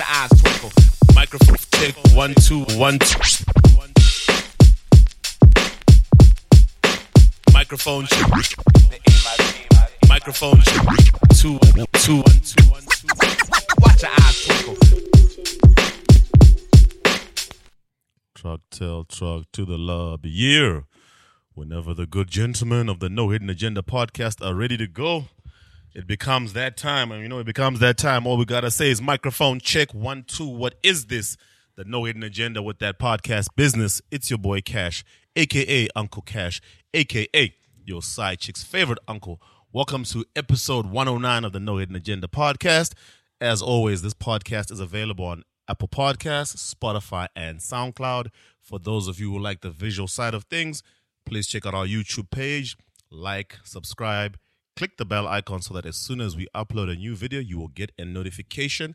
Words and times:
your 0.00 0.08
eyes 0.08 0.30
twinkle. 0.30 0.70
Microphone 1.14 1.56
check 1.72 1.94
one 2.14 2.34
two 2.34 2.64
one 2.78 2.98
two. 2.98 3.18
Microphone. 7.52 8.06
Microphone. 10.08 10.62
Two 11.34 11.58
two 11.58 11.58
one 11.76 11.86
two 11.92 12.16
one 12.16 12.40
two. 12.40 12.64
Watch 13.80 14.02
your 14.02 14.10
eyes 14.10 14.44
twinkle. 14.46 14.76
Truck 18.34 18.60
tell 18.70 19.04
truck 19.04 19.44
to 19.52 19.66
the 19.66 19.76
lobby. 19.76 20.30
Yeah. 20.30 20.80
Whenever 21.52 21.92
the 21.92 22.06
good 22.06 22.30
gentlemen 22.30 22.88
of 22.88 23.00
the 23.00 23.10
No 23.10 23.28
Hidden 23.28 23.50
Agenda 23.50 23.82
podcast 23.82 24.42
are 24.46 24.54
ready 24.54 24.78
to 24.78 24.86
go, 24.86 25.26
it 25.94 26.06
becomes 26.06 26.52
that 26.52 26.76
time. 26.76 27.10
And 27.10 27.22
you 27.22 27.28
know, 27.28 27.38
it 27.38 27.46
becomes 27.46 27.80
that 27.80 27.98
time. 27.98 28.26
All 28.26 28.36
we 28.36 28.44
got 28.44 28.60
to 28.60 28.70
say 28.70 28.90
is 28.90 29.02
microphone 29.02 29.60
check 29.60 29.92
one, 29.92 30.24
two. 30.24 30.46
What 30.46 30.74
is 30.82 31.06
this? 31.06 31.36
The 31.76 31.84
No 31.84 32.04
Hidden 32.04 32.22
Agenda 32.22 32.62
with 32.62 32.78
that 32.78 32.98
podcast 32.98 33.48
business. 33.56 34.00
It's 34.10 34.30
your 34.30 34.38
boy 34.38 34.60
Cash, 34.60 35.04
aka 35.34 35.88
Uncle 35.96 36.22
Cash, 36.22 36.60
aka 36.94 37.54
your 37.84 38.02
side 38.02 38.38
chick's 38.38 38.62
favorite 38.62 38.98
uncle. 39.08 39.40
Welcome 39.72 40.04
to 40.04 40.24
episode 40.36 40.86
109 40.86 41.44
of 41.44 41.52
the 41.52 41.60
No 41.60 41.78
Hidden 41.78 41.96
Agenda 41.96 42.28
podcast. 42.28 42.92
As 43.40 43.62
always, 43.62 44.02
this 44.02 44.14
podcast 44.14 44.70
is 44.70 44.80
available 44.80 45.24
on 45.24 45.44
Apple 45.68 45.88
Podcasts, 45.88 46.74
Spotify, 46.74 47.28
and 47.34 47.58
SoundCloud. 47.58 48.28
For 48.60 48.78
those 48.78 49.08
of 49.08 49.18
you 49.18 49.32
who 49.32 49.38
like 49.38 49.62
the 49.62 49.70
visual 49.70 50.08
side 50.08 50.34
of 50.34 50.44
things, 50.44 50.82
please 51.24 51.46
check 51.46 51.64
out 51.64 51.74
our 51.74 51.86
YouTube 51.86 52.30
page, 52.30 52.76
like, 53.10 53.56
subscribe, 53.64 54.36
click 54.76 54.96
the 54.96 55.04
bell 55.04 55.26
icon 55.28 55.62
so 55.62 55.74
that 55.74 55.86
as 55.86 55.96
soon 55.96 56.20
as 56.20 56.36
we 56.36 56.46
upload 56.54 56.90
a 56.90 56.96
new 56.96 57.14
video, 57.14 57.40
you 57.40 57.58
will 57.58 57.68
get 57.68 57.92
a 57.98 58.04
notification. 58.04 58.94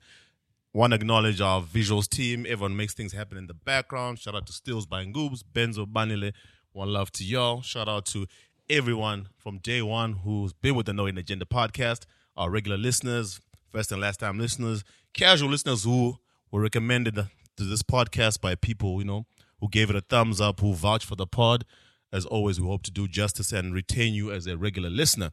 Want 0.73 0.91
to 0.91 0.95
acknowledge 0.95 1.39
our 1.39 1.61
visuals 1.61 2.09
team. 2.09 2.45
Everyone 2.47 2.75
makes 2.75 2.93
things 2.93 3.13
happen 3.13 3.37
in 3.37 3.47
the 3.47 3.53
background. 3.53 4.19
Shout 4.19 4.35
out 4.35 4.45
to 4.47 4.53
Stills 4.53 4.85
by 4.85 5.05
Ngoobs, 5.05 5.43
Benzo 5.53 5.85
Banile. 5.85 6.33
One 6.73 6.91
love 6.91 7.11
to 7.13 7.23
y'all. 7.23 7.61
Shout 7.61 7.87
out 7.87 8.05
to 8.07 8.27
everyone 8.69 9.29
from 9.37 9.59
day 9.59 9.81
one 9.81 10.13
who's 10.13 10.51
been 10.53 10.75
with 10.75 10.87
the 10.87 10.93
No 10.93 11.05
Agenda 11.05 11.45
podcast, 11.45 12.05
our 12.35 12.49
regular 12.49 12.77
listeners, 12.77 13.39
first 13.71 13.91
and 13.91 14.01
last 14.01 14.19
time 14.19 14.39
listeners, 14.39 14.83
casual 15.13 15.49
listeners 15.49 15.83
who 15.83 16.15
were 16.51 16.61
recommended 16.61 17.15
to 17.15 17.63
this 17.63 17.83
podcast 17.83 18.41
by 18.41 18.55
people, 18.55 18.99
you 18.99 19.05
know, 19.05 19.25
who 19.59 19.69
gave 19.69 19.89
it 19.89 19.95
a 19.95 20.01
thumbs 20.01 20.41
up, 20.41 20.59
who 20.59 20.73
vouched 20.73 21.05
for 21.05 21.15
the 21.15 21.27
pod. 21.27 21.63
As 22.11 22.25
always, 22.25 22.59
we 22.59 22.67
hope 22.67 22.83
to 22.83 22.91
do 22.91 23.07
justice 23.07 23.51
and 23.51 23.73
retain 23.73 24.13
you 24.13 24.31
as 24.31 24.47
a 24.47 24.57
regular 24.57 24.89
listener. 24.89 25.31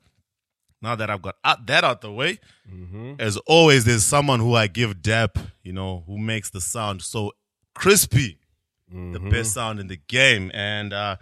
Now 0.82 0.96
that 0.96 1.10
I've 1.10 1.22
got 1.22 1.36
ah, 1.44 1.58
that 1.66 1.84
out 1.84 2.00
the 2.00 2.12
way, 2.12 2.40
mm-hmm. 2.70 3.14
as 3.18 3.36
always, 3.38 3.84
there's 3.84 4.04
someone 4.04 4.40
who 4.40 4.54
I 4.54 4.66
give 4.66 5.00
dap, 5.00 5.38
you 5.62 5.72
know, 5.72 6.02
who 6.06 6.18
makes 6.18 6.50
the 6.50 6.60
sound 6.60 7.02
so 7.02 7.32
crispy, 7.74 8.38
the 8.90 8.96
mm-hmm. 8.96 9.30
best 9.30 9.54
sound 9.54 9.78
in 9.78 9.86
the 9.86 10.00
game. 10.08 10.50
And 10.52 10.92
uh, 10.92 11.16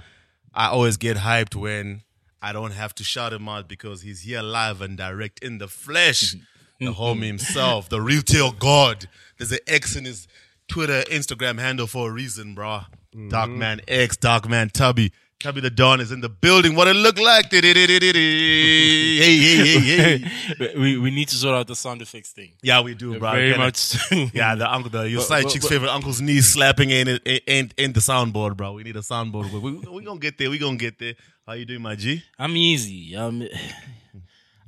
I 0.54 0.68
always 0.68 0.96
get 0.96 1.18
hyped 1.18 1.54
when 1.54 2.02
I 2.40 2.52
don't 2.52 2.72
have 2.72 2.94
to 2.96 3.04
shout 3.04 3.34
him 3.34 3.48
out 3.48 3.68
because 3.68 4.00
he's 4.02 4.22
here 4.22 4.42
live 4.42 4.80
and 4.80 4.96
direct 4.96 5.40
in 5.44 5.58
the 5.58 5.68
flesh. 5.68 6.34
Mm-hmm. 6.34 6.86
the 6.86 6.92
homie 6.92 7.26
himself, 7.26 7.90
the 7.90 8.00
retail 8.00 8.52
god. 8.52 9.06
There's 9.36 9.52
an 9.52 9.58
X 9.66 9.96
in 9.96 10.06
his 10.06 10.26
Twitter, 10.66 11.02
Instagram 11.10 11.58
handle 11.58 11.86
for 11.86 12.08
a 12.08 12.12
reason, 12.12 12.54
bro. 12.54 12.80
Darkman 13.14 13.80
X, 13.86 14.16
Darkman 14.16 14.72
Tubby. 14.72 15.12
Tubby 15.40 15.62
the 15.62 15.70
Don 15.70 16.00
is 16.00 16.12
in 16.12 16.20
the 16.20 16.28
building. 16.28 16.74
What 16.74 16.86
it 16.86 16.94
look 16.94 17.18
like? 17.18 17.50
Hey, 17.50 19.38
hey, 19.38 19.80
hey, 19.80 20.18
hey. 20.58 20.74
we 20.78 20.98
we 20.98 21.10
need 21.10 21.28
to 21.28 21.36
sort 21.36 21.54
out 21.54 21.66
the 21.66 21.74
sound 21.74 22.02
effects 22.02 22.30
thing. 22.30 22.52
Yeah, 22.62 22.80
we 22.82 22.94
do, 22.94 23.18
bro. 23.18 23.32
Very 23.32 23.56
much. 23.56 23.96
Yeah, 24.34 24.54
the 24.54 24.70
uncle, 24.70 24.90
the 24.90 25.08
your 25.08 25.22
side 25.22 25.44
but- 25.44 25.52
chick's 25.52 25.64
but- 25.64 25.72
favorite 25.72 25.90
uncle's 25.90 26.20
knee 26.20 26.40
slapping 26.40 26.90
in 26.90 27.08
it 27.08 27.22
in, 27.46 27.72
in 27.76 27.92
the 27.92 28.00
soundboard, 28.00 28.56
bro. 28.56 28.72
We 28.74 28.82
need 28.82 28.96
a 28.96 29.00
soundboard. 29.00 29.50
We, 29.52 29.58
we, 29.58 29.72
we 29.98 30.04
gonna 30.04 30.20
get 30.20 30.36
there. 30.38 30.50
We 30.50 30.58
gonna 30.58 30.76
get 30.76 30.98
there. 30.98 31.14
How 31.46 31.54
you 31.54 31.64
doing, 31.64 31.82
my 31.82 31.96
G? 31.96 32.22
I'm 32.38 32.54
easy. 32.56 33.14
I'm, 33.14 33.42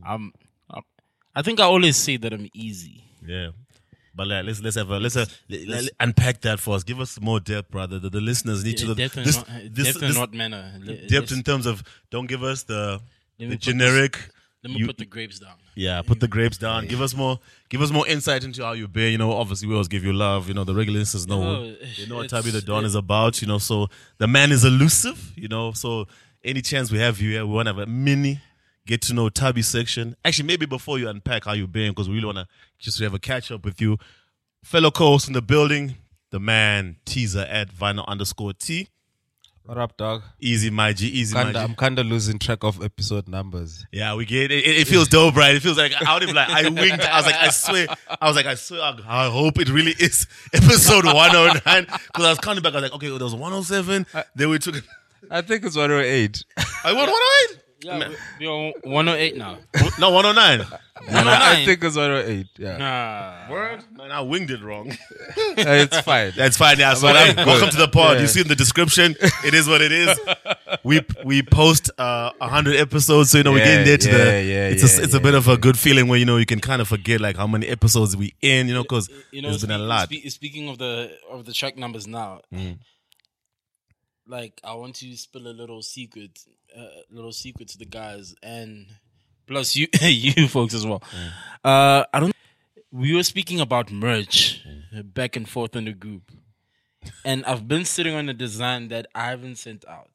I'm, 0.05 0.33
I'm. 0.71 0.83
I 1.35 1.43
think 1.43 1.61
I 1.61 1.65
always 1.65 1.97
say 1.97 2.17
that 2.17 2.33
I'm 2.33 2.49
easy. 2.55 3.05
Yeah. 3.27 3.51
But 4.15 4.27
like, 4.29 4.45
let's 4.45 4.61
let's 4.61 4.77
have 4.77 4.91
a 4.91 4.99
let's, 4.99 5.17
uh, 5.17 5.21
have, 5.21 5.39
let, 5.49 5.69
let- 5.69 5.91
unpack 6.01 6.41
that 6.43 6.61
for 6.61 6.75
us. 6.77 6.83
Give 6.85 7.01
us 7.01 7.19
more 7.21 7.41
depth, 7.41 7.71
brother. 7.71 7.99
The, 7.99 8.11
the 8.11 8.21
listeners 8.21 8.63
need 8.65 8.77
to 8.79 8.87
know 8.89 8.95
Depth 8.95 9.15
this, 9.15 9.37
not, 9.37 9.49
uh, 9.49 9.53
this, 9.71 9.87
depth 9.87 10.01
this 10.01 10.15
not 10.17 10.35
manner. 10.35 10.73
Depth 10.85 11.11
let's- 11.13 11.33
in 11.33 11.43
terms 11.43 11.67
of 11.67 11.83
don't 12.11 12.27
give 12.27 12.43
us 12.43 12.63
the 12.65 13.01
the 13.39 13.57
generic. 13.57 14.19
Let 14.63 14.73
me 14.75 14.81
you- 14.81 14.87
put 14.87 14.99
the 14.99 15.07
grapes 15.07 15.39
down. 15.41 15.55
Yeah, 15.75 16.03
put 16.03 16.21
the 16.21 16.29
grapes 16.29 16.59
down. 16.59 16.87
Give 16.87 17.01
us 17.01 17.15
more. 17.17 17.41
Give 17.71 17.81
us 17.81 17.91
more 17.91 18.07
insight 18.07 18.45
into 18.45 18.63
how 18.63 18.73
you 18.73 18.87
bear. 18.87 19.09
You 19.09 19.17
know, 19.17 19.33
obviously 19.33 19.67
we 19.67 19.75
always 19.75 19.89
give 19.89 20.05
you 20.05 20.13
love. 20.13 20.47
You 20.47 20.53
know, 20.55 20.65
the 20.65 20.75
regular 20.75 20.99
listeners 21.01 21.27
know. 21.27 21.43
Oh, 21.43 21.75
they 21.97 22.07
know 22.07 22.17
what 22.17 22.29
Tabby 22.29 22.51
the 22.51 22.61
Dawn 22.61 22.85
it- 22.85 22.89
is 22.89 22.95
about. 22.95 23.41
You 23.41 23.49
know, 23.49 23.57
so 23.59 23.89
the 24.19 24.27
man 24.29 24.53
is 24.53 24.65
elusive. 24.67 25.33
You 25.35 25.49
know, 25.49 25.73
so 25.73 26.07
any 26.45 26.61
chance 26.61 26.93
we 26.93 26.99
have 26.99 27.19
you 27.21 27.31
here, 27.31 27.47
we 27.47 27.53
want 27.55 27.67
to 27.69 27.75
have 27.75 27.79
a 27.83 27.87
mini 27.87 28.41
get 28.87 29.03
to 29.03 29.15
know 29.15 29.29
Tabby 29.29 29.63
section. 29.63 30.17
Actually, 30.25 30.47
maybe 30.47 30.67
before 30.67 30.99
you 30.99 31.09
unpack 31.09 31.45
how 31.45 31.53
you 31.53 31.67
been, 31.67 31.91
because 31.91 32.09
we 32.09 32.17
really 32.17 32.27
want 32.27 32.39
to 32.39 32.47
just 32.79 32.99
have 33.01 33.15
a 33.15 33.19
catch 33.19 33.51
up 33.51 33.65
with 33.65 33.81
you, 33.81 33.99
fellow 34.65 34.91
co-host 34.91 35.29
in 35.29 35.35
the 35.35 35.43
building, 35.43 35.97
the 36.31 36.41
man 36.41 36.97
teaser 37.05 37.47
at 37.49 37.73
vinyl 37.73 38.07
underscore 38.07 38.53
T. 38.53 38.89
What 39.65 39.79
up, 39.79 39.97
dog? 39.97 40.25
Easy, 40.41 40.71
my 40.71 40.93
G. 40.93 41.07
Easy, 41.07 41.35
my 41.35 41.45
Kinda, 41.45 41.61
G. 41.61 41.65
I'm 41.65 41.77
kind 41.77 41.97
of 41.97 42.07
losing 42.07 42.41
track 42.41 42.65
of 42.65 42.83
episode 42.83 43.29
numbers. 43.29 43.87
Yeah, 43.93 44.17
we 44.17 44.25
get 44.25 44.51
it. 44.51 44.65
It, 44.67 44.79
it 44.79 44.89
feels 44.89 45.07
dope, 45.07 45.37
right? 45.37 45.55
It 45.55 45.61
feels 45.63 45.79
like 45.79 45.93
I 46.05 46.15
would 46.15 46.23
have 46.23 46.35
like 46.35 46.49
I 46.49 46.69
winked. 46.69 47.05
I 47.05 47.17
was 47.17 47.27
like, 47.27 47.37
I 47.37 47.49
swear. 47.51 47.87
I 48.21 48.27
was 48.27 48.35
like, 48.35 48.47
I 48.47 48.57
swear. 48.57 48.81
I, 48.81 48.99
I 49.07 49.31
hope 49.31 49.61
it 49.61 49.69
really 49.69 49.93
is 49.93 50.27
episode 50.53 51.05
109 51.05 51.85
because 51.85 52.25
I 52.25 52.31
was 52.31 52.39
counting 52.41 52.65
back. 52.65 52.73
I 52.73 52.81
was 52.81 52.91
like, 52.91 52.95
okay, 52.95 53.07
there 53.07 53.23
was 53.23 53.37
107. 53.37 54.05
Then 54.35 54.49
we 54.51 54.59
took. 54.59 54.83
I 55.31 55.43
think 55.43 55.65
it's 55.65 55.77
108. 55.77 56.45
I 56.85 56.93
won 56.93 57.09
108. 57.09 57.62
Yeah, 57.85 58.09
we- 58.39 58.47
we're 58.47 58.53
on 58.53 58.73
108 58.83 59.37
now. 59.37 59.59
No, 59.99 60.11
109. 60.11 60.67
I 61.11 61.65
think 61.65 61.83
it's 61.85 61.97
108. 61.97 62.47
Yeah, 62.59 62.77
Nah. 62.79 63.53
Word? 63.53 63.85
Man, 63.97 64.11
I 64.13 64.21
winged 64.21 64.51
it 64.51 64.63
wrong. 64.63 64.97
It's 65.57 66.01
fine. 66.01 66.33
That's 66.37 66.57
fine. 66.57 66.79
Yeah. 66.79 66.95
So 66.95 67.09
I'm 67.09 67.37
welcome 67.47 67.71
to 67.71 67.77
the 67.77 67.89
pod. 67.89 68.17
Yeah. 68.17 68.23
You 68.23 68.27
see 68.29 68.41
in 68.41 68.49
the 68.49 68.57
description, 68.57 69.15
it 69.45 69.55
is 69.55 69.69
what 69.69 69.81
it 69.83 69.93
is. 69.93 70.19
We 70.85 71.01
we 71.25 71.43
post 71.43 71.91
uh, 71.99 72.31
100 72.39 72.77
episodes, 72.77 73.31
so 73.31 73.39
you 73.39 73.45
know 73.45 73.53
we're 73.53 73.65
getting 73.65 73.85
there 73.85 73.99
to 73.99 74.09
yeah, 74.11 74.17
the. 74.19 74.25
yeah, 74.43 74.69
it's 74.69 74.83
a 74.83 74.87
yeah, 74.99 75.05
it's 75.05 75.15
a 75.15 75.19
yeah, 75.19 75.23
bit 75.23 75.35
of 75.35 75.49
a 75.49 75.57
good 75.57 75.79
feeling 75.79 76.09
where 76.09 76.19
you 76.19 76.25
know 76.25 76.37
you 76.39 76.47
can 76.47 76.61
kind 76.61 76.81
of 76.81 76.89
forget 76.89 77.21
like 77.21 77.37
how 77.37 77.47
many 77.47 77.67
episodes 77.69 78.17
we 78.17 78.35
in, 78.41 78.69
you 78.69 78.75
know, 78.75 78.83
because 78.83 79.09
You 79.33 79.43
know, 79.43 79.49
there's 79.51 79.63
been 79.63 79.73
a 79.73 79.79
lot. 79.79 80.09
spe- 80.11 80.29
speaking 80.29 80.69
of 80.69 80.79
the 80.79 81.11
of 81.31 81.45
the 81.45 81.53
track 81.53 81.77
numbers 81.77 82.07
now, 82.07 82.41
Mm. 82.55 82.79
like 84.27 84.61
I 84.65 84.75
want 84.75 84.95
to 84.97 85.17
spill 85.17 85.47
a 85.49 85.55
little 85.61 85.83
secret, 85.83 86.39
uh, 86.77 86.87
little 87.11 87.33
secret 87.33 87.69
to 87.69 87.79
the 87.79 87.85
guys 87.85 88.35
and 88.43 88.87
plus 89.47 89.77
you 89.77 89.89
you 90.03 90.49
folks 90.49 90.75
as 90.75 90.87
well. 90.87 91.01
Mm. 91.01 91.31
Uh, 91.65 92.05
I 92.13 92.21
don't. 92.21 92.35
We 92.91 93.15
were 93.15 93.23
speaking 93.23 93.61
about 93.61 93.91
merch 93.91 94.63
back 94.93 95.37
and 95.37 95.49
forth 95.49 95.75
in 95.77 95.87
the 95.87 95.93
group, 95.93 96.31
and 97.25 97.45
I've 97.47 97.67
been 97.67 97.85
sitting 97.85 98.15
on 98.15 98.29
a 98.29 98.35
design 98.35 98.89
that 98.89 99.07
I 99.15 99.31
haven't 99.31 99.57
sent 99.57 99.85
out, 99.89 100.11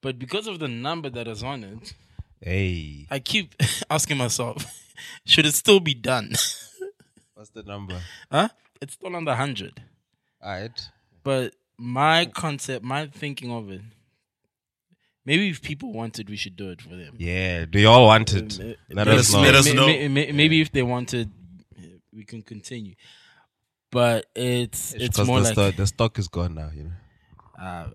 but 0.00 0.18
because 0.18 0.46
of 0.46 0.58
the 0.60 0.68
number 0.68 1.10
that 1.10 1.26
is 1.26 1.42
on 1.42 1.64
it, 1.64 1.94
Hey, 2.40 3.06
I 3.10 3.18
keep 3.18 3.54
asking 3.90 4.18
myself, 4.18 4.64
should 5.24 5.46
it 5.46 5.54
still 5.54 5.80
be 5.80 5.94
done? 5.94 6.32
what's 7.34 7.50
the 7.50 7.62
number? 7.62 8.00
huh? 8.30 8.48
It's 8.80 8.94
still 8.94 9.16
on 9.16 9.24
the 9.24 9.34
hundred. 9.36 9.82
All 10.42 10.50
right. 10.52 10.80
But 11.24 11.54
my 11.78 12.26
concept, 12.26 12.84
my 12.84 13.06
thinking 13.06 13.50
of 13.50 13.70
it, 13.70 13.80
maybe 15.26 15.50
if 15.50 15.60
people 15.60 15.92
wanted, 15.92 16.30
we 16.30 16.36
should 16.36 16.56
do 16.56 16.70
it 16.70 16.80
for 16.80 16.90
them. 16.96 17.14
Yeah. 17.18 17.66
they 17.70 17.84
all 17.84 18.06
wanted. 18.06 18.52
it? 18.58 18.60
Uh, 18.60 18.94
Let 18.94 19.06
Let 19.08 19.16
us 19.18 19.28
us- 19.28 19.32
know. 19.34 19.40
let 19.42 19.54
us 19.54 19.72
know. 19.74 19.86
may- 19.86 20.08
may- 20.08 20.32
Maybe 20.32 20.60
if 20.62 20.70
they 20.72 20.82
wanted, 20.82 21.30
we 22.14 22.24
can 22.24 22.40
continue. 22.42 22.94
But 23.90 24.26
it's 24.34 24.92
it's 24.94 25.08
Because 25.08 25.26
more 25.26 25.38
the, 25.40 25.44
like 25.44 25.52
stock, 25.52 25.76
the 25.76 25.86
stock 25.86 26.18
is 26.18 26.28
gone 26.28 26.54
now, 26.54 26.70
you 26.74 26.84
know. 26.84 26.92
uh, 27.62 27.86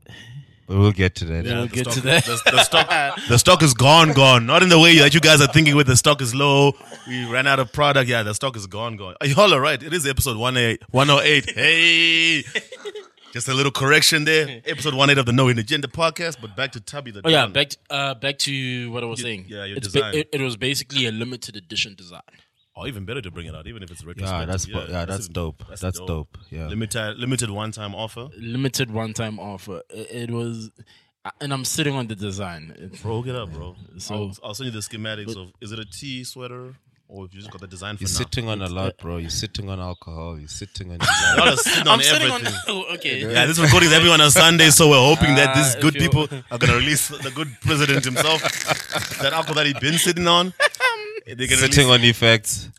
But 0.67 0.77
we'll 0.77 0.91
get 0.93 1.15
to 1.15 1.25
that. 1.25 1.45
Yeah. 1.45 1.53
We'll 1.55 1.67
the 1.67 1.75
get 1.75 1.83
stock, 1.85 1.93
to 1.95 2.01
that. 2.01 2.23
The, 2.25 2.41
the 2.51 2.63
stock, 2.63 2.87
the 3.29 3.37
stock 3.37 3.61
is 3.61 3.73
gone, 3.73 4.13
gone. 4.13 4.45
Not 4.45 4.63
in 4.63 4.69
the 4.69 4.79
way 4.79 4.97
that 4.99 5.13
you 5.13 5.19
guys 5.19 5.41
are 5.41 5.47
thinking. 5.47 5.75
With 5.75 5.87
the 5.87 5.97
stock 5.97 6.21
is 6.21 6.33
low, 6.33 6.73
we 7.07 7.25
ran 7.29 7.45
out 7.45 7.59
of 7.59 7.73
product. 7.73 8.07
Yeah, 8.09 8.23
the 8.23 8.33
stock 8.33 8.55
is 8.55 8.67
gone, 8.67 8.95
gone. 8.95 9.15
Y'all 9.23 9.53
are 9.53 9.59
right. 9.59 9.81
It 9.83 9.93
is 9.93 10.07
episode 10.07 10.37
108. 10.37 10.81
108. 10.91 11.49
Hey, 11.55 12.43
just 13.31 13.47
a 13.47 13.53
little 13.53 13.71
correction 13.71 14.25
there. 14.25 14.61
Episode 14.65 14.93
108 14.93 15.17
of 15.19 15.25
the 15.25 15.31
No 15.33 15.47
Hidden 15.47 15.59
Agenda 15.61 15.87
podcast. 15.87 16.37
But 16.41 16.55
back 16.55 16.71
to 16.73 16.79
Tubby 16.81 17.11
the 17.11 17.21
oh 17.23 17.29
yeah, 17.29 17.41
Don. 17.41 17.53
back 17.53 17.69
to, 17.69 17.77
uh, 17.89 18.13
back 18.15 18.37
to 18.39 18.91
what 18.91 19.03
I 19.03 19.07
was 19.07 19.19
Your- 19.19 19.25
saying. 19.25 19.45
yeah, 19.47 19.65
your 19.65 19.77
it's 19.77 19.87
design. 19.89 20.15
it, 20.15 20.29
it 20.33 20.41
was 20.41 20.57
basically 20.57 21.05
a 21.05 21.11
limited 21.11 21.55
edition 21.55 21.95
design. 21.95 22.21
Oh, 22.75 22.87
even 22.87 23.03
better 23.05 23.21
to 23.21 23.31
bring 23.31 23.47
it 23.47 23.55
out, 23.55 23.67
even 23.67 23.83
if 23.83 23.91
it's 23.91 24.01
Yeah, 24.01 24.07
retrospective. 24.07 24.47
that's 24.47 24.67
yeah, 24.67 24.85
yeah 24.99 25.05
that's, 25.05 25.23
even- 25.25 25.33
dope. 25.33 25.63
That's, 25.69 25.99
dope. 25.99 26.37
Yeah. 26.49 26.67
Limited 26.67 27.17
limited 27.17 27.49
one 27.49 27.71
time 27.71 27.93
offer. 27.93 28.29
Limited 28.37 28.91
one 28.91 29.13
time 29.13 29.39
offer. 29.39 29.81
It, 29.89 30.29
it 30.29 30.31
was, 30.31 30.71
and 31.41 31.53
I'm 31.53 31.65
sitting 31.65 31.93
on 31.95 32.07
the 32.07 32.15
design. 32.15 32.73
It's, 32.79 33.01
Bro, 33.01 33.23
get 33.23 33.35
up, 33.35 33.51
bro. 33.51 33.75
So- 33.97 34.15
I'll, 34.15 34.37
I'll 34.43 34.53
send 34.53 34.67
you 34.67 34.71
the 34.71 34.79
schematics 34.79 35.35
of. 35.35 35.51
Is 35.61 35.71
it 35.71 35.79
a 35.79 35.85
T 35.85 36.23
sweater 36.23 36.75
or 37.13 37.25
if 37.25 37.33
you 37.33 37.39
just 37.41 37.51
got 37.51 37.59
the 37.59 37.67
design 37.67 37.97
for 37.97 38.03
You're 38.03 38.09
now. 38.11 38.17
sitting 38.17 38.47
on 38.47 38.61
a 38.61 38.69
lot, 38.69 38.97
bro. 38.97 39.17
You're 39.17 39.29
sitting 39.29 39.69
on 39.69 39.79
alcohol. 39.81 40.39
You're 40.39 40.47
sitting 40.47 40.91
on. 40.91 40.97
Y'all 41.37 41.49
are 41.49 41.57
sitting 41.57 41.87
on 41.87 41.99
I'm 41.99 42.01
sitting 42.01 42.31
on. 42.31 42.39
everything. 42.41 42.59
Oh, 42.69 42.93
okay. 42.95 43.19
Yeah, 43.33 43.45
this 43.47 43.59
recording 43.65 43.89
is 43.89 43.93
everyone 43.93 44.21
on 44.21 44.31
Sunday, 44.31 44.69
so 44.69 44.89
we're 44.89 44.95
hoping 45.15 45.35
that 45.35 45.53
these 45.55 45.75
Ah, 45.75 45.79
good 45.81 45.95
if 45.97 46.01
you- 46.01 46.09
people 46.09 46.27
are 46.49 46.57
gonna 46.57 46.75
release 46.75 47.09
the 47.09 47.31
good 47.31 47.49
president 47.61 48.05
himself. 48.05 48.41
that 49.21 49.33
alcohol 49.33 49.55
that 49.55 49.65
he's 49.65 49.79
been 49.79 49.97
sitting 49.97 50.27
on. 50.27 50.53
They're 51.27 51.35
sitting 51.47 51.87
release- 51.89 51.99
on 51.99 52.03
effects. 52.05 52.69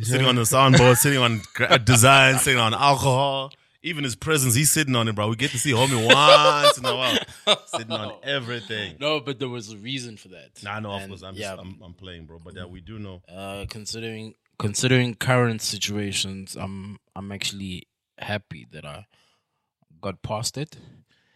sitting 0.00 0.26
on 0.26 0.36
the 0.36 0.42
soundboard, 0.42 0.96
sitting 0.96 1.18
on 1.18 1.42
gra- 1.54 1.78
design, 1.78 2.38
sitting 2.38 2.58
on 2.60 2.72
alcohol. 2.74 3.52
Even 3.86 4.02
his 4.04 4.16
presence, 4.16 4.54
he's 4.54 4.70
sitting 4.70 4.96
on 4.96 5.06
it, 5.08 5.14
bro. 5.14 5.28
We 5.28 5.36
get 5.36 5.52
to 5.52 5.58
see 5.58 5.70
homie 5.70 6.04
once 6.04 6.76
in 6.78 6.84
a 6.84 6.96
while, 6.96 7.18
sitting 7.66 7.92
on 7.92 8.14
everything. 8.24 8.96
No, 8.98 9.20
but 9.20 9.38
there 9.38 9.48
was 9.48 9.70
a 9.72 9.76
reason 9.76 10.16
for 10.16 10.28
that. 10.28 10.60
Nah, 10.64 10.80
no, 10.80 10.90
of 10.92 11.02
And, 11.02 11.10
course, 11.10 11.22
I'm, 11.22 11.34
yeah, 11.36 11.54
just, 11.54 11.60
I'm, 11.62 11.80
I'm 11.82 11.94
playing, 11.94 12.26
bro. 12.26 12.40
But 12.42 12.56
yeah, 12.56 12.64
we 12.64 12.80
do 12.80 12.98
know. 12.98 13.22
uh, 13.28 13.64
considering 13.70 14.34
considering 14.58 15.14
current 15.14 15.62
situations, 15.62 16.56
I'm 16.56 16.98
I'm 17.14 17.30
actually 17.30 17.86
happy 18.18 18.66
that 18.72 18.84
I 18.84 19.06
got 20.00 20.20
past 20.22 20.58
it. 20.58 20.76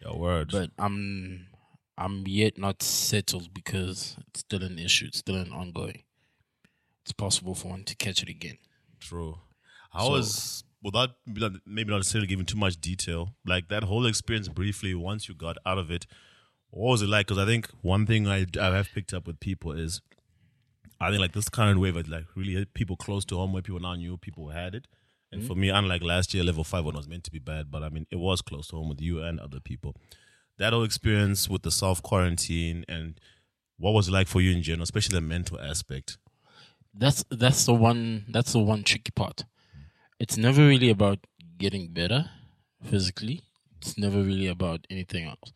Your 0.02 0.18
words. 0.18 0.52
But 0.52 0.70
I'm 0.78 1.46
I'm 1.96 2.24
yet 2.26 2.58
not 2.58 2.82
settled 2.82 3.54
because 3.54 4.16
it's 4.28 4.40
still 4.40 4.64
an 4.64 4.78
issue. 4.78 5.06
It's 5.06 5.18
still 5.18 5.36
an 5.36 5.52
ongoing. 5.52 6.02
It's 7.02 7.12
possible 7.12 7.54
for 7.54 7.68
one 7.68 7.84
to 7.84 7.94
catch 7.94 8.22
it 8.24 8.28
again. 8.28 8.58
True. 8.98 9.38
I 9.92 10.04
So- 10.04 10.10
was 10.10 10.64
without 10.82 11.10
maybe 11.66 11.90
not 11.90 11.98
necessarily 11.98 12.26
giving 12.26 12.46
too 12.46 12.56
much 12.56 12.80
detail, 12.80 13.34
like 13.44 13.68
that 13.68 13.84
whole 13.84 14.06
experience 14.06 14.48
briefly. 14.48 14.94
Once 14.94 15.28
you 15.28 15.34
got 15.34 15.56
out 15.66 15.78
of 15.78 15.90
it, 15.90 16.06
what 16.70 16.90
was 16.90 17.02
it 17.02 17.08
like? 17.08 17.26
Because 17.26 17.42
I 17.42 17.46
think 17.46 17.68
one 17.82 18.06
thing 18.06 18.26
I 18.26 18.46
I 18.60 18.74
have 18.74 18.88
picked 18.92 19.12
up 19.12 19.26
with 19.26 19.40
people 19.40 19.72
is, 19.72 20.00
I 21.00 21.10
think 21.10 21.20
like 21.20 21.32
this 21.32 21.48
current 21.48 21.80
wave, 21.80 21.96
it 21.96 22.08
like 22.08 22.24
really 22.34 22.54
hit 22.54 22.74
people 22.74 22.96
close 22.96 23.24
to 23.26 23.36
home 23.36 23.52
where 23.52 23.62
people 23.62 23.80
now 23.80 23.94
knew 23.94 24.16
people 24.16 24.48
had 24.48 24.74
it. 24.74 24.86
And 25.32 25.42
mm-hmm. 25.42 25.48
for 25.48 25.54
me, 25.54 25.68
unlike 25.68 26.02
last 26.02 26.34
year, 26.34 26.42
level 26.42 26.64
five 26.64 26.86
it 26.86 26.94
was 26.94 27.08
meant 27.08 27.24
to 27.24 27.30
be 27.30 27.38
bad, 27.38 27.70
but 27.70 27.82
I 27.82 27.88
mean 27.88 28.06
it 28.10 28.16
was 28.16 28.40
close 28.40 28.68
to 28.68 28.76
home 28.76 28.88
with 28.88 29.00
you 29.00 29.22
and 29.22 29.38
other 29.38 29.60
people. 29.60 29.96
That 30.58 30.72
whole 30.72 30.84
experience 30.84 31.48
with 31.48 31.62
the 31.62 31.70
self 31.70 32.02
quarantine 32.02 32.84
and 32.88 33.20
what 33.78 33.92
was 33.92 34.08
it 34.08 34.12
like 34.12 34.28
for 34.28 34.40
you 34.40 34.52
in 34.52 34.62
general, 34.62 34.84
especially 34.84 35.14
the 35.14 35.22
mental 35.22 35.58
aspect. 35.58 36.18
That's 36.92 37.24
that's 37.30 37.64
the 37.66 37.74
one 37.74 38.26
that's 38.28 38.52
the 38.52 38.58
one 38.58 38.82
tricky 38.82 39.12
part. 39.12 39.44
It's 40.20 40.36
never 40.36 40.66
really 40.66 40.90
about 40.90 41.18
getting 41.58 41.88
better 41.88 42.30
physically. 42.84 43.42
It's 43.80 43.96
never 43.96 44.22
really 44.22 44.46
about 44.46 44.86
anything 44.90 45.24
else. 45.26 45.52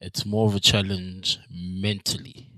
It's 0.00 0.24
more 0.24 0.46
of 0.48 0.54
a 0.54 0.60
challenge 0.60 1.38
mentally. 1.50 2.48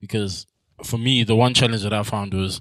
Because 0.00 0.46
for 0.82 0.98
me, 0.98 1.22
the 1.24 1.36
one 1.36 1.54
challenge 1.54 1.82
that 1.82 1.92
I 1.92 2.02
found 2.02 2.32
was 2.34 2.60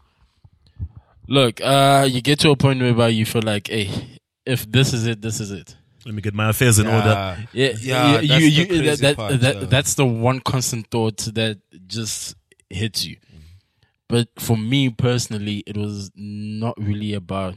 look, 1.28 1.62
uh, 1.62 2.06
you 2.10 2.22
get 2.22 2.40
to 2.40 2.50
a 2.52 2.56
point 2.56 2.82
whereby 2.82 3.08
you 3.10 3.26
feel 3.26 3.42
like, 3.44 3.68
hey, 3.68 4.20
if 4.46 4.70
this 4.70 4.94
is 4.94 5.08
it, 5.08 5.22
this 5.22 5.40
is 5.40 5.52
it. 5.52 5.76
Let 6.06 6.16
me 6.16 6.22
get 6.22 6.34
my 6.34 6.50
affairs 6.50 6.80
in 6.80 6.88
order. 6.88 7.38
Yeah. 7.54 7.74
Yeah, 7.82 8.20
Yeah, 8.20 8.20
you, 8.20 8.28
that's 8.28 8.42
the 8.44 8.50
you, 8.50 8.68
crazy 8.68 8.86
that, 8.86 9.00
that, 9.00 9.16
part, 9.16 9.40
that- 9.42 9.56
yeah. 9.56 9.66
that's 9.66 9.94
the 9.94 10.06
one 10.06 10.40
constant 10.40 10.88
thought 10.90 11.18
that 11.36 11.60
just 11.88 12.36
hits 12.70 13.06
you. 13.06 13.18
But 14.12 14.28
for 14.40 14.58
me 14.58 14.90
personally, 14.90 15.64
it 15.66 15.78
was 15.78 16.12
not 16.16 16.76
really 16.78 17.14
about 17.14 17.56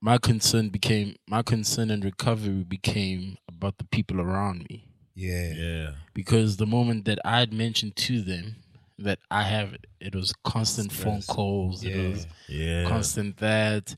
my 0.00 0.18
concern 0.18 0.68
became 0.68 1.16
my 1.26 1.42
concern 1.42 1.90
and 1.90 2.04
recovery 2.04 2.62
became 2.62 3.36
about 3.48 3.78
the 3.78 3.84
people 3.84 4.20
around 4.20 4.66
me. 4.70 4.86
Yeah. 5.14 5.52
Yeah. 5.54 5.90
Because 6.14 6.56
the 6.58 6.66
moment 6.66 7.06
that 7.06 7.18
I 7.24 7.40
had 7.40 7.52
mentioned 7.52 7.96
to 7.96 8.20
them 8.20 8.56
that 8.98 9.18
I 9.30 9.42
have 9.44 9.72
it, 9.72 9.86
it 10.00 10.14
was 10.14 10.32
constant 10.44 10.92
phone 10.92 11.22
calls, 11.22 11.82
it 11.84 11.96
Yeah. 11.96 12.08
was 12.08 12.26
Yeah. 12.48 12.88
constant 12.88 13.38
that, 13.38 13.96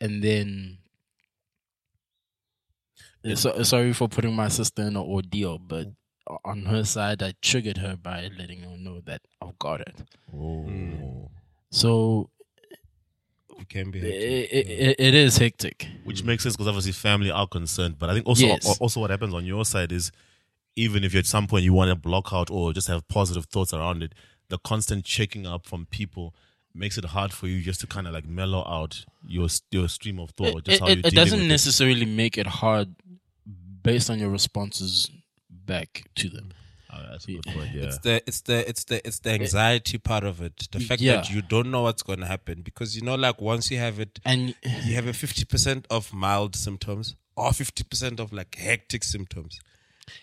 and 0.00 0.22
then. 0.22 0.78
So, 3.34 3.62
sorry 3.62 3.92
for 3.92 4.08
putting 4.08 4.34
my 4.34 4.48
sister 4.48 4.82
in 4.82 4.88
an 4.88 4.96
ordeal, 4.96 5.58
but 5.58 5.88
on 6.44 6.64
her 6.64 6.84
side, 6.84 7.22
I 7.22 7.34
triggered 7.42 7.78
her 7.78 7.96
by 7.96 8.30
letting 8.38 8.60
her 8.60 8.76
know 8.76 9.00
that 9.06 9.22
I've 9.40 9.58
got 9.58 9.80
it. 9.80 9.94
Oh. 10.34 11.30
So 11.70 12.30
It 13.58 13.68
can 13.68 13.90
be. 13.90 13.98
it, 14.00 14.50
hectic. 14.50 14.68
it, 14.68 14.96
it 14.98 15.10
hmm. 15.10 15.16
is 15.16 15.38
hectic. 15.38 15.88
Which 16.04 16.24
makes 16.24 16.42
sense 16.42 16.56
because 16.56 16.68
obviously 16.68 16.92
family 16.92 17.30
are 17.30 17.46
concerned. 17.46 17.98
But 17.98 18.10
I 18.10 18.14
think 18.14 18.26
also 18.26 18.46
Yes. 18.46 18.78
also 18.78 19.00
what 19.00 19.10
happens 19.10 19.34
on 19.34 19.44
your 19.44 19.64
side 19.64 19.92
is 19.92 20.12
even 20.76 21.02
if 21.04 21.12
you 21.12 21.18
at 21.18 21.26
some 21.26 21.46
point 21.46 21.64
you 21.64 21.72
want 21.72 21.88
to 21.90 21.96
block 21.96 22.32
out 22.32 22.50
or 22.50 22.72
just 22.72 22.88
have 22.88 23.06
positive 23.08 23.46
thoughts 23.46 23.74
around 23.74 24.02
it, 24.02 24.14
the 24.48 24.58
constant 24.58 25.04
checking 25.04 25.46
up 25.46 25.66
from 25.66 25.86
people 25.86 26.34
makes 26.74 26.96
it 26.96 27.06
hard 27.06 27.32
for 27.32 27.48
you 27.48 27.60
just 27.60 27.80
to 27.80 27.86
kind 27.86 28.06
of 28.06 28.12
like 28.12 28.26
mellow 28.26 28.60
out 28.66 29.04
your 29.26 29.48
your 29.70 29.88
stream 29.88 30.18
of 30.20 30.30
thought. 30.30 30.58
It, 30.58 30.64
just 30.64 30.76
it, 30.76 30.80
how 30.80 30.86
it, 30.86 30.90
you're 30.90 30.98
it 30.98 31.02
dealing 31.10 31.14
doesn't 31.14 31.38
with 31.40 31.48
necessarily 31.48 32.04
make 32.06 32.38
it 32.38 32.46
hard 32.46 32.94
based 33.82 34.10
on 34.10 34.18
your 34.18 34.30
responses 34.30 35.10
back 35.68 35.90
to 36.16 36.28
them. 36.28 36.48
Oh, 36.92 37.02
that's 37.10 37.26
a 37.28 37.32
good 37.32 37.44
point. 37.54 37.70
Yeah. 37.74 37.84
It's 37.84 37.98
the 37.98 38.14
it's 38.26 38.40
the 38.40 38.58
it's 38.68 38.84
the 38.84 39.06
it's 39.06 39.18
the 39.20 39.30
anxiety 39.30 39.98
part 39.98 40.24
of 40.24 40.40
it. 40.40 40.56
The 40.72 40.80
fact 40.80 41.00
Yeah. 41.02 41.16
that 41.16 41.30
you 41.30 41.42
don't 41.42 41.70
know 41.70 41.82
what's 41.82 42.02
going 42.02 42.20
to 42.20 42.26
happen 42.26 42.62
because 42.62 42.96
you 42.96 43.02
know, 43.02 43.14
like 43.14 43.40
once 43.40 43.70
you 43.70 43.78
have 43.78 44.00
it, 44.00 44.18
And 44.24 44.54
you 44.86 44.94
have 44.94 45.06
a 45.06 45.12
fifty 45.12 45.44
percent 45.44 45.86
of 45.90 46.12
mild 46.14 46.56
symptoms 46.56 47.14
or 47.36 47.52
fifty 47.52 47.84
percent 47.84 48.18
of 48.20 48.32
like 48.32 48.56
hectic 48.56 49.04
symptoms, 49.04 49.60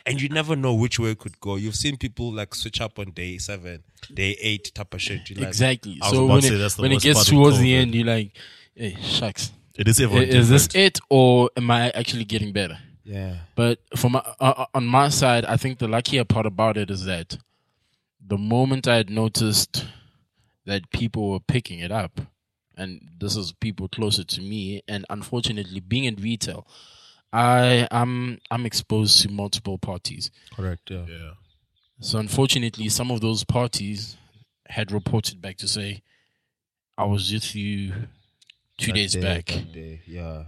and 0.07 0.19
you 0.21 0.27
never 0.27 0.55
know 0.55 0.73
which 0.73 0.97
way 0.99 1.11
it 1.11 1.19
could 1.19 1.39
go. 1.39 1.55
You've 1.55 1.75
seen 1.85 1.97
people 1.97 2.33
like 2.33 2.55
switch 2.55 2.81
up 2.81 2.97
on 2.97 3.11
day 3.11 3.37
seven, 3.37 3.83
day 4.11 4.35
eight 4.41 4.73
type 4.73 4.93
of 4.95 5.01
shit. 5.01 5.29
You're 5.29 5.39
like, 5.41 5.49
exactly. 5.49 5.99
I 6.01 6.09
So 6.11 6.25
when 6.25 6.43
it, 6.43 6.57
that's 6.57 6.75
the 6.75 6.81
when 6.81 6.91
it 6.91 7.01
gets 7.01 7.25
towards 7.25 7.59
the 7.59 7.75
end, 7.75 7.93
you're 7.93 8.07
like, 8.07 8.31
hey, 8.75 8.97
shucks. 9.01 9.51
It 9.77 9.87
is 9.87 10.01
I- 10.01 10.05
Is 10.41 10.49
this 10.49 10.67
it 10.73 10.99
or 11.09 11.51
am 11.55 11.69
I 11.69 11.89
actually 11.91 12.25
getting 12.25 12.51
better? 12.53 12.79
Yeah, 13.05 13.37
But 13.55 13.79
for 13.95 14.09
my, 14.09 14.23
uh, 14.39 14.65
on 14.73 14.85
my 14.85 15.09
side, 15.09 15.45
I 15.45 15.57
think 15.57 15.77
the 15.77 15.87
luckier 15.87 16.25
part 16.25 16.45
about 16.45 16.75
it 16.75 16.89
is 16.89 17.05
that 17.05 17.37
the 18.25 18.37
moment 18.37 18.87
I 18.87 18.95
had 18.95 19.09
noticed 19.09 19.85
that 20.65 20.89
people 20.89 21.29
were 21.31 21.39
picking 21.39 21.79
it 21.79 21.91
up, 21.91 22.19
and 22.75 23.01
this 23.19 23.35
is 23.35 23.53
people 23.53 23.87
closer 23.87 24.23
to 24.23 24.41
me, 24.41 24.81
and 24.87 25.05
unfortunately, 25.09 25.79
being 25.79 26.05
in 26.05 26.15
retail, 26.15 26.67
I 27.31 27.87
am 27.91 28.39
I'm 28.49 28.65
exposed 28.65 29.21
to 29.21 29.29
multiple 29.29 29.77
parties. 29.77 30.31
correct. 30.55 30.89
Yeah, 30.89 31.05
Yeah. 31.07 31.31
So 31.99 32.17
unfortunately, 32.19 32.89
some 32.89 33.11
of 33.11 33.21
those 33.21 33.43
parties 33.43 34.17
had 34.67 34.91
reported 34.91 35.41
back 35.41 35.57
to 35.57 35.67
say, 35.67 36.01
"I 36.97 37.05
was 37.05 37.31
with 37.31 37.55
you 37.55 37.93
two 38.77 38.87
That 38.87 38.93
days 38.95 39.13
day, 39.13 39.21
back, 39.21 39.45
day, 39.45 40.01
yeah. 40.07 40.45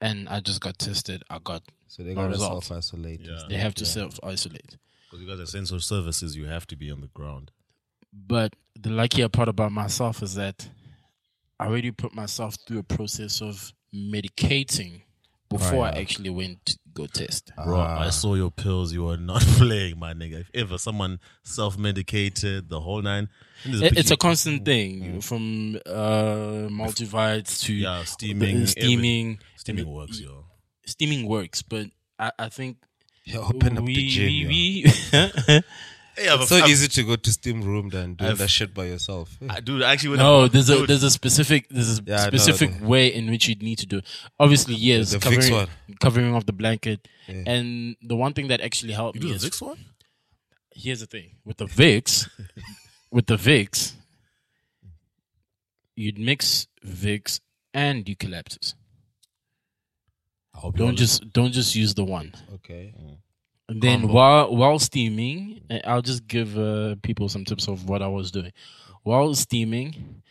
And 0.00 0.28
I 0.28 0.40
just 0.40 0.60
got 0.60 0.78
tested. 0.78 1.22
I 1.30 1.38
got 1.42 1.62
So 1.88 2.02
they 2.02 2.14
got 2.14 2.28
to 2.28 2.38
self 2.38 2.70
isolate. 2.70 3.20
Yeah. 3.22 3.40
they 3.48 3.56
have 3.56 3.74
to 3.76 3.84
self 3.86 4.18
isolate." 4.22 4.76
Because 5.10 5.22
you 5.22 5.28
guys 5.28 5.40
are 5.40 5.44
essential 5.44 5.80
services, 5.80 6.36
you 6.36 6.46
have 6.46 6.66
to 6.66 6.76
be 6.76 6.90
on 6.90 7.00
the 7.00 7.06
ground. 7.08 7.50
But 8.12 8.54
the 8.78 8.90
luckier 8.90 9.28
part 9.28 9.48
about 9.48 9.72
myself 9.72 10.22
is 10.22 10.34
that 10.34 10.68
I 11.58 11.66
already 11.66 11.90
put 11.90 12.14
myself 12.14 12.56
through 12.66 12.78
a 12.80 12.82
process 12.82 13.40
of 13.40 13.72
medicating 13.94 15.02
before 15.48 15.84
Right. 15.84 15.94
I 15.94 16.00
actually 16.00 16.30
went 16.30 16.64
to 16.66 16.78
go 16.98 17.06
test. 17.06 17.52
Bro, 17.64 17.78
Ah. 17.80 18.06
I 18.06 18.10
saw 18.10 18.34
your 18.34 18.50
pills. 18.50 18.92
You 18.92 19.08
are 19.08 19.16
not 19.16 19.42
playing, 19.60 19.98
my 19.98 20.12
nigga. 20.14 20.40
If 20.40 20.50
ever 20.54 20.76
someone 20.78 21.18
self 21.44 21.78
medicated 21.78 22.68
the 22.68 22.80
whole 22.80 23.02
nine, 23.02 23.28
It- 23.64 23.96
It's 23.98 24.10
a 24.10 24.16
constant 24.16 24.64
thing 24.64 25.20
from 25.20 25.76
uh, 25.86 26.68
multivites 26.82 27.62
to 27.66 27.72
yeah, 27.72 28.04
steaming, 28.04 28.66
steaming. 28.66 29.38
steaming 29.56 29.88
works, 29.90 30.20
yo. 30.20 30.44
Steaming 30.86 31.26
works, 31.26 31.62
but 31.62 31.86
I, 32.18 32.30
I 32.38 32.48
think 32.48 32.76
Yeah, 33.24 33.38
open 33.50 33.78
up 33.78 33.84
we, 33.84 33.94
the 33.94 34.08
gym. 34.08 34.48
we, 34.48 34.62
yeah. 36.18 36.22
we 36.22 36.24
Hey, 36.24 36.28
I've, 36.30 36.40
It's 36.40 36.48
so 36.50 36.56
I've- 36.56 36.70
easy 36.70 36.88
to 36.88 37.02
go 37.04 37.16
to 37.16 37.32
steam 37.32 37.62
room 37.62 37.88
than 37.90 38.14
doing 38.14 38.30
I've- 38.32 38.38
that 38.38 38.48
shit 38.48 38.74
by 38.74 38.84
yourself. 38.86 39.36
I- 39.48 39.60
dude, 39.60 39.82
actually, 39.82 40.18
no, 40.18 40.44
I- 40.44 40.48
there's 40.48 40.70
a 40.70 40.86
there's 40.86 41.02
a 41.02 41.10
specific 41.10 41.68
there's 41.70 41.98
a 41.98 42.02
Yeah, 42.04 42.26
specific 42.26 42.78
the- 42.80 42.86
way 42.86 43.08
in 43.12 43.30
which 43.30 43.48
you 43.48 43.54
need 43.56 43.78
to 43.78 43.86
do. 43.86 43.98
It. 43.98 44.04
Obviously, 44.38 44.74
yes, 44.74 45.12
The 45.12 45.18
Vicks 45.18 45.22
covering 45.22 45.52
one. 45.52 45.68
covering 46.00 46.34
of 46.34 46.46
the 46.46 46.52
blanket, 46.52 47.06
Yeah. 47.28 47.42
and 47.46 47.96
the 48.02 48.16
one 48.16 48.32
thing 48.34 48.48
that 48.48 48.60
actually 48.60 48.92
helped 48.92 49.16
you 49.16 49.22
me 49.22 49.32
do 49.32 49.38
the 49.38 49.46
is 49.46 49.50
Vicks 49.52 49.60
one? 49.62 49.84
here's 50.74 51.00
the 51.00 51.06
thing 51.06 51.36
with 51.44 51.56
the 51.56 51.66
Vicks, 51.66 52.28
with 53.10 53.26
the 53.26 53.36
Vicks, 53.36 53.92
you'd 55.96 56.18
mix 56.18 56.66
Vicks 56.86 57.40
and 57.74 58.08
eucalyptus. 58.08 58.74
You 60.64 60.72
Don't 60.72 60.96
just 60.96 61.32
don't 61.32 61.52
just 61.52 61.74
use 61.76 61.94
the 61.94 62.04
one. 62.04 62.34
Okay. 62.54 62.92
Mm. 63.00 63.16
And 63.68 63.82
then 63.82 64.00
Combo. 64.00 64.14
while 64.14 64.56
while 64.56 64.78
steaming, 64.78 65.60
uh, 65.70 65.78
I'll 65.84 66.02
just 66.02 66.26
give 66.26 66.58
uh, 66.58 66.94
people 67.02 67.28
some 67.28 67.44
tips 67.44 67.68
of 67.68 67.88
what 67.88 68.00
I 68.02 68.08
was 68.08 68.30
doing. 68.30 68.52
While 69.02 69.34
steaming, 69.34 70.22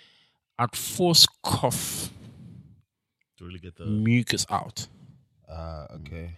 I'd 0.57 0.75
force 0.75 1.27
cough 1.43 2.09
to 3.37 3.43
really 3.45 3.59
get 3.59 3.75
the. 3.75 3.85
mucus 3.85 4.45
out. 4.49 4.87
Uh, 5.47 5.85
okay. 5.97 6.31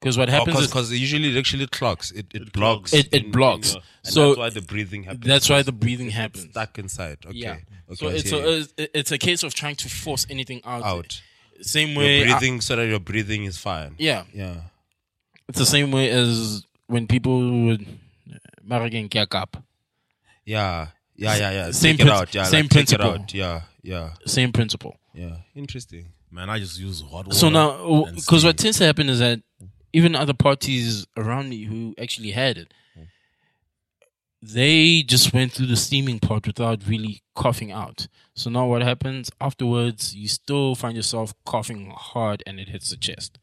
Because 0.00 0.18
what 0.18 0.28
happens 0.28 0.58
is 0.58 0.66
Because 0.66 0.92
usually 0.92 1.34
it 1.34 1.38
actually 1.38 1.66
clocks. 1.68 2.10
It, 2.10 2.26
it, 2.34 2.52
blocks. 2.52 2.92
It- 2.92 3.06
it 3.06 3.14
in- 3.14 3.24
in 3.26 3.30
blocks. 3.30 3.72
your- 3.74 3.82
and 4.04 4.12
So- 4.12 4.26
that's 4.30 4.38
why 4.38 4.50
the 4.50 4.60
breathing 4.60 5.02
happens. 5.04 5.24
that's 5.26 5.48
why 5.48 5.62
the 5.62 5.72
breathing 5.72 6.08
It's 6.08 6.16
happens. 6.16 6.50
stuck 6.50 6.78
inside. 6.78 7.18
Okay. 7.24 7.38
Yeah. 7.38 7.56
Okay. 7.90 7.94
So 7.94 8.08
it's 8.08 8.32
a, 8.32 8.38
it's- 8.58 8.88
it's 8.92 9.12
a 9.12 9.18
case 9.18 9.42
of 9.44 9.54
trying 9.54 9.76
to 9.76 9.88
force 9.88 10.26
anything 10.28 10.60
out. 10.64 10.82
out. 10.82 11.22
Same 11.62 11.90
Your 11.90 11.98
way. 12.00 12.22
I- 12.24 12.38
breathing 12.38 12.60
so 12.60 12.76
that 12.76 12.86
your 12.86 12.98
breathing 13.00 13.44
is 13.44 13.56
fine. 13.56 13.94
yeah. 13.98 14.24
Yeah. 14.34 14.56
It's 15.48 15.58
the 15.58 15.66
same 15.66 15.90
way 15.90 16.10
as 16.10 16.64
when 16.86 17.06
people 17.06 17.66
would 17.66 17.86
Maragen 18.66 19.34
up. 19.34 19.56
Yeah. 20.44 20.88
Yeah, 21.16 21.36
yeah, 21.36 21.50
yeah. 21.50 21.70
Same 21.70 21.96
take 21.96 22.06
prin- 22.06 22.16
out. 22.16 22.34
Yeah, 22.34 22.42
same 22.44 22.64
like, 22.64 22.70
take 22.70 22.82
it 22.92 22.98
principle. 22.98 23.10
out. 23.22 23.34
Yeah, 23.34 23.60
yeah, 23.82 24.10
Same 24.26 24.50
principle. 24.52 24.96
yeah. 25.12 25.36
Interesting. 25.54 26.06
Man, 26.30 26.50
I 26.50 26.58
just 26.58 26.78
use 26.80 27.02
hot 27.02 27.26
water. 27.26 27.34
So 27.34 27.48
now, 27.48 28.06
because 28.12 28.44
what 28.44 28.58
tends 28.58 28.78
to 28.78 28.84
happen 28.86 29.08
is 29.08 29.20
that 29.20 29.40
even 29.92 30.16
other 30.16 30.34
parties 30.34 31.06
around 31.16 31.50
me 31.50 31.64
who 31.64 31.94
actually 32.00 32.32
had 32.32 32.58
it, 32.58 32.74
they 34.42 35.02
just 35.02 35.32
went 35.32 35.52
through 35.52 35.66
the 35.66 35.76
steaming 35.76 36.18
part 36.18 36.46
without 36.46 36.86
really 36.86 37.22
coughing 37.36 37.70
out. 37.70 38.08
So 38.34 38.50
now 38.50 38.66
what 38.66 38.82
happens 38.82 39.30
afterwards? 39.40 40.14
You 40.16 40.26
still 40.26 40.74
find 40.74 40.96
yourself 40.96 41.32
coughing 41.46 41.92
hard, 41.96 42.42
and 42.46 42.58
it 42.58 42.68
hits 42.68 42.90
the 42.90 42.96
chest. 42.96 43.38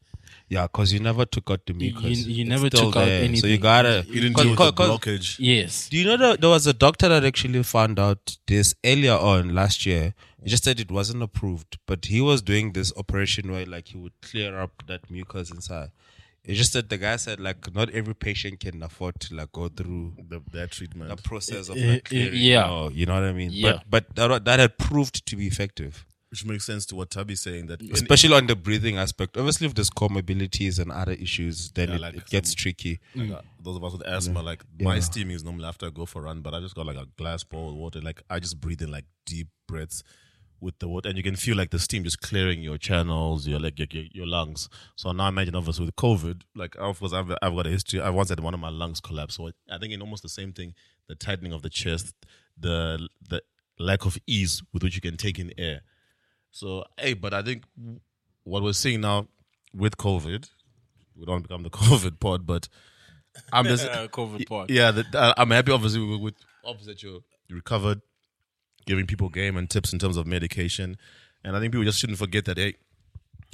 Yeah, 0.54 0.64
because 0.70 0.92
you 0.94 1.00
never 1.00 1.24
took 1.34 1.50
out 1.50 1.62
the 1.66 1.72
You- 1.72 1.78
mucus. 1.94 2.26
you 2.38 2.44
never 2.44 2.66
still 2.68 2.86
took 2.92 2.96
out 3.02 3.06
there. 3.06 3.36
So 3.36 3.46
you 3.46 3.58
gotta. 3.58 3.94
you 4.08 4.20
didn't 4.20 4.34
Cause- 4.34 4.44
deal 4.44 4.50
with 4.52 4.58
the 4.58 4.72
cause- 4.72 4.90
blockage. 4.90 5.36
Yes. 5.38 5.88
Do 5.88 5.96
you 5.96 6.04
know 6.04 6.16
that 6.18 6.40
there 6.42 6.50
was 6.50 6.66
a 6.66 6.74
doctor 6.74 7.08
that 7.08 7.24
actually 7.24 7.62
found 7.62 7.98
out 7.98 8.36
this 8.46 8.74
earlier 8.84 9.14
on 9.32 9.54
last 9.54 9.86
year? 9.86 10.14
He 10.44 10.50
just 10.50 10.64
said 10.64 10.78
it 10.80 10.90
wasn't 10.90 11.22
approved, 11.22 11.78
but 11.86 12.04
he 12.06 12.20
was 12.20 12.42
doing 12.42 12.72
this 12.72 12.92
operation 12.96 13.50
where 13.52 13.64
like 13.74 13.88
he 13.88 13.96
would 13.98 14.12
clear 14.20 14.58
up 14.58 14.82
that 14.88 15.10
mucus 15.10 15.50
inside. 15.50 15.90
It 16.44 16.54
just 16.54 16.72
that 16.74 16.88
the 16.90 16.98
guy 16.98 17.16
said 17.24 17.38
like 17.48 17.72
not 17.74 17.88
every 17.90 18.14
patient 18.14 18.58
can 18.60 18.82
afford 18.82 19.20
to 19.20 19.34
like 19.36 19.52
go 19.52 19.68
through 19.68 20.14
The, 20.28 20.40
that 20.52 20.72
treatment. 20.72 21.16
the 21.16 21.22
process 21.30 21.68
of 21.68 21.76
Uh, 21.76 21.86
like 21.92 22.06
uh, 22.06 22.08
clearing. 22.08 22.34
yeah. 22.50 22.68
Oh, 22.68 22.90
you 22.92 23.06
know 23.06 23.14
what 23.14 23.22
I 23.22 23.32
mean? 23.32 23.50
Yeah. 23.52 23.78
But 23.94 24.06
but 24.16 24.16
that, 24.16 24.44
that 24.46 24.58
had 24.58 24.76
proved 24.76 25.24
to 25.28 25.36
be 25.36 25.46
effective, 25.46 26.04
which 26.32 26.46
makes 26.46 26.64
sense 26.64 26.86
to 26.86 26.96
what 26.96 27.10
Tubby's 27.10 27.42
saying 27.42 27.66
that 27.66 27.82
especially 27.92 28.34
on 28.34 28.46
the 28.46 28.56
breathing 28.56 28.96
aspect. 28.96 29.36
Obviously, 29.36 29.66
if 29.66 29.74
there's 29.74 29.90
comorbidities 29.90 30.78
and 30.78 30.90
other 30.90 31.12
issues, 31.12 31.70
then 31.72 31.90
Yeah, 31.90 31.96
it, 31.96 32.00
like 32.00 32.14
it 32.16 32.26
gets 32.26 32.50
some- 32.50 32.56
tricky. 32.56 33.00
Like, 33.14 33.30
uh, 33.32 33.42
those 33.62 33.76
of 33.76 33.84
us 33.84 33.92
with 33.92 34.06
asthma, 34.06 34.42
like 34.42 34.64
my 34.80 34.98
steaming 35.00 35.36
is 35.36 35.44
normally 35.44 35.66
after 35.66 35.86
I 35.86 35.90
go 35.90 36.06
for 36.06 36.22
a 36.22 36.24
run, 36.24 36.40
but 36.40 36.54
I 36.54 36.60
just 36.60 36.74
got 36.74 36.86
like 36.86 36.96
a 36.96 37.06
glass 37.18 37.44
bowl 37.44 37.68
of 37.68 37.74
water. 37.76 38.00
Like 38.00 38.22
I 38.30 38.40
just 38.40 38.60
breathe 38.60 38.80
in 38.80 38.90
like 38.90 39.04
deep 39.26 39.48
breaths 39.68 40.02
with 40.58 40.78
the 40.78 40.88
water, 40.88 41.08
and 41.10 41.18
you 41.18 41.22
can 41.22 41.36
feel 41.36 41.56
like 41.56 41.70
the 41.70 41.78
steam 41.78 42.02
just 42.02 42.22
clearing 42.22 42.62
your 42.62 42.78
channels, 42.78 43.46
your 43.46 43.60
like 43.60 43.78
your, 43.78 43.88
your, 43.90 44.04
your 44.12 44.26
lungs. 44.26 44.70
So 44.96 45.12
now 45.12 45.28
imagine, 45.28 45.54
of 45.54 45.58
obviously, 45.64 45.84
with 45.84 45.96
COVID, 45.96 46.42
like 46.54 46.76
of 46.78 46.98
course 46.98 47.12
I've 47.12 47.30
I've 47.42 47.54
got 47.54 47.66
a 47.66 47.70
history. 47.70 48.00
I 48.00 48.08
once 48.08 48.30
had 48.30 48.40
one 48.40 48.54
of 48.54 48.60
my 48.60 48.70
lungs 48.70 49.00
collapse. 49.00 49.34
So 49.36 49.50
I 49.70 49.76
think 49.78 49.92
in 49.92 50.00
almost 50.00 50.22
the 50.22 50.30
same 50.30 50.54
thing, 50.54 50.72
the 51.08 51.14
tightening 51.14 51.52
of 51.52 51.60
the 51.60 51.68
chest, 51.68 52.14
the 52.56 53.06
the 53.28 53.42
lack 53.78 54.06
of 54.06 54.16
ease 54.26 54.62
with 54.72 54.82
which 54.82 54.94
you 54.94 55.02
can 55.02 55.18
take 55.18 55.38
in 55.38 55.52
air. 55.58 55.82
So 56.52 56.84
hey, 56.98 57.14
but 57.14 57.34
I 57.34 57.42
think 57.42 57.64
what 58.44 58.62
we're 58.62 58.74
seeing 58.74 59.00
now 59.00 59.26
with 59.74 59.96
COVID, 59.96 60.48
we 61.16 61.26
don't 61.26 61.42
become 61.42 61.62
the 61.62 61.70
COVID 61.82 62.20
pod, 62.20 62.46
but 62.46 62.68
I'm 63.52 63.64
just 63.64 63.86
Uh, 63.90 64.06
COVID 64.08 64.46
part. 64.46 64.70
yeah, 64.70 64.90
that, 64.90 65.14
uh, 65.14 65.34
I'm 65.36 65.50
happy. 65.50 65.72
Obviously, 65.72 66.04
with, 66.04 66.20
with 66.20 66.34
obviously 66.64 66.92
that 66.92 67.02
you 67.02 67.24
you 67.48 67.56
recovered, 67.56 68.02
giving 68.86 69.06
people 69.06 69.28
game 69.30 69.56
and 69.56 69.68
tips 69.68 69.92
in 69.92 69.98
terms 69.98 70.16
of 70.16 70.26
medication, 70.26 70.96
and 71.42 71.56
I 71.56 71.60
think 71.60 71.72
people 71.72 71.84
just 71.84 71.98
shouldn't 71.98 72.18
forget 72.18 72.44
that 72.44 72.58
hey, 72.58 72.74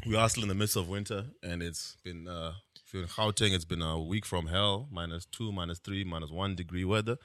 we 0.04 0.16
are 0.16 0.28
still 0.28 0.42
in 0.42 0.48
the 0.48 0.54
midst 0.56 0.76
of 0.76 0.88
winter, 0.88 1.26
and 1.42 1.62
it's 1.62 1.96
been 2.02 2.26
uh, 2.26 2.54
if 2.84 2.92
you're 2.92 3.04
in 3.04 3.08
Gauteng, 3.08 3.52
it's 3.54 3.64
been 3.64 3.82
a 3.82 4.00
week 4.02 4.26
from 4.26 4.48
hell, 4.48 4.88
minus 4.90 5.24
two, 5.24 5.52
minus 5.52 5.78
three, 5.78 6.02
minus 6.02 6.30
one 6.30 6.56
degree 6.56 6.84
weather, 6.84 7.16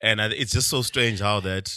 and 0.00 0.20
I, 0.20 0.26
it's 0.30 0.50
just 0.52 0.68
so 0.68 0.82
strange 0.82 1.20
how 1.20 1.38
that 1.40 1.72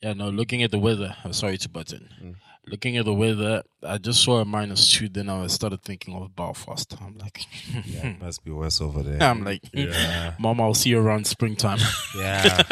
Yeah, 0.00 0.14
no, 0.14 0.30
looking 0.30 0.62
at 0.62 0.70
the 0.70 0.78
weather, 0.78 1.14
I'm 1.24 1.34
sorry 1.34 1.58
to 1.58 1.68
butt 1.68 1.92
in. 1.92 2.08
Mm. 2.22 2.34
Looking 2.66 2.96
at 2.96 3.04
the 3.04 3.12
weather, 3.12 3.62
I 3.82 3.98
just 3.98 4.22
saw 4.22 4.40
a 4.40 4.44
minus 4.44 4.90
two, 4.90 5.08
then 5.08 5.28
I 5.28 5.46
started 5.48 5.82
thinking 5.82 6.14
of 6.14 6.34
Belfast. 6.34 6.94
I'm 7.00 7.18
like, 7.18 7.44
yeah, 7.86 8.06
It 8.08 8.20
must 8.22 8.42
be 8.42 8.50
worse 8.50 8.80
over 8.80 9.02
there. 9.02 9.22
I'm 9.22 9.44
like, 9.44 9.60
yeah. 9.72 10.34
Mom, 10.38 10.60
I'll 10.60 10.72
see 10.74 10.90
you 10.90 10.98
around 10.98 11.26
springtime. 11.26 11.78
yeah. 12.16 12.62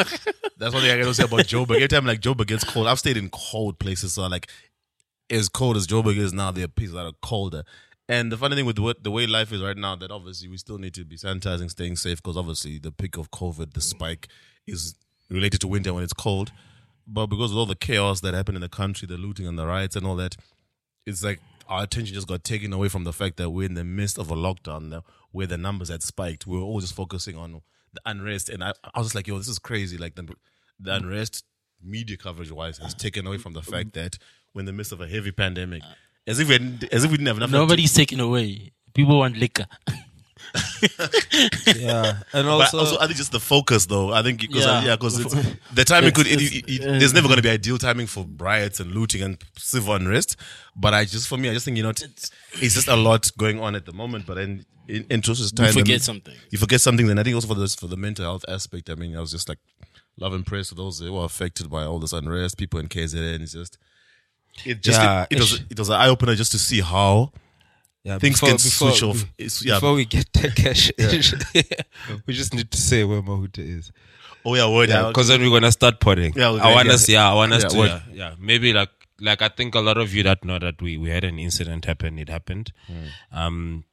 That's 0.57 0.73
one 0.73 0.83
thing 0.83 0.99
I 0.99 1.03
can 1.03 1.13
say 1.13 1.25
about 1.25 1.41
Joburg. 1.41 1.77
Every 1.77 1.89
time 1.89 2.07
like 2.07 2.21
Joburg 2.21 2.47
gets 2.47 2.65
cold, 2.65 2.87
I've 2.87 2.99
stayed 2.99 3.17
in 3.19 3.29
cold 3.31 3.79
places, 3.79 4.15
so 4.15 4.27
like 4.29 4.49
as 5.31 5.49
cold 5.49 5.77
as 5.77 5.87
Joburg 5.87 6.17
is 6.17 6.33
now, 6.33 6.51
there 6.51 6.65
are 6.65 6.69
places 6.69 6.95
that 6.95 7.07
are 7.07 7.13
colder. 7.23 7.65
And 8.09 8.31
the 8.31 8.37
funny 8.37 8.57
thing 8.57 8.67
with 8.67 8.79
what, 8.79 9.03
the 9.03 9.11
way 9.11 9.27
life 9.27 9.53
is 9.53 9.63
right 9.63 9.77
now, 9.77 9.97
that 9.97 10.11
obviously 10.11 10.49
we 10.49 10.59
still 10.59 10.79
need 10.79 10.95
to 10.95 11.05
be 11.05 11.17
sanitizing, 11.17 11.71
staying 11.71 11.97
safe, 11.97 12.23
because 12.23 12.37
obviously 12.37 12.79
the 12.79 12.93
peak 12.93 13.17
of 13.17 13.31
COVID, 13.31 13.73
the 13.75 13.81
spike, 13.81 14.29
is 14.67 14.95
related 15.31 15.61
to 15.63 15.69
winter 15.69 15.95
when 15.95 16.03
it's 16.05 16.13
cold. 16.13 16.53
But 17.07 17.27
because 17.27 17.53
of 17.53 17.59
all 17.59 17.67
the 17.67 17.75
chaos 17.75 18.21
that 18.21 18.35
happened 18.35 18.57
in 18.57 18.63
the 18.63 18.69
country, 18.69 19.07
the 19.07 19.17
looting 19.17 19.47
and 19.47 19.59
the 19.59 19.67
riots 19.67 19.97
and 19.97 20.07
all 20.07 20.17
that, 20.17 20.37
it's 21.07 21.25
like 21.25 21.41
our 21.69 21.83
attention 21.85 22.15
just 22.15 22.29
got 22.29 22.45
taken 22.45 22.73
away 22.73 22.89
from 22.89 23.05
the 23.05 23.13
fact 23.13 23.37
that 23.39 23.51
we're 23.51 23.67
in 23.67 23.75
the 23.75 23.85
midst 23.85 24.19
of 24.19 24.31
a 24.31 24.35
lockdown 24.35 24.89
now 24.89 25.05
where 25.31 25.47
the 25.47 25.59
numbers 25.59 25.89
had 25.89 26.03
spiked. 26.03 26.47
We 26.47 26.59
were 26.59 26.63
all 26.65 26.81
just 26.81 26.95
focusing 26.95 27.37
on 27.37 27.63
the 27.93 28.01
unrest. 28.07 28.49
And 28.49 28.63
I, 28.63 28.73
I 28.95 28.99
was 28.99 29.09
just 29.09 29.15
like, 29.15 29.27
yo, 29.27 29.39
this 29.39 29.49
is 29.49 29.59
crazy. 29.59 29.99
Like 29.99 30.15
the, 30.15 30.29
the 30.79 30.95
unrest, 30.95 31.45
media 31.83 32.17
coverage 32.17 32.53
wise, 32.53 32.79
has 32.79 32.95
taken 32.95 33.27
away 33.27 33.39
from 33.39 33.55
the 33.55 33.63
fact 33.63 33.95
that 33.95 34.19
we're 34.55 34.61
in 34.61 34.67
the 34.67 34.73
midst 34.73 34.93
of 34.93 35.01
a 35.01 35.09
heavy 35.09 35.33
pandemic. 35.33 35.83
As 36.27 36.39
if 36.39 36.49
we, 36.49 36.57
as 36.93 37.05
if 37.05 37.11
we 37.11 37.17
didn't 37.17 37.27
have 37.27 37.39
enough. 37.39 37.51
Nobody's 37.51 37.93
taking 37.93 38.21
away. 38.21 38.73
People 38.95 39.19
want 39.19 39.37
liquor. 39.37 39.67
Yeah. 41.77 42.21
And 42.33 42.49
also, 42.49 42.79
also, 42.79 42.97
I 42.99 43.07
think 43.07 43.17
just 43.17 43.33
the 43.33 43.41
focus, 43.41 43.87
though. 43.87 44.13
I 44.13 44.23
think 44.23 44.41
because 44.41 44.67
uh, 44.67 44.81
Yeah. 44.83 44.91
yeah, 44.91 44.97
because 44.97 45.17
the 45.75 45.85
timing 45.85 46.13
could. 46.13 46.27
It's- 46.27 46.51
it, 46.53 46.57
it- 46.57 46.71
it's- 46.81 46.99
there's 47.01 47.15
never 47.15 47.27
uh, 47.27 47.29
going 47.29 47.37
to 47.39 47.43
be 47.43 47.51
ideal 47.51 47.79
timing 47.79 48.07
for 48.07 48.27
riots 48.39 48.81
and 48.81 48.93
looting 48.93 49.23
and 49.23 49.43
civil 49.57 49.95
unrest. 49.95 50.37
But 50.77 50.95
I 50.95 51.05
just, 51.05 51.29
for 51.29 51.37
me, 51.37 51.49
I 51.51 51.53
just 51.53 51.65
think 51.65 51.77
you 51.77 51.83
know, 51.83 51.91
it's, 51.91 52.31
it's 52.61 52.75
just 52.75 52.89
a 52.89 52.97
lot 52.97 53.31
going 53.39 53.61
on 53.61 53.75
at 53.75 53.87
the 53.87 53.93
moment. 53.93 54.27
But 54.27 54.35
then, 54.35 54.65
in, 54.89 55.05
in 55.11 55.21
Trish's 55.23 55.53
time, 55.53 55.67
You 55.69 55.73
forget 55.73 56.03
something. 56.03 56.35
You 56.51 56.59
forget 56.59 56.81
something. 56.81 57.07
Then 57.07 57.19
I 57.19 57.23
think 57.23 57.35
also 57.35 57.49
for 57.49 57.55
this 57.55 57.75
for 57.75 57.87
the 57.87 57.97
mental 57.97 58.25
health 58.25 58.45
aspect. 58.49 58.91
I 58.91 58.95
mean, 58.95 59.17
I 59.17 59.21
was 59.21 59.31
just 59.31 59.49
like 59.49 59.59
love 60.19 60.33
and 60.35 60.45
praise 60.47 60.69
to 60.69 60.75
those 60.75 60.99
who 61.01 61.13
were 61.13 61.25
affected 61.25 61.71
by 61.71 61.85
all 61.85 61.99
this 61.99 62.13
unrest. 62.13 62.59
People 62.59 62.81
in 62.81 62.89
KZN. 62.89 63.41
It's 63.43 63.53
just. 63.53 63.79
It 64.67 64.83
just 64.83 65.01
Yeah, 65.01 65.23
it, 65.31 65.37
it 65.39 65.41
was 65.41 65.61
it 65.71 65.79
was 65.79 65.89
an 65.89 65.95
eye 65.95 66.09
opener 66.09 66.35
just 66.35 66.53
to 66.53 66.59
see 66.59 66.81
how 66.83 67.33
yeah, 68.05 68.19
things 68.19 68.41
before- 68.41 68.49
can 68.49 68.57
before- 68.57 68.91
switch 68.93 69.03
off. 69.03 69.25
It's, 69.39 69.65
yeah. 69.65 69.75
Before 69.75 69.95
we 69.95 70.05
get 70.05 70.33
to 70.33 70.51
cash, 70.51 70.91
we 72.27 72.35
just 72.35 72.55
need 72.55 72.71
to 72.71 72.79
say 72.79 73.05
where 73.05 73.23
Mahuta 73.23 73.59
is. 73.59 73.93
oh 74.45 74.55
yeah, 74.55 74.69
word 74.69 74.89
Yeah, 74.89 75.03
out. 75.03 75.09
because 75.15 75.29
then 75.29 75.41
we're 75.41 75.51
gonna 75.51 75.73
start 75.73 76.01
potting. 76.01 76.33
Yeah, 76.35 76.51
we're 76.51 76.59
I 76.59 76.63
gonna- 76.63 76.75
want 76.75 76.89
yeah. 76.89 76.95
us. 76.95 77.09
Yeah, 77.09 77.31
I 77.31 77.35
want 77.35 77.53
us 77.53 77.63
Yeah, 77.63 77.69
to. 77.69 77.77
Yeah, 77.87 78.01
yeah, 78.13 78.35
maybe 78.39 78.73
like 78.73 78.91
like 79.21 79.41
I 79.43 79.49
think 79.49 79.75
a 79.77 79.81
lot 79.81 79.99
of 79.99 80.13
you 80.15 80.23
that 80.25 80.45
know 80.45 80.59
that 80.59 80.83
we 80.83 80.97
we 80.97 81.11
had 81.11 81.25
an 81.25 81.39
incident 81.39 81.85
happen. 81.85 82.19
It 82.19 82.29
happened. 82.29 82.73
Um, 83.31 83.85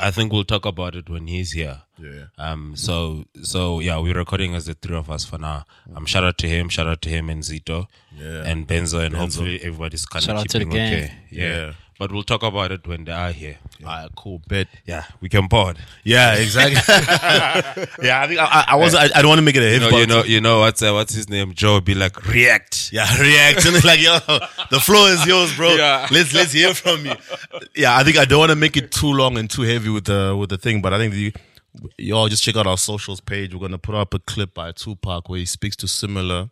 I 0.00 0.12
think 0.12 0.32
we'll 0.32 0.44
talk 0.44 0.64
about 0.64 0.94
it 0.94 1.08
when 1.10 1.26
he's 1.26 1.52
here. 1.52 1.82
Yeah. 1.98 2.26
Um. 2.36 2.76
So 2.76 3.24
so 3.42 3.80
yeah, 3.80 3.98
we're 3.98 4.14
recording 4.14 4.54
as 4.54 4.66
the 4.66 4.74
three 4.74 4.94
of 4.96 5.10
us 5.10 5.24
for 5.24 5.38
now. 5.38 5.64
Um. 5.96 6.04
Shout 6.06 6.22
out 6.22 6.38
to 6.38 6.48
him. 6.48 6.68
Shout 6.68 6.86
out 6.86 7.00
to 7.02 7.08
him 7.08 7.30
and 7.30 7.42
Zito. 7.42 7.86
Yeah. 8.16 8.44
And 8.44 8.68
Benzo, 8.68 9.04
and 9.04 9.16
hopefully 9.16 9.58
everybody's 9.62 10.04
kind 10.06 10.22
Shout 10.24 10.36
of 10.36 10.40
out 10.42 10.48
to 10.50 10.58
the 10.58 10.64
keeping 10.66 10.80
okay. 10.80 11.12
Yeah. 11.30 11.48
Yeah. 11.48 11.72
But 11.98 12.12
we'll 12.12 12.22
talk 12.22 12.44
about 12.44 12.70
it 12.70 12.86
when 12.86 13.04
they 13.06 13.12
are 13.12 13.32
here. 13.32 13.58
Alright, 13.82 14.10
cool. 14.16 14.40
Bet. 14.46 14.68
Yeah, 14.84 15.04
we 15.20 15.28
can 15.28 15.48
pod. 15.48 15.78
Yeah, 16.04 16.34
exactly. 16.34 16.76
yeah, 18.06 18.22
I 18.22 18.26
think 18.28 18.38
I, 18.40 18.64
I, 18.68 18.76
was. 18.76 18.94
I, 18.94 19.04
I 19.06 19.20
don't 19.20 19.28
want 19.28 19.38
to 19.38 19.42
make 19.42 19.56
it 19.56 19.62
a 19.64 19.74
You 19.74 19.80
heavy. 19.80 19.90
know, 19.90 19.98
you 19.98 20.06
know, 20.06 20.22
you 20.24 20.40
know 20.40 20.60
what's 20.60 20.80
uh, 20.80 20.92
what's 20.92 21.12
his 21.12 21.28
name? 21.28 21.54
Joe 21.54 21.80
be 21.80 21.94
like 21.94 22.24
react. 22.26 22.92
Yeah, 22.92 23.02
react 23.20 23.66
and 23.66 23.74
it's 23.74 23.84
like, 23.84 24.00
yo, 24.00 24.16
the 24.70 24.78
floor 24.80 25.08
is 25.08 25.26
yours, 25.26 25.54
bro. 25.56 25.74
Yeah. 25.74 26.06
Let's 26.12 26.32
let's 26.32 26.52
hear 26.52 26.72
from 26.72 27.04
you. 27.04 27.14
Yeah, 27.74 27.96
I 27.96 28.04
think 28.04 28.16
I 28.16 28.24
don't 28.24 28.38
want 28.38 28.50
to 28.50 28.56
make 28.56 28.76
it 28.76 28.92
too 28.92 29.12
long 29.12 29.36
and 29.36 29.50
too 29.50 29.62
heavy 29.62 29.88
with 29.90 30.04
the 30.04 30.36
with 30.38 30.50
the 30.50 30.58
thing, 30.58 30.80
but 30.80 30.94
I 30.94 30.98
think 30.98 31.14
the 31.14 31.34
y'all 31.96 32.28
just 32.28 32.44
check 32.44 32.56
out 32.56 32.66
our 32.68 32.78
socials 32.78 33.20
page. 33.20 33.54
We're 33.54 33.60
gonna 33.60 33.76
put 33.78 33.96
up 33.96 34.14
a 34.14 34.20
clip 34.20 34.54
by 34.54 34.70
Tupac 34.70 35.28
where 35.28 35.40
he 35.40 35.46
speaks 35.46 35.74
to 35.76 35.88
similar 35.88 36.50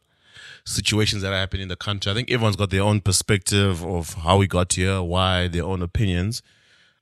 situations 0.67 1.23
that 1.23 1.33
are 1.33 1.39
happening 1.39 1.63
in 1.63 1.69
the 1.69 1.77
country. 1.77 2.11
I 2.11 2.15
think 2.15 2.31
everyone's 2.31 2.57
got 2.57 2.71
their 2.71 2.83
own 2.83 3.01
perspective 3.01 3.85
of 3.85 4.15
how 4.15 4.37
we 4.37 4.47
got 4.47 4.73
here, 4.73 5.01
why, 5.01 5.49
their 5.49 5.65
own 5.65 5.81
opinions. 5.81 6.43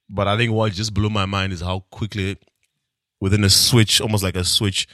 But 0.09 0.28
I 0.28 0.37
think 0.37 0.52
what 0.52 0.73
just 0.73 0.92
blew 0.92 1.11
my 1.11 1.25
mind 1.25 1.52
is 1.52 1.62
how 1.62 1.80
quickly 1.90 2.37
within 3.21 3.42
a 3.42 3.50
switch, 3.50 4.00
almost 4.00 4.23
like 4.23 4.37
a 4.37 4.44
switch, 4.44 4.87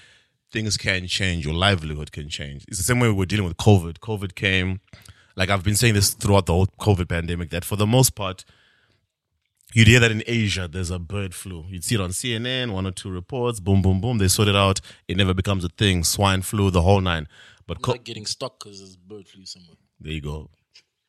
things 0.52 0.76
can 0.76 1.06
change. 1.08 1.44
Your 1.44 1.54
livelihood 1.54 2.12
can 2.12 2.28
change. 2.28 2.64
It's 2.68 2.78
the 2.78 2.84
same 2.84 3.00
way 3.00 3.10
we're 3.10 3.26
dealing 3.26 3.46
with 3.46 3.56
COVID. 3.56 3.98
COVID 3.98 4.36
came, 4.36 4.80
like 5.34 5.50
I've 5.50 5.64
been 5.64 5.74
saying 5.74 5.94
this 5.94 6.14
throughout 6.14 6.46
the 6.46 6.52
whole 6.52 6.68
COVID 6.80 7.08
pandemic, 7.08 7.50
that 7.50 7.64
for 7.64 7.74
the 7.74 7.88
most 7.88 8.14
part, 8.14 8.44
you'd 9.74 9.88
hear 9.88 9.98
that 9.98 10.12
in 10.12 10.22
Asia 10.28 10.68
there's 10.68 10.90
a 10.90 11.00
bird 11.00 11.34
flu. 11.34 11.64
You'd 11.68 11.82
see 11.82 11.96
it 11.96 12.00
on 12.00 12.10
CNN, 12.10 12.72
one 12.72 12.86
or 12.86 12.92
two 12.92 13.10
reports, 13.10 13.58
boom, 13.58 13.82
boom, 13.82 14.00
boom. 14.00 14.18
They 14.18 14.28
sort 14.28 14.46
it 14.46 14.56
out. 14.56 14.80
It 15.08 15.16
never 15.16 15.34
becomes 15.34 15.64
a 15.64 15.68
thing. 15.68 16.04
Swine 16.04 16.42
flu, 16.42 16.70
the 16.70 16.82
whole 16.82 17.00
nine. 17.00 17.26
But 17.70 17.82
co- 17.82 17.92
like 17.92 18.02
getting 18.02 18.26
stuck 18.26 18.58
because 18.58 18.80
there's 18.80 18.96
bird 18.96 19.28
flu 19.28 19.46
somewhere. 19.46 19.76
there 20.00 20.12
you 20.12 20.20
go. 20.20 20.50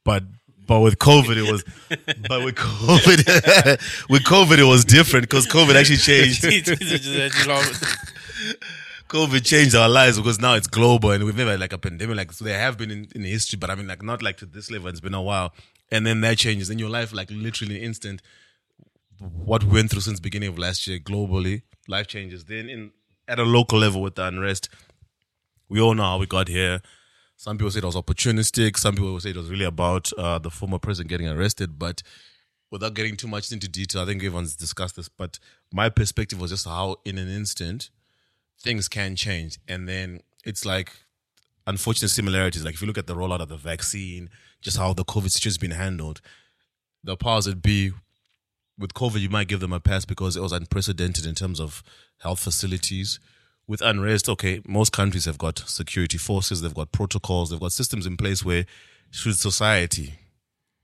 But 0.05 0.23
But 0.67 0.81
with 0.81 0.99
COVID, 0.99 1.35
it 1.35 1.51
was. 1.51 1.63
But 2.29 2.45
with 2.45 2.53
COVID, 2.55 3.17
with 4.09 4.23
COVID, 4.23 4.59
it 4.59 4.63
was 4.65 4.85
different 4.85 5.23
because 5.27 5.47
COVID 5.47 5.73
actually 5.73 5.97
changed. 6.09 6.43
COVID 9.09 9.43
changed 9.43 9.73
our 9.75 9.89
lives 9.89 10.17
because 10.19 10.39
now 10.39 10.53
it's 10.53 10.67
global 10.67 11.09
and 11.11 11.23
we've 11.23 11.35
never 11.35 11.49
had 11.51 11.59
like 11.59 11.73
a 11.73 11.79
pandemic 11.79 12.15
like 12.15 12.31
so. 12.31 12.45
There 12.45 12.59
have 12.59 12.77
been 12.77 12.91
in, 12.91 13.07
in 13.15 13.23
history, 13.23 13.57
but 13.57 13.71
I 13.71 13.75
mean 13.75 13.87
like 13.87 14.03
not 14.03 14.21
like 14.21 14.37
to 14.37 14.45
this 14.45 14.69
level. 14.69 14.87
It's 14.87 15.01
been 15.01 15.15
a 15.15 15.21
while, 15.21 15.53
and 15.91 16.05
then 16.05 16.21
that 16.21 16.37
changes 16.37 16.69
in 16.69 16.77
your 16.77 16.89
life 16.89 17.11
like 17.11 17.29
literally 17.31 17.81
instant. 17.81 18.21
What 19.17 19.63
we 19.63 19.73
went 19.73 19.89
through 19.89 20.01
since 20.01 20.19
beginning 20.19 20.49
of 20.49 20.59
last 20.59 20.85
year 20.87 20.99
globally, 20.99 21.63
life 21.87 22.05
changes. 22.05 22.45
Then 22.45 22.69
in 22.69 22.91
at 23.27 23.39
a 23.39 23.43
local 23.43 23.79
level 23.79 24.01
with 24.01 24.15
the 24.15 24.25
unrest, 24.25 24.69
we 25.71 25.79
all 25.79 25.93
know 25.93 26.03
how 26.03 26.17
we 26.17 26.25
got 26.25 26.49
here. 26.49 26.81
Some 27.37 27.57
people 27.57 27.71
say 27.71 27.79
it 27.79 27.85
was 27.85 27.95
opportunistic. 27.95 28.77
Some 28.77 28.93
people 28.93 29.17
say 29.21 29.29
it 29.29 29.37
was 29.37 29.49
really 29.49 29.63
about 29.63 30.11
uh, 30.17 30.37
the 30.37 30.49
former 30.51 30.77
president 30.77 31.09
getting 31.09 31.29
arrested. 31.29 31.79
But 31.79 32.03
without 32.69 32.93
getting 32.93 33.15
too 33.15 33.29
much 33.29 33.53
into 33.53 33.69
detail, 33.69 34.01
I 34.01 34.05
think 34.05 34.21
everyone's 34.21 34.53
discussed 34.53 34.97
this. 34.97 35.07
But 35.07 35.39
my 35.71 35.87
perspective 35.87 36.41
was 36.41 36.51
just 36.51 36.67
how, 36.67 36.97
in 37.05 37.17
an 37.17 37.29
instant, 37.29 37.89
things 38.59 38.89
can 38.89 39.15
change. 39.15 39.59
And 39.65 39.87
then 39.87 40.19
it's 40.43 40.65
like 40.65 40.91
unfortunate 41.65 42.09
similarities. 42.09 42.65
Like 42.65 42.73
if 42.73 42.81
you 42.81 42.87
look 42.87 42.97
at 42.97 43.07
the 43.07 43.15
rollout 43.15 43.39
of 43.39 43.47
the 43.47 43.55
vaccine, 43.55 44.29
just 44.59 44.75
how 44.75 44.91
the 44.91 45.05
COVID 45.05 45.31
situation 45.31 45.51
has 45.51 45.57
been 45.57 45.71
handled, 45.71 46.19
the 47.01 47.15
powers 47.15 47.45
that 47.45 47.61
be 47.61 47.93
with 48.77 48.93
COVID, 48.93 49.21
you 49.21 49.29
might 49.29 49.47
give 49.47 49.61
them 49.61 49.71
a 49.71 49.79
pass 49.79 50.03
because 50.03 50.35
it 50.35 50.41
was 50.41 50.51
unprecedented 50.51 51.25
in 51.25 51.33
terms 51.33 51.61
of 51.61 51.81
health 52.19 52.41
facilities. 52.41 53.21
With 53.71 53.81
unrest, 53.81 54.27
okay, 54.27 54.61
most 54.67 54.91
countries 54.91 55.23
have 55.23 55.37
got 55.37 55.59
security 55.59 56.17
forces, 56.17 56.61
they've 56.61 56.73
got 56.73 56.91
protocols, 56.91 57.51
they've 57.51 57.59
got 57.59 57.71
systems 57.71 58.05
in 58.05 58.17
place 58.17 58.43
where 58.43 58.65
should 59.11 59.37
society 59.37 60.15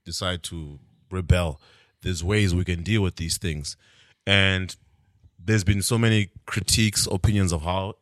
decide 0.06 0.42
to 0.44 0.78
rebel, 1.10 1.60
there's 2.00 2.24
ways 2.24 2.54
we 2.54 2.64
can 2.64 2.82
deal 2.82 3.02
with 3.02 3.16
these 3.16 3.36
things. 3.36 3.76
And 4.26 4.74
there's 5.38 5.64
been 5.64 5.82
so 5.82 5.98
many 5.98 6.30
critiques, 6.46 7.06
opinions 7.06 7.52
of 7.52 7.60
how 7.60 7.96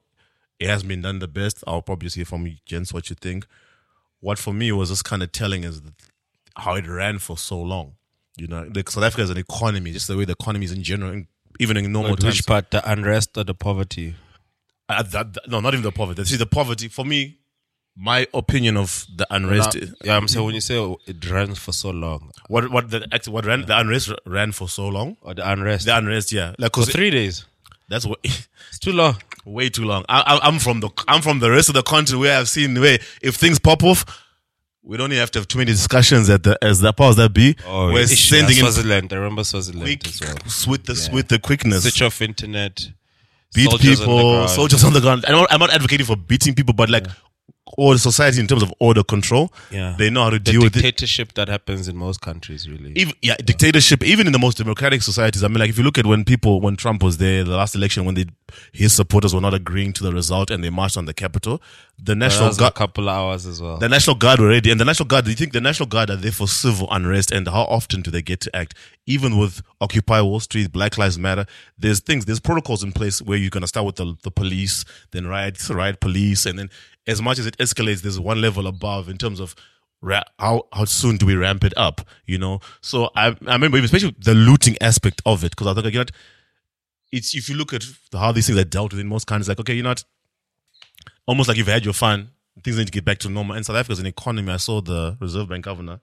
it 0.60 0.68
hasn't 0.68 0.88
been 0.88 1.02
done 1.02 1.18
the 1.18 1.26
best. 1.26 1.64
I'll 1.66 1.82
probably 1.82 2.08
hear 2.10 2.24
from 2.24 2.46
you, 2.46 2.54
gents, 2.64 2.94
what 2.94 3.10
you 3.10 3.16
think. 3.16 3.44
What 4.20 4.38
for 4.38 4.54
me 4.54 4.70
was 4.70 4.90
just 4.90 5.04
kind 5.04 5.24
of 5.24 5.32
telling 5.32 5.64
is 5.64 5.82
how 6.54 6.74
it 6.76 6.86
ran 6.86 7.18
for 7.18 7.36
so 7.36 7.60
long. 7.60 7.94
You 8.36 8.46
know, 8.46 8.70
like 8.72 8.88
South 8.88 9.02
Africa 9.02 9.22
as 9.22 9.30
an 9.30 9.38
economy, 9.38 9.90
just 9.90 10.06
the 10.06 10.16
way 10.16 10.26
the 10.26 10.36
economy 10.40 10.66
is 10.66 10.70
in 10.70 10.84
general, 10.84 11.24
even 11.58 11.76
in 11.76 11.90
normal 11.90 12.12
But 12.12 12.20
times. 12.20 12.36
which 12.36 12.46
part? 12.46 12.70
The 12.70 12.88
unrest 12.88 13.36
or 13.36 13.42
the 13.42 13.54
poverty? 13.54 14.14
Uh, 14.88 15.02
that, 15.02 15.34
that- 15.34 15.48
no, 15.48 15.60
not 15.60 15.74
even 15.74 15.82
the 15.82 15.92
poverty. 15.92 16.24
See, 16.24 16.36
the 16.36 16.46
poverty 16.46 16.88
for 16.88 17.04
me, 17.04 17.38
my 17.96 18.26
opinion 18.34 18.76
of 18.76 19.06
the 19.14 19.26
unrest. 19.30 19.74
Now- 19.74 19.86
yeah, 20.04 20.16
I'm 20.16 20.28
saying 20.28 20.44
when 20.44 20.54
you 20.54 20.60
say 20.60 20.78
it 21.06 21.30
runs 21.30 21.58
for 21.58 21.72
so 21.72 21.90
long, 21.90 22.30
what 22.48 22.70
what 22.70 22.90
the 22.90 23.08
what 23.28 23.44
ran 23.46 23.66
the 23.66 23.78
unrest 23.78 24.12
ran 24.26 24.52
for 24.52 24.68
so 24.68 24.88
long. 24.88 25.16
or 25.22 25.34
the 25.34 25.50
unrest 25.50 25.86
The 25.86 25.96
unrest, 25.96 26.30
yeah, 26.32 26.54
like 26.58 26.74
for 26.74 26.84
three 26.84 27.10
days, 27.10 27.44
that's 27.88 28.04
what. 28.06 28.18
it's 28.24 28.78
too 28.78 28.92
long. 28.92 29.16
way 29.44 29.68
too 29.70 29.84
long. 29.84 30.04
I, 30.08 30.38
I'm 30.42 30.58
from 30.58 30.80
the 30.80 30.90
I'm 31.08 31.22
from 31.22 31.38
the 31.40 31.50
rest 31.50 31.68
of 31.68 31.74
the 31.74 31.82
country 31.82 32.18
where 32.18 32.38
I've 32.38 32.48
seen 32.48 32.78
where 32.80 32.98
if 33.22 33.36
things 33.36 33.58
pop 33.58 33.82
off, 33.82 34.04
we 34.82 34.96
don't 34.96 35.10
even 35.10 35.20
have 35.20 35.30
to 35.32 35.38
have 35.40 35.48
too 35.48 35.58
many 35.58 35.72
discussions 35.72 36.28
at 36.30 36.42
the 36.42 36.58
as 36.62 36.80
the 36.80 36.92
powers 36.92 37.16
that 37.16 37.32
be. 37.32 37.56
Oh, 37.66 37.92
we're 37.92 38.06
sending 38.06 38.56
yeah, 38.58 38.66
in 38.66 38.72
Swaziland. 38.72 39.12
I 39.12 39.16
remember 39.16 39.42
Swaziland 39.44 39.82
quick 39.84 40.06
as 40.06 40.20
well. 40.20 40.70
with 40.72 40.84
the 40.84 41.10
with 41.12 41.28
the 41.28 41.38
quickness. 41.38 41.82
Switch 41.82 42.02
off 42.02 42.20
internet. 42.22 42.88
Beat 43.54 43.70
soldiers 43.70 44.00
people, 44.00 44.32
ground. 44.32 44.50
soldiers 44.50 44.84
on 44.84 44.92
the 44.92 45.00
ground. 45.00 45.24
I 45.26 45.30
don't, 45.32 45.46
I'm 45.50 45.60
not 45.60 45.70
advocating 45.70 46.06
for 46.06 46.16
beating 46.16 46.54
people, 46.54 46.74
but 46.74 46.90
like 46.90 47.06
all 47.06 47.14
the 47.76 47.98
society 47.98 48.40
in 48.40 48.46
terms 48.46 48.62
of 48.62 48.72
order 48.78 49.02
control, 49.02 49.52
Yeah. 49.70 49.96
they 49.98 50.08
know 50.08 50.22
how 50.24 50.30
to 50.30 50.38
The 50.38 50.52
deal 50.52 50.62
with 50.62 50.76
it. 50.76 50.82
dictatorship 50.82 51.34
that 51.34 51.48
happens 51.48 51.88
in 51.88 51.96
most 51.96 52.20
countries, 52.20 52.68
really. 52.68 52.92
Even, 52.94 53.14
yeah, 53.22 53.34
dictatorship, 53.44 54.04
even 54.04 54.26
in 54.26 54.32
the 54.32 54.38
most 54.38 54.56
democratic 54.58 55.02
societies. 55.02 55.42
I 55.42 55.48
mean, 55.48 55.58
like 55.58 55.70
if 55.70 55.76
you 55.78 55.84
look 55.84 55.98
at 55.98 56.06
when 56.06 56.24
people, 56.24 56.60
when 56.60 56.76
Trump 56.76 57.02
was 57.02 57.18
there, 57.18 57.42
the 57.44 57.56
last 57.56 57.74
election, 57.74 58.04
when 58.04 58.14
they, 58.14 58.26
his 58.72 58.92
supporters 58.94 59.34
were 59.34 59.40
not 59.40 59.52
agreeing 59.52 59.92
to 59.94 60.02
the 60.04 60.12
result 60.12 60.50
and 60.50 60.62
they 60.62 60.70
marched 60.70 60.96
on 60.96 61.06
the 61.06 61.14
Capitol, 61.14 61.60
the 61.98 62.14
National 62.14 62.48
was 62.48 62.60
a 62.60 62.70
couple 62.70 63.08
of 63.08 63.14
hours 63.16 63.46
as 63.46 63.60
well. 63.60 63.78
the 63.78 63.88
National 63.88 64.14
Guard 64.16 64.38
were 64.40 64.48
ready. 64.48 64.70
And 64.70 64.78
the 64.80 64.84
National 64.84 65.06
Guard, 65.08 65.24
do 65.24 65.30
you 65.30 65.36
think 65.36 65.52
the 65.52 65.60
National 65.60 65.88
Guard 65.88 66.08
are 66.10 66.16
there 66.16 66.32
for 66.32 66.46
civil 66.46 66.86
unrest? 66.90 67.32
And 67.32 67.48
how 67.48 67.62
often 67.62 68.00
do 68.02 68.10
they 68.10 68.22
get 68.22 68.40
to 68.40 68.54
act? 68.56 68.74
Even 69.06 69.38
with 69.38 69.62
Occupy 69.80 70.20
Wall 70.20 70.40
Street, 70.40 70.70
Black 70.72 70.98
Lives 70.98 71.18
Matter, 71.18 71.46
there's 71.78 72.00
things, 72.00 72.24
there's 72.26 72.40
protocols 72.40 72.82
in 72.84 72.92
place 72.92 73.20
where 73.22 73.38
you're 73.38 73.50
going 73.50 73.62
to 73.62 73.66
start 73.68 73.86
with 73.86 73.96
the, 73.96 74.16
the 74.22 74.30
police, 74.30 74.84
then 75.12 75.26
riot, 75.26 75.68
riot 75.68 76.00
police. 76.00 76.44
And 76.46 76.58
then 76.58 76.70
as 77.06 77.22
much 77.22 77.38
as 77.38 77.46
it 77.46 77.56
escalates, 77.58 78.02
there's 78.02 78.20
one 78.20 78.40
level 78.40 78.66
above 78.66 79.08
in 79.08 79.18
terms 79.18 79.40
of 79.40 79.54
ra- 80.00 80.24
how, 80.38 80.66
how 80.72 80.84
soon 80.84 81.16
do 81.16 81.26
we 81.26 81.34
ramp 81.34 81.64
it 81.64 81.74
up? 81.76 82.00
You 82.26 82.38
know? 82.38 82.60
So 82.80 83.10
I, 83.14 83.36
I 83.46 83.52
remember, 83.52 83.78
especially 83.78 84.14
the 84.18 84.34
looting 84.34 84.76
aspect 84.80 85.22
of 85.24 85.44
it, 85.44 85.50
because 85.50 85.66
I 85.66 85.74
think, 85.74 85.86
you 85.86 85.92
know, 85.92 86.00
what? 86.00 86.12
it's, 87.12 87.34
if 87.34 87.48
you 87.48 87.56
look 87.56 87.72
at 87.72 87.84
how 88.12 88.32
these 88.32 88.46
things 88.46 88.58
are 88.58 88.64
dealt 88.64 88.92
with 88.92 89.00
in 89.00 89.06
most 89.06 89.26
countries, 89.26 89.48
like, 89.48 89.60
okay, 89.60 89.74
you 89.74 89.82
know 89.82 89.90
what? 89.90 90.04
almost 91.26 91.48
like 91.48 91.56
you've 91.56 91.66
had 91.66 91.84
your 91.84 91.94
fun. 91.94 92.30
Things 92.62 92.78
need 92.78 92.86
to 92.86 92.92
get 92.92 93.04
back 93.04 93.18
to 93.18 93.28
normal. 93.28 93.56
And 93.56 93.66
South 93.66 93.76
Africa's 93.76 93.98
an 93.98 94.06
economy, 94.06 94.52
I 94.52 94.56
saw 94.56 94.80
the 94.80 95.16
Reserve 95.20 95.48
Bank 95.48 95.64
governor 95.64 96.00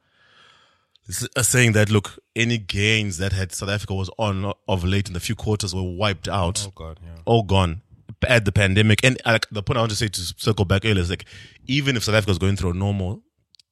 uh, 1.36 1.42
saying 1.42 1.74
that 1.74 1.90
look, 1.90 2.20
any 2.36 2.58
gains 2.58 3.18
that 3.18 3.34
had 3.34 3.52
South 3.52 3.70
Africa 3.70 3.94
was 3.94 4.10
on 4.18 4.54
of 4.68 4.84
late 4.84 5.08
in 5.08 5.14
the 5.14 5.20
few 5.20 5.36
quarters 5.36 5.74
were 5.74 5.84
wiped 5.84 6.28
out, 6.28 6.66
oh 6.68 6.72
God, 6.76 7.00
yeah. 7.04 7.22
all 7.26 7.44
gone 7.44 7.82
at 8.26 8.46
the 8.46 8.52
pandemic. 8.52 9.04
And 9.04 9.22
uh, 9.26 9.34
like 9.34 9.48
the 9.50 9.64
point 9.64 9.78
I 9.78 9.82
want 9.82 9.92
to 9.92 9.96
say 9.96 10.08
to 10.08 10.22
circle 10.22 10.66
back 10.66 10.86
earlier 10.86 11.02
is 11.02 11.10
like, 11.10 11.26
even 11.66 11.96
if 11.98 12.04
South 12.04 12.16
Africa 12.16 12.32
is 12.32 12.38
going 12.38 12.56
through 12.56 12.72
a 12.72 12.76
normal 12.76 13.24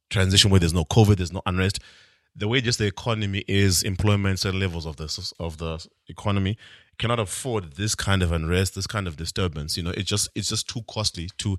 transition 0.09 0.51
where 0.51 0.59
there's 0.59 0.73
no 0.73 0.85
COVID, 0.85 1.17
there's 1.17 1.33
no 1.33 1.41
unrest, 1.45 1.79
the 2.35 2.47
way 2.47 2.61
just 2.61 2.79
the 2.79 2.85
economy 2.85 3.43
is, 3.47 3.83
employment, 3.83 4.39
certain 4.39 4.59
levels 4.59 4.85
of 4.85 4.95
the 4.97 5.33
of 5.39 5.57
the 5.57 5.85
economy 6.07 6.57
cannot 6.97 7.19
afford 7.19 7.73
this 7.73 7.95
kind 7.95 8.23
of 8.23 8.31
unrest, 8.31 8.75
this 8.75 8.87
kind 8.87 9.07
of 9.07 9.17
disturbance. 9.17 9.75
You 9.75 9.83
know, 9.83 9.91
it's 9.91 10.09
just 10.09 10.29
it's 10.35 10.49
just 10.49 10.69
too 10.69 10.81
costly 10.89 11.29
to. 11.39 11.57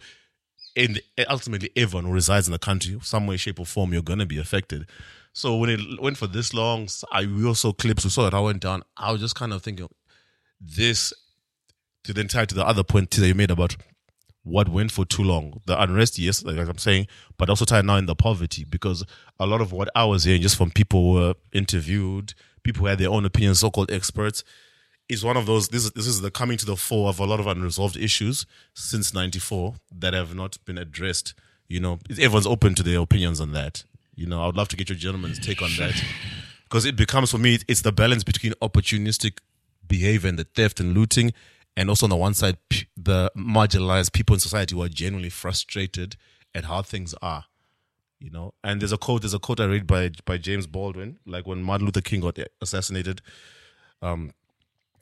And 0.74 1.02
ultimately, 1.28 1.70
everyone 1.76 2.06
who 2.06 2.12
resides 2.12 2.48
in 2.48 2.52
the 2.52 2.58
country, 2.58 2.98
some 3.02 3.26
way, 3.26 3.36
shape, 3.36 3.60
or 3.60 3.66
form, 3.66 3.92
you're 3.92 4.00
gonna 4.00 4.24
be 4.24 4.38
affected. 4.38 4.88
So 5.34 5.56
when 5.56 5.68
it 5.68 6.00
went 6.00 6.16
for 6.16 6.26
this 6.26 6.54
long, 6.54 6.88
I 7.10 7.26
we 7.26 7.44
also 7.44 7.72
clips 7.72 8.04
we 8.04 8.10
saw 8.10 8.26
it. 8.26 8.34
I 8.34 8.40
went 8.40 8.62
down. 8.62 8.82
I 8.96 9.12
was 9.12 9.20
just 9.20 9.34
kind 9.34 9.52
of 9.52 9.62
thinking, 9.62 9.88
this 10.58 11.12
to 12.04 12.12
then 12.12 12.28
tie 12.28 12.44
to 12.44 12.54
the 12.54 12.66
other 12.66 12.82
point 12.82 13.10
that 13.10 13.26
you 13.26 13.34
made 13.34 13.50
about 13.50 13.76
what 14.44 14.68
went 14.68 14.90
for 14.90 15.04
too 15.04 15.22
long. 15.22 15.60
The 15.66 15.80
unrest, 15.80 16.18
yes, 16.18 16.42
like 16.44 16.56
I'm 16.68 16.78
saying, 16.78 17.06
but 17.38 17.48
also 17.48 17.64
tied 17.64 17.84
now 17.84 17.96
in 17.96 18.06
the 18.06 18.16
poverty 18.16 18.64
because 18.64 19.04
a 19.38 19.46
lot 19.46 19.60
of 19.60 19.72
what 19.72 19.88
I 19.94 20.04
was 20.04 20.24
hearing 20.24 20.42
just 20.42 20.56
from 20.56 20.70
people 20.70 21.02
who 21.02 21.20
were 21.20 21.34
interviewed, 21.52 22.34
people 22.62 22.80
who 22.80 22.86
had 22.86 22.98
their 22.98 23.10
own 23.10 23.24
opinions, 23.24 23.60
so-called 23.60 23.90
experts, 23.90 24.42
is 25.08 25.24
one 25.24 25.36
of 25.36 25.46
those. 25.46 25.68
This 25.68 25.84
is 25.84 25.90
this 25.92 26.06
is 26.06 26.20
the 26.20 26.30
coming 26.30 26.56
to 26.58 26.66
the 26.66 26.76
fore 26.76 27.08
of 27.08 27.18
a 27.18 27.24
lot 27.24 27.40
of 27.40 27.46
unresolved 27.46 27.96
issues 27.96 28.46
since 28.74 29.12
'94 29.12 29.74
that 29.98 30.14
have 30.14 30.34
not 30.34 30.58
been 30.64 30.78
addressed. 30.78 31.34
You 31.68 31.80
know, 31.80 31.98
everyone's 32.10 32.46
open 32.46 32.74
to 32.76 32.82
their 32.82 33.00
opinions 33.00 33.40
on 33.40 33.52
that. 33.52 33.84
You 34.14 34.26
know, 34.26 34.42
I 34.42 34.46
would 34.46 34.56
love 34.56 34.68
to 34.68 34.76
get 34.76 34.88
your 34.88 34.98
gentleman's 34.98 35.38
take 35.38 35.62
on 35.62 35.70
that 35.78 36.02
because 36.64 36.84
it 36.84 36.96
becomes 36.96 37.30
for 37.30 37.38
me 37.38 37.58
it's 37.68 37.82
the 37.82 37.92
balance 37.92 38.24
between 38.24 38.52
opportunistic 38.62 39.38
behavior 39.86 40.28
and 40.28 40.38
the 40.38 40.44
theft 40.44 40.80
and 40.80 40.94
looting 40.94 41.32
and 41.76 41.88
also 41.88 42.06
on 42.06 42.10
the 42.10 42.16
one 42.16 42.34
side 42.34 42.58
the 42.96 43.30
marginalized 43.36 44.12
people 44.12 44.34
in 44.34 44.40
society 44.40 44.74
who 44.74 44.82
are 44.82 44.88
genuinely 44.88 45.30
frustrated 45.30 46.16
at 46.54 46.64
how 46.64 46.82
things 46.82 47.14
are 47.22 47.44
you 48.22 48.30
know? 48.30 48.54
And 48.62 48.80
there's 48.80 48.92
a 48.92 48.98
quote 48.98 49.22
there's 49.22 49.34
a 49.34 49.38
quote 49.38 49.60
i 49.60 49.64
read 49.64 49.86
by 49.86 50.10
by 50.24 50.38
james 50.38 50.66
baldwin 50.66 51.18
like 51.26 51.46
when 51.46 51.62
martin 51.62 51.86
luther 51.86 52.00
king 52.00 52.20
got 52.20 52.38
assassinated 52.60 53.20
um 54.00 54.32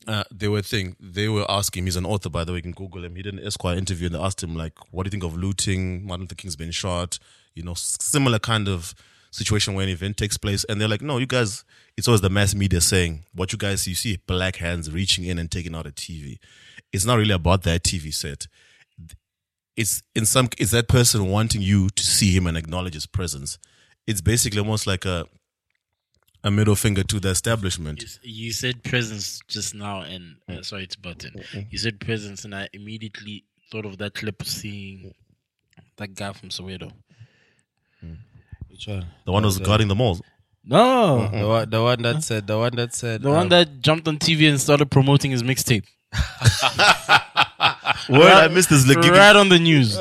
uh, 0.08 0.24
they 0.32 0.48
were 0.48 0.62
thing 0.62 0.96
they 0.98 1.28
were 1.28 1.44
asking 1.50 1.84
he's 1.84 1.96
an 1.96 2.06
author 2.06 2.30
by 2.30 2.42
the 2.42 2.52
way 2.52 2.56
you 2.56 2.62
can 2.62 2.72
google 2.72 3.04
him. 3.04 3.16
He 3.16 3.22
did 3.22 3.34
an 3.34 3.46
esquire 3.46 3.76
interview 3.76 4.06
and 4.06 4.14
they 4.14 4.18
asked 4.18 4.42
him 4.42 4.56
like 4.56 4.72
what 4.90 5.04
do 5.04 5.08
you 5.08 5.10
think 5.10 5.24
of 5.24 5.36
looting? 5.36 6.06
Martin 6.06 6.22
luther 6.22 6.34
king's 6.34 6.56
been 6.56 6.70
shot 6.70 7.18
you 7.54 7.62
know 7.62 7.74
similar 7.74 8.38
kind 8.38 8.66
of 8.66 8.94
situation 9.30 9.74
where 9.74 9.84
an 9.84 9.90
event 9.90 10.16
takes 10.16 10.36
place 10.36 10.64
and 10.64 10.80
they're 10.80 10.88
like 10.88 11.02
no 11.02 11.18
you 11.18 11.26
guys 11.26 11.64
it's 11.96 12.08
always 12.08 12.20
the 12.20 12.30
mass 12.30 12.54
media 12.54 12.80
saying 12.80 13.24
what 13.32 13.52
you 13.52 13.58
guys 13.58 13.82
see 13.82 13.90
you 13.90 13.94
see 13.94 14.18
black 14.26 14.56
hands 14.56 14.90
reaching 14.90 15.24
in 15.24 15.38
and 15.38 15.50
taking 15.50 15.74
out 15.74 15.86
a 15.86 15.90
tv 15.90 16.38
it's 16.92 17.04
not 17.04 17.18
really 17.18 17.34
about 17.34 17.62
that 17.62 17.82
tv 17.82 18.12
set. 18.12 18.46
It's 19.76 20.02
in 20.14 20.26
some 20.26 20.48
it's 20.58 20.72
that 20.72 20.88
person 20.88 21.28
wanting 21.28 21.62
you 21.62 21.88
to 21.90 22.02
see 22.02 22.34
him 22.34 22.46
and 22.46 22.56
acknowledge 22.56 22.94
his 22.94 23.06
presence. 23.06 23.58
It's 24.06 24.20
basically 24.20 24.58
almost 24.58 24.86
like 24.86 25.04
a 25.04 25.26
a 26.42 26.50
middle 26.50 26.74
finger 26.74 27.02
to 27.04 27.20
the 27.20 27.28
establishment. 27.28 28.02
You 28.02 28.08
You 28.22 28.52
said 28.52 28.82
presence 28.82 29.40
just 29.46 29.74
now, 29.74 30.00
and 30.00 30.36
uh, 30.48 30.52
mm. 30.54 30.64
sorry 30.64 30.84
it's 30.84 30.96
button. 30.96 31.32
Mm, 31.32 31.44
mm, 31.44 31.66
you 31.70 31.78
said 31.78 32.00
presence, 32.00 32.44
and 32.44 32.54
I 32.54 32.68
immediately 32.72 33.44
thought 33.70 33.86
of 33.86 33.98
that 33.98 34.14
clip 34.14 34.42
seeing 34.42 35.14
that 35.96 36.14
guy 36.14 36.32
from 36.32 36.48
Soweto. 36.48 36.92
Which 38.80 38.88
one? 38.88 39.04
the 39.26 39.32
one 39.32 39.42
who's 39.42 39.58
guarding 39.58 39.88
the 39.88 39.94
malls 39.94 40.22
No, 40.64 41.28
The 41.28 41.46
one, 41.46 41.68
the 41.70 41.82
one 41.82 42.00
that 42.02 42.22
said, 42.22 42.46
the 42.46 42.56
one 42.56 42.74
that 42.76 42.94
said, 42.94 43.20
the 43.20 43.28
one 43.28 43.42
um, 43.42 43.48
that 43.50 43.80
jumped 43.82 44.08
on 44.08 44.16
TV 44.16 44.48
and 44.48 44.58
started 44.58 44.90
promoting 44.90 45.30
his 45.32 45.42
mixtape. 45.42 45.84
Word, 48.08 48.32
I 48.32 48.48
missed 48.48 48.70
this. 48.70 48.88
Like, 48.88 49.02
give, 49.02 49.12
right 49.12 49.36
on 49.36 49.50
the 49.50 49.58
news. 49.58 50.00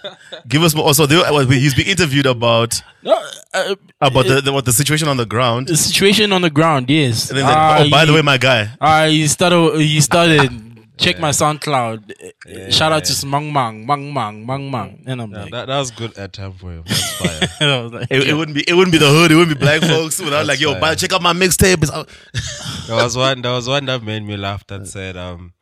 give 0.48 0.62
us 0.62 0.74
more. 0.74 0.84
Also, 0.84 1.06
they, 1.06 1.16
well, 1.16 1.46
he's 1.46 1.74
being 1.74 1.88
interviewed 1.88 2.26
about 2.26 2.82
No, 3.02 3.18
uh, 3.54 3.74
about 4.00 4.26
the, 4.26 4.42
the 4.42 4.52
what 4.52 4.66
the 4.66 4.72
situation 4.72 5.08
on 5.08 5.16
the 5.16 5.24
ground. 5.26 5.68
the 5.68 5.76
situation 5.76 6.30
on 6.32 6.42
the 6.42 6.50
ground, 6.50 6.90
yes. 6.90 7.30
And 7.30 7.38
then, 7.38 7.46
like, 7.46 7.56
Ah, 7.56 7.82
oh, 7.86 7.90
by 7.90 8.04
the 8.04 8.12
way, 8.12 8.20
my 8.22 8.36
guy. 8.36 8.68
ah, 8.80 9.06
he 9.06 9.26
started. 9.26 9.80
He 9.80 10.00
started. 10.02 10.67
Check 10.98 11.20
my 11.20 11.30
SoundCloud. 11.30 12.72
Shout 12.72 12.92
out 12.92 13.04
to 13.04 13.12
Smang 13.12 13.52
Mang, 13.52 13.86
Mang 13.86 14.12
Mang, 14.12 14.44
Mang 14.44 14.70
Mang. 14.70 15.02
And 15.06 15.22
I'm 15.22 15.30
like, 15.30 15.50
That, 15.52 15.66
that 15.66 15.78
was 15.78 15.90
good 15.90 16.16
at 16.18 16.32
time 16.32 16.52
for 16.52 16.72
him. 16.72 16.84
That's 16.86 17.12
fire. 17.16 17.82
Was 17.82 17.92
like, 17.92 18.08
It, 18.10 18.28
it 18.28 18.34
wouldn't 18.34 18.54
be 18.54 18.64
it 18.66 18.74
wouldn't 18.74 18.92
be 18.92 18.98
the 18.98 19.08
hood. 19.08 19.30
It 19.30 19.36
wouldn't 19.36 19.58
be 19.58 19.64
black 19.64 19.80
folks 19.80 20.20
without 20.20 20.46
like, 20.46 20.60
yo, 20.60 20.72
fine. 20.72 20.80
buy, 20.80 20.94
check 20.94 21.12
out 21.12 21.22
my 21.22 21.32
mixtape. 21.32 21.78
There 22.88 22.96
was 22.96 23.16
one. 23.18 23.42
There 23.42 23.52
was 23.52 23.68
one 23.68 23.84
that 23.84 24.02
made 24.02 24.24
me 24.24 24.38
laugh. 24.38 24.66
That 24.66 24.86
said, 24.86 25.14
um, 25.14 25.52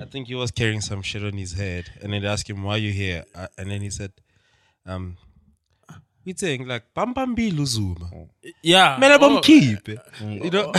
I 0.00 0.06
think 0.06 0.28
he 0.28 0.34
was 0.34 0.50
carrying 0.50 0.80
some 0.80 1.02
shit 1.02 1.22
on 1.22 1.34
his 1.34 1.52
head, 1.52 1.90
and 2.00 2.12
then 2.12 2.22
they 2.22 2.28
asked 2.28 2.48
him, 2.48 2.62
"Why 2.62 2.76
you 2.76 2.90
here?" 2.90 3.24
Uh, 3.34 3.48
and 3.58 3.70
then 3.70 3.82
he 3.82 3.90
said, 3.90 4.12
"Um, 4.86 5.18
we 6.24 6.32
saying 6.34 6.66
like 6.66 6.84
Bam 6.94 7.12
Bam 7.12 7.36
Bilu 7.36 7.66
Zuma, 7.66 8.08
yeah. 8.62 8.96
man, 8.98 9.12
I'm 9.12 9.22
oh, 9.22 9.40
keep." 9.42 9.88
You 10.22 10.50
know. 10.50 10.72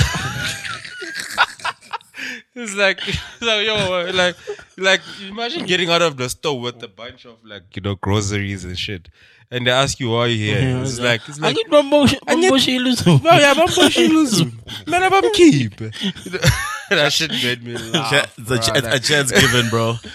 It's 2.54 2.76
like, 2.76 3.00
it's 3.08 3.42
like, 3.42 3.66
yo, 3.66 4.12
like, 4.14 4.36
like, 4.78 5.02
imagine 5.28 5.66
getting 5.66 5.90
out 5.90 6.02
of 6.02 6.18
the 6.18 6.30
store 6.30 6.60
with 6.60 6.84
a 6.84 6.88
bunch 6.88 7.26
of 7.26 7.38
like, 7.46 7.76
you 7.76 7.82
know, 7.82 7.96
groceries 7.96 8.66
and 8.66 8.78
shit, 8.78 9.08
and 9.50 9.66
they 9.66 9.72
ask 9.72 10.00
you 10.02 10.10
why 10.10 10.26
you 10.28 10.38
here. 10.38 10.60
Yeah, 10.62 10.82
it's 10.82 10.92
it's 10.92 11.00
like, 11.00 11.22
it's 11.30 11.40
I 11.40 11.48
like, 11.48 11.56
need 11.56 11.70
Mambo 11.70 12.02
I 12.28 12.36
need- 12.36 12.50
Mambo 12.50 12.58
Shiluzu. 12.58 13.22
Oh 13.24 13.40
yeah, 13.40 13.54
Bambo 13.54 13.72
Shiluzu. 13.88 14.88
Man, 14.88 15.04
I'm 15.04 15.32
keep. 15.34 15.78
that 15.78 17.14
shit 17.14 17.32
made 17.32 17.64
me 17.64 17.78
laugh. 17.78 18.12
Ch- 18.12 18.40
it's 18.40 18.52
a, 18.52 18.60
ch- 18.60 18.68
bro. 18.68 18.76
it's 18.76 18.88
a 18.88 19.00
chance 19.00 19.32
given, 19.32 19.70
bro. 19.70 19.96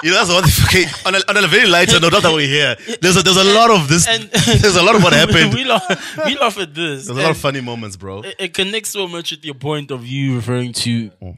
You 0.00 0.10
know, 0.12 0.18
that's 0.24 0.30
one 0.30 0.44
thing. 0.44 0.86
Okay, 0.86 0.90
on 1.06 1.16
a, 1.16 1.18
on 1.38 1.44
a 1.44 1.48
very 1.48 1.66
lighter 1.66 1.98
note, 1.98 2.12
not 2.12 2.22
that 2.22 2.32
we're 2.32 2.46
here. 2.46 2.76
There's 3.02 3.16
a, 3.16 3.22
there's 3.24 3.36
a 3.36 3.42
lot 3.42 3.68
of 3.72 3.88
this. 3.88 4.06
And- 4.06 4.30
there's 4.62 4.76
a 4.76 4.82
lot 4.84 4.94
of 4.94 5.02
what 5.02 5.12
happened. 5.12 5.52
we 5.52 5.64
laugh. 5.64 6.16
We 6.24 6.38
laugh 6.38 6.56
at 6.60 6.72
this. 6.72 7.06
There's 7.06 7.18
a 7.18 7.20
lot 7.20 7.32
of 7.32 7.36
funny 7.36 7.60
moments, 7.60 7.96
bro. 7.96 8.22
it, 8.22 8.36
it 8.38 8.54
connects 8.54 8.90
so 8.90 9.08
much 9.08 9.32
with 9.32 9.44
your 9.44 9.56
point 9.56 9.90
of 9.90 10.02
view, 10.02 10.36
referring 10.36 10.72
to 10.74 11.10
mm. 11.20 11.36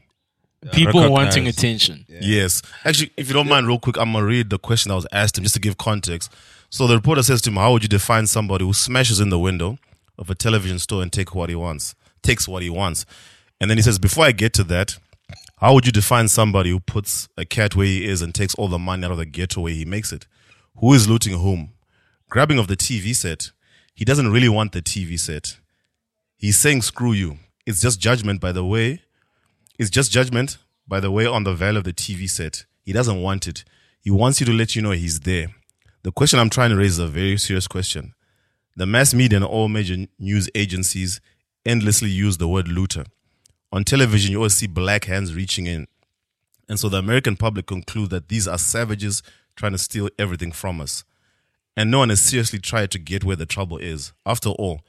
People 0.71 1.01
wanting 1.09 1.45
recognize. 1.45 1.57
attention. 1.57 2.05
Yes. 2.07 2.61
Actually, 2.85 3.11
if 3.17 3.27
you 3.27 3.33
don't 3.33 3.47
mind, 3.47 3.67
real 3.67 3.79
quick, 3.79 3.97
I'm 3.97 4.13
gonna 4.13 4.25
read 4.25 4.49
the 4.49 4.59
question 4.59 4.89
that 4.89 4.95
was 4.95 5.07
asked 5.11 5.37
him 5.37 5.43
just 5.43 5.55
to 5.55 5.61
give 5.61 5.77
context. 5.77 6.31
So 6.69 6.87
the 6.87 6.95
reporter 6.95 7.23
says 7.23 7.41
to 7.43 7.49
him, 7.49 7.55
"How 7.55 7.71
would 7.73 7.83
you 7.83 7.89
define 7.89 8.27
somebody 8.27 8.63
who 8.63 8.73
smashes 8.73 9.19
in 9.19 9.29
the 9.29 9.39
window 9.39 9.77
of 10.17 10.29
a 10.29 10.35
television 10.35 10.79
store 10.79 11.01
and 11.01 11.11
take 11.11 11.33
what 11.33 11.49
he 11.49 11.55
wants, 11.55 11.95
takes 12.21 12.47
what 12.47 12.61
he 12.61 12.69
wants?" 12.69 13.05
And 13.59 13.69
then 13.69 13.77
he 13.77 13.81
says, 13.81 13.99
"Before 13.99 14.25
I 14.25 14.31
get 14.31 14.53
to 14.53 14.63
that, 14.65 14.97
how 15.57 15.73
would 15.73 15.85
you 15.85 15.91
define 15.91 16.27
somebody 16.27 16.69
who 16.69 16.79
puts 16.79 17.27
a 17.37 17.45
cat 17.45 17.75
where 17.75 17.85
he 17.85 18.05
is 18.05 18.21
and 18.21 18.33
takes 18.33 18.55
all 18.55 18.67
the 18.67 18.79
money 18.79 19.03
out 19.05 19.11
of 19.11 19.17
the 19.17 19.25
ghetto 19.25 19.61
where 19.61 19.73
he 19.73 19.85
makes 19.85 20.11
it? 20.11 20.27
Who 20.77 20.93
is 20.93 21.07
looting 21.07 21.37
whom? 21.39 21.73
Grabbing 22.29 22.59
of 22.59 22.67
the 22.67 22.77
TV 22.77 23.13
set. 23.13 23.51
He 23.93 24.05
doesn't 24.05 24.31
really 24.31 24.49
want 24.49 24.71
the 24.71 24.81
TV 24.81 25.17
set. 25.17 25.57
He's 26.37 26.57
saying, 26.57 26.81
screw 26.81 27.13
you. 27.13 27.37
It's 27.65 27.81
just 27.81 27.99
judgment 27.99 28.41
by 28.41 28.51
the 28.51 28.65
way 28.65 29.01
it's 29.81 29.89
just 29.89 30.11
judgment, 30.11 30.59
by 30.87 30.99
the 30.99 31.09
way, 31.09 31.25
on 31.25 31.43
the 31.43 31.55
value 31.55 31.79
of 31.79 31.85
the 31.85 31.91
TV 31.91 32.29
set. 32.29 32.65
He 32.83 32.93
doesn't 32.93 33.19
want 33.19 33.47
it. 33.47 33.63
He 33.99 34.11
wants 34.11 34.39
you 34.39 34.45
to 34.45 34.53
let 34.53 34.75
you 34.75 34.81
know 34.83 34.91
he's 34.91 35.21
there. 35.21 35.47
The 36.03 36.11
question 36.11 36.37
I'm 36.37 36.51
trying 36.51 36.69
to 36.69 36.75
raise 36.75 36.91
is 36.91 36.99
a 36.99 37.07
very 37.07 37.35
serious 37.39 37.67
question. 37.67 38.13
The 38.75 38.85
mass 38.85 39.15
media 39.15 39.37
and 39.37 39.45
all 39.45 39.69
major 39.69 40.05
news 40.19 40.51
agencies 40.53 41.19
endlessly 41.65 42.11
use 42.11 42.37
the 42.37 42.47
word 42.47 42.67
looter. 42.67 43.05
On 43.71 43.83
television, 43.83 44.31
you 44.31 44.37
always 44.37 44.53
see 44.53 44.67
black 44.67 45.05
hands 45.05 45.33
reaching 45.33 45.65
in. 45.65 45.87
And 46.69 46.79
so 46.79 46.87
the 46.87 46.99
American 46.99 47.35
public 47.35 47.65
conclude 47.65 48.11
that 48.11 48.29
these 48.29 48.47
are 48.47 48.59
savages 48.59 49.23
trying 49.55 49.71
to 49.71 49.79
steal 49.79 50.09
everything 50.19 50.51
from 50.51 50.79
us. 50.79 51.03
And 51.75 51.89
no 51.89 51.97
one 51.97 52.09
has 52.09 52.21
seriously 52.21 52.59
tried 52.59 52.91
to 52.91 52.99
get 52.99 53.23
where 53.23 53.35
the 53.35 53.47
trouble 53.47 53.79
is. 53.79 54.13
After 54.27 54.49
all, 54.49 54.81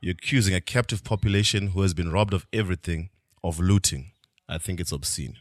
you're 0.00 0.12
accusing 0.12 0.54
a 0.54 0.62
captive 0.62 1.04
population 1.04 1.68
who 1.68 1.82
has 1.82 1.92
been 1.92 2.10
robbed 2.10 2.32
of 2.32 2.46
everything 2.50 3.10
of 3.44 3.60
looting. 3.60 4.12
I 4.48 4.58
think 4.58 4.80
it's 4.80 4.92
obscene. 4.92 5.36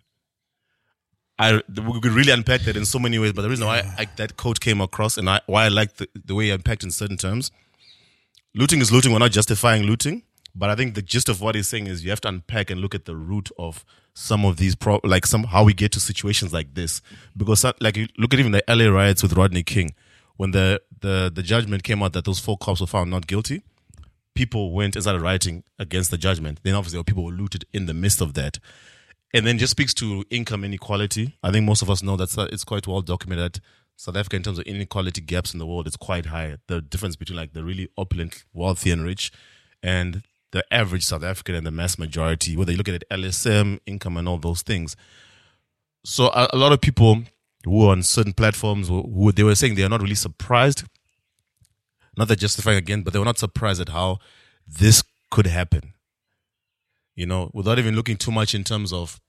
I 1.40 1.62
we 1.68 2.00
could 2.02 2.14
really 2.14 2.32
unpack 2.32 2.62
that 2.62 2.76
in 2.76 2.86
so 2.86 3.00
many 3.00 3.20
ways, 3.20 3.34
but 3.34 3.44
the 3.44 3.50
reason 3.50 3.68
why 3.68 3.84
I, 3.98 4.08
that 4.16 4.38
quote 4.38 4.60
came 4.60 4.82
across 4.82 5.18
and 5.18 5.30
I, 5.30 5.42
why 5.46 5.66
I 5.66 5.68
like 5.68 5.98
the, 5.98 6.10
the 6.26 6.34
way 6.34 6.46
he 6.46 6.52
unpacked 6.52 6.84
in 6.84 6.92
certain 6.92 7.18
terms, 7.18 7.52
looting 8.56 8.82
is 8.82 8.92
looting. 8.92 9.12
We're 9.12 9.20
not 9.20 9.32
justifying 9.32 9.84
looting, 9.84 10.24
but 10.56 10.72
I 10.72 10.76
think 10.76 10.96
the 10.96 11.04
gist 11.04 11.30
of 11.30 11.40
what 11.40 11.54
he's 11.54 11.68
saying 11.68 11.88
is 11.88 12.04
you 12.04 12.10
have 12.10 12.22
to 12.22 12.28
unpack 12.28 12.72
and 12.72 12.82
look 12.82 12.96
at 12.96 13.06
the 13.06 13.16
root 13.16 13.50
of 13.60 13.86
some 14.16 14.46
of 14.46 14.58
these 14.58 14.74
pro, 14.74 15.00
like 15.04 15.28
some 15.28 15.44
how 15.44 15.64
we 15.64 15.76
get 15.76 15.92
to 15.92 16.00
situations 16.00 16.52
like 16.52 16.74
this. 16.74 17.02
Because 17.36 17.64
like 17.80 17.98
you 17.98 18.08
look 18.18 18.34
at 18.34 18.40
even 18.40 18.52
the 18.52 18.64
LA 18.68 18.90
riots 18.90 19.22
with 19.22 19.34
Rodney 19.34 19.62
King, 19.62 19.94
when 20.38 20.52
the 20.52 20.82
the 21.02 21.32
the 21.34 21.44
judgment 21.44 21.84
came 21.84 22.02
out 22.02 22.14
that 22.14 22.26
those 22.26 22.40
four 22.40 22.58
cops 22.58 22.82
were 22.82 22.88
found 22.88 23.12
not 23.12 23.28
guilty, 23.28 23.62
people 24.34 24.72
went 24.72 24.96
and 24.96 25.04
started 25.04 25.22
rioting 25.22 25.64
against 25.78 26.10
the 26.10 26.18
judgment. 26.18 26.60
Then 26.64 26.74
obviously 26.74 27.04
people 27.04 27.26
were 27.26 27.32
looted 27.32 27.66
in 27.74 27.86
the 27.86 27.94
midst 27.94 28.22
of 28.22 28.34
that. 28.34 28.58
And 29.34 29.46
then 29.46 29.58
just 29.58 29.72
speaks 29.72 29.94
to 29.96 30.24
income 30.30 30.64
inequality. 30.64 31.38
I 31.44 31.52
think 31.52 31.66
most 31.66 31.82
of 31.82 31.90
us 31.90 32.02
know 32.02 32.16
that 32.18 32.50
it's 32.52 32.64
quite 32.64 32.88
well 32.88 33.02
documented 33.02 33.60
South 33.96 34.16
Africa, 34.16 34.36
in 34.36 34.44
terms 34.44 34.60
of 34.60 34.66
inequality 34.66 35.22
gaps 35.22 35.54
in 35.54 35.60
the 35.60 35.66
world, 35.66 35.88
is 35.88 35.96
quite 35.96 36.28
high. 36.28 36.58
The 36.68 36.82
difference 36.82 37.16
between 37.16 37.38
like 37.38 37.54
the 37.54 37.64
really 37.64 37.90
opulent, 37.98 38.46
wealthy, 38.54 38.92
and 38.92 39.04
rich, 39.04 39.32
and 39.82 40.22
the 40.52 40.64
average 40.72 41.04
South 41.04 41.24
African 41.24 41.56
and 41.56 41.66
the 41.66 41.72
mass 41.72 41.98
majority, 41.98 42.56
whether 42.56 42.72
you 42.72 42.78
look 42.78 42.88
at 42.88 42.96
it, 42.96 43.04
LSM, 43.10 43.80
income, 43.88 44.16
and 44.16 44.30
all 44.30 44.38
those 44.38 44.62
things. 44.62 44.96
So 46.06 46.28
a, 46.28 46.48
a 46.54 46.58
lot 46.58 46.72
of 46.72 46.80
people 46.80 47.24
who 47.66 47.88
are 47.88 47.92
on 47.92 48.04
certain 48.04 48.34
platforms, 48.34 48.88
who, 48.88 49.02
who 49.02 49.32
they 49.32 49.44
were 49.44 49.56
saying 49.56 49.76
they 49.76 49.84
are 49.84 49.90
not 49.90 50.02
really 50.02 50.16
surprised 50.16 50.84
not 52.18 52.28
that 52.30 52.40
justifying 52.40 52.78
again, 52.78 53.04
but 53.04 53.14
they 53.14 53.20
were 53.20 53.26
not 53.26 53.38
surprised 53.38 53.80
at 53.80 53.90
how 53.90 54.18
this 54.68 55.04
could 55.30 55.46
happen. 55.46 55.94
You 57.18 57.26
know, 57.26 57.50
without 57.52 57.80
even 57.80 57.96
looking 57.96 58.16
too 58.16 58.32
much 58.32 58.54
in 58.54 58.64
terms 58.64 58.94
of 58.94 59.20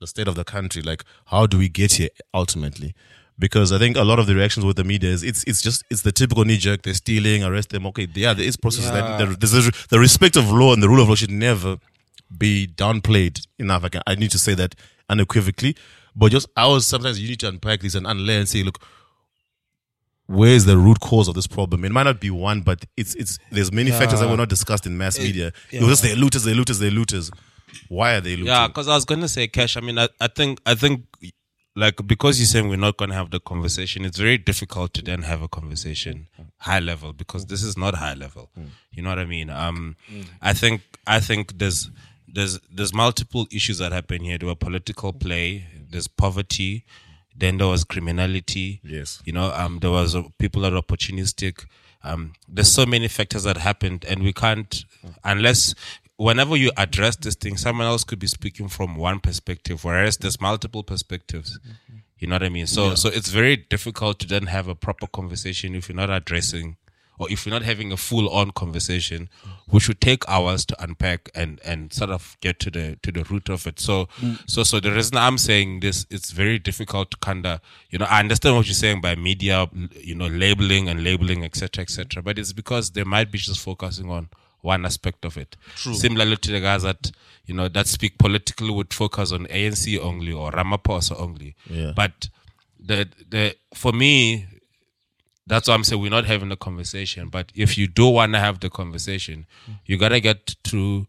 the 0.00 0.06
state 0.06 0.26
of 0.28 0.34
the 0.34 0.44
country, 0.44 0.82
like 0.82 1.04
how 1.26 1.46
do 1.46 1.56
we 1.56 1.68
get 1.68 1.92
here 1.92 2.10
ultimately? 2.34 2.92
Because 3.38 3.72
I 3.72 3.78
think 3.78 3.96
a 3.96 4.02
lot 4.02 4.18
of 4.18 4.26
the 4.26 4.34
reactions 4.34 4.66
with 4.66 4.76
the 4.76 4.82
media 4.84 5.10
is 5.10 5.22
it's 5.22 5.44
it's 5.44 5.62
just 5.62 5.84
it's 5.88 6.02
the 6.02 6.10
typical 6.10 6.44
knee 6.44 6.56
jerk. 6.56 6.82
They're 6.82 6.94
stealing, 6.94 7.44
arrest 7.44 7.70
them. 7.70 7.86
Okay, 7.86 8.08
yeah, 8.14 8.34
there 8.34 8.44
is 8.44 8.56
processes 8.56 8.90
that 8.90 9.18
there, 9.18 9.28
there's 9.28 9.68
a, 9.68 9.72
the 9.90 10.00
respect 10.00 10.36
of 10.36 10.50
law 10.50 10.72
and 10.72 10.82
the 10.82 10.88
rule 10.88 11.00
of 11.00 11.08
law 11.08 11.14
should 11.14 11.30
never 11.30 11.76
be 12.36 12.66
downplayed 12.66 13.46
enough. 13.58 13.84
I 13.84 13.88
can 13.90 14.02
I 14.06 14.16
need 14.16 14.32
to 14.32 14.38
say 14.38 14.54
that 14.54 14.74
unequivocally. 15.08 15.76
But 16.16 16.32
just 16.32 16.48
I 16.56 16.66
was 16.66 16.84
sometimes 16.84 17.20
you 17.20 17.28
need 17.28 17.40
to 17.40 17.48
unpack 17.48 17.80
this 17.80 17.94
and 17.94 18.06
unlayer 18.06 18.40
and 18.40 18.48
say, 18.48 18.64
look, 18.64 18.80
where 20.26 20.50
is 20.50 20.64
the 20.64 20.76
root 20.76 21.00
cause 21.00 21.28
of 21.28 21.34
this 21.34 21.46
problem? 21.46 21.84
It 21.84 21.92
might 21.92 22.02
not 22.02 22.20
be 22.20 22.30
one, 22.30 22.60
but 22.62 22.84
it's 22.96 23.14
it's 23.14 23.38
there's 23.50 23.72
many 23.72 23.90
factors 23.90 24.20
that 24.20 24.28
were 24.28 24.36
not 24.36 24.48
discussed 24.48 24.86
in 24.86 24.98
mass 24.98 25.18
media. 25.18 25.52
It 25.70 25.80
was 25.80 25.90
just 25.90 26.02
they're 26.02 26.16
looters, 26.16 26.44
they're 26.44 26.54
looters, 26.54 26.78
they're 26.78 26.90
looters. 26.90 27.30
Why 27.88 28.14
are 28.14 28.20
they 28.20 28.30
looting? 28.30 28.46
Yeah, 28.46 28.68
because 28.68 28.88
I 28.88 28.94
was 28.94 29.04
gonna 29.04 29.28
say 29.28 29.46
cash. 29.48 29.76
I 29.76 29.80
mean, 29.80 29.98
I, 29.98 30.08
I 30.20 30.28
think 30.28 30.60
I 30.66 30.74
think 30.74 31.04
like 31.76 32.04
because 32.06 32.38
you're 32.40 32.46
saying 32.46 32.68
we're 32.68 32.76
not 32.76 32.96
gonna 32.96 33.14
have 33.14 33.30
the 33.30 33.38
conversation, 33.40 34.04
it's 34.04 34.18
very 34.18 34.38
difficult 34.38 34.94
to 34.94 35.02
then 35.02 35.22
have 35.22 35.42
a 35.42 35.48
conversation 35.48 36.26
high 36.58 36.80
level 36.80 37.12
because 37.12 37.46
this 37.46 37.62
is 37.62 37.76
not 37.76 37.94
high 37.94 38.14
level. 38.14 38.50
You 38.92 39.02
know 39.02 39.10
what 39.10 39.18
I 39.18 39.26
mean? 39.26 39.50
Um, 39.50 39.96
I 40.42 40.54
think 40.54 40.82
I 41.06 41.20
think 41.20 41.58
there's 41.58 41.90
there's 42.26 42.58
there's 42.70 42.92
multiple 42.94 43.46
issues 43.52 43.78
that 43.78 43.92
happen 43.92 44.22
here. 44.22 44.38
There 44.38 44.48
were 44.48 44.54
political 44.56 45.12
play. 45.12 45.66
There's 45.88 46.08
poverty. 46.08 46.84
Then 47.38 47.58
there 47.58 47.66
was 47.66 47.84
criminality. 47.84 48.80
Yes. 48.82 49.22
You 49.24 49.32
know, 49.32 49.52
um, 49.52 49.78
there 49.80 49.90
was 49.90 50.16
uh, 50.16 50.22
people 50.38 50.62
that 50.62 50.72
are 50.72 50.80
opportunistic. 50.80 51.66
Um, 52.02 52.32
there's 52.48 52.72
so 52.72 52.86
many 52.86 53.08
factors 53.08 53.44
that 53.44 53.56
happened, 53.56 54.04
and 54.08 54.22
we 54.22 54.32
can't 54.32 54.84
unless 55.24 55.74
whenever 56.16 56.56
you 56.56 56.70
address 56.76 57.16
this 57.16 57.34
thing, 57.34 57.56
someone 57.56 57.86
else 57.86 58.04
could 58.04 58.18
be 58.18 58.26
speaking 58.26 58.68
from 58.68 58.96
one 58.96 59.20
perspective, 59.20 59.84
whereas 59.84 60.16
there's 60.16 60.40
multiple 60.40 60.82
perspectives. 60.82 61.58
You 62.18 62.28
know 62.28 62.36
what 62.36 62.42
I 62.42 62.48
mean? 62.48 62.66
So, 62.66 62.94
so 62.94 63.10
it's 63.10 63.28
very 63.28 63.56
difficult 63.56 64.18
to 64.20 64.26
then 64.26 64.46
have 64.46 64.68
a 64.68 64.74
proper 64.74 65.06
conversation 65.06 65.74
if 65.74 65.88
you're 65.88 65.96
not 65.96 66.10
addressing 66.10 66.76
or 67.18 67.30
if 67.30 67.46
you're 67.46 67.52
not 67.52 67.62
having 67.62 67.92
a 67.92 67.96
full 67.96 68.28
on 68.28 68.50
conversation, 68.50 69.28
which 69.68 69.88
would 69.88 70.00
take 70.00 70.28
hours 70.28 70.64
to 70.66 70.82
unpack 70.82 71.30
and, 71.34 71.60
and 71.64 71.92
sort 71.92 72.10
of 72.10 72.36
get 72.40 72.60
to 72.60 72.70
the 72.70 72.98
to 73.02 73.10
the 73.10 73.24
root 73.24 73.48
of 73.48 73.66
it. 73.66 73.80
So 73.80 74.06
mm. 74.20 74.38
so 74.46 74.62
so 74.62 74.80
the 74.80 74.92
reason 74.92 75.16
I'm 75.16 75.38
saying 75.38 75.80
this, 75.80 76.06
it's 76.10 76.30
very 76.30 76.58
difficult 76.58 77.10
to 77.12 77.16
kinda 77.18 77.60
you 77.90 77.98
know, 77.98 78.06
I 78.06 78.20
understand 78.20 78.56
what 78.56 78.66
you're 78.66 78.74
saying 78.74 79.00
by 79.00 79.14
media, 79.14 79.68
you 80.00 80.14
know, 80.14 80.26
labeling 80.26 80.88
and 80.88 81.02
labeling, 81.02 81.44
etc. 81.44 81.82
etc. 81.82 82.22
but 82.22 82.38
it's 82.38 82.52
because 82.52 82.90
they 82.90 83.04
might 83.04 83.30
be 83.30 83.38
just 83.38 83.60
focusing 83.60 84.10
on 84.10 84.28
one 84.66 84.84
aspect 84.84 85.24
of 85.24 85.36
it. 85.36 85.56
True. 85.76 85.94
Similarly 85.94 86.36
to 86.36 86.52
the 86.52 86.60
guys 86.60 86.82
that 86.82 87.12
you 87.46 87.54
know 87.54 87.68
that 87.68 87.86
speak 87.86 88.18
politically 88.18 88.70
would 88.70 88.92
focus 88.92 89.32
on 89.32 89.46
ANC 89.46 89.98
only 89.98 90.32
or 90.32 90.50
Ramaphosa 90.50 91.18
only. 91.18 91.54
Yeah. 91.70 91.92
But 91.94 92.28
the 92.78 93.08
the 93.28 93.56
for 93.74 93.92
me, 93.92 94.46
that's 95.46 95.68
why 95.68 95.74
I'm 95.74 95.84
saying 95.84 96.00
we're 96.02 96.10
not 96.10 96.26
having 96.26 96.48
the 96.48 96.56
conversation. 96.56 97.28
But 97.28 97.52
if 97.54 97.78
you 97.78 97.86
do 97.86 98.08
want 98.08 98.32
to 98.32 98.38
have 98.40 98.60
the 98.60 98.70
conversation, 98.70 99.46
you 99.84 99.96
gotta 99.96 100.20
get 100.20 100.56
to, 100.64 101.06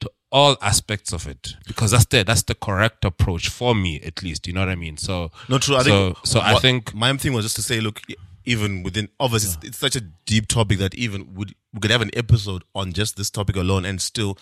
to 0.00 0.10
all 0.30 0.56
aspects 0.60 1.12
of 1.12 1.26
it 1.26 1.54
because 1.66 1.92
that's 1.92 2.04
the 2.06 2.22
that's 2.22 2.42
the 2.42 2.54
correct 2.54 3.04
approach 3.04 3.48
for 3.48 3.74
me 3.74 4.00
at 4.02 4.22
least. 4.22 4.46
You 4.46 4.52
know 4.52 4.60
what 4.60 4.68
I 4.68 4.74
mean? 4.74 4.96
So 4.96 5.30
No, 5.48 5.58
true. 5.58 5.76
I 5.76 5.82
so, 5.82 5.84
think 5.84 6.18
so. 6.26 6.40
I 6.40 6.58
think 6.58 6.94
my 6.94 7.16
thing 7.16 7.32
was 7.32 7.44
just 7.44 7.56
to 7.56 7.62
say, 7.62 7.80
look, 7.80 8.02
even 8.44 8.82
within 8.82 9.08
obviously, 9.18 9.50
it's, 9.58 9.68
it's 9.68 9.78
such 9.78 9.96
a 9.96 10.00
deep 10.26 10.48
topic 10.48 10.78
that 10.78 10.94
even 10.94 11.34
would 11.34 11.54
we 11.72 11.80
could 11.80 11.90
have 11.90 12.02
an 12.02 12.10
episode 12.14 12.64
on 12.74 12.92
just 12.92 13.16
this 13.16 13.30
topic 13.30 13.56
alone 13.56 13.84
and 13.84 14.00
still 14.00 14.38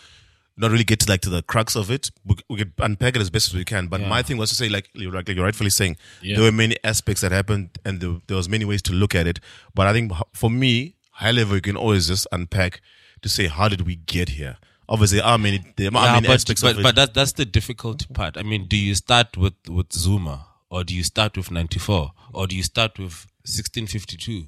not 0.56 0.70
really 0.70 0.84
get 0.84 1.00
to 1.00 1.10
like 1.10 1.20
to 1.22 1.30
the 1.30 1.42
crux 1.42 1.76
of 1.76 1.90
it. 1.90 2.10
We, 2.24 2.36
we 2.48 2.56
could 2.56 2.72
unpack 2.78 3.16
it 3.16 3.22
as 3.22 3.30
best 3.30 3.48
as 3.48 3.54
we 3.54 3.64
can. 3.64 3.88
But 3.88 4.00
my 4.00 4.22
thing 4.22 4.38
was 4.38 4.48
to 4.50 4.54
say, 4.54 4.68
like 4.68 4.88
you're, 4.94 5.12
like 5.12 5.28
you're 5.28 5.44
rightfully 5.44 5.70
saying, 5.70 5.96
there 6.22 6.42
were 6.42 6.52
many 6.52 6.76
aspects 6.82 7.20
that 7.20 7.32
happened, 7.32 7.78
and 7.84 8.00
there, 8.00 8.16
there 8.26 8.36
was 8.36 8.48
many 8.48 8.64
ways 8.64 8.82
to 8.82 8.92
look 8.92 9.14
at 9.14 9.26
it. 9.26 9.40
But 9.74 9.86
I 9.86 9.92
think 9.92 10.12
for 10.32 10.50
me, 10.50 10.96
high 11.12 11.32
level, 11.32 11.56
you 11.56 11.62
can 11.62 11.76
always 11.76 12.08
just 12.08 12.26
unpack 12.32 12.80
to 13.22 13.28
say, 13.28 13.48
how 13.48 13.68
did 13.68 13.82
we 13.82 13.96
get 13.96 14.30
here? 14.30 14.56
Obviously, 14.88 15.18
there 15.18 15.26
are 15.26 15.38
many, 15.38 15.64
there 15.76 15.88
are 15.88 16.04
yeah, 16.04 16.12
many 16.14 16.28
but 16.28 16.34
aspects 16.34 16.62
but, 16.62 16.72
of 16.72 16.78
it. 16.78 16.82
but 16.82 16.94
that 16.94 17.12
that's 17.12 17.32
the 17.32 17.44
difficult 17.44 18.12
part. 18.14 18.36
I 18.36 18.42
mean, 18.42 18.66
do 18.66 18.76
you 18.76 18.94
start 18.94 19.36
with 19.36 19.54
with 19.68 19.92
Zuma 19.92 20.46
or 20.70 20.84
do 20.84 20.94
you 20.94 21.02
start 21.02 21.36
with 21.36 21.50
ninety 21.50 21.80
four 21.80 22.12
or 22.32 22.46
do 22.46 22.56
you 22.56 22.62
start 22.62 22.98
with 22.98 23.26
sixteen 23.44 23.88
fifty 23.88 24.16
two? 24.16 24.44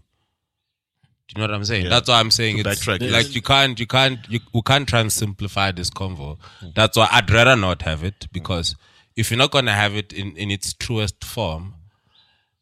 Do 1.29 1.41
you 1.41 1.47
know 1.47 1.53
what 1.53 1.57
I'm 1.57 1.65
saying? 1.65 1.89
That's 1.91 2.09
why 2.09 2.21
I'm 2.21 2.31
saying 2.31 2.63
To 2.63 2.71
it's 2.71 2.85
backtrack, 2.85 3.11
like 3.13 3.35
you 3.35 3.43
can't, 3.43 3.79
you 3.79 3.87
can't, 3.87 4.19
you, 4.31 4.41
we 4.55 4.63
can't 4.63 4.89
try 4.89 5.01
and 5.01 5.13
simplify 5.13 5.71
this 5.73 5.91
convo. 5.91 6.39
That's 6.75 6.97
why 6.97 7.09
I'd 7.13 7.31
rather 7.31 7.55
not 7.57 7.83
have 7.83 8.03
it 8.03 8.27
because 8.33 8.75
if 9.15 9.31
you're 9.31 9.39
not 9.39 9.51
gonna 9.51 9.75
have 9.75 9.95
it 9.95 10.13
in 10.13 10.37
in 10.37 10.51
its 10.51 10.73
truest 10.73 11.23
form, 11.25 11.75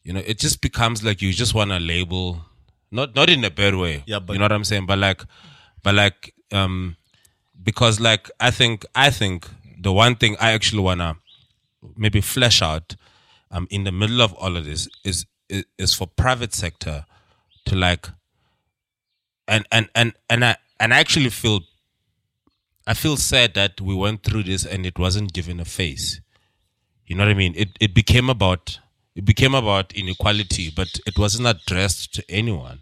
you 0.03 0.13
know, 0.13 0.23
it 0.27 0.39
just 0.41 0.61
becomes 0.61 1.05
like 1.05 1.23
you 1.23 1.33
just 1.33 1.55
want 1.55 1.71
to 1.71 1.79
label, 1.79 2.45
not 2.91 3.15
not 3.15 3.31
in 3.31 3.45
a 3.45 3.51
bad 3.51 3.77
way. 3.77 4.03
Yeah, 4.07 4.19
but- 4.19 4.33
you 4.33 4.39
know 4.41 4.45
what 4.45 4.53
I'm 4.53 4.65
saying. 4.65 4.87
But 4.87 4.99
like, 4.99 5.23
but 5.85 5.95
like, 5.95 6.35
um, 6.53 6.97
because 7.63 8.01
like 8.01 8.31
I 8.41 8.51
think 8.51 8.85
I 8.97 9.11
think 9.11 9.47
the 9.79 9.93
one 9.93 10.17
thing 10.17 10.37
I 10.41 10.53
actually 10.53 10.83
wanna 10.83 11.19
maybe 11.97 12.21
flesh 12.21 12.63
out, 12.63 12.97
um, 13.53 13.69
in 13.71 13.85
the 13.85 13.93
middle 13.93 14.21
of 14.23 14.33
all 14.35 14.57
of 14.57 14.65
this 14.65 14.89
is 15.05 15.25
is, 15.49 15.65
is 15.79 15.95
for 15.95 16.09
private 16.09 16.53
sector 16.53 17.05
to 17.67 17.77
like, 17.77 18.09
and 19.49 19.67
and 19.71 19.89
and 19.95 20.13
and 20.31 20.45
I 20.45 20.57
and 20.81 20.93
I 20.95 20.99
actually 20.99 21.31
feel. 21.31 21.61
I 22.89 22.95
feel 22.95 23.17
sad 23.17 23.55
that 23.55 23.81
we 23.81 23.97
went 23.97 24.23
through 24.23 24.45
this 24.45 24.65
and 24.65 24.87
it 24.87 24.97
wasn't 24.97 25.33
given 25.33 25.59
a 25.59 25.65
face. 25.65 26.21
You 27.07 27.17
know 27.17 27.25
what 27.25 27.31
I 27.33 27.35
mean? 27.35 27.53
It 27.57 27.71
it 27.81 27.95
became 27.95 28.31
about 28.31 28.79
it 29.17 29.25
became 29.25 29.55
about 29.55 29.93
inequality, 29.95 30.71
but 30.75 31.01
it 31.07 31.19
wasn't 31.19 31.49
addressed 31.49 32.15
to 32.15 32.25
anyone. 32.31 32.81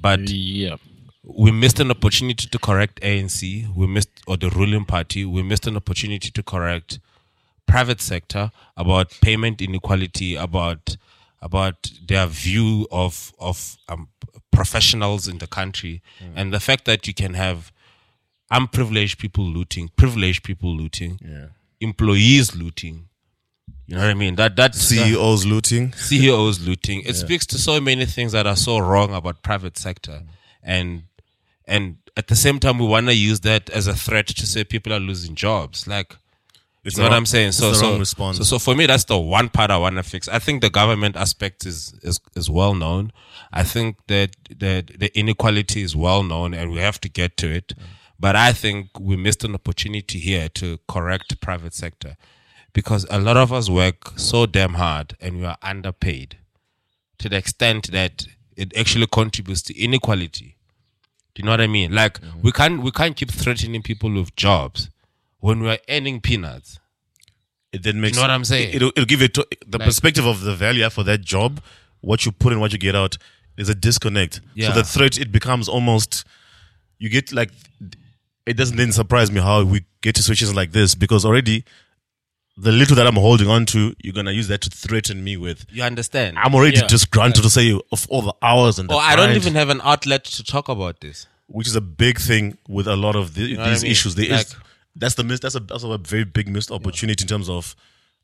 But 0.00 0.30
Yeah. 0.30 0.76
we 1.22 1.50
missed 1.50 1.80
an 1.80 1.90
opportunity 1.90 2.46
to 2.48 2.58
correct 2.58 2.98
ANC. 3.02 3.66
We 3.74 3.86
missed 3.86 4.08
or 4.26 4.38
the 4.38 4.48
ruling 4.50 4.86
party. 4.86 5.24
We 5.26 5.42
missed 5.42 5.66
an 5.66 5.76
opportunity 5.76 6.30
to 6.30 6.42
correct 6.42 6.98
private 7.66 8.00
sector 8.00 8.50
about 8.76 9.10
payment 9.20 9.60
inequality, 9.60 10.34
about 10.34 10.96
about 11.42 11.90
their 12.06 12.26
view 12.26 12.86
of 12.90 13.32
of 13.38 13.76
um, 13.88 14.08
professionals 14.50 15.26
in 15.28 15.38
the 15.38 15.46
country, 15.46 16.02
and 16.36 16.52
the 16.52 16.60
fact 16.60 16.84
that 16.84 17.06
you 17.06 17.14
can 17.14 17.34
have 17.34 17.72
unprivileged 18.50 19.18
people 19.18 19.44
looting, 19.44 19.88
privileged 19.96 20.42
people 20.42 20.74
looting, 20.76 21.18
employees 21.80 22.54
looting. 22.54 23.06
You 23.86 23.96
know 23.96 24.02
what 24.02 24.10
I 24.10 24.14
mean? 24.14 24.36
That 24.36 24.56
that 24.56 24.74
CEOs 24.74 25.46
looting. 25.46 25.92
CEOs 25.96 26.60
looting. 26.60 27.00
It 27.00 27.14
speaks 27.16 27.46
to 27.46 27.58
so 27.58 27.80
many 27.80 28.06
things 28.06 28.32
that 28.32 28.46
are 28.46 28.56
so 28.56 28.78
wrong 28.78 29.14
about 29.14 29.42
private 29.42 29.76
sector, 29.78 30.22
and 30.62 31.04
and 31.64 31.96
at 32.16 32.26
the 32.26 32.36
same 32.36 32.58
time, 32.58 32.78
we 32.78 32.86
want 32.86 33.06
to 33.06 33.14
use 33.14 33.40
that 33.40 33.70
as 33.70 33.86
a 33.86 33.94
threat 33.94 34.26
to 34.26 34.46
say 34.46 34.64
people 34.64 34.92
are 34.92 35.00
losing 35.00 35.34
jobs. 35.34 35.86
Like, 35.86 36.16
It's 36.82 36.96
you 36.96 37.02
know 37.02 37.10
what 37.10 37.16
I'm 37.16 37.26
saying? 37.26 37.52
So 37.52 37.74
so, 37.74 37.98
response. 37.98 38.38
so 38.38 38.44
so 38.44 38.58
for 38.58 38.74
me, 38.74 38.86
that's 38.86 39.04
the 39.04 39.18
one 39.18 39.50
part 39.50 39.70
I 39.70 39.76
want 39.76 39.96
to 39.96 40.02
fix. 40.02 40.28
I 40.28 40.38
think 40.38 40.62
the 40.62 40.70
government 40.70 41.16
aspect 41.16 41.66
is 41.66 41.94
is 42.02 42.20
is 42.34 42.48
well 42.48 42.74
known. 42.74 43.12
I 43.52 43.64
think 43.64 43.98
that 44.06 44.30
the 44.48 44.84
the 44.98 45.10
inequality 45.18 45.82
is 45.82 45.94
well 45.94 46.22
known, 46.22 46.54
and 46.54 46.70
we 46.70 46.78
have 46.78 47.00
to 47.02 47.08
get 47.08 47.36
to 47.38 47.50
it. 47.50 47.74
But 48.18 48.36
I 48.36 48.52
think 48.52 48.98
we 48.98 49.16
missed 49.16 49.44
an 49.44 49.54
opportunity 49.54 50.18
here 50.18 50.48
to 50.50 50.78
correct 50.88 51.40
private 51.40 51.74
sector 51.74 52.16
because 52.72 53.06
a 53.10 53.18
lot 53.18 53.36
of 53.36 53.52
us 53.52 53.68
work 53.68 54.18
so 54.18 54.46
damn 54.46 54.74
hard 54.74 55.16
and 55.20 55.38
we 55.38 55.44
are 55.46 55.56
underpaid 55.62 56.38
to 57.18 57.28
the 57.28 57.36
extent 57.36 57.90
that 57.92 58.26
it 58.56 58.76
actually 58.76 59.06
contributes 59.06 59.62
to 59.62 59.78
inequality. 59.78 60.56
Do 61.34 61.40
you 61.40 61.44
know 61.44 61.52
what 61.52 61.60
I 61.60 61.66
mean? 61.66 61.94
Like 61.94 62.20
we 62.42 62.52
can't 62.52 62.82
we 62.82 62.90
can't 62.90 63.16
keep 63.16 63.30
threatening 63.30 63.82
people 63.82 64.12
with 64.12 64.34
jobs 64.36 64.90
when 65.40 65.60
we 65.60 65.68
are 65.68 65.78
earning 65.88 66.20
peanuts. 66.20 66.78
It 67.72 67.82
then 67.82 68.00
makes 68.00 68.16
know 68.16 68.22
what 68.22 68.30
I'm 68.30 68.44
saying? 68.44 68.74
It'll, 68.74 68.88
it'll 68.90 69.04
give 69.04 69.20
you 69.20 69.28
to, 69.28 69.46
the 69.66 69.78
perspective 69.78 70.26
of 70.26 70.40
the 70.42 70.54
value 70.54 70.82
you 70.82 70.90
for 70.90 71.04
that 71.04 71.20
job, 71.20 71.60
what 72.00 72.24
you 72.26 72.32
put 72.32 72.52
in, 72.52 72.60
what 72.60 72.72
you 72.72 72.78
get 72.78 72.94
out. 72.96 73.16
Is 73.56 73.68
a 73.68 73.74
disconnect. 73.74 74.40
Yeah. 74.54 74.68
So 74.72 74.74
the 74.80 74.84
threat 74.84 75.18
it 75.18 75.30
becomes 75.30 75.68
almost. 75.68 76.24
You 76.98 77.10
get 77.10 77.30
like, 77.30 77.50
it 78.46 78.56
doesn't 78.56 78.76
then 78.78 78.90
surprise 78.90 79.30
me 79.30 79.40
how 79.40 79.64
we 79.64 79.84
get 80.00 80.14
to 80.14 80.22
situations 80.22 80.54
like 80.54 80.72
this 80.72 80.94
because 80.94 81.26
already, 81.26 81.64
the 82.56 82.72
little 82.72 82.96
that 82.96 83.06
I'm 83.06 83.16
holding 83.16 83.48
on 83.48 83.66
to, 83.66 83.94
you're 84.02 84.14
gonna 84.14 84.30
use 84.32 84.48
that 84.48 84.62
to 84.62 84.70
threaten 84.70 85.22
me 85.22 85.36
with. 85.36 85.66
You 85.70 85.82
understand? 85.82 86.38
I'm 86.38 86.54
already 86.54 86.78
Yeah. 86.78 86.86
disgruntled 86.86 87.44
to 87.44 87.50
say 87.50 87.78
of 87.92 88.06
all 88.08 88.22
the 88.22 88.34
hours 88.40 88.78
and 88.78 88.88
the 88.88 88.94
or 88.94 89.00
I 89.00 89.14
don't 89.14 89.36
even 89.36 89.54
have 89.56 89.68
an 89.68 89.80
outlet 89.84 90.24
to 90.24 90.42
talk 90.44 90.68
about 90.70 91.00
this. 91.00 91.26
which 91.48 91.66
is 91.66 91.76
a 91.76 91.80
big 91.82 92.18
thing 92.18 92.56
with 92.68 92.86
a 92.86 92.96
lot 92.96 93.14
of 93.16 93.34
the, 93.34 93.54
know 93.54 93.60
what 93.60 93.66
I 93.66 93.70
these 93.72 93.82
mean? 93.82 93.92
issues. 93.92 94.14
There 94.14 94.24
is 94.24 94.30
Like- 94.30 94.48
that's 94.96 95.14
the 95.14 95.24
miss. 95.24 95.40
That's 95.40 95.54
a 95.54 95.60
that's 95.60 95.84
a 95.84 95.98
very 95.98 96.24
big 96.24 96.48
missed 96.48 96.70
opportunity 96.70 97.24
in 97.24 97.28
terms 97.28 97.48
of 97.48 97.74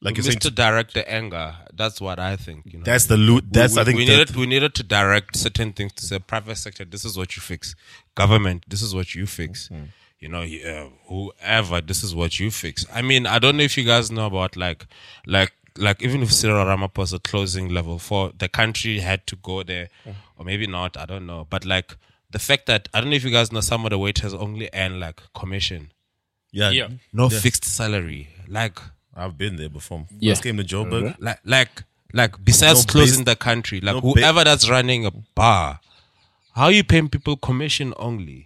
like 0.00 0.16
you're 0.16 0.24
saying. 0.24 0.38
Mr. 0.38 0.54
Direct 0.54 0.94
the 0.94 1.10
anger. 1.10 1.54
That's 1.72 2.00
what 2.00 2.18
I 2.18 2.36
think. 2.36 2.64
You 2.66 2.78
know? 2.78 2.84
That's 2.84 3.06
the 3.06 3.16
loot. 3.16 3.44
That's 3.50 3.76
we, 3.76 3.80
I 3.80 3.84
think 3.84 3.98
we 3.98 4.04
the- 4.06 4.12
needed 4.16 4.36
we 4.36 4.46
needed 4.46 4.74
to 4.74 4.82
direct 4.82 5.36
certain 5.36 5.72
things 5.72 5.92
to 5.94 6.04
say 6.04 6.18
private 6.18 6.56
sector. 6.56 6.84
This 6.84 7.04
is 7.04 7.16
what 7.16 7.36
you 7.36 7.40
fix. 7.42 7.74
Government. 8.14 8.64
This 8.68 8.82
is 8.82 8.94
what 8.94 9.14
you 9.14 9.26
fix. 9.26 9.68
Mm-hmm. 9.68 9.84
You 10.18 10.28
know, 10.28 10.42
uh, 10.42 10.88
whoever. 11.08 11.80
This 11.80 12.02
is 12.02 12.14
what 12.14 12.40
you 12.40 12.50
fix. 12.50 12.86
I 12.92 13.02
mean, 13.02 13.26
I 13.26 13.38
don't 13.38 13.56
know 13.56 13.62
if 13.62 13.76
you 13.76 13.84
guys 13.84 14.10
know 14.10 14.26
about 14.26 14.56
like, 14.56 14.86
like, 15.26 15.52
like 15.76 16.02
even 16.02 16.22
if 16.22 16.32
Cyril 16.32 16.64
Ramaphosa 16.64 17.22
closing 17.22 17.68
level 17.68 17.98
four, 17.98 18.32
the 18.36 18.48
country 18.48 19.00
had 19.00 19.26
to 19.26 19.36
go 19.36 19.62
there, 19.62 19.88
or 20.38 20.44
maybe 20.44 20.66
not. 20.66 20.96
I 20.96 21.04
don't 21.04 21.26
know. 21.26 21.46
But 21.48 21.66
like 21.66 21.96
the 22.30 22.38
fact 22.38 22.64
that 22.66 22.88
I 22.94 23.00
don't 23.00 23.10
know 23.10 23.16
if 23.16 23.24
you 23.24 23.30
guys 23.30 23.52
know 23.52 23.60
some 23.60 23.84
of 23.84 23.90
the 23.90 23.98
waiters 23.98 24.32
only 24.32 24.70
earn 24.72 24.98
like 25.00 25.20
commission, 25.34 25.92
yeah, 26.60 26.70
Yeah. 26.70 26.88
no 27.12 27.28
fixed 27.28 27.64
salary. 27.64 28.28
Like, 28.48 28.78
I've 29.14 29.36
been 29.42 29.56
there 29.56 29.68
before. 29.78 30.06
Yeah. 30.18 30.32
First 30.32 30.42
came 30.44 30.56
to 30.62 30.64
Joburg. 30.72 31.14
like 31.18 31.40
like 31.44 31.84
like 32.12 32.32
besides 32.44 32.86
No 32.86 32.92
closing 32.92 33.24
base- 33.24 33.32
the 33.32 33.36
country 33.48 33.78
like 33.80 33.94
no 33.96 34.00
ba- 34.00 34.06
whoever 34.20 34.42
that's 34.44 34.68
running 34.70 35.04
a 35.06 35.10
bar 35.34 35.80
how 36.54 36.68
you 36.68 36.82
paying 36.84 37.08
people 37.08 37.36
commission 37.36 37.92
only 38.08 38.40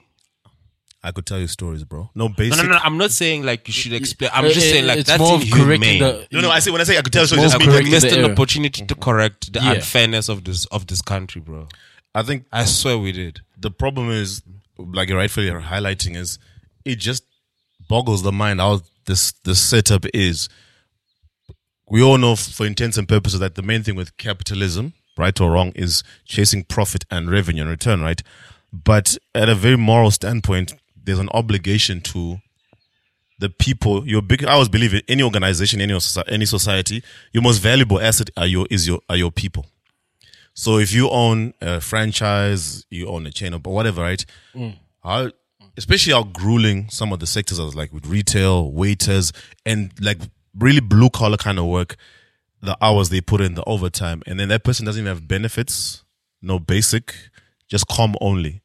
I 1.02 1.12
could 1.12 1.24
tell 1.24 1.38
you 1.38 1.46
stories, 1.46 1.82
bro. 1.84 2.10
No 2.14 2.28
no 2.28 2.34
basic. 2.40 2.62
no 2.62 2.68
no 2.72 2.78
i'm 2.82 2.98
not 2.98 3.10
saying 3.10 3.42
like 3.50 3.66
you 3.68 3.72
should 3.80 3.92
explain 4.00 4.30
i'm 4.34 4.44
just 4.58 4.68
saying 4.72 4.86
like 4.86 5.04
that's 5.06 5.18
more 5.20 5.34
of 5.36 5.42
correcting 5.50 5.98
inhumane 5.98 5.98
the- 6.00 6.26
No, 6.32 6.40
no, 6.46 6.50
I 6.50 6.58
say 6.60 6.70
when 6.70 6.80
I 6.80 6.84
say 6.84 6.98
I 6.98 7.02
could 7.02 7.12
tell 7.12 7.22
you 7.22 7.26
stories, 7.28 7.42
more 7.42 7.48
just 7.50 7.54
Like, 7.58 7.66
mean 7.66 7.70
correct 7.74 7.84
we 7.88 7.92
like, 7.94 8.02
the 8.02 8.18
an 8.18 8.24
error. 8.24 8.32
opportunity 8.32 8.86
to 8.86 8.94
correct 8.94 9.52
the 9.54 9.60
Yeah. 9.60 9.72
unfairness 9.74 10.28
of 10.28 10.44
this 10.44 10.66
of 10.66 10.86
this 10.90 11.00
country 11.12 11.40
bro 11.40 11.68
I 12.14 12.22
think 12.22 12.44
i 12.52 12.64
swear 12.64 12.96
we 12.98 13.12
did 13.12 13.40
the 13.58 13.70
problem 13.70 14.10
is, 14.10 14.42
like 14.78 15.08
you're 15.10 15.18
rightfully 15.18 15.48
highlighting, 15.50 16.16
is 16.16 16.38
it 16.84 16.96
just 16.96 17.24
boggles 17.90 18.22
the 18.22 18.32
mind 18.32 18.60
how 18.60 18.80
this 19.06 19.32
this 19.44 19.60
setup 19.60 20.06
is. 20.14 20.48
We 21.90 22.00
all 22.00 22.18
know, 22.18 22.36
for 22.36 22.64
intents 22.64 22.96
and 22.96 23.08
purposes, 23.08 23.40
that 23.40 23.56
the 23.56 23.62
main 23.62 23.82
thing 23.82 23.96
with 23.96 24.16
capitalism, 24.16 24.92
right 25.18 25.38
or 25.40 25.50
wrong, 25.50 25.72
is 25.74 26.04
chasing 26.24 26.62
profit 26.62 27.04
and 27.10 27.28
revenue 27.28 27.62
and 27.62 27.70
return, 27.70 28.00
right? 28.00 28.22
But 28.72 29.18
at 29.34 29.48
a 29.48 29.56
very 29.56 29.76
moral 29.76 30.12
standpoint, 30.12 30.72
there's 31.04 31.18
an 31.18 31.30
obligation 31.34 32.00
to 32.12 32.38
the 33.40 33.50
people. 33.50 34.06
Your 34.06 34.22
big, 34.22 34.44
I 34.44 34.52
always 34.52 34.68
believe 34.68 34.94
in 34.94 35.02
any 35.08 35.24
organization, 35.24 35.80
any 35.80 35.98
any 36.28 36.46
society, 36.46 37.02
your 37.32 37.42
most 37.42 37.58
valuable 37.58 38.00
asset 38.00 38.30
are 38.36 38.46
your 38.46 38.66
is 38.70 38.86
your 38.86 39.00
are 39.10 39.16
your 39.16 39.32
people. 39.32 39.66
So 40.54 40.78
if 40.78 40.92
you 40.92 41.10
own 41.10 41.54
a 41.60 41.80
franchise, 41.80 42.84
you 42.88 43.08
own 43.08 43.26
a 43.26 43.32
chain 43.32 43.52
or 43.54 43.58
whatever, 43.58 44.02
right? 44.02 44.24
Mm. 44.54 44.76
How, 45.02 45.30
especially 45.80 46.12
how 46.12 46.22
grueling 46.22 46.90
some 46.90 47.10
of 47.10 47.20
the 47.20 47.26
sectors 47.26 47.58
are, 47.58 47.70
like 47.70 47.90
with 47.90 48.04
retail, 48.04 48.70
waiters, 48.70 49.32
and 49.64 49.90
like 49.98 50.18
really 50.58 50.78
blue 50.78 51.08
collar 51.08 51.38
kind 51.38 51.58
of 51.58 51.64
work, 51.64 51.96
the 52.60 52.76
hours 52.82 53.08
they 53.08 53.22
put 53.22 53.40
in, 53.40 53.54
the 53.54 53.64
overtime, 53.64 54.22
and 54.26 54.38
then 54.38 54.48
that 54.50 54.62
person 54.62 54.84
doesn't 54.84 55.00
even 55.00 55.08
have 55.08 55.26
benefits, 55.26 56.04
no 56.42 56.58
basic, 56.58 57.14
just 57.66 57.88
com 57.88 58.14
only. 58.20 58.60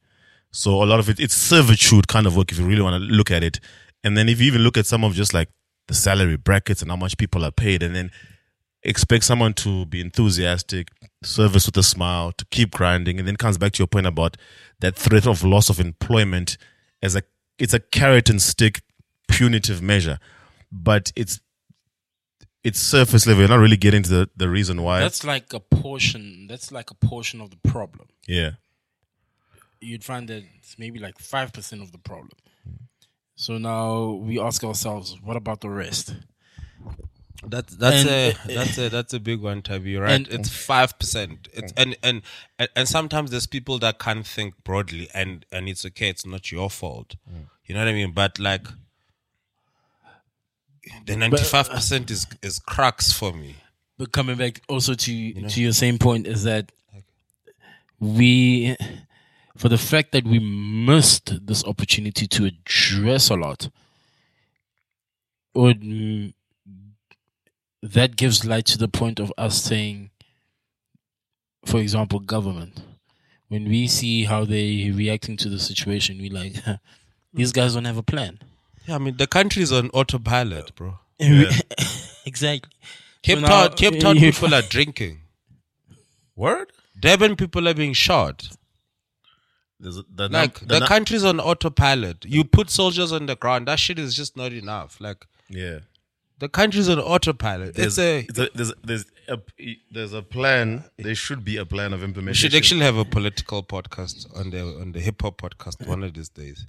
So 0.51 0.84
a 0.84 0.86
lot 0.86 0.99
of 0.99 1.08
it, 1.08 1.17
it's 1.17 1.34
servitude 1.34 2.10
kind 2.10 2.28
of 2.28 2.36
work 2.36 2.51
if 2.51 2.60
you 2.60 2.65
really 2.65 2.82
want 2.82 3.01
to 3.01 3.08
look 3.08 3.32
at 3.32 3.45
it. 3.45 3.62
And 4.04 4.17
then 4.17 4.28
if 4.28 4.41
you 4.41 4.47
even 4.47 4.63
look 4.63 4.78
at 4.78 4.86
some 4.86 5.06
of 5.06 5.13
just 5.13 5.34
like 5.34 5.47
the 5.88 5.93
salary 5.93 6.36
brackets 6.36 6.82
and 6.82 6.91
how 6.91 6.97
much 6.97 7.17
people 7.17 7.45
are 7.45 7.51
paid, 7.51 7.82
and 7.82 7.95
then 7.95 8.12
expect 8.84 9.23
someone 9.23 9.54
to 9.54 9.86
be 9.86 10.01
enthusiastic, 10.01 10.89
service 11.23 11.65
with 11.65 11.78
a 11.78 11.84
smile, 11.84 12.34
to 12.34 12.45
keep 12.51 12.71
grinding, 12.71 13.19
and 13.19 13.25
then 13.25 13.38
comes 13.38 13.58
back 13.58 13.71
to 13.71 13.80
your 13.80 13.88
point 13.88 14.06
about 14.06 14.36
that 14.82 14.97
threat 14.97 15.25
of 15.25 15.45
loss 15.45 15.69
of 15.69 15.80
employment 15.80 16.58
as 17.01 17.15
a 17.15 17.23
it's 17.58 17.73
a 17.73 17.79
carrot 17.79 18.29
and 18.29 18.41
stick 18.41 18.81
punitive 19.27 19.81
measure, 19.81 20.19
but 20.71 21.12
it's 21.15 21.39
it's 22.63 22.79
surface 22.79 23.27
level. 23.27 23.41
You're 23.41 23.49
not 23.49 23.60
really 23.60 23.77
getting 23.77 24.03
to 24.03 24.10
the, 24.10 24.29
the 24.36 24.49
reason 24.49 24.81
why. 24.81 24.99
That's 24.99 25.23
like 25.23 25.53
a 25.53 25.60
portion. 25.60 26.47
That's 26.47 26.71
like 26.71 26.89
a 26.89 26.95
portion 26.95 27.41
of 27.41 27.51
the 27.51 27.58
problem. 27.69 28.08
yeah. 28.27 28.51
You'd 29.81 30.03
find 30.03 30.27
that 30.29 30.43
it's 30.58 30.79
maybe 30.79 30.97
like 30.99 31.19
five 31.19 31.53
percent 31.53 31.81
of 31.84 31.91
the 31.91 31.99
problem. 31.99 32.31
So 33.36 33.58
now 33.58 34.13
we 34.13 34.39
ask 34.39 34.63
ourselves, 34.63 35.17
what 35.21 35.36
about 35.36 35.62
the 35.62 35.69
rest? 35.69 36.15
That 37.43 37.67
that's 37.67 38.06
And- 38.06 38.10
a 38.10 38.34
that's 38.56 38.78
a 38.78 38.89
that's 38.89 39.13
a 39.13 39.19
big 39.19 39.41
one, 39.41 39.62
Tabby. 39.62 39.98
Right. 39.98 40.12
And- 40.12 40.28
it's 40.28 40.50
five 40.50 40.98
percent. 41.00 41.48
It's 41.54 41.74
and, 41.78 41.95
and 42.04 42.21
and 42.58 42.69
and 42.76 42.88
sometimes 42.88 43.32
there's 43.32 43.48
people 43.48 43.80
that 43.80 44.00
can't 44.00 44.26
think 44.26 44.56
broadly, 44.63 45.10
and 45.13 45.45
and 45.52 45.67
it's 45.69 45.86
okay. 45.86 46.10
It's 46.10 46.26
not 46.26 46.52
your 46.52 46.69
fault. 46.69 47.15
You 47.65 47.74
know 47.76 47.82
what 47.82 47.89
I 47.89 47.93
mean? 47.93 48.12
But 48.13 48.39
like, 48.39 48.67
the 51.06 51.15
ninety 51.15 51.43
five 51.43 51.69
percent 51.69 52.12
is 52.12 52.28
is 52.41 52.60
cracks 52.60 53.12
for 53.12 53.34
me. 53.34 53.56
But 53.98 54.12
coming 54.12 54.38
back 54.38 54.62
also 54.67 54.93
to 54.93 55.34
to 55.50 55.62
your 55.62 55.74
same 55.74 55.98
point 55.98 56.28
is 56.28 56.43
that 56.43 56.71
we, 58.00 58.76
for 59.58 59.69
the 59.69 59.78
fact 59.78 60.12
that 60.12 60.26
we 60.26 60.38
missed 60.39 61.45
this 61.48 61.63
opportunity 61.63 62.28
to 62.28 62.45
address 62.45 63.30
a 63.30 63.36
lot, 63.36 63.69
would 65.54 65.82
mm, 65.82 66.34
that 67.93 68.15
gives 68.15 68.45
light 68.45 68.65
to 68.67 68.78
the 68.78 68.88
point 68.88 69.19
of 69.19 69.32
us 69.38 69.62
saying, 69.62 70.10
for 71.65 71.80
example, 71.80 72.19
government. 72.19 72.82
When 73.48 73.65
we 73.69 73.88
see 73.88 74.24
how 74.26 74.43
they 74.43 74.91
reacting 74.91 75.38
to 75.38 75.50
the 75.50 75.60
situation, 75.60 76.17
we 76.19 76.30
like 76.30 76.56
these 77.34 77.52
guys 77.52 77.76
don't 77.76 77.86
have 77.86 77.98
a 77.98 78.04
plan. 78.04 78.39
Yeah, 78.88 78.95
I 78.95 78.98
mean 78.98 79.17
the 79.17 79.28
country 79.28 79.62
is 79.62 79.71
on 79.71 79.89
autopilot, 79.91 80.76
bro. 80.76 81.00
Yeah. 81.19 81.52
exactly. 82.26 82.71
Cape 83.21 83.38
So 83.39 83.41
now, 83.41 83.67
Town, 83.67 83.78
Cape 83.78 84.00
Town 84.00 84.15
you- 84.17 84.32
people 84.32 84.54
are 84.54 84.62
drinking. 84.63 85.21
Word. 86.36 86.71
Durban 87.00 87.36
people 87.36 87.67
are 87.69 87.74
being 87.74 87.93
shot. 87.93 88.50
There's 89.80 89.98
a, 89.98 90.04
the, 90.13 90.28
num- 90.28 90.41
Like 90.41 90.60
the 90.60 90.65
the 90.65 90.80
nu- 90.82 90.86
country's 90.88 91.24
on 91.24 91.39
autopilot. 91.39 92.26
You 92.26 92.43
put 92.43 92.69
soldiers 92.69 93.12
on 93.13 93.26
the 93.28 93.36
ground. 93.36 93.67
That 93.67 93.80
shit 93.80 94.00
is 94.00 94.15
just 94.15 94.36
not 94.36 94.52
enough. 94.54 95.00
Like 95.00 95.26
yeah. 95.50 95.80
The 96.39 96.50
country's 96.50 96.89
on 96.89 97.00
autopilot. 97.00 97.76
There's, 97.76 97.98
it's 97.98 98.38
a 98.38 98.41
a- 98.43 98.50
there's 98.54 98.74
there's 98.84 99.06
a 99.30 99.39
there's 99.91 100.13
a 100.13 100.21
plan. 100.21 100.84
There 100.98 101.15
should 101.15 101.43
be 101.45 101.58
a 101.58 101.65
plan 101.65 101.93
of 101.93 102.04
implementation. 102.04 102.48
We 102.48 102.52
should 102.52 102.58
actually 102.58 102.82
have 102.82 102.98
a 102.98 103.06
political 103.06 103.63
podcast 103.63 104.28
on 104.38 104.50
the 104.50 104.62
on 104.82 104.91
the 104.91 105.00
hip 105.00 105.21
hop 105.21 105.39
podcast 105.41 105.88
one 105.88 106.04
of 106.04 106.13
these 106.13 106.30
days. 106.30 106.65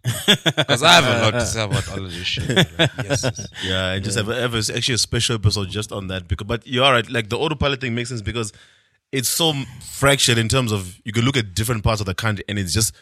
Because 0.57 0.83
I 0.83 0.93
have 0.93 1.05
a 1.05 1.23
lot 1.25 1.31
to 1.33 1.47
say 1.47 1.65
about 1.65 1.89
all 1.91 2.05
of 2.05 2.13
this 2.13 2.25
shit. 2.25 2.49
Like, 2.49 2.91
yes, 3.05 3.25
yes. 3.25 3.47
Yeah, 3.65 3.93
and 3.93 4.05
just 4.05 4.17
have, 4.17 4.29
have 4.29 4.55
a, 4.55 4.59
actually 4.75 4.95
a 4.95 4.99
special 4.99 5.35
episode 5.35 5.69
just 5.69 5.91
on 5.93 6.07
that. 6.09 6.29
Because, 6.29 6.47
but 6.47 6.67
you're 6.67 6.91
right. 6.91 7.09
Like 7.11 7.29
the 7.29 7.39
autopilot 7.39 7.81
thing 7.81 7.95
makes 7.95 8.09
sense 8.11 8.23
because 8.23 8.53
it's 9.13 9.29
so 9.29 9.53
fractured 9.81 10.39
in 10.39 10.49
terms 10.49 10.73
of 10.73 10.99
you 11.05 11.13
can 11.13 11.25
look 11.25 11.37
at 11.37 11.55
different 11.55 11.83
parts 11.85 12.01
of 12.01 12.07
the 12.07 12.15
country 12.15 12.45
and 12.49 12.59
it's 12.59 12.73
just 12.73 12.95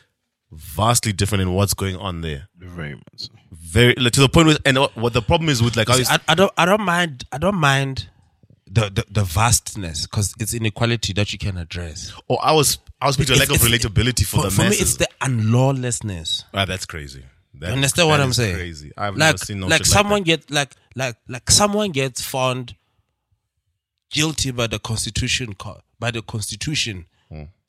vastly 0.53 1.13
different 1.13 1.43
in 1.43 1.53
what's 1.53 1.75
going 1.75 1.97
on 1.97 2.21
there. 2.21 2.49
Very 2.59 2.95
much. 2.95 3.29
Very 3.53 3.95
like, 3.97 4.13
to 4.13 4.21
the 4.21 4.29
point 4.29 4.47
where, 4.49 4.57
and 4.65 4.79
what 4.79 4.97
what 4.97 5.13
the 5.13 5.23
problem 5.23 5.49
is 5.49 5.63
with 5.63 5.77
like 5.77 5.89
how 5.89 5.95
I, 5.97 6.19
I 6.29 6.35
don't 6.35 6.53
I 6.57 6.65
don't 6.67 6.83
mind 6.83 7.25
I 7.33 7.39
don't 7.39 7.57
mind 7.57 8.09
the 8.71 8.89
the, 8.91 9.05
the 9.11 9.25
vastness 9.25 10.07
because 10.07 10.35
it's 10.39 10.55
inequality 10.55 11.13
that 11.15 11.33
you 11.33 11.39
can 11.39 11.57
address. 11.57 12.13
Or 12.29 12.39
I 12.43 12.53
was 12.53 12.79
I 13.01 13.07
was 13.07 13.17
speaking 13.17 13.35
to 13.35 13.41
a 13.41 13.41
lack 13.41 13.49
of 13.51 13.57
It's- 13.57 13.67
it's- 13.73 13.85
relatability 13.93 14.25
for, 14.27 14.37
For, 14.37 14.43
the 14.45 14.51
for 14.51 14.63
me, 14.63 14.69
it's 14.77 14.97
the 14.97 15.09
unlawlessness. 15.21 16.45
ah, 16.55 16.65
that's 16.65 16.87
crazy. 16.87 17.25
That, 17.55 17.69
You 17.69 17.75
understand 17.75 18.09
what 18.09 18.17
that 18.19 18.25
I'm 18.25 18.31
is 18.31 18.37
saying? 18.37 18.55
Crazy. 18.57 18.93
I've 18.97 19.15
like 19.15 19.19
never 19.19 19.39
seen 19.39 19.61
no 19.61 19.67
like 19.69 19.87
someone 19.87 20.21
like 20.21 20.25
get 20.25 20.51
like 20.51 20.75
like 20.97 21.17
like 21.29 21.51
someone 21.51 21.91
gets 21.93 22.21
found 22.21 22.75
guilty 24.11 24.51
by 24.51 24.67
the 24.67 24.79
constitution 24.79 25.55
by 25.99 26.11
the 26.11 26.23
constitution 26.23 27.07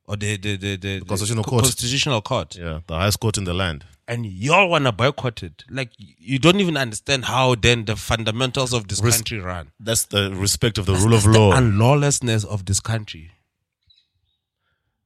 or 0.07 0.15
the 0.15 0.37
the 0.37 0.55
the, 0.57 0.75
the, 0.75 0.99
the 0.99 1.05
constitutional 1.05 1.43
co- 1.43 1.49
court. 1.51 1.63
constitutional 1.63 2.21
court. 2.21 2.55
Yeah, 2.55 2.79
the 2.87 2.95
highest 2.95 3.19
court 3.19 3.37
in 3.37 3.43
the 3.45 3.53
land. 3.53 3.85
and 4.07 4.25
y'all 4.25 4.69
want 4.69 4.85
to 4.85 4.91
boycott 4.91 5.41
it 5.41 5.63
like 5.69 5.89
you 5.97 6.37
don't 6.37 6.59
even 6.59 6.77
understand 6.77 7.25
how 7.25 7.55
then 7.55 7.85
the 7.85 7.95
fundamentals 7.95 8.71
of 8.71 8.87
this 8.87 9.01
Res- 9.01 9.15
country 9.15 9.39
run 9.39 9.71
That's 9.79 10.05
the 10.05 10.31
respect 10.35 10.77
of 10.77 10.85
the 10.85 10.93
rule 10.93 11.15
of 11.15 11.25
law 11.25 11.53
and 11.53 11.79
lawlessness 11.79 12.43
of 12.43 12.65
this 12.65 12.79
country 12.79 13.31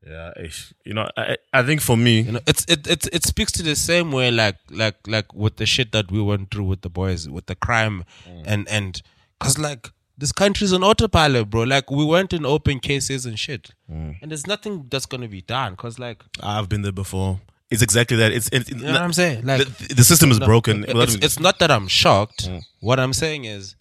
yeah, 0.05 0.31
ish. 0.37 0.73
you 0.85 0.93
know, 0.93 1.07
I 1.17 1.37
I 1.53 1.61
think 1.63 1.81
for 1.81 1.97
me, 1.97 2.21
you 2.21 2.31
know 2.31 2.39
it's 2.47 2.65
it, 2.67 2.87
it 2.87 3.07
it 3.13 3.23
speaks 3.25 3.51
to 3.53 3.63
the 3.63 3.75
same 3.75 4.11
way 4.11 4.31
like 4.31 4.55
like 4.69 4.95
like 5.07 5.33
with 5.33 5.57
the 5.57 5.65
shit 5.65 5.91
that 5.91 6.11
we 6.11 6.21
went 6.21 6.51
through 6.51 6.65
with 6.65 6.81
the 6.81 6.89
boys 6.89 7.29
with 7.29 7.45
the 7.45 7.55
crime 7.55 8.05
mm. 8.27 8.43
and 8.45 8.67
and 8.69 9.01
because 9.37 9.59
like 9.59 9.91
this 10.19 10.33
country's 10.33 10.73
on 10.73 10.83
autopilot 10.83 11.49
bro. 11.49 11.63
Like 11.63 11.89
we 11.89 12.05
went 12.05 12.33
in 12.33 12.45
open 12.45 12.79
cases 12.79 13.25
and 13.25 13.39
shit. 13.39 13.71
Mm. 13.89 14.17
And 14.21 14.31
there's 14.31 14.45
nothing 14.45 14.85
that's 14.89 15.05
gonna 15.05 15.29
be 15.29 15.41
done 15.41 15.73
because 15.73 15.97
like 15.97 16.23
I've 16.43 16.67
been 16.69 16.81
there 16.81 16.91
before. 16.91 17.39
It's 17.71 17.81
exactly 17.81 18.17
that. 18.17 18.31
It's, 18.31 18.49
it's 18.51 18.69
you 18.69 18.77
know 18.77 18.91
what 18.93 19.01
i'm 19.01 19.13
saying? 19.13 19.45
like 19.45 19.65
the, 19.67 19.93
the 19.95 20.03
system 20.03 20.31
is 20.31 20.39
broken. 20.39 20.85
it's, 20.87 21.15
it's 21.15 21.39
not 21.39 21.59
that 21.59 21.71
i'm 21.71 21.87
shocked. 21.87 22.49
Mm. 22.49 22.63
What 22.81 22.99
i'm 22.99 23.13
saying 23.13 23.45
is 23.45 23.75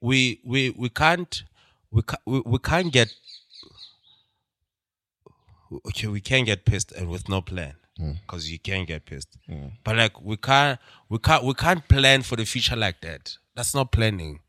we 0.00 0.40
we 0.44 0.70
we 0.70 0.88
can't 0.88 1.42
we 1.90 2.02
can't 2.02 2.22
we, 2.26 2.40
we 2.40 2.58
can't 2.58 2.92
get 2.92 3.12
okay 5.88 6.06
we 6.06 6.20
can't 6.20 6.46
get 6.46 6.64
pissed 6.64 6.92
and 6.92 7.08
with 7.08 7.28
no 7.28 7.40
plan 7.40 7.74
mm. 7.98 8.20
because 8.20 8.50
you 8.52 8.58
can 8.58 8.84
get 8.84 9.04
pissed. 9.04 9.36
But 9.82 9.96
like 9.96 10.20
we 10.22 10.36
can't 10.36 10.78
we 11.08 11.18
can't 11.18 11.42
we 11.44 11.54
can't 11.54 11.86
plan 11.88 12.22
for 12.22 12.36
the 12.36 12.44
future 12.44 12.76
like 12.76 13.00
that. 13.00 13.36
That's 13.56 13.74
not 13.74 13.90
planning 13.92 14.40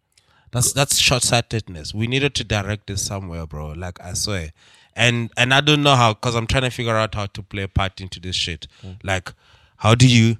that's 0.54 0.72
that's 0.74 0.98
short-sightedness. 1.00 1.94
We 1.94 2.08
needed 2.08 2.34
to 2.36 2.44
direct 2.44 2.88
this 2.88 3.06
somewhere 3.06 3.46
bro. 3.46 3.74
Like 3.74 4.00
i 4.02 4.14
swear. 4.14 4.52
And 4.96 5.32
and 5.36 5.54
i 5.54 5.60
don't 5.62 5.82
know 5.84 5.96
how 5.96 6.14
because 6.14 6.36
i'm 6.36 6.48
trying 6.48 6.64
to 6.64 6.70
figure 6.70 6.96
out 6.96 7.16
how 7.16 7.26
to 7.26 7.42
play 7.42 7.64
a 7.64 7.68
part 7.68 8.00
into 8.00 8.20
this 8.20 8.36
shit. 8.36 8.68
Mm. 8.84 8.98
Like 9.04 9.34
how 9.78 9.96
do 9.96 10.08
you 10.08 10.38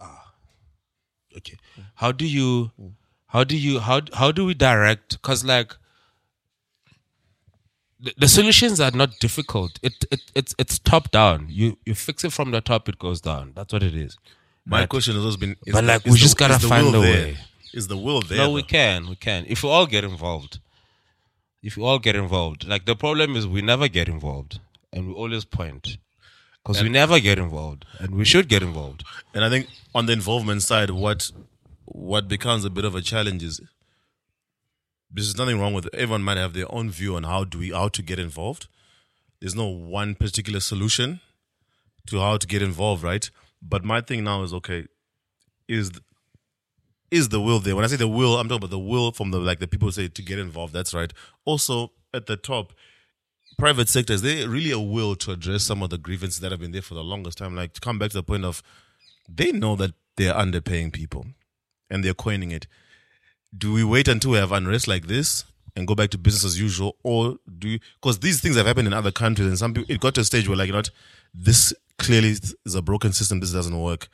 ah, 0.00 0.32
okay. 1.36 1.58
Mm. 1.78 1.84
How 1.96 2.12
do 2.12 2.26
you 2.26 2.70
how 3.26 3.44
do 3.44 3.56
you 3.56 3.80
how 3.80 4.00
how 4.14 4.30
do 4.32 4.44
we 4.46 4.54
direct? 4.54 5.20
Because 5.20 5.44
like 5.44 5.74
the, 7.98 8.12
the 8.18 8.28
solutions 8.28 8.80
are 8.80 8.90
not 8.90 9.18
difficult. 9.20 9.78
It, 9.82 10.04
it 10.10 10.20
it's 10.34 10.54
it's 10.58 10.78
top 10.78 11.10
down. 11.10 11.46
You 11.48 11.78
you 11.86 11.94
fix 11.94 12.24
it 12.24 12.32
from 12.32 12.50
the 12.50 12.60
top 12.60 12.88
it 12.88 12.98
goes 12.98 13.20
down. 13.20 13.52
That's 13.54 13.72
what 13.72 13.82
it 13.82 13.94
is. 13.94 14.16
My 14.64 14.80
Right? 14.80 14.88
question 14.88 15.14
has 15.14 15.22
always 15.22 15.36
been, 15.36 15.56
But, 15.72 15.82
like, 15.82 16.04
we 16.04 16.16
just 16.16 16.36
gotta 16.36 16.58
find 16.60 16.94
a 16.94 17.00
way. 17.00 17.36
Is 17.74 17.88
the 17.88 17.96
will 17.96 18.20
there? 18.20 18.38
no 18.38 18.50
we 18.52 18.62
though? 18.62 18.66
can 18.68 19.08
we 19.08 19.16
can 19.16 19.44
if 19.48 19.62
we 19.62 19.68
all 19.68 19.86
get 19.86 20.04
involved 20.04 20.60
if 21.62 21.76
we 21.76 21.82
all 21.84 21.98
get 21.98 22.16
involved 22.16 22.64
like 22.64 22.84
the 22.84 22.96
problem 22.96 23.36
is 23.36 23.46
we 23.46 23.62
never 23.62 23.88
get 23.88 24.08
involved 24.08 24.60
and 24.92 25.08
we 25.08 25.12
always 25.14 25.44
point 25.44 25.96
because 26.62 26.82
we 26.82 26.88
never 26.88 27.18
get 27.18 27.38
involved 27.38 27.84
and 27.98 28.14
we 28.14 28.24
should 28.24 28.48
get 28.48 28.62
involved 28.62 29.04
And 29.34 29.44
I 29.44 29.48
think 29.50 29.68
on 29.94 30.06
the 30.06 30.12
involvement 30.12 30.62
side, 30.62 30.90
what 30.90 31.30
what 31.84 32.28
becomes 32.28 32.64
a 32.64 32.70
bit 32.70 32.84
of 32.84 32.94
a 32.94 33.00
challenge 33.00 33.42
is 33.42 33.60
there's 35.10 35.36
nothing 35.36 35.58
wrong 35.60 35.74
with 35.74 35.86
it. 35.86 35.94
Everyone 35.94 36.22
might 36.22 36.38
have 36.38 36.52
their 36.54 36.72
own 36.72 36.90
view 36.90 37.16
on 37.16 37.24
how 37.24 37.44
do 37.44 37.58
we 37.58 37.70
how 37.70 37.88
to 37.88 38.02
get 38.02 38.18
involved. 38.18 38.68
There's 39.40 39.54
no 39.54 39.66
one 39.66 40.14
particular 40.14 40.60
solution 40.60 41.20
to 42.06 42.20
how 42.20 42.36
to 42.36 42.46
get 42.46 42.62
involved, 42.62 43.02
right? 43.02 43.28
But 43.60 43.84
my 43.84 44.00
thing 44.00 44.24
now 44.24 44.42
is 44.42 44.54
okay, 44.54 44.86
is 45.68 45.90
is 47.12 47.28
the 47.28 47.40
will 47.40 47.60
there? 47.60 47.76
When 47.76 47.84
I 47.84 47.88
say 47.88 47.96
the 47.96 48.08
will, 48.08 48.38
I'm 48.38 48.48
talking 48.48 48.64
about 48.64 48.70
the 48.70 48.78
will 48.78 49.12
from 49.12 49.30
the 49.30 49.38
like 49.38 49.58
the 49.58 49.68
people 49.68 49.92
say 49.92 50.08
to 50.08 50.22
get 50.22 50.38
involved. 50.38 50.72
That's 50.72 50.94
right. 50.94 51.12
Also 51.44 51.92
at 52.14 52.26
the 52.26 52.36
top, 52.36 52.72
private 53.58 53.88
sector 53.88 54.14
is 54.14 54.22
there 54.22 54.48
really 54.48 54.70
a 54.70 54.80
will 54.80 55.14
to 55.16 55.32
address 55.32 55.62
some 55.62 55.82
of 55.82 55.90
the 55.90 55.98
grievances 55.98 56.40
that 56.40 56.50
have 56.50 56.60
been 56.60 56.72
there 56.72 56.82
for 56.82 56.94
the 56.94 57.04
longest 57.04 57.36
time? 57.38 57.54
Like 57.54 57.74
to 57.74 57.80
come 57.80 57.98
back 57.98 58.10
to 58.10 58.16
the 58.16 58.22
point 58.22 58.46
of 58.46 58.62
they 59.28 59.52
know 59.52 59.76
that 59.76 59.92
they're 60.16 60.32
underpaying 60.32 60.92
people 60.92 61.26
and 61.90 62.02
they're 62.02 62.14
coining 62.14 62.50
it. 62.50 62.66
Do 63.56 63.74
we 63.74 63.84
wait 63.84 64.08
until 64.08 64.30
we 64.30 64.38
have 64.38 64.50
unrest 64.50 64.88
like 64.88 65.06
this 65.06 65.44
and 65.76 65.86
go 65.86 65.94
back 65.94 66.08
to 66.10 66.18
business 66.18 66.44
as 66.44 66.60
usual, 66.60 66.96
or 67.02 67.36
do 67.58 67.68
you? 67.68 67.78
Because 68.00 68.20
these 68.20 68.40
things 68.40 68.56
have 68.56 68.66
happened 68.66 68.88
in 68.88 68.94
other 68.94 69.12
countries, 69.12 69.48
and 69.48 69.58
some 69.58 69.74
people 69.74 69.94
it 69.94 70.00
got 70.00 70.14
to 70.14 70.22
a 70.22 70.24
stage 70.24 70.48
where 70.48 70.56
like 70.56 70.68
you 70.68 70.72
know 70.72 70.82
this 71.34 71.74
clearly 71.98 72.30
is 72.64 72.74
a 72.74 72.80
broken 72.80 73.12
system. 73.12 73.40
This 73.40 73.52
doesn't 73.52 73.78
work. 73.78 74.08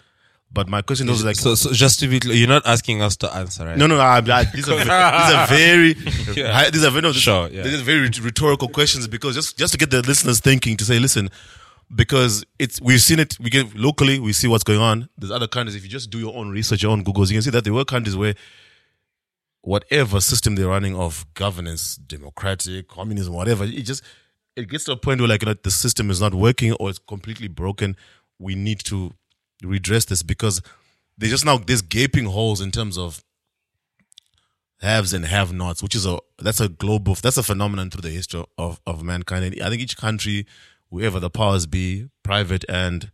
But 0.51 0.69
my 0.69 0.81
question 0.83 1.07
was 1.09 1.25
like, 1.25 1.37
so, 1.37 1.55
so 1.55 1.73
just 1.73 2.01
to 2.01 2.09
be 2.09 2.19
clear 2.21 2.35
you're 2.35 2.49
not 2.49 2.67
asking 2.67 3.03
us 3.03 3.17
to 3.19 3.33
answer 3.35 3.67
right 3.67 3.77
no, 3.77 3.87
no, 3.87 3.97
no. 3.97 4.01
I, 4.03 4.17
I, 4.17 4.45
these, 4.45 4.69
are, 4.69 4.77
ve- 4.77 4.85
these 4.85 4.89
are 4.89 5.47
very, 5.47 5.95
Yeah. 6.35 6.57
I- 6.59 6.71
these 6.71 6.85
are 6.85 6.91
very, 6.91 7.03
no, 7.03 7.13
this- 7.13 7.21
Sure, 7.23 7.49
yeah. 7.49 7.63
these 7.63 7.81
are 7.81 7.85
very 7.85 8.09
rhetorical 8.23 8.69
questions 8.69 9.07
because 9.09 9.35
just 9.35 9.59
just 9.59 9.73
to 9.75 9.79
get 9.79 9.91
the 9.91 10.01
listeners 10.03 10.41
thinking 10.41 10.77
to 10.79 10.85
say, 10.85 10.99
listen, 10.99 11.29
because 11.95 12.45
it's 12.59 12.81
we've 12.81 13.01
seen 13.03 13.19
it. 13.19 13.39
We 13.41 13.51
get 13.51 13.75
locally, 13.77 14.19
we 14.21 14.33
see 14.33 14.49
what's 14.49 14.65
going 14.65 14.81
on. 14.81 15.09
There's 15.19 15.31
other 15.31 15.49
countries. 15.49 15.77
If 15.77 15.83
you 15.85 15.89
just 15.91 16.09
do 16.11 16.19
your 16.19 16.35
own 16.35 16.51
research, 16.51 16.83
your 16.83 16.93
own 16.93 17.05
Googles, 17.05 17.29
you 17.29 17.35
can 17.35 17.43
see 17.43 17.51
that 17.51 17.65
there 17.65 17.73
were 17.75 17.85
countries 17.85 18.17
where 18.17 18.35
whatever 19.63 20.21
system 20.21 20.55
they're 20.55 20.69
running 20.69 20.97
of 20.97 21.27
governance, 21.35 21.97
democratic, 21.97 22.89
communism, 22.89 23.35
whatever, 23.35 23.65
it 23.65 23.83
just 23.83 24.03
it 24.57 24.69
gets 24.69 24.85
to 24.85 24.93
a 24.93 24.97
point 24.97 25.21
where 25.21 25.29
like 25.29 25.43
you 25.43 25.47
know, 25.47 25.55
the 25.63 25.71
system 25.71 26.11
is 26.11 26.21
not 26.21 26.35
working 26.35 26.73
or 26.75 26.91
it's 26.91 26.99
completely 26.99 27.49
broken. 27.49 27.97
We 28.39 28.55
need 28.55 28.81
to 28.85 29.13
redress 29.63 30.05
this 30.05 30.23
because 30.23 30.63
there's 31.17 31.33
just 31.33 31.45
now 31.45 31.59
there's 31.59 31.83
gaping 31.83 32.27
holes 32.27 32.61
in 32.61 32.71
terms 32.71 32.97
of 32.97 33.23
haves 34.81 35.13
and 35.13 35.25
have 35.25 35.53
nots, 35.53 35.83
which 35.83 35.95
is 35.95 36.07
a 36.07 36.19
that's 36.39 36.61
a 36.61 36.69
global 36.69 37.15
that's 37.15 37.37
a 37.37 37.43
phenomenon 37.43 37.91
through 37.91 38.03
the 38.03 38.11
history 38.11 38.45
of, 38.57 38.81
of 38.87 39.03
mankind. 39.03 39.45
And 39.45 39.63
I 39.63 39.69
think 39.69 39.83
each 39.83 39.97
country, 39.97 40.47
whoever 40.91 41.19
the 41.21 41.31
powers 41.31 41.67
be, 41.67 42.09
private 42.23 42.65
and 42.69 43.11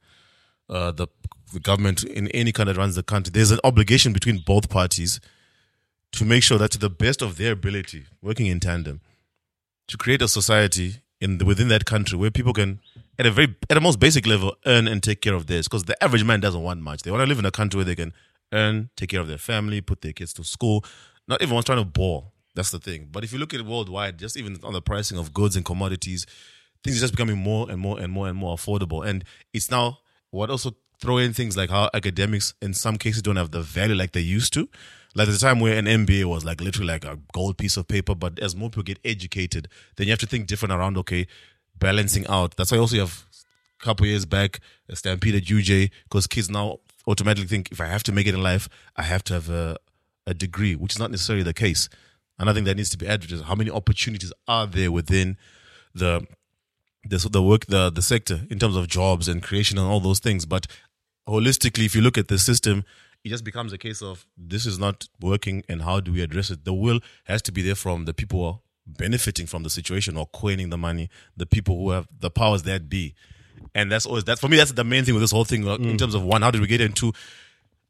uh, 0.68 0.92
the, 0.92 1.06
the 1.52 1.60
government 1.60 2.04
in 2.04 2.28
any 2.28 2.52
kind 2.52 2.68
that 2.68 2.76
runs 2.76 2.94
the 2.94 3.02
country, 3.02 3.30
there's 3.32 3.50
an 3.50 3.60
obligation 3.64 4.12
between 4.12 4.38
both 4.38 4.68
parties 4.68 5.20
to 6.12 6.24
make 6.24 6.42
sure 6.42 6.58
that 6.58 6.70
to 6.70 6.78
the 6.78 6.90
best 6.90 7.22
of 7.22 7.36
their 7.36 7.52
ability, 7.52 8.04
working 8.22 8.46
in 8.46 8.60
tandem, 8.60 9.00
to 9.88 9.96
create 9.96 10.22
a 10.22 10.28
society 10.28 10.96
in 11.20 11.38
the, 11.38 11.44
within 11.44 11.68
that 11.68 11.84
country 11.84 12.16
where 12.16 12.30
people 12.30 12.52
can, 12.52 12.80
at 13.18 13.26
a 13.26 13.30
very 13.30 13.54
at 13.70 13.76
a 13.76 13.80
most 13.80 14.00
basic 14.00 14.26
level, 14.26 14.56
earn 14.66 14.88
and 14.88 15.02
take 15.02 15.20
care 15.20 15.34
of 15.34 15.46
theirs. 15.46 15.68
Because 15.68 15.84
the 15.84 16.02
average 16.02 16.24
man 16.24 16.40
doesn't 16.40 16.62
want 16.62 16.80
much. 16.80 17.02
They 17.02 17.10
want 17.10 17.22
to 17.22 17.26
live 17.26 17.38
in 17.38 17.46
a 17.46 17.50
country 17.50 17.78
where 17.78 17.84
they 17.84 17.94
can 17.94 18.12
earn, 18.52 18.90
take 18.96 19.10
care 19.10 19.20
of 19.20 19.28
their 19.28 19.38
family, 19.38 19.80
put 19.80 20.00
their 20.02 20.12
kids 20.12 20.32
to 20.34 20.44
school. 20.44 20.84
Not 21.28 21.42
everyone's 21.42 21.64
trying 21.66 21.78
to 21.78 21.84
ball. 21.84 22.32
That's 22.54 22.70
the 22.70 22.78
thing. 22.78 23.08
But 23.10 23.24
if 23.24 23.32
you 23.32 23.38
look 23.38 23.52
at 23.52 23.60
it 23.60 23.66
worldwide, 23.66 24.18
just 24.18 24.36
even 24.36 24.58
on 24.62 24.72
the 24.72 24.82
pricing 24.82 25.18
of 25.18 25.34
goods 25.34 25.56
and 25.56 25.64
commodities, 25.64 26.26
things 26.84 26.98
are 26.98 27.00
just 27.00 27.14
becoming 27.14 27.36
more 27.36 27.70
and 27.70 27.80
more 27.80 27.98
and 27.98 28.12
more 28.12 28.28
and 28.28 28.36
more 28.36 28.56
affordable. 28.56 29.04
And 29.06 29.24
it's 29.52 29.70
now 29.70 29.98
what 30.30 30.50
also 30.50 30.76
throw 31.00 31.18
in 31.18 31.32
things 31.32 31.56
like 31.56 31.70
how 31.70 31.90
academics 31.92 32.54
in 32.62 32.72
some 32.74 32.96
cases 32.96 33.22
don't 33.22 33.36
have 33.36 33.50
the 33.50 33.60
value 33.60 33.94
like 33.94 34.12
they 34.12 34.20
used 34.20 34.52
to. 34.54 34.68
Like 35.16 35.28
a 35.28 35.36
time 35.36 35.60
where 35.60 35.78
an 35.78 35.86
MBA 35.86 36.24
was 36.24 36.44
like 36.44 36.60
literally 36.60 36.88
like 36.88 37.04
a 37.04 37.18
gold 37.32 37.56
piece 37.56 37.76
of 37.76 37.86
paper, 37.86 38.14
but 38.14 38.38
as 38.40 38.56
more 38.56 38.68
people 38.68 38.82
get 38.82 38.98
educated, 39.04 39.68
then 39.96 40.08
you 40.08 40.12
have 40.12 40.18
to 40.20 40.26
think 40.26 40.46
different 40.46 40.72
around 40.72 40.96
okay, 40.98 41.28
balancing 41.78 42.26
out. 42.28 42.56
That's 42.56 42.72
why 42.72 42.78
also 42.78 42.96
you 42.96 43.00
have 43.02 43.24
a 43.80 43.84
couple 43.84 44.06
years 44.06 44.24
back 44.24 44.60
a 44.88 44.96
stampede 44.96 45.34
at 45.34 45.44
UJ 45.44 45.90
because 46.04 46.26
kids 46.26 46.50
now 46.50 46.78
automatically 47.06 47.48
think 47.48 47.70
if 47.72 47.80
I 47.80 47.86
have 47.86 48.02
to 48.04 48.12
make 48.12 48.26
it 48.26 48.34
in 48.34 48.42
life, 48.42 48.68
I 48.96 49.02
have 49.02 49.24
to 49.24 49.34
have 49.34 49.50
a, 49.50 49.76
a 50.26 50.34
degree, 50.34 50.74
which 50.74 50.94
is 50.94 50.98
not 50.98 51.10
necessarily 51.10 51.42
the 51.42 51.54
case. 51.54 51.88
And 52.38 52.50
I 52.50 52.52
think 52.52 52.66
that 52.66 52.76
needs 52.76 52.90
to 52.90 52.98
be 52.98 53.06
advertised. 53.06 53.44
How 53.44 53.54
many 53.54 53.70
opportunities 53.70 54.32
are 54.48 54.66
there 54.66 54.90
within 54.90 55.36
the 55.94 56.26
the 57.06 57.18
the 57.30 57.42
work 57.42 57.66
the 57.66 57.90
the 57.90 58.02
sector 58.02 58.40
in 58.50 58.58
terms 58.58 58.76
of 58.76 58.88
jobs 58.88 59.28
and 59.28 59.42
creation 59.42 59.78
and 59.78 59.86
all 59.86 60.00
those 60.00 60.18
things? 60.18 60.44
But 60.46 60.66
holistically, 61.28 61.84
if 61.84 61.94
you 61.94 62.02
look 62.02 62.18
at 62.18 62.28
the 62.28 62.38
system, 62.38 62.84
it 63.24 63.28
just 63.28 63.44
becomes 63.44 63.72
a 63.72 63.78
case 63.78 64.02
of 64.02 64.26
this 64.36 64.66
is 64.66 64.78
not 64.78 65.08
working 65.20 65.64
and 65.68 65.82
how 65.82 66.00
do 66.00 66.12
we 66.12 66.22
address 66.22 66.50
it? 66.50 66.64
The 66.64 66.74
will 66.74 67.00
has 67.24 67.40
to 67.42 67.52
be 67.52 67.62
there 67.62 67.76
from 67.76 68.04
the 68.04 68.14
people 68.14 68.63
benefiting 68.86 69.46
from 69.46 69.62
the 69.62 69.70
situation 69.70 70.16
or 70.16 70.26
coining 70.26 70.70
the 70.70 70.78
money, 70.78 71.08
the 71.36 71.46
people 71.46 71.76
who 71.78 71.90
have 71.90 72.06
the 72.20 72.30
powers 72.30 72.62
that 72.64 72.88
be. 72.88 73.14
And 73.74 73.90
that's 73.90 74.06
always 74.06 74.24
that's 74.24 74.40
for 74.40 74.48
me. 74.48 74.56
That's 74.56 74.72
the 74.72 74.84
main 74.84 75.04
thing 75.04 75.14
with 75.14 75.22
this 75.22 75.30
whole 75.32 75.44
thing 75.44 75.66
uh, 75.66 75.74
in 75.76 75.96
terms 75.96 76.14
of 76.14 76.22
one. 76.22 76.42
How 76.42 76.50
did 76.50 76.60
we 76.60 76.66
get 76.66 76.80
into? 76.80 77.12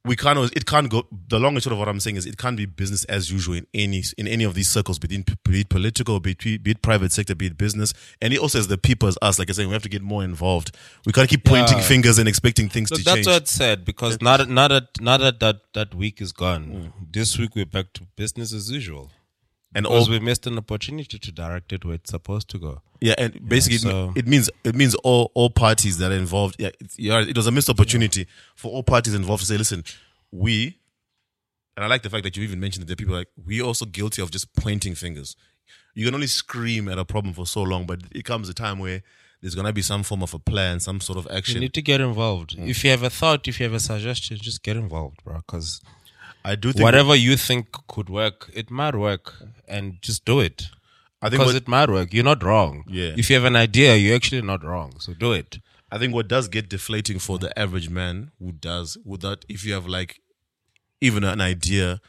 We 0.06 0.16
can't. 0.16 0.36
always- 0.36 0.50
It 0.54 0.66
can't 0.66 0.90
go. 0.90 1.06
The 1.28 1.40
long 1.40 1.54
and 1.54 1.62
short 1.62 1.72
of 1.72 1.78
what 1.78 1.88
I'm 1.88 1.98
saying 1.98 2.16
is, 2.16 2.26
it 2.26 2.36
can't 2.36 2.56
be 2.58 2.66
business 2.66 3.04
as 3.04 3.30
usual 3.32 3.54
in 3.56 3.66
any 3.72 4.02
in 4.18 4.28
any 4.28 4.44
of 4.44 4.52
these 4.54 4.68
circles, 4.68 4.98
be 4.98 5.14
it, 5.14 5.42
be 5.44 5.60
it 5.62 5.68
political, 5.70 6.20
be 6.20 6.32
it, 6.32 6.62
be 6.62 6.70
it 6.72 6.82
private 6.82 7.10
sector, 7.10 7.34
be 7.34 7.46
it 7.46 7.56
business. 7.56 7.94
And 8.20 8.32
it 8.34 8.38
also 8.38 8.58
as 8.58 8.68
the 8.68 8.76
people 8.76 9.08
as 9.08 9.16
us, 9.22 9.38
like 9.38 9.48
I 9.48 9.54
saying, 9.54 9.68
we 9.68 9.72
have 9.72 9.82
to 9.82 9.88
get 9.88 10.02
more 10.02 10.22
involved. 10.22 10.76
We 11.06 11.12
can't 11.12 11.28
keep 11.28 11.44
pointing 11.44 11.78
Yeah. 11.78 11.84
fingers 11.84 12.18
and 12.18 12.28
expecting 12.28 12.68
things 12.68 12.90
So 12.90 12.96
to 12.96 13.02
that's 13.02 13.14
change. 13.14 13.26
That's 13.26 13.34
what 13.34 13.42
it 13.44 13.48
said 13.48 13.84
because 13.86 14.20
now 14.20 14.36
that 14.36 14.48
now 14.50 14.68
that 14.68 14.88
now 15.00 15.16
that 15.16 15.40
that, 15.40 15.60
that 15.72 15.94
week 15.94 16.20
is 16.20 16.32
gone, 16.32 16.92
this 17.10 17.38
week 17.38 17.54
we're 17.56 17.64
back 17.66 17.94
to 17.94 18.02
business 18.16 18.52
as 18.52 18.70
usual. 18.70 19.10
And 19.74 19.84
Because 19.84 20.08
all 20.08 20.12
we 20.12 20.20
missed 20.20 20.46
an 20.46 20.56
opportunity 20.56 21.18
to 21.18 21.32
direct 21.32 21.72
it 21.72 21.84
where 21.84 21.94
it's 21.94 22.10
supposed 22.10 22.48
to 22.50 22.58
go. 22.58 22.82
Yeah, 23.00 23.14
and 23.18 23.48
basically, 23.48 23.76
it 23.76 23.82
so- 23.82 24.12
it 24.14 24.26
means 24.26 24.48
it 24.62 24.74
means 24.74 24.94
all 24.96 25.32
all 25.34 25.50
parties 25.50 25.98
that 25.98 26.12
are 26.12 26.16
involved. 26.16 26.56
Yeah, 26.58 26.70
it's, 26.80 26.98
yeah 26.98 27.20
it 27.20 27.36
was 27.36 27.46
a 27.46 27.50
missed 27.50 27.68
opportunity 27.68 28.26
for 28.54 28.70
all 28.70 28.82
parties 28.82 29.14
involved 29.14 29.42
to 29.42 29.46
say, 29.46 29.58
listen, 29.58 29.84
we, 30.30 30.78
and 31.76 31.84
I 31.84 31.88
like 31.88 32.02
the 32.02 32.10
fact 32.10 32.24
that 32.24 32.36
you 32.36 32.44
even 32.44 32.60
mentioned 32.60 32.82
that 32.82 32.86
there 32.86 32.94
are 32.94 32.96
people 33.04 33.14
like 33.14 33.28
we 33.44 33.60
also 33.60 33.84
guilty 33.84 34.22
of 34.22 34.30
just 34.30 34.54
pointing 34.54 34.94
fingers. 34.94 35.36
You 35.94 36.04
can 36.06 36.14
only 36.14 36.26
scream 36.28 36.88
at 36.88 36.98
a 36.98 37.04
problem 37.04 37.34
for 37.34 37.46
so 37.46 37.62
long, 37.62 37.86
but 37.86 38.00
it 38.12 38.24
comes 38.24 38.48
a 38.48 38.54
time 38.54 38.78
where 38.78 39.02
there's 39.40 39.54
gonna 39.54 39.72
be 39.72 39.82
some 39.82 40.02
form 40.02 40.22
of 40.22 40.32
a 40.32 40.38
plan, 40.38 40.80
some 40.80 41.00
sort 41.00 41.18
of 41.18 41.28
action. 41.30 41.56
You 41.56 41.60
need 41.60 41.74
to 41.74 41.82
get 41.82 42.00
involved. 42.00 42.56
Mm. 42.56 42.68
If 42.68 42.84
you 42.84 42.90
have 42.90 43.02
a 43.02 43.10
thought, 43.10 43.46
if 43.46 43.60
you 43.60 43.64
have 43.64 43.74
a 43.74 43.80
suggestion, 43.80 44.38
just 44.38 44.62
get 44.62 44.76
involved, 44.76 45.22
bro. 45.24 45.36
Because 45.36 45.82
I 46.44 46.56
do 46.56 46.72
think 46.72 46.82
whatever 46.82 47.14
you 47.14 47.36
think 47.36 47.72
could 47.88 48.10
work, 48.10 48.50
it 48.52 48.70
might 48.70 48.94
work, 48.94 49.34
and 49.66 50.00
just 50.02 50.24
do 50.24 50.40
it. 50.40 50.68
I 51.22 51.30
think 51.30 51.40
Because 51.40 51.54
it 51.54 51.66
might 51.66 51.88
work. 51.88 52.12
You're 52.12 52.22
not 52.24 52.42
wrong. 52.42 52.84
Yeah. 52.86 53.14
If 53.16 53.30
you 53.30 53.36
have 53.36 53.46
an 53.46 53.56
idea, 53.56 53.96
you're 53.96 54.14
actually 54.14 54.42
not 54.42 54.62
wrong. 54.62 54.92
So 54.98 55.14
do 55.14 55.32
it. 55.32 55.58
I 55.90 55.96
think 55.96 56.12
what 56.12 56.28
does 56.28 56.48
get 56.48 56.68
deflating 56.68 57.18
for 57.18 57.38
the 57.38 57.56
average 57.58 57.88
man 57.88 58.30
who 58.38 58.52
does 58.52 58.98
without 59.04 59.44
if 59.48 59.64
you 59.64 59.72
have 59.72 59.86
like 59.86 60.20
even 61.00 61.24
an 61.24 61.40
idea, 61.40 62.00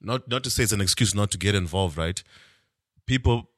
not 0.00 0.28
not 0.28 0.44
to 0.44 0.50
say 0.50 0.62
it's 0.62 0.72
an 0.72 0.80
excuse 0.80 1.14
not 1.14 1.32
to 1.32 1.38
get 1.38 1.54
involved, 1.56 1.96
right? 1.96 2.22
People 3.06 3.48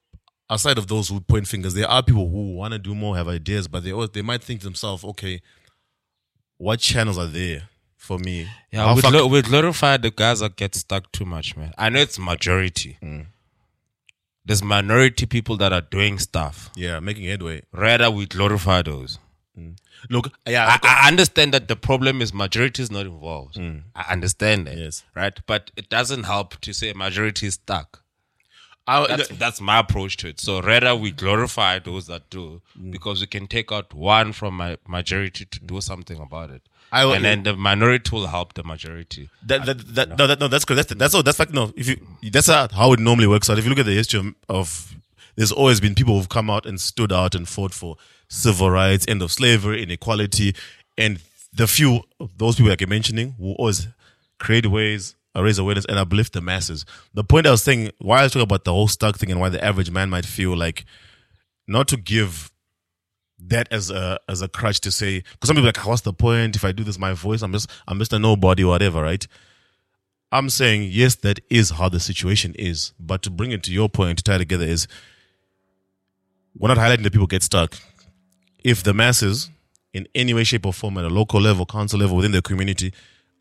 aside 0.48 0.78
of 0.78 0.86
those 0.86 1.08
who 1.08 1.20
point 1.20 1.48
fingers, 1.48 1.74
there 1.74 1.88
are 1.88 2.02
people 2.02 2.28
who 2.30 2.54
want 2.54 2.72
to 2.72 2.78
do 2.78 2.94
more, 2.94 3.16
have 3.16 3.28
ideas, 3.28 3.68
but 3.68 3.84
they 3.84 3.92
they 4.12 4.22
might 4.22 4.42
think 4.42 4.60
to 4.60 4.66
themselves, 4.66 5.04
okay, 5.04 5.42
what 6.56 6.80
channels 6.80 7.18
are 7.18 7.26
there 7.26 7.68
for 8.04 8.18
me? 8.18 8.46
Yeah, 8.70 8.94
we, 8.94 9.00
far- 9.00 9.10
glo- 9.10 9.26
we 9.26 9.42
glorify 9.42 9.96
the 9.96 10.10
guys 10.10 10.40
that 10.40 10.56
get 10.56 10.74
stuck 10.74 11.10
too 11.12 11.24
much, 11.24 11.56
man. 11.56 11.72
I 11.78 11.88
know 11.90 12.00
it's 12.00 12.18
majority. 12.18 12.98
Mm. 13.02 13.26
There's 14.44 14.62
minority 14.62 15.26
people 15.26 15.56
that 15.56 15.72
are 15.72 15.80
doing 15.80 16.18
stuff. 16.18 16.70
yeah, 16.76 17.00
making 17.00 17.24
headway. 17.24 17.62
Rather, 17.72 18.10
we 18.10 18.26
glorify 18.26 18.82
those. 18.82 19.18
Mm. 19.58 19.76
Look, 20.10 20.30
yeah, 20.46 20.66
I, 20.82 21.04
I 21.04 21.08
understand 21.08 21.54
that 21.54 21.66
the 21.68 21.76
problem 21.76 22.20
is 22.20 22.34
majority 22.34 22.82
is 22.82 22.90
not 22.90 23.06
involved. 23.06 23.54
Mm. 23.56 23.82
I 23.94 24.12
understand 24.12 24.66
that. 24.66 24.76
Yes. 24.76 25.02
Right? 25.14 25.38
But 25.46 25.70
it 25.76 25.88
doesn't 25.88 26.24
help 26.24 26.60
to 26.60 26.74
say 26.74 26.92
majority 26.92 27.46
is 27.46 27.54
stuck. 27.54 28.02
I, 28.86 29.06
That's, 29.06 29.28
that's 29.28 29.60
my 29.62 29.78
approach 29.78 30.18
to 30.18 30.28
it. 30.28 30.38
So 30.40 30.60
rather 30.60 30.94
we 30.94 31.10
glorify 31.10 31.78
those 31.78 32.06
that 32.08 32.28
do 32.28 32.60
because 32.90 33.22
we 33.22 33.26
can 33.26 33.46
take 33.46 33.72
out 33.72 33.94
one 33.94 34.34
from 34.34 34.58
my 34.58 34.76
majority 34.86 35.46
to 35.46 35.60
do 35.60 35.80
something 35.80 36.20
about 36.20 36.50
it. 36.50 36.60
I- 37.02 37.16
and 37.16 37.24
then 37.24 37.42
the 37.42 37.56
minority 37.56 38.10
will 38.14 38.26
help 38.26 38.54
the 38.54 38.62
majority. 38.64 39.28
That 39.46 39.66
that 39.66 39.78
that 39.94 40.18
no, 40.18 40.26
that, 40.26 40.40
no 40.40 40.48
that's 40.48 40.64
correct. 40.64 40.88
That's 40.88 40.98
that's 40.98 41.14
all. 41.14 41.22
That's 41.22 41.38
like 41.38 41.52
no. 41.52 41.72
If 41.76 41.88
you 41.88 41.96
that's 42.30 42.48
how 42.48 42.92
it 42.92 43.00
normally 43.00 43.26
works 43.26 43.48
out. 43.50 43.58
If 43.58 43.64
you 43.64 43.70
look 43.70 43.78
at 43.80 43.86
the 43.86 43.92
history 43.94 44.20
of, 44.20 44.34
of 44.48 44.94
there's 45.36 45.52
always 45.52 45.80
been 45.80 45.94
people 45.94 46.16
who've 46.16 46.28
come 46.28 46.48
out 46.50 46.66
and 46.66 46.80
stood 46.80 47.12
out 47.12 47.34
and 47.34 47.48
fought 47.48 47.74
for 47.74 47.96
civil 48.28 48.70
rights, 48.70 49.04
end 49.08 49.22
of 49.22 49.32
slavery, 49.32 49.82
inequality, 49.82 50.54
and 50.96 51.20
the 51.52 51.66
few 51.66 52.02
those 52.36 52.56
people 52.56 52.70
like 52.70 52.80
you're 52.80 52.88
mentioning 52.88 53.34
will 53.38 53.54
always 53.54 53.88
create 54.38 54.66
ways, 54.66 55.14
uh, 55.36 55.42
raise 55.42 55.58
awareness, 55.58 55.84
and 55.88 55.98
uplift 55.98 56.32
the 56.32 56.40
masses. 56.40 56.84
The 57.14 57.24
point 57.24 57.46
I 57.46 57.50
was 57.50 57.62
saying, 57.62 57.90
why 57.98 58.20
I 58.20 58.22
was 58.24 58.32
talking 58.32 58.42
about 58.42 58.64
the 58.64 58.72
whole 58.72 58.88
stuck 58.88 59.18
thing 59.18 59.30
and 59.30 59.40
why 59.40 59.48
the 59.48 59.64
average 59.64 59.90
man 59.90 60.10
might 60.10 60.26
feel 60.26 60.56
like 60.56 60.84
not 61.66 61.88
to 61.88 61.96
give 61.96 62.50
that 63.48 63.68
as 63.70 63.90
a 63.90 64.18
as 64.28 64.42
a 64.42 64.48
crutch 64.48 64.80
to 64.80 64.90
say 64.90 65.22
because 65.32 65.48
some 65.48 65.56
people 65.56 65.66
like 65.66 65.86
what's 65.86 66.02
the 66.02 66.12
point? 66.12 66.56
If 66.56 66.64
I 66.64 66.72
do 66.72 66.84
this 66.84 66.98
my 66.98 67.12
voice 67.12 67.42
I'm 67.42 67.52
just 67.52 67.70
I'm 67.86 67.98
just 67.98 68.12
a 68.12 68.18
nobody 68.18 68.64
whatever 68.64 69.02
right? 69.02 69.26
I'm 70.32 70.50
saying 70.50 70.88
yes 70.90 71.16
that 71.16 71.40
is 71.50 71.70
how 71.70 71.88
the 71.88 72.00
situation 72.00 72.54
is. 72.58 72.92
But 72.98 73.22
to 73.22 73.30
bring 73.30 73.52
it 73.52 73.62
to 73.64 73.72
your 73.72 73.88
point 73.88 74.18
to 74.18 74.24
tie 74.24 74.38
together 74.38 74.64
is 74.64 74.88
we're 76.56 76.68
not 76.68 76.78
highlighting 76.78 77.02
that 77.02 77.12
people 77.12 77.26
get 77.26 77.42
stuck. 77.42 77.76
If 78.62 78.82
the 78.82 78.94
masses 78.94 79.50
in 79.92 80.08
any 80.14 80.34
way 80.34 80.44
shape 80.44 80.66
or 80.66 80.72
form 80.72 80.98
at 80.98 81.04
a 81.04 81.08
local 81.08 81.40
level 81.40 81.66
council 81.66 81.98
level 81.98 82.16
within 82.16 82.32
their 82.32 82.42
community 82.42 82.92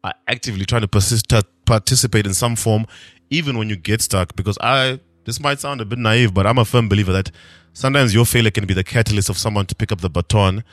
are 0.03 0.13
actively 0.27 0.65
trying 0.65 0.81
to 0.81 0.87
persist 0.87 1.31
participate 1.65 2.25
in 2.25 2.33
some 2.33 2.55
form 2.55 2.85
even 3.29 3.57
when 3.57 3.69
you 3.69 3.75
get 3.75 4.01
stuck 4.01 4.35
because 4.35 4.57
I 4.61 4.99
this 5.25 5.39
might 5.39 5.59
sound 5.59 5.81
a 5.81 5.85
bit 5.85 5.99
naive 5.99 6.33
but 6.33 6.45
I'm 6.45 6.57
a 6.57 6.65
firm 6.65 6.89
believer 6.89 7.11
that 7.13 7.31
sometimes 7.73 8.13
your 8.13 8.25
failure 8.25 8.51
can 8.51 8.65
be 8.65 8.73
the 8.73 8.83
catalyst 8.83 9.29
of 9.29 9.37
someone 9.37 9.65
to 9.67 9.75
pick 9.75 9.91
up 9.91 10.01
the 10.01 10.09
baton 10.09 10.63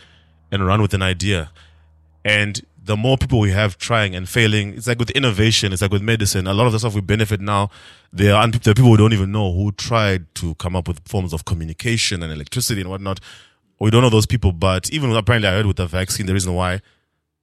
and 0.51 0.67
run 0.67 0.83
with 0.83 0.95
an 0.95 1.03
idea. 1.03 1.51
And 2.25 2.61
the 2.83 2.97
more 2.97 3.17
people 3.17 3.41
we 3.41 3.51
have 3.53 3.79
trying 3.79 4.15
and 4.15 4.29
failing, 4.29 4.75
it's 4.75 4.87
like 4.87 4.99
with 4.99 5.11
innovation, 5.11 5.73
it's 5.73 5.83
like 5.83 5.93
with 5.93 6.03
medicine. 6.03 6.47
A 6.47 6.55
lot 6.55 6.67
of 6.67 6.73
the 6.73 6.79
stuff 6.79 6.95
we 6.95 7.01
benefit 7.01 7.41
now, 7.41 7.71
there 8.13 8.35
are, 8.35 8.49
there 8.49 8.73
are 8.73 8.75
people 8.75 8.91
who 8.91 8.97
don't 8.97 9.13
even 9.13 9.33
know 9.33 9.53
who 9.53 9.73
tried 9.73 10.33
to 10.37 10.55
come 10.57 10.77
up 10.77 10.89
with 10.89 11.07
forms 11.07 11.33
of 11.33 11.45
communication 11.45 12.23
and 12.23 12.33
electricity 12.33 12.81
and 12.81 12.91
whatnot. 12.91 13.21
We 13.79 13.91
don't 13.91 14.03
know 14.03 14.11
those 14.11 14.27
people, 14.27 14.53
but 14.53 14.91
even 14.91 15.11
apparently 15.13 15.49
I 15.49 15.53
heard 15.53 15.67
with 15.67 15.77
the 15.77 15.87
vaccine, 15.87 16.27
the 16.27 16.35
reason 16.35 16.55
why, 16.55 16.81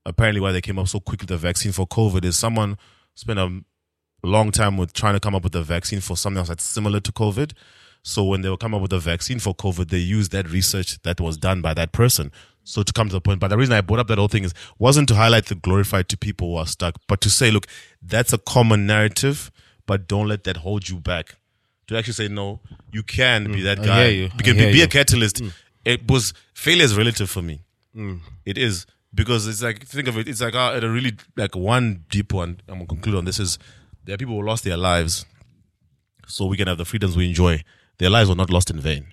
apparently 0.06 0.42
why 0.42 0.52
they 0.52 0.62
came 0.62 0.78
up 0.78 0.88
so 0.88 1.00
quickly 1.00 1.26
with 1.26 1.30
the 1.30 1.38
vaccine 1.38 1.72
for 1.72 1.88
COVID 1.88 2.24
is 2.26 2.38
someone 2.38 2.78
spent 3.16 3.40
a 3.40 3.64
long 4.28 4.52
time 4.52 4.78
with 4.78 4.94
trying 4.94 5.14
to 5.14 5.20
come 5.20 5.36
up 5.36 5.44
with 5.44 5.56
a 5.56 5.64
vaccine 5.64 6.02
for 6.02 6.18
something 6.18 6.38
else 6.40 6.50
that's 6.50 6.64
similar 6.64 7.00
to 7.00 7.12
COVID. 7.12 7.54
So 8.04 8.24
when 8.24 8.42
they 8.42 8.50
will 8.50 8.58
come 8.58 8.74
up 8.74 8.82
with 8.82 8.94
a 8.94 9.00
vaccine 9.00 9.40
for 9.40 9.54
COVID, 9.54 9.90
they 9.90 9.98
used 9.98 10.32
that 10.32 10.50
research 10.50 11.02
that 11.02 11.20
was 11.20 11.38
done 11.38 11.62
by 11.62 11.74
that 11.74 11.92
person. 11.92 12.32
So 12.64 12.84
to 12.84 12.94
come 12.94 13.08
to 13.10 13.14
the 13.14 13.22
point, 13.22 13.40
but 13.40 13.48
the 13.48 13.58
reason 13.58 13.74
I 13.74 13.82
brought 13.82 14.00
up 14.00 14.08
that 14.08 14.18
whole 14.18 14.28
thing 14.28 14.44
is 14.44 14.54
wasn't 14.78 15.08
to 15.10 15.16
highlight 15.16 15.46
the 15.46 15.56
glorified 15.56 16.10
to 16.10 16.18
people 16.18 16.52
who 16.52 16.56
are 16.58 16.66
stuck, 16.66 16.96
but 17.08 17.22
to 17.22 17.30
say, 17.30 17.50
look, 17.52 17.66
that's 18.02 18.34
a 18.34 18.38
common 18.38 18.86
narrative, 18.86 19.52
but 19.86 20.08
don't 20.08 20.28
let 20.28 20.44
that 20.44 20.58
hold 20.58 20.90
you 20.90 20.98
back. 20.98 21.36
To 21.88 21.98
actually 21.98 22.14
say, 22.14 22.28
no, 22.28 22.60
you 22.92 23.04
can 23.04 23.46
be 23.46 23.62
mm, 23.62 23.64
that 23.64 23.84
guy. 23.84 24.08
you. 24.08 24.24
You 24.24 24.44
can 24.44 24.58
be, 24.58 24.72
be 24.74 24.80
a 24.80 24.84
you. 24.84 24.88
catalyst. 24.88 25.38
Mm. 25.38 25.54
It 25.86 26.12
was 26.12 26.34
failure 26.54 26.84
is 26.84 26.98
relative 26.98 27.30
for 27.30 27.42
me. 27.42 27.62
Mm. 27.96 28.20
It 28.46 28.58
is 28.58 28.86
because 29.14 29.48
it's 29.48 29.64
like 29.64 29.86
think 29.86 30.08
of 30.08 30.18
it. 30.18 30.28
It's 30.28 30.42
like 30.42 30.54
uh, 30.54 30.74
at 30.74 30.84
a 30.84 30.90
really 30.90 31.14
like 31.38 31.56
one 31.56 32.04
deep 32.10 32.34
one. 32.34 32.60
I'm 32.68 32.76
gonna 32.76 32.88
conclude 32.88 33.16
on 33.16 33.26
this 33.26 33.40
is 33.40 33.58
there 34.08 34.14
are 34.14 34.18
people 34.18 34.36
who 34.40 34.48
lost 34.48 34.64
their 34.64 34.78
lives, 34.78 35.26
so 36.28 36.46
we 36.46 36.56
can 36.56 36.68
have 36.68 36.78
the 36.78 36.86
freedoms 36.86 37.18
we 37.18 37.28
enjoy. 37.28 37.62
Their 37.98 38.10
lives 38.10 38.30
were 38.30 38.36
not 38.36 38.50
lost 38.50 38.70
in 38.70 38.80
vain. 38.80 39.08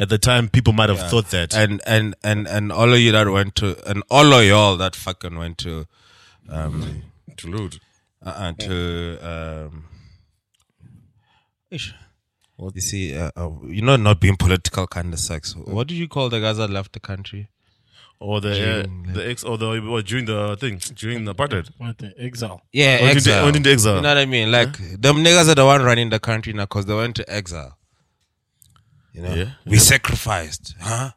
At 0.00 0.08
the 0.08 0.16
time, 0.16 0.48
people 0.48 0.72
might 0.72 0.88
have 0.88 0.98
thought 1.10 1.30
that. 1.30 1.54
and 1.54 1.82
and 1.86 2.14
and 2.24 2.48
and 2.48 2.72
all 2.72 2.90
of 2.92 2.98
you 2.98 3.12
that 3.12 3.28
went 3.28 3.54
to 3.56 3.76
and 3.88 4.02
all 4.10 4.32
of 4.32 4.44
y'all 4.44 4.76
that 4.78 4.96
fucking 4.96 5.36
went 5.36 5.58
to 5.58 5.86
um 6.48 7.02
to 7.36 7.48
loot. 7.48 7.78
uh, 8.22 8.52
to 8.52 9.18
um 9.20 9.84
ish. 11.70 11.94
you 12.74 12.80
see 12.80 13.14
uh, 13.16 13.30
uh, 13.36 13.50
you 13.66 13.82
know 13.82 13.96
not 13.96 14.20
being 14.20 14.36
political 14.36 14.86
kind 14.86 15.12
of 15.12 15.20
sucks 15.20 15.54
what 15.54 15.86
did 15.86 15.96
you 15.96 16.08
call 16.08 16.28
the 16.30 16.40
guys 16.40 16.56
that 16.56 16.70
left 16.70 16.92
the 16.92 17.00
country 17.00 17.48
Or 18.20 18.40
the 18.40 18.50
uh, 18.80 19.12
the 19.12 19.28
ex 19.28 19.44
or 19.44 19.58
the 19.58 19.66
or 19.86 20.00
during 20.02 20.24
the 20.24 20.56
thing 20.56 20.78
during 20.94 21.24
the 21.26 21.34
apartheid. 21.34 21.68
What 21.78 21.98
the 21.98 22.14
exile? 22.18 22.62
yeah 22.72 22.92
Went 23.02 23.02
into- 23.02 23.16
exile. 23.30 23.44
went 23.44 23.56
into 23.56 23.70
exile. 23.70 23.96
you 23.96 24.02
know 24.02 24.08
what 24.08 24.18
I 24.18 24.24
mean 24.26 24.50
like 24.50 24.72
them 25.00 25.16
niggas 25.24 25.48
are 25.50 25.54
the 25.54 25.66
one 25.66 25.82
running 25.82 26.08
the 26.10 26.18
country 26.20 26.52
now 26.54 26.64
because 26.64 26.86
they 26.86 26.94
went 26.94 27.16
to 27.16 27.24
exile 27.30 27.76
you 29.12 29.22
know 29.22 29.34
Yeah. 29.34 29.50
we 29.66 29.76
sacrificed 29.78 30.74
huh 30.80 31.10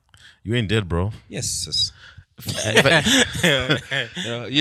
You 0.43 0.55
ain't 0.55 0.69
dead, 0.69 0.87
bro. 0.87 1.11
yes 1.29 1.91
you 2.45 2.53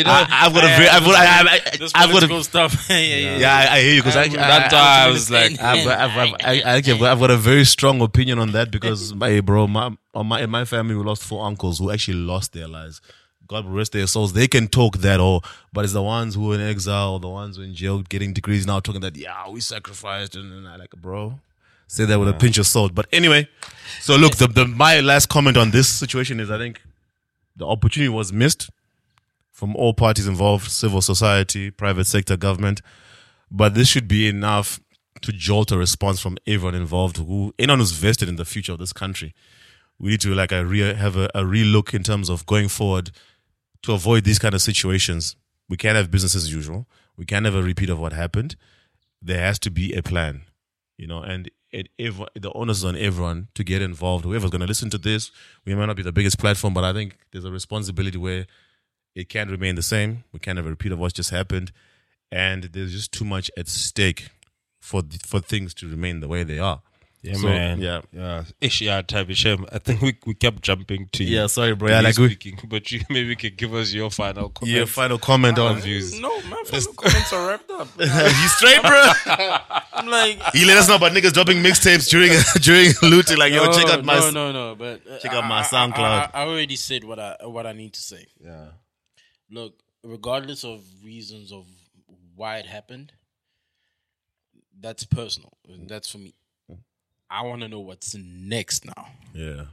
know, 0.03 0.11
I, 0.11 0.27
I've 0.31 0.55
got 0.55 0.65
a 0.65 0.69
very, 0.69 0.89
I've 0.89 1.05
got, 1.05 1.15
I, 1.15 1.27
I, 1.27 1.61
I, 1.73 1.77
This 1.77 1.93
I've 1.95 2.11
got 2.11 2.23
a, 2.23 2.27
political 2.27 2.43
stuff. 2.43 2.87
yeah, 2.91 2.97
yeah, 2.97 3.37
yeah, 3.37 3.55
I, 3.55 3.75
I 3.75 3.81
hear 3.83 3.95
you 3.97 4.03
because 4.03 4.17
I, 4.17 4.23
I, 4.23 4.29
that's 4.29 4.73
I, 4.73 5.05
I 5.05 5.11
was 5.11 5.31
like 5.31 5.61
I've 5.61 5.87
I've, 5.87 6.17
I've, 6.17 6.35
I, 6.43 6.63
I 6.65 6.81
have 6.81 7.21
got, 7.21 7.31
a 7.31 7.37
very 7.37 7.67
strong 7.67 8.01
opinion 8.01 8.39
on 8.39 8.53
that 8.53 8.71
because, 8.71 9.15
my 9.23 9.41
bro, 9.41 9.67
my, 9.67 9.95
on 10.15 10.27
my 10.27 10.41
in 10.41 10.49
my 10.49 10.65
family 10.65 10.95
we 10.95 11.05
lost 11.05 11.23
four 11.23 11.45
uncles 11.45 11.79
who 11.79 11.91
actually 11.91 12.17
lost 12.17 12.55
their 12.55 12.67
lives. 12.67 13.03
God 13.47 13.67
rest 13.67 13.93
their 13.93 14.07
souls. 14.07 14.33
They 14.33 14.49
can 14.49 14.69
talk 14.69 14.97
that 14.99 15.21
all, 15.21 15.45
but 15.71 15.85
it's 15.85 15.93
the 15.93 16.03
ones 16.03 16.35
who 16.35 16.53
are 16.53 16.55
in 16.55 16.63
exile, 16.63 17.19
the 17.19 17.29
ones 17.29 17.57
who 17.57 17.63
are 17.63 17.67
in 17.67 17.75
jail, 17.75 18.01
getting 18.01 18.33
degrees 18.33 18.67
now, 18.67 18.81
talking 18.81 19.03
that 19.03 19.19
yeah, 19.19 19.51
we 19.51 19.61
sacrificed, 19.61 20.35
and, 20.35 20.51
and 20.51 20.67
I 20.67 20.77
like, 20.77 20.93
bro, 20.93 21.39
say 21.89 22.07
that 22.07 22.19
with 22.19 22.29
a 22.29 22.33
pinch 22.33 22.57
of 22.57 22.67
salt. 22.67 22.95
But 22.95 23.07
anyway, 23.13 23.51
so 24.01 24.17
look, 24.17 24.37
the, 24.37 24.47
the 24.47 24.67
my 24.67 25.01
last 25.01 25.29
comment 25.29 25.59
on 25.59 25.73
this 25.73 25.89
situation 25.91 26.41
is 26.41 26.51
I 26.51 26.57
think 26.57 26.81
the 27.57 27.67
opportunity 27.67 28.09
was 28.09 28.33
missed 28.33 28.71
from 29.53 29.75
all 29.75 29.95
parties 29.95 30.27
involved, 30.27 30.71
civil 30.71 31.01
society, 31.01 31.71
private 31.71 32.07
sector, 32.07 32.37
government. 32.37 32.83
But 33.51 33.75
this 33.75 33.89
should 33.89 34.07
be 34.07 34.29
enough 34.29 34.81
to 35.23 35.33
jolt 35.33 35.73
a 35.73 35.79
response 35.79 36.21
from 36.21 36.37
everyone 36.47 36.75
involved, 36.75 37.17
who 37.17 37.55
anyone 37.59 37.79
who's 37.79 37.93
vested 37.93 38.29
in 38.29 38.37
the 38.37 38.45
future 38.45 38.73
of 38.73 38.79
this 38.79 38.93
country. 38.93 39.35
We 39.99 40.11
need 40.11 40.21
to 40.21 40.35
like 40.35 40.53
a 40.53 40.65
re- 40.65 40.95
have 40.95 41.17
a, 41.17 41.31
a 41.35 41.43
relook 41.43 41.95
in 41.95 42.03
terms 42.03 42.29
of 42.29 42.45
going 42.45 42.69
forward 42.69 43.13
to 43.83 43.93
avoid 43.93 44.25
these 44.25 44.39
kind 44.39 44.55
of 44.55 44.61
situations. 44.61 45.37
We 45.69 45.79
can't 45.79 45.97
have 45.97 46.11
business 46.11 46.35
as 46.35 46.53
usual. 46.53 46.87
We 47.17 47.25
can't 47.25 47.47
have 47.47 47.55
a 47.55 47.63
repeat 47.63 47.89
of 47.89 47.99
what 47.99 48.13
happened. 48.13 48.57
There 49.23 49.41
has 49.41 49.59
to 49.61 49.71
be 49.71 49.95
a 49.95 50.03
plan, 50.03 50.43
you 50.99 51.07
know, 51.07 51.23
and 51.23 51.51
it, 51.77 51.89
everyone, 51.99 52.31
the 52.35 52.51
onus 52.53 52.79
is 52.79 52.85
on 52.85 52.97
everyone 52.97 53.49
to 53.55 53.63
get 53.63 53.83
involved. 53.83 54.25
Whoever's 54.25 54.51
going 54.51 54.63
to 54.63 54.67
listen 54.67 54.89
to 54.91 54.99
this, 54.99 55.31
we 55.67 55.75
might 55.75 55.87
not 55.87 55.97
be 55.97 56.03
the 56.03 56.11
biggest 56.11 56.39
platform, 56.39 56.73
but 56.73 56.85
I 56.85 56.95
think 56.95 57.19
there's 57.33 57.45
a 57.45 57.51
responsibility 57.51 58.17
where 58.17 58.47
it 59.15 59.29
can't 59.29 59.51
remain 59.51 59.75
the 59.75 59.83
same. 59.83 60.25
We 60.33 60.39
can't 60.39 60.57
have 60.57 60.67
a 60.67 60.71
repeat 60.71 60.93
of 60.93 60.99
what 60.99 61.13
just 61.13 61.31
happened, 61.31 61.73
and 62.33 62.65
there's 62.65 62.93
just 62.93 63.13
too 63.13 63.27
much 63.27 63.51
at 63.59 63.69
stake 63.69 64.31
for 64.81 65.03
for 65.23 65.41
things 65.41 65.75
to 65.75 65.89
remain 65.89 66.21
the 66.21 66.29
way 66.29 66.45
they 66.45 66.59
are. 66.59 66.81
Yeah, 67.23 67.35
So, 67.35 67.49
man. 67.49 67.81
yeah. 67.81 68.03
yeah. 68.13 68.45
Ish, 68.61 68.83
yeah, 68.83 69.03
type 69.03 69.29
of 69.29 69.37
shame. 69.37 69.67
I 69.73 69.79
think 69.79 70.01
we 70.01 70.17
we 70.27 70.35
kept 70.35 70.63
jumping 70.63 71.09
to 71.13 71.25
you. 71.25 71.37
Yeah, 71.39 71.47
sorry, 71.49 71.75
bro. 71.75 71.89
to 71.89 71.95
Yeah, 71.95 72.01
you 72.01 72.05
like 72.07 72.19
we, 72.19 72.27
speaking, 72.29 72.59
but 72.69 72.93
you 72.93 73.01
maybe 73.11 73.35
could 73.35 73.57
give 73.57 73.75
us 73.75 73.93
your 73.93 74.11
final 74.11 74.51
comment. 74.51 74.77
yeah, 74.77 74.85
final 74.85 75.19
comment 75.19 75.59
on. 75.59 75.81
views. 75.81 76.19
No, 76.21 76.29
my 76.43 76.63
final 76.67 76.93
comments 76.93 77.33
are 77.33 77.49
wrapped 77.49 77.71
up. 77.73 77.89
you 77.99 78.49
straight, 78.49 78.81
bro. 78.83 79.07
I'm 79.93 80.07
like, 80.07 80.41
He 80.55 80.65
let 80.67 80.77
us 80.77 80.87
know 80.89 80.97
about 80.97 81.13
niggas 81.13 81.33
dropping 81.33 81.59
mixtapes 81.65 82.09
during 82.09 82.31
during 82.63 82.93
looting. 83.03 83.39
Like, 83.39 83.53
yo, 83.53 83.65
no, 83.65 83.73
check 83.73 83.87
out 83.89 84.05
my. 84.05 84.19
no, 84.21 84.31
no, 84.31 84.53
no. 84.53 84.75
But 84.77 85.01
uh, 85.11 85.19
Check 85.19 85.33
out 85.33 85.45
I- 85.45 85.49
my 85.49 85.63
SoundCloud. 85.63 85.99
I, 85.99 86.31
I, 86.33 86.45
I 86.45 86.47
already 86.47 86.77
said 86.77 87.03
what 87.03 87.19
I 87.19 87.37
what 87.45 87.67
I 87.67 87.73
need 87.73 87.95
to 87.95 88.01
say. 88.01 88.27
Yeah. 88.39 88.67
Look, 89.51 89.75
regardless 90.05 90.65
of 90.65 90.83
reasons 91.05 91.51
of 91.51 91.67
why 92.37 92.59
it 92.59 92.67
happened, 92.67 93.13
that's 94.79 95.05
personal. 95.05 95.57
That's 95.87 96.11
for 96.11 96.19
me. 96.19 96.35
I 97.31 97.43
want 97.43 97.63
to 97.63 97.69
know 97.69 97.81
what's 97.81 98.15
next 98.17 98.85
now. 98.85 99.07
Yeah, 99.35 99.65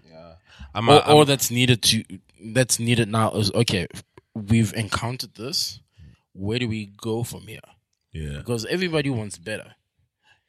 I'm 0.73 0.89
a, 0.89 0.93
All, 0.93 0.99
all 1.01 1.17
I'm- 1.19 1.27
that's 1.27 1.49
needed 1.51 1.81
to 1.83 2.03
that's 2.53 2.79
needed 2.79 3.07
now 3.09 3.31
is 3.31 3.51
okay. 3.53 3.87
We've 4.35 4.73
encountered 4.73 5.35
this. 5.35 5.79
Where 6.33 6.57
do 6.59 6.67
we 6.67 6.87
go 6.97 7.23
from 7.23 7.41
here? 7.41 7.59
yeah. 8.11 8.37
Because 8.37 8.65
everybody 8.65 9.09
wants 9.09 9.37
better. 9.37 9.75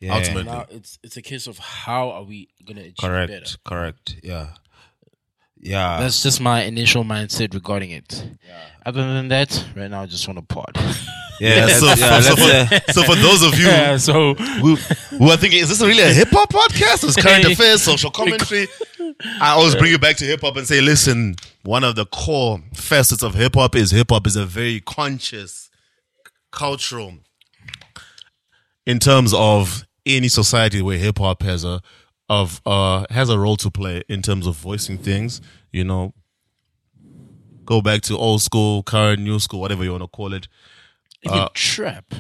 yeah, 0.01 0.15
ultimately. 0.17 0.45
Now 0.45 0.67
it's 0.71 0.99
it's 1.03 1.17
a 1.17 1.23
case 1.23 1.47
of 1.47 1.59
how 1.59 2.11
are 2.11 2.25
we 2.25 2.49
gonna 2.67 2.81
achieve 2.83 2.97
correct, 3.01 3.31
better. 3.33 3.57
correct. 3.65 4.17
Yeah, 4.23 4.49
yeah. 5.65 5.99
That's 5.99 6.23
just 6.23 6.41
my 6.41 6.63
initial 6.65 7.05
mindset 7.05 7.55
regarding 7.55 7.91
it. 7.91 8.27
Other 8.85 9.03
than 9.03 9.29
that, 9.29 9.65
right 9.75 9.91
now 9.91 10.03
I 10.03 10.07
just 10.07 10.29
want 10.29 10.39
to 10.39 10.45
pod. 10.45 10.77
yeah, 11.41 11.67
so, 11.79 11.87
yeah, 11.87 12.21
so, 12.21 12.37
for, 12.37 12.93
so 12.93 13.03
for 13.03 13.15
those 13.15 13.43
of 13.43 13.59
you 13.59 13.67
yeah, 13.69 13.97
so 13.97 14.35
who, 14.35 14.77
who 14.77 15.31
are 15.31 15.39
thinking, 15.39 15.61
is 15.61 15.71
this 15.71 15.81
really 15.81 16.03
a 16.03 16.13
hip 16.13 16.29
hop 16.31 16.53
podcast? 16.53 17.05
Is 17.05 17.17
current 17.17 17.47
affairs, 17.47 17.83
social 17.83 18.11
commentary? 18.11 18.69
I 19.41 19.53
always 19.53 19.75
bring 19.75 19.91
you 19.91 19.99
back 19.99 20.17
to 20.17 20.27
hip 20.27 20.43
hop 20.43 20.57
and 20.57 20.67
say, 20.67 20.83
listen, 20.83 21.37
one 21.63 21.83
of 21.83 21.97
the 21.97 22.05
core 22.05 22.61
facets 22.75 23.23
of 23.23 23.35
hip 23.35 23.55
hop 23.55 23.75
is 23.75 23.91
hip 23.91 24.11
hop 24.11 24.27
is 24.27 24.37
a 24.37 24.45
very 24.45 24.81
conscious, 24.81 25.71
cultural, 26.53 27.15
in 28.87 28.99
terms 28.99 29.33
of 29.33 29.87
any 30.05 30.29
society 30.29 30.83
where 30.83 30.99
hip 30.99 31.19
hop 31.19 31.43
has 31.43 31.65
a 31.65 31.81
of 32.29 32.61
uh 32.65 33.05
has 33.11 33.29
a 33.29 33.39
role 33.39 33.57
to 33.59 33.71
play 33.71 34.03
in 34.09 34.23
terms 34.23 34.47
of 34.47 34.57
voicing 34.57 34.99
things. 34.99 35.41
You 35.73 35.85
know, 35.85 36.15
go 37.65 37.81
back 37.81 38.03
to 38.03 38.17
old 38.17 38.43
school, 38.43 38.83
current, 38.83 39.21
new 39.23 39.39
school, 39.39 39.61
whatever 39.61 39.85
you 39.85 39.91
want 39.91 40.03
to 40.03 40.09
call 40.09 40.33
it. 40.35 40.49
even 41.23 41.49
trap, 41.55 42.15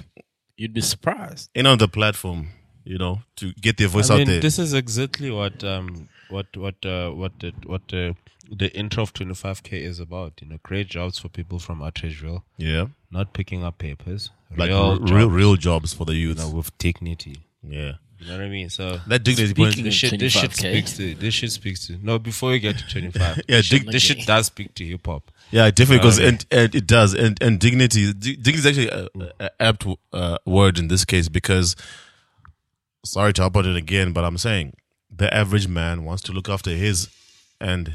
you'd 0.56 0.74
be 0.74 0.80
surprised. 0.80 1.50
in 1.54 1.66
on 1.66 1.78
the 1.78 1.88
platform, 1.88 2.48
you 2.84 2.98
know, 2.98 3.20
to 3.36 3.52
get 3.54 3.76
their 3.76 3.88
voice 3.88 4.10
I 4.10 4.14
out 4.14 4.18
mean, 4.18 4.26
there. 4.28 4.40
this 4.40 4.58
is 4.58 4.72
exactly 4.74 5.30
what 5.30 5.62
um 5.64 6.08
what 6.28 6.46
what 6.56 6.84
uh, 6.84 7.10
what 7.10 7.32
the, 7.40 7.52
what 7.66 7.82
uh, 7.92 8.14
the 8.50 8.70
intro 8.74 9.02
of 9.02 9.12
25k 9.12 9.72
is 9.72 10.00
about. 10.00 10.40
You 10.42 10.48
know, 10.48 10.58
create 10.62 10.88
jobs 10.88 11.18
for 11.18 11.28
people 11.28 11.58
from 11.58 11.80
Atteridgeville, 11.80 12.42
yeah, 12.56 12.86
not 13.10 13.32
picking 13.32 13.62
up 13.62 13.78
papers, 13.78 14.30
like 14.56 14.68
real 14.68 14.78
r- 14.78 14.96
jobs, 14.98 15.12
real, 15.12 15.30
real 15.30 15.56
jobs 15.56 15.92
for 15.94 16.04
the 16.04 16.14
you 16.14 16.28
youth. 16.28 16.38
know, 16.38 16.50
with 16.50 16.76
dignity. 16.78 17.46
yeah, 17.62 17.92
You 18.24 18.30
know 18.30 18.38
what 18.38 18.46
I 18.46 18.48
mean? 18.48 18.70
So 18.70 18.98
that 19.06 19.22
dignity 19.22 19.52
point. 19.52 19.76
This 19.76 19.92
shit, 19.94 20.18
this 20.18 20.32
shit 20.32 20.50
25K. 20.50 20.54
speaks 20.56 20.96
to 20.96 21.14
this 21.14 21.34
shit 21.34 21.52
speaks 21.52 21.86
to 21.88 21.98
no. 22.02 22.18
Before 22.18 22.54
you 22.54 22.58
get 22.58 22.78
to 22.78 22.88
25, 22.88 23.36
Yeah, 23.48 23.56
this, 23.58 23.66
shit, 23.66 23.82
dig- 23.82 23.92
this 23.92 24.02
shit 24.02 24.26
does 24.26 24.46
speak 24.46 24.74
to 24.76 24.84
hip 24.84 25.04
hop. 25.06 25.30
Yeah, 25.50 25.70
definitely 25.70 25.98
because 25.98 26.18
and, 26.18 26.46
and 26.50 26.74
it 26.74 26.86
does 26.86 27.12
and 27.14 27.36
and 27.42 27.60
dignity. 27.60 28.14
di- 28.14 28.36
Dignity 28.36 28.58
is 28.58 28.66
actually 28.66 28.88
a, 28.88 29.08
a 29.44 29.50
apt 29.62 29.86
uh, 30.12 30.38
word 30.46 30.78
in 30.78 30.88
this 30.88 31.04
case 31.04 31.28
because. 31.28 31.76
Sorry 33.06 33.34
to 33.34 33.42
hop 33.42 33.54
on 33.58 33.66
it 33.66 33.76
again, 33.76 34.14
but 34.14 34.24
I'm 34.24 34.38
saying 34.38 34.72
the 35.14 35.32
average 35.34 35.68
man 35.68 36.06
wants 36.06 36.22
to 36.22 36.32
look 36.32 36.48
after 36.48 36.70
his 36.70 37.08
and 37.60 37.92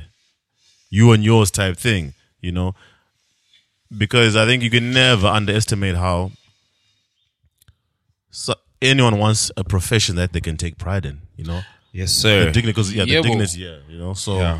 you 0.91 1.11
and 1.11 1.23
yours 1.23 1.49
type 1.49 1.77
thing, 1.77 2.13
you 2.41 2.51
know, 2.51 2.75
because 3.97 4.35
I 4.35 4.45
think 4.45 4.61
you 4.61 4.69
can 4.69 4.91
never 4.91 5.25
underestimate 5.25 5.95
how 5.95 6.29
so 8.29 8.53
anyone 8.81 9.17
wants 9.19 9.51
a 9.57 9.63
profession 9.63 10.15
that 10.15 10.33
they 10.33 10.41
can 10.41 10.57
take 10.57 10.77
pride 10.77 11.05
in, 11.05 11.21
you 11.37 11.45
know. 11.45 11.61
Yes, 11.91 12.11
sir. 12.11 12.39
The 12.39 12.45
sir. 12.45 12.51
dignity, 12.51 12.67
because 12.71 12.93
yeah, 12.93 13.05
the 13.05 13.11
Yeah, 13.11 13.19
well- 13.21 13.29
dignity, 13.31 13.59
yeah, 13.61 13.77
you 13.89 13.97
know. 13.97 14.13
So 14.13 14.37
Yeah. 14.39 14.59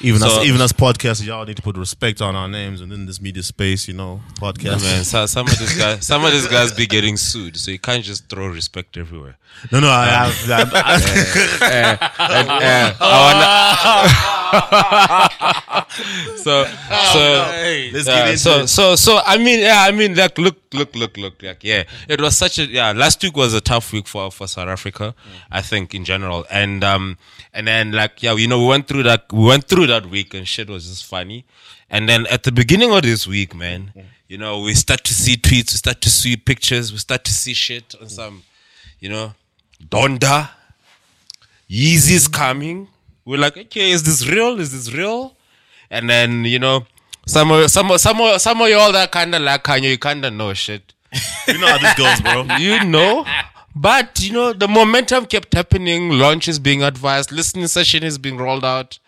even 0.00 0.20
So- 0.20 0.40
us, 0.40 0.46
even 0.46 0.60
us 0.62 0.72
podcasters, 0.72 1.26
y'all 1.26 1.44
need 1.44 1.56
to 1.56 1.62
put 1.62 1.76
respect 1.76 2.22
on 2.22 2.34
our 2.34 2.48
names 2.48 2.80
and 2.80 2.90
in 2.92 3.04
this 3.06 3.20
media 3.20 3.42
space, 3.42 3.86
you 3.86 3.92
know, 3.94 4.22
podcast. 4.36 4.82
Man, 4.82 5.04
so, 5.04 5.26
some 5.26 5.46
of 5.46 5.58
these 5.58 5.76
guys, 5.76 6.04
some 6.06 6.24
of 6.24 6.32
these 6.32 6.46
guys 6.48 6.72
be 6.72 6.86
getting 6.86 7.16
sued, 7.18 7.56
so 7.58 7.70
you 7.70 7.78
can't 7.78 8.02
just 8.02 8.28
throw 8.30 8.46
respect 8.48 8.96
everywhere. 8.96 9.36
No, 9.70 9.80
no, 9.80 9.88
I, 9.88 10.32
I, 10.48 11.98
I, 12.18 14.36
So, 16.36 16.64
oh, 16.66 17.12
so, 17.12 17.92
let's 17.92 18.06
yeah, 18.06 18.14
get 18.14 18.28
into 18.28 18.38
so, 18.38 18.58
it. 18.60 18.68
so, 18.68 18.96
so, 18.96 19.20
I 19.26 19.36
mean, 19.36 19.60
yeah, 19.60 19.84
I 19.86 19.90
mean, 19.90 20.14
like, 20.14 20.38
look, 20.38 20.56
look, 20.72 20.94
look, 20.94 21.16
look, 21.18 21.42
like, 21.42 21.62
yeah, 21.62 21.84
it 22.08 22.20
was 22.20 22.36
such 22.38 22.58
a, 22.58 22.66
yeah, 22.66 22.92
last 22.92 23.22
week 23.22 23.36
was 23.36 23.52
a 23.52 23.60
tough 23.60 23.92
week 23.92 24.06
for, 24.06 24.30
for 24.30 24.46
South 24.46 24.68
Africa, 24.68 25.14
mm. 25.18 25.40
I 25.50 25.60
think, 25.60 25.94
in 25.94 26.04
general. 26.04 26.46
And, 26.50 26.82
um, 26.82 27.18
and 27.52 27.66
then, 27.66 27.92
like, 27.92 28.22
yeah, 28.22 28.34
you 28.34 28.48
know, 28.48 28.60
we 28.60 28.68
went 28.68 28.88
through 28.88 29.02
that, 29.02 29.30
we 29.32 29.44
went 29.44 29.64
through 29.64 29.88
that 29.88 30.06
week 30.06 30.32
and 30.32 30.48
shit 30.48 30.70
was 30.70 30.88
just 30.88 31.04
funny. 31.04 31.44
And 31.90 32.08
then 32.08 32.26
at 32.28 32.44
the 32.44 32.52
beginning 32.52 32.92
of 32.92 33.02
this 33.02 33.26
week, 33.26 33.54
man, 33.54 33.92
mm. 33.94 34.04
you 34.28 34.38
know, 34.38 34.60
we 34.60 34.74
start 34.74 35.04
to 35.04 35.14
see 35.14 35.36
tweets, 35.36 35.72
we 35.72 35.78
start 35.78 36.00
to 36.00 36.10
see 36.10 36.36
pictures, 36.36 36.92
we 36.92 36.98
start 36.98 37.24
to 37.24 37.32
see 37.32 37.52
shit 37.52 37.94
on 38.00 38.06
mm. 38.06 38.10
some, 38.10 38.42
you 38.98 39.10
know, 39.10 39.34
Donda, 39.84 40.50
Yeezy's 41.68 42.28
coming. 42.28 42.88
We're 43.24 43.38
like, 43.38 43.56
okay, 43.56 43.90
is 43.90 44.02
this 44.02 44.26
real? 44.28 44.58
Is 44.60 44.72
this 44.72 44.92
real? 44.94 45.36
And 45.90 46.08
then, 46.08 46.44
you 46.44 46.58
know, 46.58 46.86
Some 47.26 47.50
of 47.52 47.70
some 47.70 47.90
of 47.90 48.00
some 48.00 48.20
of 48.20 48.40
some 48.40 48.60
of 48.62 48.68
y'all 48.68 48.92
that 48.92 49.12
kind 49.12 49.34
of 49.34 49.42
like 49.42 49.62
Kanye, 49.62 49.90
you 49.90 49.98
kind 49.98 50.24
of 50.24 50.32
know 50.32 50.54
shit. 50.54 50.94
You 51.46 51.58
know 51.58 51.66
how 51.66 51.78
this 51.78 51.94
goes, 51.94 52.20
bro. 52.20 52.46
You 52.58 52.84
know. 52.84 53.24
But 53.76 54.20
you 54.20 54.32
know 54.32 54.52
the 54.52 54.66
momentum 54.66 55.26
kept 55.26 55.54
happening. 55.54 56.10
Launches 56.18 56.58
being 56.58 56.82
advised, 56.82 57.30
listening 57.30 57.68
session 57.68 58.02
is 58.02 58.18
being 58.18 58.36
rolled 58.38 58.64
out. 58.64 58.98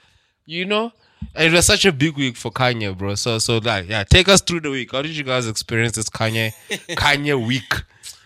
You 0.46 0.64
know, 0.66 0.92
and 1.34 1.46
it 1.46 1.52
was 1.56 1.66
such 1.66 1.84
a 1.84 1.92
big 1.92 2.16
week 2.16 2.36
for 2.36 2.52
Kanye, 2.52 2.96
bro. 2.96 3.14
So 3.16 3.38
so 3.38 3.58
like 3.58 3.88
yeah, 3.88 4.04
take 4.04 4.28
us 4.28 4.40
through 4.40 4.60
the 4.60 4.70
week. 4.70 4.92
How 4.92 5.02
did 5.02 5.16
you 5.16 5.24
guys 5.24 5.48
experience 5.48 5.96
this 5.96 6.08
Kanye 6.10 6.52
Kanye 6.90 7.44
week? 7.44 7.72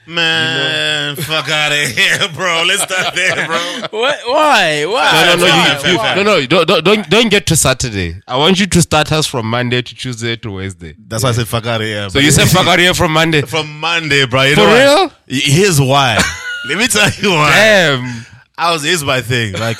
Man, 0.08 1.16
fuck 1.16 1.48
out 1.48 1.72
of 1.72 1.78
here, 1.88 2.18
bro. 2.34 2.64
Let's 2.66 2.82
start 2.82 3.14
there, 3.14 3.46
bro. 3.46 3.56
What? 3.98 4.18
Why? 4.26 4.84
Why? 4.86 5.12
No, 5.12 5.34
no, 5.34 5.40
no, 5.40 5.46
Why? 5.46 5.80
you, 5.84 5.90
you, 5.92 5.98
Why? 5.98 6.14
no, 6.14 6.22
no, 6.22 6.46
don't, 6.46 6.66
don't, 6.68 6.84
don't, 6.84 7.10
don't 7.10 7.28
get 7.30 7.46
to 7.46 7.56
Saturday. 7.56 8.20
I 8.28 8.36
want 8.36 8.60
you 8.60 8.66
to 8.66 8.82
start 8.82 9.10
us 9.10 9.26
from 9.26 9.46
Monday 9.50 9.82
to 9.82 9.94
Tuesday 9.94 10.36
to 10.36 10.50
Wednesday. 10.52 10.94
That's 10.98 11.24
why 11.24 11.30
I 11.30 11.32
said 11.32 11.48
fuck 11.48 11.66
out 11.66 11.80
of 11.80 11.86
here. 11.86 12.08
So 12.10 12.20
you 12.20 12.30
said 12.30 12.46
fuck 12.48 12.66
out 12.66 12.74
of 12.74 12.80
here 12.80 12.94
from 12.94 13.12
Monday. 13.12 13.42
from 13.46 13.80
Monday, 13.80 14.26
bro. 14.26 14.42
You 14.42 14.54
For 14.54 14.60
know 14.60 14.74
real? 15.02 15.12
Y- 15.28 15.40
Here's 15.42 15.80
why. 15.80 16.18
Let 16.68 16.78
me 16.78 16.86
tell 16.86 17.10
you 17.10 17.30
why. 17.30 17.50
Damn. 17.50 18.26
I 18.56 18.72
was 18.72 18.84
here's 18.84 19.04
my 19.04 19.20
thing. 19.22 19.54
Like 19.54 19.76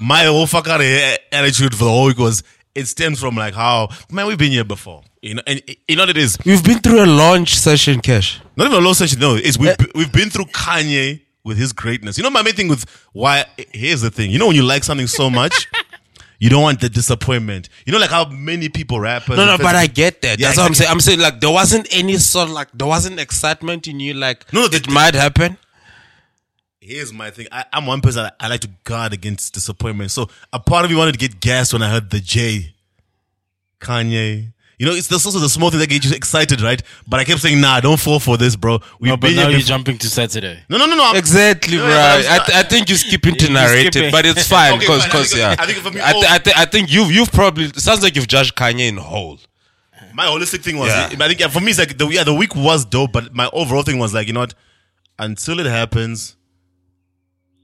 my 0.00 0.24
whole 0.24 0.46
fuck 0.46 0.68
out 0.68 0.80
of 0.80 0.86
here 0.86 1.16
attitude 1.32 1.72
for 1.74 1.84
the 1.84 1.90
whole 1.90 2.06
week 2.06 2.18
was 2.18 2.42
it 2.74 2.86
stems 2.86 3.20
from 3.20 3.36
like 3.36 3.54
how 3.54 3.88
man 4.10 4.26
we've 4.26 4.38
been 4.38 4.52
here 4.52 4.64
before. 4.64 5.02
You 5.24 5.36
know, 5.36 5.42
and 5.46 5.62
you 5.88 5.96
know 5.96 6.02
what 6.02 6.10
it 6.10 6.18
is. 6.18 6.36
We've 6.44 6.62
been 6.62 6.80
through 6.80 7.02
a 7.02 7.06
launch 7.06 7.56
session, 7.56 8.00
Cash. 8.00 8.42
Not 8.56 8.66
even 8.66 8.76
a 8.78 8.84
launch 8.84 8.98
session. 8.98 9.20
No, 9.20 9.36
it's 9.36 9.58
we've 9.58 9.70
eh. 9.70 9.86
we've 9.94 10.12
been 10.12 10.28
through 10.28 10.44
Kanye 10.46 11.22
with 11.42 11.56
his 11.56 11.72
greatness. 11.72 12.18
You 12.18 12.24
know, 12.24 12.28
my 12.28 12.42
main 12.42 12.52
thing 12.52 12.68
with 12.68 12.84
why. 13.14 13.46
Here's 13.72 14.02
the 14.02 14.10
thing. 14.10 14.30
You 14.30 14.38
know, 14.38 14.48
when 14.48 14.56
you 14.56 14.62
like 14.62 14.84
something 14.84 15.06
so 15.06 15.30
much, 15.30 15.66
you 16.38 16.50
don't 16.50 16.60
want 16.60 16.82
the 16.82 16.90
disappointment. 16.90 17.70
You 17.86 17.94
know, 17.94 17.98
like 18.00 18.10
how 18.10 18.28
many 18.28 18.68
people 18.68 19.00
rappers. 19.00 19.38
No, 19.38 19.46
no, 19.46 19.56
but 19.56 19.74
I 19.74 19.86
get 19.86 20.20
that. 20.20 20.38
Yeah, 20.38 20.48
That's 20.48 20.58
what 20.58 20.66
I'm 20.66 20.74
saying. 20.74 20.90
I'm 20.90 21.00
saying 21.00 21.20
like 21.20 21.40
there 21.40 21.50
wasn't 21.50 21.88
any 21.90 22.18
sort 22.18 22.48
of 22.48 22.54
like 22.54 22.68
there 22.74 22.86
wasn't 22.86 23.18
excitement 23.18 23.88
in 23.88 24.00
you. 24.00 24.12
Like 24.12 24.52
No, 24.52 24.60
no, 24.60 24.68
the- 24.68 24.76
it 24.76 24.90
might 24.90 25.14
happen. 25.14 25.56
Here's 26.80 27.14
my 27.14 27.30
thing. 27.30 27.46
I, 27.50 27.64
I'm 27.72 27.86
one 27.86 28.02
person 28.02 28.24
that 28.24 28.36
I 28.38 28.48
like 28.48 28.60
to 28.60 28.70
guard 28.84 29.14
against 29.14 29.54
disappointment. 29.54 30.10
So 30.10 30.28
a 30.52 30.60
part 30.60 30.84
of 30.84 30.90
me 30.90 30.98
wanted 30.98 31.12
to 31.12 31.18
get 31.18 31.40
gassed 31.40 31.72
when 31.72 31.80
I 31.80 31.88
heard 31.88 32.10
the 32.10 32.20
J, 32.20 32.74
Kanye. 33.80 34.50
You 34.84 34.90
know, 34.90 34.96
it's 34.96 35.06
this 35.08 35.24
also 35.24 35.38
the 35.38 35.48
small 35.48 35.70
thing 35.70 35.80
that 35.80 35.88
gets 35.88 36.04
you 36.04 36.14
excited, 36.14 36.60
right? 36.60 36.82
But 37.08 37.18
I 37.18 37.24
kept 37.24 37.40
saying, 37.40 37.58
nah, 37.58 37.80
don't 37.80 37.98
fall 37.98 38.20
for 38.20 38.36
this, 38.36 38.54
bro. 38.54 38.80
We've 39.00 39.08
no, 39.08 39.16
but 39.16 39.32
now 39.32 39.48
you're 39.48 39.60
jumping 39.60 39.96
to 39.96 40.08
Saturday. 40.10 40.62
No, 40.68 40.76
no, 40.76 40.84
no, 40.84 40.94
no. 40.94 41.04
I'm- 41.04 41.16
Exactly, 41.16 41.78
No, 41.78 41.84
bro. 41.86 41.94
I'm 41.94 42.18
I, 42.18 42.44
th- 42.44 42.58
I 42.58 42.62
think 42.64 42.90
you're 42.90 42.98
skipping 42.98 43.34
to 43.36 43.44
You're 43.46 43.54
narrate 43.54 43.86
skipping. 43.94 44.08
it, 44.10 44.12
but 44.12 44.26
it's 44.26 44.46
fine 44.46 44.74
Okay, 44.76 44.80
because, 44.80 45.06
fine. 45.06 45.10
I 45.10 45.24
think- 45.24 45.36
yeah. 45.38 45.56
I 45.58 45.66
think 45.66 45.78
for 45.78 45.90
me, 45.90 46.00
I, 46.02 46.12
th- 46.12 46.24
all- 46.26 46.32
I, 46.34 46.38
th- 46.38 46.56
I 46.58 46.64
think 46.66 46.92
you've 46.92 47.10
you've 47.10 47.32
probably 47.32 47.64
it 47.64 47.80
sounds 47.80 48.02
like 48.02 48.14
you've 48.14 48.28
judged 48.28 48.56
Kanye 48.56 48.86
in 48.88 48.98
whole. 48.98 49.38
my 50.12 50.26
holistic 50.26 50.60
thing 50.60 50.76
was, 50.76 50.88
Yeah. 50.88 51.06
I 51.18 51.28
think 51.28 51.40
yeah, 51.40 51.48
for 51.48 51.60
me, 51.60 51.70
it's 51.70 51.78
like 51.78 51.96
the 51.96 52.06
yeah, 52.08 52.24
the 52.24 52.34
week 52.34 52.54
was 52.54 52.84
dope, 52.84 53.12
but 53.12 53.34
my 53.34 53.48
overall 53.54 53.84
thing 53.84 53.98
was 53.98 54.12
like, 54.12 54.26
you 54.26 54.34
know 54.34 54.40
what? 54.40 54.52
Until 55.18 55.60
it 55.60 55.66
happens, 55.66 56.36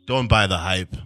don't 0.06 0.28
buy 0.28 0.46
the 0.46 0.56
hype 0.56 0.96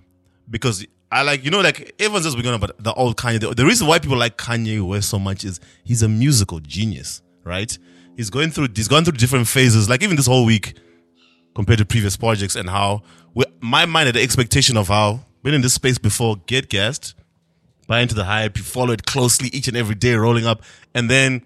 because 0.48 0.86
I 1.14 1.22
like, 1.22 1.44
you 1.44 1.50
know, 1.52 1.60
like 1.60 1.94
everyone 2.00 2.24
says 2.24 2.34
we're 2.34 2.42
gonna, 2.42 2.58
but 2.58 2.82
the 2.82 2.92
old 2.92 3.16
Kanye. 3.16 3.38
The, 3.38 3.54
the 3.54 3.64
reason 3.64 3.86
why 3.86 4.00
people 4.00 4.16
like 4.16 4.36
Kanye 4.36 4.84
West 4.84 5.08
so 5.08 5.20
much 5.20 5.44
is 5.44 5.60
he's 5.84 6.02
a 6.02 6.08
musical 6.08 6.58
genius, 6.58 7.22
right? 7.44 7.78
He's 8.16 8.30
going 8.30 8.50
through, 8.50 8.68
he's 8.74 8.88
gone 8.88 9.04
through 9.04 9.16
different 9.16 9.46
phases. 9.46 9.88
Like 9.88 10.02
even 10.02 10.16
this 10.16 10.26
whole 10.26 10.44
week, 10.44 10.76
compared 11.54 11.78
to 11.78 11.84
previous 11.84 12.16
projects, 12.16 12.56
and 12.56 12.68
how 12.68 13.02
we, 13.32 13.44
my 13.60 13.86
mind 13.86 14.06
had 14.06 14.16
the 14.16 14.22
expectation 14.22 14.76
of 14.76 14.88
how 14.88 15.20
been 15.44 15.54
in 15.54 15.60
this 15.60 15.74
space 15.74 15.98
before, 15.98 16.36
get 16.46 16.68
gassed, 16.68 17.14
buy 17.86 18.00
into 18.00 18.16
the 18.16 18.24
hype, 18.24 18.56
you 18.56 18.64
follow 18.64 18.92
it 18.92 19.06
closely 19.06 19.50
each 19.52 19.68
and 19.68 19.76
every 19.76 19.94
day, 19.94 20.14
rolling 20.14 20.46
up, 20.46 20.62
and 20.94 21.08
then 21.08 21.42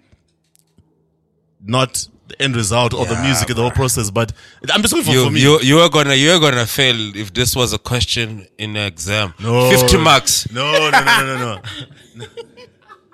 not 1.61 2.07
the 2.29 2.41
end 2.41 2.55
result 2.55 2.93
or 2.93 3.05
the 3.05 3.13
Yeah, 3.13 3.23
music 3.23 3.49
and 3.49 3.57
the 3.57 3.61
whole 3.61 3.71
process. 3.71 4.09
But 4.09 4.31
I'm 4.73 4.81
just 4.81 4.93
looking 4.93 5.11
for, 5.11 5.17
You 5.17 5.25
for 5.25 5.31
me. 5.31 5.41
you 5.41 5.59
you 5.61 5.79
are 5.79 5.89
gonna 5.89 6.15
you 6.15 6.31
are 6.31 6.39
gonna 6.39 6.65
fail 6.65 6.95
if 7.15 7.33
this 7.33 7.55
was 7.55 7.73
a 7.73 7.77
question 7.79 8.47
in 8.57 8.75
an 8.75 8.85
exam. 8.87 9.33
No. 9.39 9.69
Fifty 9.71 9.97
marks. 9.97 10.49
no, 10.51 10.71
no, 10.71 10.89
no, 10.89 11.03
no, 11.05 11.25
no, 11.25 11.61
no. 12.17 12.25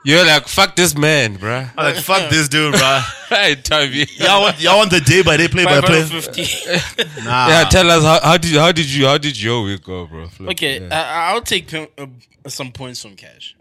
You're 0.07 0.23
like 0.23 0.47
fuck 0.47 0.75
this 0.75 0.95
man, 0.95 1.37
bruh. 1.37 1.67
I'm 1.75 1.85
like, 1.95 2.03
fuck 2.03 2.29
this 2.29 2.47
dude, 2.47 2.73
bro. 2.73 3.01
Right, 3.31 3.57
Tommy. 3.69 4.05
Y'all 4.17 4.41
want, 4.43 4.61
y'all 4.61 4.77
want 4.77 4.91
the 4.91 4.99
day 5.01 5.23
by 5.23 5.35
day, 5.35 5.47
play 5.47 5.65
by 5.65 5.81
play? 5.81 6.03
Nah. 7.23 7.47
Yeah, 7.49 7.63
tell 7.71 7.89
us 7.89 8.03
how, 8.03 8.19
how 8.21 8.37
did 8.37 8.53
how 8.55 8.71
did 8.71 8.85
you 8.85 9.07
how 9.07 9.17
did 9.17 9.41
your 9.41 9.63
week 9.63 9.83
go, 9.83 10.05
bro? 10.05 10.27
Flo? 10.27 10.49
Okay, 10.49 10.79
Yeah. 10.79 10.93
I, 10.93 11.31
I'll 11.33 11.41
take 11.41 11.67
p- 11.69 11.87
uh, 11.97 12.05
some 12.47 12.71
points 12.71 13.01
from 13.01 13.15
Cash 13.15 13.55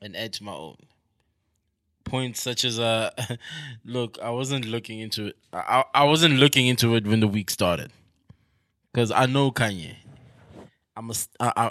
and 0.00 0.16
add 0.16 0.32
to 0.32 0.42
my 0.42 0.52
own. 0.52 0.76
Points 2.04 2.42
such 2.42 2.64
as 2.64 2.78
uh, 2.78 3.10
look, 3.84 4.18
I 4.22 4.30
wasn't 4.30 4.66
looking 4.66 5.00
into 5.00 5.26
it. 5.26 5.36
I, 5.52 5.84
I 5.94 6.04
wasn't 6.04 6.36
looking 6.38 6.66
into 6.66 6.94
it 6.94 7.06
when 7.06 7.20
the 7.20 7.28
week 7.28 7.50
started, 7.50 7.90
because 8.92 9.10
I 9.10 9.26
know 9.26 9.50
Kanye. 9.50 9.96
I'm 10.96 11.10
a, 11.10 11.14
I, 11.40 11.52
I, 11.56 11.70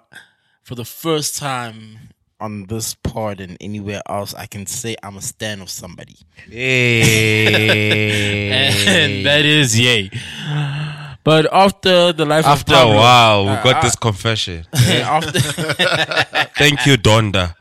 for 0.63 0.75
the 0.75 0.85
first 0.85 1.37
time 1.37 2.09
on 2.39 2.65
this 2.65 2.95
part 2.95 3.39
and 3.39 3.55
anywhere 3.61 4.01
else, 4.07 4.33
I 4.33 4.47
can 4.47 4.65
say 4.65 4.95
I'm 5.03 5.17
a 5.17 5.21
stan 5.21 5.61
of 5.61 5.69
somebody, 5.69 6.17
and 6.45 6.55
that 9.25 9.45
is 9.45 9.79
yay. 9.79 10.09
But 11.23 11.45
after 11.53 12.11
the 12.13 12.25
life 12.25 12.45
After 12.47 12.73
of 12.73 12.79
a 12.79 12.81
Pablo, 12.81 12.95
while, 12.95 13.43
we 13.45 13.51
uh, 13.51 13.63
got 13.63 13.75
uh, 13.77 13.81
this 13.81 13.95
confession. 13.95 14.65
after 14.73 15.39
Thank 16.57 16.85
you, 16.87 16.97
Donda. 16.97 17.55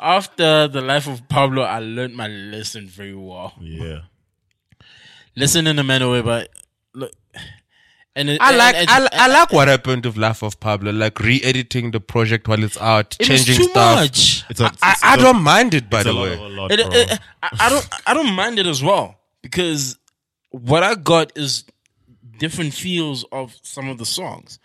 after 0.00 0.68
the 0.68 0.80
life 0.80 1.06
of 1.06 1.28
Pablo, 1.28 1.62
I 1.62 1.78
learned 1.80 2.14
my 2.16 2.28
lesson 2.28 2.86
very 2.88 3.14
well. 3.14 3.52
Yeah. 3.60 4.00
Listen 5.36 5.66
in 5.66 5.78
a 5.78 5.84
manner 5.84 6.10
way, 6.10 6.20
but 6.22 6.48
look, 6.94 7.12
and 8.14 8.28
it, 8.28 8.38
I 8.42 8.54
like 8.54 8.74
and, 8.76 8.90
I, 8.90 8.98
and- 8.98 9.08
I 9.12 9.26
like 9.28 9.52
what 9.52 9.68
happened 9.68 10.04
with 10.04 10.16
Life 10.18 10.42
of 10.42 10.60
Pablo, 10.60 10.92
like 10.92 11.18
re-editing 11.20 11.90
the 11.92 12.00
project 12.00 12.48
while 12.48 12.62
it's 12.62 12.76
out, 12.78 13.16
it 13.18 13.24
changing 13.26 13.56
too 13.56 13.64
stuff. 13.64 13.96
much. 13.96 14.44
It's 14.50 14.60
a, 14.60 14.64
I, 14.82 14.92
it's 14.92 15.02
I 15.04 15.14
a- 15.14 15.18
don't 15.18 15.42
mind 15.42 15.72
it, 15.74 15.88
by 15.88 16.02
the 16.02 16.14
way. 16.14 16.34
a 16.34 16.40
lot, 16.48 16.70
It- 16.72 16.80
it- 16.80 17.18
I, 17.42 17.48
I 17.60 17.68
don't 17.70 17.88
I 18.06 18.14
don't 18.14 18.34
mind 18.34 18.58
it 18.58 18.66
as 18.66 18.82
well 18.82 19.16
because 19.40 19.98
what 20.50 20.82
I 20.82 20.94
got 20.96 21.32
is 21.36 21.64
different 22.42 22.74
feels 22.74 23.24
of 23.30 23.56
some 23.62 23.88
of 23.88 23.98
the 23.98 24.04
songs. 24.04 24.58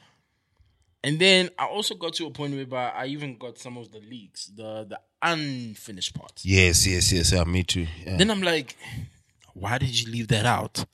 And 1.04 1.20
then 1.20 1.52
I 1.60 1.66
also 1.66 1.94
got 1.94 2.14
to 2.16 2.26
a 2.26 2.32
point 2.32 2.52
where 2.72 2.92
I 3.02 3.06
even 3.06 3.38
got 3.38 3.60
some 3.60 3.78
of 3.78 3.92
the 3.92 4.00
leaks, 4.00 4.48
the 4.48 4.72
the 4.90 5.00
unfinished 5.22 6.16
parts. 6.16 6.44
Yes, 6.44 6.88
yes, 6.88 7.12
yes. 7.14 7.32
Yeah, 7.32 7.44
me 7.44 7.62
too. 7.64 7.86
Yeah. 8.04 8.18
Then 8.18 8.32
I'm 8.32 8.42
like, 8.42 8.76
why 9.54 9.78
did 9.78 9.94
you 10.00 10.12
leave 10.12 10.28
that 10.30 10.48
out? 10.48 10.86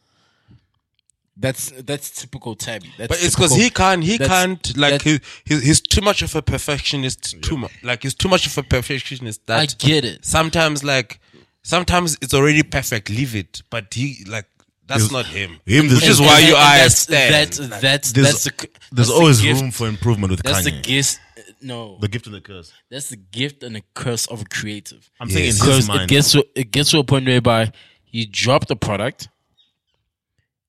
That's 1.37 1.71
that's 1.89 2.07
typical 2.21 2.53
Tabby. 2.55 2.91
That's 2.97 3.07
But 3.07 3.23
it's 3.23 3.35
because 3.35 3.55
he 3.55 3.69
can't. 3.69 4.03
He 4.03 4.17
can't. 4.17 4.77
Like 4.77 5.01
he, 5.01 5.19
he's, 5.45 5.79
too 5.79 6.01
much 6.01 6.21
of 6.21 6.35
a 6.35 6.41
perfectionist. 6.41 7.41
Too 7.41 7.57
much. 7.57 7.71
Like 7.81 8.03
he's 8.03 8.13
too 8.13 8.27
much 8.27 8.45
of 8.45 8.57
a 8.57 8.63
perfectionist. 8.63 9.47
That 9.47 9.59
I 9.61 9.65
get 9.65 10.03
it. 10.03 10.25
sometimes, 10.25 10.83
like 10.83 11.21
sometimes 11.63 12.17
it's 12.21 12.33
already 12.33 12.61
perfect. 12.61 13.09
Leave 13.09 13.35
it. 13.35 13.63
But 13.69 13.93
he 13.93 14.25
like 14.27 14.47
that's 14.87 15.11
not 15.11 15.25
him. 15.25 15.51
Him, 15.65 15.87
there's- 15.87 16.01
Which 16.01 16.09
is 16.09 16.19
why 16.21 16.39
you 16.39 16.55
and 16.55 16.55
are 16.55 16.75
a 16.75 16.77
that's, 16.79 16.97
stan. 16.99 17.31
That's 17.31 17.57
that's 17.57 18.11
There's- 18.11 18.31
that's 18.31 18.43
the, 18.43 18.51
There's 18.57 18.69
that's 18.91 19.09
the 19.09 19.13
always 19.15 19.41
gift- 19.41 19.61
room 19.61 19.71
for 19.71 19.87
improvement 19.87 20.31
with 20.31 20.43
That's 20.43 20.61
Kanye. 20.61 20.63
the 20.65 20.81
gift. 20.81 21.19
No, 21.61 21.97
the 22.01 22.09
gift 22.09 22.25
and 22.25 22.35
the 22.35 22.41
curse. 22.41 22.73
that's 22.91 23.09
the 23.09 23.15
gift 23.15 23.63
and 23.63 23.75
the 23.77 23.83
curse 23.93 24.25
of 24.27 24.41
a 24.41 24.45
creative. 24.45 25.09
I'm 25.19 25.29
saying 25.29 25.45
Yes. 25.45 25.61
in 25.61 25.65
his 25.67 25.67
Because 25.67 25.87
mind. 25.87 26.01
it 26.01 26.09
gets 26.09 26.31
to 26.33 26.45
it 26.55 26.71
gets 26.71 26.91
to 26.91 26.99
a 26.99 27.03
point 27.05 27.25
whereby 27.25 27.71
you 28.11 28.25
drop 28.27 28.67
the 28.67 28.75
product, 28.75 29.29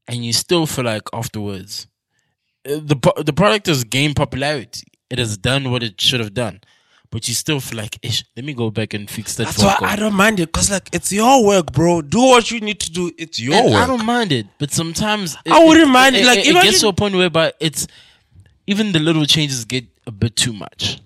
and 0.07 0.25
you 0.25 0.33
still 0.33 0.67
feel 0.67 0.85
like 0.85 1.03
afterwards, 1.13 1.87
uh, 2.67 2.77
the 2.77 2.97
the 3.25 3.33
product 3.33 3.67
has 3.67 3.83
gained 3.85 4.15
popularity. 4.17 4.87
It 5.11 5.19
has 5.19 5.37
done 5.37 5.71
what 5.73 5.83
it 5.83 6.01
should 6.01 6.21
have 6.21 6.33
done, 6.35 6.61
but 7.15 7.29
you 7.29 7.35
still 7.35 7.61
feel 7.61 7.79
like, 7.79 7.97
Ish, 8.03 8.25
let 8.37 8.45
me 8.45 8.53
go 8.55 8.71
back 8.71 8.93
and 8.93 9.09
fix 9.09 9.37
that. 9.37 9.45
That's 9.47 9.63
why 9.63 9.75
vocal." 9.75 9.87
I 9.87 9.97
don't 9.97 10.15
mind 10.25 10.41
it 10.41 10.47
because 10.53 10.69
like 10.71 10.89
it's 10.93 11.11
your 11.13 11.47
work, 11.47 11.73
bro. 11.73 12.03
Do 12.03 12.19
what 12.33 12.51
you 12.51 12.59
need 12.61 12.81
to 12.81 12.91
do. 12.91 13.13
It's 13.17 13.39
your 13.41 13.55
And 13.55 13.73
work. 13.73 13.83
I 13.85 13.87
don't 13.87 14.05
mind 14.05 14.33
it, 14.33 14.47
but 14.59 14.73
sometimes 14.73 15.37
it, 15.47 15.53
I 15.53 15.65
wouldn't 15.65 15.91
mind 15.91 16.17
it, 16.17 16.23
It, 16.23 16.27
like, 16.27 16.39
it, 16.41 16.47
it 16.47 16.51
imagine- 16.51 16.71
gets 16.71 16.81
to 16.81 16.89
a 16.89 16.93
point 16.93 17.15
whereby 17.15 17.53
it's 17.61 17.87
even 18.67 18.91
the 18.93 18.99
little 18.99 19.25
changes 19.27 19.65
get 19.65 19.85
a 20.07 20.11
bit 20.11 20.35
too 20.35 20.53
much. 20.53 21.01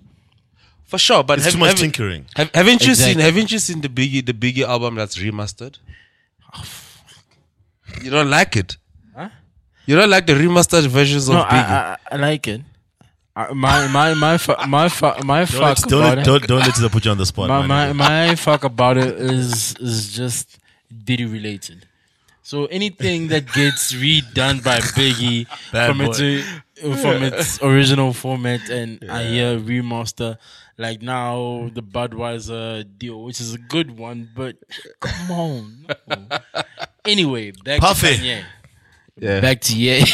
For 0.85 0.97
sure, 0.97 1.23
but 1.23 1.37
it's 1.37 1.45
have, 1.45 1.53
too 1.53 1.59
much 1.59 1.69
have- 1.69 1.79
tinkering. 1.79 2.25
have, 2.35 2.49
haven't 2.55 2.81
you 2.81 2.89
Exactly. 2.93 3.13
seen? 3.13 3.21
Haven't 3.21 3.51
you 3.51 3.59
seen 3.59 3.81
the 3.81 3.89
Biggie 3.89 4.25
the 4.25 4.33
Biggie 4.33 4.65
album 4.67 4.95
that's 4.95 5.17
remastered? 5.19 5.77
You 8.03 8.09
don't 8.11 8.29
like 8.29 8.55
it? 8.55 8.77
Huh? 9.15 9.29
You 9.85 9.95
don't 9.95 10.09
like 10.09 10.25
the 10.25 10.33
remastered 10.33 10.87
versions 10.87 11.29
No, 11.29 11.41
of 11.41 11.45
Biggie? 11.47 11.69
I, 11.69 11.97
I, 12.11 12.15
I 12.15 12.15
like 12.17 12.47
it. 12.47 12.61
I, 13.39 13.53
my 13.53 13.87
my 13.87 14.13
my 14.15 14.37
fu- 14.37 14.55
my 14.67 14.89
fu- 14.89 15.23
my 15.23 15.39
Don't, 15.45 15.47
fuck 15.47 15.77
let- 15.79 15.89
don't, 15.89 16.01
about 16.01 16.17
let- 16.17 16.17
it. 16.19 16.25
don't, 16.25 16.47
don't 16.47 16.59
let 16.67 16.79
it 16.79 16.91
put 16.91 17.05
you 17.05 17.11
on 17.11 17.17
the 17.17 17.25
spot. 17.25 17.47
my, 17.47 17.65
man. 17.65 17.95
my 17.95 18.09
my 18.27 18.35
fuck 18.35 18.63
about 18.63 18.97
it 18.97 19.13
is 19.37 19.75
is 19.79 20.13
just 20.13 20.57
Diddy 21.05 21.25
related. 21.25 21.85
So 22.43 22.65
anything 22.65 23.27
that 23.29 23.45
gets 23.53 23.93
redone 23.93 24.63
by 24.63 24.79
Biggie 24.97 25.45
Bad 25.71 25.87
from 25.89 25.97
boy. 25.99 26.11
it 26.11 26.15
to 26.15 26.95
from 27.01 27.23
its 27.23 27.61
original 27.69 28.11
format, 28.13 28.61
and 28.69 29.03
I 29.09 29.23
hear 29.33 29.59
remaster. 29.59 30.37
Like 30.77 31.01
now, 31.01 31.69
the 31.73 31.83
Budweiser 31.83 32.85
deal, 32.97 33.21
which 33.25 33.41
is 33.41 33.53
a 33.53 33.57
good 33.59 33.97
one, 33.99 34.29
but 34.33 34.55
come 35.01 35.31
on. 35.31 35.85
no. 36.07 36.17
Anyway, 37.05 37.51
back 37.51 37.79
Puffy. 37.81 38.15
to 38.15 38.21
Kanye. 38.21 38.43
Yeah. 39.19 39.39
Back 39.41 39.59
to 39.61 39.73
yeah. 39.75 40.05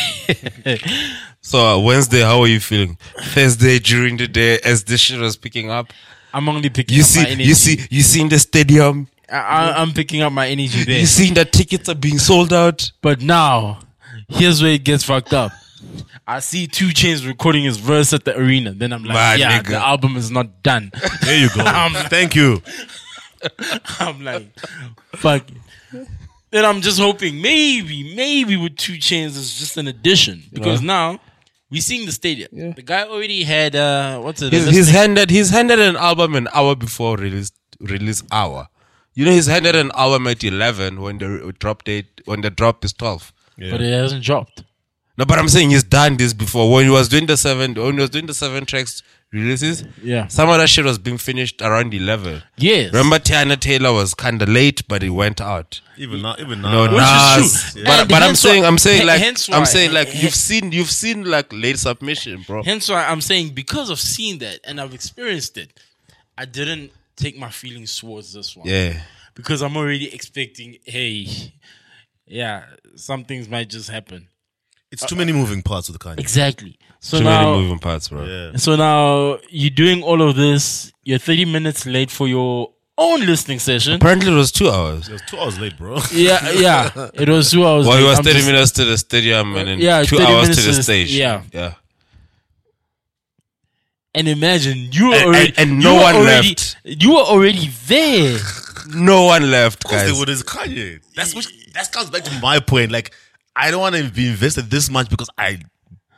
So 1.46 1.60
uh, 1.60 1.80
Wednesday, 1.80 2.22
how 2.22 2.42
are 2.42 2.48
you 2.48 2.60
feeling? 2.60 2.98
Thursday 3.20 3.78
during 3.78 4.18
the 4.18 4.28
day, 4.28 4.58
as 4.66 4.84
this 4.84 5.00
shit 5.00 5.20
was 5.20 5.38
picking 5.38 5.70
up, 5.70 5.94
I'm 6.34 6.50
only 6.50 6.70
picking 6.72 6.98
you 6.98 7.04
up 7.04 7.08
my 7.08 7.24
see, 7.24 7.28
energy. 7.28 7.44
you 7.44 7.54
see, 7.54 7.88
you 7.92 8.02
see 8.02 8.22
in 8.22 8.30
the 8.30 8.40
stadium, 8.40 9.08
I, 9.32 9.74
I'm 9.78 9.92
picking 9.94 10.24
up 10.24 10.34
my 10.34 10.48
energy 10.48 10.84
there. 10.84 11.00
you 11.00 11.06
see 11.06 11.30
that 11.36 11.52
tickets 11.52 11.88
are 11.88 11.94
being 11.94 12.18
sold 12.18 12.52
out. 12.52 12.92
But 13.04 13.22
now, 13.22 13.78
here's 14.28 14.64
where 14.64 14.72
it 14.72 14.84
gets 14.84 15.04
fucked 15.04 15.34
up. 15.34 15.52
I 16.26 16.40
see 16.40 16.66
2 16.66 16.88
Chainz 16.88 17.28
recording 17.28 17.64
his 17.64 17.78
verse 17.78 18.12
at 18.12 18.26
the 18.26 18.36
arena. 18.36 18.72
Then 18.72 18.92
I'm 18.92 19.04
like, 19.04 19.14
My 19.14 19.36
yeah, 19.36 19.60
nigga. 19.60 19.68
the 19.68 19.78
album 19.78 20.18
is 20.18 20.32
not 20.32 20.64
done. 20.64 20.92
There 21.22 21.38
you 21.38 21.50
go. 21.50 21.64
Thank 22.10 22.34
you. 22.34 22.64
I'm 24.00 24.24
like, 24.24 24.48
fuck 25.18 25.44
it. 25.48 26.08
Then 26.50 26.66
I'm 26.66 26.82
just 26.82 27.00
hoping 27.00 27.40
maybe, 27.40 28.16
maybe 28.16 28.58
with 28.58 28.78
2 28.78 28.94
Chainz 28.94 29.38
is 29.38 29.60
just 29.60 29.78
an 29.78 29.88
addition 29.88 30.42
because 30.52 30.82
now 30.82 31.20
we 31.76 31.82
seeing 31.82 32.06
the 32.06 32.12
stadium. 32.12 32.50
Yeah. 32.54 32.72
The 32.80 32.82
guy 32.82 33.04
already 33.04 33.44
had 33.44 33.76
uh, 33.76 34.20
what's 34.20 34.42
it? 34.42 34.54
He's, 34.54 34.68
he's 34.78 34.90
handed 34.90 35.30
he's 35.30 35.50
handed 35.50 35.80
an 35.80 35.98
album 35.98 36.36
an 36.36 36.48
hour 36.54 36.76
before 36.76 37.18
release 37.18 37.52
release 37.80 38.24
hour. 38.32 38.68
You 39.14 39.26
know 39.26 39.32
he's 39.32 39.48
handed 39.48 39.76
an 39.76 39.92
album 40.04 40.28
at 40.28 40.44
eleven 40.44 41.02
when 41.02 41.18
the 41.18 41.54
drop 41.60 41.84
date 41.84 42.22
when 42.26 42.42
the 42.42 42.50
drop 42.50 42.86
is 42.86 42.94
twelve. 42.94 43.34
Yeah. 43.58 43.72
but 43.72 43.82
it 43.82 43.92
hasn't 43.92 44.24
dropped. 44.24 44.64
No, 45.18 45.26
but 45.26 45.40
I'm 45.40 45.48
saying 45.48 45.70
he's 45.70 45.84
done 45.84 46.18
this 46.18 46.34
before. 46.34 46.72
When 46.72 46.86
he 46.86 46.92
was 46.92 47.08
doing 47.10 47.26
the 47.26 47.38
seven 47.38 47.74
when 47.76 47.96
he 47.96 48.02
was 48.02 48.10
doing 48.10 48.26
the 48.26 48.34
seven 48.34 48.66
tracks 48.66 49.04
releases, 49.36 49.84
Yeah. 50.02 50.28
some 50.28 50.50
of 50.50 50.58
that 50.58 50.68
shit 50.70 50.86
was 50.86 50.98
being 50.98 51.18
finished 51.18 51.62
around 51.62 51.94
eleven. 51.94 52.42
Yes. 52.58 52.92
Remember 52.94 53.20
Teyana 53.20 53.60
Taylor 53.60 53.92
was 53.94 54.14
kinda 54.14 54.46
late, 54.46 54.88
but 54.88 55.02
he 55.02 55.10
went 55.10 55.40
out. 55.42 55.82
Even 55.98 56.22
now, 56.22 56.36
even 56.40 56.62
now. 56.62 56.72
No, 56.72 56.88
now. 56.98 57.36
Which 57.38 57.46
is 57.46 57.74
true. 57.74 57.84
But, 57.84 58.00
And 58.02 58.10
but 58.10 58.16
I'm 58.16 58.22
hence 58.30 58.40
saying, 58.40 58.62
why- 58.64 58.68
I'm 58.68 58.78
saying, 58.78 59.06
like, 59.08 59.20
hence 59.22 59.50
I'm 59.50 59.66
saying, 59.66 59.94
like, 59.94 60.08
hen- 60.10 60.24
you've 60.24 60.36
seen, 60.36 60.72
you've 60.72 60.92
seen, 60.92 61.24
like, 61.26 61.52
late 61.54 61.78
submission, 61.80 62.44
bro. 62.48 62.64
Hence 62.64 62.90
why 62.90 63.06
I'm 63.06 63.22
saying 63.22 63.54
because 63.54 63.90
of 63.90 64.00
seeing 64.00 64.40
that 64.40 64.60
and 64.64 64.82
I've 64.82 64.94
experienced 64.94 65.58
it, 65.58 65.80
I 66.38 66.46
didn't 66.46 66.92
take 67.16 67.38
my 67.38 67.50
feelings 67.50 67.98
towards 67.98 68.34
this 68.34 68.56
one. 68.58 68.68
Yeah. 68.68 69.00
Because 69.36 69.62
I'm 69.62 69.76
already 69.78 70.14
expecting, 70.14 70.78
hey, 70.86 71.28
yeah, 72.28 72.64
some 72.96 73.24
things 73.24 73.48
might 73.48 73.70
just 73.70 73.90
happen. 73.90 74.28
It's 74.96 75.06
too 75.06 75.16
many 75.16 75.32
moving 75.34 75.62
parts 75.62 75.90
with 75.90 76.00
the 76.00 76.04
Kanye. 76.10 76.20
Exactly. 76.20 76.78
So 77.00 77.18
Too 77.20 77.24
now, 77.26 77.52
many 77.52 77.62
moving 77.64 77.80
parts, 77.80 78.10
bro. 78.10 78.24
Yeah. 78.26 78.56
so 78.58 78.76
now 78.76 79.38
you're 79.50 79.70
doing 79.70 80.02
all 80.04 80.22
of 80.22 80.36
this. 80.36 80.92
You're 81.04 81.20
30 81.20 81.46
minutes 81.46 81.86
late 81.86 82.10
for 82.10 82.28
your 82.28 82.72
own 82.98 83.20
listening 83.26 83.60
session. 83.60 83.94
Apparently, 83.94 84.32
it 84.32 84.36
was 84.36 84.52
two 84.52 84.70
hours. 84.70 85.08
It 85.10 85.12
was 85.14 85.22
two 85.28 85.38
hours 85.38 85.60
late, 85.60 85.78
bro. 85.78 85.98
Yeah, 86.14 86.40
yeah. 86.52 87.10
It 87.14 87.30
was 87.30 87.52
two 87.52 87.66
hours. 87.68 87.86
Well, 87.86 87.98
he 87.98 88.04
late. 88.04 88.10
was 88.10 88.18
I'm 88.20 88.24
30 88.24 88.36
just- 88.38 88.48
minutes 88.48 88.72
to 88.72 88.86
the 88.86 88.98
stadium 88.98 89.56
and 89.56 89.68
then 89.68 89.80
Yeah, 89.80 90.02
two 90.04 90.18
30 90.18 90.24
hours 90.32 90.42
minutes 90.44 90.60
to 90.62 90.66
the 90.68 90.72
to 90.72 90.78
the- 90.78 90.84
stage. 90.84 91.12
yeah. 91.16 91.44
Yeah. 91.54 91.74
And 94.14 94.28
imagine 94.30 94.90
you 94.94 95.10
were 95.10 95.16
And- 95.16 95.26
already, 95.26 95.50
and- 95.58 95.60
and 95.72 95.84
you 95.84 95.90
no 95.90 95.96
were 95.96 96.02
one 96.04 96.16
already, 96.16 96.48
left. 96.50 96.78
You 96.86 97.12
were 97.16 97.22
already 97.34 97.70
there. 97.88 98.40
No 98.96 99.24
one 99.26 99.52
left, 99.52 99.84
Of 99.84 99.90
course 99.90 100.02
guys. 100.04 100.12
they 100.14 100.18
would. 100.20 100.30
It's 100.30 100.44
Kanye. 100.44 101.00
That's 101.16 101.36
which. 101.36 101.48
That 101.74 101.92
comes 101.92 102.10
back 102.10 102.24
to 102.24 102.40
my 102.40 102.60
point. 102.62 102.92
Like, 102.92 103.12
I 103.56 103.72
don't 103.72 103.82
want 103.82 103.96
to 103.96 104.10
be 104.12 104.28
invested 104.30 104.70
this 104.70 104.90
much 104.90 105.10
because 105.10 105.30
I 105.38 105.60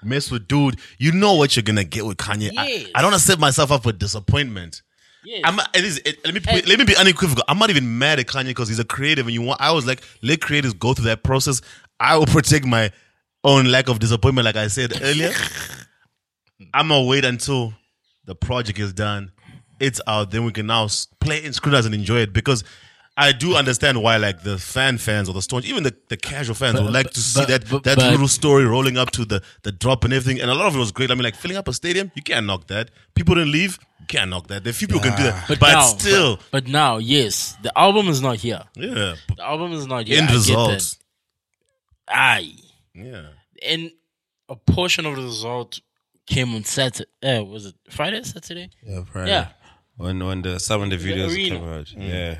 mess 0.03 0.31
with 0.31 0.47
dude. 0.47 0.79
You 0.97 1.11
know 1.11 1.35
what 1.35 1.55
you're 1.55 1.63
gonna 1.63 1.83
get 1.83 2.05
with 2.05 2.17
Kanye. 2.17 2.51
I- 2.57 2.67
Yes. 2.67 2.87
I, 2.95 3.01
don't 3.01 3.11
want 3.11 3.21
to 3.21 3.27
set 3.27 3.39
myself 3.39 3.71
up 3.71 3.83
for 3.83 3.91
disappointment. 3.91 4.81
Yes. 5.23 5.41
I'm 5.43 5.59
it 5.73 5.83
is, 5.83 6.01
it, 6.05 6.23
let 6.25 6.33
me 6.33 6.41
let 6.65 6.79
me 6.79 6.85
be 6.85 6.95
unequivocal. 6.95 7.43
I'm 7.47 7.59
not 7.59 7.69
even 7.69 7.97
mad 7.99 8.19
at 8.19 8.27
Kanye 8.27 8.47
because 8.47 8.69
he's 8.69 8.79
a 8.79 8.85
creative, 8.85 9.25
and 9.27 9.33
you 9.33 9.41
want. 9.41 9.59
I 9.61 9.71
was 9.71 9.85
like, 9.85 10.01
let 10.21 10.41
creators 10.41 10.73
go 10.73 10.93
through 10.93 11.05
that 11.05 11.23
process. 11.23 11.61
I 11.99 12.17
will 12.17 12.25
protect 12.37 12.65
my 12.65 12.91
own 13.43 13.65
lack 13.65 13.89
of 13.89 13.99
disappointment, 13.99 14.45
like 14.45 14.55
I 14.55 14.67
said 14.67 14.93
earlier. 15.01 15.33
I'm 16.73 16.87
gonna 16.87 17.03
wait 17.03 17.25
until 17.25 17.73
the 18.25 18.35
project 18.35 18.79
is 18.79 18.93
done, 18.93 19.31
it's 19.79 20.01
out, 20.07 20.31
then 20.31 20.43
we 20.45 20.51
can 20.51 20.65
now 20.67 20.87
play 21.19 21.43
and 21.45 21.53
scrutinize 21.53 21.85
and 21.85 21.95
enjoy 21.95 22.19
it 22.19 22.33
because. 22.33 22.63
I 23.19 23.31
do 23.31 23.55
understand 23.55 24.01
why, 24.03 24.17
like 24.17 24.43
the 24.43 24.59
fan 24.59 24.99
fans 24.99 25.27
or 25.27 25.33
the 25.33 25.41
staunch, 25.41 25.65
even 25.65 25.81
the, 25.83 25.95
the 26.07 26.17
casual 26.17 26.53
fans 26.53 26.79
would 26.79 26.93
like 26.93 27.09
to 27.11 27.19
see 27.19 27.39
but- 27.41 27.47
that 27.47 27.69
but- 27.69 27.83
that 27.83 27.97
but- 27.97 28.11
little 28.11 28.27
story 28.27 28.63
rolling 28.65 28.95
up 28.97 29.09
to 29.11 29.25
the 29.25 29.41
the 29.63 29.71
drop 29.71 30.03
and 30.03 30.13
everything. 30.13 30.39
And 30.41 30.51
a 30.51 30.53
lot 30.53 30.67
of 30.67 30.75
it 30.75 30.79
was 30.79 30.91
great. 30.91 31.09
I 31.09 31.15
mean, 31.15 31.23
like 31.23 31.35
filling 31.35 31.57
up 31.57 31.67
a 31.67 31.73
stadium, 31.73 32.11
you 32.13 32.21
can't 32.21 32.45
knock 32.45 32.67
that. 32.67 32.91
People 33.15 33.33
didn't 33.35 33.51
leave, 33.51 33.79
you 33.99 34.05
can't 34.07 34.29
knock 34.29 34.47
that. 34.47 34.63
There 34.63 34.71
few 34.71 34.87
people 34.87 35.01
who 35.01 35.09
can 35.09 35.17
do 35.17 35.23
that, 35.23 35.47
but, 35.47 35.59
now, 35.61 35.81
still, 35.81 36.35
but, 36.35 36.45
but 36.51 36.67
now, 36.67 36.97
yes, 36.97 37.57
the 37.63 37.75
album 37.77 38.07
is 38.07 38.21
not 38.21 38.37
here. 38.37 38.61
yeah. 38.75 39.15
The 39.35 39.43
album 39.43 39.71
is 39.73 39.87
not 39.87 40.05
here. 40.07 40.17
End 40.19 40.25
I 40.27 40.31
get 40.33 40.35
results. 40.35 40.97
Aye. 42.07 42.53
yeah. 42.93 43.29
And 43.67 43.91
a 44.47 44.55
portion 44.55 45.05
of 45.07 45.15
the 45.15 45.23
result 45.23 45.79
came 46.27 46.53
on 46.55 46.63
Saturday. 46.63 47.09
Uh, 47.23 47.43
was 47.43 47.65
it 47.65 47.75
Friday, 47.89 48.21
Saturday? 48.23 48.69
Yeah, 48.83 49.03
right. 49.13 49.27
Yeah. 49.27 49.47
When 49.95 50.23
when 50.23 50.43
the 50.43 50.59
some 50.59 50.83
of 50.83 50.89
the 50.91 50.97
videos 50.97 51.33
arena. 51.33 51.55
came 51.59 51.67
out. 51.67 51.91
Yeah. 51.93 52.37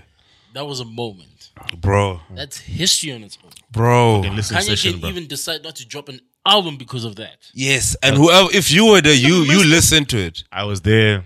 That 0.54 0.66
was 0.66 0.80
a 0.80 0.86
moment. 0.86 1.50
Bro. 1.80 2.22
That's 2.36 2.58
history 2.58 3.12
on 3.14 3.24
its 3.24 3.38
own. 3.44 3.52
Bro. 3.72 4.22
Kanye 4.26 4.44
session, 4.44 4.94
can 4.94 5.02
bro. 5.02 5.10
even 5.10 5.28
decide 5.28 5.64
not 5.64 5.76
to 5.76 5.86
drop 5.88 6.10
an 6.10 6.20
album 6.46 6.78
because 6.78 7.04
of 7.06 7.16
that. 7.18 7.38
Yes. 7.54 7.96
And 8.02 8.16
whoever 8.16 8.50
if 8.54 8.72
you 8.72 8.86
were 8.88 9.02
there, 9.02 9.14
you 9.14 9.44
you 9.44 9.64
listen 9.66 10.06
to 10.06 10.18
it. 10.18 10.44
I 10.52 10.64
was 10.64 10.82
there. 10.82 11.26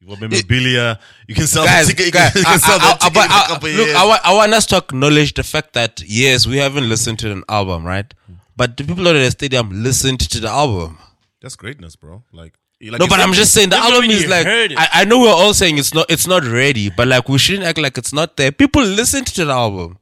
You 0.00 0.08
want 0.08 0.20
memorabilia? 0.20 1.00
You 1.26 1.34
can 1.34 1.46
sell 1.46 1.64
guys, 1.64 1.86
the 1.88 1.94
ticket. 1.94 2.06
You 2.06 2.12
guys, 2.12 2.32
can, 2.32 2.40
you 2.40 2.44
can 2.46 2.58
sell 2.60 2.78
I- 2.80 2.84
I- 2.84 2.88
that 2.92 3.00
ticket 3.00 3.14
but 3.14 3.24
in 3.24 3.30
a 3.30 3.34
I- 3.34 3.46
couple 3.48 3.68
look, 3.70 3.86
years. 3.86 3.96
I 3.96 4.04
want, 4.06 4.20
I 4.26 4.34
want 4.34 4.52
us 4.54 4.66
to 4.66 4.76
acknowledge 4.76 5.34
the 5.34 5.42
fact 5.42 5.72
that 5.72 6.02
yes, 6.06 6.46
we 6.46 6.58
haven't 6.58 6.88
listened 6.88 7.18
to 7.20 7.32
an 7.32 7.42
album, 7.48 7.84
right? 7.84 8.12
But 8.56 8.76
the 8.76 8.84
people 8.84 9.08
at 9.08 9.14
the 9.14 9.30
stadium 9.30 9.82
listened 9.82 10.20
to 10.20 10.40
the 10.40 10.48
album. 10.48 10.98
That's 11.40 11.56
greatness, 11.56 11.96
bro. 11.96 12.22
Like, 12.32 12.54
like 12.82 13.00
no, 13.00 13.06
but 13.06 13.20
I'm 13.20 13.32
just 13.32 13.52
saying 13.54 13.70
the 13.70 13.76
album 13.78 14.10
is 14.10 14.26
like. 14.26 14.46
I, 14.46 14.88
I 14.92 15.04
know 15.04 15.18
we're 15.20 15.28
all 15.30 15.54
saying 15.54 15.78
it's 15.78 15.94
not 15.94 16.06
it's 16.10 16.26
not 16.26 16.44
ready, 16.44 16.90
but 16.90 17.08
like 17.08 17.28
we 17.28 17.38
shouldn't 17.38 17.64
act 17.64 17.78
like 17.78 17.96
it's 17.98 18.12
not 18.12 18.36
there. 18.36 18.52
People 18.52 18.82
listened 18.82 19.26
to 19.28 19.44
the 19.44 19.52
album. 19.52 19.98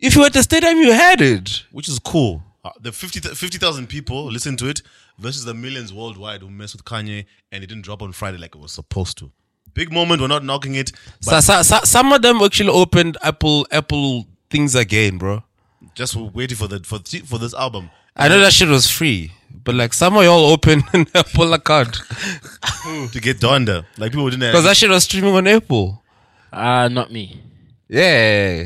If 0.00 0.14
you 0.14 0.20
were 0.22 0.26
at 0.26 0.32
the 0.32 0.42
stadium, 0.42 0.76
you 0.78 0.92
had 0.92 1.20
it. 1.20 1.64
which 1.72 1.88
is 1.88 1.98
cool. 1.98 2.42
Uh, 2.64 2.70
the 2.80 2.92
50 2.92 3.20
th- 3.20 3.34
50,000 3.36 3.88
people 3.88 4.24
listen 4.30 4.56
to 4.58 4.68
it 4.68 4.82
versus 5.18 5.44
the 5.44 5.54
millions 5.54 5.92
worldwide 5.92 6.40
who 6.42 6.50
mess 6.50 6.72
with 6.72 6.84
Kanye 6.84 7.24
and 7.52 7.64
it 7.64 7.66
didn't 7.68 7.82
drop 7.82 8.02
on 8.02 8.12
Friday 8.12 8.36
like 8.38 8.54
it 8.54 8.60
was 8.60 8.72
supposed 8.72 9.16
to. 9.18 9.30
Big 9.74 9.92
moment. 9.92 10.20
We're 10.20 10.26
not 10.28 10.44
knocking 10.44 10.74
it, 10.74 10.90
So, 11.20 11.30
but 11.32 11.40
so, 11.42 11.62
so- 11.62 11.84
some 11.84 12.12
of 12.12 12.22
them 12.22 12.38
actually 12.42 12.70
opened 12.70 13.16
Apple 13.22 13.66
Apple 13.70 14.26
things 14.50 14.74
again, 14.74 15.18
bro. 15.18 15.42
just 15.94 16.16
waiting 16.16 16.56
for 16.56 16.66
the 16.68 16.80
for 16.80 16.98
for 17.26 17.38
this 17.38 17.54
album. 17.54 17.90
I 18.16 18.28
know 18.28 18.40
that 18.40 18.52
shit 18.52 18.68
was 18.68 18.90
free, 18.90 19.32
but 19.64 19.74
like 19.74 19.92
some 19.92 20.16
of 20.16 20.24
y'all 20.24 20.46
opened 20.46 20.84
an 20.92 21.06
Apple 21.14 21.52
account 21.54 21.94
to 23.12 23.20
get 23.20 23.38
Donda. 23.38 23.84
Like 23.98 24.12
people 24.12 24.28
didn't. 24.30 24.50
because 24.50 24.64
that 24.64 24.76
shit 24.76 24.90
was 24.90 25.04
streaming 25.04 25.34
on 25.34 25.46
Apple. 25.46 26.02
Ah, 26.52 26.88
not 26.88 27.12
me. 27.12 27.40
Yeah. 27.88 28.64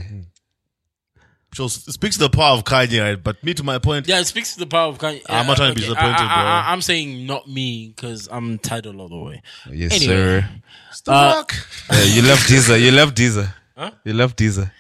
so 1.55 1.67
it 1.67 1.71
speaks 1.71 2.17
to 2.17 2.23
the 2.25 2.31
power 2.31 2.57
of 2.57 2.65
Kanye, 2.65 3.01
right? 3.03 3.23
But 3.23 3.43
me 3.45 3.55
to 3.55 3.63
my 3.63 3.79
point, 3.79 4.09
Yeah, 4.09 4.21
it 4.21 4.25
speaks 4.27 4.55
to 4.55 4.61
the 4.61 4.67
power 4.67 4.89
of 4.89 4.99
Kanye. 4.99 5.23
I'm 5.29 5.47
not 5.47 5.57
trying 5.57 5.71
to 5.71 5.75
be 5.75 5.83
disappointed, 5.83 6.15
I, 6.17 6.25
I, 6.25 6.43
bro. 6.43 6.51
I, 6.51 6.73
am 6.73 6.81
saying 6.81 7.27
not 7.27 7.49
me 7.49 7.89
because 7.95 8.29
I'm 8.31 8.59
Tidal 8.59 9.01
all 9.01 9.09
the 9.09 9.19
way. 9.19 9.43
Yes, 9.71 9.93
Anyway. 9.95 10.15
sir. 10.41 10.49
still 10.93 11.15
Uh. 11.15 11.45
Yeah, 11.93 12.03
you 12.05 12.23
love 12.23 12.39
Deezer. 12.39 12.81
You 12.81 12.91
love 12.93 13.15
Deezer. 13.15 13.53
Huh? 13.77 13.91
You 14.05 14.13
love 14.15 14.35
Deezer. 14.37 14.71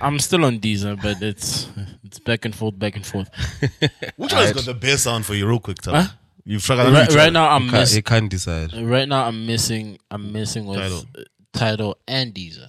I'm 0.00 0.18
still 0.18 0.44
on 0.44 0.58
Deezer, 0.60 1.00
but 1.02 1.20
it's 1.22 1.68
it's 2.04 2.18
back 2.18 2.44
and 2.44 2.54
forth, 2.54 2.78
back 2.78 2.96
and 2.96 3.04
forth. 3.06 3.28
Which 4.16 4.32
one 4.32 4.42
has 4.42 4.52
got 4.52 4.64
the 4.64 4.74
best 4.74 5.04
sound 5.04 5.26
for 5.26 5.34
you, 5.34 5.46
real 5.48 5.60
quick? 5.60 5.78
Tell 5.78 5.94
Huh? 5.94 6.08
You've 6.44 6.62
tried. 6.62 6.78
I 6.80 6.90
right, 6.90 7.14
right 7.14 7.32
now, 7.32 7.48
I'm 7.50 7.68
Can't, 7.68 7.72
miss, 7.72 8.00
can't 8.04 8.30
decide. 8.30 8.72
right 8.74 9.06
now 9.08 9.26
I'm 9.26 9.46
missing 9.46 9.98
I'm 10.10 10.32
missing 10.32 10.64
with 10.66 10.78
Tidal. 10.78 11.02
Tidal, 11.02 11.24
Tidal 11.52 11.98
and 12.08 12.34
Deezer. 12.34 12.68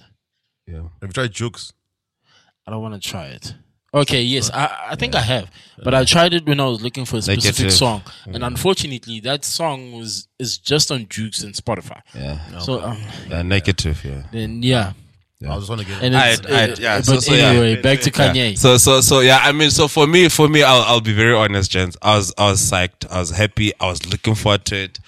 Yeah. 0.66 0.82
Have 1.00 1.08
you 1.08 1.12
tried 1.12 1.32
JOOX? 1.32 1.72
I 2.66 2.70
don't 2.72 2.82
want 2.82 3.00
to 3.00 3.08
try 3.08 3.26
it. 3.26 3.54
Okay, 3.92 4.22
yes, 4.22 4.50
I, 4.52 4.90
I 4.90 4.94
think 4.94 5.16
I 5.16 5.20
have, 5.20 5.50
but 5.82 5.94
I 5.94 6.04
tried 6.04 6.32
it 6.32 6.46
when 6.46 6.60
I 6.60 6.66
was 6.66 6.80
looking 6.80 7.04
for 7.04 7.16
a 7.16 7.22
specific 7.22 7.44
Negative. 7.58 7.72
song, 7.72 8.02
and 8.26 8.44
unfortunately, 8.44 9.18
that 9.20 9.44
song 9.44 9.90
was 9.98 10.28
is 10.38 10.58
just 10.58 10.92
on 10.92 11.06
JOOX 11.06 11.42
and 11.42 11.54
Spotify. 11.54 12.00
Yeah. 12.14 12.58
So 12.58 12.80
um, 12.82 13.02
Yeah, 13.28 13.42
negative. 13.42 14.04
Yeah. 14.04 14.22
then 14.30 14.62
yeah, 14.62 14.92
I 15.42 15.56
just 15.56 15.68
want 15.70 15.80
to 15.80 15.86
get. 15.86 16.02
and 16.02 16.14
it. 16.14 16.18
it's, 16.18 16.40
Alright, 16.40 16.50
alright, 16.50 16.70
uh, 16.78 16.82
yeah, 16.82 16.96
But 16.98 17.04
so- 17.06 17.18
so, 17.20 17.32
yeah. 17.34 17.46
anyway, 17.48 17.80
back 17.80 18.00
to 18.00 18.10
Kanye. 18.10 18.58
So 18.58 18.76
so 18.76 19.00
so 19.00 19.20
yeah, 19.20 19.38
I 19.42 19.52
mean 19.52 19.70
so 19.70 19.88
for 19.88 20.06
me 20.06 20.28
for 20.28 20.48
me 20.48 20.62
I'll 20.62 20.82
I'll 20.82 21.00
be 21.00 21.14
very 21.14 21.34
honest, 21.34 21.70
gents. 21.70 21.96
I 22.02 22.16
was 22.16 22.34
I 22.36 22.50
was 22.50 22.60
psyched. 22.60 23.10
I 23.10 23.18
was 23.20 23.30
happy. 23.30 23.72
I 23.80 23.86
was 23.86 24.04
looking 24.06 24.34
forward 24.34 24.64
to 24.66 24.76
it. 24.76 24.98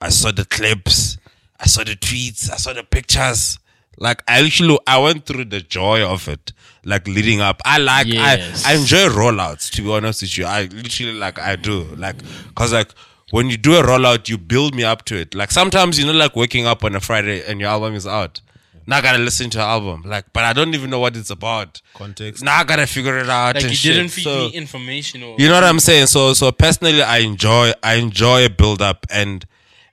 I 0.00 0.08
saw 0.08 0.32
the 0.32 0.44
clips. 0.46 1.18
I 1.60 1.66
saw 1.66 1.84
the 1.84 1.94
tweets. 1.94 2.50
I 2.50 2.56
saw 2.56 2.72
the 2.72 2.82
pictures. 2.84 3.58
Like 3.98 4.22
I 4.26 4.44
actually 4.44 4.78
I 4.86 4.98
went 4.98 5.26
through 5.26 5.44
the 5.46 5.60
joy 5.60 6.02
of 6.04 6.26
it, 6.26 6.52
like 6.84 7.06
leading 7.06 7.40
up. 7.40 7.60
I 7.64 7.78
like 7.78 8.06
Yes. 8.06 8.64
I 8.66 8.72
I 8.72 8.76
enjoy 8.76 9.08
rollouts. 9.10 9.70
To 9.72 9.82
be 9.82 9.90
honest 9.92 10.22
with 10.22 10.38
you, 10.38 10.46
I 10.46 10.62
literally 10.64 11.12
like 11.14 11.38
I 11.38 11.56
do 11.56 11.82
like 11.96 12.16
because 12.48 12.72
like 12.72 12.92
when 13.30 13.48
you 13.48 13.56
do 13.56 13.74
a 13.76 13.82
rollout, 13.82 14.28
you 14.28 14.36
build 14.38 14.74
me 14.74 14.84
up 14.84 15.04
to 15.06 15.16
it. 15.16 15.34
Like 15.34 15.50
sometimes 15.50 15.98
you 15.98 16.04
know, 16.06 16.12
like 16.12 16.34
waking 16.36 16.66
up 16.66 16.82
on 16.84 16.94
a 16.94 17.00
Friday 17.00 17.42
and 17.46 17.60
your 17.60 17.70
album 17.70 17.94
is 17.94 18.06
out. 18.06 18.40
Now 18.86 18.98
I 18.98 19.00
gotta 19.00 19.18
listen 19.18 19.50
to 19.50 19.58
your 19.58 19.66
album, 19.66 20.02
like, 20.06 20.26
but 20.32 20.44
I 20.44 20.52
don't 20.52 20.74
even 20.74 20.90
know 20.90 20.98
what 20.98 21.16
it's 21.16 21.30
about. 21.30 21.80
Context. 21.94 22.42
Now 22.42 22.58
I 22.58 22.64
gotta 22.64 22.86
figure 22.86 23.18
it 23.18 23.28
out. 23.28 23.54
Like 23.54 23.64
and 23.64 23.70
you 23.72 23.76
shit. 23.76 23.94
didn't 23.94 24.10
feed 24.10 24.24
So- 24.24 24.48
me 24.48 24.54
information 24.54 25.22
or 25.22 25.36
you 25.38 25.48
know 25.48 25.54
what 25.54 25.64
I'm 25.64 25.80
saying? 25.80 26.06
So 26.08 26.34
so 26.34 26.50
personally 26.52 27.02
I 27.02 27.18
enjoy 27.18 27.72
I 27.82 27.94
enjoy 27.94 28.44
a 28.46 28.50
build 28.50 28.82
up 28.82 29.06
and 29.10 29.44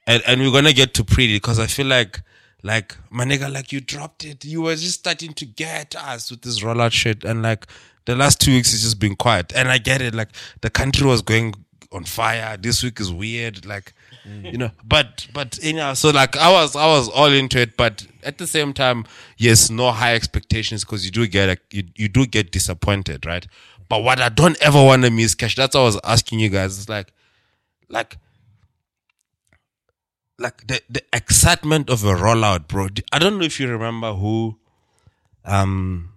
and 0.07 0.23
and 0.25 0.41
we're 0.41 0.51
gonna 0.51 0.73
get 0.73 0.93
to 0.95 1.03
pretty 1.03 1.35
because 1.35 1.59
I 1.59 1.67
feel 1.67 1.87
like 1.87 2.21
like 2.61 2.97
my 3.09 3.23
nigga, 3.23 3.51
like 3.51 3.71
you 3.71 3.79
dropped 3.79 4.25
it. 4.25 4.43
You 4.43 4.63
were 4.63 4.75
just 4.75 4.99
starting 4.99 5.33
to 5.33 5.45
get 5.45 5.95
us 5.95 6.29
with 6.29 6.41
this 6.41 6.59
rollout 6.61 6.91
shit 6.91 7.23
and 7.23 7.41
like 7.41 7.65
the 8.05 8.15
last 8.15 8.41
two 8.41 8.51
weeks 8.51 8.71
has 8.71 8.81
just 8.81 8.99
been 8.99 9.15
quiet. 9.15 9.53
And 9.55 9.69
I 9.69 9.77
get 9.77 10.01
it, 10.01 10.13
like 10.15 10.29
the 10.61 10.69
country 10.69 11.05
was 11.07 11.21
going 11.21 11.53
on 11.91 12.03
fire. 12.03 12.57
This 12.57 12.83
week 12.83 12.99
is 12.99 13.11
weird, 13.11 13.65
like 13.65 13.93
you 14.25 14.57
know. 14.57 14.71
But 14.83 15.27
but 15.33 15.59
you 15.63 15.73
know, 15.73 15.93
so 15.93 16.09
like 16.09 16.37
I 16.37 16.51
was 16.51 16.75
I 16.75 16.87
was 16.87 17.09
all 17.09 17.31
into 17.31 17.59
it, 17.59 17.77
but 17.77 18.05
at 18.23 18.37
the 18.37 18.47
same 18.47 18.73
time, 18.73 19.05
yes, 19.37 19.69
no 19.69 19.91
high 19.91 20.15
expectations 20.15 20.83
because 20.83 21.05
you 21.05 21.11
do 21.11 21.25
get 21.27 21.49
like, 21.49 21.61
you, 21.71 21.83
you 21.95 22.07
do 22.07 22.25
get 22.25 22.51
disappointed, 22.51 23.25
right? 23.25 23.47
But 23.87 24.03
what 24.03 24.21
I 24.21 24.29
don't 24.29 24.57
ever 24.61 24.83
want 24.83 25.03
to 25.03 25.09
miss, 25.09 25.33
Cash, 25.33 25.55
that's 25.55 25.75
what 25.75 25.81
I 25.81 25.85
was 25.85 25.99
asking 26.03 26.39
you 26.39 26.49
guys. 26.49 26.77
It's 26.77 26.89
like 26.89 27.11
like 27.89 28.17
like 30.37 30.67
the, 30.67 30.81
the 30.89 31.03
excitement 31.11 31.89
of 31.89 32.03
a 32.03 32.13
rollout, 32.13 32.67
bro. 32.67 32.89
I 33.11 33.19
don't 33.19 33.37
know 33.39 33.45
if 33.45 33.59
you 33.59 33.67
remember 33.67 34.13
who 34.13 34.57
um 35.43 36.13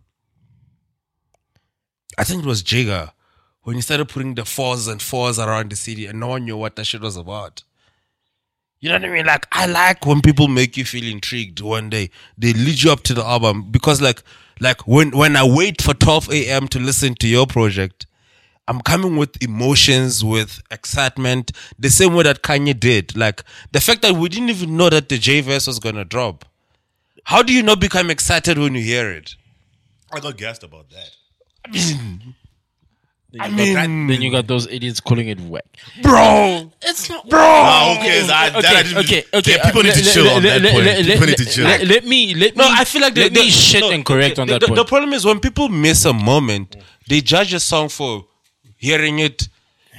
I 2.18 2.24
think 2.24 2.44
it 2.44 2.46
was 2.46 2.62
Jigga 2.62 3.12
when 3.62 3.76
he 3.76 3.82
started 3.82 4.08
putting 4.08 4.34
the 4.34 4.44
fours 4.44 4.88
and 4.88 5.00
fours 5.00 5.38
around 5.38 5.70
the 5.70 5.76
city 5.76 6.06
and 6.06 6.18
no 6.18 6.28
one 6.28 6.44
knew 6.44 6.56
what 6.56 6.76
that 6.76 6.84
shit 6.84 7.00
was 7.00 7.16
about. 7.16 7.62
You 8.80 8.88
know 8.88 8.96
what 8.96 9.04
I 9.04 9.12
mean? 9.12 9.26
Like 9.26 9.46
I 9.52 9.66
like 9.66 10.04
when 10.06 10.20
people 10.20 10.48
make 10.48 10.76
you 10.76 10.84
feel 10.84 11.04
intrigued 11.04 11.60
when 11.60 11.90
they 11.90 12.10
they 12.36 12.52
lead 12.52 12.82
you 12.82 12.90
up 12.90 13.02
to 13.04 13.14
the 13.14 13.24
album 13.24 13.70
because 13.70 14.00
like 14.02 14.24
like 14.60 14.86
when 14.88 15.12
when 15.12 15.36
I 15.36 15.44
wait 15.44 15.80
for 15.80 15.94
12 15.94 16.32
a.m. 16.32 16.66
to 16.68 16.80
listen 16.80 17.14
to 17.16 17.28
your 17.28 17.46
project, 17.46 18.06
I'm 18.66 18.80
coming 18.80 19.16
with 19.16 19.40
emotions, 19.40 20.24
with 20.24 20.60
excitement, 20.72 21.52
the 21.78 21.90
same 21.90 22.14
way 22.14 22.24
that 22.24 22.42
Kanye 22.42 22.78
did. 22.78 23.16
Like 23.16 23.44
the 23.70 23.80
fact 23.80 24.02
that 24.02 24.14
we 24.14 24.28
didn't 24.28 24.50
even 24.50 24.76
know 24.76 24.90
that 24.90 25.08
the 25.08 25.18
J 25.18 25.42
verse 25.42 25.68
was 25.68 25.78
gonna 25.78 26.04
drop. 26.04 26.44
How 27.24 27.40
do 27.44 27.52
you 27.52 27.62
not 27.62 27.80
become 27.80 28.10
excited 28.10 28.58
when 28.58 28.74
you 28.74 28.82
hear 28.82 29.08
it? 29.12 29.36
I 30.10 30.18
got 30.18 30.36
gassed 30.36 30.64
about 30.64 30.90
that. 30.90 31.10
I 31.64 31.70
mean, 31.70 32.34
then 33.32 34.08
you 34.22 34.30
got 34.30 34.46
those 34.46 34.66
idiots 34.68 35.00
calling 35.00 35.28
it 35.28 35.40
whack. 35.40 35.64
Bro, 36.02 36.70
It's 36.82 37.08
not, 37.08 37.28
bro. 37.28 37.38
Who 37.40 38.00
cares? 38.06 38.28
I, 38.30 38.50
that 38.50 38.64
I 38.64 38.82
didn't- 38.82 38.98
okay, 38.98 39.24
okay. 39.32 39.52
Yeah, 39.56 39.64
people 39.64 39.80
uh, 39.80 39.84
need 39.84 39.94
to 39.94 40.04
let- 40.04 40.12
chill 40.14 40.24
let- 40.24 40.36
on 40.36 40.42
that 40.42 40.62
let- 40.62 40.72
point. 40.72 40.84
let- 40.84 40.96
People 40.98 41.18
let- 41.20 41.28
need 41.28 41.36
to 41.38 41.44
chill. 41.46 41.64
Let, 41.64 41.86
let 41.86 42.04
me 42.04 42.34
let 42.34 42.56
No, 42.56 42.64
me. 42.68 42.74
I 42.78 42.84
feel 42.84 43.02
like 43.02 43.16
let 43.16 43.32
the, 43.32 43.40
me 43.40 43.46
the- 43.46 43.50
shit 43.52 43.80
no, 43.80 43.90
and 43.90 44.04
correct 44.04 44.36
the, 44.36 44.42
on 44.42 44.48
that 44.48 44.60
the, 44.60 44.66
point. 44.68 44.76
The 44.76 44.84
problem 44.84 45.12
is 45.12 45.24
when 45.24 45.40
people 45.40 45.68
miss 45.68 46.04
a 46.04 46.12
moment, 46.12 46.76
they 47.08 47.20
judge 47.20 47.54
a 47.54 47.60
song 47.60 47.88
for 47.88 48.26
hearing 48.76 49.18
it 49.18 49.48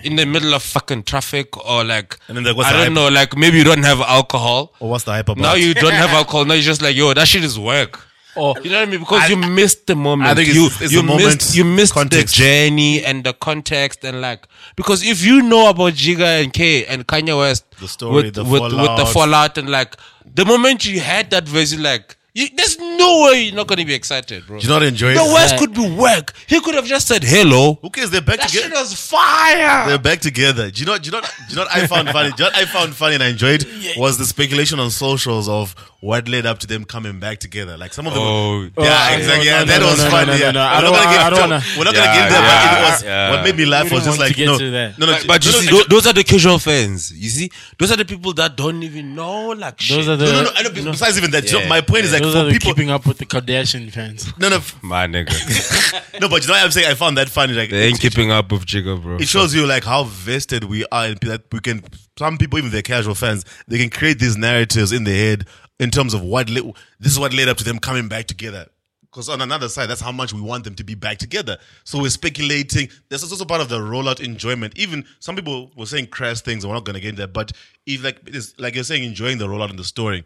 in 0.04 0.16
the 0.16 0.26
middle 0.26 0.54
of 0.54 0.62
fucking 0.64 1.04
traffic 1.04 1.56
or 1.66 1.84
like 1.84 2.18
And 2.28 2.38
then 2.38 2.44
like, 2.44 2.56
what's 2.56 2.70
I 2.70 2.74
don't 2.74 2.82
hype? 2.84 2.92
know, 2.94 3.08
like 3.10 3.38
maybe 3.38 3.58
you 3.58 3.64
don't 3.64 3.84
have 3.84 4.00
alcohol. 4.02 4.74
Or 4.80 4.90
what's 4.90 5.04
the 5.06 5.12
hype 5.12 5.30
about? 5.30 5.42
Now 5.42 5.54
you 5.56 5.74
don't 5.74 5.94
have 5.94 6.10
alcohol. 6.12 6.46
Now 6.46 6.54
you're 6.56 6.64
just 6.64 6.82
like, 6.82 6.96
yo, 6.96 7.14
that 7.14 7.28
shit 7.28 7.44
is 7.44 7.58
work. 7.60 8.00
Oh, 8.36 8.58
You 8.62 8.72
know 8.72 8.80
what 8.80 8.88
I 8.88 8.92
mean? 8.92 9.00
Because 9.00 9.30
you 9.30 9.38
missed 9.38 9.86
the 9.88 9.96
moment. 9.96 10.30
I 10.30 10.34
think 10.34 10.50
it's- 10.50 10.56
you 10.56 10.66
it's 10.86 10.92
you 10.94 11.02
the 11.02 11.08
moment, 11.08 11.26
missed 11.26 11.56
you 11.56 11.64
missed 11.66 11.94
context. 11.94 12.36
the 12.36 12.44
journey 12.44 13.04
and 13.06 13.24
the 13.24 13.34
context 13.34 14.04
and 14.04 14.22
like 14.22 14.48
because 14.76 15.04
if 15.06 15.24
you 15.24 15.42
know 15.44 15.70
about 15.70 15.94
Jigga 15.94 16.42
and 16.44 16.52
K 16.52 16.86
and 16.86 17.06
Kanye 17.08 17.38
West, 17.38 17.66
The 17.80 17.88
story, 17.88 18.24
with, 18.24 18.34
the 18.36 18.44
with, 18.44 18.62
with 18.64 18.72
the 18.72 18.78
fallout. 18.78 19.10
fallout 19.10 19.58
and 19.58 19.70
like 19.70 19.96
the 20.26 20.46
moment 20.46 20.86
you 20.86 21.00
had 21.00 21.30
that 21.30 21.48
verse, 21.48 21.78
like 21.78 22.18
you, 22.36 22.48
there's 22.56 22.80
no 22.80 23.26
way 23.26 23.44
you're 23.44 23.56
not 23.56 23.68
gonna 23.68 23.86
be 23.86 23.94
excited, 23.94 24.48
bro. 24.48 24.58
Do 24.58 24.64
you 24.66 24.70
not 24.74 24.82
enjoy 24.82 25.12
it? 25.12 25.16
the 25.16 25.24
West 25.26 25.54
Yeah. 25.54 25.60
could 25.60 25.74
be 25.76 25.88
work. 25.92 26.34
He 26.48 26.60
could 26.60 26.74
have 26.74 26.86
just 26.86 27.06
said 27.08 27.24
hello. 27.24 27.78
Who 27.84 27.92
cares? 27.92 28.10
They're 28.10 28.22
back 28.22 28.40
That 28.40 28.50
shit 28.50 28.72
was 28.72 28.96
fire. 28.96 29.88
They're 29.90 30.00
back 30.00 30.20
together. 30.22 30.72
Do 30.72 30.80
you 30.80 30.88
know? 30.88 30.98
Do 30.98 31.06
you 31.06 31.12
know? 31.12 31.22
Do 31.22 31.28
you 31.50 31.56
know 31.58 31.62
what 31.64 31.76
I 31.76 31.86
found 31.86 32.10
funny? 32.10 32.32
Do 32.32 32.44
you 32.44 32.50
know 32.50 32.56
what 32.58 32.58
I 32.58 32.66
found 32.66 32.96
funny 32.96 33.14
and 33.16 33.24
I 33.24 33.28
enjoyed 33.28 33.68
was 33.98 34.18
the 34.18 34.26
speculation 34.26 34.80
on 34.80 34.90
socials 34.90 35.48
of 35.48 35.76
what 36.04 36.28
led 36.28 36.45
up 36.45 36.60
to 36.60 36.68
them 36.68 36.84
coming 36.84 37.18
back 37.18 37.39
together. 37.39 37.78
Like 37.78 37.93
some 37.93 38.06
of 38.08 38.14
them. 38.14 38.24
Oh, 38.24 38.64
yeah, 38.64 38.70
Oh, 38.76 39.18
exactly. 39.18 39.47
Yeah, 39.47 39.60
no, 39.60 39.66
that 39.72 39.80
no, 39.80 39.88
was 39.88 39.97
no, 39.99 40.04
no, 40.04 40.10
funny. 40.12 40.26
no, 40.28 40.34
no, 40.34 40.43
yeah. 40.43 40.51
no. 40.51 40.60
I 40.62 40.66
We're 40.68 40.82
not 40.82 40.82
don't 40.84 40.91
gonna 40.91 41.08
wanna- 41.08 41.24
I 41.24 41.30
don't 41.30 41.39
wanna- 41.39 41.64
We're 41.78 41.84
not 41.86 41.93
Yeah, 41.95 42.04
gonna 42.06 42.20
get 42.20 42.30
there, 42.30 42.41
yeah, 42.41 42.60
but 42.60 42.78
it 42.78 42.91
was 42.91 43.04
yeah. 43.04 43.30
what 43.32 43.43
made 43.45 43.56
me 43.56 43.66
laugh 43.66 43.91
was 43.91 44.04
just 44.04 44.20
like 44.20 44.38
no, 44.38 44.58
no, 44.58 44.70
no. 44.97 45.06
But, 45.08 45.28
but 45.28 45.45
you 45.45 45.51
see, 45.54 45.84
those 45.89 46.06
are 46.06 46.12
the 46.14 46.24
casual 46.26 46.60
fans. 46.60 47.14
You 47.16 47.30
see, 47.30 47.51
those 47.80 47.89
are 47.93 47.95
the 47.95 48.04
people 48.04 48.34
that 48.34 48.58
don't 48.58 48.84
even 48.84 49.16
know 49.16 49.51
like 49.51 49.80
shit. 49.80 49.95
those 49.95 50.10
are 50.10 50.18
the 50.18 50.26
no, 50.26 50.32
no, 50.34 50.43
no, 50.43 50.49
I 50.58 50.64
know, 50.64 50.91
Besides 50.91 51.18
even 51.18 51.32
that, 51.32 51.45
you 51.45 51.54
know, 51.54 51.60
Yeah, 51.60 51.70
my 51.70 51.80
point 51.80 52.04
is 52.04 52.12
like 52.12 52.22
those 52.22 52.36
for 52.36 52.51
people. 52.51 52.74
keeping 52.74 52.89
up 52.91 53.06
with 53.06 53.18
the 53.20 53.26
Kardashian 53.26 53.89
fans. 53.89 54.28
No, 54.38 54.49
no, 54.49 54.60
My 54.82 55.08
nigga, 55.08 55.32
no. 56.20 56.28
But 56.28 56.41
you 56.41 56.47
know 56.49 56.56
what 56.56 56.64
I'm 56.66 56.72
saying? 56.72 56.88
I 56.91 56.95
found 56.95 57.18
that 57.18 57.30
funny. 57.30 57.54
Like 57.54 57.70
they 57.70 57.84
ain't 57.88 57.99
keeping 58.01 58.30
up 58.30 58.51
with 58.51 58.66
Jigga, 58.66 59.01
bro. 59.01 59.16
it 59.18 59.28
shows 59.30 59.56
you 59.56 59.66
like 59.66 59.86
how 59.86 60.04
vested 60.04 60.66
we 60.66 60.86
are 60.91 61.06
and 61.06 61.18
that 61.22 61.43
we 61.51 61.62
can 61.62 61.82
some 62.20 62.38
people 62.38 62.60
even 62.60 62.70
they're 62.72 62.84
casual 62.84 63.16
fans 63.16 63.43
they 63.68 63.78
can 63.80 63.89
create 63.89 64.20
these 64.20 64.38
narratives 64.38 64.91
in 64.91 65.04
their 65.04 65.16
head 65.16 65.47
in 65.80 65.91
terms 65.91 66.13
of 66.13 66.21
what 66.21 66.49
le- 66.49 66.74
this 66.99 67.11
is 67.11 67.19
what 67.19 67.34
led 67.34 67.49
up 67.49 67.57
to 67.57 67.63
them 67.63 67.80
coming 67.80 68.07
back 68.07 68.26
together. 68.28 68.67
Because 69.01 69.30
on 69.30 69.41
another 69.41 69.69
side 69.69 69.88
that's 69.88 70.01
how 70.01 70.11
much 70.11 70.34
we 70.34 70.41
want 70.41 70.63
them 70.63 70.76
to 70.76 70.84
be 70.84 70.95
back 70.95 71.19
together. 71.19 71.57
So 71.84 72.01
we're 72.01 72.09
speculating. 72.09 72.89
This 73.09 73.21
is 73.21 73.32
also 73.32 73.45
part 73.45 73.61
of 73.61 73.69
the 73.69 73.80
rollout 73.80 74.19
enjoyment. 74.21 74.74
Even 74.76 75.05
some 75.19 75.36
people 75.36 75.71
were 75.76 75.86
saying 75.86 76.07
crass 76.07 76.41
things 76.41 76.63
and 76.63 76.71
we're 76.71 76.76
not 76.76 76.86
going 76.86 76.95
to 76.95 76.99
get 76.99 77.09
into 77.09 77.21
that 77.21 77.34
but 77.34 77.51
if 77.86 78.03
like 78.03 78.19
like 78.57 78.76
you're 78.76 78.84
saying 78.84 79.03
enjoying 79.03 79.38
the 79.38 79.47
rollout 79.47 79.69
and 79.69 79.80
the 79.80 79.84
story. 79.84 80.26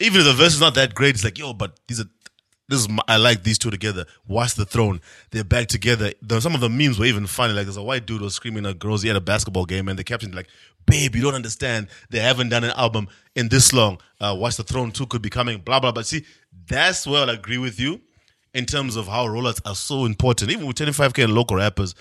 Even 0.00 0.20
if 0.20 0.26
the 0.26 0.32
verse 0.32 0.54
is 0.54 0.60
not 0.60 0.76
that 0.76 0.94
great, 0.94 1.16
it's 1.16 1.24
like, 1.24 1.38
yo, 1.38 1.52
but 1.52 1.80
these 1.88 2.00
are 2.00 2.06
this 2.68 2.80
is 2.80 2.88
my, 2.88 3.02
I 3.08 3.16
like 3.16 3.42
these 3.42 3.58
two 3.58 3.70
together. 3.70 4.04
Watch 4.26 4.54
the 4.54 4.66
throne. 4.66 5.00
They're 5.30 5.44
back 5.44 5.68
together. 5.68 6.12
The, 6.20 6.40
some 6.40 6.54
of 6.54 6.60
the 6.60 6.68
memes 6.68 6.98
were 6.98 7.06
even 7.06 7.26
funny. 7.26 7.54
Like 7.54 7.64
there's 7.64 7.76
a 7.78 7.82
white 7.82 8.06
dude 8.06 8.20
was 8.20 8.34
screaming 8.34 8.66
at 8.66 8.78
girls 8.78 9.04
at 9.04 9.16
a 9.16 9.20
basketball 9.20 9.64
game, 9.64 9.88
and 9.88 9.98
the 9.98 10.04
caption 10.04 10.32
like, 10.32 10.48
"Babe, 10.86 11.14
you 11.16 11.22
don't 11.22 11.34
understand. 11.34 11.88
They 12.10 12.18
haven't 12.18 12.50
done 12.50 12.64
an 12.64 12.72
album 12.76 13.08
in 13.34 13.48
this 13.48 13.72
long. 13.72 13.98
Uh, 14.20 14.36
Watch 14.38 14.56
the 14.56 14.64
throne 14.64 14.92
two 14.92 15.06
could 15.06 15.22
be 15.22 15.30
coming. 15.30 15.58
Blah 15.60 15.80
blah." 15.80 15.92
But 15.92 16.06
see, 16.06 16.24
that's 16.66 17.06
where 17.06 17.22
I'll 17.22 17.30
agree 17.30 17.58
with 17.58 17.80
you 17.80 18.00
in 18.52 18.66
terms 18.66 18.96
of 18.96 19.06
how 19.06 19.26
rollouts 19.26 19.60
are 19.64 19.74
so 19.74 20.04
important. 20.04 20.50
Even 20.50 20.66
with 20.66 20.76
25k 20.76 21.24
and 21.24 21.34
local 21.34 21.56
rappers, 21.56 21.94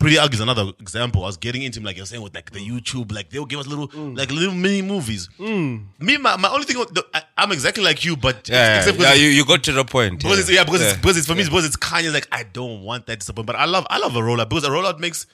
Pretty 0.00 0.18
Ugly 0.18 0.36
is 0.36 0.40
another 0.40 0.72
example. 0.80 1.22
I 1.24 1.26
was 1.26 1.36
getting 1.36 1.62
into 1.62 1.78
him, 1.78 1.84
like 1.84 1.98
you're 1.98 2.06
saying, 2.06 2.22
with 2.22 2.34
like 2.34 2.50
the 2.50 2.58
YouTube, 2.58 3.12
like 3.12 3.28
they'll 3.28 3.44
give 3.44 3.60
us 3.60 3.66
little, 3.66 3.86
mm. 3.88 4.16
like 4.16 4.32
little 4.32 4.54
mini 4.54 4.80
movies. 4.80 5.28
Mm. 5.38 5.88
Me, 6.00 6.16
my, 6.16 6.38
my 6.38 6.48
only 6.48 6.64
thing, 6.64 6.82
I, 7.12 7.22
I'm 7.36 7.52
exactly 7.52 7.84
like 7.84 8.02
you, 8.02 8.16
but 8.16 8.48
yeah, 8.48 8.78
except 8.78 8.98
yeah, 8.98 9.12
you, 9.12 9.28
you 9.28 9.44
got 9.44 9.62
to 9.64 9.72
the 9.72 9.84
point. 9.84 10.20
because 10.22 10.38
it's, 10.38 10.50
yeah, 10.50 10.64
because 10.64 10.80
it's, 10.80 10.96
because 10.96 11.18
it's 11.18 11.26
for 11.26 11.34
me, 11.34 11.44
because 11.44 11.66
it's 11.66 11.76
Kanye. 11.76 12.12
Like 12.14 12.26
I 12.32 12.44
don't 12.44 12.82
want 12.82 13.06
that 13.08 13.18
disappointment, 13.18 13.58
but 13.58 13.62
I 13.62 13.66
love, 13.66 13.86
I 13.90 13.98
love 13.98 14.16
a 14.16 14.20
rollout 14.20 14.48
because 14.48 14.64
a 14.64 14.70
rollout 14.70 14.98
makes 14.98 15.26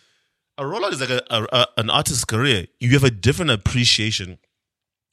a 0.59 0.65
rollout 0.65 0.93
is 0.93 1.01
like 1.01 1.11
a, 1.11 1.23
a, 1.31 1.47
a 1.53 1.67
an 1.77 1.89
artist's 1.89 2.25
career. 2.25 2.67
You 2.81 2.91
have 2.91 3.05
a 3.05 3.11
different 3.11 3.53
appreciation 3.53 4.39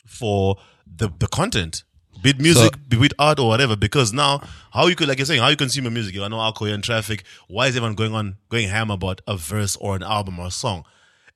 for 0.08 0.58
the 0.88 1.10
the 1.20 1.28
content, 1.28 1.84
be 2.24 2.30
it 2.32 2.39
music, 2.39 2.74
be 2.89 2.97
it 3.05 3.13
art 3.19 3.39
or 3.39 3.47
whatever. 3.47 3.76
Because 3.76 4.13
now, 4.13 4.41
how 4.71 4.88
you 4.88 4.95
could 4.95 5.07
like 5.07 5.19
you're 5.19 5.26
saying, 5.26 5.41
how 5.41 5.49
you 5.49 5.55
consume 5.55 5.84
your 5.86 5.91
music. 5.91 6.15
You 6.15 6.28
know 6.28 6.39
alcohol 6.39 6.67
you're 6.69 6.76
in 6.76 6.82
traffic. 6.82 7.24
Why 7.47 7.67
is 7.67 7.76
everyone 7.76 7.95
going 7.95 8.13
on 8.13 8.38
going 8.49 8.67
ham 8.69 8.89
about 8.89 9.21
a 9.28 9.38
verse 9.38 9.76
or 9.76 9.95
an 9.95 10.03
album 10.03 10.39
or 10.39 10.47
a 10.47 10.51
song? 10.51 10.86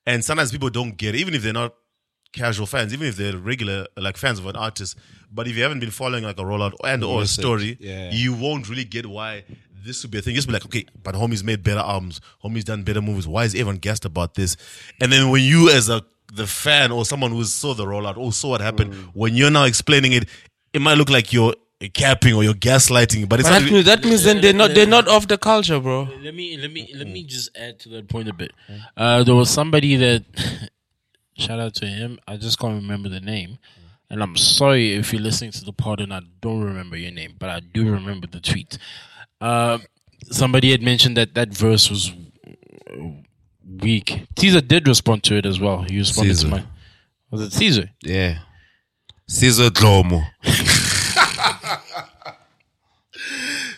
And 0.05 0.23
sometimes 0.23 0.51
people 0.51 0.69
don't 0.69 0.97
get 0.97 1.15
it, 1.15 1.19
even 1.19 1.33
if 1.33 1.43
they're 1.43 1.53
not 1.53 1.75
casual 2.33 2.65
fans, 2.65 2.93
even 2.93 3.07
if 3.07 3.15
they're 3.17 3.37
regular 3.37 3.87
like 3.97 4.17
fans 4.17 4.39
of 4.39 4.45
an 4.45 4.55
artist. 4.55 4.97
But 5.31 5.47
if 5.47 5.55
you 5.55 5.63
haven't 5.63 5.79
been 5.81 5.91
following 5.91 6.23
like 6.23 6.39
a 6.39 6.43
rollout 6.43 6.73
and 6.83 7.03
or 7.03 7.21
a 7.21 7.27
story, 7.27 7.77
yeah. 7.79 8.11
you 8.11 8.33
won't 8.33 8.69
really 8.69 8.85
get 8.85 9.05
why 9.05 9.43
this 9.85 10.03
would 10.03 10.11
be 10.11 10.19
a 10.19 10.21
thing. 10.21 10.35
Just 10.35 10.47
be 10.47 10.53
like, 10.53 10.65
okay, 10.65 10.85
but 11.03 11.15
homie's 11.15 11.43
made 11.43 11.63
better 11.63 11.79
albums, 11.79 12.21
homie's 12.43 12.63
done 12.63 12.83
better 12.83 13.01
movies. 13.01 13.27
Why 13.27 13.43
is 13.45 13.53
everyone 13.55 13.77
gassed 13.77 14.05
about 14.05 14.35
this? 14.35 14.55
And 15.01 15.11
then 15.11 15.29
when 15.29 15.43
you 15.43 15.69
as 15.69 15.89
a 15.89 16.03
the 16.33 16.45
fan 16.45 16.91
or 16.91 17.05
someone 17.05 17.31
who 17.31 17.41
saw 17.45 17.73
the 17.73 17.85
rollout 17.85 18.17
or 18.17 18.33
saw 18.33 18.49
what 18.49 18.61
happened, 18.61 18.93
Mm. 18.93 19.11
when 19.13 19.35
you're 19.35 19.49
now 19.49 19.63
explaining 19.63 20.11
it, 20.11 20.27
it 20.77 20.81
might 20.81 20.97
look 20.97 21.09
like 21.09 21.33
you're 21.33 21.55
capping 21.93 22.33
or 22.33 22.43
you're 22.43 22.53
gaslighting, 22.53 23.27
but 23.29 23.39
it's 23.39 23.49
But 23.49 23.59
that 23.59 23.71
means 23.71 23.85
that 23.85 24.03
means 24.03 24.23
then 24.23 24.41
they're 24.41 24.53
not 24.53 24.73
they're 24.73 24.87
not 24.87 25.07
of 25.07 25.27
the 25.27 25.37
culture, 25.37 25.79
bro. 25.79 26.07
Let 26.21 26.33
me 26.33 26.57
let 26.57 26.71
me 26.71 26.91
let 26.95 27.07
me 27.07 27.23
just 27.23 27.49
add 27.57 27.79
to 27.81 27.89
that 27.89 28.07
point 28.07 28.29
a 28.29 28.33
bit. 28.33 28.51
Uh, 28.95 29.23
there 29.23 29.35
was 29.35 29.49
somebody 29.49 29.95
that 29.95 30.23
shout 31.37 31.59
out 31.59 31.75
to 31.75 31.85
him. 31.85 32.19
I 32.27 32.37
just 32.37 32.59
can't 32.59 32.81
remember 32.81 33.09
the 33.09 33.19
name, 33.19 33.59
and 34.09 34.23
I'm 34.23 34.35
sorry 34.37 34.93
if 34.93 35.11
you're 35.11 35.21
listening 35.21 35.51
to 35.51 35.65
the 35.65 35.73
pod 35.73 35.99
and 35.99 36.13
I 36.13 36.21
don't 36.41 36.63
remember 36.63 36.97
your 36.97 37.11
name, 37.11 37.35
but 37.37 37.49
I 37.49 37.59
do 37.59 37.91
remember 37.91 38.27
the 38.27 38.39
tweet. 38.39 38.77
Uh, 39.41 39.79
somebody 40.31 40.71
had 40.71 40.81
mentioned 40.81 41.17
that 41.17 41.35
that 41.35 41.49
verse 41.49 41.89
was 41.89 42.11
weak. 43.81 44.27
Sizwe 44.35 44.67
did 44.67 44.87
respond 44.87 45.23
to 45.23 45.35
it 45.35 45.45
as 45.45 45.59
well. 45.59 45.83
He 45.83 45.97
responded 45.97 46.37
Sizwe. 46.37 46.41
to 46.41 46.47
my 46.47 46.63
was 47.29 47.41
it 47.41 47.51
Sizwe? 47.51 47.89
Yeah, 48.03 48.39
Sizwe 49.29 49.69
Dhlomo. 49.69 50.25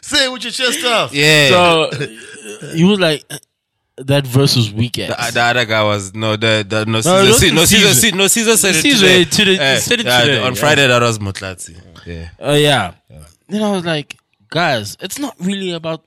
Say 0.02 0.26
it 0.26 0.32
with 0.32 0.44
your 0.44 0.52
chest 0.52 0.84
out. 0.86 1.14
Yeah. 1.14 1.50
So 1.50 1.90
he 2.74 2.84
was 2.84 3.00
like, 3.00 3.24
that 3.98 4.26
verse 4.26 4.56
was 4.56 4.72
weak 4.74 4.98
ass. 5.00 5.28
the, 5.28 5.34
the 5.34 5.42
other 5.42 5.66
guy 5.66 5.84
was 5.84 6.14
no 6.14 6.36
the, 6.36 6.66
the 6.68 6.86
no 6.86 7.00
it 7.00 7.06
Sizwe, 7.06 7.28
wasn't 7.28 7.54
no 7.56 7.62
Sizwe, 7.64 8.12
Sizwe. 8.12 8.18
no 8.18 8.26
Sizwe 8.26 8.56
said 8.58 8.76
it 8.76 8.86
Sizwe 8.86 9.00
today. 9.00 9.24
to 9.26 9.46
the- 9.46 9.62
Eh, 9.64 9.78
said 9.80 10.00
it 10.00 10.06
yeah, 10.06 10.22
today, 10.22 10.40
on 10.42 10.54
yeah. 10.56 10.60
Friday 10.60 10.88
that 10.88 11.02
was 11.02 11.20
Mutlatsi. 11.20 11.78
Yeah. 12.06 12.30
Uh, 12.42 12.54
yeah. 12.54 12.94
Then 13.48 13.62
I 13.64 13.72
was 13.72 13.86
like, 13.86 14.18
guys, 14.50 14.96
it's 15.02 15.20
not 15.20 15.36
really 15.40 15.72
about 15.72 16.04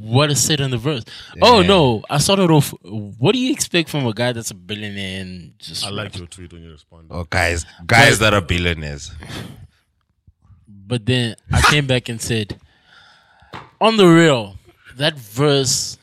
what 0.00 0.30
is 0.30 0.42
said 0.42 0.60
in 0.60 0.70
the 0.70 0.78
verse. 0.78 1.04
Oh 1.42 1.62
no, 1.62 2.02
I 2.10 2.18
started 2.18 2.50
off. 2.50 2.72
What 2.82 3.32
do 3.32 3.38
you 3.38 3.52
expect 3.52 3.88
from 3.90 4.06
a 4.06 4.12
guy 4.14 4.32
that's 4.32 4.50
a 4.50 4.54
billionaire 4.54 5.20
and 5.22 5.52
just? 5.58 5.84
I 5.86 5.90
like 5.90 6.16
your 6.16 6.26
tweet 6.26 6.52
when 6.52 6.62
you 6.64 6.70
respond. 6.72 7.08
Oh 7.10 7.24
guys, 7.24 7.64
guys 7.86 8.18
that 8.20 8.32
are 8.34 8.40
billionaires. 8.40 9.12
But 10.88 11.04
then 11.06 11.36
I 11.52 11.60
came 11.70 11.86
back 11.86 12.08
and 12.08 12.20
said, 12.20 12.58
on 13.80 13.96
the 13.98 14.06
real, 14.08 14.56
that 14.96 15.18
verse 15.18 15.98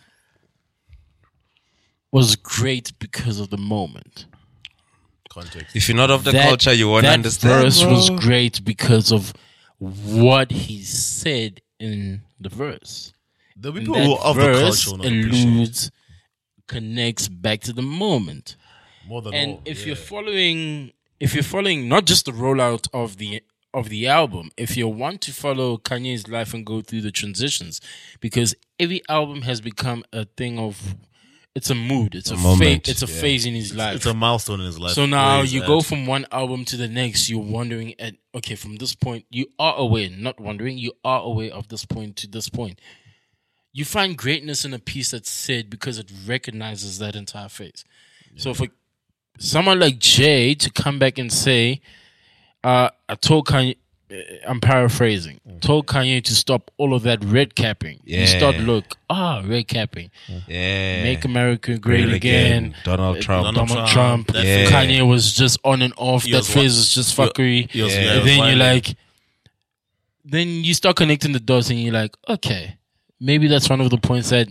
was 2.11 2.35
great 2.35 2.91
because 2.99 3.39
of 3.39 3.49
the 3.49 3.57
moment. 3.57 4.27
Context. 5.29 5.75
If 5.75 5.89
you're 5.89 5.97
not 5.97 6.11
of 6.11 6.23
the 6.23 6.31
that, 6.31 6.47
culture, 6.47 6.71
you 6.73 6.87
won't 6.87 7.03
that 7.03 7.15
understand. 7.15 7.63
verse 7.63 7.81
bro. 7.83 7.91
was 7.93 8.09
great 8.11 8.63
because 8.63 9.11
of 9.11 9.33
what 9.79 10.51
he 10.51 10.81
said 10.83 11.61
in 11.79 12.21
the 12.39 12.49
verse. 12.49 13.11
The 13.57 13.73
people 13.73 13.95
that 13.95 14.05
who 14.05 14.13
are 14.13 14.19
of 14.19 14.35
the 14.37 14.41
verse 14.43 14.85
culture 14.85 14.91
will 14.91 14.97
not 14.97 15.07
appreciate 15.07 15.45
alludes, 15.45 15.91
connects 16.67 17.27
back 17.27 17.61
to 17.61 17.73
the 17.73 17.81
moment. 17.81 18.55
more 19.07 19.21
than 19.21 19.33
And 19.33 19.51
all. 19.53 19.61
if 19.65 19.81
yeah. 19.81 19.87
you're 19.87 19.95
following, 19.97 20.91
if 21.19 21.33
you're 21.33 21.43
following 21.43 21.89
not 21.89 22.05
just 22.05 22.25
the 22.25 22.31
rollout 22.31 22.87
of 22.93 23.17
the 23.17 23.41
of 23.75 23.89
the 23.89 24.07
album, 24.07 24.51
if 24.55 24.77
you 24.77 24.87
want 24.87 25.19
to 25.21 25.33
follow 25.33 25.77
Kanye's 25.77 26.29
life 26.29 26.53
and 26.53 26.65
go 26.65 26.81
through 26.81 27.01
the 27.01 27.11
transitions, 27.11 27.81
because 28.21 28.55
every 28.79 29.01
album 29.09 29.41
has 29.41 29.59
become 29.59 30.05
a 30.13 30.23
thing 30.23 30.57
of, 30.57 30.95
it's 31.53 31.69
a 31.69 31.75
mood, 31.75 32.15
it's 32.15 32.31
a, 32.31 32.37
moment, 32.37 32.85
phase, 32.85 33.01
it's 33.01 33.03
a 33.03 33.13
yeah. 33.13 33.21
phase 33.21 33.45
in 33.45 33.53
his 33.53 33.75
life. 33.75 33.97
it's 33.97 34.05
a 34.05 34.13
milestone 34.13 34.61
in 34.61 34.65
his 34.65 34.79
life. 34.79 34.93
So 34.93 35.05
now 35.05 35.41
you 35.41 35.61
at. 35.61 35.67
go 35.67 35.81
from 35.81 36.05
one 36.05 36.25
album 36.31 36.63
to 36.65 36.77
the 36.77 36.87
next. 36.87 37.29
You're 37.29 37.39
wondering 37.39 37.99
at 37.99 38.15
okay, 38.33 38.55
from 38.55 38.77
this 38.77 38.95
point, 38.95 39.25
you 39.29 39.47
are 39.59 39.75
aware, 39.77 40.09
not 40.09 40.39
wondering, 40.39 40.77
you 40.77 40.93
are 41.03 41.21
aware 41.21 41.51
of 41.51 41.67
this 41.67 41.85
point 41.85 42.15
to 42.17 42.27
this 42.27 42.47
point. 42.47 42.79
You 43.73 43.83
find 43.83 44.17
greatness 44.17 44.63
in 44.63 44.73
a 44.73 44.79
piece 44.79 45.11
that's 45.11 45.29
said 45.29 45.69
because 45.69 45.99
it 45.99 46.09
recognizes 46.25 46.99
that 46.99 47.15
entire 47.15 47.49
phase. 47.49 47.83
So 48.37 48.53
for 48.53 48.67
someone 49.37 49.79
like 49.79 49.99
Jay 49.99 50.55
to 50.55 50.71
come 50.71 50.97
back 50.97 51.17
and 51.17 51.31
say, 51.31 51.81
uh, 52.65 52.89
I 53.07 53.15
told 53.15 53.45
Kanye, 53.47 53.75
uh, 54.11 54.15
I'm 54.47 54.59
paraphrasing, 54.61 55.39
told 55.61 55.87
Kanye 55.87 56.23
to 56.23 56.33
stop 56.35 56.71
all 56.77 56.93
of 56.93 57.03
that 57.03 57.23
red 57.25 57.55
capping. 57.55 57.99
You 58.05 58.25
start 58.27 58.55
Yeah. 58.55 58.61
look, 58.65 58.97
ah, 59.09 59.41
red 59.45 59.67
capping. 59.67 60.09
yeah. 60.47 61.03
Make 61.03 61.25
America 61.25 61.77
great, 61.77 62.05
Great 62.05 62.15
again. 62.15 62.75
Donald 62.83 63.21
Trump. 63.21 63.45
Donald, 63.45 63.67
Donald 63.69 63.89
Trump. 63.89 64.27
Trump, 64.27 64.27
that 64.33 64.43
phase. 64.43 64.69
Kanye 64.69 65.07
was 65.07 65.33
just 65.33 65.59
on 65.63 65.81
and 65.81 65.93
off. 65.97 66.23
He 66.23 66.31
that 66.31 66.37
was 66.39 66.49
phase 66.53 66.75
was 66.75 66.93
just 66.93 67.15
fuckery. 67.17 67.69
he 67.71 67.81
was- 67.81 67.93
Yeah. 67.95 68.01
yeah, 68.03 68.11
and 68.19 68.27
then 68.27 68.37
you're 68.47 68.55
like, 68.73 68.95
then 70.23 70.47
you 70.63 70.73
start 70.73 70.95
connecting 70.95 71.31
the 71.33 71.39
dots, 71.39 71.69
and 71.69 71.79
you're 71.79 71.93
like, 71.93 72.15
okay, 72.27 72.77
maybe 73.19 73.47
that's 73.47 73.69
one 73.69 73.81
of 73.81 73.89
the 73.91 73.97
points 73.97 74.29
that 74.29 74.47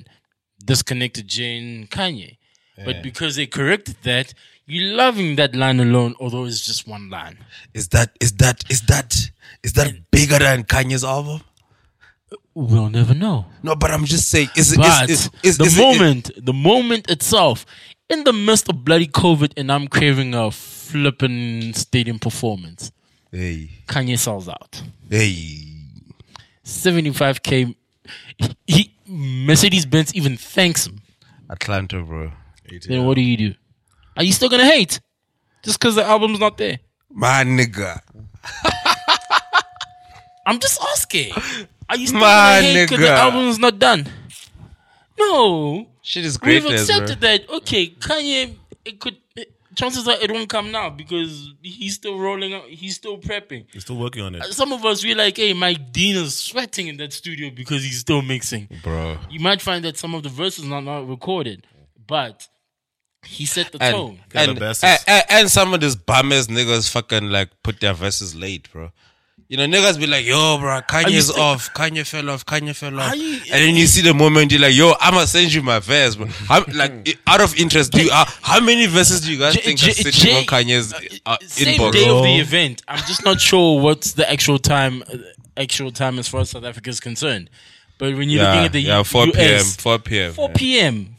disconnected 0.65 1.27
Jay 1.29 1.59
and 1.59 1.91
Kanye. 1.91 2.37
But 2.85 3.03
because 3.03 3.37
they 3.37 3.47
corrected 3.47 3.97
that, 4.03 4.35
you're 4.67 4.95
loving 4.97 5.37
that 5.37 5.55
line 5.55 5.81
alone, 5.81 6.15
although 6.21 6.45
it's 6.45 6.65
just 6.65 6.87
one 6.89 7.11
line. 7.11 7.39
Is 7.75 7.89
that 7.89 8.11
is 8.21 8.33
that 8.35 8.65
is 8.71 8.83
that 8.83 9.31
is 9.63 9.73
that 9.75 10.11
bigger 10.11 10.39
than 10.39 10.65
Kanye's 10.65 11.05
album? 11.05 11.41
We'll 12.55 12.89
never 12.91 13.15
know. 13.15 13.47
No, 13.63 13.75
but 13.75 13.91
I'm 13.91 14.05
just 14.05 14.29
saying. 14.31 14.49
Is? 14.57 14.77
But 14.77 15.11
Is, 15.11 15.27
is, 15.43 15.59
is, 15.59 15.59
the 15.59 15.65
it- 15.65 15.77
moment, 15.77 16.31
the 16.37 16.53
moment 16.53 17.11
itself, 17.11 17.67
in 18.09 18.25
the 18.25 18.33
midst 18.33 18.69
of 18.69 18.85
bloody 18.85 19.09
COVID, 19.09 19.53
and 19.57 19.71
I'm 19.73 19.89
craving 19.89 20.35
a 20.35 20.51
flipping 20.51 21.73
stadium 21.75 22.19
performance, 22.19 22.93
hey, 23.33 23.71
Kanye 23.87 24.19
sells 24.19 24.49
out. 24.49 24.83
hey. 25.11 25.71
75k. 26.65 27.75
He, 28.39 28.57
he 28.67 28.95
Mercedes 29.07 29.85
Benz 29.87 30.15
even 30.15 30.37
thanks 30.37 30.87
him. 30.87 31.01
Atlanta, 31.51 32.01
bro. 32.03 32.33
Then 32.89 33.05
what 33.05 33.15
do 33.15 33.21
you 33.21 33.37
do? 33.37 33.55
Are 34.17 34.25
you 34.25 34.33
still 34.33 34.49
gonna 34.49 34.65
hate 34.67 35.01
just 35.63 35.79
because 35.79 35.95
the 35.97 36.05
album's 36.05 36.39
not 36.41 36.57
there? 36.59 36.79
My 37.11 37.45
nigga. 37.45 38.01
I'm 40.47 40.61
just 40.61 40.81
asking. 40.93 41.33
Are 41.89 41.97
you 41.97 42.07
still 42.07 42.21
My 42.21 42.61
gonna 42.61 42.63
hate 42.63 42.85
because 42.91 42.99
the 42.99 43.05
nigga. 43.07 43.19
album's 43.19 43.59
not 43.59 43.79
done? 43.79 44.07
No, 45.19 45.87
Shit 46.03 46.25
is 46.25 46.37
great. 46.37 46.55
we've 46.55 46.63
greatness, 46.65 46.87
bro. 46.87 46.97
accepted 46.97 47.21
that. 47.23 47.49
Okay, 47.49 47.89
Kanye, 47.89 48.55
it 48.85 49.01
could. 49.01 49.17
It, 49.37 49.53
chances 49.75 50.07
are 50.07 50.17
it 50.21 50.31
won't 50.31 50.49
come 50.49 50.71
now 50.71 50.91
because 50.91 51.51
he's 51.63 51.95
still 51.95 52.19
rolling 52.19 52.53
out. 52.53 52.65
He's 52.69 52.97
still 52.97 53.17
prepping. 53.19 53.67
He's 53.73 53.83
still 53.85 53.97
working 53.97 54.23
on 54.23 54.35
it. 54.35 54.43
Uh, 54.43 54.53
some 54.53 54.73
of 54.73 54.85
us 54.85 55.03
we're 55.05 55.17
like, 55.17 55.37
hey, 55.37 55.53
Mike 55.55 55.93
Dean 55.93 56.17
is 56.17 56.37
sweating 56.37 56.89
in 56.89 56.97
that 56.99 57.13
studio 57.13 57.51
because 57.51 57.83
he's 57.85 57.99
still 58.01 58.23
mixing. 58.23 58.69
bro. 58.83 59.17
You 59.31 59.41
might 59.41 59.63
find 59.63 59.85
that 59.85 59.97
some 59.97 60.15
of 60.15 60.25
the 60.25 60.29
verses 60.29 60.65
are 60.71 60.83
not 60.83 61.09
recorded, 61.09 61.67
but 62.07 62.49
he 63.27 63.47
set 63.47 63.73
the 63.73 63.83
And 63.83 63.95
tone. 63.95 64.19
And, 64.35 64.63
and, 64.63 65.25
and 65.31 65.51
some 65.51 65.75
of 65.75 65.81
these 65.81 65.97
bummers 65.97 66.49
niggas 66.49 66.91
fucking 66.91 67.31
like 67.31 67.51
put 67.63 67.81
their 67.81 67.93
verses 67.95 68.35
late, 68.35 68.71
bro. 68.73 68.91
You 69.47 69.59
know, 69.59 69.67
niggas 69.67 69.99
be 70.01 70.07
like, 70.07 70.25
yo, 70.25 70.57
bro, 70.59 70.81
Kanye's 70.89 71.29
still- 71.29 71.43
off, 71.43 71.73
Kanye 71.75 72.07
fell 72.09 72.31
off, 72.31 72.47
Kanye 72.47 72.75
fell 72.75 72.99
off. 72.99 73.15
You- 73.15 73.35
and 73.53 73.63
then 73.63 73.75
you 73.77 73.87
see 73.87 74.01
the 74.01 74.15
moment 74.15 74.51
you're 74.53 74.61
like, 74.61 74.75
yo, 74.75 74.95
I'ma 74.99 75.27
send 75.27 75.53
you 75.53 75.63
my 75.63 75.81
verse, 75.81 76.17
bro. 76.17 76.27
How, 76.27 76.65
like, 76.75 77.19
out 77.27 77.43
of 77.43 77.55
interest, 77.57 77.93
do 77.93 78.03
you, 78.05 78.11
uh, 78.11 78.25
how 78.41 78.61
many 78.61 78.87
verses 78.87 79.21
do 79.21 79.31
you 79.33 79.39
guys 79.39 79.53
J- 79.55 79.61
think 79.61 79.79
J- 79.79 79.91
are 79.91 79.95
sitting 79.95 80.13
J- 80.13 80.39
on 80.39 80.45
Kanye's 80.45 80.95
uh, 81.27 81.37
Same 81.47 81.79
inbox? 81.79 81.93
day 81.93 82.09
of 82.09 82.23
the 82.23 82.39
event. 82.39 82.83
I'm 82.89 82.99
just 83.07 83.25
not 83.25 83.39
sure 83.41 83.81
what's 83.81 84.13
the 84.13 84.29
actual 84.31 84.59
time. 84.59 85.03
uh, 85.13 85.17
Actual 85.57 85.93
time 85.93 86.19
as 86.19 86.27
far 86.27 86.41
as 86.41 86.51
South 86.51 86.65
Africa 86.65 86.91
is 86.91 86.99
concerned. 86.99 87.49
But 87.99 88.17
when 88.17 88.29
you're 88.29 88.43
looking 88.43 88.65
at 88.65 88.73
the 88.73 88.81
yeah, 88.81 88.99
U- 88.99 89.05
4 89.05 89.27
p.m. 89.29 89.63
4 89.65 89.99
p.m. 90.01 90.33
4 90.33 90.49
p.m. 90.49 91.14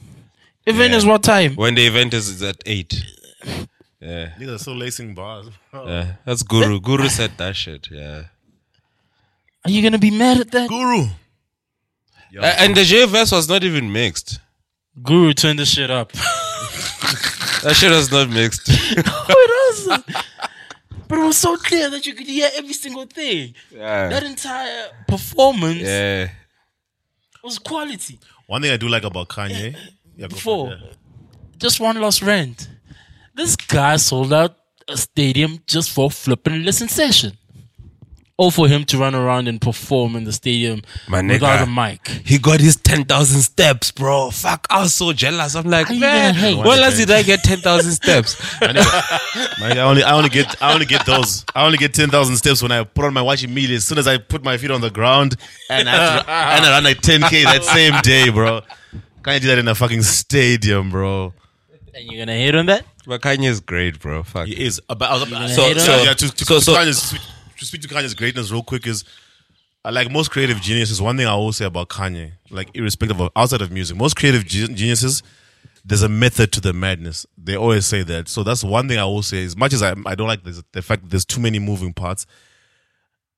Event 0.65 0.91
Yeah. 0.91 0.97
is 0.97 1.05
what 1.05 1.23
time? 1.23 1.55
When 1.55 1.75
the 1.75 1.85
event 1.85 2.13
is, 2.13 2.27
is 2.27 2.41
at 2.41 2.57
8. 2.65 3.03
Yeah. 4.01 4.29
These 4.37 4.49
are 4.49 4.57
so 4.57 4.73
lacing 4.73 5.15
bars. 5.15 5.47
yeah. 5.73 6.13
That's 6.25 6.43
Guru. 6.43 6.75
Eh? 6.75 6.79
Guru 6.81 7.07
said 7.09 7.31
that 7.37 7.55
shit. 7.55 7.87
Yeah. 7.91 8.23
Are 9.63 9.71
you 9.71 9.81
gonna 9.81 9.97
be 9.99 10.11
mad 10.11 10.39
at 10.39 10.51
that? 10.51 10.69
Guru. 10.69 11.07
A- 12.39 12.59
And 12.61 12.75
the 12.75 12.83
J 12.83 13.05
verse 13.05 13.31
was 13.31 13.47
not 13.49 13.63
even 13.63 13.91
mixed. 13.91 14.39
Guru, 15.01 15.33
turn 15.33 15.55
this 15.57 15.69
shit 15.69 15.89
up. 15.91 16.11
That 17.63 17.75
shit 17.75 17.89
was 17.89 18.11
not 18.11 18.29
mixed. 18.29 18.69
oh, 18.69 18.73
it 19.27 19.87
wasn't. 19.87 20.05
But 21.07 21.17
it 21.17 21.23
was 21.23 21.37
so 21.37 21.57
clear 21.57 21.89
that 21.89 22.05
you 22.05 22.13
could 22.13 22.27
hear 22.27 22.47
every 22.55 22.73
single 22.73 23.05
thing. 23.07 23.55
Yeah. 23.71 24.09
That 24.09 24.21
entire 24.23 24.89
performance 25.07 25.79
Yeah. 25.81 26.29
was 27.43 27.57
quality. 27.57 28.19
One 28.45 28.61
thing 28.61 28.71
I 28.71 28.77
do 28.77 28.87
like 28.87 29.03
about 29.03 29.29
Kanye. 29.29 29.75
Yeah, 30.15 30.27
Before, 30.27 30.69
yeah. 30.69 30.93
just 31.57 31.79
one 31.79 31.99
last 31.99 32.21
rant. 32.21 32.69
This 33.33 33.55
guy 33.55 33.97
sold 33.97 34.31
out 34.33 34.55
a 34.87 34.95
stadium 34.97 35.59
just 35.67 35.91
for 35.91 36.09
flipping 36.11 36.63
listen 36.63 36.87
session. 36.87 37.33
Or 38.37 38.51
for 38.51 38.67
him 38.67 38.83
to 38.87 38.97
run 38.97 39.15
around 39.15 39.47
and 39.47 39.61
perform 39.61 40.17
in 40.17 40.25
the 40.25 40.33
stadium 40.33 40.81
My 41.07 41.21
without 41.21 41.59
nigga. 41.59 41.63
a 41.63 41.89
mic. 41.89 42.07
He 42.27 42.37
got 42.37 42.59
his 42.59 42.75
10,000 42.75 43.39
steps, 43.41 43.91
bro. 43.91 44.29
Fuck, 44.29 44.67
I 44.69 44.81
was 44.81 44.93
so 44.93 45.13
jealous. 45.13 45.55
I'm 45.55 45.63
like, 45.69 45.87
How 45.87 45.93
you 45.93 46.01
man, 46.01 46.33
gonna 46.35 46.67
when 46.67 46.81
last 46.81 46.97
did 46.97 47.09
I 47.11 47.23
get 47.23 47.43
10,000 47.45 47.91
steps? 47.93 48.35
Man, 48.59 48.75
I 48.77 49.79
only, 49.79 50.03
I 50.03 50.13
only 50.17 50.27
get, 50.27 50.61
I 50.61 50.73
only 50.73 50.85
get 50.85 51.05
those. 51.05 51.45
I 51.55 51.65
only 51.65 51.77
get 51.77 51.93
ten 51.93 52.09
thousand 52.09 52.35
steps 52.35 52.61
when 52.61 52.73
I 52.73 52.83
put 52.83 53.05
on 53.05 53.13
my 53.13 53.21
watch 53.21 53.45
immediately. 53.45 53.77
As 53.77 53.85
soon 53.85 53.99
as 53.99 54.05
I 54.07 54.17
put 54.17 54.43
my 54.43 54.57
feet 54.57 54.69
on 54.71 54.81
the 54.81 54.89
ground, 54.89 55.37
and 55.69 55.87
I, 55.87 55.91
have 55.95 56.25
to, 56.25 56.29
and 56.29 56.65
I 56.65 56.71
run 56.71 56.83
like 56.83 56.99
ten 56.99 57.21
k 57.21 57.43
that 57.45 57.63
same 57.63 57.93
day, 58.01 58.29
bro. 58.29 58.61
Can't 59.25 59.41
do 59.41 59.47
that 59.47 59.57
in 59.57 59.67
a 59.67 59.73
fucking 59.73 60.03
stadium, 60.03 60.91
bro. 60.91 61.33
And 61.95 62.05
you're 62.05 62.23
gonna 62.25 62.37
hate 62.37 62.53
on 62.53 62.67
that? 62.67 62.85
but 63.07 63.21
Kanye 63.21 63.49
is 63.49 63.59
great, 63.59 63.99
bro. 63.99 64.23
Fuck. 64.23 64.45
He 64.47 64.63
is. 64.65 64.79
About, 64.87 65.09
I 65.11 65.13
was, 65.15 65.29
gonna 65.31 65.49
so, 65.49 65.63
hate 65.63 65.77
on 65.77 65.83
so, 65.83 65.97
him? 65.97 66.05
yeah, 66.05 66.13
to, 66.13 66.31
to, 66.31 66.45
So- 66.45 66.55
to, 66.55 66.61
so- 66.61 66.75
Kanye's, 66.75 67.11
to 67.57 67.65
speak 67.65 67.81
to 67.81 67.87
Kanye's 67.87 68.13
greatness 68.13 68.51
real 68.51 68.61
quick 68.63 68.85
is, 68.85 69.03
uh, 69.83 69.91
like 69.91 70.11
most 70.11 70.29
creative 70.29 70.61
geniuses, 70.61 71.01
one 71.01 71.17
thing 71.17 71.25
I 71.25 71.31
always 71.31 71.55
say 71.57 71.65
about 71.65 71.89
Kanye, 71.89 72.33
like 72.51 72.69
irrespective 72.75 73.19
of 73.19 73.31
outside 73.35 73.61
of 73.61 73.71
music, 73.71 73.97
most 73.97 74.15
creative 74.15 74.45
ge- 74.45 74.69
geniuses, 74.75 75.23
there's 75.83 76.03
a 76.03 76.09
method 76.09 76.51
to 76.53 76.61
the 76.61 76.73
madness. 76.73 77.25
They 77.37 77.55
always 77.55 77.85
say 77.87 78.03
that. 78.03 78.27
So 78.27 78.43
that's 78.43 78.63
one 78.63 78.87
thing 78.87 78.99
I 78.99 79.05
will 79.05 79.23
say. 79.23 79.43
As 79.43 79.55
much 79.57 79.73
as 79.73 79.81
I, 79.81 79.95
I 80.05 80.13
don't 80.15 80.27
like 80.27 80.43
this, 80.43 80.61
the 80.71 80.81
fact 80.83 81.03
that 81.03 81.09
there's 81.11 81.25
too 81.25 81.39
many 81.39 81.57
moving 81.59 81.93
parts, 81.93 82.25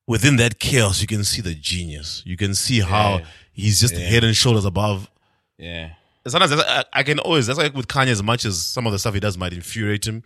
within 0.05 0.37
that 0.37 0.59
chaos, 0.59 0.99
you 1.01 1.07
can 1.07 1.23
see 1.23 1.41
the 1.41 1.53
genius. 1.53 2.23
You 2.25 2.35
can 2.37 2.55
see 2.55 2.79
how 2.79 3.21
he's 3.53 3.79
just 3.79 3.95
head 3.95 4.23
and 4.23 4.35
shoulders 4.35 4.65
above 4.65 5.09
Yeah. 5.57 5.93
sometimes 6.27 6.53
I, 6.53 6.83
I 6.93 7.03
can 7.03 7.19
always 7.19 7.47
that's 7.47 7.57
like 7.59 7.73
with 7.73 7.87
Kanye 7.87 8.07
as 8.09 8.21
much 8.21 8.45
as 8.45 8.61
some 8.61 8.85
of 8.85 8.91
the 8.91 8.99
stuff 8.99 9.13
he 9.13 9.19
does 9.19 9.37
might 9.37 9.53
infuriate 9.53 10.05
him. 10.07 10.23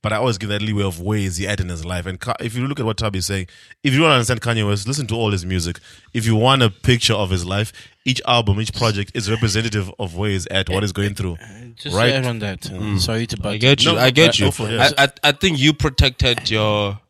But 0.00 0.12
I 0.12 0.16
always 0.16 0.38
give 0.38 0.48
that 0.50 0.62
leeway 0.62 0.84
of 0.84 1.00
ways 1.00 1.38
he 1.38 1.48
at 1.48 1.58
in 1.60 1.68
his 1.68 1.84
life. 1.84 2.06
And 2.06 2.22
if 2.38 2.54
you 2.54 2.68
look 2.68 2.78
at 2.78 2.86
what 2.86 2.96
Tabi 2.98 3.18
is 3.18 3.26
saying, 3.26 3.48
if 3.82 3.92
you 3.92 3.98
don't 3.98 4.12
understand 4.12 4.40
Kanye 4.40 4.64
West, 4.66 4.86
listen 4.86 5.08
to 5.08 5.14
all 5.16 5.32
his 5.32 5.44
music. 5.44 5.80
If 6.14 6.24
you 6.24 6.36
want 6.36 6.62
a 6.62 6.70
picture 6.70 7.14
of 7.14 7.30
his 7.30 7.44
life, 7.44 7.72
each 8.04 8.22
album, 8.24 8.60
each 8.60 8.72
project 8.72 9.10
is 9.16 9.28
representative 9.28 9.90
of 9.98 10.16
where 10.16 10.30
he's 10.30 10.46
at, 10.46 10.70
what 10.70 10.84
he's 10.84 10.92
going 10.92 11.14
through. 11.16 11.36
Just 11.74 11.96
Right. 11.96 12.10
to 12.10 12.14
add 12.14 12.26
on 12.26 12.38
that. 12.38 12.64
Sorry 13.00 13.26
to 13.26 13.36
butt 13.38 13.54
I 13.54 13.56
get 13.56 13.84
you. 13.84 13.92
No, 13.92 13.98
I 13.98 14.10
get 14.10 14.28
uh, 14.28 14.32
you. 14.34 14.44
go 14.46 14.50
for 14.52 14.70
it, 14.70 14.78
I. 14.80 15.04
I 15.04 15.08
I 15.24 15.32
think 15.32 15.58
you 15.58 15.72
protected 15.74 16.48
your 16.48 17.00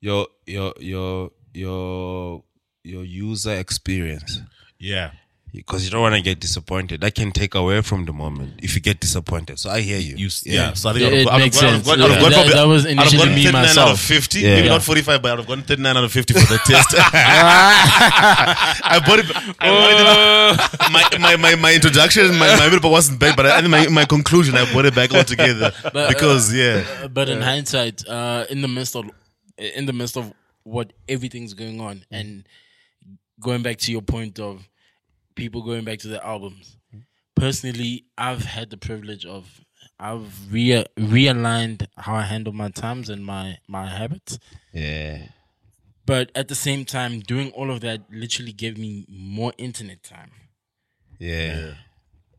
your 0.00 0.26
your 0.46 0.72
your 0.80 1.30
your 1.52 2.42
your 2.82 3.04
user 3.04 3.52
experience 3.54 4.40
Yeah. 4.78 5.10
Because 5.52 5.84
you 5.84 5.90
don't 5.90 6.00
want 6.02 6.14
to 6.14 6.20
get 6.22 6.38
disappointed. 6.40 7.00
That 7.00 7.14
can 7.14 7.32
take 7.32 7.54
away 7.54 7.82
from 7.82 8.04
the 8.04 8.12
moment 8.12 8.54
if 8.62 8.74
you 8.74 8.80
get 8.80 9.00
disappointed. 9.00 9.58
So 9.58 9.70
I 9.70 9.80
hear 9.80 9.98
you. 9.98 10.16
You, 10.16 10.28
yeah. 10.44 10.72
So 10.74 10.90
I 10.90 10.92
think 10.92 11.04
It- 11.04 11.06
out 11.06 11.12
of- 11.12 11.18
it 11.18 11.26
out 11.28 11.34
of- 11.34 11.40
makes 11.40 11.56
out 11.62 11.64
of- 11.64 11.70
sense. 11.84 11.88
out 11.88 11.94
of- 11.94 11.98
Yeah, 12.00 12.04
out 12.04 12.22
of- 12.24 12.30
that- 12.30 12.52
that 12.54 12.66
was 12.68 12.84
out 12.86 12.90
of 12.90 12.98
initially 12.98 13.18
gotten 13.18 13.34
me 13.34 13.44
39 13.44 13.78
out 13.78 13.90
of 13.90 14.00
50. 14.00 14.40
Yeah. 14.40 14.54
Maybe 14.54 14.66
Yeah. 14.66 14.72
not 14.74 14.82
45, 14.82 15.22
but 15.22 15.38
I've 15.40 15.46
gotten 15.46 15.64
39 15.64 15.96
out 15.96 16.04
of 16.04 16.12
50 16.12 16.34
for 16.34 16.40
the 16.40 16.58
test. 16.66 16.94
I 17.94 19.00
bought 19.06 19.18
it. 19.18 19.26
I 19.58 19.68
bought 19.70 19.90
it 19.92 20.90
my, 20.92 21.18
my, 21.18 21.36
my, 21.36 21.54
my 21.56 21.74
introduction, 21.74 22.28
my, 22.38 22.56
my 22.56 22.64
middle 22.66 22.80
part 22.80 22.92
wasn't 22.92 23.18
bad, 23.20 23.36
but 23.36 23.46
I 23.46 23.60
think 23.60 23.70
my, 23.70 23.88
my 23.88 24.04
conclusion, 24.04 24.54
I 24.56 24.70
brought 24.72 24.86
it 24.86 24.94
back 24.94 25.12
all 25.14 25.24
together. 25.24 25.72
uh, 25.84 26.08
because, 26.08 26.52
yeah. 26.54 27.08
but 27.08 27.28
in 27.28 27.40
hindsight, 27.40 28.06
uh, 28.08 28.44
in 28.50 28.60
the 28.62 28.68
midst 28.68 28.96
of 28.96 29.10
in 29.58 29.84
the 29.86 29.92
midst 29.92 30.16
of 30.16 30.32
what 30.62 30.92
everything's 31.08 31.52
going 31.54 31.80
on, 31.80 32.04
and 32.10 32.46
going 33.40 33.62
back 33.62 33.76
to 33.78 33.92
your 33.92 34.02
point 34.02 34.38
of 34.38 34.66
people 35.34 35.62
going 35.62 35.84
back 35.84 35.98
to 36.00 36.08
the 36.08 36.24
albums, 36.24 36.76
personally, 37.34 38.04
I've 38.18 38.44
had 38.44 38.70
the 38.70 38.76
privilege 38.76 39.24
of 39.24 39.60
I've 39.98 40.52
rea- 40.52 40.86
realigned 40.98 41.86
how 41.96 42.14
I 42.14 42.22
handle 42.22 42.52
my 42.52 42.70
times 42.70 43.08
and 43.10 43.24
my 43.24 43.58
my 43.68 43.86
habits. 43.86 44.38
yeah. 44.72 45.28
But 46.06 46.32
at 46.34 46.48
the 46.48 46.56
same 46.56 46.84
time, 46.84 47.20
doing 47.20 47.52
all 47.52 47.70
of 47.70 47.82
that 47.82 48.00
literally 48.10 48.52
gave 48.52 48.76
me 48.76 49.06
more 49.08 49.52
internet 49.58 50.02
time. 50.02 50.32
Yeah. 51.18 51.74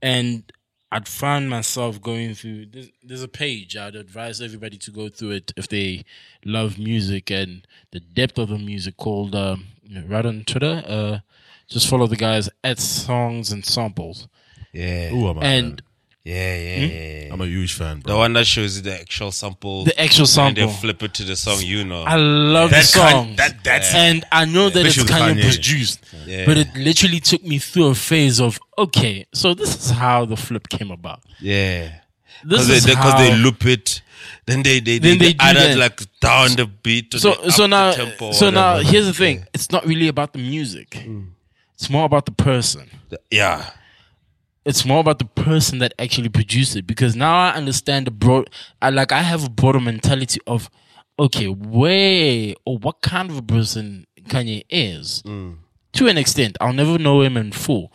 and 0.01 0.51
I'd 0.91 1.07
find 1.07 1.49
myself 1.49 2.01
going 2.01 2.33
through. 2.33 2.65
There's, 2.65 2.89
there's 3.01 3.23
a 3.23 3.29
page 3.29 3.77
I'd 3.77 3.95
advise 3.95 4.41
everybody 4.41 4.77
to 4.79 4.91
go 4.91 5.07
through 5.07 5.31
it 5.31 5.53
if 5.55 5.69
they 5.69 6.03
love 6.43 6.77
music 6.77 7.31
and 7.31 7.65
the 7.91 8.01
depth 8.01 8.37
of 8.37 8.49
the 8.49 8.57
music. 8.57 8.97
Called 8.97 9.33
um, 9.35 9.67
right 10.05 10.25
on 10.25 10.43
Twitter. 10.43 10.83
Uh, 10.85 11.19
just 11.71 11.87
follow 11.89 12.07
the 12.07 12.15
guys 12.17 12.49
at 12.63 12.79
Songs 12.79 13.51
and 13.51 13.65
Samples, 13.65 14.27
Yeah. 14.73 15.11
Ooh, 15.13 15.27
I'm 15.29 15.37
a 15.37 15.41
and 15.41 15.69
fan. 15.69 15.79
Yeah, 16.23 16.55
yeah, 16.55 16.75
yeah, 16.75 16.77
hmm? 16.85 17.25
yeah. 17.27 17.33
I'm 17.33 17.41
a 17.41 17.47
huge 17.47 17.73
fan, 17.73 17.99
bro. 18.01 18.13
The 18.13 18.17
one 18.19 18.33
that 18.33 18.45
shows 18.45 18.75
you 18.77 18.83
the 18.83 18.93
actual 19.01 19.31
sample. 19.31 19.85
the 19.85 19.99
actual 19.99 20.27
sample. 20.27 20.49
and 20.49 20.57
sample. 20.57 20.73
then 20.73 20.81
flip 20.81 21.01
it 21.03 21.13
to 21.15 21.23
the 21.23 21.35
song 21.35 21.57
you 21.63 21.83
know. 21.83 22.03
I 22.03 22.15
love 22.17 22.69
the 22.69 22.75
That 22.75 22.85
song. 22.85 23.09
kind- 23.25 23.37
that- 23.37 23.63
that's- 23.63 23.93
and 23.95 24.23
I 24.31 24.45
know 24.45 24.69
that 24.69 24.85
it's 24.85 24.97
Especially 24.97 25.33
Kanye 25.33 25.41
Kanye. 25.41 25.51
produced, 25.53 25.99
Yeah. 26.27 26.45
but 26.45 26.57
it 26.57 26.67
literally 26.75 27.21
took 27.21 27.43
me 27.43 27.57
through 27.57 27.87
a 27.87 27.95
phase 27.95 28.39
of 28.39 28.59
okay, 28.77 29.25
so 29.33 29.55
this 29.55 29.75
is 29.83 29.89
how 29.91 30.25
the 30.25 30.37
flip 30.37 30.69
came 30.69 30.91
about. 30.91 31.21
yeah. 31.39 31.89
This 32.43 32.67
Because 32.67 32.67
they, 32.85 32.91
is 32.93 33.17
they 33.31 33.37
loop 33.37 33.65
it, 33.67 34.01
then 34.47 34.63
they 34.63 34.79
they, 34.79 34.97
Then 34.99 35.17
they, 35.19 35.25
they 35.27 35.33
do 35.33 35.37
add 35.45 35.57
it 35.57 35.77
like 35.77 36.01
down 36.19 36.55
the 36.55 36.65
beat. 36.65 37.13
So 37.19 37.49
so 37.49 37.65
now 37.67 37.91
so 38.31 38.49
now 38.49 38.77
here's 38.79 39.05
the 39.05 39.13
thing 39.13 39.45
it's 39.53 39.69
not 39.71 39.85
really 39.85 40.07
about 40.07 40.33
the 40.33 40.39
music 40.39 40.89
mm. 40.91 41.27
It's 41.81 41.89
more 41.89 42.05
about 42.05 42.27
the 42.27 42.31
person. 42.31 42.91
Yeah, 43.31 43.71
it's 44.65 44.85
more 44.85 44.99
about 44.99 45.17
the 45.17 45.25
person 45.25 45.79
that 45.79 45.95
actually 45.97 46.29
produced 46.29 46.75
it 46.75 46.85
because 46.85 47.15
now 47.15 47.35
i 47.35 47.49
understand 47.53 48.05
the 48.05 48.11
broad 48.11 48.47
i 48.81 48.91
like 48.91 49.11
i 49.11 49.21
have 49.23 49.43
a 49.43 49.49
broader 49.49 49.79
mentality 49.79 50.39
of 50.45 50.69
okay 51.17 51.47
where 51.47 52.53
or 52.65 52.77
what 52.77 53.01
kind 53.01 53.31
of 53.31 53.37
a 53.37 53.41
person 53.41 54.05
kanye 54.25 54.63
is. 54.69 55.23
Mm. 55.25 55.57
To 55.93 56.07
an 56.07 56.17
extent 56.19 56.55
i'll 56.61 56.71
never 56.71 56.99
know 56.99 57.21
him 57.21 57.35
in 57.35 57.51
full 57.51 57.91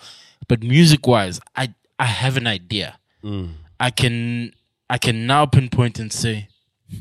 but 0.48 0.64
music 0.64 1.06
wise 1.06 1.38
i 1.54 1.72
i 2.00 2.06
have 2.06 2.36
an 2.36 2.48
idea. 2.48 2.98
Mm. 3.22 3.52
I 3.78 3.90
can 3.90 4.52
i 4.90 4.98
can 4.98 5.28
now 5.28 5.46
pinpoint 5.46 6.00
and 6.00 6.12
say 6.12 6.48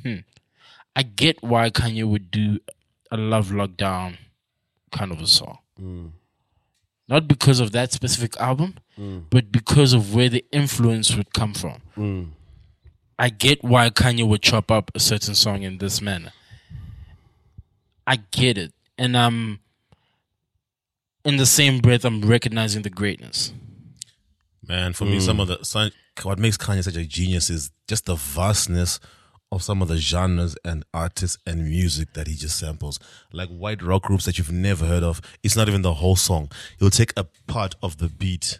hmm, 0.03 0.17
I 0.95 1.01
get 1.03 1.41
why 1.43 1.69
Kanye 1.71 2.05
would 2.05 2.31
do 2.31 2.59
a 3.11 3.17
love 3.17 3.49
lockdown 3.49 4.17
kind 4.91 5.11
of 5.11 5.21
a 5.21 5.27
song. 5.27 5.57
Mm. 5.81 6.11
Not 7.07 7.27
because 7.27 7.59
of 7.59 7.71
that 7.73 7.91
specific 7.91 8.35
album, 8.37 8.75
hmm. 8.95 9.19
but 9.29 9.51
because 9.51 9.93
of 9.93 10.15
where 10.15 10.29
the 10.29 10.43
influence 10.51 11.15
would 11.15 11.33
come 11.33 11.53
from. 11.53 11.81
Hmm. 11.93 12.23
I 13.17 13.29
get 13.29 13.63
why 13.63 13.89
Kanye 13.91 14.27
would 14.27 14.41
chop 14.41 14.71
up 14.71 14.91
a 14.95 14.99
certain 14.99 15.35
song 15.35 15.63
in 15.63 15.77
this 15.77 16.01
manner. 16.01 16.31
I 18.07 18.17
get 18.17 18.57
it. 18.57 18.73
And 18.97 19.15
I'm 19.15 19.59
in 21.23 21.37
the 21.37 21.45
same 21.45 21.79
breath 21.79 22.05
I'm 22.05 22.21
recognizing 22.21 22.81
the 22.81 22.89
greatness. 22.89 23.53
Man, 24.67 24.93
for 24.93 25.05
me, 25.05 25.19
some 25.19 25.37
hmm. 25.37 25.41
of 25.41 25.47
the 25.49 25.91
what 26.23 26.39
makes 26.39 26.57
Kanye 26.57 26.83
such 26.83 26.95
a 26.95 27.05
genius 27.05 27.49
is 27.49 27.71
just 27.87 28.05
the 28.05 28.15
vastness 28.15 28.99
of 29.55 29.63
some 29.63 29.81
of 29.81 29.87
the 29.87 29.97
genres 29.97 30.57
and 30.65 30.83
artists 30.93 31.37
and 31.47 31.63
music 31.63 32.11
that 32.13 32.27
he 32.27 32.35
just 32.35 32.59
samples. 32.59 32.99
Like 33.31 33.47
white 33.47 33.81
rock 33.81 34.03
groups 34.03 34.25
that 34.25 34.37
you've 34.37 34.51
never 34.51 34.85
heard 34.85 35.01
of. 35.01 35.21
It's 35.43 35.55
not 35.55 35.69
even 35.69 35.81
the 35.81 35.93
whole 35.93 36.17
song. 36.17 36.51
He'll 36.77 36.89
take 36.89 37.13
a 37.15 37.23
part 37.47 37.73
of 37.81 37.97
the 37.97 38.09
beat, 38.09 38.59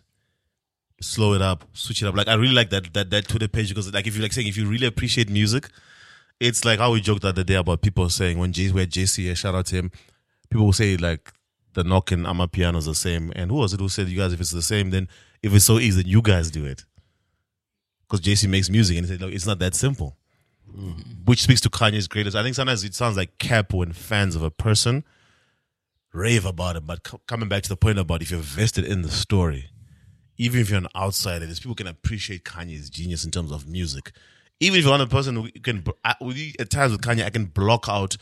slow 1.02 1.34
it 1.34 1.42
up, 1.42 1.66
switch 1.74 2.02
it 2.02 2.08
up. 2.08 2.16
Like 2.16 2.30
I 2.30 2.36
really 2.36 2.56
like 2.56 2.70
that 2.70 2.94
that 2.94 3.10
that 3.10 3.28
Twitter 3.28 3.50
page 3.50 3.70
because 3.70 3.94
like 3.94 4.08
if 4.08 4.16
you 4.16 4.22
like 4.22 4.32
saying 4.32 4.48
if 4.48 4.56
you 4.56 4.66
really 4.68 4.88
appreciate 4.88 5.30
music, 5.30 5.70
it's 6.40 6.64
like 6.64 6.80
how 6.80 6.94
we 6.94 7.02
joked 7.02 7.24
the 7.24 7.30
other 7.30 7.44
day 7.44 7.56
about 7.56 7.82
people 7.82 8.10
saying 8.10 8.38
when 8.38 8.54
Jay 8.54 8.72
where 8.72 8.86
JC 8.86 9.36
shout 9.36 9.54
out 9.54 9.66
to 9.68 9.76
him, 9.76 9.92
people 10.50 10.66
will 10.66 10.74
say 10.74 10.96
like 10.96 11.34
the 11.74 11.84
knock 11.84 12.14
and 12.14 12.26
Amapiano 12.26 12.78
is 12.78 12.86
the 12.86 12.96
same. 12.96 13.34
And 13.36 13.52
who 13.52 13.58
was 13.58 13.74
it 13.74 13.82
who 13.82 13.90
said 13.90 14.08
you 14.08 14.18
guys 14.18 14.32
if 14.32 14.40
it's 14.40 14.52
the 14.52 14.62
same, 14.62 14.92
then 14.92 15.10
if 15.44 15.54
it's 15.54 15.66
so 15.66 15.78
easy, 15.78 16.04
then 16.04 16.10
you 16.10 16.22
guys 16.22 16.50
do 16.50 16.66
it. 16.66 16.86
Because 18.08 18.22
JC 18.22 18.48
makes 18.48 18.70
music 18.70 18.96
and 18.98 19.06
he 19.06 19.12
said, 19.12 19.22
look, 19.22 19.34
it's 19.34 19.48
not 19.48 19.60
that 19.60 19.76
simple. 19.76 20.16
Which 21.26 21.42
speaks 21.42 21.62
to 21.62 21.70
Kanye's 21.70 22.08
greatest. 22.08 22.36
I 22.36 22.44
think 22.44 22.56
sometimes 22.56 22.84
it 22.84 22.94
sounds 22.94 23.16
like 23.18 23.38
cap 23.38 23.74
when 23.74 23.94
fans 23.94 24.36
of 24.36 24.42
a 24.44 24.52
person 24.52 25.04
rave 26.14 26.46
about 26.46 26.76
it, 26.76 26.86
but 26.86 27.04
co- 27.04 27.22
coming 27.28 27.50
back 27.50 27.64
to 27.64 27.70
the 27.70 27.78
point 27.78 28.00
about 28.00 28.22
if 28.22 28.32
you're 28.32 28.40
vested 28.40 28.86
in 28.86 29.02
the 29.02 29.10
story, 29.10 29.70
even 30.38 30.60
if 30.62 30.70
you're 30.70 30.80
an 30.80 30.88
outsider, 30.96 31.46
there's 31.46 31.60
people 31.60 31.76
can 31.76 31.88
appreciate 31.88 32.44
Kanye's 32.44 32.90
genius 32.90 33.24
in 33.26 33.32
terms 33.32 33.52
of 33.52 33.68
music. 33.68 34.12
Even 34.60 34.80
if 34.80 34.86
you're 34.86 34.98
not 34.98 35.06
a 35.06 35.10
person 35.10 35.36
who 35.36 35.50
can, 35.62 35.84
I- 36.04 36.16
at 36.60 36.70
times 36.70 36.92
with 36.94 37.02
Kanye, 37.02 37.26
I 37.26 37.30
can 37.30 37.46
block 37.46 37.86
out 37.90 38.16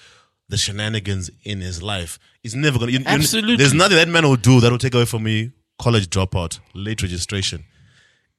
the 0.49 0.57
shenanigans 0.57 1.29
in 1.43 1.61
his 1.61 1.81
life. 1.81 2.19
It's 2.43 2.53
never 2.55 2.77
gonna. 2.79 2.91
You, 2.91 2.99
you- 2.99 3.05
Absolutely. 3.07 3.55
there's 3.55 3.73
nothing 3.73 3.97
that 3.97 4.07
man 4.09 4.23
will 4.27 4.35
do 4.35 4.59
that 4.59 4.71
will 4.71 4.77
take 4.77 4.93
away 4.93 5.05
from 5.05 5.23
me. 5.23 5.51
College 5.79 6.07
dropout, 6.07 6.59
late 6.75 7.01
registration, 7.01 7.65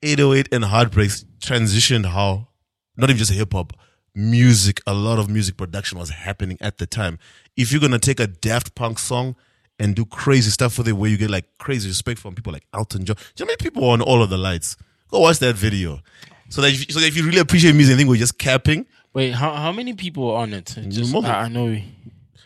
808 0.02 0.48
and 0.52 0.64
heartbreaks 0.64 1.24
transitioned 1.40 2.06
how 2.06 2.48
not 2.96 3.10
even 3.10 3.18
just 3.18 3.32
hip 3.32 3.52
hop 3.52 3.72
music. 4.14 4.80
A 4.86 4.94
lot 4.94 5.18
of 5.18 5.28
music 5.28 5.56
production 5.56 5.98
was 5.98 6.10
happening 6.10 6.56
at 6.60 6.78
the 6.78 6.86
time. 6.86 7.18
If 7.56 7.72
you're 7.72 7.80
gonna 7.80 7.98
take 7.98 8.20
a 8.20 8.26
Daft 8.26 8.74
Punk 8.74 8.98
song 8.98 9.36
and 9.78 9.94
do 9.96 10.04
crazy 10.04 10.50
stuff 10.50 10.78
with 10.78 10.88
it, 10.88 10.92
where 10.92 11.10
you 11.10 11.16
get 11.16 11.30
like 11.30 11.46
crazy 11.58 11.88
respect 11.88 12.18
from 12.20 12.34
people 12.34 12.52
like 12.52 12.64
Elton 12.72 13.04
John, 13.04 13.16
do 13.16 13.22
you 13.22 13.46
know 13.46 13.46
how 13.46 13.52
many 13.52 13.56
people 13.56 13.82
were 13.82 13.90
on 13.92 14.00
all 14.02 14.22
of 14.22 14.30
the 14.30 14.38
lights? 14.38 14.76
Go 15.10 15.20
watch 15.20 15.38
that 15.40 15.56
video. 15.56 16.00
So 16.48 16.60
that 16.62 16.72
if, 16.72 16.90
so 16.92 17.00
that 17.00 17.06
if 17.06 17.16
you 17.16 17.24
really 17.24 17.38
appreciate 17.40 17.74
music, 17.74 17.94
I 17.94 17.96
think 17.98 18.08
we're 18.08 18.16
just 18.16 18.38
capping. 18.38 18.86
Wait, 19.12 19.30
how 19.32 19.52
how 19.54 19.72
many 19.72 19.94
people 19.94 20.30
are 20.30 20.42
on 20.42 20.52
it? 20.52 20.74
Just, 20.88 21.12
More 21.12 21.22
than- 21.22 21.30
I, 21.30 21.42
I 21.42 21.48
know. 21.48 21.80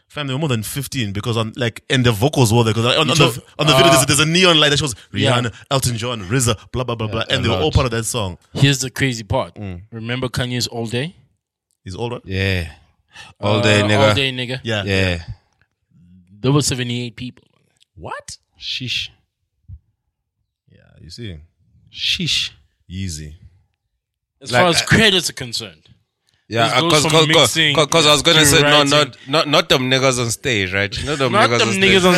Fam, 0.08 0.26
there 0.26 0.34
were 0.36 0.40
more 0.40 0.48
than 0.48 0.62
fifteen 0.62 1.12
because 1.12 1.36
on 1.36 1.52
like 1.56 1.84
and 1.90 2.04
the 2.04 2.12
vocals 2.12 2.50
were 2.52 2.64
there 2.64 2.72
because 2.72 2.86
on, 2.96 3.10
on 3.10 3.16
the 3.16 3.42
on 3.58 3.66
the 3.66 3.72
video 3.74 3.88
uh, 3.88 3.92
there's, 3.92 4.06
there's 4.06 4.20
a 4.20 4.26
neon 4.26 4.58
light 4.58 4.70
that 4.70 4.78
shows 4.78 4.94
Yeah. 5.12 5.32
Rihanna, 5.38 5.54
Elton 5.70 5.96
John, 5.98 6.22
RZA, 6.22 6.72
blah 6.72 6.84
blah 6.84 6.94
blah 6.94 7.08
blah, 7.08 7.24
and 7.28 7.44
they 7.44 7.48
were 7.48 7.56
all 7.56 7.70
part 7.70 7.84
of 7.84 7.90
that 7.92 8.04
song. 8.04 8.38
Here's 8.54 8.78
the 8.80 8.88
crazy 8.90 9.22
part. 9.22 9.54
Mm. 9.56 9.82
Remember 9.92 10.28
Kanye's 10.28 10.66
All 10.66 10.86
Day? 10.86 11.14
He's 11.84 11.94
older. 11.96 12.20
yeah. 12.24 12.72
All 13.40 13.60
day, 13.60 13.80
Uh, 13.80 13.86
nigga. 13.88 14.08
All 14.08 14.14
Day, 14.14 14.30
nigga. 14.32 14.60
Yeah. 14.62 14.84
Yeah. 14.84 15.22
There 16.40 16.52
were 16.52 16.62
78 16.62 17.16
people. 17.16 17.44
What? 17.96 18.36
Sheesh. 18.60 19.08
Yeah, 20.70 20.78
you 21.00 21.10
see, 21.10 21.38
Sheesh. 21.92 22.50
Easy. 22.88 23.36
As 24.40 24.52
Like, 24.52 24.60
far 24.60 24.68
as 24.68 24.82
uh, 24.82 24.84
credits 24.86 25.30
are 25.30 25.32
concerned. 25.32 25.82
Yeah, 26.48 26.68
This 26.68 26.80
goes 26.80 27.02
because 27.04 27.04
from 27.24 27.28
mixing 27.28 27.74
because 27.76 28.06
I 28.06 28.12
was 28.12 28.22
gonna 28.22 28.38
to 28.40 28.46
say 28.46 28.62
no, 28.62 28.70
writing. 28.70 28.90
not 28.90 29.16
not 29.28 29.48
not 29.48 29.68
them 29.68 29.90
niggas 29.90 30.18
on 30.18 30.30
stage, 30.30 30.72
right? 30.72 30.94
Not 31.04 31.18
them 31.18 31.32
Not 31.32 31.50
niggas 31.50 31.58
them 31.58 31.68
on 31.68 31.74
niggas 31.74 32.00
stage. 32.00 32.04
on 32.06 32.14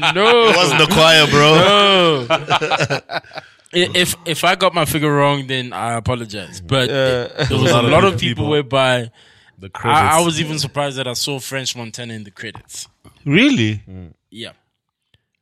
stage. 0.00 0.14
no. 0.16 0.48
It 0.50 0.56
wasn't 0.56 0.80
the 0.80 0.88
choir, 0.92 1.26
bro. 1.28 1.50
No. 1.62 2.26
I- 3.74 3.90
if 3.94 4.14
if 4.26 4.44
I 4.44 4.54
got 4.54 4.74
my 4.74 4.84
figure 4.84 5.12
wrong, 5.14 5.46
then 5.46 5.72
I 5.72 5.94
apologize. 5.94 6.60
But 6.60 6.90
it- 6.90 7.48
there 7.48 7.58
was 7.58 7.70
a 7.72 7.82
lot 7.82 8.04
of 8.04 8.18
people 8.20 8.48
whereby 8.48 9.10
The 9.58 9.70
credits. 9.70 10.00
I, 10.14 10.18
I 10.18 10.24
was 10.24 10.40
even 10.40 10.58
surprised 10.58 10.96
that 10.98 11.06
I 11.06 11.12
saw 11.14 11.38
French 11.38 11.74
Montana 11.76 12.14
in 12.14 12.24
the 12.24 12.30
credits. 12.30 12.88
Really? 13.24 13.82
Yeah. 14.30 14.52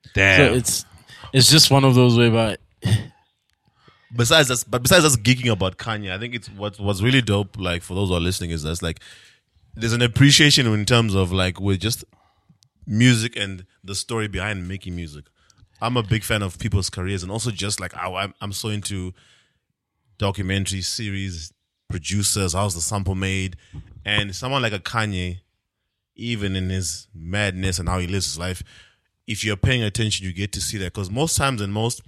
So 0.04 0.10
Damn. 0.14 0.54
it's 0.54 0.84
it's 1.32 1.50
just 1.50 1.70
one 1.70 1.84
of 1.84 1.94
those 1.94 2.16
whereby 2.16 2.56
besides 4.16 4.50
us, 4.50 4.64
but 4.64 4.82
besides 4.82 5.04
us 5.04 5.16
geeking 5.16 5.50
about 5.50 5.78
Kanye, 5.78 6.12
I 6.12 6.18
think 6.18 6.34
it's 6.34 6.48
what 6.48 6.78
what's 6.80 7.02
really 7.02 7.22
dope. 7.22 7.56
Like 7.58 7.82
for 7.82 7.94
those 7.94 8.08
who 8.08 8.14
are 8.16 8.20
listening, 8.20 8.50
is 8.50 8.62
that's 8.62 8.82
like 8.82 9.00
there's 9.74 9.92
an 9.92 10.02
appreciation 10.02 10.66
in 10.66 10.84
terms 10.84 11.14
of 11.14 11.32
like 11.32 11.60
with 11.60 11.80
just 11.80 12.04
music 12.86 13.36
and 13.36 13.64
the 13.84 13.94
story 13.94 14.28
behind 14.28 14.66
making 14.68 14.96
music. 14.96 15.24
I'm 15.80 15.96
a 15.96 16.02
big 16.02 16.24
fan 16.24 16.42
of 16.42 16.58
people's 16.58 16.90
careers 16.90 17.22
and 17.22 17.32
also 17.32 17.50
just 17.50 17.80
like 17.80 17.92
I'm, 17.96 18.34
I'm 18.40 18.52
so 18.52 18.68
into 18.68 19.12
documentary 20.18 20.82
series, 20.82 21.52
producers, 21.88 22.52
how's 22.52 22.74
the 22.74 22.80
sample 22.80 23.14
made, 23.14 23.56
and 24.04 24.34
someone 24.34 24.62
like 24.62 24.72
a 24.72 24.78
Kanye, 24.78 25.38
even 26.14 26.54
in 26.56 26.68
his 26.68 27.08
madness 27.14 27.78
and 27.78 27.88
how 27.88 27.98
he 27.98 28.06
lives 28.06 28.26
his 28.26 28.38
life, 28.38 28.62
if 29.26 29.44
you're 29.44 29.56
paying 29.56 29.82
attention, 29.82 30.26
you 30.26 30.32
get 30.32 30.52
to 30.52 30.60
see 30.60 30.76
that 30.78 30.92
because 30.92 31.10
most 31.10 31.36
times 31.36 31.60
and 31.60 31.72
most 31.72 32.02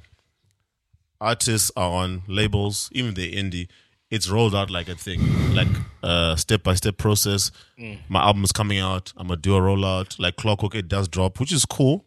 artists 1.21 1.71
are 1.77 1.91
on 1.91 2.23
labels, 2.27 2.91
even 2.93 3.15
they're 3.15 3.31
indie, 3.31 3.69
it's 4.11 4.29
rolled 4.29 4.55
out 4.55 4.71
like 4.71 4.89
a 4.89 4.95
thing, 4.95 5.55
like 5.55 5.69
a 6.03 6.35
step 6.37 6.63
by 6.63 6.75
step 6.75 6.99
process. 6.99 7.51
Mm. 7.79 7.99
My 8.09 8.23
album 8.23 8.45
is 8.45 8.53
coming 8.53 8.79
out. 8.79 9.13
I'm 9.17 9.29
gonna 9.29 9.41
do 9.41 9.57
a 9.57 9.61
rollout. 9.61 10.19
Like 10.19 10.37
Clockwork, 10.37 10.75
it 10.75 10.87
does 10.89 11.09
drop, 11.09 11.41
which 11.41 11.51
is 11.51 11.65
cool. 11.65 12.05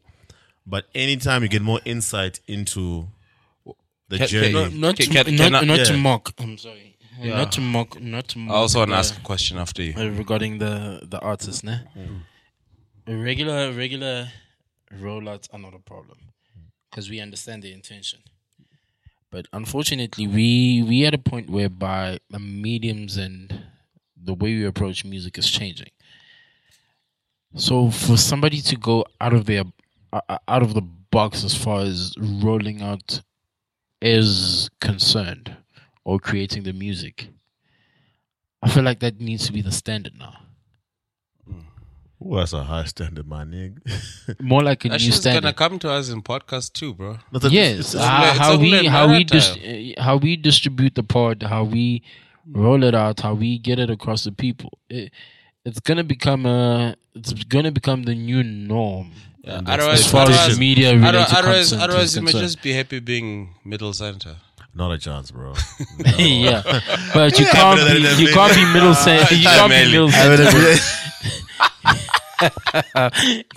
But 0.67 0.85
anytime 0.95 1.43
you 1.43 1.49
get 1.49 1.61
more 1.61 1.79
insight 1.85 2.39
into 2.47 3.07
the 4.09 4.17
Can- 4.17 4.27
journey, 4.27 4.51
can- 4.53 4.79
Not 4.79 4.95
Can- 4.97 5.05
to, 5.07 5.23
can- 5.23 5.35
not, 5.35 5.51
can 5.51 5.55
I- 5.55 5.75
not 5.77 5.85
to 5.87 5.93
yeah. 5.93 5.99
mock. 5.99 6.33
I'm 6.39 6.57
sorry. 6.57 6.97
Not 7.21 7.51
to 7.53 7.61
mock. 7.61 7.99
Not 8.01 8.27
to 8.29 8.39
mock. 8.39 8.55
I 8.55 8.59
also 8.59 8.79
want 8.79 8.91
to 8.91 8.97
ask 8.97 9.17
a 9.17 9.21
question 9.21 9.57
after 9.57 9.81
you. 9.81 9.93
uh, 9.97 10.09
regarding 10.09 10.57
the 10.57 10.99
the 11.09 11.19
artist, 11.19 11.63
ne? 11.63 11.79
Regular 13.07 13.71
regular 13.71 14.29
rollouts 14.99 15.47
are 15.53 15.59
not 15.59 15.73
a 15.75 15.79
problem 15.79 16.17
because 16.89 17.09
we 17.09 17.19
understand 17.21 17.61
the 17.63 17.71
intention. 17.71 18.19
But 19.31 19.47
unfortunately, 19.53 20.27
we 20.27 20.83
we 20.83 21.05
at 21.05 21.13
a 21.13 21.17
point 21.17 21.49
whereby 21.49 22.19
the 22.29 22.39
mediums 22.39 23.15
and 23.17 23.53
the 24.21 24.33
way 24.33 24.55
we 24.55 24.65
approach 24.65 25.05
music 25.05 25.37
is 25.37 25.49
changing. 25.49 25.91
So 27.55 27.89
for 27.91 28.17
somebody 28.17 28.59
to 28.61 28.75
go 28.75 29.05
out 29.21 29.33
of 29.33 29.45
their 29.45 29.63
out 30.47 30.61
of 30.63 30.73
the 30.73 30.81
box 30.81 31.43
as 31.43 31.55
far 31.55 31.81
as 31.81 32.13
rolling 32.19 32.81
out 32.81 33.21
is 34.01 34.69
concerned 34.81 35.55
or 36.03 36.19
creating 36.19 36.63
the 36.63 36.73
music, 36.73 37.29
I 38.61 38.69
feel 38.69 38.83
like 38.83 38.99
that 38.99 39.19
needs 39.19 39.45
to 39.47 39.51
be 39.53 39.61
the 39.61 39.71
standard 39.71 40.13
now. 40.19 40.35
Ooh, 42.25 42.37
that's 42.37 42.53
a 42.53 42.63
high 42.63 42.85
standard, 42.85 43.27
my 43.27 43.43
nigga. 43.43 43.79
More 44.41 44.63
like 44.63 44.83
a 44.85 44.89
That 44.89 44.99
new 45.01 45.11
shit's 45.11 45.25
gonna 45.25 45.53
come 45.53 45.77
to 45.79 45.89
us 45.91 46.09
in 46.09 46.21
podcast 46.23 46.73
too, 46.73 46.93
bro. 46.93 47.17
Not 47.31 47.41
that- 47.43 47.51
Yes, 47.51 47.93
it's- 47.93 47.93
it's 47.95 48.03
how, 48.03 48.53
only- 48.53 48.69
it's 48.71 48.87
how 48.89 49.07
we 49.07 49.11
how 49.11 49.17
we 49.17 49.23
dis- 49.23 49.57
uh, 49.57 50.01
how 50.01 50.17
we 50.17 50.35
distribute 50.35 50.95
the 50.95 51.03
pod, 51.03 51.43
how 51.43 51.63
we 51.63 52.01
roll 52.49 52.83
it 52.83 52.95
out, 52.95 53.19
how 53.19 53.33
we 53.33 53.59
get 53.59 53.79
it 53.79 53.89
across 53.89 54.23
the 54.23 54.31
people. 54.31 54.77
It, 54.89 55.11
it's 55.65 55.79
gonna 55.79 56.03
become 56.03 56.45
a 56.45 56.95
it's 57.13 57.33
gonna 57.33 57.71
become 57.71 58.03
the 58.03 58.15
new 58.15 58.43
norm. 58.43 59.11
And 59.45 59.67
Otherwise- 59.69 59.99
as 60.05 60.11
far 60.11 60.23
as 60.29 60.37
otherwise- 60.37 60.59
media 60.59 60.89
related 60.95 61.15
Otherwise, 61.15 61.33
otherwise, 61.33 61.73
otherwise 61.73 62.15
you 62.15 62.21
may 62.23 62.31
just 62.31 62.61
be 62.63 62.73
happy 62.73 62.99
being 62.99 63.55
middle 63.63 63.93
center. 63.93 64.37
Not 64.73 64.91
a 64.91 64.97
chance, 64.97 65.31
bro. 65.31 65.53
yeah, 66.17 66.61
but 67.13 67.37
you 67.39 67.45
Yeah, 67.45 67.51
can't 67.51 67.79
be 67.79 68.23
you 68.23 68.33
can't 68.33 68.53
be 68.55 68.65
middle 68.73 68.95
center. 68.95 69.33
You 69.35 69.43
can't 69.43 69.71
be 69.71 69.85
middle 69.91 70.11
center. 70.11 70.51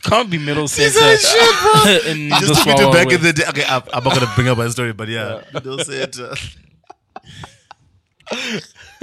can't 0.04 0.30
be 0.30 0.38
middle 0.38 0.68
center. 0.68 1.00
in 2.10 2.28
just 2.30 2.46
this 2.46 2.58
took 2.58 2.66
me 2.66 2.74
to 2.76 2.82
far 2.84 2.92
back 2.92 3.06
away. 3.06 3.14
in 3.16 3.22
the 3.22 3.32
day. 3.32 3.44
Okay, 3.48 3.64
I'm, 3.66 3.82
I'm 3.92 4.04
not 4.04 4.14
gonna 4.14 4.30
bring 4.36 4.48
up 4.48 4.58
my 4.58 4.68
story, 4.68 4.92
but 4.92 5.08
yeah, 5.08 5.42
middle 5.52 5.78
center. 5.80 6.34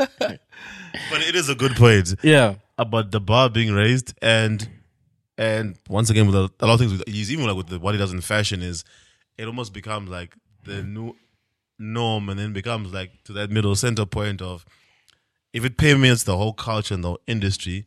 but 0.07 1.21
it 1.27 1.35
is 1.35 1.49
a 1.49 1.55
good 1.55 1.75
point 1.75 2.15
Yeah, 2.23 2.55
about 2.77 3.11
the 3.11 3.19
bar 3.19 3.49
being 3.49 3.73
raised, 3.73 4.13
and 4.21 4.67
and 5.37 5.77
once 5.89 6.09
again 6.09 6.27
with 6.27 6.35
a, 6.35 6.51
a 6.59 6.65
lot 6.65 6.73
of 6.75 6.79
things, 6.79 6.91
with, 6.91 7.07
he's 7.07 7.31
even 7.31 7.45
like 7.45 7.55
with 7.55 7.67
the, 7.67 7.79
what 7.79 7.93
he 7.93 7.99
does 7.99 8.13
in 8.13 8.21
fashion 8.21 8.61
is, 8.61 8.83
it 9.37 9.45
almost 9.45 9.73
becomes 9.73 10.09
like 10.09 10.35
the 10.63 10.83
new 10.83 11.15
norm, 11.77 12.29
and 12.29 12.39
then 12.39 12.53
becomes 12.53 12.93
like 12.93 13.23
to 13.25 13.33
that 13.33 13.51
middle 13.51 13.75
center 13.75 14.05
point 14.05 14.41
of, 14.41 14.65
if 15.53 15.63
it 15.63 15.77
permeates 15.77 16.23
the 16.23 16.37
whole 16.37 16.53
culture 16.53 16.93
and 16.93 17.03
the 17.03 17.09
whole 17.09 17.21
industry, 17.27 17.85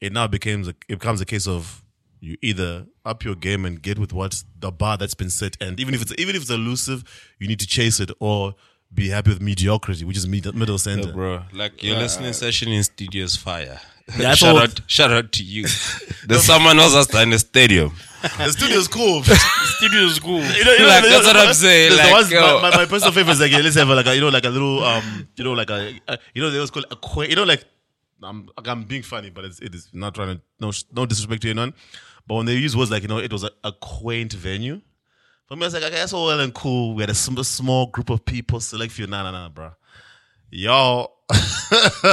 it 0.00 0.12
now 0.12 0.26
becomes 0.26 0.68
a, 0.68 0.74
it 0.88 0.98
becomes 0.98 1.20
a 1.20 1.24
case 1.24 1.46
of 1.46 1.84
you 2.20 2.36
either 2.40 2.86
up 3.04 3.24
your 3.24 3.34
game 3.34 3.64
and 3.64 3.82
get 3.82 3.98
with 3.98 4.12
what's 4.12 4.44
the 4.58 4.70
bar 4.70 4.96
that's 4.96 5.14
been 5.14 5.30
set, 5.30 5.56
and 5.60 5.80
even 5.80 5.94
if 5.94 6.02
it's 6.02 6.14
even 6.18 6.36
if 6.36 6.42
it's 6.42 6.50
elusive, 6.50 7.02
you 7.38 7.48
need 7.48 7.60
to 7.60 7.66
chase 7.66 7.98
it 8.00 8.10
or 8.20 8.54
be 8.94 9.08
happy 9.08 9.30
with 9.30 9.40
mediocrity, 9.40 10.04
which 10.04 10.16
is 10.16 10.26
mid, 10.26 10.54
middle 10.54 10.78
center. 10.78 11.12
bro. 11.12 11.42
Like 11.52 11.82
your 11.82 11.96
listening 11.96 12.32
session 12.32 12.68
in 12.68 12.82
studio's 12.84 13.36
fire. 13.36 13.80
That's 14.16 14.38
shout 14.38 14.54
all- 14.56 14.62
out, 14.62 14.80
shout 14.86 15.10
out 15.12 15.32
to 15.32 15.42
you. 15.44 15.62
There's 16.26 16.44
someone 16.44 16.78
else 16.78 16.94
that's 16.94 17.14
in 17.22 17.30
the 17.30 17.38
stadium. 17.38 17.92
The 18.22 18.50
studio's 18.52 18.86
cool. 18.88 19.22
studio 19.24 20.00
is 20.02 20.18
cool. 20.20 20.40
You 20.40 20.64
know, 20.64 20.72
you 20.72 20.78
know, 20.80 20.86
Like, 20.86 21.04
you 21.04 21.10
that's 21.10 21.26
know, 21.26 21.32
what 21.32 21.48
I'm 21.48 21.54
saying, 21.54 21.90
the- 21.90 21.96
the 21.96 22.02
like, 22.02 22.12
ones- 22.12 22.32
my, 22.32 22.70
my, 22.70 22.76
my 22.76 22.84
personal 22.86 23.12
favorite 23.12 23.32
is 23.32 23.40
like, 23.40 23.50
yeah, 23.52 23.58
let's 23.58 23.74
have 23.76 23.88
like 23.88 24.06
a, 24.06 24.14
you 24.14 24.20
know, 24.20 24.28
like 24.28 24.44
a 24.44 24.50
little, 24.50 24.84
um, 24.84 25.28
you 25.36 25.44
know, 25.44 25.52
like 25.52 25.70
a, 25.70 25.98
uh, 26.08 26.16
you 26.34 26.42
know, 26.42 26.50
they 26.50 26.56
always 26.58 26.70
call 26.70 26.82
it 26.82 26.88
a 26.92 26.96
quaint, 26.96 27.30
you 27.30 27.36
know, 27.36 27.44
like, 27.44 27.64
I'm, 28.22 28.48
like, 28.56 28.68
I'm 28.68 28.84
being 28.84 29.02
funny, 29.02 29.30
but 29.30 29.44
it's, 29.44 29.58
it 29.60 29.74
is 29.74 29.88
not 29.92 30.14
trying 30.14 30.36
to, 30.36 30.42
no, 30.60 30.70
no 30.92 31.06
disrespect 31.06 31.42
to 31.42 31.50
anyone. 31.50 31.74
But 32.26 32.36
when 32.36 32.46
they 32.46 32.54
use 32.54 32.76
words 32.76 32.90
like, 32.92 33.02
you 33.02 33.08
know, 33.08 33.18
it 33.18 33.32
was 33.32 33.42
a, 33.42 33.50
a 33.64 33.72
quaint 33.72 34.32
venue. 34.34 34.80
For 35.48 35.56
me, 35.56 35.62
I 35.62 35.66
was 35.66 35.74
like, 35.74 35.82
okay, 35.82 35.96
that's 35.96 36.12
all 36.12 36.26
well 36.26 36.38
and 36.38 36.54
cool. 36.54 36.94
We 36.94 37.02
had 37.02 37.10
a 37.10 37.14
sm- 37.16 37.40
small 37.42 37.86
group 37.86 38.10
of 38.10 38.24
people 38.24 38.60
select 38.60 38.92
for 38.92 39.00
you. 39.00 39.06
Nah, 39.08 39.24
nah, 39.24 39.32
nah, 39.32 39.48
bro. 39.48 39.72
Y'all 40.50 41.16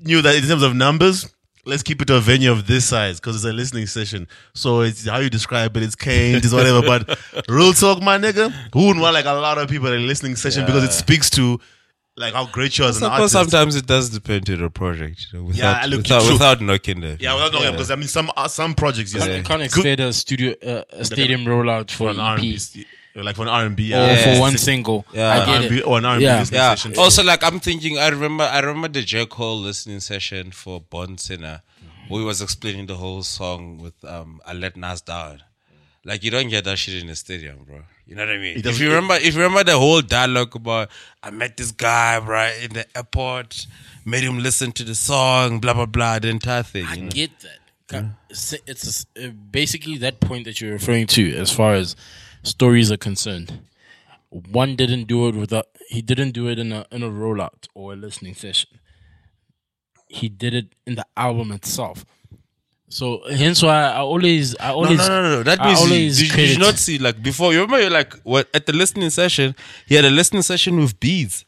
knew 0.00 0.22
that 0.22 0.34
in 0.34 0.42
terms 0.42 0.62
of 0.62 0.74
numbers, 0.74 1.28
let's 1.64 1.82
keep 1.82 2.02
it 2.02 2.06
to 2.06 2.16
a 2.16 2.20
venue 2.20 2.50
of 2.50 2.66
this 2.66 2.84
size 2.86 3.20
because 3.20 3.36
it's 3.36 3.44
a 3.44 3.52
listening 3.52 3.86
session. 3.86 4.26
So 4.54 4.80
it's 4.80 5.06
how 5.06 5.18
you 5.18 5.30
describe 5.30 5.76
it, 5.76 5.82
it's 5.82 5.94
quaint, 5.94 6.44
it's 6.44 6.52
whatever. 6.52 6.82
but 6.82 7.18
real 7.48 7.72
talk, 7.72 8.02
my 8.02 8.18
nigga, 8.18 8.50
who 8.72 8.86
wouldn't 8.86 9.00
want 9.00 9.14
like 9.14 9.26
a 9.26 9.32
lot 9.32 9.58
of 9.58 9.68
people 9.68 9.88
at 9.88 9.94
a 9.94 9.98
listening 9.98 10.36
session 10.36 10.66
because 10.66 10.84
it 10.84 10.92
speaks 10.92 11.30
to 11.30 11.60
like 12.16 12.34
how 12.34 12.46
great 12.46 12.76
you 12.78 12.84
are 12.84 12.88
as 12.88 13.00
an 13.00 13.10
artist. 13.10 13.32
sometimes 13.32 13.74
it 13.74 13.86
does 13.86 14.10
depend 14.10 14.48
on 14.50 14.60
the 14.60 14.70
project, 14.70 15.26
you 15.32 15.38
know, 15.38 15.44
without, 15.46 15.82
Yeah, 15.82 15.86
look, 15.86 16.02
without, 16.02 16.32
without 16.32 16.60
knocking 16.60 17.00
them. 17.00 17.16
Yeah, 17.20 17.34
without 17.34 17.52
knowing 17.52 17.72
because 17.72 17.90
I 17.90 17.96
mean 17.96 18.08
some 18.08 18.30
uh, 18.36 18.48
some 18.48 18.74
projects 18.74 19.14
yes, 19.14 19.26
You 19.26 19.42
can't 19.42 19.62
expect 19.62 20.00
a 20.00 20.12
studio, 20.12 20.54
uh, 20.64 20.84
a 20.90 21.04
stadium 21.04 21.44
rollout 21.44 21.90
for 21.90 21.96
for 21.96 22.10
an 22.10 22.16
an 22.16 22.20
R 22.20 22.34
and 22.36 22.44
EP 22.44 22.60
B, 22.74 22.86
like 23.14 23.36
for 23.36 23.42
an 23.42 23.48
R 23.48 23.66
and 23.66 23.76
B, 23.76 23.92
or 23.92 23.98
Yeah. 23.98 24.34
for 24.34 24.40
one 24.40 24.56
single. 24.58 25.04
Yeah. 25.12 25.30
I 25.32 25.46
get 25.46 25.62
R&B 25.62 25.78
it. 25.78 25.82
or 25.86 25.98
an 25.98 26.04
R 26.04 26.12
and 26.14 26.20
B 26.20 26.24
Yeah. 26.24 26.38
listening 26.40 26.60
Yeah. 26.60 26.74
session. 26.74 26.96
Also, 26.98 27.22
like 27.22 27.42
I'm 27.44 27.60
thinking, 27.60 27.98
I 27.98 28.08
remember, 28.08 28.44
I 28.44 28.60
remember 28.60 28.88
the 28.88 29.02
J 29.02 29.26
Cole 29.26 29.60
listening 29.60 30.00
session 30.00 30.50
for 30.52 30.80
Born 30.80 31.18
Sinner, 31.18 31.62
where 32.08 32.20
he 32.20 32.26
was 32.26 32.40
explaining 32.40 32.86
the 32.86 32.96
whole 32.96 33.22
song 33.22 33.78
with 33.78 34.02
um, 34.04 34.40
"I 34.46 34.52
Let 34.54 34.76
Nas 34.76 35.00
Down." 35.02 35.42
Like 36.04 36.24
you 36.24 36.30
don't 36.32 36.48
get 36.48 36.64
that 36.64 36.78
shit 36.78 37.00
in 37.00 37.06
the 37.06 37.14
stadium, 37.14 37.58
bro. 37.64 37.82
You 38.06 38.16
know 38.16 38.26
what 38.26 38.34
I 38.34 38.38
mean? 38.38 38.60
If 38.64 38.80
you 38.80 38.88
remember, 38.88 39.14
if 39.14 39.34
you 39.34 39.40
remember 39.40 39.62
the 39.62 39.78
whole 39.78 40.02
dialogue 40.02 40.56
about, 40.56 40.90
I 41.22 41.30
met 41.30 41.56
this 41.56 41.70
guy 41.70 42.18
right 42.18 42.54
in 42.60 42.72
the 42.72 42.84
airport, 42.96 43.66
made 44.04 44.24
him 44.24 44.40
listen 44.40 44.72
to 44.72 44.84
the 44.84 44.96
song, 44.96 45.60
blah 45.60 45.74
blah 45.74 45.86
blah, 45.86 46.18
the 46.18 46.28
entire 46.28 46.64
thing. 46.64 46.86
I 46.86 46.94
you 46.94 47.02
know? 47.04 47.08
get 47.10 47.30
that. 47.40 47.58
Ca- 47.86 48.08
It's 48.30 48.52
it's 48.66 48.84
a 48.84 48.88
s- 48.88 49.06
uh, 49.22 49.28
basically 49.28 49.96
that 49.98 50.18
point 50.18 50.44
that 50.46 50.60
you're 50.60 50.72
referring 50.72 51.06
to 51.08 51.36
as 51.36 51.52
far 51.52 51.74
as 51.74 51.94
stories 52.42 52.90
are 52.90 52.96
concerned. 52.96 53.60
One 54.30 54.76
didn't 54.76 55.04
do 55.04 55.28
it 55.28 55.34
without 55.34 55.66
he 55.88 56.02
didn't 56.02 56.32
do 56.32 56.48
it 56.48 56.58
in 56.58 56.72
a 56.72 56.86
in 56.90 57.02
a 57.02 57.10
rollout 57.10 57.68
or 57.74 57.92
a 57.92 57.96
listening 57.96 58.34
session. 58.34 58.70
He 60.08 60.28
did 60.28 60.54
it 60.54 60.74
in 60.86 60.94
the 60.94 61.06
album 61.16 61.52
itself. 61.52 62.04
So 62.88 63.22
hence 63.30 63.62
why 63.62 63.84
I 63.84 63.98
always 63.98 64.56
I 64.60 64.68
No, 64.68 64.74
always 64.74 64.98
no, 64.98 65.22
no, 65.22 65.36
no. 65.36 65.42
That 65.42 65.60
I 65.60 65.74
means 65.74 65.88
you, 66.20 66.28
did, 66.28 66.38
you 66.38 66.46
did 66.48 66.58
not 66.60 66.78
see 66.78 66.98
like 66.98 67.22
before. 67.22 67.52
You 67.52 67.60
remember, 67.60 67.80
you're 67.80 67.90
like 67.90 68.14
what 68.24 68.48
at 68.54 68.66
the 68.66 68.72
listening 68.72 69.10
session, 69.10 69.54
he 69.86 69.94
had 69.94 70.04
a 70.04 70.10
listening 70.10 70.42
session 70.42 70.78
with 70.78 70.98
Beats, 71.00 71.44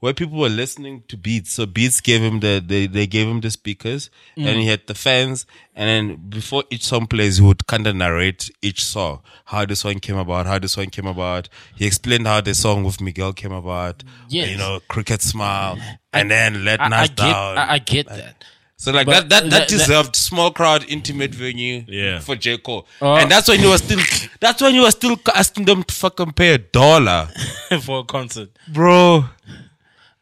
where 0.00 0.14
people 0.14 0.38
were 0.38 0.48
listening 0.48 1.02
to 1.08 1.16
Beats. 1.16 1.52
So 1.52 1.66
Beats 1.66 2.00
gave 2.00 2.20
him 2.22 2.40
the 2.40 2.62
they, 2.64 2.86
they 2.86 3.06
gave 3.06 3.26
him 3.26 3.40
the 3.40 3.50
speakers, 3.50 4.10
and 4.36 4.60
he 4.60 4.66
had 4.68 4.86
the 4.86 4.94
fans. 4.94 5.44
And 5.74 5.88
then 5.88 6.28
before 6.28 6.64
each 6.70 6.84
song 6.84 7.06
plays, 7.06 7.38
he 7.38 7.44
would 7.44 7.66
kind 7.66 7.86
of 7.86 7.96
narrate 7.96 8.50
each 8.62 8.84
song, 8.84 9.20
how 9.46 9.64
the 9.66 9.76
song 9.76 9.94
came 10.00 10.16
about, 10.16 10.46
how 10.46 10.58
the 10.58 10.68
song 10.68 10.86
came 10.86 11.06
about. 11.06 11.48
He 11.76 11.86
explained 11.86 12.26
how 12.26 12.40
the 12.40 12.54
song 12.54 12.84
with 12.84 13.00
Miguel 13.00 13.32
came 13.32 13.52
about. 13.52 14.04
Yes. 14.28 14.50
you 14.50 14.56
know, 14.56 14.80
Crooked 14.88 15.20
Smile, 15.22 15.78
and 16.12 16.30
then 16.30 16.64
Let 16.64 16.80
I, 16.80 16.84
I 16.84 16.88
Nas 16.88 17.08
get 17.08 17.16
Down. 17.16 17.58
I, 17.58 17.72
I 17.74 17.78
get 17.78 18.06
that. 18.08 18.44
So 18.80 18.92
like 18.92 19.06
But 19.06 19.28
that, 19.28 19.28
that, 19.28 19.42
that 19.42 19.50
that- 19.50 19.58
that- 19.60 19.68
deserved 19.68 20.14
small 20.14 20.52
crowd, 20.52 20.84
intimate 20.88 21.34
venue 21.34 21.84
Yeah. 21.88 22.20
for 22.20 22.36
J 22.36 22.58
Cole, 22.58 22.86
Uh, 23.02 23.14
and 23.16 23.28
that's 23.28 23.48
when 23.48 23.58
you 23.60 23.70
were 23.70 23.78
still, 23.78 23.98
that's 24.40 24.62
when 24.62 24.72
you 24.72 24.82
were 24.82 24.92
still 24.92 25.16
asking 25.34 25.64
them 25.64 25.82
to 25.82 25.92
fucking 25.92 26.32
pay 26.34 26.54
a 26.54 26.58
dollar, 26.58 27.28
for 27.82 27.98
a 28.00 28.04
concert. 28.04 28.50
bro. 28.72 29.24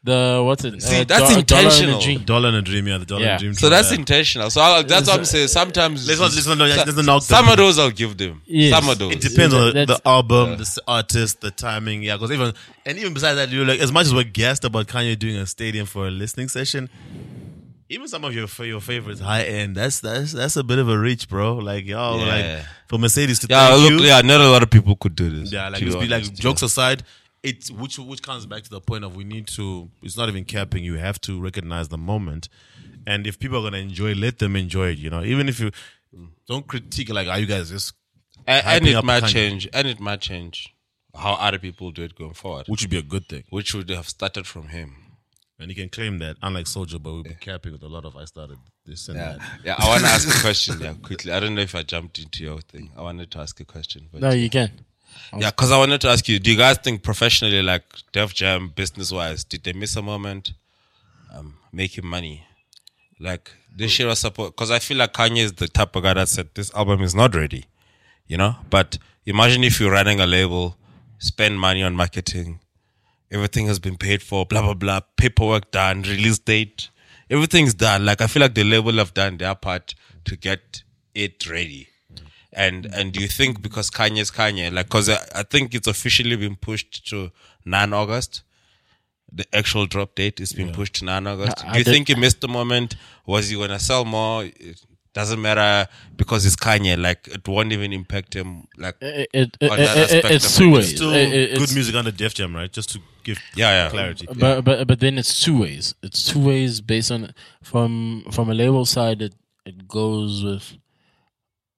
The 0.07 0.41
what's 0.45 0.63
it? 0.63 0.81
See, 0.81 1.01
Uh, 1.01 1.03
that's 1.03 1.35
Do- 1.35 1.41
Dollar 1.43 1.59
and 1.61 1.67
a 1.67 1.67
intentional. 1.67 1.99
Dream. 2.01 2.23
Dollar 2.23 2.47
and 2.47 2.57
a 2.57 2.61
dream, 2.61 2.87
yeah, 2.87 2.97
the 2.97 3.05
dollar 3.05 3.21
Yeah. 3.25 3.31
and 3.31 3.35
a 3.35 3.43
dream. 3.43 3.53
So 3.55 3.69
that's 3.69 3.91
yeah. 3.91 3.97
intentional. 3.97 4.49
So 4.49 4.61
I, 4.61 4.81
that's 4.83 5.07
what 5.09 5.19
I'm 5.19 5.25
saying. 5.25 5.49
Sometimes 5.49 6.07
Let's 6.07 6.19
not, 6.21 6.31
let's 6.33 6.47
not, 6.47 6.57
let's 6.59 6.95
not 6.95 7.05
knock 7.05 7.23
some 7.23 7.45
them. 7.45 7.51
of 7.51 7.57
those 7.57 7.77
I'll 7.77 7.91
give 7.91 8.15
them. 8.17 8.41
Yes. 8.45 8.73
Some 8.73 8.89
of 8.89 8.97
those. 8.97 9.11
It 9.13 9.19
depends 9.21 9.53
on 9.53 9.65
the, 9.65 9.71
That's- 9.73 9.99
the 9.99 10.07
album, 10.07 10.57
the 10.57 10.81
artist, 10.87 11.41
the 11.41 11.51
timing. 11.51 12.03
Yeah, 12.03 12.15
because 12.15 12.31
even 12.31 12.53
and 12.85 12.97
even 12.97 13.13
besides 13.13 13.35
that, 13.35 13.49
you 13.49 13.65
like 13.65 13.81
as 13.81 13.91
much 13.91 14.05
as 14.05 14.13
we're 14.13 14.23
gassed 14.23 14.63
about 14.63 14.87
Kanye 14.87 15.19
doing 15.19 15.35
a 15.35 15.45
stadium 15.45 15.85
for 15.85 16.07
a 16.07 16.11
listening 16.11 16.47
session, 16.47 16.89
even 17.89 18.07
some 18.07 18.23
of 18.23 18.33
your 18.33 18.47
your 18.65 18.79
favorites 18.79 19.19
high 19.19 19.43
end. 19.43 19.75
That's 19.75 19.99
that's 19.99 20.31
that's 20.31 20.55
a 20.55 20.63
bit 20.63 20.79
of 20.79 20.87
a 20.87 20.97
reach, 20.97 21.27
bro. 21.27 21.55
Like 21.57 21.85
yo, 21.85 22.17
Yeah. 22.19 22.25
like 22.55 22.65
for 22.87 22.97
Mercedes 22.97 23.39
to 23.39 23.47
Yeah, 23.49 23.67
thank 23.75 23.91
look, 23.91 24.01
you. 24.03 24.07
yeah, 24.07 24.21
not 24.21 24.39
a 24.39 24.49
lot 24.49 24.63
of 24.63 24.69
people 24.69 24.95
could 24.95 25.15
do 25.15 25.29
this. 25.29 25.51
Yeah, 25.51 25.67
like 25.67 25.79
to 25.79 25.85
let's 25.85 25.95
be 25.97 26.07
like 26.07 26.23
honest, 26.23 26.35
jokes 26.35 26.61
aside, 26.61 27.03
it's 27.49 27.71
which 27.71 27.97
which 27.99 28.21
comes 28.21 28.45
back 28.45 28.63
to 28.63 28.69
the 28.69 28.81
point 28.81 29.03
of 29.03 29.15
we 29.15 29.23
need 29.23 29.47
to. 29.57 29.89
It's 30.01 30.17
not 30.17 30.27
even 30.29 30.45
capping. 30.45 30.83
You 30.83 30.95
have 31.07 31.19
to 31.21 31.39
recognize 31.41 31.87
the 31.89 31.97
moment, 31.97 32.49
and 33.05 33.25
if 33.27 33.39
people 33.39 33.57
are 33.59 33.65
gonna 33.69 33.83
enjoy, 33.89 34.13
let 34.13 34.39
them 34.39 34.55
enjoy 34.55 34.87
it. 34.93 34.97
You 34.97 35.09
know, 35.09 35.23
even 35.23 35.47
if 35.49 35.59
you 35.59 35.71
don't 36.47 36.65
critique, 36.67 37.09
like, 37.09 37.27
are 37.27 37.39
you 37.39 37.45
guys 37.45 37.69
just 37.69 37.93
And, 38.45 38.65
and 38.65 38.87
it 38.87 39.03
might 39.03 39.23
Kanye. 39.23 39.27
change. 39.37 39.67
And 39.73 39.87
it 39.87 39.99
might 39.99 40.21
change 40.21 40.73
how 41.13 41.33
other 41.33 41.59
people 41.59 41.91
do 41.91 42.03
it 42.03 42.13
going 42.15 42.33
forward, 42.33 42.65
which 42.67 42.81
would 42.83 42.91
be 42.91 42.97
a 42.97 43.01
good 43.13 43.25
thing. 43.27 43.43
which 43.49 43.73
would 43.73 43.89
have 43.89 44.07
started 44.07 44.45
from 44.47 44.67
him. 44.69 44.89
And 45.59 45.71
he 45.71 45.75
can 45.75 45.89
claim 45.89 46.19
that, 46.19 46.37
unlike 46.43 46.65
Soulja, 46.67 47.01
but 47.01 47.11
we'll 47.13 47.23
be 47.23 47.33
capping 47.49 47.71
with 47.71 47.81
a 47.81 47.87
lot 47.87 48.05
of 48.05 48.15
I 48.15 48.25
started 48.25 48.59
this 48.85 49.07
and 49.09 49.17
Yeah, 49.17 49.37
that. 49.37 49.41
yeah. 49.65 49.75
I 49.79 49.87
want 49.89 50.01
to 50.03 50.09
ask 50.09 50.27
a 50.37 50.39
question. 50.47 50.79
Yeah, 50.79 50.93
quickly. 51.01 51.31
I 51.31 51.39
don't 51.39 51.55
know 51.55 51.61
if 51.71 51.73
I 51.73 51.81
jumped 51.81 52.19
into 52.19 52.43
your 52.43 52.61
thing. 52.61 52.91
I 52.95 53.01
wanted 53.01 53.31
to 53.31 53.39
ask 53.39 53.59
a 53.59 53.65
question, 53.65 54.07
but 54.11 54.21
No, 54.21 54.29
you 54.43 54.49
can. 54.51 54.69
Yeah, 55.37 55.51
because 55.51 55.71
I 55.71 55.77
wanted 55.77 56.01
to 56.01 56.09
ask 56.09 56.27
you: 56.27 56.39
Do 56.39 56.51
you 56.51 56.57
guys 56.57 56.77
think 56.77 57.03
professionally, 57.03 57.61
like 57.61 57.83
Def 58.11 58.33
Jam, 58.33 58.69
business 58.69 59.11
wise, 59.11 59.43
did 59.43 59.63
they 59.63 59.73
miss 59.73 59.95
a 59.95 60.01
moment, 60.01 60.53
um, 61.33 61.57
making 61.71 62.05
money? 62.05 62.45
Like 63.19 63.51
this 63.75 63.91
shit 63.91 64.07
was 64.07 64.19
support 64.19 64.55
because 64.55 64.71
I 64.71 64.79
feel 64.79 64.97
like 64.97 65.13
Kanye 65.13 65.43
is 65.43 65.53
the 65.53 65.67
type 65.67 65.95
of 65.95 66.03
guy 66.03 66.13
that 66.13 66.29
said 66.29 66.49
this 66.53 66.73
album 66.73 67.01
is 67.01 67.15
not 67.15 67.35
ready, 67.35 67.65
you 68.27 68.37
know. 68.37 68.55
But 68.69 68.97
imagine 69.25 69.63
if 69.63 69.79
you're 69.79 69.91
running 69.91 70.19
a 70.19 70.27
label, 70.27 70.77
spend 71.19 71.59
money 71.59 71.83
on 71.83 71.95
marketing, 71.95 72.59
everything 73.31 73.67
has 73.67 73.79
been 73.79 73.97
paid 73.97 74.21
for, 74.21 74.45
blah 74.45 74.61
blah 74.61 74.73
blah, 74.73 74.99
paperwork 75.15 75.71
done, 75.71 76.03
release 76.03 76.39
date, 76.39 76.89
everything's 77.29 77.73
done. 77.73 78.05
Like 78.05 78.21
I 78.21 78.27
feel 78.27 78.41
like 78.41 78.55
the 78.55 78.63
label 78.63 78.93
have 78.93 79.13
done 79.13 79.37
their 79.37 79.55
part 79.55 79.95
to 80.25 80.35
get 80.35 80.83
it 81.15 81.49
ready. 81.49 81.89
And 82.65 82.85
mm. 82.85 82.93
and 82.97 83.13
do 83.13 83.19
you 83.21 83.27
think 83.39 83.61
because 83.61 83.89
Kanye's 83.91 84.31
Kanye, 84.31 84.73
like, 84.73 84.87
because 84.87 85.09
I, 85.09 85.19
I 85.41 85.43
think 85.43 85.75
it's 85.75 85.87
officially 85.87 86.35
been 86.35 86.55
pushed 86.55 87.07
to 87.09 87.31
9 87.65 87.93
August, 87.93 88.41
the 89.31 89.45
actual 89.53 89.85
drop 89.85 90.15
date 90.15 90.39
is 90.39 90.53
been 90.53 90.71
pushed 90.71 90.95
to 90.95 91.05
9 91.05 91.27
August. 91.27 91.63
I- 91.63 91.69
I 91.69 91.71
do 91.73 91.77
you 91.79 91.83
did- 91.85 91.91
think 91.93 92.07
he 92.07 92.15
missed 92.15 92.41
the 92.41 92.47
moment? 92.47 92.95
Was 93.25 93.49
he 93.49 93.55
gonna 93.57 93.79
sell 93.79 94.05
more? 94.05 94.45
It 94.45 94.81
doesn't 95.13 95.41
matter 95.41 95.87
because 96.15 96.45
it's 96.47 96.55
Kanye. 96.55 96.95
Like 97.07 97.27
it 97.27 97.47
won't 97.47 97.71
even 97.73 97.91
impact 97.93 98.33
him. 98.35 98.67
Like 98.77 98.95
It, 99.01 99.29
it, 99.33 99.57
it, 99.61 99.71
On 99.71 99.77
that 99.77 99.97
it- 99.97 100.03
aspect 100.15 100.33
it's 100.33 100.57
two 100.57 100.69
it. 100.69 100.71
ways. 100.71 100.95
Still 100.95 101.11
It- 101.13 101.33
it- 101.33 101.49
good 101.53 101.63
it's- 101.63 101.73
music 101.75 101.95
under 101.95 102.11
Def 102.11 102.33
Jam, 102.33 102.55
right? 102.55 102.71
Just 102.71 102.89
to 102.93 102.99
give 103.23 103.37
Yeah, 103.55 103.71
yeah. 103.85 103.89
clarity. 103.89 104.25
But 104.33 104.63
but 104.63 104.87
but 104.87 104.99
then 104.99 105.17
it's 105.19 105.43
two 105.43 105.57
ways. 105.59 105.93
It's 106.01 106.23
two 106.31 106.39
ways 106.39 106.81
based 106.81 107.11
on 107.11 107.33
from 107.61 108.23
from 108.31 108.49
a 108.49 108.53
label 108.55 108.85
side. 108.85 109.21
It 109.21 109.33
it 109.65 109.87
goes 109.87 110.43
with 110.43 110.65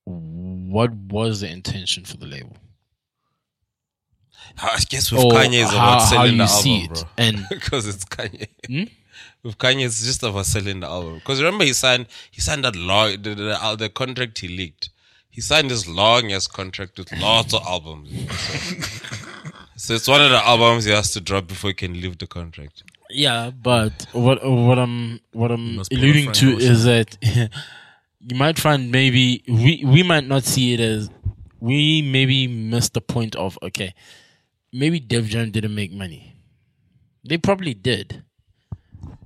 what 0.09 0.93
was 0.93 1.41
the 1.41 1.49
intention 1.49 2.03
for 2.05 2.17
the 2.17 2.25
label, 2.25 2.57
I 4.61 4.79
guess 4.89 5.11
with 5.11 5.23
or 5.23 5.31
Kanye 5.31 5.61
it's 5.63 5.71
how, 5.71 5.77
about 5.77 5.99
how 6.01 6.05
selling 6.05 6.31
you 6.33 6.37
the 6.37 6.47
see 6.47 6.81
album, 6.81 6.95
it, 6.97 6.99
bro. 6.99 7.09
and 7.17 7.45
because 7.49 7.87
it's 7.87 8.05
Kanye. 8.05 8.47
Hmm? 8.67 8.83
With 9.43 9.57
Kanye, 9.57 9.85
it's 9.85 10.03
just 10.03 10.23
about 10.23 10.45
selling 10.45 10.81
the 10.81 10.87
album. 10.87 11.15
Because 11.15 11.41
remember, 11.41 11.63
he 11.65 11.73
signed 11.73 12.07
he 12.31 12.41
signed 12.41 12.63
that 12.65 12.75
long 12.75 13.11
the, 13.21 13.35
the, 13.35 13.35
the, 13.35 13.75
the 13.77 13.89
contract 13.89 14.39
he 14.39 14.47
leaked. 14.47 14.89
He 15.29 15.41
signed 15.41 15.69
this 15.69 15.87
long 15.87 16.31
ass 16.31 16.47
contract 16.47 16.97
with 16.97 17.11
lots 17.19 17.53
of 17.53 17.61
albums. 17.65 18.09
So, 18.29 18.73
so 19.77 19.93
it's 19.93 20.07
one 20.07 20.21
of 20.21 20.31
the 20.31 20.45
albums 20.45 20.85
he 20.85 20.91
has 20.91 21.11
to 21.13 21.21
drop 21.21 21.47
before 21.47 21.69
he 21.69 21.73
can 21.75 21.93
leave 21.93 22.17
the 22.17 22.27
contract. 22.27 22.83
yeah. 23.09 23.51
But 23.51 24.07
what 24.11 24.43
what 24.45 24.79
I'm 24.79 25.21
what 25.31 25.51
I'm 25.51 25.75
must 25.77 25.91
pull 25.91 25.99
a 25.99 26.01
alluding 26.01 26.31
to 26.33 26.55
Ocean. 26.55 26.71
is 26.71 26.83
that 26.85 27.17
you 28.29 28.35
might 28.37 28.57
find 28.59 28.91
maybe 28.91 29.43
we 29.47 29.83
we 29.85 30.03
might 30.03 30.25
not 30.27 30.43
see 30.43 30.73
it 30.73 30.79
as 30.79 31.09
we 31.59 32.01
maybe 32.01 32.47
missed 32.47 32.93
the 32.93 33.01
point 33.01 33.35
of 33.35 33.57
okay, 33.63 33.93
maybe 34.71 34.99
Def 34.99 35.25
Jam 35.25 35.51
didn't 35.51 35.75
make 35.75 35.91
money. 35.91 36.35
They 37.23 37.37
probably 37.37 37.73
did. 37.73 38.23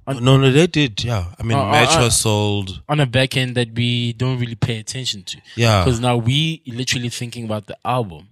No, 0.05 0.35
no, 0.37 0.51
they 0.51 0.67
did. 0.67 1.01
Yeah, 1.03 1.27
I 1.39 1.43
mean, 1.43 1.57
Uh, 1.57 1.63
uh, 1.63 1.71
Match 1.71 1.95
uh, 1.95 2.01
was 2.03 2.19
sold. 2.19 2.81
on 2.89 2.99
a 2.99 3.05
back 3.05 3.37
end 3.37 3.55
that 3.55 3.73
we 3.73 4.11
don't 4.13 4.37
really 4.37 4.55
pay 4.55 4.77
attention 4.79 5.23
to. 5.23 5.37
Yeah. 5.55 5.83
Because 5.85 6.01
now 6.01 6.17
we 6.17 6.61
literally 6.67 7.07
thinking 7.09 7.45
about 7.45 7.67
the 7.67 7.77
album. 7.85 8.27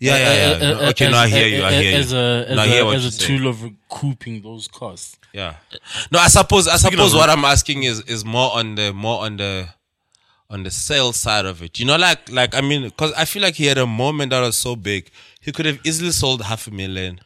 Yeah, 0.00 0.16
yeah, 0.18 0.58
yeah. 0.58 0.68
Uh, 0.70 0.90
okay, 0.90 1.06
as- 1.06 1.12
no, 1.12 1.18
I 1.18 1.28
hear 1.28 1.46
you. 1.48 1.62
I 1.62 1.72
as- 1.72 1.80
hear 1.82 1.90
you. 1.92 1.98
As 1.98 2.12
a, 2.12 2.46
as 2.48 2.56
No, 2.56 2.62
I 2.62 2.66
hear 2.66 2.84
what 2.84 2.96
as 2.96 3.04
a 3.04 3.10
saying. 3.12 3.38
tool 3.40 3.48
of 3.48 3.62
recouping 3.62 4.42
those 4.42 4.68
costs. 4.68 5.16
Yeah. 5.32 5.54
No, 6.10 6.18
I 6.18 6.28
suppose 6.28 6.68
I 6.68 6.76
suppose 6.76 7.14
what 7.14 7.28
I'm 7.30 7.44
asking 7.44 7.82
is 7.84 8.00
is 8.02 8.24
more 8.24 8.52
on 8.56 8.74
the 8.76 8.92
more 8.92 9.24
on 9.24 9.36
the 9.38 9.68
on 10.50 10.62
the 10.62 10.70
sales 10.70 11.16
side 11.16 11.46
of 11.46 11.62
it. 11.62 11.78
You 11.80 11.86
know, 11.86 11.96
like 11.96 12.30
like 12.30 12.54
I 12.54 12.60
mean, 12.60 12.84
because 12.84 13.12
I 13.14 13.24
feel 13.24 13.42
like 13.42 13.54
he 13.54 13.66
had 13.66 13.78
a 13.78 13.86
moment 13.86 14.30
that 14.30 14.40
was 14.40 14.56
so 14.56 14.76
big, 14.76 15.10
he 15.40 15.50
could 15.52 15.66
have 15.66 15.80
easily 15.84 16.12
sold 16.12 16.42
half 16.42 16.66
a 16.68 16.70
million. 16.70 17.20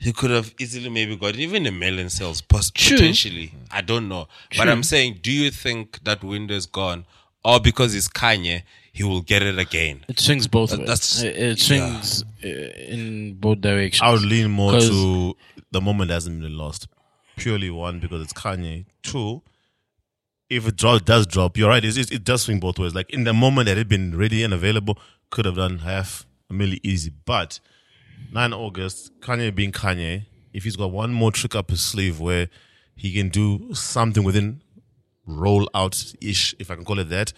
He 0.00 0.12
could 0.12 0.30
have 0.32 0.52
easily 0.58 0.88
maybe 0.90 1.14
got 1.16 1.36
even 1.36 1.64
a 1.66 1.70
million 1.70 2.10
sales 2.10 2.40
pos- 2.40 2.70
True. 2.72 2.96
potentially. 2.96 3.52
I 3.70 3.80
don't 3.80 4.08
know, 4.08 4.26
but 4.58 4.68
I'm 4.68 4.82
saying, 4.82 5.20
do 5.22 5.30
you 5.30 5.50
think 5.52 6.02
that 6.02 6.24
window 6.24 6.54
is 6.54 6.66
gone, 6.66 7.06
or 7.44 7.60
because 7.60 7.94
it's 7.94 8.08
Kanye, 8.08 8.62
he 8.96 9.02
will 9.04 9.20
get 9.22 9.42
it 9.42 9.58
again? 9.58 10.04
It 10.08 10.18
swings 10.20 10.46
both 10.46 10.70
That- 10.70 10.78
ways. 10.80 10.88
that's- 10.88 11.22
it, 11.22 11.36
it 11.36 11.58
swings 11.60 12.24
uh, 12.42 12.48
in 12.48 13.34
both 13.34 13.60
directions. 13.60 14.00
I 14.06 14.12
would 14.12 14.22
lean 14.22 14.50
more 14.50 14.78
to 14.80 15.36
the 15.70 15.80
moment 15.80 16.10
hasn't 16.10 16.40
been 16.40 16.56
lost. 16.56 16.86
Purely 17.36 17.68
one 17.70 17.98
because 18.00 18.22
it's 18.22 18.32
Kanye. 18.32 18.86
Two, 19.02 19.42
if 20.48 20.68
it 20.68 20.76
dro- 20.76 21.00
does 21.00 21.26
drop, 21.26 21.56
you're 21.58 21.68
right. 21.68 21.84
It, 21.84 21.96
it, 21.98 22.12
it 22.12 22.24
does 22.24 22.42
swing 22.42 22.60
both 22.60 22.78
ways. 22.78 22.94
Like 22.94 23.10
in 23.10 23.24
the 23.24 23.32
moment 23.34 23.66
that 23.66 23.76
it 23.78 23.88
been 23.88 24.16
ready 24.16 24.42
and 24.44 24.54
available, 24.54 24.96
could 25.30 25.44
have 25.44 25.56
done 25.56 25.78
half 25.80 26.26
a 26.48 26.52
milli 26.54 26.78
easy. 26.84 27.10
But 27.24 27.58
9 28.32 28.52
August, 28.52 29.10
Kanye 29.20 29.52
being 29.52 29.72
Kanye, 29.72 30.26
if 30.52 30.62
he's 30.62 30.76
got 30.76 30.92
one 30.92 31.12
more 31.12 31.32
trick 31.32 31.56
up 31.56 31.70
his 31.70 31.80
sleeve 31.80 32.20
where 32.20 32.48
he 32.94 33.12
can 33.12 33.28
do 33.30 33.74
something 33.74 34.22
within 34.22 34.60
roll 35.26 35.68
out 35.74 36.14
ish, 36.20 36.54
if 36.60 36.70
I 36.70 36.76
can 36.76 36.84
call 36.84 37.00
it 37.00 37.08
that, 37.08 37.32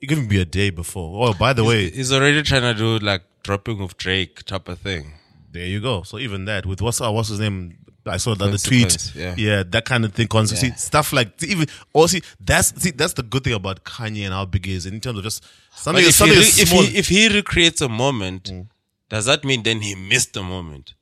it 0.00 0.06
could 0.06 0.18
even 0.18 0.28
be 0.28 0.40
a 0.40 0.44
day 0.44 0.70
before. 0.70 1.28
Oh, 1.28 1.34
by 1.34 1.52
the 1.52 1.64
way, 1.64 1.90
He's 1.90 2.12
already 2.12 2.42
trying 2.42 2.62
to 2.62 2.74
do 2.74 2.98
like 2.98 3.22
dropping 3.42 3.80
of 3.80 3.96
Drake 3.96 4.44
type 4.44 4.68
of 4.68 4.78
thing. 4.78 5.12
There 5.52 5.64
you 5.66 5.80
go. 5.80 6.02
So 6.02 6.18
even 6.18 6.44
that 6.46 6.66
with 6.66 6.82
what's 6.82 7.00
uh, 7.00 7.10
what's 7.10 7.28
his 7.28 7.40
name? 7.40 7.78
I 8.04 8.18
saw 8.18 8.34
that 8.34 8.50
the 8.50 8.58
tweet. 8.58 8.82
Consequence, 8.90 9.38
yeah. 9.38 9.62
that 9.66 9.84
kind 9.84 10.04
of 10.04 10.12
thing. 10.12 10.28
Cons- 10.28 10.58
See 10.58 10.70
stuff 10.72 11.12
like 11.12 11.42
even 11.42 11.66
or 11.92 12.08
see 12.08 12.22
that's 12.38 12.80
see 12.80 12.90
that's 12.90 13.14
the 13.14 13.22
good 13.22 13.44
thing 13.44 13.54
about 13.54 13.84
Kanye 13.84 14.24
and 14.24 14.32
how 14.32 14.44
big 14.44 14.66
he 14.66 14.74
is 14.74 14.86
in 14.86 15.00
terms 15.00 15.18
of 15.18 15.24
just 15.24 15.44
something. 15.72 16.04
if, 16.04 16.18
he, 16.18 16.30
re- 16.30 16.38
if 16.38 16.70
he 16.70 16.98
if 16.98 17.08
he 17.08 17.28
recreates 17.28 17.80
a 17.80 17.88
moment, 17.88 18.50
does 19.08 19.24
that 19.24 19.44
mean 19.44 19.62
then 19.62 19.80
he 19.80 19.94
missed 19.94 20.36
a 20.36 20.42
moment? 20.42 20.94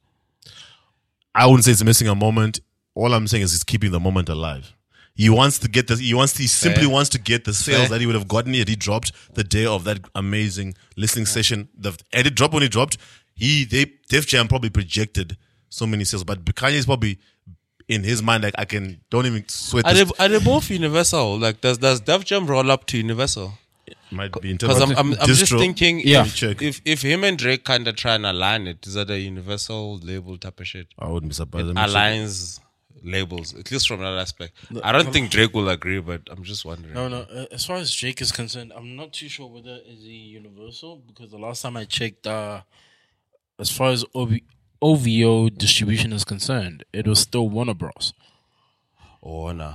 I 1.35 1.47
wouldn't 1.47 1.65
say 1.65 1.73
it's 1.73 1.85
missing 1.85 2.09
a 2.09 2.15
moment. 2.15 2.61
All 2.95 3.13
I'm 3.13 3.27
saying 3.27 3.43
is 3.43 3.53
he's 3.53 3.65
keeping 3.65 3.91
the 3.91 3.99
moment 4.01 4.29
alive. 4.29 4.74
He 5.17 5.31
wants 5.31 5.59
to 5.61 5.69
get 5.69 5.87
the. 5.87 5.97
He 5.97 6.13
wants. 6.15 6.33
To, 6.35 6.43
he 6.43 6.49
simply 6.49 6.83
Fair. 6.85 6.91
wants 6.93 7.11
to 7.11 7.19
get 7.21 7.45
the 7.45 7.51
eh? 7.51 7.55
sales 7.55 7.81
Fair. 7.83 7.89
that 7.91 8.01
he 8.01 8.07
would 8.07 8.17
have 8.17 8.27
gotten 8.29 8.55
if 8.55 8.67
he 8.69 8.75
dropped 8.77 9.13
the 9.35 9.45
day 9.45 9.65
of 9.65 9.85
that 9.85 10.01
amazing 10.15 10.75
listening 10.97 11.23
eh? 11.25 11.29
session. 11.29 11.69
The 11.79 11.97
edit 12.13 12.35
drop 12.35 12.53
when 12.53 12.63
he 12.63 12.69
dropped. 12.69 12.99
He 13.35 13.65
they 13.65 13.93
Def 14.09 14.27
Jam 14.27 14.49
probably 14.49 14.71
projected 14.71 15.37
so 15.69 15.87
many 15.87 16.05
sales, 16.05 16.25
but 16.25 16.45
Kanye's 16.45 16.87
probably 16.87 17.19
in 17.89 18.03
his 18.03 18.23
mind 18.23 18.43
like 18.45 18.55
I 18.59 18.65
can 18.65 19.01
don't 19.11 19.27
even 19.27 19.45
sweat. 19.49 19.87
Are 19.87 19.95
This, 19.95 20.11
they, 20.19 20.25
are 20.25 20.29
they 20.29 20.39
both 20.45 20.71
Universal? 20.71 21.39
Like, 21.39 21.61
does 21.61 21.79
does 21.79 22.01
Def 22.01 22.25
Jam 22.25 22.47
roll 22.47 22.71
up 22.71 22.87
to 22.87 22.97
Universal? 22.97 23.55
might 24.11 24.33
be 24.41 24.51
in 24.51 24.57
Because 24.57 24.81
I'm 24.81 24.97
I'm, 24.97 25.13
I'm 25.21 25.27
just 25.27 25.49
thinking, 25.53 26.01
Yeah. 26.05 26.25
if, 26.25 26.43
if 26.63 26.81
if 26.85 27.03
him 27.03 27.25
and 27.25 27.37
Drake 27.37 27.65
kind 27.65 27.87
of 27.89 27.97
try 27.97 28.15
and 28.15 28.25
align 28.27 28.67
it, 28.67 28.87
is 28.87 28.95
that 28.95 29.11
a 29.11 29.19
Universal 29.19 29.99
label 29.99 30.39
type 30.39 30.61
of 30.61 30.67
shit? 30.67 30.89
I 30.99 31.09
wouldn't 31.09 31.31
be 31.31 31.35
surprised. 31.35 31.67
Me 31.69 31.75
check. 31.75 32.63
Aligns 33.05 33.13
labels, 33.13 33.55
at 33.55 33.71
least 33.71 33.89
from 33.89 34.01
that 34.01 34.19
aspect. 34.19 34.55
I 34.83 34.93
don't 34.93 35.13
think 35.13 35.31
Drake 35.31 35.55
will 35.55 35.69
agree, 35.69 36.01
but 36.01 36.23
I'm 36.31 36.43
just 36.43 36.65
wondering. 36.65 36.95
No, 36.95 37.09
no. 37.09 37.21
uh, 37.23 37.47
As 37.53 37.65
far 37.67 37.77
as 37.77 37.95
Drake 37.95 38.21
is 38.21 38.33
concerned, 38.33 38.73
I'm 38.75 38.97
not 38.97 39.13
too 39.13 39.29
sure 39.29 39.49
whether 39.49 39.79
is 39.87 40.03
he 40.03 40.13
universal 40.13 40.97
because 40.97 41.31
the 41.31 41.39
last 41.39 41.63
time 41.63 41.77
I 41.77 41.85
checked, 41.85 42.27
uh, 42.27 42.63
as 43.59 43.71
far 43.71 43.91
as 43.91 44.05
OV- 44.15 44.41
OVO 44.83 45.49
distribution 45.51 46.13
is 46.13 46.25
concerned, 46.25 46.85
it 46.93 47.07
was 47.07 47.21
still 47.21 47.49
Warner 47.49 47.75
Bros. 47.75 48.13
Oh 49.23 49.53
no, 49.53 49.75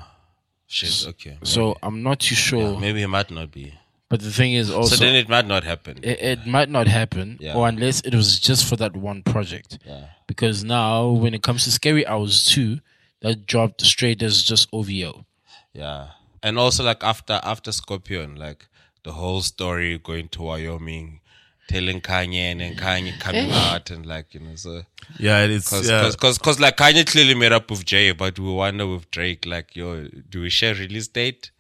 shit. 0.68 1.08
Okay, 1.10 1.38
So 1.44 1.76
I'm 1.82 2.04
not 2.04 2.20
too 2.20 2.36
sure. 2.36 2.80
maybe 2.80 3.00
he 3.00 3.06
might 3.08 3.32
not 3.32 3.52
be. 3.52 3.74
But 4.10 4.22
the 4.22 4.32
thing 4.32 4.54
is 4.54 4.72
also, 4.72 4.96
so 4.96 5.04
then 5.06 5.16
it 5.16 5.30
might 5.30 5.46
not 5.46 5.64
happen. 5.64 6.00
it, 6.02 6.20
it 6.20 6.48
might 6.48 6.68
not 6.70 6.88
happen, 6.88 7.38
Yeah. 7.40 7.54
or 7.56 7.68
unless 7.68 8.02
it 8.02 8.16
was 8.16 8.40
just 8.40 8.66
for 8.66 8.76
that 8.78 8.96
one 8.98 9.22
project. 9.22 9.78
Yeah. 9.86 10.06
Because 10.26 10.64
now, 10.64 11.10
when 11.10 11.36
it 11.36 11.44
comes 11.44 11.64
to 11.66 11.72
Scary 11.72 12.06
Hours 12.08 12.44
2, 12.48 12.80
that 13.22 13.46
dropped 13.46 13.82
straight 13.82 14.22
as 14.22 14.44
just 14.44 14.68
OVO. 14.72 15.26
Yeah. 15.74 16.10
And 16.42 16.58
also 16.58 16.84
like 16.84 17.04
after 17.04 17.40
after 17.44 17.72
Scorpion, 17.72 18.36
like 18.36 18.68
the 19.04 19.12
whole 19.14 19.42
story 19.42 19.98
going 19.98 20.30
to 20.30 20.42
Wyoming, 20.42 21.20
telling 21.68 22.02
Kanye 22.02 22.52
and 22.52 22.62
then 22.62 22.76
Kanye 22.76 23.20
coming 23.20 23.50
eh? 23.52 23.72
out 23.72 23.90
and 23.92 24.06
like, 24.06 24.34
you 24.34 24.40
know, 24.40 24.56
so 24.56 24.84
Yeah, 25.18 25.44
it's 25.44 25.70
cause, 25.70 25.88
yeah. 25.90 26.02
cause, 26.02 26.16
cause, 26.16 26.38
'cause, 26.38 26.60
like 26.60 26.78
Kanye 26.78 27.06
clearly 27.06 27.36
made 27.36 27.52
up 27.52 27.70
with 27.70 27.86
Jay, 27.86 28.12
but 28.12 28.38
we 28.40 28.52
wonder 28.52 28.88
with 28.88 29.10
Drake, 29.12 29.46
like, 29.46 29.76
yo, 29.76 30.08
do 30.30 30.42
we 30.42 30.50
share 30.50 30.74
release 30.76 31.08
date? 31.08 31.52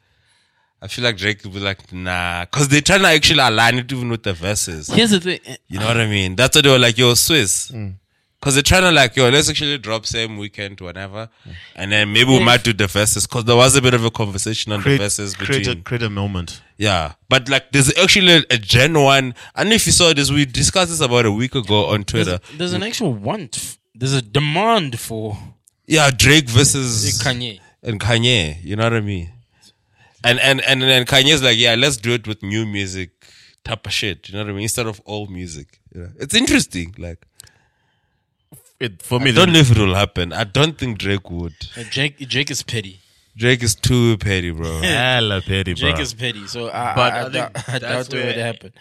I 0.81 0.87
feel 0.87 1.03
like 1.03 1.17
Drake 1.17 1.43
will 1.43 1.51
be 1.51 1.59
like, 1.59 1.91
nah, 1.93 2.45
cause 2.45 2.69
they're 2.69 2.81
trying 2.81 3.01
to 3.01 3.09
actually 3.09 3.41
align 3.41 3.77
it 3.79 3.91
even 3.91 4.09
with 4.09 4.23
the 4.23 4.33
Verzuz. 4.33 4.91
Here's 4.93 5.11
the 5.11 5.19
thing. 5.19 5.39
Eh, 5.45 5.57
you 5.67 5.77
know 5.79 5.87
what 5.87 5.97
I 5.97 6.07
mean? 6.07 6.35
That's 6.35 6.55
what 6.55 6.63
they 6.63 6.71
were 6.71 6.79
like, 6.79 6.97
yo, 6.97 7.13
Swiss. 7.15 7.69
Mm. 7.69 7.95
Cause 8.41 8.53
they're 8.53 8.63
trying 8.63 8.83
to 8.83 8.91
like, 8.91 9.17
yo, 9.17 9.27
let's 9.27 9.49
actually 9.49 9.77
drop 9.79 10.05
same 10.05 10.37
weekend, 10.37 10.79
whatever. 10.79 11.27
And 11.75 11.91
then 11.91 12.13
maybe 12.13 12.29
we 12.29 12.41
might 12.41 12.63
do 12.63 12.71
the 12.71 12.85
Verzuz. 12.85 13.27
Cause 13.27 13.43
there 13.43 13.57
was 13.57 13.75
a 13.75 13.81
bit 13.81 13.93
of 13.93 14.05
a 14.05 14.09
conversation 14.11 14.71
on 14.71 14.81
create, 14.81 14.97
the 14.97 15.03
verses 15.03 15.35
create, 15.35 15.59
between. 15.65 15.79
a, 15.79 15.81
create 15.81 16.03
a 16.03 16.09
moment. 16.09 16.61
Yeah. 16.77 17.15
But 17.27 17.49
like, 17.49 17.73
there's 17.73 17.93
actually 17.97 18.37
a, 18.37 18.43
a 18.49 18.57
Gen 18.57 18.97
1. 18.97 19.33
I 19.55 19.61
don't 19.63 19.69
know 19.69 19.75
if 19.75 19.85
you 19.85 19.91
saw 19.91 20.13
this. 20.13 20.31
We 20.31 20.45
discussed 20.45 20.89
this 20.89 21.01
about 21.01 21.25
a 21.25 21.31
week 21.33 21.53
ago 21.53 21.87
on 21.87 22.05
Twitter. 22.05 22.39
There's 22.55 22.71
an 22.71 22.81
actual 22.81 23.13
want. 23.13 23.77
There's 23.93 24.13
a 24.13 24.21
demand 24.21 24.97
for 25.01 25.37
Yeah, 25.85 26.09
Drake 26.09 26.47
versus 26.49 27.21
Kanye. 27.21 27.59
and 27.83 27.99
Kanye. 27.99 28.63
You 28.63 28.77
know 28.77 28.85
what 28.85 28.93
I 28.93 29.01
mean? 29.01 29.33
And 30.23 30.39
and 30.39 30.61
and 30.61 30.81
then 30.81 31.05
Kanye's 31.05 31.43
like, 31.43 31.57
yeah, 31.57 31.75
let's 31.75 31.97
do 31.97 32.13
it 32.13 32.25
with 32.25 32.41
new 32.41 32.65
music 32.65 33.11
type 33.65 33.85
of 33.85 33.91
shit. 33.91 34.29
You 34.29 34.35
know 34.35 34.43
what 34.43 34.49
I 34.49 34.53
mean? 34.53 34.63
Instead 34.63 34.87
of 34.87 35.01
old 35.05 35.29
music. 35.29 35.79
You 35.93 36.01
know? 36.03 36.09
It's 36.19 36.33
interesting. 36.35 36.95
Like, 36.97 37.25
It 38.79 39.01
for 39.01 39.19
me. 39.19 39.31
I 39.31 39.33
don't 39.33 39.51
know 39.51 39.59
if 39.59 39.71
it 39.71 39.77
will 39.77 39.95
happen. 39.95 40.31
I 40.31 40.45
don't 40.45 40.77
think 40.77 40.97
Drake 40.99 41.29
would. 41.29 41.53
Uh, 41.75 41.83
Jake, 41.83 42.17
Jake 42.19 42.49
is 42.49 42.63
petty. 42.63 42.99
Drake 43.35 43.61
is 43.61 43.75
too 43.75 44.17
petty, 44.17 44.51
bro. 44.51 44.79
hella 44.81 45.41
petty, 45.41 45.73
bro. 45.73 45.91
Jake 45.91 45.99
is 45.99 46.13
petty. 46.13 46.47
So 46.47 46.69
I, 46.69 46.95
But 46.95 47.13
I, 47.13 47.17
I, 47.17 47.19
I 47.19 47.23
think 47.23 47.33
doubt- 47.33 47.69
I 47.69 47.79
that's 47.79 48.07
doubt 48.07 48.19
it 48.19 48.25
would 48.25 48.37
happen. 48.37 48.73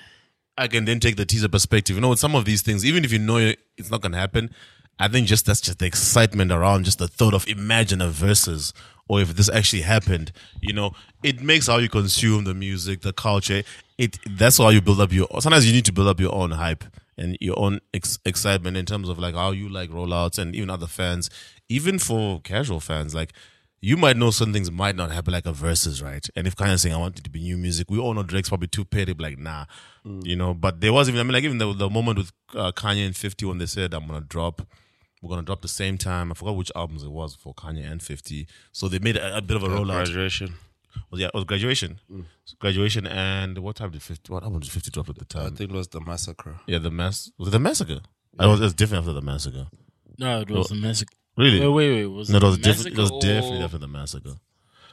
I 0.56 0.66
can 0.66 0.84
then 0.84 0.98
take 0.98 1.16
the 1.16 1.24
teaser 1.24 1.48
perspective. 1.48 1.96
You 1.96 2.00
know, 2.00 2.10
with 2.10 2.18
some 2.18 2.34
of 2.34 2.44
these 2.44 2.62
things, 2.62 2.84
even 2.84 3.04
if 3.04 3.12
you 3.12 3.18
know 3.18 3.36
it's 3.76 3.90
not 3.90 4.00
gonna 4.00 4.16
happen, 4.16 4.50
I 4.98 5.08
think 5.08 5.26
just 5.28 5.46
that's 5.46 5.60
just 5.60 5.78
the 5.78 5.86
excitement 5.86 6.50
around 6.50 6.84
just 6.84 6.98
the 6.98 7.06
thought 7.08 7.34
of 7.34 7.46
imagine 7.48 8.00
a 8.00 8.08
Verzuz 8.08 8.72
or 9.08 9.20
if 9.20 9.34
this 9.36 9.48
actually 9.48 9.82
happened. 9.82 10.32
You 10.60 10.72
know, 10.72 10.92
it 11.22 11.40
makes 11.40 11.66
how 11.68 11.78
you 11.78 11.88
consume 11.88 12.44
the 12.44 12.54
music, 12.54 13.02
the 13.02 13.12
culture. 13.12 13.62
It 13.96 14.18
that's 14.28 14.58
how 14.58 14.68
you 14.70 14.80
build 14.80 15.00
up 15.00 15.12
your. 15.12 15.28
Sometimes 15.40 15.66
you 15.66 15.72
need 15.72 15.84
to 15.86 15.92
build 15.92 16.08
up 16.08 16.18
your 16.20 16.34
own 16.34 16.52
hype 16.52 16.84
and 17.18 17.36
your 17.40 17.58
own 17.58 17.80
ex- 17.92 18.18
excitement 18.24 18.76
in 18.76 18.86
terms 18.86 19.08
of 19.08 19.18
like 19.18 19.34
how 19.34 19.50
you 19.50 19.68
like 19.68 19.90
rollouts 19.90 20.38
and 20.38 20.54
even 20.54 20.70
other 20.70 20.86
fans, 20.86 21.28
even 21.68 21.98
for 21.98 22.40
casual 22.40 22.80
fans, 22.80 23.14
like. 23.14 23.32
You 23.80 23.96
might 23.96 24.16
know 24.16 24.32
some 24.32 24.52
things 24.52 24.72
might 24.72 24.96
not 24.96 25.12
happen 25.12 25.32
like 25.32 25.46
a 25.46 25.52
Verzuz, 25.52 26.02
right? 26.02 26.26
And 26.34 26.48
if 26.48 26.56
Kanye's 26.56 26.82
saying 26.82 26.96
I 26.96 26.98
want 26.98 27.16
it 27.20 27.22
to 27.22 27.30
be 27.30 27.38
new 27.38 27.56
music, 27.56 27.88
we 27.88 27.96
all 27.96 28.12
know 28.12 28.24
Drake's 28.24 28.48
probably 28.48 28.66
too 28.66 28.84
petty, 28.84 29.14
like 29.16 29.38
nah, 29.38 29.66
you 30.04 30.34
know. 30.34 30.52
But 30.52 30.80
there 30.80 30.92
was 30.92 31.08
even 31.08 31.20
I 31.20 31.22
mean 31.22 31.32
like 31.32 31.44
even 31.44 31.58
the, 31.58 31.72
the 31.72 31.88
moment 31.88 32.18
with 32.18 32.32
uh, 32.56 32.72
Kanye 32.72 33.06
and 33.06 33.14
Fifty 33.16 33.46
when 33.46 33.58
they 33.58 33.66
said 33.66 33.94
I'm 33.94 34.08
gonna 34.08 34.20
drop, 34.20 34.62
we're 35.22 35.28
gonna 35.30 35.42
drop 35.42 35.62
the 35.62 35.68
same 35.68 35.96
time. 35.96 36.32
I 36.32 36.34
forgot 36.34 36.56
which 36.56 36.72
albums 36.74 37.04
it 37.04 37.12
was 37.12 37.36
for 37.36 37.54
Kanye 37.54 37.88
and 37.88 38.02
Fifty. 38.02 38.48
So 38.72 38.88
they 38.88 38.98
made 38.98 39.16
a, 39.16 39.36
a 39.36 39.40
bit 39.40 39.56
of 39.56 39.62
a 39.62 39.68
rollout. 39.68 40.06
Graduation. 40.06 40.54
Was 41.10 41.20
yeah, 41.20 41.26
it 41.28 41.34
was 41.34 41.44
graduation, 41.44 42.00
So 42.44 42.54
graduation, 42.58 43.06
and 43.06 43.58
what 43.58 43.76
time 43.76 43.90
did 43.90 44.02
Fifty? 44.02 44.32
What 44.32 44.42
album 44.42 44.60
did 44.60 44.70
Fifty 44.70 44.90
drop 44.90 45.08
at 45.08 45.16
the 45.18 45.24
time? 45.24 45.46
I 45.46 45.56
think 45.56 45.70
it 45.70 45.74
was 45.74 45.88
the 45.88 46.00
massacre. 46.00 46.56
Yeah, 46.66 46.78
the 46.78 46.90
mass 46.90 47.30
was 47.38 47.48
it 47.48 47.50
the 47.52 47.58
massacre? 47.58 48.00
I 48.38 48.46
was, 48.46 48.60
it 48.60 48.64
was 48.64 48.74
different 48.74 49.02
after 49.02 49.12
the 49.12 49.22
massacre. 49.22 49.66
No, 50.18 50.40
it 50.40 50.50
was 50.50 50.68
the 50.68 50.74
massacre. 50.76 51.14
Really? 51.36 51.60
Wait, 51.60 51.68
wait, 51.68 51.90
wait. 51.94 52.06
Was 52.06 52.30
no, 52.30 52.36
it 52.38 52.42
it 52.42 52.46
was 52.46 52.56
a 52.56 52.60
different. 52.60 52.86
It 52.98 53.00
was 53.00 53.10
massacre 53.12 53.26
definitely 53.34 53.60
or- 53.60 53.64
after 53.64 53.78
the 53.78 53.88
massacre. 53.88 54.34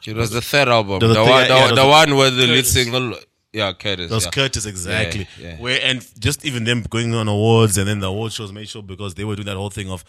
It 0.07 0.15
was 0.15 0.29
the 0.29 0.41
third 0.41 0.67
album. 0.67 0.99
The 0.99 1.07
The, 1.07 1.13
thing- 1.15 1.23
one, 1.29 1.41
yeah, 1.41 1.47
the, 1.47 1.53
yeah, 1.55 1.71
it 1.71 1.75
the 1.75 1.87
one 1.87 2.15
where 2.15 2.29
the 2.31 2.45
lead 2.47 2.65
single. 2.67 3.15
Yeah, 3.53 3.71
Curtis. 3.71 4.09
That 4.09 4.15
was 4.15 4.25
yeah. 4.25 4.31
Curtis 4.31 4.65
exactly. 4.65 5.27
yeah. 5.39 5.55
Where 5.57 5.79
and 5.81 6.05
just 6.19 6.43
even 6.45 6.65
them 6.65 6.83
going 6.89 7.15
on 7.15 7.27
awards 7.29 7.77
and 7.77 7.87
then 7.87 7.99
the 8.01 8.07
award 8.07 8.33
shows 8.33 8.51
made 8.51 8.67
sure 8.67 8.83
because 8.83 9.15
they 9.15 9.23
were 9.23 9.35
doing 9.37 9.45
that 9.45 9.55
whole 9.55 9.69
thing 9.69 9.89
of 9.89 10.03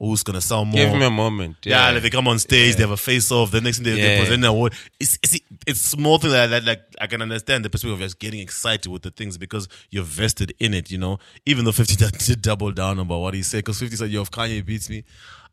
who's 0.00 0.22
gonna 0.24 0.40
sell 0.40 0.64
more. 0.64 0.76
Give 0.76 0.92
me 0.98 1.04
a 1.04 1.10
moment. 1.10 1.58
Yeah, 1.64 1.86
Yeah. 1.88 1.92
like 1.92 2.02
they 2.02 2.10
come 2.10 2.26
on 2.26 2.38
stage, 2.38 2.74
they 2.76 2.82
have 2.82 2.90
a 2.90 2.96
face 2.96 3.30
off. 3.30 3.50
The 3.50 3.60
next 3.60 3.76
thing 3.78 3.84
they, 3.84 4.00
they 4.00 4.18
present 4.18 4.42
an 4.42 4.50
award. 4.50 4.72
It's, 4.98 5.18
it's 5.22 5.38
it's 5.66 5.80
small 5.80 6.18
thing 6.18 6.30
like 6.32 6.50
that. 6.50 6.64
Like 6.64 6.80
I 7.00 7.06
can 7.06 7.20
understand 7.22 7.64
the 7.64 7.70
perspective 7.70 7.92
of 7.94 8.00
just 8.00 8.18
getting 8.18 8.40
excited 8.40 8.88
with 8.90 9.02
the 9.02 9.10
things 9.10 9.36
because 9.38 9.68
you're 9.90 10.02
vested 10.02 10.54
in 10.58 10.72
it. 10.74 10.90
You 10.90 10.98
know, 10.98 11.18
even 11.44 11.64
though 11.66 11.72
Fifty 11.72 11.96
did, 12.26 12.40
double 12.42 12.72
down 12.72 12.98
about 12.98 13.20
what 13.20 13.34
he 13.34 13.42
said 13.42 13.58
because 13.58 13.78
Fifty 13.78 13.96
said, 13.96 14.10
"Yo, 14.10 14.22
if 14.22 14.30
Kanye 14.30 14.64
beats 14.64 14.88
me." 14.90 15.04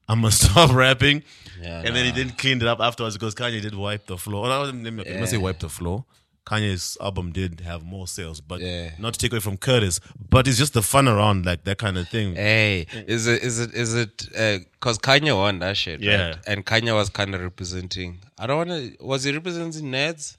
I'm 0.10 0.22
gonna 0.22 0.32
stop 0.46 0.74
rapping, 0.74 1.22
Yeah, 1.62 1.82
and 1.86 1.94
then 1.94 2.06
he 2.06 2.14
didn't 2.14 2.38
clean 2.38 2.62
it 2.62 2.68
up 2.68 2.80
afterwards 2.80 3.18
because 3.18 3.36
Kanye 3.36 3.62
did 3.62 3.76
wipe 3.76 4.06
the 4.06 4.18
floor. 4.18 4.50
I 4.50 4.58
wasn't 4.60 4.86
let 4.86 4.94
me, 4.94 5.04
let 5.04 5.20
me 5.20 5.26
say 5.28 5.36
wipe 5.36 5.60
the 5.60 5.68
floor. 5.68 6.06
Kanye's 6.50 6.98
album 7.08 7.32
did 7.34 7.60
have 7.72 7.82
more 7.84 8.08
sales, 8.08 8.40
but 8.42 8.60
Yeah. 8.62 8.92
not 8.98 9.14
to 9.14 9.20
take 9.20 9.32
away 9.34 9.42
from 9.42 9.58
Curtis. 9.58 10.00
But 10.30 10.48
it's 10.48 10.58
just 10.64 10.74
the 10.74 10.82
fun 10.82 11.08
around 11.14 11.46
like 11.46 11.62
that 11.66 11.78
kind 11.78 11.98
of 11.98 12.08
thing. 12.16 12.36
Hey, 12.36 12.88
is 13.16 13.28
it 13.28 13.40
is 13.44 13.60
it 13.60 13.72
is 13.84 13.92
it 14.04 14.14
uh, 14.44 14.60
because 14.76 14.98
Kanye 15.08 15.36
won 15.36 15.60
that 15.60 15.76
shit? 15.76 16.00
Yeah. 16.02 16.16
right? 16.30 16.38
and 16.48 16.66
Kanye 16.66 16.94
was 16.96 17.10
kind 17.10 17.36
of 17.36 17.42
representing. 17.42 18.20
I 18.42 18.48
don't 18.48 18.58
want 18.64 18.70
to. 18.70 19.06
Was 19.12 19.26
he 19.26 19.32
representing 19.34 19.92
Neds? 19.92 20.38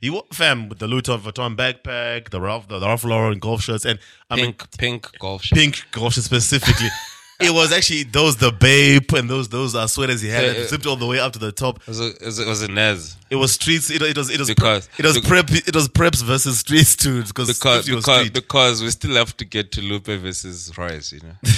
He 0.00 0.08
fam 0.32 0.68
with 0.70 0.78
the 0.78 0.88
Louis 0.88 1.02
Vuitton 1.02 1.56
backpack, 1.56 2.30
the 2.30 2.40
Ralph, 2.40 2.68
the 2.68 2.80
Ralph 2.80 3.04
Lauren 3.04 3.38
golf 3.38 3.60
shirts, 3.62 3.84
and 3.84 3.98
I 4.30 4.36
mean 4.36 4.54
Pink 4.54 4.78
pink 4.78 5.18
golf 5.18 5.42
shit. 5.44 5.58
pink 5.58 5.74
golf 5.92 6.14
shirts 6.14 6.26
specifically. 6.26 6.88
it 7.46 7.50
was 7.52 7.72
actually 7.72 8.02
those 8.04 8.36
the 8.36 8.50
BAPE 8.50 9.18
and 9.18 9.28
those 9.30 9.48
those 9.48 9.74
uh, 9.74 9.86
sweaters 9.86 10.20
he 10.20 10.28
had 10.28 10.44
Yeah, 10.44 10.52
yeah. 10.62 10.66
zipped 10.66 10.86
all 10.86 10.96
the 10.96 11.06
way 11.06 11.18
up 11.18 11.32
to 11.34 11.38
the 11.38 11.52
top. 11.52 11.86
Was 11.86 12.00
it, 12.00 12.20
was 12.24 12.38
it 12.38 12.46
was 12.46 12.62
it 12.62 12.70
Neds? 12.70 13.16
It 13.30 13.36
was 13.36 13.52
streets. 13.52 13.90
It, 13.90 14.02
it 14.02 14.16
was 14.16 14.28
it 14.30 14.38
was 14.38 14.48
Because- 14.48 14.88
it 14.98 15.04
was 15.04 15.18
prep. 15.20 15.50
It 15.50 15.74
was 15.74 15.88
preps 15.88 16.22
versus 16.22 16.58
streets 16.60 16.96
too. 16.96 17.22
Because 17.22 17.48
Because 17.48 17.86
50 17.86 17.94
was 17.94 18.04
because 18.04 18.30
because 18.30 18.82
we 18.82 18.90
still 18.90 19.14
have 19.16 19.36
to 19.38 19.44
get 19.44 19.72
to 19.72 19.80
Lupe 19.80 20.06
versus 20.06 20.72
Royce, 20.76 21.12
you 21.12 21.20
know. 21.20 21.34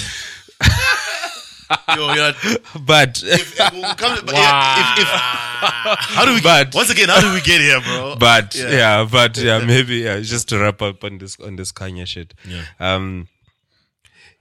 Yo, 1.95 2.13
not- 2.13 2.35
but 2.85 3.23
if, 3.23 3.59
if, 3.59 3.97
come- 3.97 4.19
yeah, 4.27 4.93
if, 4.93 5.01
if, 5.01 5.07
how 5.09 6.23
do 6.25 6.33
we? 6.35 6.41
But- 6.41 6.73
once 6.75 6.89
again, 6.91 7.09
how 7.09 7.19
do 7.19 7.33
we 7.33 7.41
get 7.41 7.61
here, 7.61 7.81
bro? 7.81 8.15
but 8.19 8.53
Yeah. 8.53 8.69
yeah. 8.69 9.07
but 9.11 9.37
yeah, 9.37 9.59
maybe 9.59 9.95
yeah. 9.97 10.19
Just 10.19 10.49
to 10.49 10.59
wrap 10.59 10.81
up 10.83 11.03
on 11.03 11.17
this 11.17 11.39
on 11.39 11.55
this 11.55 11.71
Kanye 11.71 12.05
shit. 12.05 12.33
Yeah. 12.47 12.63
Um. 12.79 13.27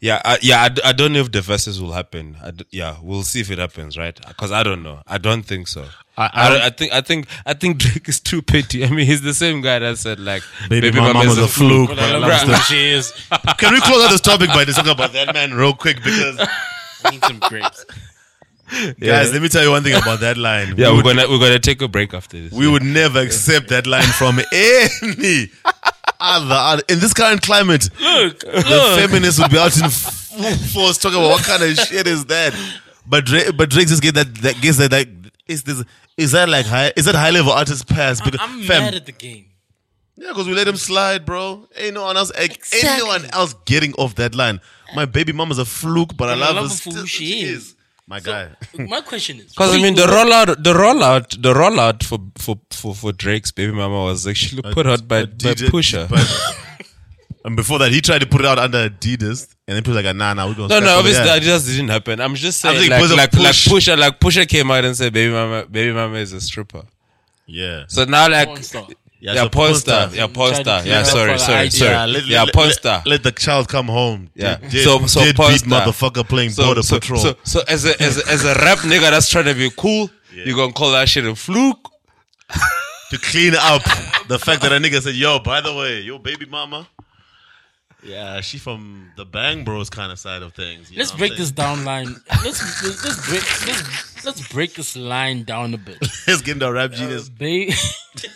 Yeah, 0.03 0.21
I, 0.25 0.39
yeah. 0.43 0.63
I, 0.63 0.69
d- 0.69 0.83
I 0.85 0.93
don't 0.93 1.13
know 1.13 1.21
if 1.21 1.31
the 1.31 1.39
Verzuz 1.39 1.81
will 1.81 1.93
happen. 1.93 2.37
I 2.43 2.51
d- 2.51 2.67
yeah, 2.73 2.97
we'll 3.01 3.23
see 3.23 3.41
if 3.41 3.53
it 3.53 3.59
happens, 3.59 3.97
right? 3.97 4.15
Because 4.27 4.51
I 4.51 4.65
don't 4.65 4.83
know. 4.83 5.01
I 5.07 5.17
don't 5.19 5.43
think 5.45 5.69
so. 5.69 5.87
I- 6.19 6.25
I, 6.25 6.31
I 6.35 6.49
don't- 6.49 6.59
don't- 6.59 6.63
I 6.67 6.71
think 6.71 6.93
I 6.93 7.01
think 7.01 7.27
I 7.47 7.55
think 7.55 7.79
Drake 7.79 8.09
is 8.09 8.19
too 8.19 8.43
petty. 8.43 8.85
I 8.85 8.91
mean, 8.91 9.07
he's 9.07 9.23
the 9.23 9.33
same 9.33 9.61
guy 9.61 9.79
that 9.79 9.97
said 9.99 10.19
like, 10.19 10.43
Baby 10.69 10.91
mama 10.91 11.21
was 11.21 11.39
a 11.39 11.47
fluke, 11.47 11.91
But 11.91 11.97
but 11.99 12.05
I 12.05 12.09
I 12.15 12.19
love 12.19 12.31
love 12.31 12.47
the 12.49 12.57
she 12.63 12.91
is. 12.91 13.13
Can 13.59 13.73
we 13.75 13.81
close 13.81 14.05
out 14.05 14.11
this 14.11 14.21
topic 14.21 14.49
by 14.49 14.65
talking 14.65 14.91
about 14.91 15.13
that 15.13 15.33
man 15.33 15.55
real 15.55 15.73
quick? 15.73 15.97
Because 16.03 16.37
I 17.05 17.11
need 17.13 17.25
some 17.25 17.39
grapes. 17.39 17.85
guys, 18.99 19.33
let 19.33 19.41
me 19.43 19.49
tell 19.49 19.63
you 19.63 19.71
one 19.71 19.83
thing 19.83 19.95
about 19.95 20.21
that 20.21 20.37
line. 20.37 20.75
Yeah, 20.77 20.91
we 20.91 20.97
we're 20.97 21.03
gonna 21.15 21.29
we're 21.29 21.39
gonna 21.39 21.59
take 21.59 21.81
a 21.83 21.89
break 21.89 22.13
after 22.15 22.41
this. 22.43 22.53
we 22.53 22.67
would 22.67 22.83
never 22.83 23.21
accept 23.21 23.69
that 23.69 23.87
line 23.87 24.03
from 24.03 24.41
any 24.53 25.51
other, 26.23 26.83
in 26.89 26.99
this 27.01 27.13
current 27.13 27.43
climate. 27.43 27.89
Look, 28.01 28.41
the 28.41 28.97
feminists 29.01 29.41
would 29.41 29.51
be 29.51 29.59
out 29.59 29.77
in 29.77 29.89
full 29.91 30.53
force 30.73 30.99
talking 30.99 31.19
about 31.19 31.31
what 31.31 31.45
kind 31.45 31.63
of 31.63 31.77
shit 31.77 32.07
is 32.07 32.25
that. 32.27 32.55
But 33.07 33.27
Drake, 33.27 33.57
but 33.57 33.69
Drake 33.71 33.89
just 33.89 34.03
get 34.03 34.15
that 34.15 34.35
that 34.37 34.61
gets 34.61 34.79
that 34.79 34.93
like 34.93 35.09
is 35.47 35.65
this 35.65 35.83
is 36.17 36.33
that 36.33 36.49
like 36.49 36.67
high 36.67 36.93
is 36.97 37.05
that 37.07 37.15
high 37.15 37.31
level 37.31 37.53
artist 37.53 37.89
pass? 37.89 38.21
Because 38.21 38.41
I'm 38.41 38.63
fam, 38.63 38.83
mad 38.85 38.95
at 38.95 39.07
the 39.07 39.13
game. 39.13 39.47
yeah, 40.17 40.29
because 40.29 40.47
we 40.47 40.55
let 40.55 40.69
him 40.69 40.77
slide, 40.77 41.25
bro. 41.27 41.67
Ain't 41.77 41.95
no 41.95 42.03
one 42.05 42.17
else, 42.17 42.31
ain't 42.37 42.55
Exactly. 42.55 42.89
anyone 42.91 43.25
else 43.33 43.55
getting 43.65 43.93
off 43.95 44.15
that 44.17 44.35
line. 44.35 44.61
My 44.95 45.05
baby 45.07 45.33
mama's 45.33 45.59
a 45.59 45.65
fluke, 45.65 46.17
but 46.17 46.29
I 46.29 46.33
But 46.35 46.39
love, 46.39 46.57
her 46.57 46.63
her 46.63 46.69
for 46.69 46.91
who 46.91 47.07
she 47.07 47.41
is. 47.43 47.75
My 48.07 48.21
guy. 48.21 48.51
My 48.79 49.01
question 49.01 49.39
is, 49.39 49.47
Because 49.53 49.75
I 49.75 49.81
mean, 49.83 49.95
the 49.95 50.03
rollout, 50.03 50.63
the 50.63 50.73
rollout, 50.73 51.41
the 51.41 51.55
rollout 51.55 52.03
for 52.03 52.19
for 52.37 52.57
for, 52.71 52.95
for 52.95 53.13
Drake's 53.13 53.53
baby 53.53 53.73
mama 53.73 54.03
was 54.05 54.27
actually 54.27 54.63
put 54.63 54.87
out 54.87 55.07
by, 55.07 55.25
by 55.25 55.31
DJ 55.33 55.69
Pusha. 55.69 56.09
but- 56.09 56.87
and 57.45 57.57
before 57.57 57.79
that, 57.79 57.93
he 57.93 58.01
tried 58.01 58.21
to 58.21 58.27
put 58.27 58.41
it 58.41 58.47
out 58.47 58.59
under 58.59 58.89
Adidas, 58.91 59.49
and 59.67 59.77
then 59.77 59.83
people 59.83 59.95
were 59.95 60.03
like, 60.03 60.17
nah, 60.17 60.35
nah, 60.35 60.47
we're 60.49 60.55
gonna. 60.55 60.69
No, 60.69 60.81
no, 60.81 60.99
obviously 60.99 61.25
there. 61.25 61.35
that 61.39 61.43
just 61.43 61.67
didn't 61.67 61.89
happen. 61.89 62.21
I'm 62.21 62.35
just 62.35 62.61
saying, 62.61 62.79
think 62.79 62.91
like, 62.91 63.11
like, 63.17 63.31
Push- 63.31 63.69
like 63.71 63.83
Pusha, 63.83 63.99
like 63.99 64.21
Pusha 64.21 64.49
came 64.49 64.71
out 64.71 64.85
and 64.85 64.97
said, 64.97 65.13
"Baby 65.13 65.33
mama, 65.33 65.67
baby 65.67 65.93
mama 65.93 66.17
is 66.19 66.33
a 66.33 66.41
stripper." 66.41 66.83
Yeah. 67.47 67.85
So 67.89 68.05
now, 68.05 68.29
like, 68.29 68.49
Porn 68.49 68.63
star. 68.63 68.87
Yeah, 69.25 69.35
yeah, 69.35 69.43
so 69.43 69.49
porn 69.51 69.67
porn 69.69 69.75
star, 69.77 70.09
star. 70.09 70.17
yeah, 70.17 70.27
porn 70.27 70.49
Tried 70.51 70.57
to 70.59 70.63
star, 70.65 70.81
clear 70.83 70.95
yeah, 70.95 71.03
sorry, 71.05 71.39
sorry, 71.39 71.65
the 71.67 71.71
sorry, 71.71 71.95
idea. 71.95 72.13
let, 72.13 72.27
yeah, 72.27 72.43
let, 72.43 72.55
porn 72.55 72.69
let- 72.83 73.07
Let, 73.07 73.23
the 73.23 73.31
child 73.31 73.69
come 73.69 73.87
home. 73.87 74.31
Yeah. 74.35 74.57
Dead, 74.57 74.83
So- 74.83 75.07
so 75.07 75.21
dead 75.21 75.37
porn 75.37 75.53
beat 75.53 75.63
motherfucker 75.63 76.29
playing 76.29 76.51
So, 76.51 76.65
border 76.65 76.83
so, 76.83 76.99
patrol. 76.99 77.21
so, 77.21 77.37
so 77.45 77.61
as 77.69 77.85
a 77.85 77.93
as 78.03 78.19
a, 78.19 78.29
as 78.29 78.45
a 78.45 78.55
rap 78.55 78.79
nigga 78.79 79.11
that's 79.13 79.29
trying 79.31 79.45
to 79.45 79.55
be 79.55 79.71
cool, 79.77 80.11
you 80.35 80.57
gonna 80.57 80.73
call 80.73 80.91
that 80.91 81.09
shit 81.09 81.25
a 81.25 81.37
fluke? 81.37 81.89
to 83.13 83.19
clean 83.19 83.55
up 83.55 83.83
the 84.27 84.39
fact 84.39 84.63
that 84.63 84.73
a 84.73 84.77
nigga 84.77 85.01
said, 85.01 85.15
"Yo, 85.15 85.39
by 85.39 85.61
the 85.61 85.73
way, 85.73 86.01
your 86.01 86.19
baby 86.19 86.47
mama." 86.47 86.89
Yeah, 88.03 88.41
she 88.41 88.59
from 88.59 89.13
the 89.17 89.25
Bang 89.25 89.65
Bros 89.65 89.89
kind 89.89 90.11
of 90.11 90.19
side 90.19 90.43
of 90.43 90.55
things. 90.55 90.91
you 90.91 90.99
Let's 90.99 91.13
know 91.13 91.19
break 91.19 91.37
this 91.37 91.53
down 91.53 91.85
line. 91.85 92.07
Let's 92.45 92.83
let's, 92.83 93.05
let's 93.05 93.29
break 93.29 93.67
let's, 93.69 94.25
let's 94.25 94.49
break 94.49 94.75
this 94.75 94.97
line 94.97 95.45
down 95.45 95.73
a 95.75 95.79
bit. 95.79 95.99
Let's 96.27 96.43
get 96.43 96.55
into 96.55 96.73
rap 96.73 96.91
uh, 96.91 96.95
genius. 96.95 97.29
Baby, 97.29 97.73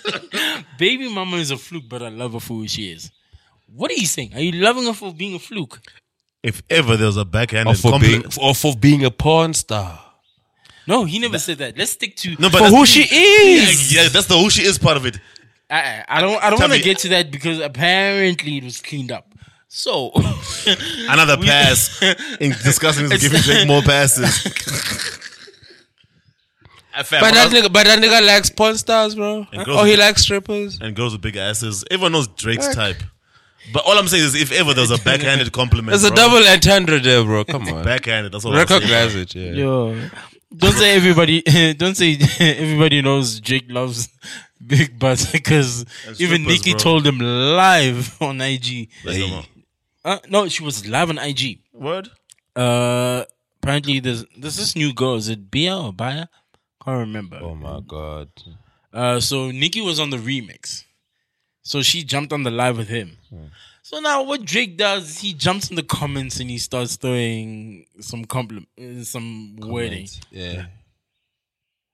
baby 0.79 1.13
mama 1.13 1.39
is 1.39 1.51
a 1.51 1.57
fluke, 1.57 1.89
but 1.89 2.03
I 2.03 2.09
love 2.11 2.35
her 2.35 2.41
for 2.41 2.55
who 2.55 2.69
she 2.69 2.93
is. 2.93 3.11
What 3.75 3.91
are 3.91 3.95
you 3.95 4.07
saying? 4.07 4.35
Are 4.35 4.41
you 4.41 4.53
loving 4.53 4.85
her 4.85 4.93
for 4.93 5.13
being 5.13 5.35
a 5.35 5.41
fluke? 5.41 5.81
if 6.47 6.63
ever 6.71 6.97
there 6.97 7.07
was 7.07 7.17
a 7.17 7.23
Or 7.23 7.25
backhanded 7.25 7.77
for 7.79 7.99
being 7.99 8.23
compliment, 8.23 8.39
or 8.41 8.55
for 8.55 8.77
being 8.77 9.05
a 9.05 9.11
porn 9.11 9.53
star. 9.53 10.01
No, 10.87 11.05
he 11.05 11.19
never 11.19 11.41
said 11.41 11.59
that. 11.59 11.77
Let's 11.77 11.91
stick 11.91 12.15
to. 12.17 12.37
no, 12.39 12.49
but 12.49 12.59
For 12.59 12.69
who 12.69 12.87
she 12.87 13.03
is. 13.03 13.93
Yeah, 13.93 14.09
that's 14.09 14.27
the 14.27 14.39
who 14.39 14.49
she 14.49 14.63
is 14.63 14.79
part 14.79 14.97
of 14.97 15.05
it. 15.05 15.19
I, 15.69 16.05
I 16.09 16.21
don't. 16.21 16.43
I 16.43 16.51
don't 16.51 16.61
want 16.61 16.73
to 16.73 16.81
get 16.81 16.99
to 16.99 17.09
that 17.09 17.33
because 17.33 17.59
apparently 17.59 18.59
it 18.59 18.65
was 18.65 18.81
cleaned 18.81 19.11
up. 19.11 19.26
So 19.79 20.11
Another 21.11 21.37
pass 21.37 22.01
in 22.41 22.53
discussing 22.53 23.11
this, 23.11 23.21
giving 23.21 23.43
Drake 23.43 23.69
more 23.69 23.83
passes. 23.83 24.33
Fam, 27.05 27.21
But 27.21 27.25
I 27.25 27.31
that 27.33 27.53
was- 27.53 27.55
nigga, 27.63 27.71
but 27.73 27.87
that 27.87 27.99
nigga 28.03 28.27
likes 28.27 28.49
porn 28.49 28.77
stars, 28.79 29.15
bro. 29.15 29.47
And 29.53 29.67
girls 29.67 29.79
Or 29.79 29.85
he 29.85 29.91
with- 29.93 30.01
likes 30.01 30.23
strippers. 30.23 30.79
and 30.81 30.97
girls 30.97 31.13
with 31.13 31.21
big 31.21 31.37
asses. 31.37 31.85
Everyone 31.91 32.13
knows 32.13 32.27
Drake's 32.29 32.75
type. 32.75 33.03
But 33.75 33.85
all 33.85 33.99
I'm 33.99 34.09
saying 34.09 34.25
is, 34.25 34.35
if 34.35 34.51
ever 34.53 34.73
there's 34.73 34.91
a 34.93 34.97
backhanded 34.99 35.53
compliment, 35.53 35.91
There's 35.91 36.05
a 36.05 36.09
bro, 36.09 36.17
double 36.17 36.49
entendre 36.49 36.99
there, 37.01 37.23
bro. 37.23 37.45
Come 37.45 37.69
on. 37.69 37.85
backhanded. 37.85 38.33
That's 38.33 38.45
all 38.47 38.57
I'm 38.57 38.67
saying. 38.67 38.81
Recognize 38.81 39.15
it, 39.15 39.35
yeah. 39.35 39.51
Yo, 39.53 40.09
don't 40.57 40.73
say 40.73 40.97
everybody. 40.97 41.43
Don't 41.75 41.97
say 41.97 42.17
everybody 42.41 43.03
knows 43.03 43.41
Jake 43.41 43.67
loves 43.69 44.09
big 44.65 44.99
butts 44.99 45.31
because 45.31 45.85
even 46.19 46.43
strippers, 46.43 46.47
Nikki 46.47 46.71
bro. 46.71 46.79
told 46.79 47.07
him 47.07 47.19
live 47.19 48.17
on 48.23 48.41
IG. 48.41 48.89
Like, 49.05 49.21
come 49.21 49.33
on. 49.35 49.45
Uh, 50.07 50.21
no, 50.29 50.47
she 50.49 50.63
was 50.63 50.87
live 50.87 51.11
on 51.11 51.19
IG. 51.19 51.59
Word? 51.73 52.11
Uh, 52.55 53.25
apparently 53.61 53.99
there's 53.99 54.25
there's 54.39 54.57
this 54.57 54.77
new 54.77 54.95
girl. 54.95 55.17
Is 55.17 55.29
it 55.29 55.51
Bia 55.51 55.77
or 55.77 55.93
Bia? 55.93 56.29
Can't 56.85 57.01
remember. 57.01 57.41
Oh 57.43 57.57
my 57.57 57.81
god. 57.81 58.29
Uh, 58.93 59.19
so 59.19 59.51
Nikki 59.51 59.81
was 59.81 59.99
on 59.99 60.11
the 60.11 60.17
remix. 60.17 60.85
So 61.63 61.83
she 61.83 62.05
jumped 62.05 62.33
on 62.33 62.45
the 62.45 62.53
live 62.53 62.79
with 62.79 62.87
him. 62.87 63.19
So 63.83 63.99
now 63.99 64.23
what 64.23 64.45
Drake 64.45 64.77
does, 64.77 65.19
he 65.19 65.35
jumps 65.35 65.71
in 65.71 65.75
the 65.75 65.83
comments 65.83 66.39
and 66.39 66.49
he 66.49 66.59
starts 66.59 66.95
throwing 66.95 67.87
some 67.99 68.25
compliment, 68.25 68.69
some 69.03 69.57
wording. 69.57 70.07
Yeah. 70.31 70.67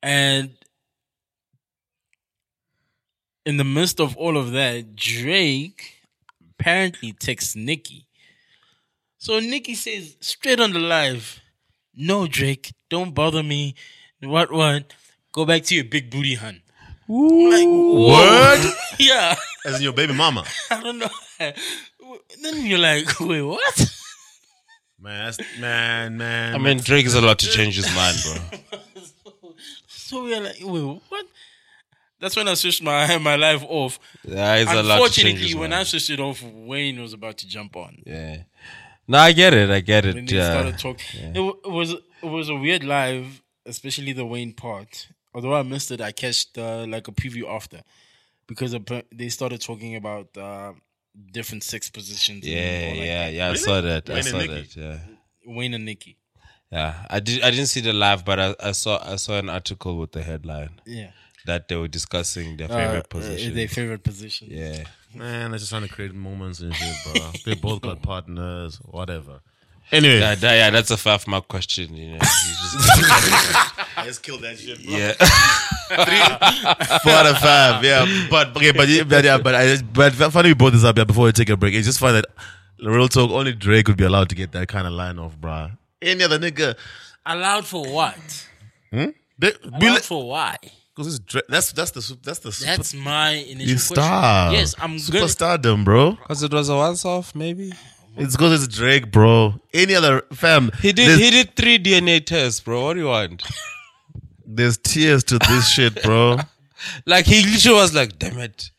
And 0.02 0.50
in 3.46 3.56
the 3.56 3.64
midst 3.64 4.00
of 4.00 4.14
all 4.18 4.36
of 4.36 4.52
that, 4.52 4.94
Drake 4.94 6.01
apparently 6.58 7.12
texts 7.12 7.56
Nikki. 7.56 8.06
So 9.18 9.38
Nikki 9.38 9.74
says 9.74 10.16
straight 10.20 10.60
on 10.60 10.72
the 10.72 10.78
live, 10.78 11.40
"No, 11.94 12.26
Drake, 12.26 12.72
don't 12.88 13.14
bother 13.14 13.42
me. 13.42 13.74
What? 14.20 14.50
What? 14.52 14.94
Go 15.32 15.44
back 15.44 15.62
to 15.64 15.74
your 15.74 15.84
big 15.84 16.10
booty, 16.10 16.34
hun." 16.34 16.62
I'm 17.08 17.50
like, 17.50 17.66
whoa. 17.66 18.08
Word? 18.08 18.72
yeah, 18.98 19.34
As 19.66 19.76
in 19.76 19.82
your 19.82 19.92
baby 19.92 20.14
mama. 20.14 20.44
I 20.70 20.80
don't 20.82 20.98
know. 20.98 21.10
Then 21.38 22.66
you're 22.66 22.78
like, 22.78 23.20
wait, 23.20 23.42
what? 23.42 23.92
Man, 24.98 25.24
that's, 25.24 25.38
man, 25.60 26.16
man. 26.16 26.54
I 26.54 26.58
mean, 26.58 26.78
Drake 26.78 27.06
is 27.06 27.14
allowed 27.14 27.40
to 27.40 27.46
change 27.48 27.76
his 27.76 27.92
mind, 27.94 28.16
bro. 28.24 28.60
So 29.86 30.24
we're 30.24 30.40
like, 30.40 30.56
wait, 30.60 31.00
what? 31.08 31.26
That's 32.22 32.36
when 32.36 32.48
I 32.48 32.54
switched 32.54 32.82
my 32.82 33.18
my 33.30 33.36
life 33.36 33.62
off. 33.68 33.98
Yeah, 34.24 34.58
he's 34.58 34.66
allowed 34.68 34.78
to 34.78 34.84
change 34.84 34.92
Unfortunately, 34.92 35.46
his 35.48 35.56
when 35.56 35.72
I 35.72 35.82
switched 35.82 36.10
it 36.10 36.20
off, 36.20 36.42
Wayne 36.42 36.98
was 37.02 37.12
about 37.12 37.36
to 37.38 37.46
jump 37.56 37.76
on. 37.76 37.92
Yeah. 38.06 38.44
No, 39.08 39.18
I 39.18 39.32
get 39.32 39.52
it. 39.52 39.68
I 39.68 39.80
get 39.80 40.04
When 40.04 40.18
it. 40.18 40.30
they 40.30 40.36
Yeah. 40.36 40.50
started 40.52 40.78
talking, 40.78 41.34
it, 41.34 41.40
wa- 41.40 41.60
it 41.68 41.70
was 41.80 41.90
it 41.92 42.30
was 42.38 42.48
a 42.48 42.54
weird 42.54 42.84
live, 42.84 43.42
especially 43.66 44.12
the 44.12 44.24
Wayne 44.24 44.52
part. 44.54 45.08
Although 45.34 45.54
I 45.54 45.62
missed 45.64 45.90
it, 45.90 46.00
I 46.00 46.12
catched 46.12 46.56
uh, 46.56 46.86
like 46.88 47.08
a 47.08 47.12
preview 47.12 47.44
after 47.48 47.80
because 48.46 48.74
they 49.20 49.28
started 49.30 49.60
talking 49.60 49.96
about 49.96 50.28
uh, 50.38 50.72
different 51.32 51.64
sex 51.64 51.90
positions. 51.90 52.44
and 52.44 52.52
Yeah, 52.54 52.60
that. 52.94 52.96
yeah, 52.96 53.28
yeah. 53.28 53.50
I 53.50 53.54
saw 53.54 53.80
that. 53.80 54.08
I 54.08 54.12
Wayne 54.12 54.18
and 54.18 54.26
saw 54.26 54.38
that. 54.54 54.76
Yeah. 54.76 54.98
Wayne 55.46 55.74
and 55.74 55.84
Nikki. 55.84 56.16
Yeah. 56.70 57.04
I 57.10 57.18
did 57.20 57.42
I 57.42 57.50
didn't 57.50 57.66
see 57.74 57.80
the 57.80 57.92
live, 57.92 58.24
but 58.24 58.38
I, 58.38 58.54
I 58.70 58.72
saw 58.72 58.94
I 59.14 59.16
saw 59.16 59.38
an 59.38 59.48
article 59.50 59.98
with 59.98 60.12
the 60.12 60.22
headline 60.22 60.80
Yeah, 60.86 61.10
that 61.46 61.68
they 61.68 61.76
were 61.76 61.88
discussing 61.88 62.56
their 62.56 62.70
Uh, 62.70 62.76
favorite 62.76 63.04
uh, 63.06 63.08
position. 63.08 63.54
their 63.54 63.68
favorite 63.68 64.02
position. 64.02 64.48
yeah. 64.50 64.84
Man, 65.14 65.50
they're 65.50 65.58
just 65.58 65.70
trying 65.70 65.82
to 65.82 65.88
create 65.92 66.14
moments 66.14 66.60
and 66.60 66.74
shit, 66.74 66.94
bro. 67.04 67.30
they 67.44 67.54
both 67.54 67.82
got 67.82 68.00
partners, 68.02 68.78
whatever. 68.84 69.40
Anyway, 69.90 70.20
Yeah, 70.20 70.34
that, 70.36 70.54
yeah, 70.56 70.70
that's 70.70 70.90
a 70.90 70.96
five 70.96 71.26
mark 71.26 71.48
question, 71.48 71.94
you 71.94 72.08
know. 72.08 72.14
You 72.14 72.20
just- 72.20 73.96
let's 73.98 74.18
kill 74.18 74.38
that 74.38 74.58
shit, 74.58 74.82
bro. 74.86 74.96
yeah. 74.96 75.12
Three, 75.12 76.98
Four 77.04 77.12
out 77.12 77.26
of 77.26 77.38
five, 77.38 77.84
yeah. 77.84 78.26
But 78.30 78.56
okay, 78.56 78.72
but 78.72 78.88
yeah, 78.88 79.02
but, 79.02 79.22
yeah, 79.24 79.36
but 79.38 79.54
I, 79.54 79.76
but 79.82 80.14
funny 80.32 80.48
we 80.50 80.54
brought 80.54 80.72
this 80.72 80.84
up 80.84 80.96
yeah, 80.96 81.04
before 81.04 81.26
we 81.26 81.32
take 81.32 81.50
a 81.50 81.56
break. 81.58 81.74
It's 81.74 81.86
just 81.86 81.98
funny 82.00 82.22
that 82.22 82.26
real 82.82 83.06
talk 83.08 83.30
only 83.30 83.52
Drake 83.52 83.88
would 83.88 83.98
be 83.98 84.04
allowed 84.04 84.30
to 84.30 84.34
get 84.34 84.52
that 84.52 84.68
kind 84.68 84.86
of 84.86 84.94
line 84.94 85.18
off, 85.18 85.36
bro. 85.36 85.72
Any 86.00 86.24
other 86.24 86.38
nigga, 86.38 86.74
Allowed 87.26 87.66
for 87.66 87.84
what? 87.84 88.48
Hmm? 88.90 89.10
they, 89.38 89.52
Allowed 89.62 90.02
for 90.02 90.26
why? 90.28 90.56
Because 90.94 91.14
it's 91.14 91.18
Drake. 91.24 91.44
That's 91.48 91.72
that's 91.72 91.90
the 91.92 92.02
su- 92.02 92.18
that's 92.22 92.38
the 92.40 92.52
super, 92.52 92.76
That's 92.76 92.94
my 92.94 93.30
initial 93.30 93.68
you 93.70 93.74
question. 93.76 93.96
star. 93.96 94.52
Yes, 94.52 94.74
I'm 94.78 94.90
gonna. 94.90 95.00
superstardom, 95.00 95.84
bro. 95.84 96.12
Because 96.12 96.42
it 96.42 96.52
was 96.52 96.68
a 96.68 96.76
once 96.76 97.04
off, 97.04 97.34
maybe. 97.34 97.72
It's 98.16 98.36
because 98.36 98.62
it's 98.64 98.74
Drake, 98.76 99.10
bro. 99.10 99.54
Any 99.72 99.94
other 99.94 100.22
fam? 100.32 100.70
He 100.82 100.92
did 100.92 101.08
There's, 101.08 101.18
he 101.18 101.30
did 101.30 101.56
three 101.56 101.78
DNA 101.78 102.24
tests, 102.24 102.60
bro. 102.60 102.84
What 102.84 102.94
do 102.94 103.00
you 103.00 103.06
want? 103.06 103.42
there's 104.46 104.76
tears 104.78 105.24
to 105.24 105.38
this 105.38 105.68
shit, 105.68 106.02
bro. 106.02 106.38
Like 107.06 107.26
he 107.26 107.46
literally 107.46 107.78
was 107.78 107.94
like, 107.94 108.18
damn 108.18 108.38
it. 108.40 108.70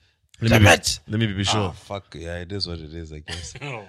Let 0.42 0.50
Damn 0.50 0.64
me 0.64 0.70
be, 0.70 0.74
it. 0.74 1.00
let 1.08 1.20
me 1.22 1.28
be 1.28 1.40
Oh, 1.40 1.44
sure. 1.44 1.72
fuck. 1.74 2.14
Yeah, 2.16 2.36
it 2.40 2.52
is 2.52 2.68
what 2.68 2.80
it 2.80 2.94
is, 2.94 3.14
I 3.14 3.20
guess. 3.20 3.54
Oh. 3.62 3.86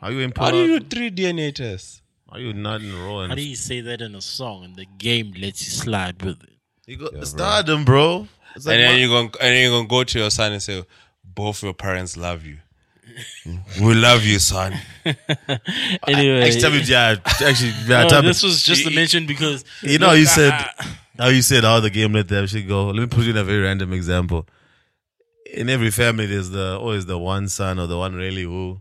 Are 0.00 0.12
you 0.12 0.20
in 0.20 0.32
How 0.36 0.52
do 0.52 0.58
you 0.58 0.66
Poland? 0.78 0.88
do 0.88 0.96
three 0.96 1.10
DNA 1.10 1.52
tests? 1.52 2.00
Are 2.28 2.38
you 2.38 2.52
not 2.52 2.80
in 2.80 2.94
row? 2.96 3.26
How 3.26 3.34
do 3.34 3.42
you 3.42 3.56
say 3.56 3.80
that 3.80 4.00
in 4.00 4.14
a 4.14 4.20
song 4.20 4.62
and 4.64 4.76
the 4.76 4.86
game 4.98 5.32
lets 5.36 5.64
you 5.64 5.70
slide 5.72 6.22
with 6.22 6.40
it? 6.44 6.49
You 6.90 6.96
got 6.96 7.24
stardom, 7.26 7.84
bro. 7.84 8.26
It's 8.56 8.66
like 8.66 8.74
and 8.74 8.82
then 8.82 8.92
my- 8.94 8.98
you're 8.98 9.08
gonna 9.08 9.30
and 9.40 9.54
then 9.54 9.62
you're 9.62 9.70
gonna 9.70 9.88
go 9.88 10.02
to 10.02 10.18
your 10.18 10.30
son 10.30 10.52
and 10.52 10.60
say, 10.62 10.82
both 11.24 11.62
your 11.62 11.72
parents 11.72 12.16
love 12.16 12.44
you. 12.44 12.58
we 13.80 13.94
love 13.94 14.24
you, 14.24 14.38
son. 14.40 14.72
Anyway, 16.08 16.42
Actually, 16.42 16.80
yeah, 16.82 17.16
actually, 17.24 17.72
yeah, 17.86 18.04
no, 18.06 18.22
this 18.22 18.42
was 18.42 18.62
just 18.62 18.86
a 18.86 18.90
mention 18.90 19.26
because 19.26 19.64
You 19.82 19.98
know, 19.98 20.12
you 20.12 20.26
said 20.38 20.52
I- 20.52 20.86
how 21.18 21.28
you 21.28 21.42
said 21.42 21.62
how 21.64 21.78
the 21.80 21.90
game 21.90 22.12
let 22.12 22.26
that 22.28 22.48
shit 22.48 22.66
go. 22.66 22.86
Let 22.88 22.96
me 23.02 23.06
put 23.06 23.24
you 23.24 23.30
in 23.30 23.36
a 23.36 23.44
very 23.44 23.62
random 23.62 23.92
example. 23.92 24.46
In 25.52 25.68
every 25.68 25.90
family, 25.92 26.26
there's 26.26 26.50
the 26.50 26.76
always 26.78 27.06
the 27.06 27.18
one 27.18 27.48
son 27.48 27.78
or 27.78 27.86
the 27.86 27.98
one 27.98 28.14
really 28.14 28.42
who, 28.42 28.80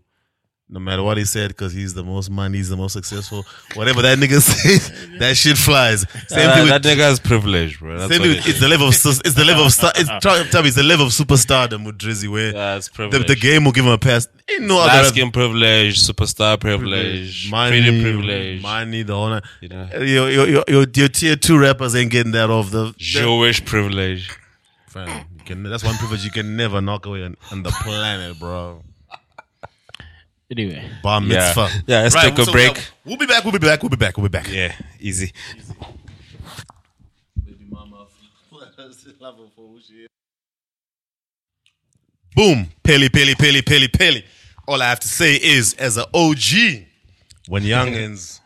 no 0.71 0.79
matter 0.79 1.01
what 1.01 1.17
he 1.17 1.25
said, 1.25 1.47
because 1.49 1.73
he's 1.73 1.95
the 1.95 2.03
most 2.03 2.29
money, 2.29 2.57
he's 2.59 2.69
the 2.69 2.77
most 2.77 2.93
successful. 2.93 3.43
Whatever 3.73 4.03
that 4.03 4.19
nigga 4.19 4.39
says, 4.41 4.91
that 5.19 5.35
shit 5.35 5.57
flies. 5.57 6.05
Same 6.27 6.47
Uh, 6.49 6.53
thing 6.55 6.63
with 6.65 6.71
that 6.71 6.83
nigga 6.83 7.01
has 7.01 7.19
privilege, 7.19 7.79
bro. 7.79 7.97
That's 7.97 8.13
Same 8.13 8.21
thing, 8.21 8.31
it 8.37 8.47
it's 8.47 8.59
the 8.59 8.67
level 8.67 8.87
of 8.87 8.93
it's 8.93 9.33
the 9.33 9.45
level 9.45 9.65
of 9.65 9.73
star. 9.73 9.91
It's, 9.95 10.09
try, 10.21 10.43
tell 10.51 10.61
me, 10.61 10.67
it's 10.67 10.77
the 10.77 10.83
level 10.83 11.07
of 11.07 11.11
superstardom 11.11 11.85
with 11.85 11.97
Drizzy 11.97 12.27
where 12.29 12.53
Yeah, 12.53 12.75
it's 12.75 12.87
the, 12.87 12.93
privilege. 12.93 13.27
the 13.27 13.35
game 13.35 13.65
will 13.65 13.71
give 13.71 13.85
him 13.85 13.91
a 13.91 13.97
pass. 13.97 14.27
Ain't 14.51 14.63
no 14.63 14.79
other 14.79 15.05
skin 15.09 15.31
privilege, 15.31 15.99
superstar 15.99 16.59
privilege, 16.59 17.49
money, 17.49 17.81
pretty 17.81 18.01
privilege, 18.03 18.61
money, 18.61 19.01
the 19.03 19.13
honor. 19.13 19.41
you 19.61 19.69
know, 19.69 19.89
Your, 19.93 20.29
your, 20.29 20.47
your, 20.47 20.63
your, 20.67 20.85
your 20.95 21.07
tier 21.07 21.35
two 21.35 21.57
rappers 21.59 21.95
ain't 21.95 22.11
getting 22.11 22.31
that 22.33 22.49
off 22.51 22.69
the. 22.71 22.93
Jewish 22.97 23.63
privilege. 23.65 24.29
Fam, 24.87 25.07
you 25.37 25.43
can, 25.45 25.63
that's 25.63 25.83
one 25.83 25.95
privilege 25.97 26.23
you 26.25 26.31
can 26.31 26.55
never 26.55 26.79
knock 26.81 27.05
away 27.05 27.23
on, 27.23 27.35
on 27.51 27.61
the 27.63 27.69
planet, 27.69 28.39
bro. 28.39 28.83
Anyway, 30.51 30.89
Bar 31.03 31.21
Yeah. 31.21 31.27
mitzvah. 31.27 31.83
Yeah, 31.87 32.01
let's 32.01 32.15
take 32.15 32.37
a 32.37 32.45
so, 32.45 32.51
break. 32.51 32.75
yeah, 32.77 32.83
We'll 33.05 33.17
be 33.17 33.25
back. 33.25 33.43
We'll 33.43 33.53
be 33.53 33.59
back. 33.59 33.81
We'll 33.83 33.89
be 33.89 33.97
back. 33.97 34.17
We'll 34.17 34.27
be 34.27 34.37
back. 34.37 34.47
Yeah, 34.51 34.73
easy. 34.99 35.31
Boom. 42.35 42.67
Peli, 42.83 43.09
peli, 43.09 43.35
peli, 43.35 43.61
peli, 43.61 43.87
peli. 43.87 44.25
All 44.67 44.81
I 44.81 44.89
have 44.89 44.99
to 45.01 45.07
say 45.07 45.35
is, 45.35 45.73
as 45.75 45.97
an 45.97 46.05
OG, 46.13 46.85
when 47.47 47.63
youngins 47.63 48.39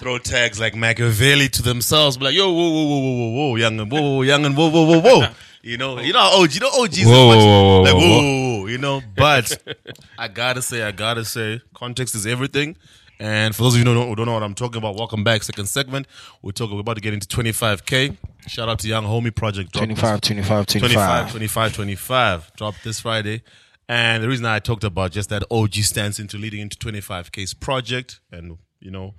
throw 0.00 0.18
tags 0.18 0.58
like 0.58 0.74
Machiavelli 0.74 1.48
to 1.50 1.62
themselves, 1.62 2.16
be 2.16 2.24
like, 2.24 2.34
yo, 2.34 2.50
whoa, 2.50 2.70
whoa, 2.70 2.84
whoa, 2.84 2.98
whoa, 3.00 3.10
whoa, 3.10 3.50
whoa, 3.50 3.54
youngin, 3.58 3.90
whoa, 3.90 4.00
whoa, 4.00 4.20
youngin, 4.26 4.54
whoa, 4.56 4.68
whoa, 4.70 4.84
whoa, 4.86 5.00
whoa. 5.00 5.28
You 5.68 5.76
know, 5.76 5.98
oh. 5.98 6.00
you 6.00 6.14
know, 6.14 6.20
how 6.20 6.42
OG, 6.42 6.54
you 6.54 6.60
know, 6.60 6.70
OGs 6.70 7.04
Whoa, 7.04 7.12
are 7.12 7.34
much, 7.34 7.44
whoa, 7.44 7.62
whoa, 7.62 7.82
like, 7.82 7.92
whoa, 7.92 8.00
whoa, 8.00 8.08
whoa. 8.08 8.22
whoa, 8.22 8.60
whoa, 8.60 8.66
you 8.68 8.78
know. 8.78 9.02
But 9.14 9.62
I 10.18 10.26
gotta 10.28 10.62
say, 10.62 10.82
I 10.82 10.92
gotta 10.92 11.26
say, 11.26 11.60
context 11.74 12.14
is 12.14 12.26
everything. 12.26 12.78
And 13.20 13.54
for 13.54 13.64
those 13.64 13.74
of 13.74 13.80
you 13.80 13.84
who 13.84 13.92
don't 13.92 14.02
know, 14.02 14.08
who 14.08 14.16
don't 14.16 14.26
know 14.26 14.32
what 14.32 14.42
I'm 14.44 14.54
talking 14.54 14.78
about, 14.78 14.96
welcome 14.96 15.24
back. 15.24 15.42
Second 15.42 15.66
segment. 15.66 16.06
We're 16.40 16.52
talking. 16.52 16.74
We're 16.74 16.80
about 16.80 16.94
to 16.94 17.02
get 17.02 17.12
into 17.12 17.26
25k. 17.26 18.16
Shout 18.46 18.66
out 18.70 18.78
to 18.78 18.88
Young 18.88 19.04
Homie 19.04 19.34
Project. 19.34 19.72
Drop 19.72 19.86
this- 19.86 19.98
25, 19.98 20.20
25, 20.22 20.66
25, 20.66 21.30
25, 21.32 21.74
25. 21.74 22.52
Dropped 22.56 22.82
this 22.82 23.00
Friday. 23.00 23.42
And 23.90 24.22
the 24.22 24.28
reason 24.28 24.46
I 24.46 24.60
talked 24.60 24.84
about 24.84 25.10
just 25.12 25.28
that 25.28 25.42
OG 25.50 25.74
stance 25.74 26.18
into 26.18 26.38
leading 26.38 26.60
into 26.60 26.78
25K's 26.78 27.52
project 27.52 28.20
and, 28.32 28.56
you 28.80 28.90
know, 28.90 29.14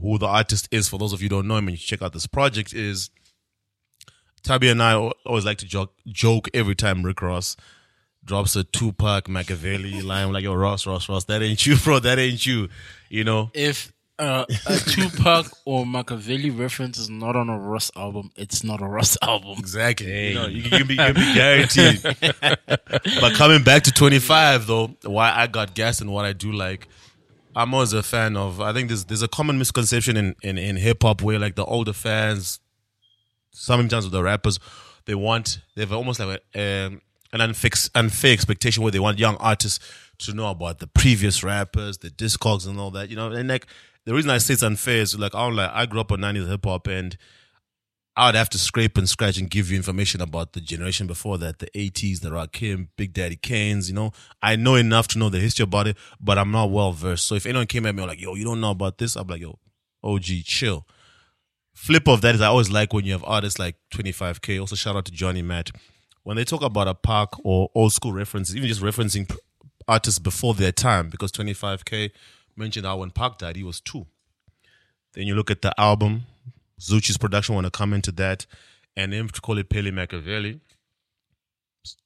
who 0.00 0.18
the 0.18 0.26
artist 0.26 0.68
is, 0.70 0.88
for 0.88 0.98
those 0.98 1.12
of 1.12 1.22
you 1.22 1.28
who 1.28 1.36
don't 1.36 1.48
know 1.48 1.56
him 1.56 1.66
and 1.66 1.76
you 1.76 1.84
check 1.84 2.02
out 2.02 2.12
this 2.12 2.26
project, 2.26 2.72
is 2.72 3.10
Tabby 4.42 4.68
and 4.68 4.82
I 4.82 4.94
always 5.26 5.44
like 5.44 5.58
to 5.58 5.66
joke, 5.66 5.94
joke 6.06 6.48
every 6.52 6.74
time 6.74 7.02
Rick 7.02 7.22
Ross 7.22 7.56
drops 8.24 8.56
a 8.56 8.64
Tupac 8.64 9.28
Machiavelli 9.28 10.00
line 10.02 10.26
I'm 10.26 10.32
like, 10.32 10.44
yo, 10.44 10.54
Ross, 10.54 10.86
Ross, 10.86 11.08
Ross, 11.08 11.24
that 11.24 11.42
ain't 11.42 11.64
you, 11.66 11.76
bro, 11.84 11.98
that 12.00 12.18
ain't 12.18 12.44
you, 12.44 12.68
you 13.08 13.24
know? 13.24 13.50
If 13.54 13.92
uh, 14.18 14.44
a 14.66 14.76
Tupac 14.86 15.46
or 15.64 15.86
Machiavelli 15.86 16.50
reference 16.50 16.98
is 16.98 17.08
not 17.10 17.34
on 17.36 17.48
a 17.48 17.58
Ross 17.58 17.90
album, 17.96 18.30
it's 18.36 18.62
not 18.62 18.80
a 18.80 18.86
Ross 18.86 19.16
album. 19.22 19.56
Exactly. 19.58 20.28
You 20.28 20.34
know, 20.34 20.46
you 20.46 20.62
can 20.62 20.86
be, 20.86 20.94
you 20.94 21.00
can 21.00 21.14
be 21.14 21.34
guaranteed. 21.34 22.02
but 23.20 23.34
coming 23.34 23.62
back 23.62 23.84
to 23.84 23.92
25, 23.92 24.66
though, 24.66 24.96
why 25.04 25.32
I 25.32 25.46
got 25.46 25.74
gas 25.74 26.00
and 26.00 26.12
what 26.12 26.24
I 26.24 26.32
do 26.32 26.52
like, 26.52 26.88
I'm 27.54 27.74
always 27.74 27.92
a 27.92 28.02
fan 28.02 28.36
of. 28.36 28.60
I 28.60 28.72
think 28.72 28.88
there's 28.88 29.04
there's 29.04 29.22
a 29.22 29.28
common 29.28 29.58
misconception 29.58 30.16
in 30.16 30.34
in, 30.42 30.58
in 30.58 30.76
hip 30.76 31.02
hop 31.02 31.20
where 31.22 31.38
like 31.38 31.54
the 31.54 31.64
older 31.64 31.92
fans, 31.92 32.60
sometimes 33.52 34.04
with 34.04 34.12
the 34.12 34.22
rappers, 34.22 34.58
they 35.06 35.14
want 35.14 35.60
they 35.74 35.82
have 35.82 35.92
almost 35.92 36.20
like 36.20 36.42
a, 36.54 36.86
um, 36.86 37.00
an 37.32 37.40
unfix, 37.40 37.90
unfair 37.94 38.32
expectation 38.32 38.82
where 38.82 38.92
they 38.92 39.00
want 39.00 39.18
young 39.18 39.36
artists 39.36 39.80
to 40.18 40.32
know 40.32 40.50
about 40.50 40.78
the 40.78 40.86
previous 40.86 41.42
rappers, 41.42 41.98
the 41.98 42.10
discogs 42.10 42.66
and 42.66 42.78
all 42.78 42.90
that. 42.92 43.10
You 43.10 43.16
know, 43.16 43.30
and 43.32 43.48
like 43.48 43.66
the 44.04 44.14
reason 44.14 44.30
I 44.30 44.38
say 44.38 44.54
it's 44.54 44.62
unfair 44.62 44.96
is 44.96 45.18
like 45.18 45.34
I'm 45.34 45.56
like 45.56 45.70
I 45.72 45.86
grew 45.86 46.00
up 46.00 46.12
on 46.12 46.20
90s 46.20 46.48
hip 46.48 46.64
hop 46.64 46.86
and 46.86 47.16
I 48.14 48.26
would 48.26 48.34
have 48.34 48.50
to 48.50 48.58
scrape 48.58 48.98
and 48.98 49.08
scratch 49.08 49.38
and 49.38 49.48
give 49.48 49.70
you 49.70 49.76
information 49.76 50.20
about 50.20 50.52
the 50.52 50.60
generation 50.60 51.06
before 51.06 51.38
that, 51.38 51.60
the 51.60 51.68
80s, 51.74 52.20
the 52.20 52.28
Rakim, 52.28 52.88
Big 52.96 53.14
Daddy 53.14 53.36
Kane's, 53.36 53.88
you 53.88 53.94
know. 53.94 54.12
I 54.42 54.54
know 54.56 54.74
enough 54.74 55.08
to 55.08 55.18
know 55.18 55.30
the 55.30 55.38
history 55.38 55.62
about 55.62 55.86
it, 55.86 55.96
but 56.20 56.36
I'm 56.36 56.50
not 56.50 56.70
well 56.70 56.92
versed. 56.92 57.26
So 57.26 57.36
if 57.36 57.46
anyone 57.46 57.66
came 57.66 57.86
at 57.86 57.94
me 57.94 58.04
like, 58.04 58.20
yo, 58.20 58.34
you 58.34 58.44
don't 58.44 58.60
know 58.60 58.72
about 58.72 58.98
this, 58.98 59.16
I'm 59.16 59.26
like, 59.28 59.40
yo, 59.40 59.58
OG, 60.04 60.24
chill. 60.44 60.86
Flip 61.74 62.06
of 62.06 62.20
that 62.20 62.34
is 62.34 62.40
I 62.40 62.46
always 62.46 62.70
like 62.70 62.92
when 62.92 63.04
you 63.04 63.12
have 63.12 63.24
artists 63.24 63.58
like 63.58 63.76
25K. 63.92 64.60
Also, 64.60 64.76
shout 64.76 64.96
out 64.96 65.04
to 65.06 65.12
Johnny 65.12 65.42
Matt. 65.42 65.70
When 66.22 66.36
they 66.36 66.44
talk 66.44 66.62
about 66.62 66.86
a 66.86 66.94
Pac 66.94 67.30
or 67.42 67.70
old 67.74 67.92
school 67.92 68.12
references, 68.12 68.54
even 68.56 68.68
just 68.68 68.82
referencing 68.82 69.34
artists 69.88 70.18
before 70.18 70.54
their 70.54 70.70
time, 70.72 71.08
because 71.08 71.32
25K 71.32 72.10
mentioned 72.56 72.86
how 72.86 72.98
when 72.98 73.10
Pac 73.10 73.38
died, 73.38 73.56
he 73.56 73.64
was 73.64 73.80
two. 73.80 74.06
Then 75.14 75.26
you 75.26 75.34
look 75.34 75.50
at 75.50 75.62
the 75.62 75.78
album, 75.78 76.26
Zucci's 76.80 77.18
production, 77.18 77.54
want 77.54 77.66
to 77.66 77.70
come 77.70 77.92
into 77.92 78.12
that, 78.12 78.46
and 78.96 79.12
then 79.12 79.28
to 79.28 79.40
call 79.40 79.58
it 79.58 79.68
Pheli 79.68 79.90
Makaveli. 79.90 80.60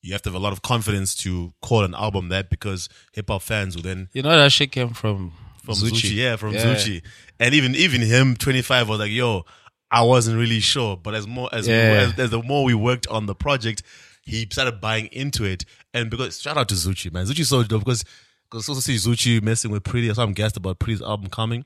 You 0.01 0.13
have 0.13 0.23
to 0.23 0.31
have 0.31 0.35
a 0.35 0.43
lot 0.43 0.55
of 0.55 0.63
confidence 0.63 1.15
to 1.17 1.53
call 1.61 1.85
an 1.85 1.95
album 1.95 2.31
that 2.31 2.49
because 2.49 2.89
hip 3.13 3.29
hop 3.29 3.43
fans 3.43 3.77
will 3.77 3.83
then 3.83 4.09
You 4.15 4.23
know 4.23 4.31
that 4.31 4.51
shit 4.51 4.73
came 4.73 4.95
from 4.95 5.33
from 5.67 5.75
Zuchi. 5.75 5.91
Zuchi. 6.11 6.15
Yeah, 6.15 6.37
from 6.37 6.55
Yeah. 6.55 6.65
Zuchi. 6.75 7.03
And 7.39 7.55
even 7.55 7.75
even 7.75 8.01
him, 8.01 8.37
25, 8.37 8.89
was 8.89 8.99
like, 8.99 9.11
yo, 9.11 9.45
I 9.91 10.03
wasn't 10.03 10.39
really 10.39 10.61
sure. 10.61 10.97
But 10.97 11.15
as 11.15 11.27
more 11.27 11.49
as, 11.53 11.69
Yeah. 11.69 12.09
as, 12.13 12.19
as 12.19 12.31
the 12.31 12.43
more 12.43 12.65
we 12.65 12.75
worked 12.75 13.07
on 13.09 13.27
the 13.27 13.35
project, 13.35 13.83
he 14.23 14.47
started 14.51 14.81
buying 14.81 15.07
into 15.13 15.45
it. 15.45 15.65
And 15.95 16.11
because 16.11 16.41
shout 16.41 16.57
out 16.57 16.69
to 16.71 16.75
Zuchi, 16.75 17.13
man. 17.13 17.27
Zuchi's 17.27 17.49
so 17.49 17.63
dope 17.63 17.85
because 17.85 18.05
because 18.51 18.69
also 18.69 18.81
see 18.81 18.95
Zuchi 18.97 19.43
messing 19.43 19.71
with 19.71 19.85
Pretty. 19.85 20.13
So 20.15 20.23
I'm 20.23 20.33
gassed 20.33 20.57
about 20.57 20.79
Pretty's 20.79 21.03
album 21.03 21.29
coming. 21.29 21.65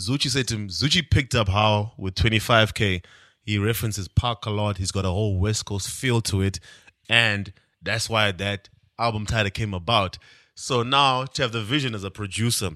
Zuchi 0.00 0.30
said 0.30 0.48
to 0.48 0.54
him, 0.54 0.68
Zuchi 0.68 1.08
picked 1.08 1.34
up 1.34 1.48
how 1.48 1.92
with 1.98 2.14
25k 2.14 3.04
he 3.42 3.58
references 3.58 4.08
Pac 4.08 4.46
a 4.46 4.50
lot. 4.50 4.78
He's 4.78 4.92
got 4.92 5.04
a 5.04 5.10
whole 5.10 5.38
West 5.38 5.64
Coast 5.66 5.90
feel 5.90 6.20
to 6.22 6.40
it, 6.42 6.60
and 7.08 7.52
that's 7.82 8.08
why 8.08 8.30
that 8.32 8.68
album 8.98 9.26
title 9.26 9.50
came 9.50 9.74
about. 9.74 10.16
So 10.54 10.82
now 10.82 11.24
to 11.24 11.42
have 11.42 11.52
the 11.52 11.62
vision 11.62 11.94
as 11.94 12.04
a 12.04 12.10
producer 12.10 12.70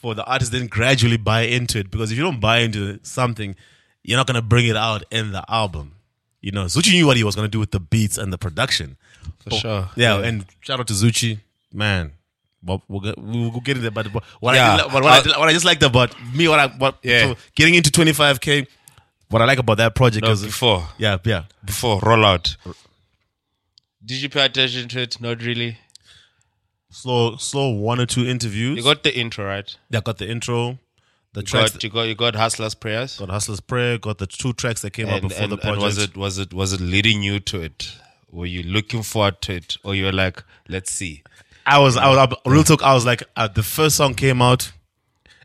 for 0.00 0.14
the 0.14 0.24
artist 0.24 0.52
then 0.52 0.66
gradually 0.66 1.16
buy 1.16 1.42
into 1.42 1.78
it 1.78 1.90
because 1.90 2.10
if 2.10 2.18
you 2.18 2.24
don't 2.24 2.40
buy 2.40 2.58
into 2.58 2.98
something, 3.02 3.54
you're 4.02 4.16
not 4.16 4.26
gonna 4.26 4.42
bring 4.42 4.66
it 4.66 4.76
out 4.76 5.04
in 5.10 5.32
the 5.32 5.44
album. 5.48 5.94
You 6.40 6.52
know, 6.52 6.64
Zuchi 6.64 6.92
knew 6.92 7.06
what 7.06 7.16
he 7.18 7.24
was 7.24 7.36
gonna 7.36 7.48
do 7.48 7.58
with 7.60 7.70
the 7.70 7.80
beats 7.80 8.16
and 8.18 8.32
the 8.32 8.38
production. 8.38 8.96
For 9.44 9.50
sure. 9.56 9.90
Yeah, 9.96 10.18
and 10.18 10.46
shout 10.60 10.80
out 10.80 10.86
to 10.88 10.94
Zuchi, 10.94 11.38
man. 11.72 12.12
But 12.62 12.80
we'll 12.88 13.00
get, 13.00 13.16
we'll 13.18 13.50
get 13.60 13.76
into 13.78 13.88
that. 13.90 13.94
But 14.12 14.22
what, 14.40 14.54
Yeah. 14.54 14.74
I, 14.74 14.76
did- 14.78 14.92
what, 14.92 15.02
what, 15.02 15.12
I, 15.12 15.18
uh, 15.18 15.22
did- 15.22 15.36
what 15.36 15.48
I 15.48 15.52
just 15.52 15.64
liked 15.64 15.82
about 15.82 16.14
me, 16.34 16.48
what 16.48 16.58
I 16.60 16.66
what 16.68 16.96
Yeah. 17.02 17.32
so 17.32 17.36
getting 17.54 17.74
into 17.74 17.90
25k, 17.90 18.66
what 19.28 19.40
I 19.42 19.44
like 19.44 19.58
about 19.58 19.76
that 19.78 19.94
project 19.94 20.24
No, 20.26 20.32
is 20.32 20.42
before 20.44 20.86
yeah 20.98 21.18
yeah 21.24 21.44
before 21.64 22.00
rollout. 22.00 22.56
Did 24.04 24.22
you 24.22 24.28
pay 24.30 24.44
attention 24.46 24.88
to 24.88 25.00
it? 25.02 25.20
Not 25.20 25.42
really. 25.42 25.78
Slow 26.90 27.36
slow 27.36 27.70
one 27.70 28.00
or 28.00 28.06
two 28.06 28.26
interviews. 28.26 28.76
You 28.76 28.82
got 28.82 29.02
the 29.04 29.16
intro 29.16 29.46
right. 29.46 29.76
yeah, 29.90 30.00
got 30.00 30.18
the 30.18 30.28
intro, 30.28 30.78
the 31.32 31.40
You 31.40 31.46
tracks. 31.46 31.72
got, 31.72 31.84
you 31.84 31.90
got 31.90 32.02
you 32.02 32.14
got 32.16 32.34
Hustler's 32.34 32.74
prayers. 32.74 33.18
got 33.18 33.30
Hustler's 33.30 33.60
Prayer, 33.60 33.96
got 33.96 34.18
the 34.18 34.26
two 34.26 34.52
tracks 34.52 34.82
that 34.82 34.92
came 34.92 35.08
out 35.08 35.22
before 35.22 35.44
and, 35.44 35.52
the 35.52 35.56
project. 35.56 35.76
and 35.76 35.82
was 35.82 35.98
it 35.98 36.16
was 36.16 36.38
it 36.38 36.52
was 36.52 36.72
it 36.72 36.80
leading 36.80 37.22
you 37.22 37.38
to 37.40 37.60
it? 37.62 37.92
Were 38.32 38.46
you 38.46 38.62
looking 38.64 39.02
forward 39.02 39.40
to 39.42 39.54
it, 39.54 39.76
or 39.84 39.94
you 39.94 40.04
were 40.04 40.12
like, 40.12 40.42
let's 40.68 40.90
see? 40.92 41.22
I 41.66 41.78
was, 41.78 41.96
I 41.96 42.08
was, 42.08 42.18
I, 42.18 42.50
real 42.50 42.64
talk. 42.64 42.82
I 42.82 42.94
was 42.94 43.04
like, 43.04 43.22
uh, 43.36 43.48
the 43.48 43.62
first 43.62 43.96
song 43.96 44.14
came 44.14 44.40
out, 44.40 44.72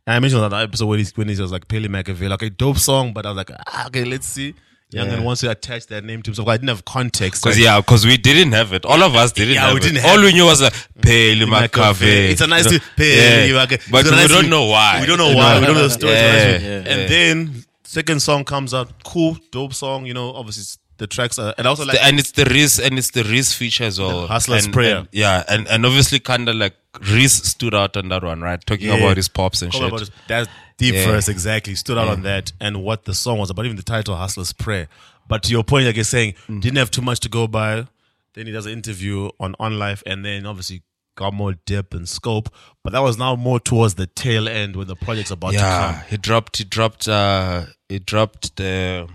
and 0.08 0.16
I 0.16 0.20
mentioned 0.20 0.42
on 0.42 0.50
that 0.52 0.64
episode 0.64 0.86
when 0.88 1.00
he, 1.00 1.06
when 1.16 1.28
he 1.28 1.40
was 1.40 1.52
like 1.52 1.68
Pheli 1.68 1.88
Makaveli, 1.88 2.30
like 2.30 2.42
a 2.42 2.50
dope 2.50 2.78
song, 2.78 3.14
but 3.14 3.26
I 3.26 3.30
was 3.30 3.38
like, 3.38 3.52
ah, 3.68 3.88
okay, 3.88 4.04
let's 4.06 4.28
see. 4.28 4.56
Young 4.92 5.08
Yeah. 5.08 5.14
and 5.16 5.26
wants 5.26 5.42
to 5.42 5.50
attach 5.50 5.88
that 5.88 6.04
name 6.04 6.22
to 6.22 6.30
himself. 6.30 6.48
I 6.48 6.58
didn't 6.58 6.70
have 6.70 6.86
context. 6.86 7.44
Because 7.44 7.58
Like, 7.58 7.66
yeah, 7.66 7.80
because 7.82 8.06
we 8.06 8.18
didn't 8.18 8.52
have 8.52 8.72
it. 8.72 8.86
All 8.86 9.02
of 9.02 9.16
us 9.16 9.32
didn't 9.32 9.56
Yeah, 9.56 9.62
have 9.66 9.74
we 9.74 9.80
it. 9.80 9.84
didn't 9.84 10.04
All 10.06 10.12
have 10.18 10.22
we 10.22 10.32
knew 10.34 10.46
was 10.46 10.62
uh, 10.62 10.66
like 10.66 10.74
Pheli 11.02 11.46
Makaveli. 11.46 12.30
It's 12.32 12.42
a 12.42 12.48
nice 12.48 12.66
You 12.66 12.74
know? 12.74 12.84
Pheli 12.96 13.48
Yeah. 13.50 13.78
But 13.92 14.06
a 14.06 14.10
we 14.12 14.16
nice 14.16 14.30
don't 14.30 14.50
know 14.50 14.66
why. 14.66 15.00
We 15.02 15.08
don't 15.08 15.18
know 15.18 15.36
why. 15.36 15.60
We 15.60 15.66
don't 15.66 15.76
know 15.76 15.84
the 15.88 15.90
story. 15.90 16.14
Yeah, 16.14 16.58
yeah. 16.60 16.92
And 16.92 17.10
then 17.10 17.66
second 17.84 18.22
song 18.22 18.44
comes 18.46 18.74
out, 18.74 19.04
cool, 19.04 19.38
dope 19.52 19.74
song. 19.74 20.06
You 20.06 20.14
know, 20.14 20.34
obviously 20.34 20.62
it's- 20.62 20.78
the 20.98 21.08
tracks 21.08 21.38
are, 21.38 21.54
and 21.58 21.68
also 21.68 21.84
like 21.84 21.98
and 22.02 22.18
it's 22.20 22.32
the 22.32 22.46
Reece 22.46 22.80
and 22.80 22.98
it's 22.98 23.12
the 23.12 23.24
Reece 23.26 23.52
feature 23.54 23.84
as 23.84 24.00
well. 24.00 24.28
Hustler's 24.28 24.64
and, 24.64 24.74
Prayer. 24.74 24.98
and- 25.00 25.08
yeah, 25.12 25.44
and 25.50 25.68
and 25.68 25.86
obviously 25.86 26.20
kind 26.22 26.48
of 26.48 26.56
like 26.56 26.74
Reece 27.12 27.34
stood 27.44 27.76
out 27.76 27.98
on 27.98 28.08
that 28.10 28.24
one, 28.24 28.40
right? 28.40 28.66
Talking 28.66 28.88
Yeah. 28.88 28.96
about 29.04 29.18
his 29.18 29.28
pops 29.28 29.62
and 29.62 29.74
Talk 29.74 29.90
shit. 29.92 30.00
his- 30.00 30.12
that 30.30 30.48
deep 30.78 30.94
Yeah. 30.96 31.06
verse 31.06 31.28
exactly 31.30 31.76
stood 31.76 31.98
out 31.98 32.08
on 32.08 32.22
that 32.24 32.52
and 32.60 32.84
what 32.84 33.06
the 33.06 33.14
song 33.14 33.38
was 33.40 33.50
about 33.50 33.66
even 33.66 33.78
the 33.78 33.84
title 33.84 34.16
hustler's 34.16 34.52
prayer 34.54 34.88
but 35.28 35.42
to 35.44 35.52
your 35.52 35.64
point 35.64 35.86
like 35.86 35.96
you're 35.96 36.04
saying 36.04 36.34
Mm. 36.48 36.62
didn't 36.62 36.78
have 36.78 36.92
too 36.92 37.02
much 37.02 37.20
to 37.22 37.30
go 37.30 37.48
by 37.48 37.88
then 38.34 38.46
he 38.48 38.52
does 38.52 38.66
an 38.66 38.74
interview 38.74 39.30
on 39.40 39.56
on 39.60 39.80
life 39.80 40.04
and 40.06 40.26
then 40.26 40.46
obviously 40.46 40.84
got 41.16 41.34
more 41.34 41.54
depth 41.66 41.94
and 41.94 42.10
scope 42.10 42.50
but 42.84 42.92
that 42.92 43.00
was 43.00 43.18
now 43.18 43.36
more 43.38 43.60
towards 43.60 43.94
the 43.96 44.06
tail 44.08 44.50
end 44.50 44.76
when 44.76 44.88
the 44.88 44.96
project's 44.98 45.32
about 45.32 45.52
to 45.52 45.56
yeah, 45.58 45.94
come 45.94 46.02
he 46.10 46.18
dropped. 46.18 46.58
He 46.58 46.64
dropped. 46.66 47.08
uh 47.08 47.66
He 47.88 48.00
dropped 48.00 48.58
the. 48.58 49.08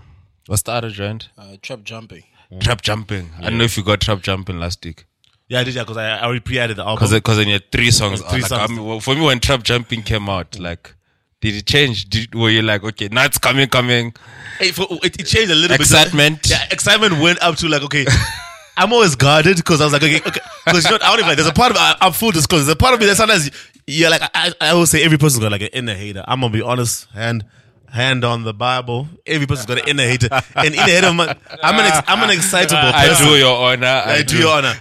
What's 0.47 0.63
the 0.63 0.71
other 0.71 0.89
joint? 0.89 1.29
Uh, 1.37 1.57
trap 1.61 1.83
jumping. 1.83 2.23
Trap 2.59 2.81
jumping. 2.81 3.29
I 3.39 3.43
don't 3.49 3.57
know 3.59 3.63
if 3.65 3.77
you 3.77 3.83
got 3.83 4.01
trap 4.01 4.21
jumping 4.23 4.59
last 4.59 4.83
week. 4.83 5.05
yeah 5.47 5.59
I 5.59 5.63
did 5.63 5.75
yeah 5.75 5.83
because 5.83 5.97
I, 5.97 6.17
I 6.17 6.23
already 6.23 6.39
pre-added 6.39 6.77
the 6.77 6.81
album 6.83 6.95
Because 6.95 7.11
because 7.13 7.37
then 7.37 7.47
you 7.47 7.53
had 7.53 7.71
three 7.71 7.91
songs. 7.91 8.21
Three 8.21 8.41
like, 8.41 8.49
songs. 8.49 8.71
I 8.71 8.73
mean, 8.73 8.83
well, 8.83 8.99
for 8.99 9.13
me, 9.13 9.21
when 9.21 9.39
trap 9.39 9.61
jumping 9.63 10.01
came 10.01 10.27
out, 10.27 10.57
like. 10.59 10.95
Did 11.41 11.55
it 11.55 11.65
change? 11.65 12.05
Did, 12.09 12.33
were 12.35 12.49
you 12.49 12.61
like, 12.61 12.83
okay, 12.83 13.09
now 13.11 13.25
it's 13.25 13.37
coming, 13.39 13.67
coming? 13.67 14.13
Hey, 14.59 14.71
for, 14.71 14.87
it, 15.03 15.19
it 15.19 15.25
changed 15.25 15.51
a 15.51 15.55
little 15.55 15.75
Excitement. 15.75 16.41
bit 16.43 16.51
Excitement. 16.51 16.69
yeah 16.69 16.73
excitement 16.73 17.19
went 17.21 17.41
up 17.41 17.55
to 17.57 17.67
like 17.67 17.81
okay 17.83 18.05
I'm 18.77 18.93
always 18.93 19.15
guarded 19.15 19.57
because 19.57 19.81
I 19.81 19.83
was 19.83 19.93
like, 19.93 20.01
okay, 20.03 20.17
okay, 20.25 20.39
because 20.65 20.85
you 20.85 20.91
know, 20.91 20.97
I 21.01 21.09
don't 21.09 21.17
even 21.19 21.27
like. 21.27 21.35
There's 21.37 21.47
a 21.49 21.53
part 21.53 21.71
of 21.71 21.77
I, 21.77 21.97
I'm 21.99 22.13
full 22.13 22.31
disclosure. 22.31 22.63
There's 22.63 22.73
a 22.73 22.77
part 22.77 22.93
of 22.93 22.99
me 23.01 23.05
that 23.07 23.17
sometimes, 23.17 23.51
yeah, 23.85 24.07
like 24.07 24.21
I, 24.33 24.53
I 24.61 24.69
always 24.69 24.89
say, 24.89 25.03
every 25.03 25.17
person's 25.17 25.43
got 25.43 25.51
like 25.51 25.61
an 25.61 25.67
inner 25.73 25.93
hater. 25.93 26.23
I'm 26.25 26.39
gonna 26.39 26.53
be 26.53 26.61
honest, 26.61 27.07
hand, 27.11 27.43
hand 27.91 28.23
on 28.23 28.43
the 28.43 28.53
Bible. 28.53 29.07
Every 29.25 29.45
person's 29.45 29.65
got 29.67 29.79
an 29.79 29.87
inner 29.87 30.03
hater, 30.03 30.29
and 30.55 30.73
inner 30.73 30.83
hater, 30.83 31.07
I'm 31.07 31.19
an, 31.19 31.29
I'm 31.63 31.75
an, 31.79 31.85
ex, 31.85 32.01
I'm 32.07 32.23
an 32.23 32.29
excitable 32.37 32.81
I 32.81 33.15
do 33.17 33.37
your 33.37 33.55
honor. 33.55 33.87
I, 33.87 34.13
I 34.15 34.21
do 34.23 34.37
your 34.37 34.51
honor. 34.51 34.73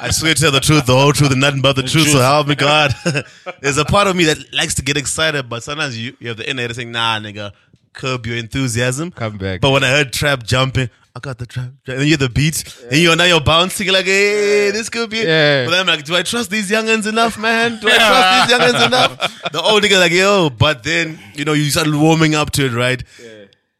I 0.00 0.10
swear 0.10 0.34
to 0.34 0.40
tell 0.40 0.52
the 0.52 0.60
truth, 0.60 0.86
the 0.86 0.96
whole 0.96 1.12
truth, 1.12 1.32
and 1.32 1.40
nothing 1.40 1.62
but 1.62 1.76
the 1.76 1.82
truth. 1.82 2.08
So 2.08 2.20
help 2.20 2.48
me 2.48 2.54
God. 2.54 2.94
There's 3.60 3.78
a 3.78 3.84
part 3.84 4.08
of 4.08 4.16
me 4.16 4.24
that 4.24 4.52
likes 4.52 4.74
to 4.76 4.82
get 4.82 4.96
excited, 4.96 5.48
but 5.48 5.62
sometimes 5.62 5.98
you, 5.98 6.16
you 6.20 6.28
have 6.28 6.36
the 6.36 6.48
inner 6.48 6.62
hater 6.62 6.74
saying, 6.74 6.92
"Nah, 6.92 7.18
nigga, 7.20 7.52
curb 7.92 8.26
your 8.26 8.36
enthusiasm." 8.36 9.10
Come 9.12 9.38
back. 9.38 9.60
But 9.60 9.70
when 9.70 9.84
I 9.84 9.90
heard 9.90 10.12
trap 10.12 10.42
jumping, 10.42 10.90
I 11.18 11.20
got 11.20 11.38
the 11.38 11.46
trap, 11.46 11.72
and 11.88 12.00
you 12.02 12.06
hear 12.10 12.16
the 12.16 12.28
beat, 12.28 12.62
and 12.90 12.96
you're 13.00 13.16
now 13.16 13.24
you're 13.24 13.40
bouncing 13.40 13.88
like, 13.88 14.06
"Hey, 14.06 14.70
this 14.70 14.88
could 14.88 15.10
be." 15.10 15.18
Yeah. 15.18 15.64
But 15.66 15.74
I'm 15.74 15.86
like, 15.86 16.04
do 16.04 16.14
I 16.14 16.22
trust 16.22 16.48
these 16.50 16.70
youngins 16.70 17.08
enough, 17.08 17.36
man? 17.36 17.80
Do 17.80 17.88
I 17.90 17.96
trust 17.96 18.48
these 18.48 18.56
youngins 18.58 18.86
enough? 18.86 19.50
The 19.52 19.60
old 19.60 19.82
nigga 19.82 19.98
like, 19.98 20.12
yo. 20.12 20.50
But 20.50 20.84
then 20.84 21.18
you 21.34 21.44
know 21.44 21.54
you 21.54 21.64
started 21.70 21.94
warming 21.94 22.36
up 22.36 22.50
to 22.52 22.66
it, 22.66 22.72
right? 22.72 23.02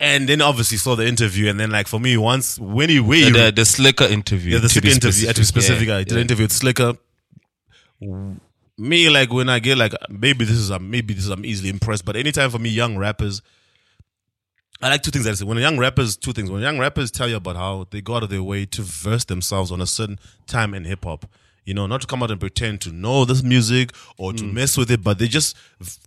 And 0.00 0.28
then 0.28 0.40
obviously 0.42 0.78
saw 0.78 0.96
the 0.96 1.06
interview, 1.06 1.48
and 1.48 1.58
then 1.60 1.70
like 1.70 1.86
for 1.86 2.00
me, 2.00 2.16
once 2.16 2.58
when 2.58 2.88
he 2.88 2.96
he 3.02 3.30
the, 3.30 3.52
the 3.54 3.62
Slikour 3.62 4.10
interview. 4.10 4.54
yeah, 4.54 4.60
the 4.60 4.68
Slikour 4.68 4.92
interview. 4.94 5.26
Yeah, 5.26 5.32
to 5.32 5.40
be 5.40 5.44
specific, 5.44 5.88
Yeah, 5.88 5.96
I 5.96 5.98
did 6.04 6.10
yeah. 6.10 6.14
an 6.16 6.20
interview 6.22 6.44
with 6.44 6.52
Slikour. 6.52 6.98
Me, 8.80 9.08
like 9.10 9.32
when 9.32 9.48
I 9.48 9.58
get 9.58 9.76
like 9.76 9.92
maybe 10.08 10.44
this 10.44 10.56
is 10.56 10.70
um, 10.70 10.88
maybe 10.90 11.14
this 11.14 11.24
is 11.24 11.30
I'm 11.30 11.44
easily 11.44 11.68
impressed, 11.68 12.04
but 12.04 12.16
anytime 12.16 12.50
for 12.50 12.58
me, 12.60 12.68
young 12.70 12.96
rappers, 12.96 13.42
I 14.80 14.88
like 14.90 15.02
two 15.02 15.10
things. 15.10 15.26
I 15.26 15.32
say 15.34 15.44
when 15.44 15.58
young 15.58 15.78
rappers, 15.78 16.16
two 16.16 16.32
things. 16.32 16.50
When 16.50 16.62
young 16.62 16.78
rappers 16.78 17.10
tell 17.10 17.28
you 17.28 17.36
about 17.36 17.56
how 17.56 17.86
they 17.90 18.00
go 18.00 18.14
out 18.16 18.22
of 18.22 18.30
their 18.30 18.42
way 18.42 18.64
to 18.66 18.82
verse 18.82 19.24
themselves 19.24 19.72
on 19.72 19.80
a 19.80 19.86
certain 19.86 20.18
time 20.46 20.72
in 20.74 20.84
hip 20.84 21.04
hop, 21.04 21.26
You 21.64 21.74
know, 21.74 21.86
not 21.86 22.00
to 22.00 22.06
come 22.06 22.22
out 22.22 22.30
and 22.30 22.40
pretend 22.40 22.80
to 22.82 22.92
know 22.92 23.26
this 23.26 23.42
music 23.42 23.90
or 24.16 24.32
Mm. 24.32 24.38
to 24.38 24.44
mess 24.44 24.78
with 24.78 24.90
it, 24.90 25.02
but 25.02 25.18
they 25.18 25.28
just 25.28 25.54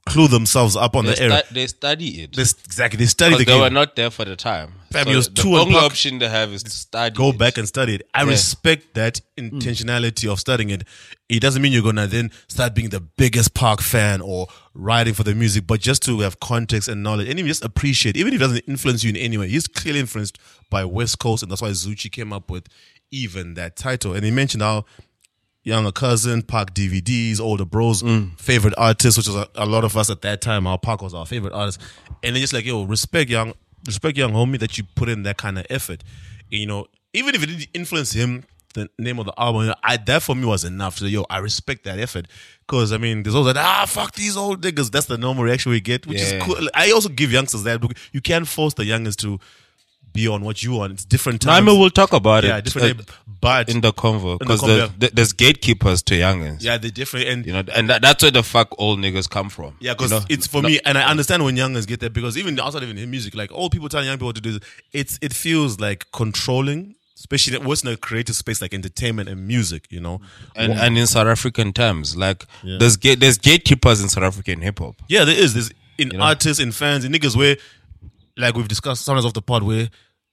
clue 0.08 0.28
themselves 0.28 0.76
up 0.76 0.96
on 0.96 1.06
They, 1.06 1.14
the 1.14 1.22
area. 1.22 1.44
stu- 1.46 1.54
they 1.54 1.68
study 1.68 2.08
it. 2.24 2.34
They, 2.36 2.42
exactly, 2.42 2.98
they 2.98 3.06
study 3.06 3.38
the 3.38 3.46
they 3.46 3.60
were 3.60 3.70
not 3.70 3.96
there 3.96 4.10
for 4.10 4.26
the 4.26 4.36
time. 4.36 4.74
Fam, 4.92 5.06
So 5.06 5.14
the 5.14 5.30
two 5.30 5.50
and 5.50 5.58
only 5.60 5.76
option 5.76 6.20
they 6.20 6.28
have 6.28 6.52
is 6.52 6.64
to 6.64 6.72
study. 6.72 7.16
Go 7.16 7.30
it. 7.30 7.38
back 7.38 7.58
and 7.58 7.68
study 7.68 7.96
it. 7.96 8.10
I 8.14 8.24
respect 8.24 8.94
that 8.96 9.22
mm. 9.38 9.50
intentionality 9.50 10.32
of 10.32 10.40
studying 10.40 10.70
it. 10.70 10.84
It 11.30 11.40
doesn't 11.40 11.62
mean 11.62 11.72
you're 11.72 11.84
gonna 11.84 12.08
then 12.08 12.32
start 12.48 12.76
being 12.76 12.90
the 12.90 13.00
biggest 13.00 13.54
Pac 13.54 13.82
fan 13.82 14.22
or 14.22 14.48
writing 14.74 15.14
for 15.14 15.24
the 15.24 15.34
music, 15.34 15.66
but 15.68 15.80
just 15.80 16.04
to 16.04 16.20
have 16.20 16.40
context 16.40 16.88
and 16.90 17.04
knowledge, 17.04 17.30
and 17.30 17.40
even 17.40 17.48
just 17.48 17.64
appreciate, 17.64 18.18
even 18.18 18.34
if 18.34 18.40
it 18.40 18.44
doesn't 18.44 18.68
influence 18.68 19.04
you 19.04 19.10
in 19.10 19.18
any 19.18 19.38
way. 19.38 19.48
He's 19.48 19.68
clearly 19.68 20.00
influenced 20.02 20.38
by 20.70 20.86
West 20.86 21.20
Coast, 21.20 21.44
and 21.44 21.52
that's 21.52 21.62
why 21.62 21.70
Zuchi 21.70 22.12
came 22.12 22.34
up 22.34 22.52
with 22.52 22.68
even 23.12 23.54
that 23.56 23.76
title. 23.76 24.14
And 24.14 24.24
he 24.26 24.32
mentioned 24.32 24.64
how 24.64 24.86
younger 25.64 25.92
cousin, 25.92 26.42
Pac 26.42 26.74
DVDs, 26.74 27.40
older 27.40 27.66
bros, 27.66 28.02
mm. 28.02 28.38
favorite 28.40 28.74
artists, 28.78 29.18
which 29.18 29.28
was 29.28 29.36
a, 29.36 29.48
a 29.56 29.66
lot 29.66 29.84
of 29.84 29.96
us 29.96 30.10
at 30.10 30.22
that 30.22 30.42
time. 30.42 30.66
Our 30.68 30.78
Pac 30.78 31.02
was 31.02 31.14
our 31.14 31.26
favorite 31.26 31.54
artist, 31.54 31.82
and 32.24 32.36
then 32.36 32.42
just 32.42 32.54
like 32.54 32.66
yo, 32.66 32.84
respect 32.84 33.30
young, 33.30 33.54
respect 33.86 34.18
young 34.18 34.32
homie 34.34 34.60
that 34.60 34.78
you 34.78 34.84
put 34.96 35.10
in 35.10 35.24
that 35.24 35.38
kind 35.38 35.58
of 35.58 35.66
effort. 35.70 36.04
You 36.50 36.66
know, 36.66 36.88
even 37.14 37.36
if 37.36 37.44
it 37.44 37.48
didn't 37.48 37.68
influence 37.74 38.12
him, 38.14 38.44
the 38.74 38.90
name 38.98 39.20
of 39.20 39.26
the 39.26 39.34
album, 39.38 39.74
I 39.84 39.98
that 39.98 40.24
for 40.24 40.34
me 40.36 40.46
was 40.46 40.64
enough. 40.64 40.98
So 40.98 41.06
yo, 41.06 41.26
I 41.30 41.40
respect 41.40 41.84
that 41.84 42.00
effort 42.00 42.28
because 42.66 42.94
I 42.94 42.98
mean, 42.98 43.24
there's 43.24 43.36
always 43.36 43.54
that 43.54 43.64
ah 43.66 43.86
fuck 43.86 44.14
these 44.16 44.38
old 44.38 44.62
niggas. 44.62 44.92
That's 44.92 45.08
the 45.08 45.18
normal 45.18 45.44
reaction 45.44 45.72
we 45.72 45.82
get, 45.82 46.08
which 46.08 46.20
Yeah. 46.20 46.38
is 46.38 46.44
cool. 46.44 46.70
I 46.74 46.92
also 46.92 47.10
give 47.10 47.32
youngsters 47.32 47.64
that. 47.64 47.82
You 48.14 48.22
can't 48.22 48.48
force 48.48 48.74
the 48.74 48.86
youngers 48.86 49.16
to 49.18 49.40
be 50.14 50.28
on 50.28 50.44
what 50.44 50.64
you 50.64 50.74
want. 50.74 50.94
It's 50.94 51.06
different 51.06 51.46
No, 51.46 51.52
I 51.52 51.56
times. 51.56 51.68
mean, 51.68 51.80
we'll 51.80 51.90
talk 51.90 52.14
about 52.14 52.44
it. 52.44 52.48
yeah, 52.48 52.58
it 52.58 52.66
different. 52.66 53.02
uh, 53.02 53.04
but 53.40 53.70
in 53.70 53.82
the 53.82 53.92
convo 53.92 54.34
in 54.34 54.48
the 54.48 54.90
because 55.00 55.12
there's 55.14 55.34
gatekeepers 55.34 56.04
to 56.04 56.14
youngins. 56.14 56.58
yeah, 56.62 56.78
they're 56.78 56.92
different 56.92 57.28
and. 57.28 57.46
You 57.46 57.54
know, 57.54 57.64
and 57.74 57.90
that, 57.90 58.02
that's 58.02 58.22
where 58.22 58.32
the 58.32 58.44
fuck 58.44 58.70
old 58.78 59.00
niggas 59.00 59.30
come 59.30 59.50
from. 59.50 59.76
Yeah, 59.80 59.94
because 59.94 60.12
you 60.12 60.20
know? 60.20 60.26
it's 60.30 60.48
for 60.48 60.62
me, 60.62 60.80
and 60.86 60.98
I 60.98 61.10
understand 61.10 61.44
when 61.44 61.58
youngers 61.58 61.86
get 61.86 62.00
there 62.02 62.10
because 62.10 62.38
even 62.38 62.60
outside 62.60 62.84
of 62.84 62.90
in 62.90 63.10
music, 63.10 63.34
like 63.36 63.52
old 63.52 63.72
people 63.72 63.90
telling 63.90 64.06
young 64.08 64.18
people 64.18 64.28
what 64.28 64.36
to 64.36 64.42
do, 64.42 64.60
it's 64.94 65.18
it 65.22 65.34
feels 65.34 65.80
like 65.80 66.06
controlling, 66.12 66.96
especially 67.18 67.58
what's 67.58 67.84
in 67.84 67.90
a 67.90 67.98
creative 67.98 68.36
space 68.36 68.62
like 68.62 68.74
entertainment 68.76 69.28
and 69.28 69.48
music, 69.48 69.88
you 69.90 70.00
know. 70.00 70.22
and, 70.56 70.74
and 70.74 70.98
in 70.98 71.08
South 71.08 71.28
African 71.28 71.74
terms, 71.74 72.16
like 72.16 72.46
there's 72.64 72.96
gate 72.98 73.20
there's 73.20 73.40
gatekeepers 73.40 74.02
in 74.02 74.10
South 74.10 74.24
African 74.24 74.62
hip 74.62 74.78
hop. 74.80 74.96
Yeah, 75.08 75.26
there 75.26 75.36
is. 75.36 75.54
There's 75.54 75.72
in 75.98 76.20
artists, 76.20 76.60
in 76.62 76.72
fans, 76.72 77.06
in 77.06 77.12
niggas 77.12 77.36
where, 77.36 77.58
like 78.38 78.56
we've 78.56 78.68
discussed 78.68 79.04
sometimes 79.06 79.26
off 79.26 79.34
the 79.34 79.42
pod, 79.42 79.64
where 79.64 79.90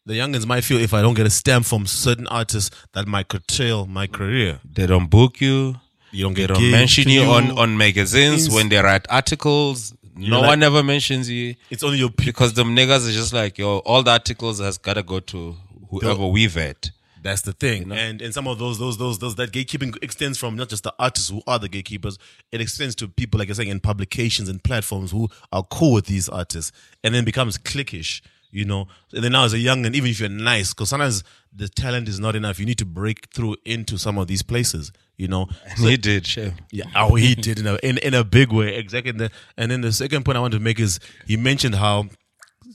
the 0.06 0.14
youngins 0.14 0.46
might 0.46 0.64
feel 0.64 0.78
if 0.80 0.94
I 0.94 1.02
don't 1.02 1.14
get 1.14 1.26
a 1.26 1.30
stamp 1.30 1.66
from 1.66 1.86
certain 1.86 2.26
artists 2.28 2.70
that 2.92 3.06
might 3.06 3.28
curtail 3.28 3.86
my 3.86 4.06
career. 4.06 4.60
They 4.64 4.86
don't 4.86 5.10
book 5.10 5.40
you. 5.40 5.76
You 6.10 6.24
don't 6.24 6.34
They 6.34 6.46
get 6.46 6.54
don't 6.54 6.70
mention 6.70 7.04
to 7.04 7.10
you 7.10 7.22
on 7.24 7.50
on 7.58 7.76
magazines 7.76 8.44
Things- 8.44 8.54
when 8.54 8.68
they 8.70 8.78
write 8.78 9.06
articles. 9.10 9.92
No 10.16 10.40
like- 10.40 10.48
one 10.48 10.62
ever 10.62 10.82
mentions 10.82 11.28
you 11.30 11.54
It's 11.70 11.82
only 11.82 11.98
your 11.98 12.08
people. 12.10 12.24
because 12.32 12.54
them 12.54 12.74
niggas 12.74 13.08
are 13.08 13.12
just 13.12 13.32
like 13.32 13.58
yo. 13.58 13.78
All 13.78 14.02
the 14.02 14.10
articles 14.12 14.58
has 14.60 14.78
gotta 14.78 15.02
go 15.02 15.20
to 15.20 15.54
whoever 15.90 16.26
we 16.26 16.46
vet. 16.46 16.90
That's 17.22 17.42
the 17.42 17.52
thing, 17.52 17.90
and 17.92 18.22
and 18.22 18.32
some 18.32 18.46
of 18.46 18.58
those 18.58 18.78
those 18.78 18.96
those 18.98 19.18
those 19.18 19.34
that 19.36 19.52
gatekeeping 19.52 19.96
extends 20.02 20.38
from 20.38 20.56
not 20.56 20.68
just 20.68 20.84
the 20.84 20.94
artists 20.98 21.30
who 21.30 21.42
are 21.46 21.58
the 21.58 21.68
gatekeepers. 21.68 22.18
It 22.52 22.60
extends 22.60 22.94
to 22.96 23.08
people 23.08 23.38
like 23.38 23.48
you're 23.48 23.54
saying 23.54 23.68
in 23.68 23.80
publications 23.80 24.48
and 24.48 24.62
platforms 24.62 25.10
who 25.10 25.28
are 25.52 25.62
cool 25.64 25.92
with 25.94 26.06
these 26.06 26.28
artists, 26.28 26.72
and 27.02 27.14
then 27.14 27.24
becomes 27.24 27.58
cliquish. 27.58 28.20
You 28.50 28.64
know, 28.64 28.88
and 29.12 29.22
then 29.22 29.32
now 29.32 29.44
as 29.44 29.52
a 29.52 29.58
young 29.58 29.84
and 29.84 29.94
even 29.94 30.08
if 30.10 30.20
you're 30.20 30.28
nice, 30.30 30.72
because 30.72 30.88
sometimes 30.88 31.22
the 31.54 31.68
talent 31.68 32.08
is 32.08 32.18
not 32.18 32.34
enough. 32.34 32.58
You 32.58 32.64
need 32.64 32.78
to 32.78 32.86
break 32.86 33.28
through 33.34 33.56
into 33.66 33.98
some 33.98 34.16
of 34.16 34.26
these 34.26 34.42
places. 34.42 34.90
You 35.18 35.28
know, 35.28 35.48
And 35.68 35.78
he 35.80 35.96
did, 35.96 36.26
shit. 36.26 36.54
yeah, 36.70 36.84
oh, 36.94 37.16
he 37.16 37.34
did 37.34 37.58
in 37.58 37.66
a 37.66 37.74
in, 37.82 37.98
in 37.98 38.14
a 38.14 38.22
big 38.24 38.52
way, 38.52 38.76
exactly. 38.76 39.10
And, 39.10 39.20
the, 39.20 39.30
and 39.56 39.70
then 39.70 39.80
the 39.82 39.92
second 39.92 40.24
point 40.24 40.38
I 40.38 40.40
want 40.40 40.54
to 40.54 40.60
make 40.60 40.78
is 40.80 40.98
he 41.26 41.36
mentioned 41.36 41.74
how 41.74 42.06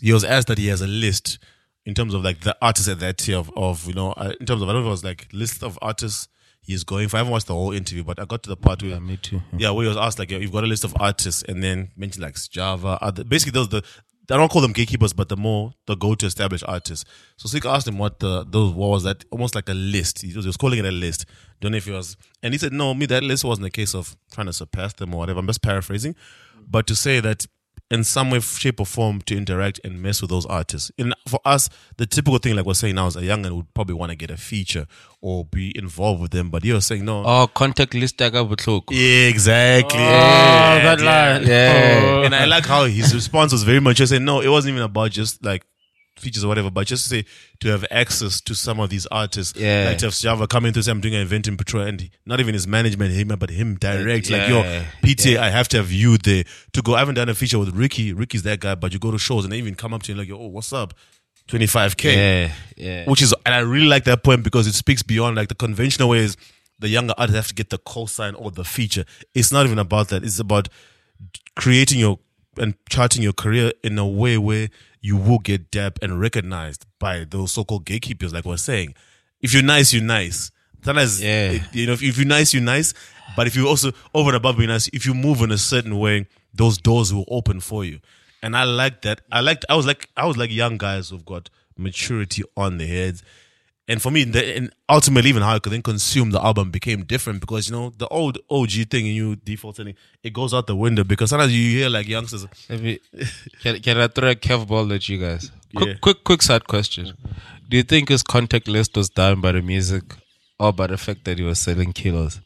he 0.02 0.12
was 0.12 0.24
asked 0.26 0.48
that 0.50 0.58
he 0.58 0.68
has 0.68 0.82
a 0.82 0.88
list 0.88 1.40
in 1.86 1.94
terms 1.94 2.14
of 2.14 2.24
like 2.24 2.42
the 2.42 2.56
artists 2.62 2.88
at 2.90 3.00
that 3.00 3.18
tier 3.18 3.38
of, 3.38 3.52
of 3.56 3.86
you 3.88 3.94
know 3.94 4.12
uh, 4.14 4.34
in 4.40 4.46
terms 4.46 4.62
of 4.62 4.70
I 4.70 4.74
don't 4.74 4.82
know 4.84 4.88
if 4.88 4.88
it 4.88 4.90
was 4.92 5.04
like 5.04 5.28
list 5.34 5.64
of 5.64 5.78
artists 5.82 6.28
he's 6.62 6.84
going 6.84 7.10
for. 7.10 7.18
I 7.18 7.20
haven't 7.20 7.32
watched 7.34 7.48
the 7.48 7.54
whole 7.54 7.72
interview, 7.74 8.04
but 8.04 8.20
I 8.20 8.26
got 8.26 8.42
to 8.44 8.50
the 8.50 8.56
part 8.58 8.82
where 8.82 8.92
Yeah, 8.92 9.00
me 9.00 9.18
too. 9.18 9.42
yeah, 9.58 9.70
where 9.72 9.84
he 9.84 9.88
was 9.90 9.98
asked 9.98 10.18
like, 10.18 10.32
yeah, 10.32 10.38
you've 10.38 10.54
got 10.54 10.64
a 10.64 10.68
list 10.68 10.84
of 10.86 10.96
artists, 11.00 11.44
and 11.44 11.62
then 11.62 11.92
mentioned 11.98 12.24
like 12.24 12.36
Java, 12.50 12.98
other 13.02 13.24
basically 13.24 13.52
those 13.52 13.70
the 13.70 13.84
I 14.32 14.38
don't 14.38 14.50
call 14.50 14.62
them 14.62 14.72
gatekeepers, 14.72 15.12
but 15.12 15.28
the 15.28 15.36
more 15.36 15.74
the 15.86 15.96
go 15.96 16.16
to 16.16 16.26
established 16.26 16.64
artists. 16.66 17.04
So 17.36 17.50
Sika 17.50 17.68
asked 17.68 17.86
him 17.90 17.98
what 17.98 18.20
the 18.20 18.46
those 18.46 18.72
what 18.74 18.88
was 18.92 19.04
that 19.04 19.26
almost 19.32 19.54
like 19.54 19.68
a 19.68 19.74
list. 19.74 20.22
He 20.22 20.34
was, 20.34 20.46
he 20.46 20.48
was 20.50 20.56
calling 20.56 20.80
it 20.80 20.86
a 20.86 20.92
list. 20.92 21.26
Don't 21.60 21.72
know 21.72 21.78
if 21.78 21.86
he 21.86 21.92
was, 21.92 22.16
and 22.42 22.54
he 22.54 22.58
said 22.58 22.72
no, 22.72 22.94
me 22.94 23.06
that 23.08 23.24
list 23.24 23.44
wasn't 23.44 23.68
a 23.68 23.70
case 23.70 23.94
of 23.94 24.16
trying 24.32 24.48
to 24.48 24.54
surpass 24.54 24.94
them 24.94 25.14
or 25.14 25.18
whatever. 25.18 25.40
I'm 25.42 25.48
just 25.48 25.62
paraphrasing, 25.62 26.16
but 26.66 26.88
to 26.88 26.96
say 26.96 27.20
that 27.20 27.46
in 27.94 28.04
some 28.04 28.32
way, 28.32 28.40
shape, 28.40 28.80
or 28.80 28.86
form 28.86 29.22
to 29.22 29.38
interact 29.38 29.80
and 29.84 30.02
mess 30.02 30.22
with 30.22 30.30
those 30.32 30.46
artists. 30.48 30.92
In 30.98 31.14
for 31.28 31.40
us, 31.46 31.70
the 31.98 32.06
typical 32.06 32.40
thing, 32.40 32.56
like 32.56 32.66
we're 32.66 32.74
saying 32.74 32.96
now, 32.96 33.08
is 33.08 33.16
a 33.16 33.22
youngin 33.22 33.56
would 33.56 33.74
probably 33.74 33.96
want 33.96 34.10
to 34.12 34.16
get 34.16 34.32
a 34.32 34.38
feature 34.38 34.88
or 35.22 35.46
be 35.46 35.78
involved 35.78 36.22
with 36.22 36.32
them. 36.32 36.50
But 36.50 36.66
you're 36.66 36.82
saying 36.82 37.06
no. 37.06 37.24
Oh, 37.26 37.48
contact 37.48 37.94
list 37.94 38.18
butlok. 38.18 38.84
Yeah, 38.90 39.28
exactly. 39.28 40.00
Oh, 40.00 40.04
Yeah, 40.04 40.96
that 40.96 41.00
yeah. 41.00 41.06
line. 41.06 41.48
Yeah. 41.48 42.02
Oh. 42.04 42.24
And 42.24 42.36
I 42.36 42.46
like 42.46 42.66
how 42.66 42.86
his 42.86 43.14
response 43.14 43.52
was 43.52 43.64
very 43.64 43.80
much 43.80 43.98
just 43.98 44.10
saying, 44.12 44.26
no, 44.26 44.42
it 44.42 44.50
wasn't 44.50 44.72
even 44.74 44.84
about 44.84 45.12
just 45.12 45.44
like 45.46 45.64
features 46.24 46.44
or 46.44 46.48
whatever, 46.48 46.72
but 46.72 46.88
just 46.88 47.04
to 47.04 47.10
say 47.10 47.26
to 47.60 47.68
have 47.70 47.86
access 47.92 48.42
to 48.42 48.56
some 48.56 48.80
of 48.80 48.90
these 48.90 49.06
artists. 49.08 49.60
Yeah. 49.60 49.86
Like 49.90 49.98
to 50.00 50.06
have 50.06 50.16
Java 50.16 50.48
come 50.48 50.66
into 50.66 50.82
say 50.82 50.92
I'm 50.92 51.02
doing 51.02 51.16
an 51.16 51.22
event 51.22 51.48
in 51.48 51.58
Petrol 51.58 51.84
and 51.84 52.10
not 52.26 52.40
even 52.40 52.54
his 52.54 52.68
management, 52.68 53.14
him, 53.14 53.28
but 53.28 53.50
him 53.50 53.76
direct. 53.76 54.30
Like, 54.30 54.50
yo, 54.50 54.62
Yeah. 54.64 55.42
I 55.42 55.50
have 55.50 55.68
to 55.70 55.78
have 55.78 55.92
you 55.92 56.18
there 56.18 56.44
to 56.74 56.82
go. 56.82 56.96
I 56.96 57.00
haven't 57.00 57.16
done 57.16 57.30
a 57.30 57.36
feature 57.36 57.60
with 57.60 57.76
Riky. 57.76 58.14
Riky's 58.14 58.44
that 58.44 58.60
guy, 58.60 58.76
but 58.76 58.94
you 58.94 59.00
go 59.00 59.12
to 59.12 59.20
shows 59.20 59.44
and 59.44 59.54
they 59.54 59.58
even 59.58 59.76
come 59.76 59.94
up 59.94 60.04
to 60.04 60.12
you 60.12 60.18
like, 60.18 60.28
yo, 60.28 60.38
oh, 60.38 60.48
what's 60.48 60.74
up? 60.74 60.94
25K 61.50 62.16
Yeah, 62.16 62.52
yeah. 62.78 63.06
which 63.10 63.22
is 63.22 63.36
and 63.46 63.54
I 63.54 63.60
really 63.60 63.88
like 63.88 64.06
that 64.06 64.24
point 64.24 64.44
because 64.44 64.66
it 64.66 64.74
speaks 64.76 65.04
beyond 65.04 65.36
like 65.36 65.50
the 65.50 65.56
conventional 65.56 66.08
ways 66.08 66.38
the 66.80 66.88
younger 66.88 67.14
artists 67.18 67.36
have 67.36 67.48
to 67.48 67.54
get 67.54 67.70
the 67.70 67.78
cosign 67.80 68.34
or 68.40 68.52
the 68.52 68.64
feature. 68.64 69.06
It's 69.34 69.52
not 69.52 69.66
even 69.66 69.80
about 69.80 70.10
that. 70.10 70.24
It's 70.24 70.40
about 70.40 70.70
creating 71.56 72.00
your 72.00 72.20
and 72.58 72.76
charting 72.90 73.24
your 73.24 73.34
career 73.34 73.72
in 73.84 73.98
a 73.98 74.08
way 74.08 74.38
where 74.38 74.70
you 75.04 75.18
will 75.18 75.38
get 75.40 75.70
depth 75.70 76.02
and 76.02 76.20
recognized 76.20 76.88
by 76.98 77.26
those 77.30 77.52
so-called 77.52 77.86
gatekeepers, 77.86 78.34
like 78.34 78.46
we're 78.46 78.58
saying. 78.58 78.96
If 79.42 79.54
you're 79.54 79.62
nice, 79.62 79.94
you're 79.94 80.02
nice. 80.02 80.50
Sometimes, 80.84 81.22
Yeah. 81.22 81.64
you 81.74 81.86
know, 81.86 81.94
if, 81.94 82.02
if 82.02 82.18
you're 82.18 82.26
nice, 82.26 82.54
you're 82.54 82.64
nice. 82.64 82.94
But 83.36 83.46
if 83.46 83.56
you 83.56 83.68
also 83.68 83.92
over 84.16 84.30
and 84.30 84.38
above 84.38 84.58
being 84.58 84.70
nice, 84.70 84.88
if 84.88 85.06
you 85.06 85.14
move 85.14 85.42
in 85.42 85.52
a 85.52 85.58
certain 85.58 86.00
way, 86.00 86.26
those 86.54 86.78
doors 86.78 87.14
will 87.14 87.26
open 87.28 87.60
for 87.60 87.84
you. 87.86 88.00
And 88.42 88.56
I 88.56 88.64
like 88.64 89.02
that. 89.04 89.22
I 89.32 89.40
liked. 89.42 89.66
I 89.70 89.76
was 89.76 89.86
like. 89.86 90.10
I 90.18 90.26
was 90.26 90.38
like 90.38 90.52
young 90.52 90.78
guys 90.78 91.10
who've 91.10 91.26
got 91.26 91.50
maturity 91.78 92.44
on 92.58 92.78
their 92.78 92.88
heads. 92.88 93.24
And 93.86 94.02
for 94.02 94.12
me, 94.12 94.24
the, 94.24 94.56
and 94.56 94.72
ultimately, 94.88 95.30
even 95.30 95.44
how 95.44 95.56
I 95.56 95.60
could 95.60 95.74
then 95.74 95.82
consume 95.82 96.32
the 96.32 96.42
album 96.42 96.72
became 96.72 97.04
different 97.04 97.42
because 97.42 97.68
you 97.70 97.76
know 97.76 97.92
the 97.98 98.08
old 98.08 98.38
OG 98.50 98.72
thing 98.90 99.06
and 99.08 99.14
you 99.16 99.36
default 99.36 99.76
setting 99.76 99.96
it 100.24 100.32
goes 100.32 100.54
out 100.54 100.68
the 100.68 100.76
window 100.76 101.04
because 101.04 101.32
sometimes 101.32 101.54
you 101.54 101.80
hear 101.80 101.90
like 101.90 102.08
youngsters. 102.08 102.46
Let 102.70 103.00
can, 103.62 103.80
can 103.82 103.98
I 103.98 104.08
throw 104.08 104.30
a 104.30 104.36
curveball 104.36 104.96
at 104.96 105.10
you 105.10 105.18
guys? 105.18 105.52
Quick, 105.76 105.88
Yeah. 105.90 105.94
quick, 106.02 106.24
quick 106.24 106.42
side 106.42 106.66
question. 106.68 107.12
Do 107.70 107.76
you 107.76 107.84
think 107.84 108.08
his 108.08 108.24
contact 108.24 108.70
list 108.70 108.96
was 108.96 109.10
done 109.10 109.42
by 109.42 109.52
the 109.52 109.62
music 109.62 110.04
or 110.60 110.72
by 110.72 110.88
the 110.88 110.98
fact 110.98 111.26
that 111.26 111.38
he 111.38 111.44
was 111.44 111.60
selling 111.60 111.92
kilos? 111.92 112.40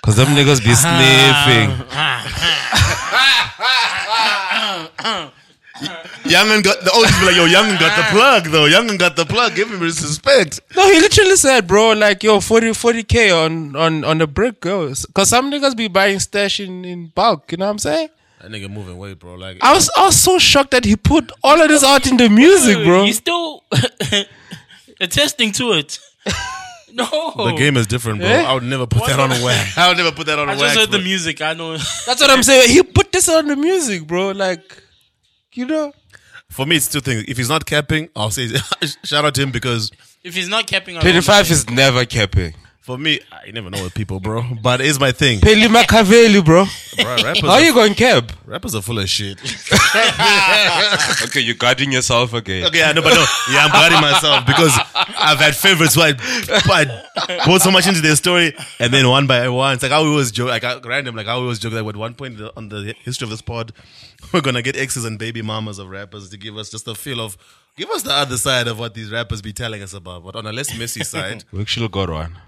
Because 0.00 0.16
them 0.16 0.28
niggas 0.28 0.58
be 0.64 0.74
sniffing. 0.84 1.70
Youngin 6.24 6.62
got 6.62 6.80
the 6.84 6.90
OG 6.90 7.20
be 7.20 7.26
like, 7.26 7.36
yo, 7.36 7.46
Youngin 7.46 7.78
got 7.78 7.96
the 7.96 8.04
plug 8.10 8.44
though. 8.44 8.68
Youngin 8.68 8.98
got 8.98 9.16
the 9.16 9.24
plug. 9.24 9.54
Give 9.54 9.70
him 9.70 9.80
his 9.80 10.00
respect. 10.02 10.60
No, 10.76 10.90
he 10.90 11.00
literally 11.00 11.36
said, 11.36 11.66
bro, 11.66 11.92
like, 11.92 12.22
yo, 12.22 12.40
40, 12.40 13.02
k 13.04 13.30
on, 13.30 13.74
on, 13.76 14.04
on 14.04 14.18
the 14.18 14.26
brick 14.26 14.60
goes. 14.60 15.06
Because 15.06 15.28
some 15.28 15.50
niggas 15.50 15.76
be 15.76 15.88
buying 15.88 16.20
stash 16.20 16.60
in, 16.60 16.84
in 16.84 17.08
bulk, 17.08 17.52
you 17.52 17.58
know 17.58 17.66
what 17.66 17.72
I'm 17.72 17.78
saying? 17.78 18.08
That 18.42 18.50
nigga 18.50 18.68
moving 18.68 18.98
weight, 18.98 19.20
bro. 19.20 19.34
Like 19.36 19.58
I 19.62 19.72
was, 19.72 19.88
I 19.96 20.06
was 20.06 20.20
so 20.20 20.36
shocked 20.38 20.72
that 20.72 20.84
he 20.84 20.96
put 20.96 21.30
all 21.44 21.62
of 21.62 21.68
this 21.68 21.84
out 21.84 22.08
in 22.08 22.16
the 22.16 22.28
music, 22.28 22.84
bro. 22.84 23.04
He's 23.04 23.18
still 23.18 23.62
attesting 25.00 25.52
to 25.52 25.74
it. 25.74 26.00
no. 26.92 27.06
the 27.36 27.54
game 27.56 27.76
is 27.76 27.86
different, 27.86 28.18
bro. 28.18 28.28
Eh? 28.28 28.42
I 28.42 28.52
would 28.54 28.64
never 28.64 28.86
put 28.86 29.06
that 29.06 29.20
on 29.20 29.30
a 29.30 29.44
wax. 29.44 29.78
I 29.78 29.86
would 29.88 29.96
never 29.96 30.10
put 30.10 30.26
that 30.26 30.40
on 30.40 30.48
a 30.48 30.52
I 30.52 30.56
wax. 30.56 30.74
just 30.74 30.78
heard 30.78 30.90
the 30.90 31.04
music. 31.04 31.40
I 31.40 31.52
know. 31.54 31.72
That's 31.76 32.20
what 32.20 32.30
I'm 32.30 32.42
saying. 32.42 32.68
He 32.70 32.82
put 32.82 33.12
this 33.12 33.28
on 33.28 33.46
the 33.46 33.54
music, 33.54 34.08
bro. 34.08 34.32
Like, 34.32 34.82
you 35.54 35.66
know? 35.66 35.92
For 36.48 36.66
me, 36.66 36.76
it's 36.76 36.88
two 36.88 37.00
things. 37.00 37.24
If 37.28 37.36
he's 37.38 37.48
not 37.48 37.64
capping, 37.64 38.10
I'll 38.14 38.30
say 38.30 38.48
shout 39.04 39.24
out 39.24 39.34
to 39.36 39.42
him 39.42 39.52
because 39.52 39.90
if 40.22 40.34
he's 40.34 40.48
not 40.48 40.66
capping 40.66 40.96
on 40.96 41.02
25 41.02 41.50
is 41.50 41.70
never 41.70 42.04
capping. 42.04 42.54
For 42.82 42.98
me, 42.98 43.20
I 43.30 43.48
never 43.52 43.70
know 43.70 43.80
with 43.84 43.94
people, 43.94 44.18
bro. 44.18 44.42
But 44.60 44.80
it's 44.80 44.98
my 44.98 45.12
thing. 45.12 45.38
Pheli 45.38 45.68
Makaveli, 45.82 46.44
bro. 46.44 46.64
Bro, 46.96 47.16
rappers, 47.22 47.40
How 47.40 47.46
are 47.46 47.52
are, 47.52 47.60
you 47.60 47.72
going 47.72 47.94
cab? 47.94 48.32
rappers 48.44 48.74
are 48.74 48.82
full 48.82 48.98
of 48.98 49.08
shit. 49.08 49.38
okay, 51.22 51.40
you're 51.40 51.54
guarding 51.54 51.92
yourself 51.92 52.34
again. 52.34 52.64
Okay, 52.66 52.82
I 52.82 52.92
know, 52.92 53.02
but 53.02 53.14
no, 53.14 53.24
yeah, 53.52 53.66
I'm 53.66 53.70
guarding 53.70 54.00
myself 54.00 54.44
because 54.46 54.76
I've 54.96 55.38
had 55.38 55.54
favorites 55.54 55.94
who 55.94 56.02
I, 56.02 56.14
I 56.72 57.40
put 57.44 57.62
so 57.62 57.70
much 57.70 57.86
into 57.86 58.00
their 58.00 58.16
story, 58.16 58.52
and 58.80 58.92
then 58.92 59.08
one 59.08 59.28
by 59.28 59.48
one, 59.48 59.74
it's 59.74 59.84
like 59.84 59.92
I 59.92 59.96
always 59.96 60.32
joke, 60.32 60.48
like 60.48 60.64
I, 60.64 60.80
random, 60.80 61.14
like 61.14 61.28
I 61.28 61.32
always 61.32 61.60
joke 61.60 61.74
that 61.74 61.86
at 61.86 61.96
one 61.96 62.14
point 62.14 62.40
on 62.56 62.68
the 62.68 62.96
history 63.04 63.26
of 63.26 63.30
this 63.30 63.42
pod, 63.42 63.72
we're 64.32 64.40
gonna 64.40 64.62
get 64.62 64.76
exes 64.76 65.04
and 65.04 65.18
baby 65.18 65.42
mamas 65.42 65.78
of 65.78 65.88
rappers 65.88 66.28
to 66.30 66.36
give 66.36 66.56
us 66.56 66.70
just 66.70 66.86
a 66.88 66.94
feel 66.94 67.20
of, 67.20 67.36
give 67.76 67.90
us 67.90 68.02
the 68.02 68.12
other 68.12 68.36
side 68.36 68.68
of 68.68 68.78
what 68.78 68.94
these 68.94 69.10
rappers 69.10 69.42
be 69.42 69.52
telling 69.52 69.82
us 69.82 69.92
about, 69.92 70.24
but 70.24 70.36
on 70.36 70.46
a 70.46 70.52
less 70.52 70.76
messy 70.78 71.04
side. 71.04 71.44
We 71.52 71.60
actually 71.60 71.88
got 71.88 72.10
one. 72.10 72.38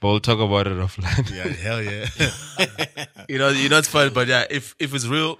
But 0.00 0.08
we'll 0.08 0.20
talk 0.20 0.38
about 0.38 0.66
it 0.66 0.72
offline. 0.78 1.30
Yeah, 1.30 1.52
hell 1.52 1.82
yeah. 1.82 2.06
you 3.28 3.36
know, 3.36 3.50
you 3.50 3.68
know 3.68 3.78
it's 3.78 3.88
fun, 3.88 4.12
but 4.14 4.28
yeah, 4.28 4.46
if 4.50 4.74
if 4.78 4.94
it's 4.94 5.06
real, 5.06 5.38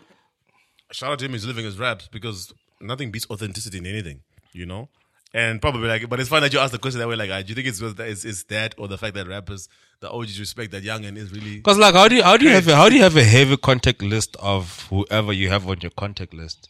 shout 0.93 1.13
out 1.13 1.19
to 1.21 1.25
him. 1.25 1.33
He's 1.33 1.47
living 1.47 1.65
his 1.65 1.79
raps 1.79 2.09
because 2.09 2.53
nothing 2.79 3.11
beats 3.11 3.27
authenticity 3.31 3.79
in 3.79 3.87
anything. 3.87 4.21
You 4.53 4.67
know, 4.67 4.91
and 5.33 5.63
probably 5.63 5.89
like, 5.89 6.09
but 6.11 6.21
it's 6.21 6.29
fun 6.29 6.43
that 6.43 6.53
you 6.53 6.59
ask 6.59 6.73
the 6.73 6.79
question 6.79 7.01
that 7.01 7.09
way. 7.09 7.17
Like, 7.17 7.31
uh, 7.31 7.41
do 7.41 7.49
you 7.49 7.55
think 7.55 7.69
it's 7.69 7.81
it's, 7.81 8.25
it's 8.25 8.43
that 8.45 8.75
or 8.77 8.87
the 8.87 8.99
fact 8.99 9.15
that 9.15 9.27
rappers, 9.29 9.69
the 10.01 10.11
OGs 10.11 10.41
respect 10.41 10.73
that 10.73 10.83
young 10.83 11.05
and 11.05 11.17
is 11.19 11.31
really 11.31 11.57
Because 11.57 11.77
like, 11.79 11.95
how 11.95 12.09
do 12.09 12.17
you 12.17 12.23
how 12.23 12.37
do 12.37 12.47
you 12.47 12.51
have 12.53 12.67
a, 12.69 12.75
how 12.75 12.89
do 12.89 12.97
you 12.97 13.03
have 13.03 13.17
a 13.17 13.25
heavy 13.25 13.57
contact 13.57 14.03
list 14.03 14.37
of 14.41 14.87
whoever 14.89 15.33
you 15.33 15.51
have 15.51 15.69
on 15.69 15.81
your 15.83 15.91
contact 15.91 16.33
list, 16.33 16.69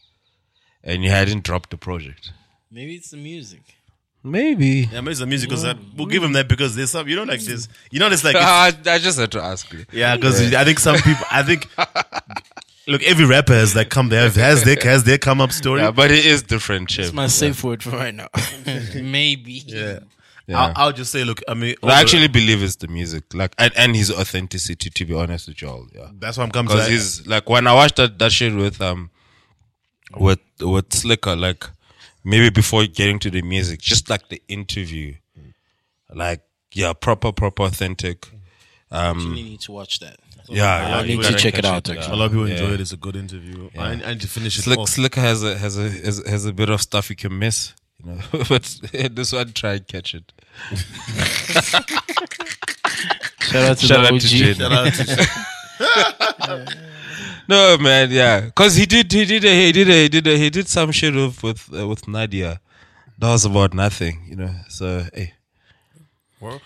and 0.83 1.03
you 1.03 1.09
hadn't 1.09 1.43
dropped 1.43 1.69
the 1.69 1.77
project? 1.77 2.33
Maybe 2.69 2.95
it's 2.95 3.11
the 3.11 3.17
music. 3.17 3.61
Maybe. 4.23 4.89
yeah, 4.91 5.01
maybe 5.01 5.11
it's 5.11 5.19
the 5.19 5.25
music 5.25 5.49
because 5.49 5.63
mm. 5.63 5.67
that 5.73 5.77
we'll 5.97 6.05
give 6.07 6.21
him 6.21 6.33
that 6.33 6.47
because 6.47 6.75
there's 6.75 6.91
some 6.91 7.07
you 7.07 7.15
know 7.15 7.23
like 7.23 7.39
this 7.39 7.67
you 7.89 7.99
know 7.99 8.07
it's 8.07 8.23
like 8.23 8.35
it's- 8.45 8.77
I, 8.85 8.95
I 8.95 8.97
just 8.99 9.17
had 9.17 9.31
to 9.31 9.41
ask 9.41 9.71
you. 9.73 9.85
yeah 9.91 10.15
because 10.15 10.53
I 10.53 10.63
think 10.63 10.77
some 10.77 10.97
people 10.97 11.25
I 11.31 11.41
think 11.41 11.67
look 12.87 13.01
every 13.01 13.25
rapper 13.25 13.53
has 13.53 13.75
like 13.75 13.89
come 13.89 14.09
there 14.09 14.29
has 14.29 14.63
their 14.63 14.77
has 14.83 15.05
their 15.05 15.17
come 15.17 15.41
up 15.41 15.51
story 15.51 15.81
Yeah, 15.81 15.89
but 15.91 16.11
it 16.11 16.25
is 16.25 16.43
different, 16.43 16.89
Chip. 16.89 17.05
It's 17.05 17.13
my 17.13 17.27
safe 17.27 17.63
word 17.63 17.81
for 17.81 17.91
right 17.91 18.13
now. 18.13 18.27
Maybe. 18.95 19.63
yeah. 19.65 19.99
Yeah. 20.51 20.59
I'll, 20.65 20.73
I'll 20.75 20.91
just 20.93 21.11
say 21.11 21.23
look 21.23 21.41
I 21.47 21.53
mean 21.53 21.75
I 21.83 22.01
actually 22.01 22.27
believe 22.27 22.61
it's 22.61 22.75
the 22.75 22.87
music, 22.87 23.33
like 23.33 23.53
and, 23.57 23.71
and 23.77 23.95
his 23.95 24.11
authenticity. 24.11 24.89
To 24.89 25.05
be 25.05 25.13
honest 25.13 25.47
with 25.47 25.61
y'all, 25.61 25.87
yeah. 25.95 26.09
that's 26.19 26.37
what 26.37 26.43
I'm 26.43 26.51
coming 26.51 26.69
to 26.71 26.75
Because 26.75 26.89
he's 26.89 27.27
like 27.27 27.49
when 27.49 27.67
I 27.67 27.73
watched 27.73 27.95
that 27.95 28.19
that 28.19 28.31
shit 28.31 28.53
with 28.53 28.81
um 28.81 29.09
with 30.17 30.39
with 30.59 30.89
Slikour, 30.89 31.39
like 31.39 31.63
maybe 32.23 32.49
before 32.49 32.85
getting 32.85 33.19
to 33.19 33.29
the 33.31 33.41
music, 33.41 33.79
just 33.79 34.09
like 34.09 34.29
the 34.29 34.41
interview, 34.47 35.15
like 36.13 36.41
yeah, 36.73 36.93
proper, 36.93 37.31
proper, 37.31 37.63
authentic. 37.63 38.29
Actually 38.91 39.43
need 39.43 39.61
to 39.61 39.71
watch 39.71 39.99
that. 39.99 40.17
Yeah, 40.49 40.65
I 40.65 41.01
yeah, 41.01 41.15
need 41.15 41.23
to 41.23 41.33
check 41.33 41.53
it 41.57 41.63
catch 41.63 41.65
out, 41.65 41.89
A 41.89 41.93
actually. 41.93 42.17
lot 42.17 42.25
of 42.25 42.31
people 42.31 42.47
Yeah. 42.47 42.55
enjoy 42.55 42.73
it. 42.73 42.81
It's 42.81 42.91
a 42.91 42.97
good 42.97 43.15
interview. 43.15 43.69
I, 43.77 43.91
I 43.91 43.95
need 43.95 44.21
to 44.21 44.27
finish 44.27 44.59
it 44.59 44.63
Slick, 44.63 44.79
off. 44.79 44.89
Slikour 44.89 45.21
has 45.21 45.43
a 45.43 45.57
has 45.57 45.77
a 45.77 45.89
has, 45.89 46.27
has 46.27 46.45
a 46.45 46.51
bit 46.51 46.69
of 46.69 46.81
stuff 46.81 47.09
you 47.09 47.15
can 47.15 47.37
miss, 47.39 47.73
you 48.03 48.11
know. 48.11 48.19
but 48.49 48.63
this 49.13 49.31
one, 49.33 49.53
try 49.53 49.73
and 49.73 49.87
catch 49.87 50.13
it. 50.15 50.31
Shout 53.41 53.63
out 53.63 53.77
to 53.79 53.85
Shout 53.85 54.01
the 54.01 54.07
out 54.07 54.13
OG. 54.13 54.21
to 54.21 54.27
Jin. 54.27 54.55
Shout 54.55 54.71
out 54.71 54.93
to- 54.93 56.77
No 57.47 57.77
man, 57.77 58.11
yeah, 58.11 58.41
because 58.41 58.75
he 58.75 58.85
did 58.85 59.11
he 59.11 59.25
did 59.25 59.43
a, 59.43 59.65
he 59.65 59.71
did 59.71 59.89
a, 59.89 60.03
he 60.03 60.09
did 60.09 60.27
a, 60.27 60.37
he 60.37 60.49
did 60.49 60.67
some 60.67 60.91
shit 60.91 61.13
with 61.13 61.41
with 61.43 61.69
uh, 61.77 61.87
with 61.87 62.07
Nadia. 62.07 62.61
That 63.17 63.29
was 63.31 63.45
about 63.45 63.73
nothing, 63.73 64.23
you 64.27 64.35
know. 64.35 64.53
So 64.69 65.05
hey, 65.13 65.33
Well, 66.39 66.61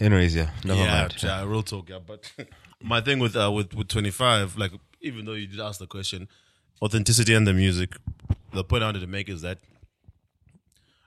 anyways, 0.00 0.34
yeah, 0.34 0.50
never 0.64 0.80
yeah, 0.80 1.00
mind. 1.00 1.14
yeah, 1.22 1.44
real 1.44 1.62
talk. 1.62 1.88
Yeah, 1.88 2.00
but 2.06 2.30
my 2.82 3.00
thing 3.00 3.18
with 3.18 3.34
uh, 3.36 3.50
with 3.50 3.72
with 3.74 3.88
25, 3.88 4.58
like 4.58 4.72
even 5.00 5.24
though 5.24 5.32
you 5.34 5.46
did 5.46 5.60
ask 5.60 5.78
the 5.78 5.86
question, 5.86 6.28
authenticity 6.82 7.32
and 7.34 7.46
the 7.46 7.54
music. 7.54 7.96
The 8.52 8.64
point 8.64 8.82
I 8.82 8.86
wanted 8.86 9.00
to 9.00 9.06
make 9.06 9.28
is 9.28 9.42
that 9.42 9.58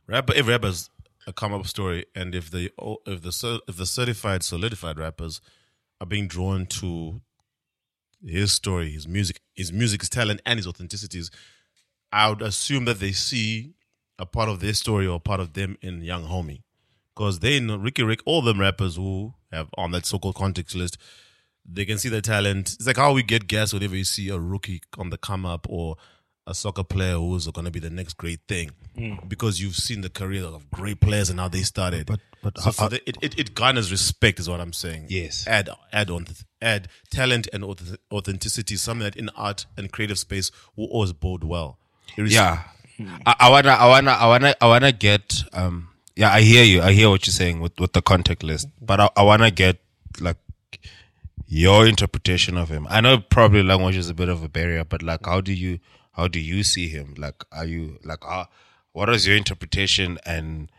rapper, 0.10 0.34
every 0.36 0.54
rapper 0.54 0.68
has 0.68 0.90
a 1.28 1.34
come 1.34 1.54
up 1.54 1.66
story, 1.68 2.06
and 2.16 2.34
if 2.34 2.52
the 2.52 2.72
if 3.06 3.22
the 3.22 3.62
if 3.68 3.78
the 3.78 3.86
certified 3.86 4.44
solidified 4.44 4.98
rappers 4.98 5.42
are 6.02 6.08
being 6.08 6.28
drawn 6.28 6.66
to 6.66 7.22
his 8.26 8.52
story, 8.52 8.92
his 8.92 9.08
music, 9.08 9.42
his 9.56 9.72
music, 9.72 10.02
his 10.02 10.10
talent, 10.10 10.42
and 10.46 10.58
his 10.58 10.68
authenticities, 10.68 11.30
I 12.12 12.30
would 12.30 12.42
assume 12.42 12.86
that 12.86 13.00
they 13.00 13.12
see 13.12 13.74
a 14.18 14.26
part 14.26 14.50
of 14.50 14.60
their 14.60 14.74
story 14.74 15.08
or 15.08 15.18
a 15.18 15.22
part 15.22 15.40
of 15.40 15.54
them 15.54 15.78
in 15.82 16.02
Young 16.02 16.26
Homie. 16.26 16.64
Because 17.16 17.40
they 17.40 17.60
know 17.60 17.78
Riky 17.78 18.04
Rick, 18.04 18.22
all 18.26 18.42
them 18.42 18.60
rappers 18.60 18.96
who 18.96 19.34
have 19.52 19.70
on 19.78 19.92
that 19.92 20.06
so 20.06 20.20
called 20.20 20.36
context 20.36 20.76
list, 20.76 20.98
they 21.66 21.86
can 21.86 21.98
see 21.98 22.10
the 22.10 22.22
talent. 22.22 22.74
It's 22.74 22.88
like 22.88 22.98
how 22.98 23.14
we 23.14 23.24
get 23.24 23.48
gas 23.48 23.74
whenever 23.74 23.96
you 23.96 24.04
see 24.04 24.30
a 24.30 24.40
rookie 24.40 24.82
on 24.98 25.10
the 25.10 25.18
come 25.18 25.46
up 25.46 25.68
or 25.70 25.98
a 26.50 26.54
soccer 26.56 26.84
player 26.84 27.14
who's 27.16 27.46
going 27.48 27.66
to 27.66 27.72
be 27.72 27.80
the 27.80 27.90
next 27.92 28.14
great 28.18 28.40
thing 28.48 28.72
because 29.28 29.62
you've 29.62 29.76
seen 29.76 30.02
the 30.02 30.10
career 30.10 30.44
of 30.44 30.70
great 30.72 31.00
players 31.00 31.30
and 31.30 31.40
how 31.40 31.48
they 31.48 31.62
started. 31.64 32.06
But- 32.08 32.20
but 32.42 32.58
so, 32.58 32.64
how- 32.64 32.72
so 32.72 32.88
the- 32.90 33.10
it, 33.10 33.18
it, 33.22 33.38
it 33.40 33.54
garners 33.54 33.92
respect, 33.92 34.40
is 34.40 34.50
what 34.50 34.60
I'm 34.62 34.72
saying. 34.74 35.08
Yes. 35.10 35.46
Add 35.48 35.70
add 35.92 36.10
on 36.10 36.26
add 36.62 36.88
talent 37.12 37.48
and 37.54 37.64
authenticity, 38.12 38.78
something 38.78 39.04
that 39.04 39.16
in 39.18 39.30
art 39.36 39.66
and 39.78 39.92
creative 39.92 40.18
space 40.18 40.50
will 40.78 40.88
always 40.88 41.12
bode 41.14 41.44
well. 41.44 41.78
Irres- 42.18 42.32
Yeah, 42.32 42.64
I, 43.26 43.36
I 43.42 43.50
wanna, 43.50 43.70
I 43.72 43.88
wanna, 43.88 44.12
I 44.12 44.28
wanna, 44.28 44.56
I 44.62 44.68
wanna 44.68 44.92
get. 44.94 45.44
Um, 45.54 45.90
yeah, 46.16 46.32
I 46.34 46.40
hear 46.42 46.64
you. 46.64 46.82
I 46.82 46.94
hear 46.94 47.10
what 47.10 47.28
you're 47.28 47.34
saying 47.34 47.60
with 47.60 47.78
with 47.80 47.92
the 47.94 48.02
contact 48.02 48.42
list, 48.44 48.68
but 48.82 49.00
I, 49.02 49.10
I 49.18 49.24
wanna 49.24 49.52
get 49.52 49.78
like 50.22 50.38
your 51.48 51.88
interpretation 51.88 52.58
of 52.58 52.70
him. 52.70 52.88
I 52.90 53.02
know 53.02 53.20
probably 53.20 53.64
language 53.64 53.98
is 53.98 54.10
a 54.10 54.14
bit 54.14 54.30
of 54.30 54.44
a 54.44 54.50
barrier, 54.50 54.84
but 54.86 55.02
like, 55.04 55.26
how 55.26 55.42
do 55.42 55.52
you, 55.52 55.80
how 56.20 56.28
do 56.28 56.40
you 56.40 56.64
see 56.64 56.90
him? 56.90 57.14
Like, 57.18 57.46
are 57.52 57.66
you 57.66 57.98
like, 58.04 58.26
uh, 58.28 58.46
what 58.92 59.10
is 59.10 59.26
your 59.26 59.38
interpretation 59.38 60.18
and 60.26 60.70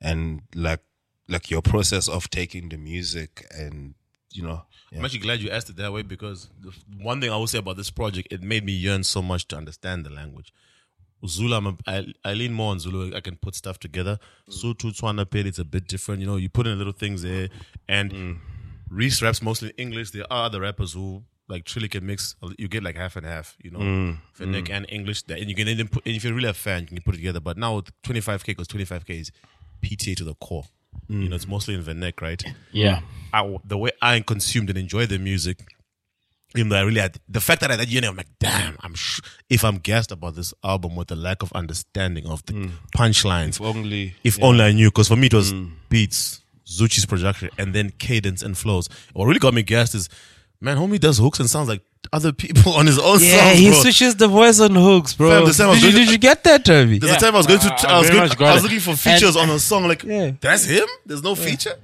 and 0.00 0.42
like 0.54 0.80
like 1.28 1.50
your 1.50 1.62
process 1.62 2.08
of 2.08 2.28
taking 2.28 2.68
the 2.68 2.76
music 2.76 3.46
and 3.50 3.94
you 4.32 4.42
know, 4.42 4.62
I'm 4.92 5.04
actually 5.04 5.20
glad 5.20 5.40
you 5.40 5.50
asked 5.50 5.70
it 5.70 5.76
that 5.76 5.92
way 5.92 6.02
because 6.02 6.50
the 6.60 6.72
one 7.02 7.20
thing 7.20 7.30
I 7.30 7.36
will 7.36 7.46
say 7.46 7.58
about 7.58 7.76
this 7.76 7.90
project, 7.90 8.28
it 8.30 8.42
made 8.42 8.64
me 8.64 8.72
yearn 8.72 9.02
so 9.02 9.22
much 9.22 9.48
to 9.48 9.56
understand 9.56 10.04
the 10.04 10.10
language. 10.10 10.52
Zulu, 11.26 11.54
I'm 11.56 11.66
a, 11.66 11.76
I, 11.86 12.06
I 12.24 12.34
lean 12.34 12.52
more 12.52 12.70
on 12.70 12.78
Zulu. 12.78 13.14
I 13.14 13.20
can 13.20 13.36
put 13.36 13.54
stuff 13.54 13.78
together. 13.78 14.18
Sotho, 14.48 14.92
Tswana, 14.92 15.24
Pedi, 15.26 15.46
it's 15.46 15.58
a 15.58 15.64
bit 15.64 15.86
different. 15.88 16.20
You 16.20 16.26
know, 16.26 16.36
you 16.36 16.48
put 16.48 16.66
in 16.66 16.78
little 16.78 16.92
things 16.92 17.22
there. 17.22 17.48
And 17.88 18.38
Reece 18.88 19.20
raps 19.20 19.42
mostly 19.42 19.70
in 19.70 19.74
English. 19.86 20.10
There 20.12 20.30
are 20.30 20.46
other 20.46 20.60
rappers 20.60 20.92
who 20.92 21.24
like 21.50 21.64
truly 21.64 21.88
can 21.88 22.06
mix. 22.06 22.36
You 22.56 22.68
get 22.68 22.82
like 22.82 22.96
half 22.96 23.16
and 23.16 23.26
half, 23.26 23.56
you 23.62 23.70
know, 23.70 23.80
mm, 23.80 24.18
Finnick 24.38 24.68
mm. 24.68 24.76
and 24.76 24.86
English. 24.88 25.22
That, 25.24 25.38
and 25.38 25.48
you 25.48 25.54
can 25.54 25.66
then 25.66 25.88
put, 25.88 26.06
and 26.06 26.16
if 26.16 26.24
you're 26.24 26.32
really 26.32 26.48
a 26.48 26.54
fan, 26.54 26.82
you 26.82 26.86
can 26.88 27.02
put 27.02 27.14
it 27.14 27.18
together. 27.18 27.40
But 27.40 27.58
now 27.58 27.80
25K, 28.04 28.46
because 28.46 28.68
25K 28.68 29.20
is 29.20 29.32
PTA 29.82 30.16
to 30.16 30.24
the 30.24 30.34
core. 30.34 30.64
You 31.08 31.28
know, 31.28 31.36
it's 31.36 31.44
mm. 31.44 31.50
mostly 31.50 31.74
in 31.74 31.82
vernac, 31.82 32.20
right? 32.20 32.42
Yeah. 32.72 33.00
I, 33.32 33.58
the 33.64 33.76
way 33.76 33.90
I 34.00 34.20
consumed 34.20 34.70
and 34.70 34.78
enjoyed 34.78 35.08
the 35.08 35.18
music, 35.18 35.58
even 36.56 36.68
though 36.68 36.76
I 36.76 36.82
really 36.82 37.00
had 37.00 37.18
the 37.28 37.40
fact 37.40 37.60
that 37.62 37.70
I 37.70 37.76
that 37.76 37.88
year, 37.88 38.02
I'm 38.04 38.16
like, 38.16 38.28
damn, 38.38 38.76
I'm 38.80 38.94
sh- 38.94 39.20
if 39.48 39.64
I'm 39.64 39.78
gassed 39.78 40.12
about 40.12 40.34
this 40.34 40.52
album 40.64 40.96
with 40.96 41.08
the 41.08 41.16
lack 41.16 41.42
of 41.42 41.52
understanding 41.52 42.26
of 42.26 42.44
the 42.46 42.70
punchlines. 42.96 43.56
if 43.56 43.60
only 43.60 44.14
If 44.24 44.42
only 44.42 44.64
I 44.64 44.72
knew, 44.72 44.88
because 44.88 45.08
for 45.08 45.16
me 45.16 45.26
it 45.26 45.34
was 45.34 45.52
beats, 45.88 46.40
Zuchi's 46.66 47.06
production, 47.06 47.50
and 47.58 47.72
then 47.72 47.90
cadence 47.90 48.42
and 48.42 48.56
flows. 48.56 48.88
What 49.12 49.26
really 49.26 49.40
got 49.40 49.54
me 49.54 49.62
gassed 49.62 49.94
is, 49.94 50.08
man, 50.60 50.76
homie 50.76 50.98
does 51.00 51.18
hooks 51.18 51.40
and 51.40 51.48
sounds 51.48 51.68
like 51.68 51.82
other 52.12 52.32
people 52.32 52.72
on 52.80 52.86
his 52.86 52.98
own 52.98 53.18
Yeah, 53.20 53.48
songs, 53.48 53.58
he 53.58 53.70
bro. 53.70 53.80
switches 53.82 54.16
the 54.16 54.28
voice 54.28 54.60
on 54.60 54.74
hooks, 54.74 55.14
bro. 55.14 55.30
Fam, 55.30 55.44
the 55.46 55.52
time 55.52 55.66
I 55.66 55.70
was 55.70 55.80
did, 55.80 55.86
you, 55.86 55.92
going 55.92 56.00
to- 56.00 56.04
did 56.06 56.12
you 56.12 56.18
get 56.18 56.44
that, 56.44 56.64
Toby? 56.64 56.98
There's 56.98 57.16
a 57.16 57.20
time 57.20 57.34
I 57.34 57.38
was 57.38 57.46
going 57.46 57.60
to, 57.60 57.66
I- 57.66 57.92
I 57.92 57.96
I 57.96 57.98
was, 57.98 58.08
going, 58.08 58.20
much 58.28 58.40
I 58.40 58.54
was 58.54 58.62
looking 58.62 58.80
for 58.80 58.96
features 58.96 59.36
And- 59.36 59.50
on 59.50 59.56
a 59.56 59.58
song. 59.60 59.86
Like, 59.88 60.02
Yeah. 60.02 60.32
that's 60.40 60.64
him. 60.64 60.86
There's 61.06 61.22
no 61.22 61.34
feature. 61.34 61.74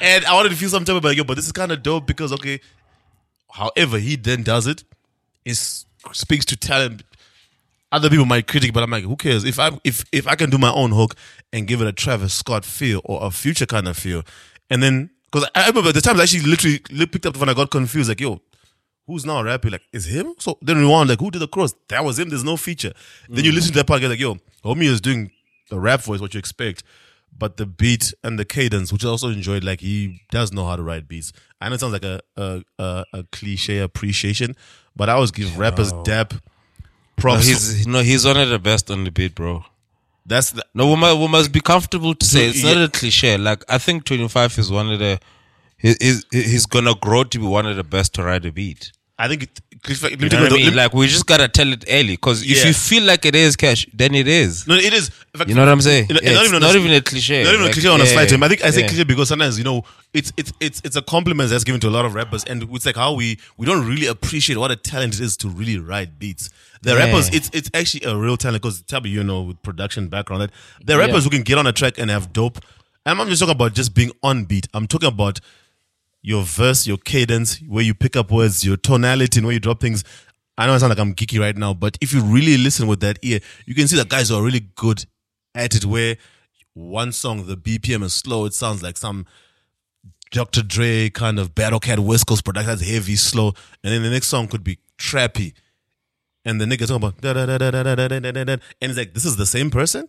And 0.00 0.24
I 0.24 0.34
wanted 0.34 0.48
to 0.50 0.56
feel 0.56 0.68
some 0.68 0.84
type 0.84 0.96
of 0.96 1.04
like, 1.04 1.16
yo, 1.16 1.24
but 1.24 1.34
this 1.34 1.46
is 1.46 1.52
kind 1.52 1.70
of 1.70 1.82
dope 1.82 2.06
because 2.06 2.32
okay, 2.32 2.60
however 3.52 3.98
he 3.98 4.16
then 4.16 4.42
does 4.42 4.66
it, 4.66 4.82
it 5.44 5.56
speaks 6.12 6.44
to 6.46 6.56
talent. 6.56 7.04
Other 7.92 8.08
people 8.10 8.24
might 8.24 8.48
critic, 8.48 8.72
but 8.72 8.82
I'm 8.82 8.90
like, 8.90 9.04
who 9.04 9.14
cares? 9.16 9.44
If 9.44 9.58
I 9.60 9.70
if 9.84 10.04
if 10.10 10.26
I 10.26 10.34
can 10.34 10.50
do 10.50 10.58
my 10.58 10.72
own 10.72 10.90
hook 10.92 11.14
and 11.52 11.68
give 11.68 11.80
it 11.82 11.86
a 11.86 11.92
Travis 11.92 12.32
Scott 12.34 12.64
feel 12.64 13.00
or 13.04 13.24
a 13.24 13.30
future 13.30 13.66
kind 13.66 13.86
of 13.86 13.96
feel, 13.96 14.24
and 14.70 14.82
then 14.82 15.10
because 15.32 15.48
I, 15.54 15.64
I 15.64 15.68
remember 15.68 15.92
the 15.92 16.00
times 16.02 16.20
I 16.20 16.24
actually 16.24 16.42
literally 16.42 16.78
picked 17.06 17.26
up 17.26 17.34
the 17.34 17.40
when 17.40 17.48
I 17.48 17.54
got 17.54 17.70
confused, 17.70 18.08
like, 18.08 18.20
yo, 18.20 18.40
who's 19.06 19.24
now 19.24 19.42
rapping? 19.42 19.72
Like, 19.72 19.82
is 19.92 20.04
him? 20.04 20.34
So 20.38 20.58
then 20.60 20.78
we 20.78 20.86
want 20.86 21.08
like, 21.08 21.20
who 21.20 21.30
did 21.30 21.40
the 21.40 21.48
cross? 21.48 21.74
That 21.88 22.04
was 22.04 22.18
him. 22.18 22.28
There's 22.28 22.44
no 22.44 22.56
feature. 22.56 22.92
Then 23.28 23.44
you 23.44 23.52
mm. 23.52 23.54
listen 23.54 23.72
to 23.72 23.78
that 23.78 23.86
part, 23.86 24.00
you're 24.00 24.10
like, 24.10 24.20
yo, 24.20 24.36
homie 24.64 24.84
is 24.84 25.00
doing 25.00 25.30
the 25.70 25.80
rap 25.80 26.02
voice, 26.02 26.20
what 26.20 26.34
you 26.34 26.38
expect. 26.38 26.82
But 27.36 27.56
the 27.56 27.64
beat 27.64 28.12
and 28.22 28.38
the 28.38 28.44
cadence, 28.44 28.92
which 28.92 29.04
I 29.04 29.08
also 29.08 29.28
enjoyed, 29.28 29.64
like 29.64 29.80
he 29.80 30.20
does 30.30 30.52
know 30.52 30.66
how 30.66 30.76
to 30.76 30.82
write 30.82 31.08
beats. 31.08 31.32
I 31.60 31.68
know 31.68 31.76
it 31.76 31.80
sounds 31.80 31.94
like 31.94 32.04
a 32.04 32.20
a, 32.36 32.62
a, 32.78 33.04
a 33.14 33.24
cliche 33.32 33.78
appreciation, 33.78 34.54
but 34.94 35.08
I 35.08 35.14
always 35.14 35.30
give 35.30 35.56
rappers 35.56 35.92
dap 36.04 36.34
No, 36.34 36.40
props. 37.16 37.46
he's 37.46 37.86
no, 37.86 38.00
he's 38.00 38.26
one 38.26 38.36
of 38.36 38.50
the 38.50 38.58
best 38.58 38.90
on 38.90 39.04
the 39.04 39.10
beat, 39.10 39.34
bro. 39.34 39.64
That's 40.24 40.50
the, 40.52 40.64
No, 40.74 40.88
we 40.88 40.96
must, 40.96 41.18
we 41.18 41.28
must 41.28 41.52
be 41.52 41.60
comfortable 41.60 42.14
to 42.14 42.24
say 42.26 42.48
it's 42.48 42.62
yeah. 42.62 42.74
not 42.74 42.84
a 42.84 42.88
cliche. 42.88 43.36
Like 43.36 43.64
I 43.68 43.78
think 43.78 44.04
25 44.04 44.58
is 44.58 44.70
one 44.70 44.90
of 44.92 44.98
the 44.98 45.18
he, 45.76 45.94
he's 46.00 46.24
he's 46.30 46.66
gonna 46.66 46.94
grow 46.94 47.24
to 47.24 47.38
be 47.38 47.46
one 47.46 47.66
of 47.66 47.76
the 47.76 47.84
best 47.84 48.14
to 48.14 48.22
ride 48.22 48.44
a 48.46 48.52
beat. 48.52 48.92
I 49.18 49.28
think. 49.28 49.42
It, 49.44 49.60
let 50.00 50.12
me 50.20 50.28
You 50.28 50.28
know 50.30 50.46
I 50.46 50.50
mean? 50.50 50.74
Like 50.76 50.94
we 50.94 51.08
just 51.08 51.26
gotta 51.26 51.48
tell 51.48 51.72
it 51.72 51.84
early 51.90 52.12
because 52.12 52.42
if 52.42 52.48
Yeah. 52.60 52.66
you 52.68 52.72
feel 52.72 53.02
like 53.02 53.24
it 53.26 53.34
is 53.34 53.56
cash, 53.56 53.84
then 53.92 54.14
it 54.14 54.28
is. 54.28 54.66
no, 54.68 54.76
it 54.76 54.92
is. 54.92 55.08
fact, 55.36 55.48
You 55.50 55.56
know 55.56 55.62
what 55.62 55.68
I'm 55.72 55.80
saying? 55.80 56.04
It- 56.08 56.22
Yeah, 56.22 56.30
it's 56.30 56.40
it's 56.42 56.52
on 56.52 56.60
not 56.60 56.74
a- 56.76 56.78
even 56.78 56.92
a 56.92 57.00
cliche. 57.00 57.42
Not 57.42 57.54
even 57.54 57.66
a 57.66 57.72
cliche 57.72 57.88
on 57.88 58.00
a 58.00 58.04
yeah, 58.04 58.10
slight 58.10 58.28
term. 58.28 58.42
I 58.44 58.48
think 58.48 58.64
I 58.64 58.70
say 58.70 58.86
cliche 58.86 59.02
because 59.02 59.28
sometimes 59.28 59.58
you 59.58 59.64
know 59.64 59.82
it's 60.14 60.32
it's 60.36 60.52
it's 60.60 60.80
it's 60.84 60.94
a 60.94 61.02
compliment 61.02 61.50
that's 61.50 61.64
given 61.64 61.80
to 61.80 61.88
a 61.88 61.90
lot 61.90 62.04
of 62.04 62.14
rappers, 62.14 62.44
and 62.44 62.62
it's 62.62 62.86
like 62.86 62.94
how 62.96 63.14
we 63.14 63.38
we 63.56 63.66
don't 63.66 63.84
really 63.84 64.06
appreciate 64.06 64.56
what 64.56 64.70
a 64.70 64.76
talent 64.76 65.14
it 65.14 65.20
is 65.20 65.36
to 65.38 65.48
really 65.48 65.78
write 65.78 66.16
beats. 66.20 66.48
The 66.82 66.90
Yeah. 66.92 66.96
rappers, 67.06 67.28
it's 67.32 67.50
it's 67.52 67.70
actually 67.74 68.04
a 68.04 68.16
real 68.16 68.36
talent 68.36 68.62
because 68.62 68.82
Tabi, 68.82 69.08
you 69.10 69.22
know, 69.24 69.42
with 69.42 69.62
production 69.62 70.08
background, 70.08 70.42
that 70.42 70.50
the 70.84 70.98
rappers 70.98 71.24
who 71.24 71.30
can 71.30 71.42
get 71.42 71.58
on 71.58 71.66
a 71.66 71.72
track 71.72 71.98
and 71.98 72.10
have 72.10 72.32
dope. 72.32 72.58
And 73.04 73.12
I'm 73.12 73.16
not 73.16 73.28
just 73.28 73.40
talking 73.40 73.54
about 73.54 73.74
just 73.74 73.94
being 73.94 74.12
on 74.22 74.44
beat. 74.44 74.68
I'm 74.74 74.86
talking 74.86 75.08
about 75.08 75.40
your 76.22 76.42
verse, 76.44 76.86
your 76.86 76.98
cadence, 76.98 77.58
where 77.68 77.82
you 77.82 77.94
pick 77.94 78.14
up 78.16 78.30
words, 78.30 78.64
your 78.64 78.76
tonality, 78.76 79.38
and 79.40 79.46
where 79.46 79.54
you 79.54 79.60
drop 79.60 79.80
things. 79.80 80.04
I 80.58 80.66
know 80.66 80.74
I 80.74 80.78
sound 80.78 80.90
like 80.90 80.98
I'm 80.98 81.14
geeky 81.14 81.40
right 81.40 81.56
now, 81.56 81.72
but 81.74 81.96
if 82.00 82.12
you 82.12 82.20
really 82.22 82.56
listen 82.58 82.86
with 82.86 83.00
that 83.00 83.18
ear, 83.22 83.40
you 83.66 83.74
can 83.74 83.88
see 83.88 83.96
that 83.96 84.08
guys 84.08 84.30
are 84.30 84.42
really 84.42 84.60
good 84.76 85.04
at 85.54 85.74
it. 85.74 85.84
Where 85.84 86.16
one 86.74 87.10
song, 87.12 87.46
the 87.46 87.56
BPM 87.56 88.02
is 88.04 88.14
slow, 88.14 88.44
it 88.44 88.54
sounds 88.54 88.82
like 88.82 88.96
some 88.96 89.26
Dr. 90.30 90.62
Dre 90.62 91.10
kind 91.10 91.38
of 91.38 91.54
Battle 91.54 91.80
Cat 91.80 91.98
West 92.00 92.26
Coast 92.26 92.44
production 92.44 92.68
that's 92.70 92.88
heavy, 92.88 93.16
slow, 93.16 93.48
and 93.82 93.92
then 93.92 94.02
the 94.02 94.10
next 94.10 94.28
song 94.28 94.46
could 94.48 94.62
be 94.64 94.78
trappy, 94.98 95.52
and 96.44 96.60
the 96.60 96.64
nigga 96.64 96.80
talking 96.86 96.96
about 96.96 97.20
da 97.20 97.32
da 97.32 97.46
da 97.46 97.58
da 97.58 97.70
da 97.70 97.82
da 97.94 98.08
da 98.08 98.18
da 98.20 98.44
da 98.44 98.52
and 98.52 98.90
it's 98.90 98.96
like 98.98 99.14
this 99.14 99.24
is 99.24 99.36
the 99.36 99.46
same 99.46 99.70
person, 99.70 100.08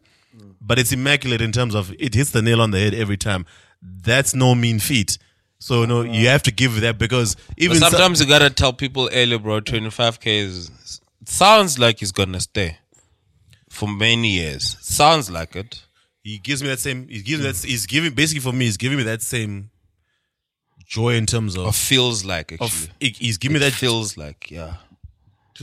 but 0.62 0.80
it's 0.80 0.92
immaculate 0.92 1.42
in 1.42 1.52
terms 1.52 1.76
of 1.76 1.92
it 2.00 2.14
hits 2.14 2.32
the 2.32 2.42
nail 2.42 2.62
on 2.62 2.72
the 2.72 2.80
head 2.80 2.94
every 2.94 3.18
time. 3.18 3.46
That's 3.82 4.34
no 4.34 4.56
mean 4.56 4.80
feat. 4.80 5.18
So 5.60 5.86
no, 5.86 6.02
you 6.02 6.10
uh-huh. 6.12 6.32
have 6.32 6.44
to 6.44 6.52
give 6.52 6.82
that 6.82 6.98
because 6.98 7.36
even 7.58 7.80
But 7.80 7.86
so- 7.86 7.98
sometimes 7.98 8.20
you 8.22 8.28
gotta 8.28 8.50
tell 8.50 8.74
people 8.74 9.10
early, 9.14 9.38
bro. 9.38 9.62
25k 9.62 10.28
is 10.44 11.00
sounds 11.26 11.80
like 11.80 12.00
he's 12.00 12.12
gonna 12.12 12.40
stay 12.42 12.78
for 13.70 13.88
many 13.88 14.32
years. 14.32 14.78
Sounds 14.82 15.30
like 15.32 15.56
it. 15.56 15.82
he 16.24 16.38
gives 16.40 16.62
me 16.62 16.70
that 16.70 16.80
same. 16.80 17.08
He 17.08 17.22
gives 17.22 17.42
me 17.42 17.48
that. 17.48 17.56
Mm. 17.56 17.66
He's 17.66 17.86
giving 17.86 18.14
basically 18.14 18.42
for 18.42 18.54
me. 18.54 18.66
He's 18.66 18.78
giving 18.78 18.98
me 18.98 19.04
that 19.04 19.22
same 19.22 19.70
joy 20.86 21.16
in 21.16 21.26
terms 21.26 21.58
Or 21.58 21.68
of. 21.70 21.76
feels 21.76 22.24
like 22.26 22.52
actually. 22.54 22.66
of 22.68 22.90
he- 23.00 23.16
he's 23.20 23.38
giving 23.38 23.54
me 23.54 23.60
that 23.60 23.74
feels 23.74 24.18
like 24.18 24.52
yeah. 24.52 24.76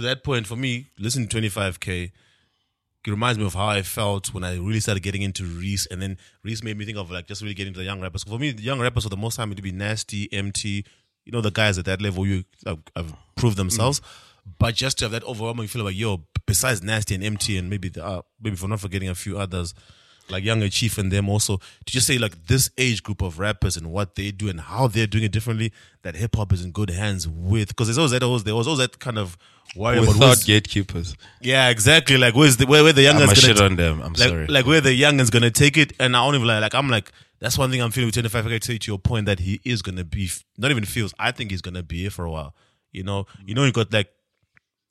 To 0.00 0.06
that 0.06 0.24
point 0.24 0.46
for 0.46 0.56
me, 0.56 0.86
listen 0.98 1.28
to 1.28 1.36
25K, 1.36 2.04
it 2.04 3.10
reminds 3.10 3.38
me 3.38 3.44
of 3.44 3.52
how 3.52 3.66
I 3.66 3.82
felt 3.82 4.32
when 4.32 4.42
I 4.42 4.56
really 4.56 4.80
started 4.80 5.02
getting 5.02 5.20
into 5.20 5.44
Reece. 5.44 5.84
And 5.84 6.00
then 6.00 6.16
Reece 6.42 6.62
made 6.62 6.78
me 6.78 6.86
think 6.86 6.96
of 6.96 7.10
like 7.10 7.26
just 7.26 7.42
really 7.42 7.52
getting 7.52 7.72
into 7.72 7.80
the 7.80 7.84
young 7.84 8.00
rappers. 8.00 8.24
For 8.24 8.38
me, 8.38 8.50
the 8.50 8.62
young 8.62 8.80
rappers 8.80 9.02
for 9.02 9.10
the 9.10 9.18
most 9.18 9.36
time 9.36 9.54
to 9.54 9.60
be 9.60 9.72
nasty, 9.72 10.32
MT, 10.32 10.86
you 11.26 11.32
know, 11.32 11.42
the 11.42 11.50
guys 11.50 11.76
at 11.76 11.84
that 11.84 12.00
level 12.00 12.26
you 12.26 12.44
have, 12.64 12.78
have 12.96 13.14
proved 13.36 13.58
themselves. 13.58 14.00
But 14.58 14.74
just 14.74 14.98
to 15.00 15.04
have 15.04 15.12
that 15.12 15.24
overwhelming 15.24 15.66
feeling 15.66 15.88
like, 15.88 15.98
yo, 15.98 16.24
besides 16.46 16.82
nasty 16.82 17.14
and 17.14 17.22
MT, 17.22 17.58
and 17.58 17.68
maybe 17.68 17.90
the, 17.90 18.02
uh, 18.02 18.22
maybe 18.40 18.56
for 18.56 18.68
not 18.68 18.80
forgetting 18.80 19.10
a 19.10 19.14
few 19.14 19.38
others, 19.38 19.74
like 20.30 20.44
Younger 20.44 20.68
Chief 20.68 20.98
and 20.98 21.10
them 21.10 21.28
also, 21.28 21.56
to 21.56 21.92
just 21.92 22.06
say 22.06 22.18
like 22.18 22.46
this 22.46 22.70
age 22.78 23.02
group 23.02 23.22
of 23.22 23.38
rappers 23.38 23.76
and 23.76 23.90
what 23.92 24.14
they 24.14 24.30
do 24.30 24.48
and 24.48 24.60
how 24.60 24.86
they're 24.86 25.06
doing 25.06 25.24
it 25.24 25.32
differently, 25.32 25.72
that 26.02 26.16
hip 26.16 26.36
hop 26.36 26.52
is 26.52 26.64
in 26.64 26.72
good 26.72 26.90
hands 26.90 27.28
with. 27.28 27.68
Because 27.68 27.88
there's 27.88 27.98
always 27.98 28.12
that, 28.12 28.22
always, 28.22 28.44
there 28.44 28.54
was 28.54 28.66
always 28.66 28.80
that 28.80 28.98
kind 28.98 29.18
of 29.18 29.36
worry 29.76 29.98
about 29.98 30.08
Without 30.08 30.44
gatekeepers. 30.44 31.16
yeah, 31.40 31.68
exactly. 31.68 32.16
Like 32.16 32.34
where's 32.34 32.56
the 32.56 32.66
where, 32.66 32.82
where 32.82 32.92
the 32.92 33.08
I'm 33.08 33.18
gonna 33.18 33.34
shit 33.34 33.60
on 33.60 33.76
them. 33.76 34.00
I'm 34.02 34.12
like, 34.12 34.28
sorry. 34.28 34.46
like 34.46 34.66
where 34.66 34.80
the 34.80 34.94
youngest 34.94 35.32
gonna 35.32 35.50
take 35.50 35.76
it, 35.76 35.92
and 36.00 36.16
I 36.16 36.24
don't 36.24 36.34
even 36.34 36.46
like. 36.46 36.60
Like 36.60 36.74
I'm 36.74 36.88
like 36.88 37.12
that's 37.40 37.56
one 37.56 37.70
thing 37.70 37.80
I'm 37.80 37.90
feeling 37.90 38.08
with 38.08 38.14
25. 38.14 38.46
I 38.46 38.58
to 38.58 38.78
your 38.86 38.98
point 38.98 39.26
that 39.26 39.40
he 39.40 39.60
is 39.64 39.82
gonna 39.82 40.04
be 40.04 40.30
not 40.58 40.70
even 40.70 40.84
feels. 40.84 41.14
I 41.18 41.32
think 41.32 41.50
he's 41.50 41.62
gonna 41.62 41.82
be 41.82 42.02
here 42.02 42.10
for 42.10 42.24
a 42.24 42.30
while. 42.30 42.54
You 42.92 43.02
know, 43.02 43.26
you 43.44 43.54
know, 43.54 43.64
you 43.64 43.72
got 43.72 43.92
like 43.92 44.10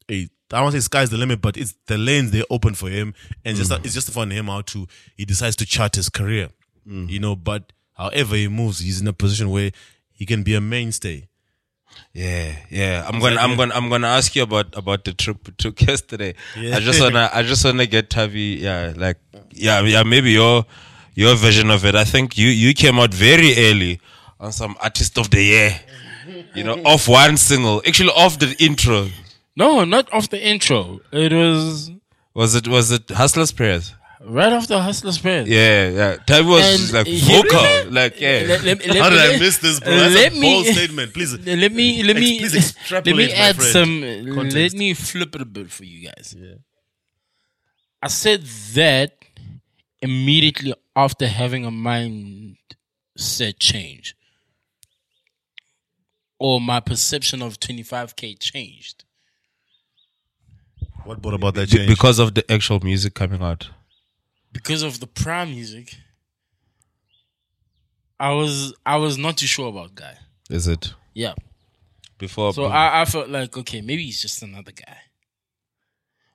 a. 0.09 0.27
I 0.51 0.57
don't 0.57 0.63
want 0.63 0.75
to 0.75 0.81
say 0.81 0.85
sky's 0.85 1.09
the 1.09 1.17
limit, 1.17 1.41
but 1.41 1.57
it's 1.57 1.75
the 1.85 1.97
lanes 1.97 2.31
they're 2.31 2.43
open 2.49 2.73
for 2.73 2.89
him, 2.89 3.13
and 3.45 3.55
just 3.55 3.71
mm. 3.71 3.83
it's 3.85 3.93
just 3.93 4.09
fun 4.11 4.31
him 4.31 4.47
how 4.47 4.61
to 4.61 4.87
he 5.15 5.25
decides 5.25 5.55
to 5.57 5.65
chart 5.65 5.95
his 5.95 6.09
career. 6.09 6.49
Mm. 6.87 7.09
You 7.09 7.19
know, 7.19 7.35
but 7.35 7.71
however 7.93 8.35
he 8.35 8.47
moves, 8.47 8.79
he's 8.79 9.01
in 9.01 9.07
a 9.07 9.13
position 9.13 9.49
where 9.49 9.71
he 10.11 10.25
can 10.25 10.43
be 10.43 10.55
a 10.55 10.61
mainstay. 10.61 11.27
Yeah, 12.13 12.55
yeah. 12.69 13.05
I'm 13.07 13.19
gonna, 13.19 13.39
I'm 13.39 13.55
gonna, 13.55 13.73
I'm 13.73 13.89
gonna 13.89 14.07
ask 14.07 14.35
you 14.35 14.43
about 14.43 14.75
about 14.75 15.03
the 15.03 15.13
trip 15.13 15.37
we 15.45 15.53
took 15.53 15.81
yesterday. 15.87 16.35
Yeah. 16.57 16.77
I 16.77 16.79
just 16.79 16.99
wanna, 16.99 17.29
I 17.33 17.43
just 17.43 17.63
wanna 17.63 17.85
get 17.85 18.09
Tavi. 18.09 18.59
Yeah, 18.61 18.93
like, 18.95 19.17
yeah, 19.51 19.81
yeah. 19.81 20.03
Maybe 20.03 20.31
your 20.31 20.65
your 21.13 21.35
version 21.35 21.69
of 21.69 21.85
it. 21.85 21.95
I 21.95 22.03
think 22.05 22.37
you 22.37 22.47
you 22.47 22.73
came 22.73 22.99
out 22.99 23.13
very 23.13 23.53
early 23.57 23.99
on 24.39 24.51
some 24.51 24.75
artist 24.81 25.17
of 25.17 25.29
the 25.29 25.43
year. 25.43 25.79
You 26.55 26.63
know, 26.63 26.73
off 26.85 27.07
one 27.07 27.37
single, 27.37 27.81
actually 27.85 28.11
off 28.11 28.39
the 28.39 28.55
intro. 28.59 29.09
No, 29.61 29.83
not 29.95 30.05
off 30.13 30.29
the 30.29 30.41
intro. 30.53 30.99
It 31.11 31.33
was 31.33 31.91
Was 32.33 32.51
it 32.59 32.67
was 32.67 32.91
it 32.97 33.05
Hustler's 33.21 33.51
Prayers? 33.59 33.87
right 34.39 34.51
off 34.57 34.67
the 34.67 34.79
Hustler's 34.87 35.17
Prayer. 35.17 35.43
Yeah, 35.47 35.89
yeah. 35.99 36.11
Tavi 36.29 36.45
was 36.47 36.65
And 36.73 36.93
like 36.97 37.07
he- 37.07 37.19
vocal, 37.33 37.91
like 37.99 38.19
yeah. 38.19 38.43
Let, 38.51 38.63
let, 38.67 38.77
let, 38.87 38.97
How 39.03 39.09
did 39.09 39.15
let- 39.17 39.35
I 39.35 39.39
miss 39.39 39.57
this, 39.65 39.79
bro? 39.79 39.95
That's 39.95 40.15
let 40.15 40.33
a 40.33 40.39
me- 40.39 40.63
statement. 40.73 41.13
Please, 41.13 41.31
Let 41.63 41.71
me 41.79 41.87
let 42.09 42.15
me 42.15 42.39
Please 42.39 42.53
let 42.53 42.63
extrapolate, 42.65 43.15
me 43.17 43.33
my 43.33 43.39
add 43.47 43.55
friend. 43.55 43.71
some. 43.77 43.93
Let 44.01 44.35
Context. 44.35 44.77
me 44.77 44.93
flip 44.93 45.31
it 45.35 45.41
a 45.41 45.45
bit 45.57 45.69
for 45.77 45.83
you 45.85 45.99
guys. 46.09 46.35
I 48.01 48.07
said 48.07 48.41
that 48.75 49.09
immediately 50.01 50.73
after 50.95 51.27
having 51.27 51.63
a 51.65 51.71
mindset 51.71 53.55
change, 53.59 54.15
or 56.39 56.61
my 56.61 56.79
perception 56.79 57.41
of 57.41 57.59
twenty 57.59 57.83
five 57.83 58.15
k 58.15 58.35
changed. 58.35 59.03
What 61.09 61.21
brought 61.21 61.33
about 61.35 61.55
that 61.55 61.69
Be- 61.69 61.77
change? 61.77 61.89
because 61.89 62.19
of 62.19 62.33
the 62.35 62.49
actual 62.51 62.79
music 62.81 63.13
coming 63.13 63.41
out. 63.41 63.69
because 64.51 64.81
of 64.83 64.99
the 64.99 65.07
prime 65.07 65.51
music. 65.51 65.95
I 68.19 68.31
was 68.33 68.73
I 68.85 68.97
was 68.97 69.17
not 69.17 69.37
too 69.37 69.47
sure 69.47 69.69
about 69.69 69.95
guy. 69.95 70.15
Is 70.49 70.67
it 70.67 70.93
Yeah. 71.13 71.33
before? 72.17 72.53
So 72.53 72.65
I, 72.65 73.01
I 73.01 73.05
felt 73.05 73.29
like 73.29 73.55
okay, 73.57 73.81
maybe 73.81 74.03
he's 74.05 74.21
just 74.21 74.41
another 74.43 74.71
guy. 74.71 74.97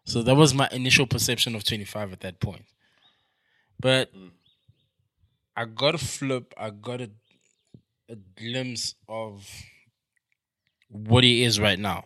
So 0.07 0.23
that 0.23 0.35
was 0.35 0.55
my 0.55 0.69
initial 0.73 1.07
perception 1.07 1.55
of 1.55 1.65
25 1.65 2.13
at 2.13 2.21
that 2.21 2.41
point. 2.41 2.65
But 3.81 4.13
I 5.57 5.65
got 5.67 5.95
a 5.95 5.99
flip, 5.99 6.53
I 6.57 6.71
got 6.71 7.01
a 7.01 7.11
a 8.09 8.17
glimpse 8.39 8.95
of 9.09 9.47
what 10.91 11.25
he 11.25 11.43
is 11.43 11.59
right 11.59 11.79
now. 11.79 12.05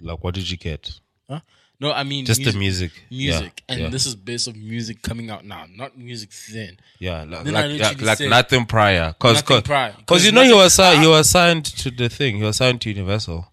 like, 0.00 0.22
what 0.24 0.34
did 0.34 0.48
you 0.50 0.56
get? 0.56 0.98
Huh? 1.28 1.40
No, 1.80 1.92
I 1.92 2.02
mean 2.02 2.24
Just 2.24 2.40
music, 2.40 2.52
the 2.54 2.58
music. 2.58 2.92
music. 3.10 3.62
Yeah, 3.68 3.72
and 3.74 3.82
yeah. 3.84 3.88
this 3.90 4.04
is 4.06 4.16
based 4.16 4.48
of 4.48 4.56
music 4.56 5.00
coming 5.02 5.30
out 5.30 5.44
now, 5.44 5.66
not 5.76 5.96
music 5.96 6.30
then. 6.52 6.76
Yeah, 6.98 7.22
like, 7.24 7.44
Then 7.44 7.54
like, 7.54 7.80
like, 7.80 8.02
like 8.02 8.18
said- 8.18 8.30
nothing 8.30 8.66
prior. 8.66 9.14
Cause, 9.18 9.36
Nothing 9.36 9.46
cause, 9.46 9.62
prior. 9.62 9.92
'cause 9.92 10.02
'Cause 10.06 10.24
you 10.26 10.32
know 10.32 10.42
he 10.42 10.52
was 10.52 10.74
signed, 10.74 11.02
he 11.02 11.06
was 11.08 11.28
signed 11.28 11.64
to 11.66 11.90
the 11.92 12.08
thing. 12.08 12.38
He 12.38 12.42
was 12.42 12.56
signed 12.56 12.80
to 12.80 12.88
Universal, 12.90 13.46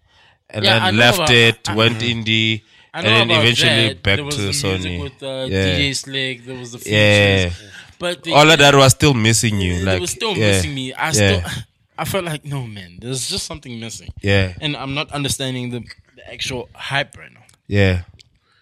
and 0.50 0.64
Yeah, 0.64 0.80
then 0.86 0.96
left 0.96 1.18
about- 1.18 1.30
it, 1.30 1.68
I- 1.68 1.74
went 1.76 1.98
indie, 2.00 2.62
I 2.92 2.98
and 2.98 3.06
then 3.06 3.30
eventually 3.30 3.88
that. 3.88 4.02
back 4.02 4.16
there 4.16 4.24
was 4.24 4.34
to 4.36 4.42
the 4.42 4.48
Sony. 4.50 5.00
with 5.02 5.22
uh, 5.22 5.46
yeah, 5.48 5.76
DJ 5.78 5.90
Sliqe. 5.92 6.44
There 6.46 6.58
was 6.58 6.72
the 6.72 6.78
features. 6.78 6.92
yeah. 6.92 7.50
But 7.98 8.24
the, 8.24 8.32
All 8.32 8.50
of 8.50 8.58
that 8.58 8.74
was 8.74 8.92
still 8.92 9.14
missing 9.14 9.58
you. 9.60 9.74
it 9.74 9.84
Like, 9.84 10.00
was 10.00 10.10
still 10.10 10.36
yeah, 10.36 10.48
missing 10.50 10.74
me. 10.74 10.92
I 10.92 11.06
yeah. 11.06 11.12
still, 11.12 11.42
I 11.98 12.04
felt 12.04 12.24
like 12.24 12.44
no 12.44 12.66
man. 12.66 12.98
There's 13.00 13.28
just 13.28 13.46
something 13.46 13.78
missing, 13.78 14.10
Yeah, 14.20 14.52
and 14.60 14.76
I'm 14.76 14.94
not 14.94 15.12
understanding 15.12 15.70
the, 15.70 15.80
the 16.16 16.30
actual 16.32 16.68
hype 16.74 17.16
right 17.16 17.32
yeah. 17.66 18.02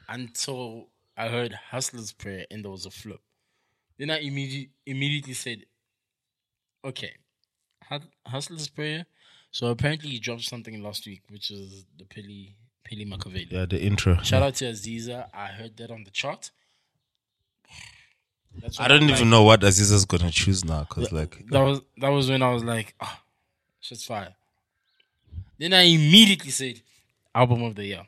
until 0.08 0.88
I 1.16 1.28
heard 1.28 1.52
Hustler's 1.70 2.12
Prayer 2.12 2.46
and 2.50 2.64
there 2.64 2.70
was 2.70 2.86
a 2.86 2.90
flip. 2.90 3.20
Then 3.98 4.10
I 4.10 4.18
immediately 4.18 4.70
immediately 4.86 5.34
said, 5.34 5.64
"Okay, 6.84 7.12
Hustler's 8.26 8.68
Prayer." 8.68 9.06
So 9.50 9.68
apparently 9.68 10.10
he 10.10 10.18
dropped 10.18 10.42
something 10.42 10.82
last 10.82 11.06
week, 11.06 11.22
which 11.30 11.50
is 11.52 11.84
the 11.96 12.04
Pheli 12.04 12.54
Pheli 12.84 13.06
Makaveli. 13.08 13.50
Yeah, 13.52 13.66
the 13.66 13.80
intro. 13.80 14.16
Shout 14.22 14.42
out 14.42 14.56
to 14.56 14.64
Aziza. 14.64 15.28
I 15.32 15.46
heard 15.46 15.76
that 15.76 15.90
on 15.92 16.02
the 16.04 16.10
chart. 16.10 16.50
I 18.78 18.88
don't 18.88 19.02
I'm 19.02 19.10
even 19.10 19.14
like- 19.14 19.26
know 19.26 19.42
what 19.42 19.60
Aziza's 19.60 20.04
gonna 20.04 20.30
choose 20.30 20.64
now, 20.64 20.84
cause 20.84 21.10
like, 21.12 21.44
that 21.48 21.60
was 21.60 21.80
that 21.98 22.08
was 22.08 22.28
when 22.30 22.42
I 22.42 22.52
was 22.52 22.62
like, 22.64 22.94
ah, 23.00 23.22
shit's 23.80 24.04
fire. 24.04 24.34
Then 25.58 25.72
I 25.72 25.82
immediately 25.82 26.50
said, 26.50 26.80
album 27.34 27.62
of 27.62 27.74
the 27.76 27.84
year. 27.84 28.06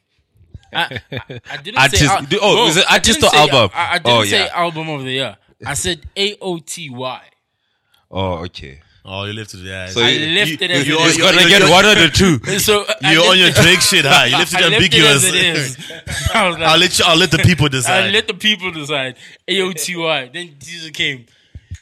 I, 0.73 1.01
I, 1.13 1.41
I 1.51 1.57
didn't 1.59 1.79
Artist- 1.79 2.03
say. 2.03 2.09
al- 2.09 2.23
do- 2.25 2.39
oh, 2.43 2.69
is 2.69 2.77
it 2.77 2.85
I 2.89 2.95
artist 2.95 3.21
didn't 3.21 3.25
or 3.25 3.31
say- 3.37 3.39
album? 3.55 3.71
I, 3.75 3.95
I 3.95 3.99
didn't 3.99 4.19
Oh, 4.19 4.25
say 4.25 4.45
yeah. 4.47 4.51
album 4.55 4.89
of 4.91 5.03
the 5.05 5.11
year. 5.13 5.37
I 5.65 5.75
said 5.85 6.01
A 6.17 6.37
O 6.41 6.59
T 6.59 6.91
Y. 6.91 7.23
oh, 8.11 8.45
okay. 8.45 8.81
Oh, 9.09 9.23
you 9.25 9.35
lifted 9.35 9.61
it. 9.61 9.67
Yeah. 9.69 9.87
So 9.87 10.01
I 10.03 10.09
you- 10.11 10.27
lifted 10.35 10.69
you- 10.71 10.77
as 10.77 10.89
you- 10.89 10.99
it 10.99 11.01
is. 11.07 11.15
He's 11.17 11.23
gonna 11.25 11.49
get 11.49 11.71
one 11.71 11.85
of 11.85 11.97
the 11.97 12.09
two. 12.13 12.41
So 12.59 12.85
You're 13.03 13.25
on 13.31 13.39
your 13.39 13.47
lifted- 13.47 13.63
Drake 13.63 13.81
shit 13.81 14.05
huh? 14.05 14.25
You 14.25 14.37
lifted 14.39 14.57
I 14.57 14.67
it 14.67 14.71
left 14.71 14.83
it 14.83 14.85
ambiguous. 14.85 15.17
as 15.17 15.25
it 15.25 15.35
is. 15.35 15.93
I 16.35 16.49
was 16.49 16.59
like, 16.59 16.69
I'll 16.69 16.79
let 16.79 16.99
you. 16.99 17.05
I'll 17.07 17.17
let 17.17 17.31
the 17.31 17.39
people 17.39 17.69
decide. 17.69 17.93
I 17.93 18.01
decide. 18.09 18.13
let 18.15 18.27
the 18.27 18.35
people 18.35 18.73
decide. 18.73 19.17
AOTY. 19.49 20.33
Then 20.33 20.57
Jesus 20.59 20.91
came. 20.91 21.27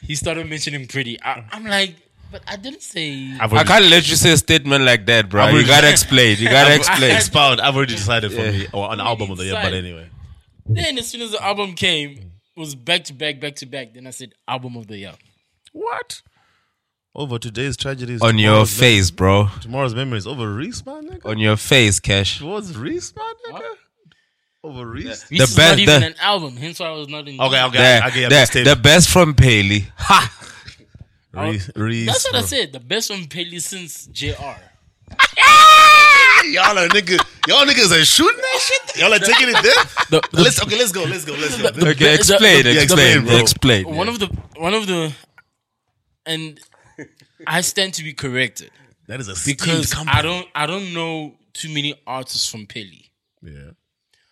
He 0.01 0.13
started 0.13 0.47
mentioning 0.47 0.85
pretty. 0.87 1.19
I, 1.21 1.43
I'm 1.51 1.65
like, 1.65 1.95
but 2.35 2.43
I 2.53 2.57
didn't 2.57 2.81
say. 2.81 3.31
I've 3.39 3.53
I 3.53 3.55
already, 3.57 3.67
can't 3.69 3.85
let 3.85 4.09
you 4.09 4.15
say 4.17 4.31
a 4.33 4.37
statement 4.37 4.83
like 4.83 5.05
that, 5.05 5.29
bro. 5.29 5.43
I've 5.43 5.53
You 5.55 5.65
gotta 5.65 5.89
explain. 5.89 6.37
You 6.37 6.49
gotta 6.49 6.75
explain. 6.75 7.15
expound. 7.15 7.61
I've 7.61 7.75
already 7.77 7.95
decided 7.95 8.33
for 8.33 8.41
Yeah. 8.41 8.51
me 8.51 8.67
or 8.73 8.91
an 8.91 8.99
album 8.99 9.31
of 9.31 9.37
the 9.37 9.45
year. 9.45 9.53
But 9.53 9.69
Decide. 9.69 9.73
anyway, 9.85 10.09
Then 10.65 10.97
as 10.97 11.07
soon 11.07 11.21
as 11.21 11.31
the 11.31 11.41
album 11.41 11.75
came, 11.75 12.11
it 12.55 12.59
was 12.59 12.75
back 12.75 13.05
to 13.05 13.13
back, 13.13 13.39
back 13.39 13.55
to 13.57 13.65
back. 13.65 13.93
Then 13.93 14.05
I 14.07 14.09
said 14.09 14.33
album 14.47 14.75
of 14.75 14.87
the 14.87 14.97
year. 14.97 15.13
what? 15.71 16.21
Over 17.17 17.39
today's 17.39 17.77
tragedies. 17.77 18.21
On 18.21 18.37
your 18.37 18.49
tomorrow's 18.51 18.77
face, 18.77 19.09
bro. 19.11 19.47
tomorrow's 19.61 19.95
memories. 19.95 20.27
Over 20.27 20.53
Reece, 20.53 20.85
man. 20.85 21.07
Nigga. 21.09 21.25
On 21.29 21.37
your 21.37 21.55
face, 21.55 22.01
Cash. 22.01 22.41
What's 22.41 22.75
Reece, 22.75 23.13
man? 23.15 23.33
Nigga. 23.49 23.61
Over 24.65 24.85
Reece. 24.85 25.05
This 25.05 25.23
The 25.29 25.35
is 25.43 25.55
best- 25.55 25.71
not 25.71 25.79
even 25.79 26.01
the- 26.01 26.07
an 26.07 26.15
album, 26.19 26.57
hence 26.57 26.79
why 26.81 26.87
I 26.87 26.91
was 26.91 27.07
not 27.07 27.25
in. 27.29 27.39
Okay, 27.39 27.63
okay. 27.63 27.77
The, 27.77 28.03
I, 28.03 28.07
I 28.07 28.09
get 28.09 28.29
the, 28.29 28.35
that 28.63 28.75
the 28.75 28.81
best 28.81 29.07
from 29.09 29.33
Pheli. 29.35 29.85
Ha! 29.95 30.29
Reece. 31.35 31.69
Reece. 31.75 32.05
That's 32.07 32.25
what 32.25 32.35
I 32.35 32.41
said. 32.45 32.73
The 32.73 32.79
best 32.79 33.09
one 33.09 33.25
Pheli 33.25 33.61
since 33.61 34.07
JR. 34.07 34.31
Y'all 36.45 36.77
are 36.77 36.87
nigga. 36.89 37.17
Y'all 37.47 37.65
niggas 37.65 37.91
are 37.99 38.05
shooting 38.05 38.37
that 38.39 38.59
shit. 38.61 38.97
Y'all 39.01 39.13
are 39.13 39.19
taking 39.19 39.49
it 39.49 39.61
there. 39.63 39.83
The, 40.11 40.21
the, 40.31 40.43
let's 40.43 40.61
okay. 40.61 40.77
Let's 40.77 40.91
go. 40.91 41.03
Let's 41.03 41.25
go. 41.25 41.33
Let's 41.33 41.59
go. 41.59 41.71
The- 41.71 41.89
Okay, 41.89 42.13
explain, 42.13 42.63
the- 42.63 42.79
explain, 42.79 43.17
explain, 43.17 43.25
bro. 43.25 43.37
explain. 43.39 43.95
one 43.95 44.07
of 44.07 44.19
the 44.19 44.27
one 44.57 44.73
of 44.75 44.85
the, 44.85 45.11
and 46.27 46.59
I 47.47 47.61
stand 47.61 47.95
to 47.95 48.03
be 48.03 48.13
corrected 48.13 48.69
that 49.07 49.19
is 49.19 49.27
a 49.29 49.35
because 49.49 49.89
steamed 49.89 50.09
I 50.09 50.21
don't 50.21 50.47
I 50.53 50.67
don't 50.67 50.93
know 50.93 51.33
too 51.53 51.69
many 51.73 51.95
artists 52.05 52.47
from 52.49 52.67
Pheli. 52.67 53.09
Yeah. 53.41 53.71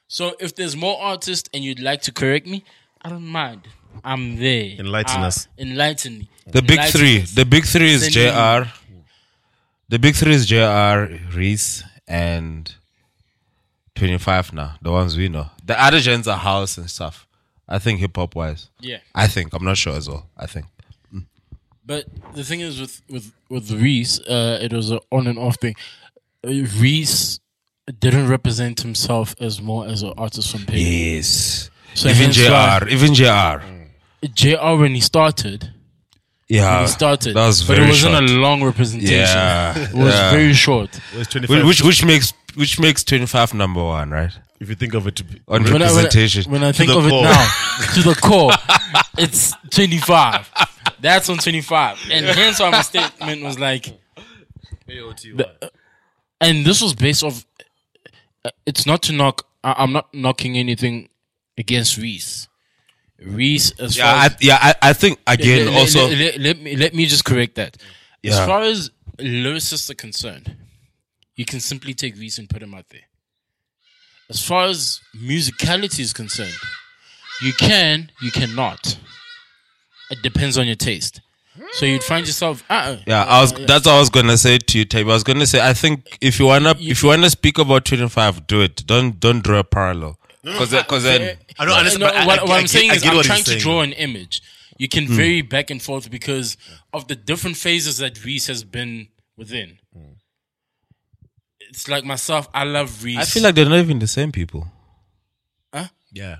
So 0.08 0.36
if 0.40 0.56
there's 0.56 0.76
more 0.76 1.02
artists 1.02 1.50
and 1.54 1.64
you'd 1.64 1.80
like 1.80 2.04
to 2.04 2.12
correct 2.12 2.46
me, 2.46 2.64
I 3.02 3.10
don't 3.10 3.26
mind. 3.28 3.68
I'm 4.04 4.36
there. 4.38 4.76
Enlighten 4.78 5.24
Uh, 5.24 5.28
us. 5.28 5.48
Enlighten 5.58 6.20
me. 6.20 6.30
The 6.48 6.62
big 6.62 6.80
three. 6.92 7.20
The 7.20 7.46
big 7.46 7.66
three 7.66 7.92
is 7.94 8.08
JR. 8.10 8.70
The 9.90 10.00
big 10.00 10.16
three 10.16 10.34
is 10.34 10.46
JR, 10.46 11.14
Reece, 11.36 11.84
and 12.08 12.74
25 13.96 14.54
now. 14.54 14.76
The 14.82 14.92
ones 14.92 15.16
we 15.18 15.30
know. 15.30 15.48
The 15.64 15.82
other 15.82 16.00
gens 16.00 16.28
are 16.28 16.38
house 16.38 16.78
and 16.78 16.90
stuff. 16.90 17.28
I 17.68 17.80
think 17.80 18.00
hip 18.00 18.16
hop 18.16 18.36
wise. 18.36 18.70
Yeah. 18.80 18.98
I 19.16 19.28
think. 19.28 19.54
I'm 19.54 19.64
not 19.64 19.78
sure 19.78 19.96
as 19.96 20.10
well. 20.10 20.28
I 20.38 20.46
think. 20.48 20.66
But 21.86 22.06
the 22.34 22.46
thing 22.46 22.62
is 22.62 22.80
with 22.80 23.02
with 23.10 23.34
with 23.50 23.70
Reece, 23.72 24.18
uh, 24.22 24.58
it 24.62 24.72
was 24.72 24.90
an 24.90 25.00
on 25.12 25.28
and 25.28 25.38
off 25.38 25.58
thing. 25.58 25.76
Uh, 26.46 26.64
Reece 26.80 27.40
didn't 28.00 28.30
represent 28.30 28.80
himself 28.82 29.36
as 29.42 29.62
more 29.62 29.86
as 29.86 30.02
an 30.02 30.14
artist 30.18 30.50
from 30.52 30.62
Pheli. 30.62 31.16
Yes. 31.18 31.70
So 31.94 32.08
even 32.08 32.32
JR. 32.32 32.50
why- 32.52 32.88
Even 32.90 33.14
JR. 33.14 33.62
JR 34.34 34.76
when 34.80 34.96
he 34.96 35.02
started, 35.02 35.73
Yeah. 36.56 36.72
when 36.78 36.82
he 36.82 36.88
started, 36.88 37.36
That 37.36 37.48
was 37.48 37.64
but 37.64 37.78
it 37.80 37.88
wasn't 37.88 38.14
short. 38.16 38.30
a 38.30 38.34
long 38.46 38.64
representation. 38.64 39.16
Yeah. 39.20 39.78
It 39.78 39.94
was 39.94 40.14
yeah. 40.14 40.32
very 40.32 40.54
short. 40.54 40.90
Where's 41.14 41.28
25? 41.28 41.50
Which, 41.66 41.66
which 41.66 41.82
which 41.84 42.06
makes 42.06 42.34
which 42.56 42.80
makes 42.80 43.04
25 43.04 43.54
number 43.54 43.84
one, 43.84 44.12
right? 44.12 44.32
if 44.60 44.70
you 44.70 44.76
think 44.76 44.94
of 44.94 45.06
it 45.08 45.16
to 45.18 45.24
be 45.26 45.42
On 45.50 45.62
When 45.64 45.72
I, 45.72 45.74
when 45.74 45.82
I, 45.82 45.86
representation. 45.88 46.50
when 46.52 46.64
I 46.64 46.72
think 46.72 46.90
of 46.90 47.04
core. 47.04 47.20
it 47.20 47.24
now, 47.24 47.48
to 47.96 48.02
the 48.02 48.16
core, 48.16 48.52
it's 49.18 49.54
25. 49.72 50.50
That's 51.02 51.28
on 51.28 51.38
25. 51.38 51.98
And 52.12 52.26
hence 52.28 52.60
why 52.62 52.70
my 52.70 52.82
statement 52.82 53.44
was 53.44 53.60
like, 53.60 53.88
and 56.40 56.66
this 56.66 56.82
was 56.82 56.94
based 56.94 57.24
off. 57.24 57.46
uh, 58.46 58.52
It's 58.66 58.86
not 58.86 59.02
to 59.04 59.14
knock. 59.14 59.46
I, 59.64 59.76
I'm 59.80 59.92
not 59.94 60.14
knocking 60.14 60.58
anything 60.58 61.10
against 61.58 61.98
Reece. 61.98 62.48
Reece, 63.26 63.72
as 63.80 63.98
yeah, 63.98 64.04
far 64.04 64.16
I, 64.22 64.26
as 64.26 64.36
yeah, 64.42 64.58
I, 64.62 64.90
I 64.90 64.94
think 64.94 65.20
again 65.28 65.68
let, 65.68 65.76
also 65.80 66.08
let, 66.08 66.18
let- 66.18 66.40
let 66.40 66.62
me 66.62 66.76
let 66.76 66.94
me 66.94 67.06
just 67.06 67.26
correct 67.26 67.56
that. 67.56 67.78
As 68.24 68.38
far 68.40 68.62
as 68.62 68.90
lyricists 69.20 69.90
are 69.90 69.96
concerned, 69.96 70.56
you 71.36 71.46
can 71.46 71.60
simply 71.60 71.94
take 71.94 72.16
Reece 72.18 72.38
and 72.38 72.50
put 72.50 72.62
him 72.64 72.74
out 72.74 72.86
there. 72.90 73.02
As 74.30 74.44
far 74.46 74.66
as 74.66 75.02
musicality 75.16 76.00
is 76.00 76.14
concerned, 76.14 76.54
you 77.42 77.52
can, 77.54 78.10
you 78.22 78.32
cannot. 78.32 78.98
It 80.10 80.22
depends 80.24 80.58
on 80.58 80.68
your 80.68 80.76
taste. 80.78 81.22
So 81.74 81.86
you'd 81.86 82.04
find 82.04 82.26
yourself. 82.26 82.64
Uh, 82.70 82.98
Yeah, 83.06 83.24
I 83.26 83.42
was. 83.42 83.52
That's 83.54 83.86
what 83.86 83.96
I 83.96 84.00
was 84.00 84.10
gonna 84.10 84.38
say 84.38 84.58
to 84.58 84.78
you, 84.80 84.86
Tabe. 84.86 85.08
I 85.08 85.14
was 85.14 85.24
gonna 85.24 85.46
say. 85.46 85.62
I 85.62 85.74
think 85.74 86.18
if 86.22 86.40
you 86.40 86.46
wanna, 86.46 86.74
if 86.80 87.04
you 87.04 87.10
wanna 87.10 87.30
speak 87.30 87.58
about 87.60 87.86
twenty 87.86 88.08
five, 88.10 88.48
do 88.48 88.62
it. 88.62 88.86
Don't 88.88 89.20
don't 89.20 89.44
draw 89.44 89.60
a 89.60 89.64
parallel. 89.64 90.18
Because 90.44 90.72
because 90.72 91.04
then 91.04 91.38
I 91.58 91.66
don't 91.66 91.78
understand. 91.78 92.02
No, 92.02 92.08
but 92.08 92.16
I- 92.18 92.26
what, 92.26 92.40
I- 92.40 92.44
what 92.44 92.52
I 92.52 92.56
I'm 92.58 92.62
get- 92.64 92.70
saying 92.70 92.92
I 92.92 92.96
is, 92.96 93.02
get 93.04 93.10
I'm 93.12 93.16
what 93.16 93.26
he's 93.26 93.28
trying 93.28 93.44
to 93.44 93.50
saying, 93.52 93.60
draw 93.62 93.82
an 93.82 93.94
image. 93.94 94.42
You 94.78 94.88
can 94.90 95.08
vary 95.08 95.42
back 95.42 95.70
and 95.70 95.82
forth 95.82 96.10
because 96.12 96.58
of 96.92 97.08
the 97.08 97.16
different 97.16 97.56
phases 97.58 97.98
that 98.00 98.24
Reece 98.26 98.48
has 98.48 98.64
been 98.64 99.08
within. 99.38 99.78
It's 101.70 101.88
like 101.88 102.04
myself. 102.04 102.48
I 102.54 102.64
love 102.66 103.04
Reece. 103.04 103.18
I 103.20 103.24
feel 103.26 103.44
like 103.44 103.56
they're 103.56 103.70
not 103.70 103.80
even 103.80 104.00
the 104.00 104.08
same 104.08 104.32
people. 104.32 104.68
Yeah. 106.16 106.38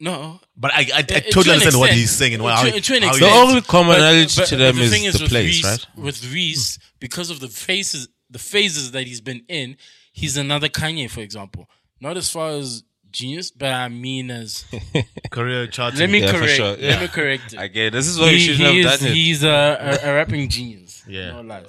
no. 0.00 0.38
But 0.54 0.74
I, 0.74 0.80
I, 0.80 0.84
I 0.96 0.98
Uh, 0.98 1.02
to 1.02 1.20
totally 1.30 1.54
an 1.54 1.60
understand 1.62 1.78
what 1.80 1.86
extent. 1.86 1.98
he's 2.00 2.10
saying 2.10 2.34
and 2.34 2.42
To- 2.42 2.48
how, 2.50 2.62
to 2.64 2.70
he- 2.70 2.76
an 2.96 3.02
how 3.04 3.08
he- 3.08 3.08
extent. 3.08 3.20
The 3.20 3.30
only 3.38 3.60
commonality 3.62 4.44
to 4.44 4.56
them 4.56 4.76
the 4.76 4.82
is 4.82 4.90
the 5.14 5.22
with 5.24 5.30
place, 5.30 5.46
Reece, 5.46 5.64
right? 5.64 5.86
With 5.96 6.32
Reece, 6.32 6.78
because 7.00 7.30
of 7.30 7.40
the 7.40 7.48
phases, 7.48 8.08
the 8.28 8.38
phases 8.38 8.90
that 8.92 9.06
he's 9.06 9.22
been 9.22 9.42
in, 9.48 9.78
he's 10.12 10.36
another 10.36 10.68
Kanye, 10.68 11.08
for 11.10 11.20
example. 11.20 11.70
Not 12.02 12.18
as 12.18 12.28
far 12.28 12.50
as 12.50 12.82
genius, 13.14 13.50
but 13.50 13.72
I 13.72 13.88
mean 13.88 14.30
as. 14.30 14.64
career 15.30 15.66
charting. 15.66 16.00
Let 16.00 16.10
me 16.10 16.20
Yeah, 16.22 16.32
correct. 16.32 16.52
sure. 16.52 16.66
Let 16.72 16.80
Yeah. 16.80 17.00
me 17.00 17.08
correct 17.08 17.52
it. 17.54 17.60
Again, 17.60 17.92
this 17.92 18.06
is 18.06 18.18
why 18.18 18.26
you 18.30 18.38
he, 18.38 18.40
shouldn't 18.40 18.74
he 18.74 18.82
have 18.82 18.94
is, 18.94 19.00
done 19.00 19.08
it. 19.08 19.14
He's 19.14 19.42
a, 19.44 19.48
a, 20.04 20.10
a 20.10 20.14
rapping 20.14 20.48
genius. 20.48 21.02
Yeah. 21.08 21.40
No. 21.40 21.62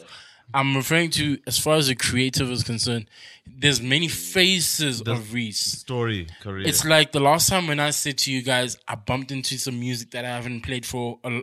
I'm 0.53 0.75
referring 0.75 1.09
to 1.11 1.37
as 1.47 1.57
far 1.57 1.75
as 1.75 1.87
the 1.87 1.95
creative 1.95 2.49
is 2.51 2.63
concerned. 2.63 3.09
There's 3.47 3.81
many 3.81 4.07
phases 4.07 5.01
of 5.01 5.33
Reece. 5.33 5.59
story 5.59 6.27
career. 6.41 6.67
It's 6.67 6.85
like 6.85 7.11
the 7.11 7.19
last 7.19 7.49
time 7.49 7.67
when 7.67 7.79
I 7.79 7.89
said 7.91 8.17
to 8.19 8.31
you 8.31 8.41
guys, 8.41 8.77
I 8.87 8.95
bumped 8.95 9.31
into 9.31 9.57
some 9.57 9.79
music 9.79 10.11
that 10.11 10.25
I 10.25 10.29
haven't 10.29 10.61
played 10.61 10.85
for 10.85 11.19
a, 11.23 11.41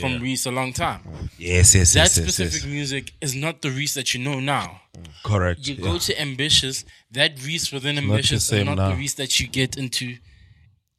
from 0.00 0.20
Reece 0.20 0.46
a 0.46 0.50
long 0.50 0.72
time. 0.72 1.00
Yes, 1.38 1.74
yes, 1.74 1.92
That 1.94 2.00
yes, 2.00 2.16
yes, 2.18 2.24
specific 2.24 2.62
yes. 2.62 2.64
music 2.66 3.12
is 3.20 3.34
not 3.34 3.62
the 3.62 3.70
Reece 3.70 3.94
that 3.94 4.14
you 4.14 4.20
know 4.22 4.40
now. 4.40 4.80
Correct. 5.24 5.66
You 5.66 5.74
yeah. 5.74 5.84
go 5.84 5.98
to 5.98 6.20
Ambitious, 6.20 6.84
that 7.12 7.32
Reece 7.44 7.72
within 7.72 7.96
the 7.96 8.02
Ambitious 8.02 8.42
is 8.42 8.46
same 8.46 8.66
not 8.66 8.76
now. 8.76 8.90
the 8.90 8.96
Reece 8.96 9.14
that 9.14 9.38
you 9.40 9.48
get 9.48 9.76
into 9.76 10.16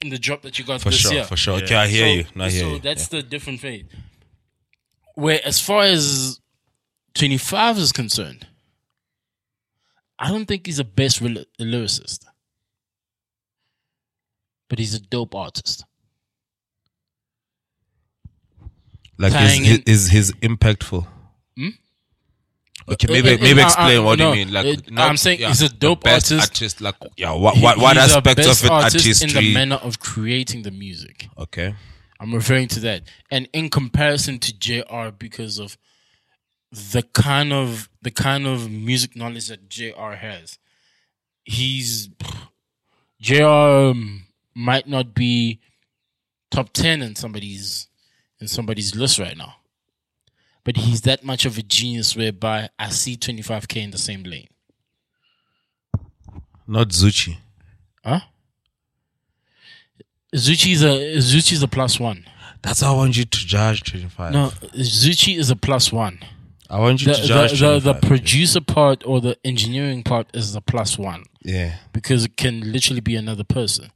in 0.01 0.09
the 0.09 0.17
drop 0.17 0.41
that 0.43 0.59
you 0.59 0.65
got 0.65 0.81
for 0.81 0.89
this 0.89 0.99
sure, 0.99 1.13
year. 1.13 1.23
for 1.23 1.37
sure. 1.37 1.55
Okay, 1.63 1.75
I 1.75 1.87
hear 1.87 2.05
so, 2.07 2.13
you. 2.13 2.25
No, 2.35 2.43
I 2.45 2.49
hear 2.49 2.59
so 2.61 2.69
you. 2.73 2.79
that's 2.79 3.07
the 3.07 3.23
different 3.23 3.59
phase. 3.61 3.85
Where 5.15 5.39
as 5.45 5.59
far 5.59 5.83
as 5.83 6.39
25 7.13 7.77
is 7.77 7.91
concerned, 7.91 8.47
I 10.19 10.29
don't 10.29 10.45
think 10.45 10.65
he's 10.65 10.77
the 10.77 10.83
best 10.83 11.21
lyri- 11.21 11.45
lyricist. 11.59 12.25
But 14.69 14.79
he's 14.79 14.93
a 14.95 14.99
dope 14.99 15.35
artist. 15.35 15.85
Like 19.17 19.33
is, 19.33 19.79
is 19.85 20.09
his 20.09 20.31
impactful? 20.33 21.05
Hmm? 21.57 21.69
Okay, 22.87 23.07
Uh, 23.07 23.11
maybe 23.13 23.33
uh, 23.33 23.37
maybe 23.39 23.61
uh, 23.61 23.65
explain 23.65 23.99
uh, 23.99 24.03
what 24.03 24.19
no, 24.19 24.33
you 24.33 24.45
mean. 24.45 24.53
Like, 24.53 24.65
uh, 24.65 24.81
not- 24.91 25.09
I'm 25.09 25.17
saying 25.17 25.39
yeah, 25.39 25.47
he's 25.49 25.61
a 25.61 25.69
dope 25.69 26.03
best 26.03 26.31
artist. 26.31 26.81
Like, 26.81 26.95
yeah, 27.17 27.31
what 27.31 27.57
what, 27.57 27.77
what 27.77 27.97
He's 27.97 28.11
a 28.13 28.17
aspects 28.17 28.45
best 28.47 28.63
of 28.63 28.65
it? 28.67 28.71
artist 28.71 29.23
in 29.23 29.29
the 29.33 29.53
manner 29.53 29.75
of 29.77 29.99
creating 29.99 30.61
the 30.63 30.71
music. 30.71 31.27
Okay. 31.37 31.73
I'm 32.19 32.33
referring 32.33 32.67
to 32.69 32.79
that. 32.81 33.03
And 33.29 33.49
in 33.53 33.69
comparison 33.69 34.39
to 34.39 34.57
JR 34.57 35.09
because 35.17 35.59
of 35.59 35.77
the 36.71 37.03
kind 37.13 37.51
of 37.53 37.89
the 38.01 38.11
kind 38.11 38.45
of 38.45 38.69
music 38.69 39.15
knowledge 39.15 39.47
that 39.47 39.69
JR 39.69 40.11
has. 40.13 40.57
He's 41.43 42.09
JR 43.21 43.43
um, 43.43 44.25
might 44.53 44.87
not 44.87 45.13
be 45.13 45.59
top 46.51 46.71
10 46.73 47.01
in 47.01 47.15
somebody's 47.15 47.87
in 48.39 48.47
somebody's 48.47 48.95
list 48.95 49.19
right 49.19 49.37
now. 49.37 49.55
But 50.63 50.77
he's 50.77 51.01
that 51.01 51.23
much 51.23 51.45
of 51.45 51.57
a 51.57 51.61
genius 51.61 52.15
whereby 52.15 52.69
I 52.79 52.89
see 52.89 53.15
25k 53.17 53.83
in 53.83 53.91
the 53.91 53.97
same 53.97 54.23
lane. 54.23 54.47
Not 56.67 56.89
Zuchi. 56.89 57.37
Huh? 58.03 58.21
Zuchi's 60.35 60.83
a 60.83 61.17
Zuchi's 61.17 61.61
a 61.63 61.67
plus 61.67 61.99
one. 61.99 62.25
That's 62.61 62.81
how 62.81 62.95
I 62.95 62.97
want 62.97 63.15
you 63.15 63.25
to 63.25 63.37
judge 63.45 63.83
25. 63.83 64.33
No, 64.33 64.47
Zuchi 64.73 65.37
is 65.37 65.51
a 65.51 65.55
plus 65.55 65.91
one. 65.91 66.19
I 66.67 66.79
want 66.79 67.01
you 67.01 67.13
The, 67.13 67.13
to 67.13 67.27
judge 67.27 67.59
the, 67.59 67.79
the, 67.79 67.93
the 67.93 68.07
producer 68.07 68.59
part 68.59 69.03
or 69.05 69.21
the 69.21 69.37
engineering 69.45 70.01
part 70.01 70.35
is 70.35 70.53
the 70.53 70.61
plus 70.61 70.97
one 70.97 71.25
Yeah. 71.43 71.75
because 71.93 72.25
it 72.25 72.37
can 72.37 72.71
literally 72.71 73.01
be 73.01 73.15
another 73.15 73.43
person. 73.43 73.91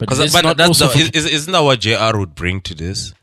But, 0.00 0.08
but 0.08 0.42
not 0.42 0.56
that's 0.56 0.78
the, 0.80 1.10
is, 1.14 1.26
isn't 1.26 1.52
that 1.52 1.60
what 1.60 1.78
JR 1.80 2.18
would 2.18 2.34
bring 2.34 2.62
to 2.62 2.74
this? 2.74 3.14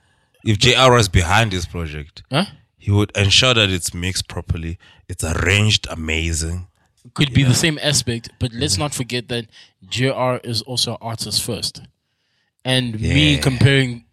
If 0.49 0.57
JR 0.59 0.91
was 0.93 1.09
behind 1.09 1.51
this 1.51 1.65
project, 1.65 2.23
Huh? 2.31 2.45
he 2.77 2.89
would 2.91 3.11
ensure 3.15 3.53
that 3.53 3.69
it's 3.69 3.93
mixed 3.93 4.27
properly, 4.27 4.77
it's 5.09 5.23
arranged 5.23 5.87
amazing. 5.89 6.67
Could 7.13 7.33
be 7.33 7.43
the 7.43 7.53
same 7.65 7.77
aspect, 7.81 8.29
but 8.39 8.51
let's 8.53 8.77
not 8.77 8.93
forget 8.93 9.27
that 9.29 9.45
JR 9.89 10.33
is 10.51 10.61
also 10.63 10.91
an 10.93 10.97
artist 11.01 11.41
first. 11.43 11.81
And 12.65 12.99
me 12.99 13.37
comparing 13.37 14.05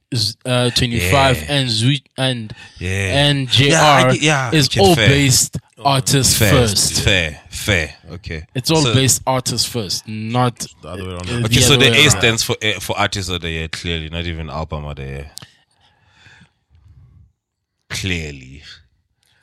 uh, 0.46 0.70
25 0.70 1.36
Yeah. 1.42 1.44
and 1.54 1.68
Zui 1.68 2.02
and 2.16 2.52
Yeah. 2.78 3.24
and 3.26 3.48
JR 3.48 3.64
Yeah, 3.64 3.82
I 3.82 4.12
yeah, 4.20 4.50
is 4.54 4.66
okay, 4.68 4.80
all 4.80 4.94
fair. 4.94 5.08
based 5.08 5.56
artist 5.84 6.36
Fair, 6.38 6.50
first. 6.52 7.02
fair, 7.02 7.40
fair. 7.50 7.96
Okay, 8.12 8.46
It's 8.54 8.70
all 8.70 8.82
So- 8.82 8.94
based 8.94 9.22
artist 9.26 9.66
first, 9.68 10.06
not 10.06 10.66
The 10.82 10.88
other 10.88 11.04
way 11.04 11.10
around. 11.14 11.30
Okay, 11.46 11.56
the 11.56 11.60
so 11.62 11.76
the 11.76 11.86
A 11.86 11.98
around. 12.00 12.10
stands 12.10 12.42
for 12.44 12.56
for 12.80 12.96
artist 12.98 13.28
of 13.30 13.40
the 13.40 13.50
year. 13.50 13.66
Clearly, 13.68 14.08
not 14.08 14.24
even 14.26 14.50
album 14.50 14.84
of 14.84 14.96
the 14.96 15.02
year. 15.04 15.30
Clearly, 18.04 18.62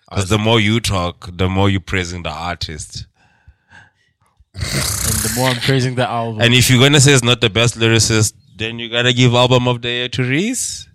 because 0.08 0.30
the 0.30 0.38
more 0.38 0.60
you 0.60 0.80
talk, 0.80 1.30
the 1.36 1.50
more 1.50 1.68
you're 1.70 1.82
praising 1.82 2.22
the 2.24 2.30
artist. 2.30 3.08
and 4.54 4.62
the 4.64 5.34
more 5.36 5.50
I'm 5.50 5.56
praising 5.62 5.96
the 5.96 6.08
album. 6.08 6.42
And 6.42 6.54
if 6.54 6.70
you're 6.70 6.80
gonna 6.80 7.00
say 7.00 7.14
it's 7.14 7.24
not 7.24 7.42
the 7.42 7.50
best 7.50 7.76
lyricist, 7.78 8.34
then 8.56 8.78
you 8.78 8.88
gotta 8.90 9.14
give 9.14 9.34
album 9.34 9.68
of 9.68 9.82
the 9.82 9.90
year 9.90 10.10
to 10.10 10.24
Reece. 10.24 10.88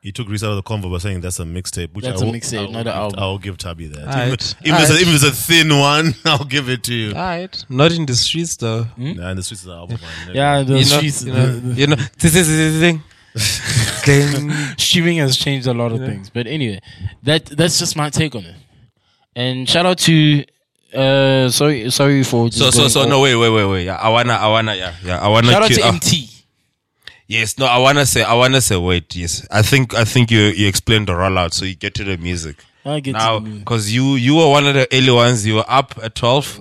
He 0.00 0.12
took 0.12 0.28
Reece 0.28 0.44
out 0.44 0.50
of 0.50 0.56
the 0.56 0.62
convo 0.62 0.90
by 0.90 0.98
saying 0.98 1.20
that's 1.20 1.40
a 1.40 1.44
mixtape. 1.44 1.92
Which 1.92 2.04
That's 2.04 2.22
I 2.22 2.24
a 2.24 2.26
will, 2.28 2.32
mixtape, 2.32 2.58
I 2.58 2.62
will 2.62 2.70
not 2.72 2.78
an 2.78 2.84
give- 2.84 2.94
album. 2.94 3.18
I'll 3.20 3.38
give 3.38 3.58
Tabby 3.58 3.88
that. 3.88 4.06
Alright. 4.06 4.54
Even, 4.64 4.74
even, 4.74 4.74
if 4.76 4.80
it's 4.82 4.90
a, 4.90 5.00
even 5.02 5.14
if 5.14 5.22
it's 5.24 5.24
a 5.24 5.52
thin 5.52 5.68
one, 5.78 6.14
I'll 6.24 6.44
give 6.44 6.68
it 6.70 6.84
to 6.84 6.94
you. 6.94 7.10
Alright, 7.10 7.64
not 7.68 7.92
in 7.92 8.06
the 8.06 8.14
streets 8.14 8.56
though. 8.56 8.84
Hmm? 8.84 9.12
Nah, 9.14 9.30
in 9.32 9.36
the 9.36 9.42
streets 9.42 9.62
is 9.62 9.66
the 9.66 9.74
album. 9.74 9.98
Man. 10.26 10.36
yeah, 10.36 10.62
the 10.62 10.72
You 10.74 10.78
know, 10.78 10.82
streets, 10.84 11.24
you 11.24 11.32
know, 11.34 11.46
the- 11.52 11.60
the- 11.60 11.74
you 11.80 11.86
know, 11.88 11.96
this 12.18 12.34
is 12.36 12.48
the 12.48 12.80
thing. 12.80 13.02
Cling. 14.04 14.50
streaming 14.78 15.18
has 15.18 15.36
changed 15.36 15.66
a 15.66 15.74
lot 15.74 15.92
of 15.92 15.98
things. 16.00 16.30
But 16.30 16.46
anyway, 16.46 16.80
that 17.22 17.46
that's 17.46 17.78
just 17.78 17.96
my 17.96 18.10
take 18.10 18.34
on 18.34 18.44
it. 18.44 18.56
And 19.36 19.68
shout 19.68 19.86
out 19.86 19.98
to 19.98 20.44
uh 20.94 21.48
sorry 21.50 21.90
sorry 21.90 22.24
for 22.24 22.48
just 22.48 22.58
So 22.58 22.70
so 22.70 22.88
so 22.88 23.00
off. 23.02 23.08
no 23.08 23.20
wait 23.20 23.36
wait 23.36 23.50
wait 23.50 23.64
wait. 23.66 23.84
Yeah, 23.84 23.96
I 23.96 24.08
wanna 24.08 24.32
I 24.34 24.48
wanna 24.48 24.74
yeah 24.74 24.94
yeah 25.04 25.18
I 25.20 25.28
wanna. 25.28 25.50
shout 25.50 25.62
out 25.62 25.70
to 25.72 25.82
uh, 25.82 25.88
MT. 25.88 26.30
Yes, 27.30 27.58
no, 27.58 27.66
I 27.66 27.76
wanna 27.76 28.06
say, 28.06 28.22
I 28.22 28.32
wanna 28.32 28.62
say, 28.62 28.76
wait, 28.78 29.14
yes, 29.14 29.46
I 29.50 29.60
think, 29.60 29.94
I 29.94 30.04
think 30.04 30.30
you 30.30 30.40
you 30.40 30.66
explained 30.66 31.08
the 31.08 31.12
rollout, 31.12 31.52
so 31.52 31.66
you 31.66 31.74
get 31.74 31.92
to 31.96 32.04
the 32.04 32.16
music 32.16 32.64
I 32.86 33.00
get 33.00 33.12
now, 33.12 33.40
to 33.40 33.44
because 33.44 33.92
you 33.92 34.14
you 34.14 34.36
were 34.36 34.48
one 34.48 34.66
of 34.66 34.72
the 34.72 34.88
early 34.90 35.10
ones. 35.10 35.46
You 35.46 35.56
were 35.56 35.64
up 35.68 35.94
at 36.02 36.14
twelve, 36.14 36.58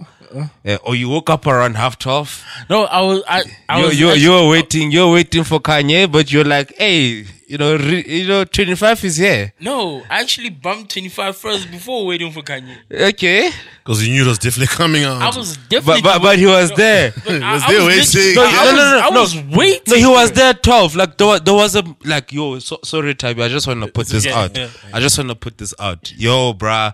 uh, 0.65 0.77
or 0.83 0.95
you 0.95 1.09
woke 1.09 1.29
up 1.29 1.45
around 1.47 1.75
half 1.75 1.97
twelve. 1.99 2.43
No, 2.69 2.83
I 2.85 3.01
was 3.01 3.23
I, 3.27 3.43
I 3.69 3.79
You 3.79 3.85
was 3.85 3.99
you 3.99 4.07
actually- 4.09 4.21
you 4.23 4.31
were 4.31 4.47
waiting, 4.49 4.91
you 4.91 4.99
were 5.07 5.13
waiting 5.13 5.43
for 5.43 5.59
Kanye, 5.59 6.11
but 6.11 6.31
you're 6.31 6.43
like, 6.43 6.75
hey, 6.77 7.25
you 7.47 7.57
know, 7.57 7.77
re, 7.77 8.03
you 8.05 8.27
know, 8.27 8.43
twenty 8.43 8.75
five 8.75 9.01
is 9.05 9.17
here. 9.17 9.53
no, 9.61 10.01
I 10.09 10.19
actually 10.21 10.49
bumped 10.49 10.91
25 10.91 11.37
first 11.37 11.71
before 11.71 12.05
waiting 12.05 12.31
for 12.31 12.41
Kanye. 12.41 12.75
Okay, 12.91 13.49
Because 13.83 14.05
you 14.05 14.13
knew 14.13 14.23
it 14.25 14.27
was 14.27 14.37
definitely 14.37 14.75
coming 14.75 15.03
out. 15.05 15.21
I 15.21 15.37
was 15.37 15.55
definitely 15.69 16.01
but 16.01 16.15
but 16.19 16.21
but 16.21 16.37
he 16.39 16.45
was 16.45 16.71
there. 16.71 17.13
But 17.23 17.41
I, 17.41 17.53
was 17.53 17.63
I 17.63 17.71
there 17.71 17.85
was 17.85 18.13
waiting. 18.15 18.35
No, 18.35 18.43
no, 18.43 18.51
no, 18.51 18.75
no, 18.75 18.99
I 18.99 19.09
no. 19.11 19.21
was 19.21 19.35
waiting. 19.57 19.81
No, 19.87 19.95
he 19.95 20.05
was 20.07 20.31
there 20.33 20.49
at 20.49 20.61
12. 20.61 20.95
Like, 20.97 21.17
there 21.17 21.27
was, 21.27 21.41
there 21.41 21.53
was 21.53 21.75
a, 21.77 21.83
like, 22.03 22.33
yo, 22.33 22.59
so, 22.59 22.79
sorry, 22.83 23.15
Tabi, 23.15 23.41
I 23.43 23.47
just 23.47 23.65
want 23.65 23.81
to 23.81 23.89
put 23.91 24.07
this 24.07 24.25
okay, 24.27 24.35
out. 24.35 24.57
yeah. 24.57 24.67
I 24.93 24.99
just 24.99 25.17
want 25.17 25.29
to 25.29 25.35
put 25.35 25.57
this 25.57 25.73
out. 25.79 26.11
Yo, 26.17 26.53
bruh. 26.53 26.93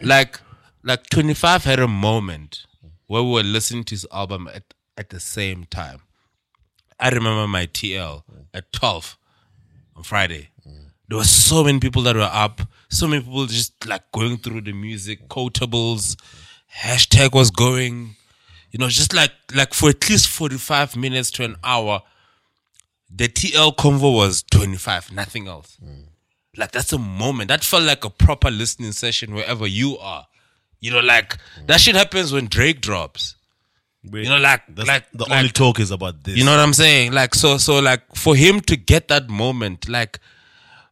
Like, 0.00 0.38
like 0.84 1.08
25 1.10 1.64
had 1.64 1.78
a 1.78 1.88
moment 1.88 2.66
where 3.06 3.22
we 3.22 3.30
were 3.30 3.42
listening 3.42 3.84
to 3.84 3.94
his 3.94 4.06
album 4.12 4.48
at, 4.52 4.74
at 4.96 5.10
the 5.10 5.20
same 5.20 5.64
time. 5.64 6.00
I 6.98 7.08
remember 7.08 7.46
my 7.48 7.66
TL 7.66 8.22
at 8.54 8.72
12 8.72 9.18
on 9.96 10.02
Friday. 10.02 10.50
There 11.08 11.18
were 11.18 11.24
so 11.24 11.62
many 11.62 11.78
people 11.78 12.00
that 12.04 12.16
were 12.16 12.22
up, 12.22 12.62
so 12.88 13.06
many 13.06 13.22
people 13.22 13.44
just 13.44 13.86
like 13.86 14.10
going 14.12 14.38
through 14.38 14.62
the 14.62 14.72
music, 14.72 15.28
quotables, 15.28 16.16
hashtag 16.74 17.34
was 17.34 17.50
going, 17.50 18.16
you 18.70 18.78
know, 18.78 18.88
just 18.88 19.12
like 19.12 19.32
like 19.54 19.74
for 19.74 19.90
at 19.90 20.08
least 20.08 20.28
45 20.28 20.96
minutes 20.96 21.30
to 21.32 21.44
an 21.44 21.56
hour, 21.62 22.00
the 23.14 23.28
TL 23.28 23.76
convo 23.76 24.16
was 24.16 24.42
25, 24.44 25.12
nothing 25.12 25.48
else. 25.48 25.76
Mm. 25.84 26.04
Like 26.56 26.72
that's 26.72 26.94
a 26.94 26.98
moment. 26.98 27.48
That 27.48 27.62
felt 27.62 27.82
like 27.82 28.06
a 28.06 28.10
proper 28.10 28.50
listening 28.50 28.92
session 28.92 29.34
wherever 29.34 29.66
you 29.66 29.98
are. 29.98 30.26
You 30.82 30.90
know, 30.90 31.00
like 31.00 31.38
that 31.66 31.80
shit 31.80 31.94
happens 31.94 32.32
when 32.32 32.46
Drake 32.48 32.80
drops. 32.82 33.36
Wait, 34.04 34.24
You 34.24 34.30
know, 34.30 34.38
like 34.38 34.62
like 34.76 35.04
the 35.12 35.24
like, 35.26 35.38
only 35.38 35.48
talk 35.50 35.78
is 35.80 35.90
about 35.92 36.24
this. 36.24 36.36
you 36.36 36.44
know 36.44 36.50
what 36.50 36.58
I'm 36.60 36.74
saying? 36.74 37.12
Like 37.12 37.34
so 37.36 37.56
so 37.56 37.78
like 37.78 38.02
for 38.16 38.34
him 38.36 38.60
to 38.62 38.76
get 38.76 39.06
that 39.08 39.30
moment, 39.30 39.88
like 39.88 40.18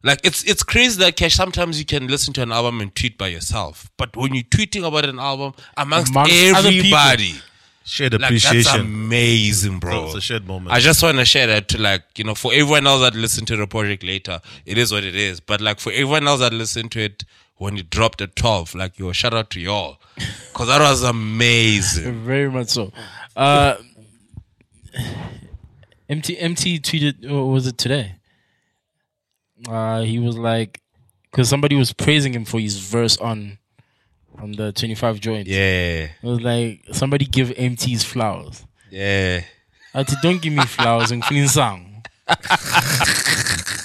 like 0.01 0.21
it's 0.23 0.43
it's 0.45 0.63
crazy 0.63 0.97
that 1.03 1.17
Cash 1.17 1.35
sometimes 1.35 1.77
you 1.77 1.85
can 1.85 2.07
listen 2.07 2.33
to 2.35 2.41
an 2.41 2.51
album 2.53 2.79
and 2.79 2.95
tweet 2.95 3.17
by 3.17 3.27
yourself. 3.27 3.91
But 3.97 4.15
when 4.15 4.33
you're 4.33 4.45
tweeting 4.45 4.87
about 4.87 5.03
an 5.05 5.19
album 5.19 5.53
amongst, 5.75 6.11
Amongst 6.13 6.31
everybody, 6.33 7.33
shared 7.83 8.13
like 8.13 8.21
that's 8.31 8.45
appreciation. 8.45 8.79
amazing, 8.79 9.79
bro. 9.79 10.05
It's 10.05 10.15
a 10.15 10.21
shared 10.21 10.47
moment. 10.47 10.71
I 10.71 10.79
just 10.79 11.03
want 11.03 11.17
to 11.17 11.25
share 11.25 11.47
that 11.47 11.67
to 11.67 11.81
like, 11.81 12.03
you 12.17 12.23
know, 12.23 12.33
for 12.33 12.53
everyone 12.53 12.87
else 12.87 13.01
that 13.01 13.13
listen 13.13 13.45
to 13.47 13.57
the 13.57 13.67
project 13.67 14.03
later, 14.03 14.39
it 14.65 14.77
is 14.77 14.91
what 14.93 15.03
it 15.03 15.15
is. 15.15 15.41
But 15.41 15.59
like 15.59 15.81
for 15.81 15.91
everyone 15.91 16.29
else 16.29 16.39
that 16.39 16.53
listened 16.53 16.93
to 16.93 17.01
it 17.01 17.25
when 17.61 17.77
it 17.77 17.91
dropped 17.91 18.21
at 18.21 18.35
12, 18.35 18.73
like, 18.73 18.97
yo, 18.97 19.11
shout 19.11 19.35
out 19.35 19.51
to 19.51 19.59
y'all. 19.59 19.97
Cause 20.51 20.67
that 20.67 20.79
was 20.81 21.03
amazing. 21.03 22.23
Very 22.25 22.49
much 22.49 22.69
so. 22.69 22.91
Uh, 23.35 23.75
MT 26.09 26.39
MT 26.39 26.79
tweeted, 26.79 27.31
or 27.31 27.51
was 27.51 27.67
it 27.67 27.77
today? 27.77 28.15
Uh, 29.69 30.01
he 30.01 30.17
was 30.17 30.39
like, 30.39 30.81
because 31.29 31.49
somebody 31.49 31.75
was 31.75 31.93
praising 31.93 32.33
him 32.33 32.45
for 32.45 32.59
his 32.59 32.79
verse 32.79 33.17
on 33.17 33.59
on 34.39 34.53
the 34.53 34.71
25 34.71 35.19
joint. 35.19 35.47
Yeah. 35.47 36.09
It 36.19 36.23
was 36.23 36.41
like, 36.41 36.81
somebody 36.93 37.25
give 37.25 37.53
MT's 37.55 38.03
flowers. 38.03 38.65
Yeah. 38.89 39.43
I 39.93 40.03
said, 40.03 40.17
don't 40.23 40.41
give 40.41 40.53
me 40.53 40.65
flowers 40.65 41.11
and 41.11 41.21
clean 41.21 41.47
song. 41.47 42.03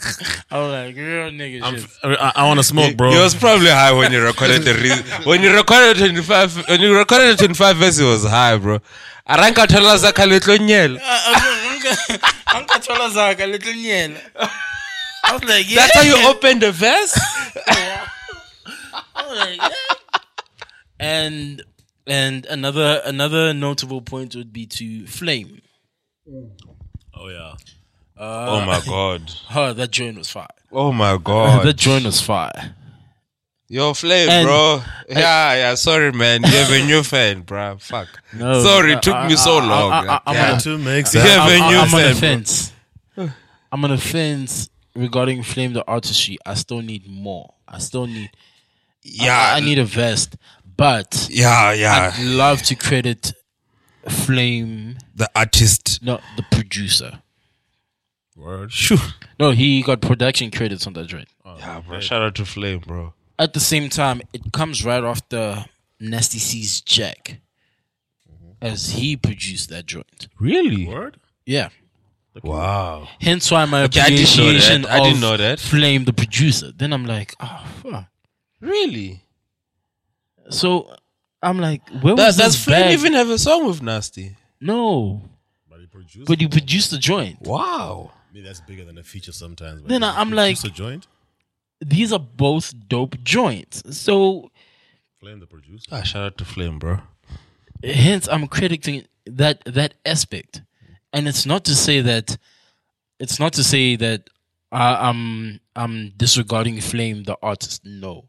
I 0.51 0.59
was 0.61 0.73
like, 0.73 0.97
real 0.97 1.31
nigga 1.31 1.79
shit. 1.81 1.91
I, 2.05 2.33
I 2.37 2.47
want 2.47 2.59
to 2.59 2.65
smoke, 2.65 2.97
bro. 2.97 3.11
He 3.11 3.19
was 3.19 3.35
probably 3.35 3.69
high 3.69 3.93
when 3.93 4.13
you 4.13 4.23
recorded 4.25 4.63
the 4.63 4.75
re- 4.75 5.25
when 5.25 5.43
you 5.43 5.55
recorded 5.55 5.97
25 5.99 6.69
when 6.69 6.81
you 6.81 6.97
recorded 6.97 7.33
the 7.33 7.37
25 7.47 7.77
verse, 7.77 7.97
he 7.99 8.05
was 8.05 8.25
high, 8.25 8.57
bro. 8.57 8.79
Aranka 9.29 9.67
thola 9.67 9.97
zaka 9.97 10.25
letlo 10.27 10.57
nyela. 10.59 10.99
Uh, 11.03 11.35
uh, 11.35 11.57
Ankathola 12.47 13.11
zaka, 13.17 13.51
little 13.51 13.73
nyela. 13.73 14.19
I 15.25 15.33
was 15.33 15.45
like, 15.45 15.69
yeah. 15.71 15.77
That's 15.81 15.95
how 15.95 16.03
you 16.03 16.29
open 16.29 16.61
the 16.61 16.73
verse? 16.73 17.19
I 17.67 19.29
was 19.29 19.39
like, 19.39 19.61
yeah. 19.61 20.19
And 20.99 21.63
and 22.07 22.47
another 22.47 23.03
another 23.05 23.53
notable 23.53 24.01
point 24.01 24.35
would 24.37 24.53
be 24.53 24.67
to 24.67 25.07
Flame. 25.07 25.61
oh 27.15 27.29
yeah. 27.29 27.55
Uh, 28.17 28.47
oh 28.49 28.65
my 28.67 28.81
god. 28.87 29.31
Her 29.49 29.73
that 29.75 29.91
joint 29.91 30.19
was 30.19 30.31
fire. 30.31 30.47
Oh 30.73 30.93
my 30.93 31.19
god. 31.23 31.67
That 31.67 31.77
joint 31.77 32.05
was 32.05 32.21
fire. 32.21 32.75
Yo, 33.69 33.93
Flame, 33.95 34.29
And- 34.29 34.47
bro. 34.47 34.81
Yeah, 35.09 35.55
yeah. 35.55 35.75
Sorry, 35.75 36.13
man. 36.13 36.43
You 36.45 36.51
have 36.51 36.71
a 36.71 36.87
new 36.87 37.03
fan, 37.03 37.41
bro. 37.43 37.79
Fuck. 37.79 38.09
No, 38.33 38.63
Sorry, 38.63 38.93
it 38.93 39.03
took 39.03 39.15
I- 39.17 39.29
me 39.29 39.37
so 39.37 39.59
I- 39.59 39.61
I- 39.65 39.67
long. 39.69 39.93
I- 39.93 40.21
I'm 40.27 40.35
Yeah. 40.35 40.51
on 40.53 40.57
a- 40.57 40.61
To 40.61 40.79
make 40.79 41.05
Yeah, 41.07 41.11
sense. 41.11 41.25
man, 41.25 41.63
I'm, 41.63 41.71
you 41.73 41.77
I'm 41.79 41.85
on 41.85 41.89
fan, 41.91 42.01
a 42.01 42.11
bro. 42.11 42.21
fence. 42.21 42.73
I'm 43.73 43.85
on 43.85 43.91
a 43.91 43.99
fence 43.99 44.71
regarding 44.95 45.43
Flame 45.43 45.73
the 45.73 45.85
artistry. 45.87 46.39
I 46.47 46.55
still 46.55 46.81
need 46.81 47.09
more. 47.09 47.55
I 47.67 47.79
still 47.79 48.07
need. 48.07 48.31
Yeah, 49.03 49.37
I, 49.37 49.57
I 49.57 49.61
need 49.61 49.79
a 49.81 49.85
vest, 49.85 50.37
but 50.77 51.27
Yeah, 51.29 51.73
yeah. 51.73 52.13
I'd 52.17 52.23
love 52.25 52.63
to 52.65 52.77
credit 52.77 53.33
Flame, 54.09 54.99
the 55.15 55.29
artist. 55.35 56.01
not 56.03 56.23
the 56.37 56.45
producer. 56.53 57.21
Word. 58.37 58.73
Shoo. 58.73 58.97
No, 59.41 59.51
he 59.51 59.83
got 59.83 60.01
production 60.01 60.51
credits 60.51 60.87
on 60.87 60.93
that 60.95 61.07
joint. 61.07 61.29
Oh, 61.45 61.57
yeah, 61.59 61.81
bro. 61.81 62.01
Shout 62.01 62.23
out 62.23 62.35
to 62.37 62.45
Flame, 62.45 62.81
bro. 62.81 63.15
At 63.39 63.53
the 63.55 63.61
same 63.61 63.89
time, 63.89 64.21
it 64.33 64.53
comes 64.53 64.85
right 64.85 65.03
after 65.03 65.65
Nasty 66.01 66.39
C's 66.39 66.81
Jack, 66.81 67.41
mm-hmm. 68.31 68.53
as 68.61 68.91
he 68.91 69.17
produced 69.17 69.69
that 69.71 69.87
joint. 69.87 70.29
Really? 70.39 70.87
Word. 70.87 71.19
Yeah. 71.45 71.69
Wow. 72.43 73.09
Hence 73.21 73.51
why 73.51 73.65
my 73.65 73.85
Okay, 73.85 74.01
I 74.01 74.11
didn't 74.11 74.37
know 74.37 74.45
that. 74.45 74.51
appreciation 74.51 74.87
I 74.87 75.01
didn't 75.01 75.15
of 75.15 75.21
know 75.23 75.37
that. 75.39 75.59
Flame 75.61 76.05
the 76.05 76.13
producer. 76.13 76.71
Then 76.71 76.93
I'm 76.93 77.07
like, 77.07 77.35
oh 77.41 77.67
fuck. 77.83 78.05
Really? 78.61 79.23
So 80.51 80.95
I'm 81.43 81.59
like, 81.59 81.81
where 82.03 82.15
That, 82.15 82.27
was 82.27 82.37
does 82.37 82.63
Flame 82.63 82.83
bag? 82.83 82.93
even 82.99 83.15
have 83.15 83.31
a 83.31 83.39
song 83.39 83.67
with 83.67 83.83
Nasty? 83.83 84.37
No, 84.61 85.23
But 85.71 85.81
he 85.81 85.87
produced. 85.87 86.27
but 86.29 86.41
you 86.41 86.49
produced 86.51 86.91
the 86.91 86.99
joint. 86.99 87.41
Wow 87.41 88.13
mean, 88.37 88.45
that's 88.45 88.61
bigger 88.61 88.85
than 88.85 88.99
a 88.99 89.03
feature 89.03 89.33
sometimes. 89.33 89.83
Then 89.85 90.05
I'm 90.05 90.31
like, 90.31 90.63
a 90.63 90.69
joint. 90.69 91.07
These 91.81 92.13
are 92.13 92.19
both 92.19 92.75
dope 92.89 93.17
joints. 93.23 93.83
So, 93.99 94.51
Flame 95.21 95.41
the 95.41 95.47
producer. 95.47 95.89
Ah, 95.91 96.03
shout 96.03 96.23
out 96.23 96.39
to 96.39 96.45
Flame, 96.45 96.79
bro. 96.79 96.99
Hence, 97.83 98.29
I'm 98.29 98.47
critiquing 98.47 99.07
that 99.27 99.65
that 99.65 99.95
aspect, 100.05 100.63
and 101.13 101.27
it's 101.27 101.47
not 101.47 101.65
to 101.65 101.75
say 101.75 102.01
that 102.03 102.37
it's 103.19 103.41
not 103.41 103.55
to 103.55 103.65
say 103.65 103.97
that 103.97 104.29
I, 104.71 105.09
I'm 105.09 105.61
I'm 105.75 106.13
disregarding 106.17 106.81
Flame 106.81 107.25
the 107.25 107.37
artist. 107.43 107.85
No, 107.85 108.29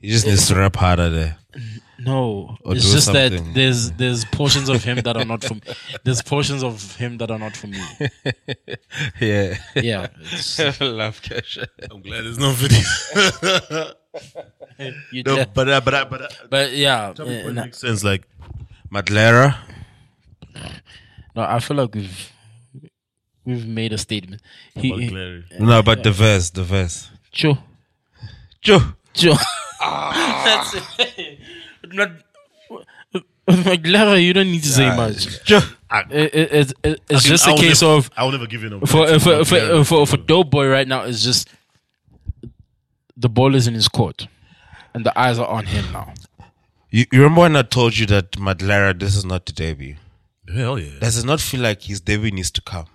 he 0.00 0.08
just 0.08 0.26
needs 0.26 0.48
to 0.48 0.56
rap 0.56 0.76
harder 0.76 1.10
there. 1.10 1.38
No, 2.04 2.56
Or 2.64 2.74
it's 2.74 2.84
do 2.86 2.92
just 2.92 3.12
that 3.12 3.32
there's 3.54 3.90
there's 3.92 4.24
portions 4.26 4.68
of 4.68 4.82
him 4.84 4.96
that 4.98 5.16
are 5.16 5.24
not 5.24 5.42
from 5.44 5.60
there's 6.04 6.22
portions 6.22 6.62
of 6.62 6.96
him 6.96 7.18
that 7.18 7.30
are 7.30 7.38
not 7.38 7.56
for 7.56 7.66
me. 7.68 7.80
Yeah. 9.20 9.56
Yeah, 9.76 10.06
it's- 10.20 10.80
Love 10.80 11.20
cash. 11.22 11.58
I'm 11.90 12.02
glad 12.02 12.24
there's 12.24 12.38
no 12.38 12.50
video. 12.52 12.80
you 15.12 15.22
no, 15.24 15.36
did. 15.36 15.54
but 15.54 15.68
uh, 15.68 15.80
but 15.80 15.94
uh, 15.94 16.04
but 16.10 16.22
uh, 16.22 16.28
but 16.50 16.72
yeah, 16.72 17.12
tell 17.14 17.26
me 17.26 17.40
uh, 17.40 17.44
what 17.44 17.54
no, 17.54 17.64
makes 17.64 17.78
sense. 17.80 18.04
Like 18.04 18.26
Maglera. 18.92 19.56
no, 21.34 21.42
I 21.42 21.58
feel 21.60 21.76
like 21.76 21.94
we've 21.94 22.32
we've 23.44 23.66
made 23.66 23.92
a 23.92 23.98
statement. 23.98 24.42
He, 24.74 24.92
he, 24.92 25.08
Clary. 25.08 25.44
No, 25.58 25.82
but 25.82 26.02
the 26.02 26.12
verse, 26.12 26.50
the 26.50 26.62
verse. 26.64 27.10
Joe, 27.32 27.58
Joe. 28.60 28.80
Joe. 29.12 29.34
That's 29.80 30.74
it. 30.98 31.38
Not. 31.94 32.10
Maglera, 33.46 34.22
you 34.22 34.32
don't 34.32 34.50
need 34.50 34.62
to 34.62 34.68
say 34.68 34.94
much. 34.96 35.44
Joe. 35.44 35.60
It, 36.10 36.34
it, 36.34 36.52
it, 36.52 36.72
it- 36.82 37.00
it's 37.10 37.26
I 37.26 37.28
just 37.28 37.46
will 37.46 37.54
a 37.54 37.58
case 37.60 37.82
never, 37.82 37.94
of 37.94 38.10
I 38.16 38.24
will 38.24 38.32
never 38.32 38.46
give 38.46 38.62
you 38.62 38.70
no 38.70 38.80
for 38.80 39.04
credit 39.06 39.20
for 39.22 39.44
for, 39.44 39.84
for, 39.84 40.06
for 40.06 40.16
Doe 40.16 40.42
Boy 40.44 40.66
right 40.68 40.88
now 40.88 41.02
It's 41.04 41.22
just 41.22 41.48
the 43.16 43.28
ball 43.28 43.54
is 43.54 43.66
in 43.68 43.74
his 43.74 43.86
court, 43.86 44.26
and 44.92 45.04
the 45.06 45.16
eyes 45.18 45.38
are 45.38 45.46
on 45.46 45.66
him 45.66 45.84
now. 45.92 46.12
You, 46.90 47.04
you 47.12 47.20
remember 47.22 47.42
when 47.42 47.54
I 47.56 47.62
told 47.62 47.96
you 47.96 48.06
that 48.06 48.32
Maglera, 48.32 48.98
this 48.98 49.14
is 49.14 49.24
not 49.24 49.46
the 49.46 49.52
debut? 49.52 49.96
Hell 50.52 50.78
yeah, 50.78 50.98
Does 51.00 51.18
it 51.18 51.24
not 51.26 51.40
feel 51.40 51.60
like 51.60 51.82
his 51.82 52.00
debut 52.00 52.30
needs 52.32 52.50
to 52.52 52.60
come? 52.62 52.86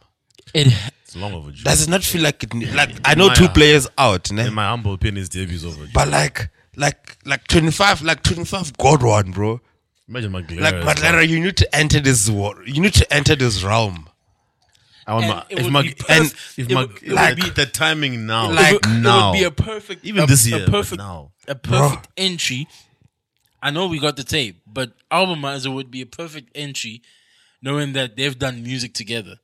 It 0.53 0.67
it's 1.03 1.15
long 1.15 1.33
overdue. 1.33 1.63
Does 1.63 1.83
it 1.83 1.89
not 1.89 2.03
feel 2.03 2.21
like 2.23 2.43
it? 2.43 2.53
ne- 2.53 2.71
Like 2.73 2.95
I 3.05 3.13
know 3.15 3.27
my- 3.27 3.33
two 3.35 3.47
players 3.49 3.87
out, 3.97 4.31
ne? 4.31 4.47
In 4.47 4.53
my 4.53 4.65
humble 4.67 4.93
opinion, 4.93 5.17
his 5.17 5.29
debut's 5.29 5.63
overdue. 5.63 5.91
but 5.93 6.07
like, 6.09 6.49
like, 6.79 7.17
like 7.25 7.47
twenty 7.47 7.71
five, 7.71 8.01
like 8.01 8.23
twenty 8.23 8.45
five, 8.45 8.75
God 8.77 9.03
one, 9.03 9.31
bro. 9.31 9.61
Imagine 10.07 10.31
my 10.31 10.41
Clary. 10.41 10.61
Like 10.63 10.75
Maglera, 10.75 11.27
you 11.27 11.39
need 11.39 11.57
to 11.57 11.75
enter 11.75 11.99
this 11.99 12.29
war. 12.29 12.55
You 12.65 12.81
need 12.81 12.93
to 12.95 13.13
enter 13.13 13.35
this 13.35 13.61
realm. 13.63 14.09
I 15.05 15.13
want 15.13 15.25
And 15.25 15.33
my, 15.35 15.45
it 15.49 15.59
if 15.59 15.71
my 15.71 15.81
be 15.83 15.95
and 16.07 16.25
if 16.25 16.59
it 16.59 16.71
my 16.71 16.81
would- 16.85 16.91
it 16.97 17.01
would 17.09 17.13
like 17.13 17.35
be- 17.35 17.49
the 17.49 17.65
timing 17.65 18.25
now, 18.25 18.51
like 18.51 18.75
it 18.75 18.85
would, 18.85 19.03
now, 19.03 19.29
it 19.29 19.31
would 19.31 19.39
be 19.39 19.43
a 19.43 19.51
perfect, 19.51 20.05
even 20.05 20.23
a, 20.23 20.27
this 20.27 20.45
a 20.45 20.49
year, 20.49 20.59
but 20.65 20.71
perfect, 20.71 20.99
now. 20.99 21.31
a 21.47 21.55
perfect 21.55 22.07
entry. 22.17 22.67
I 23.61 23.71
know 23.71 23.87
we 23.87 23.99
got 23.99 24.15
the 24.17 24.23
tape, 24.23 24.61
but 24.65 24.93
Albumizer 25.11 25.73
would 25.73 25.91
be 25.91 26.01
a 26.01 26.05
perfect 26.05 26.49
entry, 26.55 27.01
knowing 27.61 27.93
that 27.93 28.15
they've 28.15 28.37
done 28.37 28.63
music 28.63 28.93
together 28.93 29.35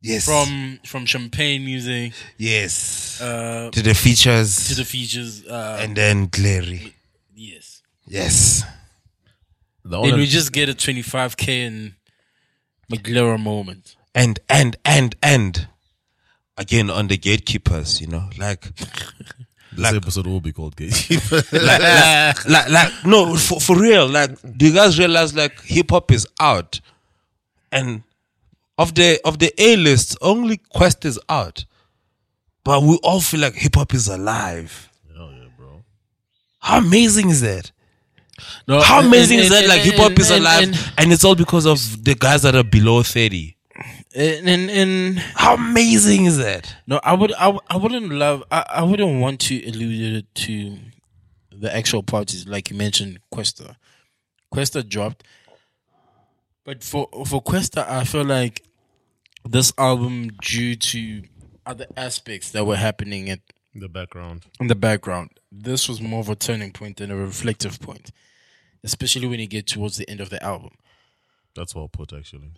Yes. 0.00 0.24
from 0.24 0.78
from 0.86 1.06
champagne 1.06 1.64
music 1.64 2.12
yes 2.36 3.20
uh, 3.20 3.68
to 3.72 3.82
the 3.82 3.94
features 3.94 4.68
to 4.68 4.74
the 4.76 4.84
features. 4.84 5.44
Uh, 5.44 5.78
and 5.82 5.96
then 5.96 6.28
Glary. 6.30 6.94
yes, 7.34 7.82
Yes. 8.06 8.62
the 9.84 10.00
then 10.02 10.16
we 10.18 10.26
just 10.26 10.52
get 10.52 10.68
a 10.68 10.74
twenty 10.74 11.02
five 11.02 11.36
k 11.36 11.62
and 11.62 11.94
Maglera 12.92 13.38
moment. 13.42 13.96
And 14.14 14.38
and 14.48 14.76
and 14.84 15.16
and 15.22 15.66
again 16.56 16.90
on 16.90 17.08
the 17.08 17.16
gatekeepers, 17.18 18.00
you 18.00 18.06
know, 18.06 18.30
like 18.38 18.68
this 19.72 19.94
episode 19.94 20.26
will 20.26 20.40
be 20.40 20.52
called 20.52 20.76
Gatekeeper. 20.76 21.36
like, 21.52 21.80
like, 21.82 22.48
like, 22.48 22.68
like, 22.70 22.92
no, 23.04 23.36
for, 23.36 23.60
for 23.60 23.76
real. 23.80 24.08
Like, 24.08 24.30
do 24.56 24.66
you 24.68 24.74
guys 24.74 24.98
realize 24.98 25.34
like 25.34 25.60
hip 25.62 25.90
hop 25.90 26.10
is 26.12 26.26
out, 26.40 26.80
and 27.70 28.02
of 28.78 28.94
the 28.94 29.20
of 29.24 29.38
the 29.38 29.52
A 29.58 29.76
list, 29.76 30.16
only 30.22 30.56
Quest 30.56 31.04
is 31.04 31.18
out, 31.28 31.64
but 32.64 32.82
we 32.82 32.98
all 33.02 33.20
feel 33.20 33.40
like 33.40 33.54
hip 33.54 33.74
hop 33.74 33.92
is 33.94 34.08
alive. 34.08 34.88
Hell 35.14 35.30
yeah, 35.32 35.48
bro. 35.56 35.82
How 36.60 36.78
amazing 36.78 37.30
is 37.30 37.40
that? 37.42 37.72
No, 38.68 38.80
How 38.80 38.98
and- 38.98 39.08
amazing 39.08 39.38
and- 39.38 39.44
is 39.44 39.50
that? 39.50 39.60
and- 39.64 39.68
Like 39.68 39.80
hip 39.82 39.96
hop 39.96 40.18
is 40.18 40.30
alive, 40.30 40.92
and- 40.96 41.12
it's 41.12 41.24
all 41.24 41.34
because 41.34 41.66
of 41.66 42.04
the 42.04 42.14
guys 42.14 42.42
that 42.42 42.54
are 42.54 42.62
below 42.64 43.02
thirty. 43.02 43.56
and 44.14 45.18
How 45.18 45.54
amazing 45.54 46.24
is 46.26 46.38
that? 46.38 46.74
No, 46.86 47.00
I 47.02 47.14
would. 47.14 47.32
I, 47.34 47.56
I 47.68 47.76
wouldn't 47.76 48.10
love. 48.12 48.42
I, 48.50 48.64
I 48.68 48.82
wouldn't 48.82 49.20
want 49.20 49.40
to 49.42 49.60
allude 49.68 50.26
to 50.36 50.78
the 51.52 51.74
actual 51.74 52.02
parties, 52.04 52.46
like 52.46 52.70
you 52.70 52.76
mentioned. 52.76 53.18
Kwesta, 53.34 53.74
Kwesta 54.54 54.88
dropped, 54.88 55.24
but 56.64 56.82
for 56.84 57.08
for 57.26 57.42
Kwesta, 57.42 57.88
I 57.88 58.04
feel 58.04 58.24
like 58.24 58.62
this 59.50 59.72
album, 59.78 60.28
due 60.42 60.74
to 60.76 61.22
other 61.66 61.86
aspects 61.96 62.50
that 62.52 62.64
were 62.66 62.76
happening 62.76 63.28
at, 63.30 63.40
In 63.74 63.80
the 63.80 63.88
background. 63.88 64.44
in 64.60 64.66
the 64.68 64.74
background, 64.74 65.30
this 65.52 65.88
was 65.88 66.00
more 66.00 66.20
of 66.20 66.28
a 66.28 66.34
turning 66.36 66.72
point 66.72 66.96
than 66.98 67.10
a 67.10 67.16
reflective 67.16 67.80
point, 67.80 68.10
especially 68.84 69.26
when 69.28 69.40
you 69.40 69.46
get 69.46 69.66
towards 69.66 69.96
the 69.96 70.08
end 70.08 70.20
of 70.20 70.30
the 70.30 70.42
album. 70.42 70.72
That's 71.54 71.74
well 71.74 71.88
put, 71.88 72.12
actually. 72.12 72.52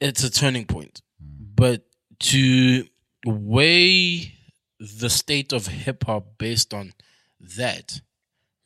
it's 0.00 0.24
a 0.24 0.30
turning 0.30 0.66
point. 0.66 1.02
But 1.20 1.82
to 2.20 2.86
weigh 3.26 4.34
the 4.80 5.10
state 5.10 5.52
of 5.52 5.66
hip 5.66 6.04
hop 6.04 6.38
based 6.38 6.72
on 6.74 6.92
that 7.58 8.00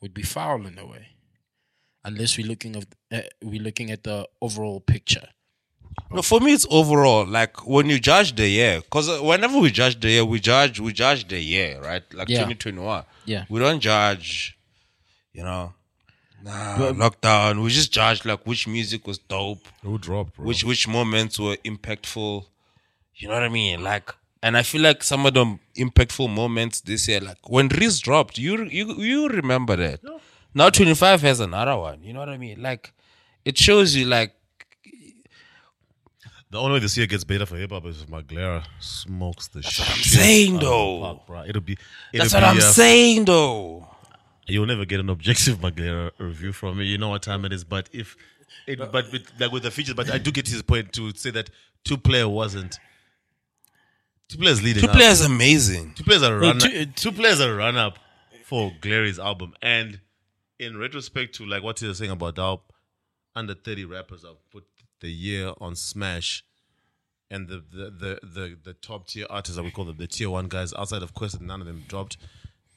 would 0.01 0.13
be 0.13 0.21
foul 0.23 0.65
in 0.65 0.77
a 0.79 0.85
way, 0.85 1.07
unless 2.03 2.37
we're 2.37 2.47
looking 2.47 2.75
of 2.75 2.85
uh, 3.11 3.21
we're 3.43 3.61
looking 3.61 3.91
at 3.91 4.03
the 4.03 4.27
overall 4.41 4.79
picture. 4.79 5.27
No, 6.11 6.21
for 6.21 6.39
me, 6.39 6.53
it's 6.53 6.65
overall 6.69 7.25
like 7.25 7.65
when 7.67 7.89
you 7.89 7.99
judge 7.99 8.35
the 8.35 8.47
year, 8.47 8.79
because 8.81 9.09
uh, 9.09 9.19
whenever 9.21 9.57
we 9.59 9.71
judge 9.71 9.99
the 9.99 10.09
year, 10.09 10.25
we 10.25 10.39
judge 10.39 10.79
we 10.79 10.93
judge 10.93 11.27
the 11.27 11.39
year, 11.39 11.81
right? 11.81 12.03
Like 12.13 12.29
Yeah. 12.29 12.39
twenty 12.39 12.55
twenty 12.55 12.79
one. 12.79 13.03
Yeah. 13.25 13.43
we 13.49 13.59
don't 13.59 13.81
judge, 13.81 14.57
you 15.33 15.43
know, 15.43 15.73
nah, 16.43 16.77
lockdown. 16.93 17.61
We 17.63 17.69
just 17.71 17.91
judge 17.91 18.23
like 18.25 18.45
which 18.47 18.67
music 18.67 19.05
was 19.05 19.17
dope, 19.17 19.67
Who 19.83 19.97
dropped, 19.97 20.35
bro? 20.37 20.45
which 20.45 20.63
which 20.63 20.87
moments 20.87 21.39
were 21.39 21.57
impactful. 21.65 22.45
You 23.15 23.27
know 23.27 23.33
what 23.33 23.43
I 23.43 23.49
mean? 23.49 23.83
Like, 23.83 24.13
and 24.41 24.55
I 24.55 24.63
feel 24.63 24.81
like 24.83 25.03
some 25.03 25.25
of 25.25 25.33
the 25.33 25.59
impactful 25.77 26.29
moments 26.33 26.79
this 26.81 27.07
year, 27.09 27.19
like 27.19 27.49
when 27.49 27.67
Reece 27.67 27.99
dropped, 27.99 28.37
you 28.37 28.63
you 28.65 28.93
you 28.95 29.27
remember 29.27 29.75
that. 29.75 29.99
Now 30.53 30.69
twenty 30.69 30.93
five 30.95 31.21
has 31.21 31.41
another 31.41 31.75
one. 31.75 32.01
You 32.01 32.13
know 32.13 32.19
what 32.19 32.29
I 32.29 32.37
mean? 32.37 32.61
Like, 32.61 32.93
it 33.43 33.57
shows 33.57 33.93
you 33.95 34.05
like 34.05 34.33
The 36.49 36.59
only 36.59 36.73
way 36.75 36.79
this 36.79 36.95
year 36.97 37.07
gets 37.07 37.25
better 37.25 37.45
for 37.45 37.57
hip 37.57 37.71
hop 37.71 37.85
is 37.85 38.01
if 38.01 38.07
Maglera 38.07 38.63
smokes 38.79 39.47
the 39.49 39.61
shit. 39.61 39.89
I'm 39.89 39.97
saying, 39.97 40.59
though. 40.59 41.01
pop, 41.01 41.27
bro. 41.27 41.43
It'll 41.45 41.61
be. 41.61 41.77
It'll 42.13 42.23
That's 42.23 42.33
be, 42.33 42.37
what 42.37 42.43
I'm 42.45 42.57
uh, 42.57 42.61
saying, 42.61 43.25
though. 43.25 43.87
You'll 44.47 44.65
never 44.65 44.85
get 44.85 45.01
an 45.01 45.09
objective 45.09 45.57
Maglera 45.61 46.11
review 46.19 46.53
from 46.53 46.77
me. 46.77 46.85
You 46.85 46.97
know 46.97 47.09
what 47.09 47.21
time 47.21 47.43
it 47.43 47.51
is. 47.51 47.65
But 47.65 47.89
if, 47.91 48.15
it, 48.65 48.79
but 48.79 49.11
with, 49.11 49.29
like 49.39 49.51
with 49.51 49.63
the 49.63 49.71
features, 49.71 49.93
but 49.95 50.09
I 50.09 50.17
do 50.19 50.31
get 50.31 50.47
his 50.47 50.61
point 50.61 50.93
to 50.93 51.13
say 51.15 51.31
that 51.31 51.49
two 51.83 51.97
player 51.97 52.29
wasn't. 52.29 52.79
Two 54.29 54.37
players 54.37 54.63
leading. 54.63 54.83
Two 54.83 54.89
up. 54.89 54.95
players 54.95 55.21
amazing. 55.21 55.93
Two 55.95 56.03
players 56.05 56.23
are 56.23 56.37
run. 56.37 56.59
two- 56.59 56.85
Two, 56.87 57.11
players 57.11 57.41
are 57.41 57.55
run 57.55 57.75
up 57.77 57.97
for 58.45 58.71
Glary's 58.81 59.19
album, 59.19 59.53
and 59.61 59.99
in 60.59 60.77
retrospect 60.77 61.35
to 61.35 61.45
like 61.45 61.61
what 61.63 61.81
you're 61.81 61.93
saying 61.93 62.11
about 62.11 62.37
how 62.37 62.61
under 63.35 63.53
thirty 63.53 63.83
rappers 63.85 64.23
have 64.23 64.35
put 64.49 64.65
the 65.01 65.11
year 65.11 65.53
on 65.59 65.75
Smash, 65.75 66.43
and 67.29 67.47
the 67.47 67.63
the 67.71 67.89
the 67.89 68.19
the, 68.23 68.57
the 68.63 68.73
top 68.73 69.07
tier 69.07 69.25
artists 69.29 69.55
that 69.57 69.63
we 69.63 69.71
call 69.71 69.85
them 69.85 69.97
the 69.97 70.07
tier 70.07 70.29
one 70.29 70.47
guys 70.47 70.73
outside 70.73 71.03
of 71.03 71.13
Quest, 71.13 71.39
none 71.41 71.61
of 71.61 71.67
them 71.67 71.83
dropped. 71.87 72.17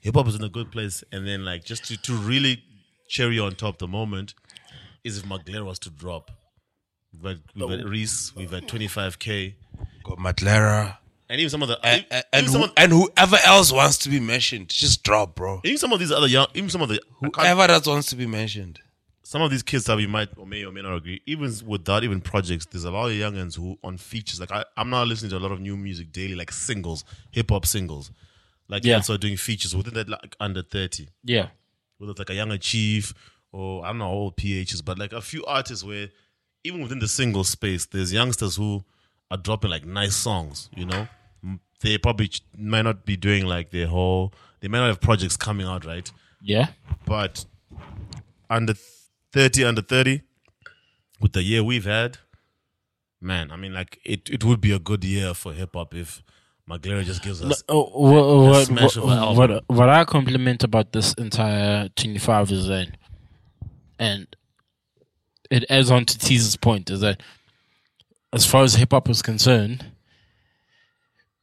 Hip 0.01 0.15
hop 0.15 0.27
is 0.29 0.35
in 0.35 0.45
a 0.45 0.49
good 0.49 0.71
place, 0.73 1.05
and 1.13 1.27
then 1.27 1.45
like 1.45 1.65
just 1.65 1.85
to 1.87 1.97
to 1.97 2.15
really 2.15 2.63
cherry 3.09 3.39
on 3.39 3.55
top 3.55 3.79
the 3.79 3.89
moment 3.89 4.35
is 5.05 5.19
if 5.19 5.25
Maglera 5.25 5.65
was 5.65 5.79
to 5.81 5.91
drop. 5.91 6.31
We've 7.13 7.25
had, 7.25 7.41
we've 7.57 7.71
had 7.71 7.81
oh. 7.85 7.89
Reece, 7.89 8.37
we've 8.37 8.51
had 8.53 8.69
25k, 8.69 9.55
Got 10.05 10.19
Maglera. 10.19 10.97
and 11.29 11.41
even 11.41 11.51
some 11.51 11.61
of 11.63 11.67
the 11.69 11.79
And, 11.85 12.05
even, 12.09 12.23
and, 12.33 12.47
who- 12.47 12.65
of, 12.65 12.73
and 12.77 12.93
whoever 12.93 13.37
else 13.45 13.73
wants 13.73 13.99
to 13.99 14.09
be 14.11 14.21
mentioned, 14.21 14.69
just 14.69 15.03
drop, 15.03 15.35
bro. 15.35 15.61
even 15.65 15.77
some 15.77 15.93
of 15.93 15.99
these 15.99 16.13
other 16.13 16.29
young, 16.29 16.47
even 16.55 16.71
some 16.71 16.83
of 16.83 16.89
the 16.89 17.01
Whoever 17.21 17.67
that 17.67 17.85
wants 17.87 18.09
to 18.11 18.17
be 18.17 18.27
mentioned. 18.27 18.79
Some 19.31 19.43
of 19.43 19.51
these 19.53 19.63
kids 19.63 19.85
that 19.85 19.97
we 19.97 20.09
might 20.09 20.29
or 20.37 20.45
may 20.45 20.65
or 20.65 20.73
may 20.73 20.83
not 20.83 20.97
agree, 20.97 21.23
even 21.25 21.55
without 21.65 22.03
even 22.03 22.21
projects, 22.21 22.67
there's 22.67 22.83
a 22.83 22.91
lot 22.91 23.07
of 23.07 23.13
youngins 23.13 23.55
who 23.57 23.79
on 23.85 23.97
features. 23.97 24.41
Like 24.41 24.51
I, 24.51 24.65
I'm 24.77 24.91
now 24.91 25.05
listening 25.05 25.31
to 25.31 25.37
a 25.37 25.39
lot 25.39 25.53
of 25.53 25.61
new 25.61 25.77
music 25.77 26.11
daily, 26.11 26.35
like 26.35 26.51
singles, 26.51 27.05
hip 27.31 27.51
hop 27.51 27.65
singles. 27.65 28.11
Like 28.67 28.85
Yeah. 28.85 29.01
so 29.03 29.17
doing 29.17 29.37
features 29.37 29.73
within 29.77 29.95
that 29.95 30.09
like 30.09 30.35
under 30.41 30.63
thirty, 30.63 31.11
Yeah, 31.23 31.47
whether 31.99 32.11
it's 32.11 32.19
like 32.19 32.31
a 32.31 32.35
younger 32.35 32.59
chief 32.59 33.15
or 33.53 33.85
I 33.85 33.91
don't 33.91 33.99
know 33.99 34.09
all 34.09 34.33
PHs, 34.33 34.85
but 34.85 34.99
like 34.99 35.13
a 35.13 35.21
few 35.21 35.45
artists 35.45 35.85
where 35.85 36.09
even 36.65 36.83
within 36.83 36.99
the 36.99 37.07
single 37.07 37.45
space, 37.45 37.87
there's 37.87 38.13
youngsters 38.13 38.57
who 38.57 38.83
are 39.31 39.37
dropping 39.39 39.71
like 39.71 39.85
nice 39.87 40.17
songs. 40.17 40.69
You 40.75 40.87
know, 40.87 41.07
they 41.83 41.99
probably 41.99 42.27
ch- 42.29 42.43
might 42.59 42.83
not 42.83 43.05
be 43.05 43.17
doing 43.17 43.47
like 43.47 43.71
their 43.71 43.87
whole. 43.87 44.35
They 44.59 44.67
might 44.67 44.81
not 44.81 44.89
have 44.89 45.01
projects 45.01 45.37
coming 45.37 45.67
out 45.69 45.85
right 45.85 46.11
yeah. 46.43 46.67
but 47.07 47.45
under 48.49 48.75
30 49.33 49.65
under 49.65 49.83
30 49.83 50.23
with 51.21 51.33
the 51.33 51.43
year 51.43 51.63
we've 51.63 51.85
had 51.85 52.19
man 53.21 53.51
i 53.51 53.57
mean 53.57 53.73
like 53.73 53.99
it, 54.05 54.29
it 54.31 54.45
would 54.45 54.61
be 54.61 54.73
a 54.73 54.79
good 54.79 55.05
year 55.05 55.35
for 55.35 55.53
hip-hop 55.53 55.95
if 55.95 56.23
Maglera 56.69 57.03
just 57.05 57.25
gives 57.25 57.43
us. 57.43 57.65
Oh, 57.69 57.83
what, 58.01 58.49
what, 58.49 58.67
smash 58.67 58.97
of 58.97 59.03
what, 59.03 59.19
album. 59.19 59.37
what, 59.37 59.65
what 59.67 59.89
I 59.89 60.05
compliment 60.05 60.63
about 60.63 60.93
this 60.93 61.13
entire 61.15 61.89
25 61.97 62.53
is 62.53 62.69
that, 62.69 62.97
and 63.99 64.29
it 65.51 65.65
adds 65.69 65.91
on 65.91 66.05
to 66.05 66.17
Teaser's 66.17 66.55
point, 66.57 66.89
is 66.91 67.01
that 67.01 67.25
as 68.33 68.47
far 68.47 68.63
as 68.63 68.75
hip 68.75 68.93
hop 68.93 69.09
is 69.09 69.21
concerned, 69.21 69.85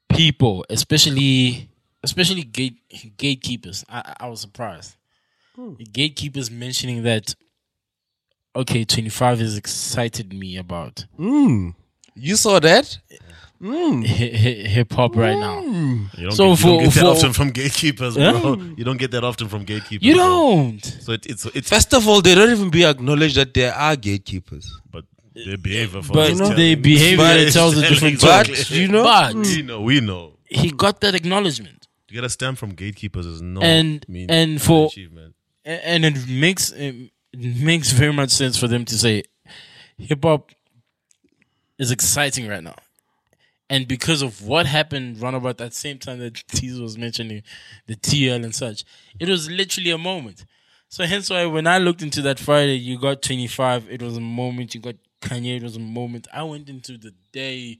people, 0.09 0.65
especially 0.69 1.69
especially 2.03 2.43
gate 2.43 2.77
gatekeepers, 3.17 3.83
I, 3.89 3.99
I- 3.99 4.25
I 4.25 4.29
was 4.29 4.39
surprised. 4.39 4.95
Hmm. 5.57 5.73
Gatekeepers 5.91 6.49
mentioning 6.49 7.03
that, 7.03 7.35
okay, 8.61 8.83
25 8.85 9.39
has 9.39 9.57
excited 9.57 10.33
me 10.33 10.57
about 10.57 11.05
Mm. 11.19 11.73
You 12.15 12.35
saw 12.35 12.59
that? 12.59 12.97
hip 13.61 14.91
hop 14.93 15.15
right 15.15 15.37
now. 15.37 15.61
You 15.61 16.27
don't 16.27 16.31
So 16.31 16.55
get, 16.55 16.63
you 16.63 16.65
don't 16.65 16.77
for- 16.77 16.83
get 16.83 16.93
that 16.93 17.01
for- 17.01 17.07
often 17.07 17.33
from 17.33 17.49
gatekeepers, 17.51 18.15
bro. 18.15 18.55
You 18.77 18.83
don't 18.83 18.97
get 18.97 19.11
that 19.11 19.23
often 19.23 19.47
from 19.49 19.63
gatekeepers. 19.63 20.05
You 20.05 20.13
don't. 20.15 20.83
So 20.83 21.13
it, 21.13 21.25
it's 21.25 21.45
it's 21.57 21.69
First 21.69 21.93
of 21.93 22.07
all, 22.07 22.21
they 22.21 22.35
don't 22.35 22.51
even 22.51 22.69
be 22.69 22.85
acknowledged 22.85 23.35
that 23.35 23.53
there 23.53 23.73
are 23.73 23.95
gatekeepers. 23.95 24.65
but 24.91 25.05
their 25.33 25.57
behavior. 25.57 26.01
For 26.01 26.13
But 26.13 26.31
us 26.31 26.37
their 26.39 26.47
telling- 26.49 26.81
behavior 26.81 27.17
But- 27.17 27.51
tells 27.53 27.77
a 27.77 27.81
different 27.89 28.21
but, 28.21 28.45
story. 28.55 28.79
you 28.81 28.87
know- 28.89 29.03
But 29.03 29.35
we 29.35 29.61
know, 29.63 29.81
we 29.81 30.01
know. 30.01 30.33
he 30.45 30.71
got 30.71 31.01
that 31.01 31.13
acknowledgement, 31.15 31.87
To 32.07 32.13
get 32.13 32.23
a 32.23 32.29
stamp 32.29 32.57
from 32.57 32.71
gatekeepers 32.75 33.25
is 33.25 33.41
no 33.41 33.61
And- 33.61 34.05
mean 34.07 34.29
and 34.29 34.61
for- 34.61 34.87
achievement. 34.87 35.33
And 35.65 36.05
it 36.05 36.27
makes 36.29 36.71
it 36.71 37.11
makes 37.37 37.91
very 37.91 38.13
much 38.13 38.31
sense 38.31 38.57
for 38.57 38.67
them 38.67 38.85
to 38.85 38.97
say 38.97 39.23
hip 39.97 40.23
hop 40.23 40.51
is 41.77 41.91
exciting 41.91 42.47
right 42.47 42.63
now. 42.63 42.75
And 43.69 43.87
because 43.87 44.21
of 44.21 44.41
what 44.45 44.65
happened 44.65 45.21
around 45.21 45.35
about 45.35 45.57
that 45.57 45.73
same 45.73 45.99
time 45.99 46.19
that 46.19 46.35
Tease 46.47 46.79
was 46.79 46.97
mentioning 46.97 47.43
the 47.85 47.95
TL 47.95 48.43
and 48.43 48.55
such, 48.55 48.85
it 49.19 49.27
was 49.27 49.49
literally 49.49 49.91
a 49.91 49.97
moment. 49.97 50.45
So 50.89 51.03
hence 51.03 51.29
why 51.29 51.45
when 51.47 51.67
I 51.67 51.77
looked 51.79 52.01
into 52.01 52.21
that 52.21 52.39
Friday, 52.39 52.75
you 52.77 52.97
got 52.97 53.21
25, 53.21 53.87
it 53.89 54.01
was 54.01 54.15
a 54.15 54.21
moment. 54.21 54.73
You 54.73 54.79
got 54.79 54.95
Kanye, 55.21 55.57
it 55.57 55.63
was 55.63 55.75
a 55.75 55.79
moment. 55.81 56.27
I 56.33 56.43
went 56.43 56.69
into 56.69 56.97
the 56.97 57.13
day 57.33 57.79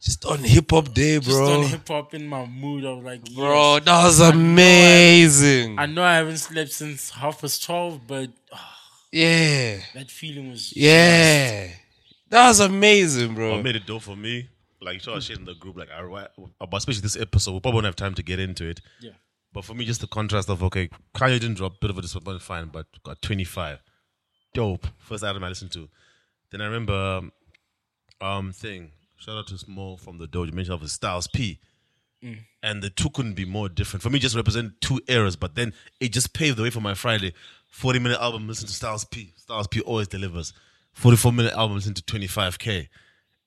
Just 0.00 0.24
on 0.24 0.38
hip 0.38 0.70
hop 0.70 0.94
day, 0.94 1.16
just 1.18 1.28
bro. 1.28 1.60
on 1.60 1.66
hip 1.66 1.86
hop 1.86 2.14
in 2.14 2.26
my 2.26 2.46
mood. 2.46 2.86
I 2.86 2.92
was 2.92 3.04
like, 3.04 3.34
Bro, 3.34 3.80
that 3.80 4.02
was 4.04 4.20
amazing. 4.20 5.78
I 5.78 5.84
know 5.84 6.02
I 6.02 6.14
haven't 6.16 6.38
slept 6.38 6.72
since 6.72 7.10
half 7.10 7.42
past 7.42 7.62
12, 7.64 8.06
but 8.06 8.30
ah, 8.54 8.79
yeah. 9.12 9.80
that 9.94 10.10
feeling 10.10 10.50
was 10.50 10.74
Yeah. 10.76 11.68
That 12.28 12.48
was 12.48 12.60
amazing, 12.60 13.34
bro. 13.34 13.52
What 13.52 13.64
made 13.64 13.76
it 13.76 13.86
dope 13.86 14.02
for 14.02 14.16
me, 14.16 14.48
like 14.80 14.94
you 14.94 15.00
saw 15.00 15.18
shit 15.18 15.38
in 15.38 15.44
the 15.44 15.54
group, 15.54 15.76
like 15.76 15.88
I, 15.90 16.00
about 16.60 16.78
especially 16.78 17.02
this 17.02 17.16
episode, 17.16 17.54
we 17.54 17.60
probably 17.60 17.78
won't 17.78 17.86
have 17.86 17.96
time 17.96 18.14
to 18.14 18.22
get 18.22 18.38
into 18.38 18.66
it. 18.66 18.80
Yeah. 19.00 19.10
But 19.52 19.64
for 19.64 19.74
me, 19.74 19.84
just 19.84 20.00
the 20.00 20.06
contrast 20.06 20.48
of 20.48 20.62
okay, 20.62 20.88
Kanye 21.14 21.40
didn't 21.40 21.56
drop, 21.56 21.74
a 21.74 21.78
bit 21.80 21.90
of 21.90 21.98
a 21.98 22.02
disappointment, 22.02 22.42
fine, 22.42 22.66
but 22.68 22.86
got 23.02 23.20
25, 23.20 23.80
dope. 24.54 24.86
First 24.98 25.24
album 25.24 25.42
I 25.42 25.48
listened 25.48 25.72
to. 25.72 25.88
Then 26.50 26.60
I 26.60 26.66
remember, 26.66 26.94
um, 26.94 27.32
um 28.20 28.52
thing. 28.52 28.92
Shout 29.16 29.36
out 29.36 29.48
to 29.48 29.58
Small 29.58 29.96
from 29.96 30.18
the 30.18 30.26
Dojo. 30.26 30.52
Mention 30.52 30.72
of 30.72 30.80
his 30.80 30.92
Styles 30.92 31.26
P. 31.26 31.58
And 32.62 32.82
the 32.82 32.90
two 32.90 33.10
couldn't 33.10 33.34
be 33.34 33.44
more 33.44 33.68
different. 33.68 34.02
For 34.02 34.10
me, 34.10 34.18
just 34.18 34.36
represent 34.36 34.80
two 34.80 35.00
eras, 35.08 35.36
but 35.36 35.54
then 35.54 35.72
it 36.00 36.12
just 36.12 36.32
paved 36.32 36.58
the 36.58 36.62
way 36.62 36.70
for 36.70 36.80
my 36.80 36.94
Friday. 36.94 37.32
40 37.70 37.98
minute 38.00 38.20
album, 38.20 38.46
listen 38.46 38.66
to 38.66 38.72
Styles 38.72 39.04
P. 39.04 39.32
Styles 39.36 39.66
P 39.66 39.80
always 39.80 40.08
delivers. 40.08 40.52
44 40.92 41.32
minute 41.32 41.52
album, 41.54 41.76
listen 41.76 41.94
to 41.94 42.02
25K. 42.02 42.88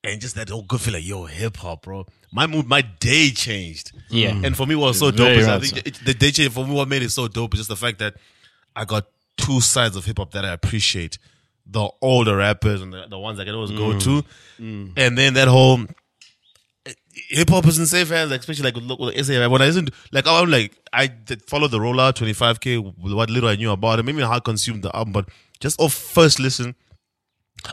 And 0.05 0.19
just 0.19 0.35
that 0.35 0.49
whole 0.49 0.63
good 0.63 0.81
feel 0.81 0.93
like, 0.95 1.05
yo, 1.05 1.25
hip 1.25 1.57
hop, 1.57 1.83
bro. 1.83 2.05
My 2.31 2.45
mood, 2.45 2.67
my 2.67 2.81
day 2.81 3.29
changed. 3.29 3.93
Yeah. 4.09 4.31
And 4.43 4.55
for 4.55 4.65
me, 4.65 4.75
what 4.75 4.87
was 4.87 4.99
so 4.99 5.11
dope 5.11 5.27
Very 5.27 5.37
is 5.37 5.47
I 5.47 5.59
think 5.59 5.87
it, 5.87 5.99
the 6.03 6.13
day 6.13 6.31
change, 6.31 6.51
for 6.51 6.65
me, 6.65 6.73
what 6.73 6.89
made 6.89 7.03
it 7.03 7.11
so 7.11 7.27
dope 7.27 7.53
is 7.53 7.61
just 7.61 7.69
the 7.69 7.75
fact 7.77 7.99
that 7.99 8.15
I 8.75 8.83
got 8.83 9.05
two 9.37 9.61
sides 9.61 9.95
of 9.95 10.03
hip 10.03 10.17
hop 10.17 10.31
that 10.31 10.43
I 10.43 10.51
appreciate. 10.51 11.17
The 11.65 11.89
older 12.01 12.35
rappers 12.35 12.81
and 12.81 12.91
the, 12.91 13.05
the 13.09 13.17
ones 13.17 13.39
I 13.39 13.45
can 13.45 13.55
always 13.55 13.71
go 13.71 13.97
to. 13.97 14.23
And 14.97 15.17
then 15.17 15.35
that 15.35 15.47
whole 15.47 15.79
hip 17.29 17.49
hop 17.49 17.67
isn't 17.67 17.87
safe 17.87 18.09
hands, 18.09 18.31
like, 18.31 18.39
especially 18.41 18.71
like 18.71 18.75
with, 18.75 18.99
with 18.99 19.25
SA. 19.25 19.47
When 19.49 19.61
I 19.61 19.65
listen, 19.65 19.87
to, 19.87 19.91
like 20.11 20.27
I'm 20.27 20.49
like 20.49 20.77
I 20.91 21.07
did 21.07 21.41
follow 21.43 21.67
the 21.67 21.79
rollout 21.79 22.13
25k, 22.13 22.93
what 22.97 23.29
little 23.29 23.49
I 23.49 23.55
knew 23.55 23.71
about 23.71 23.99
it, 23.99 24.03
maybe 24.03 24.21
how 24.21 24.31
I 24.33 24.39
consumed 24.39 24.83
the 24.83 24.95
album, 24.95 25.13
but 25.13 25.29
just 25.59 25.79
off 25.79 25.93
first 25.93 26.39
listen, 26.39 26.75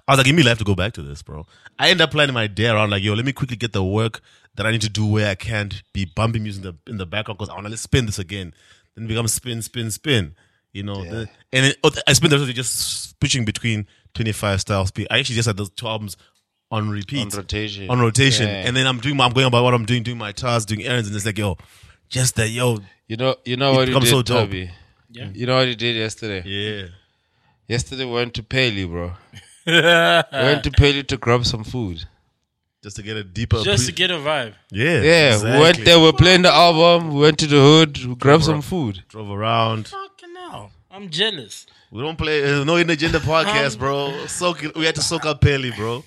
I 0.06 0.12
was 0.12 0.18
like, 0.18 0.26
give 0.26 0.36
me 0.36 0.42
life 0.42 0.58
to 0.58 0.64
go 0.64 0.74
back 0.74 0.92
to 0.94 1.02
this, 1.02 1.22
bro. 1.22 1.46
I 1.78 1.90
end 1.90 2.00
up 2.00 2.10
planning 2.12 2.34
my 2.34 2.46
day 2.46 2.68
around 2.68 2.90
like, 2.90 3.02
yo, 3.02 3.14
let 3.14 3.24
me 3.24 3.32
quickly 3.32 3.56
get 3.56 3.72
the 3.72 3.82
work 3.84 4.20
that 4.54 4.66
I 4.66 4.70
need 4.70 4.82
to 4.82 4.88
do 4.90 5.06
where 5.06 5.28
I 5.30 5.34
can't 5.34 5.82
be 5.92 6.04
bumping 6.04 6.42
music 6.42 6.64
in 6.64 6.70
the 6.84 6.90
in 6.92 6.96
the 6.98 7.06
background 7.06 7.38
because 7.38 7.48
I 7.50 7.54
want 7.54 7.66
to 7.68 7.76
spin 7.76 8.06
this 8.06 8.18
again. 8.18 8.54
Then 8.94 9.04
it 9.04 9.08
becomes 9.08 9.32
spin, 9.32 9.62
spin, 9.62 9.90
spin. 9.90 10.34
You 10.72 10.84
know, 10.84 11.04
The- 11.04 11.28
and 11.52 11.66
it, 11.66 11.76
I 12.06 12.12
spent 12.12 12.30
the 12.30 12.36
rest 12.36 12.44
of 12.44 12.50
it 12.50 12.54
just 12.54 13.18
switching 13.18 13.44
between 13.44 13.86
25 14.14 14.60
styles. 14.60 14.92
I 15.10 15.18
actually 15.18 15.34
just 15.36 15.46
had 15.46 15.56
those 15.56 15.70
two 15.70 15.86
albums 15.88 16.16
on 16.70 16.88
repeat 16.88 17.20
On 17.22 17.28
rotation. 17.38 17.90
on 17.90 17.98
rotation, 18.00 18.46
Yeah. 18.46 18.66
and 18.66 18.76
then 18.76 18.86
I'm 18.86 18.98
doing, 18.98 19.16
my, 19.16 19.24
I'm 19.26 19.32
going 19.32 19.46
about 19.46 19.64
what 19.64 19.74
I'm 19.74 19.84
doing, 19.84 20.02
doing 20.02 20.18
my 20.18 20.32
tasks, 20.32 20.66
doing 20.66 20.84
errands, 20.84 21.08
and 21.08 21.16
it's 21.16 21.26
like, 21.26 21.38
yo, 21.38 21.56
just 22.08 22.36
that, 22.36 22.48
yo, 22.50 22.78
You 23.08 23.16
know, 23.16 23.34
you 23.44 23.56
know 23.56 23.72
what 23.72 23.88
he 23.88 23.94
becomes 23.94 24.04
did, 24.06 24.10
so 24.10 24.22
dope. 24.22 24.46
Toby? 24.46 24.70
Yeah. 25.10 25.30
You 25.34 25.46
know 25.46 25.56
what 25.56 25.66
you 25.68 25.74
did 25.74 25.96
yesterday? 25.96 26.42
yeah. 26.46 26.86
Yesterday 27.68 28.04
we 28.04 28.12
went 28.12 28.34
to 28.34 28.42
Pheli, 28.42 28.88
bro. 28.88 29.12
we 29.66 29.72
went 29.72 30.64
to 30.64 30.70
Pheli 30.72 31.06
to 31.06 31.16
grab 31.16 31.44
some 31.46 31.62
food. 31.64 32.04
Just 32.82 32.96
to 32.96 33.02
get 33.02 33.16
a 33.16 33.22
deeper, 33.24 33.60
Just 33.62 33.86
to 33.86 33.92
get 33.92 34.10
a 34.10 34.14
vibe. 34.14 34.54
yeah, 34.70 35.02
Yeah, 35.02 35.42
we 35.56 35.60
went 35.60 35.84
there, 35.84 35.98
we 35.98 36.06
were 36.06 36.12
playing 36.14 36.42
the 36.42 36.52
album, 36.52 37.12
we 37.14 37.20
went 37.20 37.38
to 37.40 37.46
the 37.46 37.56
hood, 37.60 38.04
we 38.06 38.14
grabbed 38.14 38.44
some 38.44 38.62
food. 38.62 39.04
drove 39.08 39.30
around. 39.30 39.88
Fucking 39.88 40.34
hell. 40.50 40.70
I'm 40.90 41.10
jealous. 41.10 41.66
We 41.92 42.00
don't 42.02 42.16
play 42.16 42.42
uh, 42.42 42.64
No 42.64 42.76
Hidden 42.76 42.90
Agenda 42.90 43.18
podcast, 43.18 43.78
bro. 43.78 44.26
Soak 44.26 44.64
it, 44.64 44.74
we 44.76 44.86
had 44.86 44.94
to 44.94 45.02
soak 45.02 45.26
up 45.26 45.40
Pheli, 45.42 45.76
bro. 45.76 46.04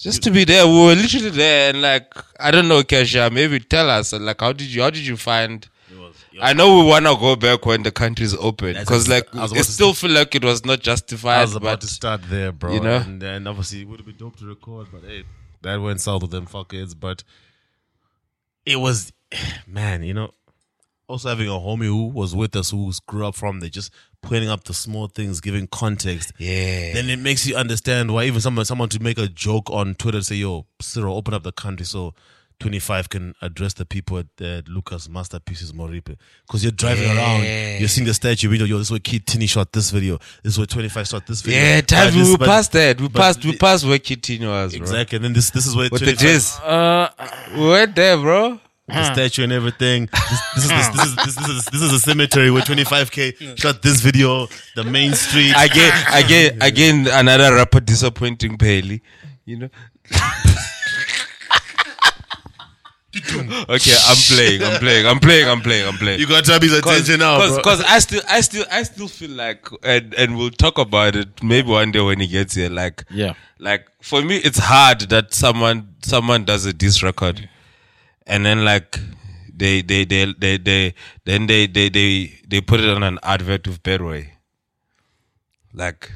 Just 0.00 0.22
to 0.22 0.30
be 0.30 0.44
there. 0.44 0.66
We 0.66 0.72
were 0.72 0.94
literally 0.94 1.30
there 1.30 1.70
and 1.70 1.82
like 1.82 2.12
I 2.38 2.50
don't 2.50 2.68
know, 2.68 2.82
Kesha, 2.82 3.30
maybe 3.32 3.60
tell 3.60 3.90
us 3.90 4.12
like 4.12 4.40
how 4.40 4.52
did 4.52 4.68
you 4.68 4.82
how 4.82 4.90
did 4.90 5.06
you 5.06 5.16
find 5.16 5.68
I 6.40 6.54
know 6.54 6.78
we 6.78 6.86
wanna 6.86 7.14
go 7.16 7.36
back 7.36 7.66
when 7.66 7.82
the 7.82 7.90
country's 7.90 8.34
open 8.34 8.74
because 8.74 9.08
like 9.08 9.34
I 9.34 9.44
it 9.44 9.64
still 9.64 9.92
feel 9.92 10.10
like 10.10 10.34
it 10.34 10.44
was 10.44 10.64
not 10.64 10.78
I 10.78 10.82
justified. 10.82 11.42
was 11.42 11.54
about 11.54 11.72
but 11.72 11.80
to 11.82 11.86
start 11.86 12.22
there, 12.28 12.50
bro. 12.52 12.72
you 12.72 12.80
know? 12.80 12.96
and 12.96 13.20
then 13.20 13.46
obviously 13.46 13.82
it 13.82 13.88
would 13.88 14.00
have 14.00 14.06
been 14.06 14.16
dope 14.16 14.36
to 14.36 14.46
record, 14.46 14.86
but 14.92 15.02
hey, 15.02 15.24
that 15.62 15.76
went 15.76 16.00
south 16.00 16.22
with 16.22 16.30
them 16.30 16.46
fuckheads. 16.46 16.98
But 16.98 17.24
it 18.64 18.76
was, 18.76 19.12
man, 19.66 20.02
you 20.02 20.14
know, 20.14 20.32
also 21.08 21.28
having 21.28 21.48
a 21.48 21.52
homie 21.52 21.86
who 21.86 22.06
was 22.06 22.34
with 22.34 22.56
us 22.56 22.70
who 22.70 22.90
grew 23.06 23.26
up 23.26 23.34
from 23.34 23.60
there, 23.60 23.68
just 23.68 23.92
pointing 24.22 24.50
up 24.50 24.64
the 24.64 24.74
small 24.74 25.06
things, 25.08 25.40
giving 25.40 25.66
context. 25.66 26.32
yeah, 26.38 26.92
Then 26.92 27.08
it 27.10 27.18
makes 27.18 27.46
you 27.46 27.56
understand 27.56 28.12
why 28.12 28.24
even 28.24 28.40
someone 28.40 28.64
someone 28.64 28.88
to 28.90 29.02
make 29.02 29.18
a 29.18 29.28
joke 29.28 29.70
on 29.70 29.94
Twitter 29.94 30.20
say, 30.22 30.36
"Yo, 30.36 30.66
Cyril, 30.80 31.16
open 31.16 31.34
up 31.34 31.42
the 31.42 31.52
country 31.52 31.86
so 31.86 32.14
25 32.60 33.08
can 33.08 33.34
address 33.40 33.72
the 33.72 33.86
people 33.86 34.18
at, 34.18 34.26
at 34.44 34.68
Lucas 34.68 35.08
Masterpieces 35.08 35.72
Moripe." 35.72 36.16
Because 36.46 36.62
you're 36.62 36.72
driving 36.72 37.10
around, 37.10 37.44
you're 37.78 37.88
seeing 37.88 38.06
the 38.06 38.12
statue 38.12 38.48
video. 38.50 38.66
Yo, 38.66 38.76
this 38.76 38.88
is 38.88 38.90
where 38.90 39.00
Kid 39.00 39.26
Tini 39.26 39.46
shot 39.46 39.72
this 39.72 39.90
video. 39.90 40.18
This 40.42 40.52
is 40.54 40.58
where 40.58 40.66
25 40.66 41.06
shot 41.08 41.26
this 41.26 41.40
video. 41.40 41.58
yeah, 41.58 41.80
time 41.80 42.12
But 42.12 42.14
we 42.14 42.36
passed 42.46 42.72
were 42.74 42.78
that. 42.80 43.00
We 43.00 43.08
passed 43.08 43.44
we 43.44 43.56
passed 43.56 43.86
where 43.86 43.98
Kid 43.98 44.22
Tini 44.22 44.46
was, 44.46 44.72
bro. 44.76 44.82
Exactly, 44.82 45.16
and 45.16 45.24
then 45.24 45.32
this 45.32 45.48
this 45.50 45.66
is 45.66 45.74
where 45.74 45.88
With 45.90 46.02
the 46.04 46.12
jizz. 46.12 46.60
Uh, 46.62 47.08
We 47.56 47.68
went 47.70 47.96
there, 47.96 48.18
bro. 48.18 48.60
The 48.92 49.12
statue 49.14 49.44
and 49.44 49.52
everything. 49.52 50.08
This, 50.12 50.40
this 50.54 50.64
is 50.64 50.70
this, 50.70 50.88
this 50.88 51.06
is 51.06 51.16
this, 51.16 51.34
this 51.36 51.48
is 51.48 51.64
this 51.66 51.82
is 51.82 51.92
a 51.92 51.98
cemetery 52.00 52.50
where 52.50 52.62
25k 52.62 53.58
shot 53.58 53.82
this 53.82 54.00
video. 54.00 54.46
The 54.76 54.84
main 54.84 55.12
street. 55.14 55.52
Again, 55.56 55.92
again, 56.12 56.58
again, 56.60 57.06
another 57.10 57.54
rapper 57.54 57.80
disappointing 57.80 58.58
Pheli. 58.58 59.00
You 59.44 59.58
know. 59.58 59.68
okay, 63.68 63.92
I'm 64.06 64.16
playing, 64.28 64.62
I'm 64.62 64.78
playing, 64.78 65.06
I'm 65.06 65.18
playing, 65.18 65.48
I'm 65.48 65.60
playing, 65.60 65.88
I'm 65.88 65.94
playing. 65.96 66.20
you 66.20 66.28
got 66.28 66.44
Tabby's 66.44 66.72
attention 66.72 67.18
now, 67.18 67.38
bro. 67.44 67.56
Because 67.56 67.82
I 67.82 67.98
still, 67.98 68.22
I 68.28 68.40
still, 68.40 68.64
I 68.70 68.82
still 68.84 69.08
feel 69.08 69.30
like, 69.30 69.66
and 69.82 70.14
and 70.14 70.36
we'll 70.36 70.50
talk 70.50 70.78
about 70.78 71.16
it 71.16 71.42
maybe 71.42 71.68
one 71.68 71.90
day 71.90 72.00
when 72.00 72.20
he 72.20 72.28
gets 72.28 72.54
here. 72.54 72.70
Like, 72.70 73.04
Yeah. 73.10 73.34
like 73.58 73.88
for 74.00 74.22
me, 74.22 74.36
it's 74.36 74.58
hard 74.58 75.00
that 75.10 75.34
someone 75.34 75.94
someone 76.02 76.44
does 76.44 76.66
a 76.66 76.72
diss 76.72 77.02
record, 77.02 77.48
and 78.30 78.46
then 78.46 78.64
like 78.64 78.98
they 79.52 79.82
they 79.82 80.04
they 80.04 80.32
they, 80.38 80.56
they 80.56 80.94
then 81.24 81.46
they, 81.46 81.66
they 81.66 81.88
they 81.88 82.40
they 82.48 82.60
put 82.60 82.80
it 82.80 82.88
on 82.88 83.02
an 83.02 83.18
advert 83.22 83.66
with 83.66 83.82
Betway. 83.82 84.30
Like, 85.74 86.10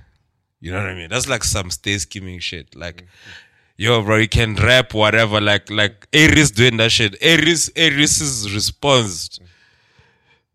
you 0.61 0.73
know 0.73 0.79
what 0.79 0.89
I 0.89 0.95
mean? 0.95 1.11
That's 1.11 1.29
like 1.29 1.45
some 1.45 1.71
stay 1.71 1.99
skimming 1.99 2.41
shit. 2.41 2.75
Like. 2.75 3.07
Yo, 3.77 4.01
bro, 4.05 4.19
you 4.19 4.29
can 4.29 4.55
rap 4.55 4.95
whatever. 4.95 5.41
Like, 5.41 5.69
like 5.69 6.07
Aries 6.13 6.53
doing 6.53 6.77
that 6.77 6.93
shit. 6.93 7.17
Aries, 7.21 7.69
Aries' 7.75 8.55
response 8.55 9.41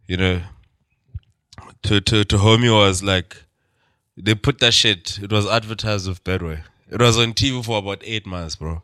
you 0.09 0.17
know, 0.17 0.41
to 1.83 2.01
to 2.01 2.25
to 2.25 2.37
homie 2.37 2.73
was 2.73 3.03
like 3.03 3.43
they 4.17 4.33
put 4.33 4.59
that 4.59 4.73
shit. 4.73 5.19
It 5.21 5.31
was 5.31 5.45
advertised 5.45 6.07
with 6.09 6.23
Betway. 6.23 6.63
It 6.89 6.99
was 6.99 7.17
on 7.17 7.33
TV 7.33 7.63
for 7.63 7.77
about 7.77 8.01
eight 8.03 8.25
months, 8.25 8.55
bro. 8.55 8.81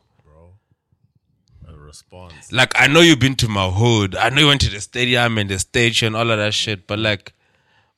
Response. 1.96 2.52
Like 2.52 2.74
I 2.76 2.88
know 2.88 3.00
you've 3.02 3.20
been 3.20 3.36
to 3.36 3.48
my 3.48 3.70
hood. 3.70 4.16
I 4.16 4.30
know 4.30 4.42
you 4.42 4.48
went 4.48 4.62
to 4.62 4.70
the 4.70 4.82
stadium 4.82 5.38
and 5.38 5.50
the 5.50 5.60
stage 5.60 6.04
and 6.04 6.16
all 6.16 6.30
of 6.30 6.38
that 6.38 6.54
shit. 6.54 6.88
But 6.88 7.00
like, 7.00 7.34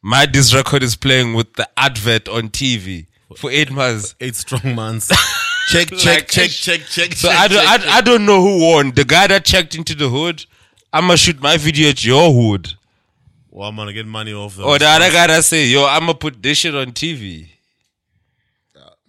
my 0.01 0.25
disc 0.25 0.53
record 0.53 0.83
is 0.83 0.95
playing 0.95 1.33
with 1.33 1.53
the 1.53 1.67
advert 1.77 2.29
on 2.29 2.49
TV 2.49 3.07
for 3.35 3.49
eight 3.49 3.71
months. 3.71 4.15
Eight 4.19 4.35
strong 4.35 4.75
months. 4.75 5.07
check, 5.69 5.89
check, 5.89 6.05
Like, 6.05 6.27
check, 6.27 6.49
check, 6.51 6.81
check. 6.81 7.13
So 7.13 7.29
check, 7.29 7.39
I 7.39 7.47
don't, 7.47 7.65
check, 7.65 7.87
I, 7.87 7.97
I 7.97 8.01
don't 8.01 8.25
know 8.25 8.41
who 8.41 8.67
won. 8.71 8.91
The 8.91 9.03
guy 9.03 9.27
that 9.27 9.45
checked 9.45 9.73
into 9.75 9.95
the 9.95 10.09
hood. 10.09 10.45
I'ma 10.93 11.15
shoot 11.15 11.41
my 11.41 11.57
video 11.57 11.89
at 11.89 12.05
your 12.05 12.31
hood. 12.31 12.73
Well, 13.49 13.67
I'm 13.67 13.75
gonna 13.75 13.93
get 13.93 14.05
money 14.05 14.33
off 14.33 14.55
them. 14.55 14.65
Or 14.65 14.77
the 14.77 14.85
other 14.85 15.11
guy 15.11 15.27
that 15.27 15.43
say, 15.43 15.65
yo, 15.65 15.85
I'ma 15.85 16.13
put 16.13 16.41
this 16.41 16.59
shit 16.59 16.75
on 16.75 16.91
TV. 16.91 17.49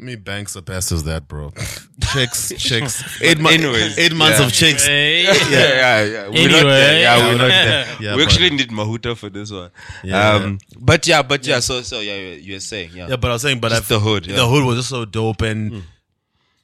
Me 0.00 0.14
banks 0.14 0.52
surpasses 0.52 1.02
that, 1.04 1.26
bro. 1.26 1.52
chicks, 2.12 2.52
chicks. 2.56 3.20
Eight, 3.20 3.38
mo- 3.40 3.50
anyways, 3.50 3.98
eight 3.98 4.14
months 4.14 4.38
yeah. 4.38 4.46
of 4.46 4.52
chicks. 4.52 4.86
Hey. 4.86 5.24
yeah, 5.24 5.32
yeah, 5.50 6.04
yeah. 6.04 6.28
We're 6.28 6.48
not 6.48 6.58
Anyway. 6.60 6.62
there. 6.62 7.00
Yeah, 7.00 7.26
we're 7.26 7.38
not 7.38 7.48
Yeah. 7.48 7.64
there. 7.64 7.96
Yeah, 8.00 8.16
we 8.16 8.22
actually 8.22 8.50
need 8.50 8.68
Mahuta 8.70 9.16
for 9.16 9.28
this 9.28 9.50
one. 9.50 9.70
Yeah. 10.04 10.34
Um, 10.34 10.58
but 10.78 11.04
yeah, 11.08 11.22
but 11.22 11.44
yeah. 11.44 11.58
So, 11.58 11.82
so 11.82 11.98
yeah, 11.98 12.16
you- 12.16 12.40
you're 12.40 12.60
saying, 12.60 12.90
yeah, 12.94 13.08
Yeah, 13.08 13.16
but 13.16 13.30
I 13.30 13.34
was 13.34 13.42
saying, 13.42 13.58
but 13.58 13.70
Just 13.70 13.90
I, 13.90 13.94
the 13.96 14.00
hood, 14.00 14.26
yeah. 14.28 14.36
the 14.36 14.46
hood 14.46 14.64
was 14.64 14.76
just 14.76 14.88
so 14.90 15.04
dope, 15.04 15.42
and 15.42 15.82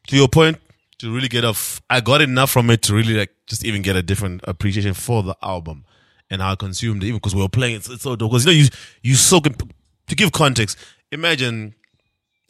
to 0.06 0.16
your 0.16 0.28
point, 0.28 0.59
to 0.98 1.12
really 1.12 1.28
get 1.28 1.44
off, 1.44 1.82
I 1.90 2.01
got 2.01 2.23
enough 2.23 2.52
from 2.52 2.70
it 2.70 2.82
to 2.82 2.94
really 2.94 3.15
like 3.15 3.31
just 3.48 3.65
even 3.65 3.82
get 3.82 3.97
a 3.97 4.02
different 4.02 4.43
appreciation 4.44 4.94
for 4.94 5.24
the 5.24 5.36
album 5.43 5.85
and 6.31 6.40
how 6.40 6.52
I 6.52 6.55
consumed 6.55 7.02
it, 7.02 7.06
even 7.09 7.16
because 7.19 7.35
we 7.35 7.43
were 7.43 7.48
playing 7.48 7.74
it. 7.74 7.89
It's 7.90 8.02
so 8.02 8.15
dope 8.15 8.31
because 8.31 8.47
you 8.47 8.52
know 8.52 8.56
you 8.59 8.69
you 9.02 9.15
so 9.16 9.40
can, 9.40 9.55
to 10.06 10.15
give 10.15 10.31
context. 10.31 10.78
Imagine 11.11 11.74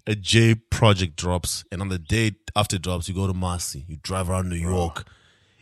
a 0.06 0.14
J 0.14 0.54
project 0.54 1.16
drops, 1.16 1.64
and 1.72 1.80
on 1.80 1.88
the 1.88 1.98
day 1.98 2.32
after 2.54 2.76
it 2.76 2.82
drops, 2.82 3.08
you 3.08 3.14
go 3.14 3.26
to 3.26 3.34
Marcy, 3.34 3.84
you 3.88 3.96
drive 3.96 4.28
around 4.30 4.48
New 4.48 4.56
York. 4.56 5.04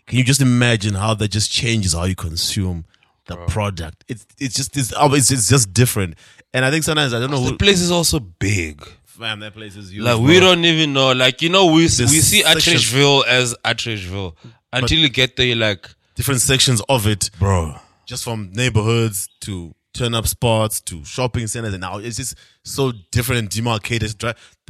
Can 0.06 0.18
you 0.18 0.24
just 0.24 0.40
imagine 0.40 0.94
how 0.94 1.14
that 1.14 1.28
just 1.28 1.50
changes 1.50 1.92
how 1.92 2.04
you 2.04 2.16
consume 2.16 2.84
the 3.26 3.36
product? 3.46 4.04
It's 4.08 4.26
it's 4.38 4.54
just 4.54 4.76
it's, 4.76 4.92
oh, 4.96 5.14
it's 5.14 5.30
it's 5.30 5.48
just 5.48 5.72
different, 5.72 6.16
and 6.52 6.64
I 6.64 6.70
think 6.70 6.84
sometimes 6.84 7.14
I 7.14 7.20
don't 7.20 7.30
know 7.30 7.40
the 7.40 7.50
who. 7.50 7.56
place 7.56 7.80
is 7.80 7.90
also 7.90 8.18
big. 8.18 8.84
Fam, 9.04 9.40
that 9.40 9.52
place 9.52 9.76
is 9.76 9.92
huge. 9.92 10.04
Like 10.04 10.16
bro. 10.16 10.26
we 10.26 10.40
don't 10.40 10.64
even 10.64 10.92
know. 10.92 11.12
Like 11.12 11.42
you 11.42 11.48
know, 11.48 11.66
we 11.66 11.82
we 11.82 11.88
see 11.88 12.42
Atteridgeville 12.42 13.26
as 13.26 13.54
Atteridgeville 13.64 14.34
until 14.72 14.98
you 14.98 15.08
get 15.08 15.36
there. 15.36 15.54
Like, 15.54 15.88
different 16.14 16.40
sections 16.40 16.82
of 16.88 17.06
it, 17.06 17.30
bro, 17.38 17.76
just 18.06 18.24
from 18.24 18.50
neighborhoods 18.52 19.28
to 19.42 19.74
turn 19.92 20.14
up 20.14 20.26
spots 20.26 20.80
to 20.82 21.04
shopping 21.04 21.46
centers, 21.46 21.72
and 21.74 21.80
now 21.80 21.98
it's 21.98 22.16
just 22.16 22.36
so 22.64 22.92
different 23.10 23.38
and 23.40 23.48
demarcated. 23.48 24.22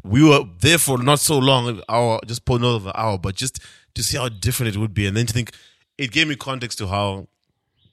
We 0.05 0.25
were 0.25 0.45
there 0.61 0.79
for 0.79 0.99
not 1.03 1.21
so 1.21 1.39
long, 1.39 1.81
hour, 1.89 2.21
just 2.27 2.45
put 2.45 2.61
another 2.61 2.93
hour, 2.95 3.19
but 3.19 3.35
just 3.37 3.61
to 3.95 4.03
see 4.03 4.17
how 4.19 4.29
different 4.29 4.75
it 4.75 4.79
would 4.79 4.95
be, 4.95 5.07
and 5.07 5.17
then 5.17 5.27
to 5.27 5.33
think 5.33 5.53
it 5.99 6.11
gave 6.11 6.27
me 6.27 6.35
context 6.37 6.79
to 6.79 6.89
how 6.89 7.29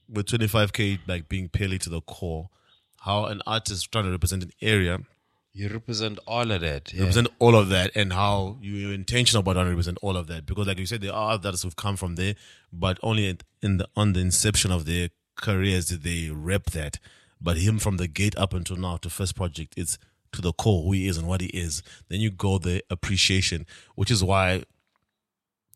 with 0.07 0.25
25k 0.25 0.99
like 1.07 1.29
being 1.29 1.49
purely 1.49 1.77
to 1.79 1.89
the 1.89 2.01
core, 2.01 2.49
how 3.01 3.25
an 3.25 3.41
artist 3.45 3.91
trying 3.91 4.05
to 4.05 4.11
represent 4.11 4.43
an 4.43 4.51
area 4.61 4.99
you 5.51 5.67
represent 5.67 6.19
all 6.27 6.51
of 6.51 6.61
that. 6.61 6.93
Yeah. 6.93 7.01
represent 7.01 7.27
all 7.39 7.55
of 7.55 7.69
that 7.69 7.91
and 7.95 8.13
how 8.13 8.57
you're 8.61 8.93
intentional 8.93 9.41
about 9.41 9.53
trying 9.53 9.65
to 9.65 9.71
represent 9.71 9.97
all 10.01 10.15
of 10.15 10.27
that 10.27 10.45
because 10.45 10.67
like 10.67 10.77
you 10.77 10.85
said 10.85 11.01
there 11.01 11.11
are 11.13 11.31
others 11.33 11.63
who've 11.63 11.75
come 11.75 11.95
from 11.97 12.15
there 12.15 12.35
but 12.71 12.99
only 13.01 13.27
in- 13.27 13.39
in 13.61 13.77
the 13.77 13.87
on 13.95 14.13
the 14.13 14.19
inception 14.19 14.71
of 14.71 14.85
their 14.85 15.09
careers 15.35 15.87
did 15.87 16.03
they 16.03 16.29
rep 16.29 16.65
that 16.65 16.99
but 17.41 17.57
him 17.57 17.79
from 17.79 17.97
the 17.97 18.07
gate 18.07 18.37
up 18.37 18.53
until 18.53 18.75
now 18.75 18.97
to 18.97 19.09
first 19.09 19.35
project 19.35 19.73
it's 19.77 19.97
to 20.31 20.41
the 20.41 20.53
core 20.53 20.83
who 20.83 20.91
he 20.91 21.07
is 21.07 21.17
and 21.17 21.27
what 21.27 21.41
he 21.41 21.47
is 21.47 21.81
then 22.09 22.19
you 22.19 22.29
go 22.29 22.57
the 22.57 22.83
appreciation 22.89 23.65
which 23.95 24.11
is 24.11 24.23
why 24.23 24.63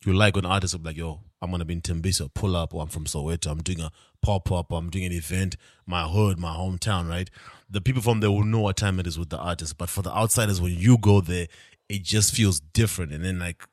you 0.05 0.13
like 0.13 0.35
when 0.35 0.45
artists 0.45 0.75
are 0.75 0.79
like, 0.79 0.97
yo, 0.97 1.21
I'm 1.41 1.51
gonna 1.51 1.65
be 1.65 1.73
in 1.73 1.81
Tembisa, 1.81 2.33
pull 2.33 2.55
up, 2.55 2.73
or 2.73 2.81
I'm 2.81 2.87
from 2.87 3.05
Soweto, 3.05 3.51
I'm 3.51 3.61
doing 3.61 3.81
a 3.81 3.91
pop 4.21 4.51
up, 4.51 4.71
I'm 4.71 4.89
doing 4.89 5.05
an 5.05 5.11
event, 5.11 5.57
my 5.85 6.03
hood, 6.07 6.39
my 6.39 6.53
hometown, 6.53 7.09
right? 7.09 7.29
The 7.69 7.81
people 7.81 8.01
from 8.01 8.19
there 8.19 8.31
will 8.31 8.43
know 8.43 8.61
what 8.61 8.77
time 8.77 8.99
it 8.99 9.07
is 9.07 9.17
with 9.19 9.29
the 9.29 9.37
artist, 9.37 9.77
but 9.77 9.89
for 9.89 10.01
the 10.01 10.11
outsiders, 10.11 10.61
when 10.61 10.73
you 10.73 10.97
go 10.97 11.21
there, 11.21 11.47
it 11.89 12.03
just 12.03 12.33
feels 12.33 12.59
different. 12.59 13.11
And 13.11 13.23
then 13.23 13.39
like 13.39 13.63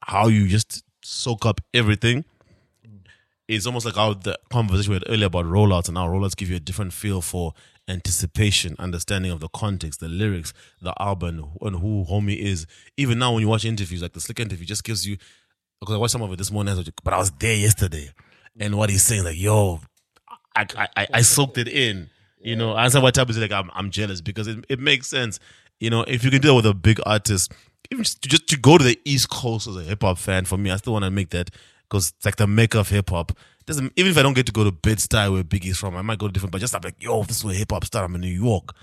how 0.00 0.28
you 0.28 0.46
just 0.46 0.84
soak 1.02 1.46
up 1.46 1.60
everything. 1.74 2.24
It's 3.48 3.66
almost 3.66 3.86
like 3.86 3.96
our 3.96 4.14
the 4.14 4.38
conversation 4.50 4.90
we 4.90 4.96
had 4.96 5.04
earlier 5.08 5.26
about 5.26 5.44
rollouts 5.44 5.88
and 5.88 5.96
how 5.96 6.08
rollouts 6.08 6.36
give 6.36 6.50
you 6.50 6.56
a 6.56 6.60
different 6.60 6.92
feel 6.92 7.20
for 7.20 7.54
anticipation, 7.88 8.74
understanding 8.78 9.30
of 9.30 9.40
the 9.40 9.48
context, 9.48 10.00
the 10.00 10.08
lyrics, 10.08 10.52
the 10.82 10.92
album, 11.00 11.52
and 11.60 11.76
who 11.76 12.04
homie 12.04 12.36
is. 12.36 12.66
Even 12.96 13.18
now, 13.18 13.32
when 13.32 13.42
you 13.42 13.48
watch 13.48 13.64
interviews, 13.64 14.02
like 14.02 14.12
the 14.12 14.20
Slick 14.20 14.40
interview, 14.40 14.66
just 14.66 14.82
gives 14.82 15.06
you 15.06 15.16
because 15.80 15.94
I 15.94 15.98
watched 15.98 16.12
some 16.12 16.22
of 16.22 16.32
it 16.32 16.36
this 16.36 16.50
morning, 16.50 16.72
I 16.72 16.76
was 16.76 16.86
like, 16.86 16.94
but 17.04 17.12
I 17.14 17.18
was 17.18 17.30
there 17.32 17.54
yesterday, 17.54 18.10
and 18.58 18.76
what 18.76 18.90
he's 18.90 19.02
saying, 19.02 19.24
like, 19.24 19.38
yo, 19.38 19.80
I 20.56 20.66
I, 20.76 20.88
I, 20.96 21.06
I 21.14 21.22
soaked 21.22 21.58
it 21.58 21.68
in. 21.68 22.10
You 22.40 22.56
know, 22.56 22.74
I 22.74 22.88
said 22.88 23.02
what 23.02 23.14
type 23.14 23.30
is 23.30 23.38
like 23.38 23.52
I'm 23.52 23.70
I'm 23.74 23.90
jealous 23.90 24.20
because 24.20 24.46
it, 24.46 24.64
it 24.68 24.80
makes 24.80 25.06
sense. 25.06 25.38
You 25.78 25.90
know, 25.90 26.02
if 26.02 26.24
you 26.24 26.30
can 26.30 26.40
do 26.40 26.48
that 26.48 26.54
with 26.54 26.66
a 26.66 26.74
big 26.74 27.00
artist, 27.04 27.52
even 27.90 28.04
just 28.04 28.22
to, 28.22 28.28
just 28.28 28.48
to 28.48 28.56
go 28.56 28.78
to 28.78 28.84
the 28.84 28.98
East 29.04 29.30
Coast 29.30 29.66
as 29.68 29.76
a 29.76 29.82
hip 29.82 30.02
hop 30.02 30.18
fan, 30.18 30.44
for 30.44 30.56
me, 30.56 30.70
I 30.70 30.76
still 30.76 30.94
want 30.94 31.04
to 31.04 31.10
make 31.10 31.30
that 31.30 31.50
because 31.88 32.12
it's 32.16 32.24
like 32.24 32.36
the 32.36 32.46
mecca 32.46 32.80
of 32.80 32.88
hip 32.88 33.10
hop. 33.10 33.32
Doesn't 33.66 33.92
even 33.96 34.12
if 34.12 34.18
I 34.18 34.22
don't 34.22 34.34
get 34.34 34.46
to 34.46 34.52
go 34.52 34.62
to 34.64 34.70
Bed 34.70 34.98
Stuy 34.98 35.32
where 35.32 35.42
Biggie's 35.42 35.76
from, 35.78 35.96
I 35.96 36.02
might 36.02 36.18
go 36.18 36.26
to 36.28 36.32
different, 36.32 36.52
but 36.52 36.60
just 36.60 36.74
I'm 36.74 36.82
like, 36.84 37.02
yo, 37.02 37.24
this 37.24 37.38
is 37.38 37.44
where 37.44 37.54
hip 37.54 37.72
hop 37.72 37.84
started. 37.84 38.04
I'm 38.06 38.14
in 38.14 38.20
New 38.20 38.28
York. 38.28 38.74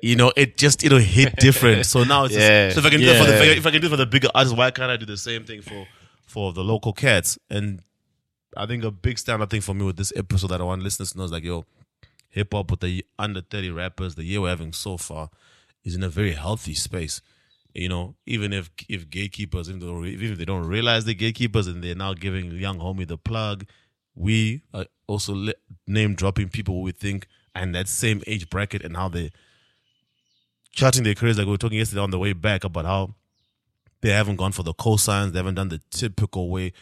You 0.00 0.16
know, 0.16 0.32
it 0.36 0.56
just 0.56 0.84
it'll 0.84 0.98
hit 0.98 1.36
different. 1.36 1.86
So 1.86 2.04
now 2.04 2.24
it's 2.24 2.34
just- 2.34 2.48
Yeah. 2.48 2.70
so 2.70 2.80
if 2.80 2.86
I 2.86 2.90
can 2.90 3.00
do 3.00 3.06
it 3.06 3.18
for 3.18 3.24
the 3.30 3.56
if 3.58 3.66
I 3.66 3.70
can 3.70 3.80
do 3.80 3.86
it 3.86 3.90
for 3.90 3.96
the 3.96 4.06
bigger 4.06 4.28
artists, 4.34 4.56
why 4.56 4.70
can't 4.70 4.90
I 4.90 4.96
do 4.96 5.06
the 5.06 5.16
same 5.16 5.44
thing 5.44 5.60
for 5.62 5.86
for 6.26 6.52
the 6.52 6.62
local 6.64 6.92
cats? 6.92 7.38
And 7.50 7.82
I 8.56 8.66
think 8.66 8.82
a 8.84 8.90
big 8.90 9.16
standout 9.16 9.50
thing 9.50 9.60
for 9.60 9.74
me 9.74 9.84
with 9.84 9.96
this 9.96 10.12
episode 10.16 10.48
that 10.48 10.60
I 10.60 10.64
want 10.64 10.82
listeners 10.82 11.12
to 11.12 11.18
know 11.18 11.24
is 11.24 11.32
like, 11.32 11.44
yo, 11.44 11.64
hip 12.28 12.52
hop 12.52 12.70
with 12.70 12.80
the 12.80 13.04
under 13.18 13.40
30 13.40 13.70
rappers, 13.70 14.14
the 14.14 14.24
year 14.24 14.40
we're 14.40 14.48
having 14.50 14.72
so 14.72 14.96
far, 14.96 15.30
is 15.84 15.94
in 15.94 16.02
a 16.02 16.08
very 16.08 16.32
healthy 16.32 16.74
space. 16.74 17.20
You 17.74 17.88
know, 17.88 18.16
even 18.26 18.52
if 18.52 18.70
if 18.88 19.08
gatekeepers, 19.08 19.68
even, 19.68 19.80
though, 19.80 20.04
even 20.04 20.32
if 20.32 20.38
they 20.38 20.44
don't 20.44 20.66
realize 20.66 21.04
they're 21.04 21.14
gatekeepers 21.14 21.66
and 21.66 21.82
they're 21.82 21.94
now 21.94 22.14
giving 22.14 22.50
young 22.52 22.78
homie 22.78 23.06
the 23.06 23.18
plug, 23.18 23.66
we 24.14 24.62
are 24.74 24.86
also 25.06 25.32
li- 25.32 25.54
name 25.86 26.14
dropping 26.14 26.48
people 26.48 26.82
we 26.82 26.92
think 26.92 27.26
in 27.54 27.72
that 27.72 27.88
same 27.88 28.22
age 28.26 28.48
bracket 28.50 28.82
and 28.82 28.96
how 28.96 29.08
they 29.08 29.30
charting 30.72 31.02
their 31.04 31.14
careers. 31.14 31.38
Like 31.38 31.46
we 31.46 31.52
were 31.52 31.58
talking 31.58 31.78
yesterday 31.78 32.00
on 32.00 32.10
the 32.10 32.18
way 32.18 32.32
back 32.32 32.64
about 32.64 32.84
how 32.84 33.14
they 34.00 34.10
haven't 34.10 34.36
gone 34.36 34.52
for 34.52 34.62
the 34.62 34.74
cosigns, 34.74 35.32
they 35.32 35.38
haven't 35.38 35.56
done 35.56 35.68
the 35.68 35.80
typical 35.90 36.50
way 36.50 36.72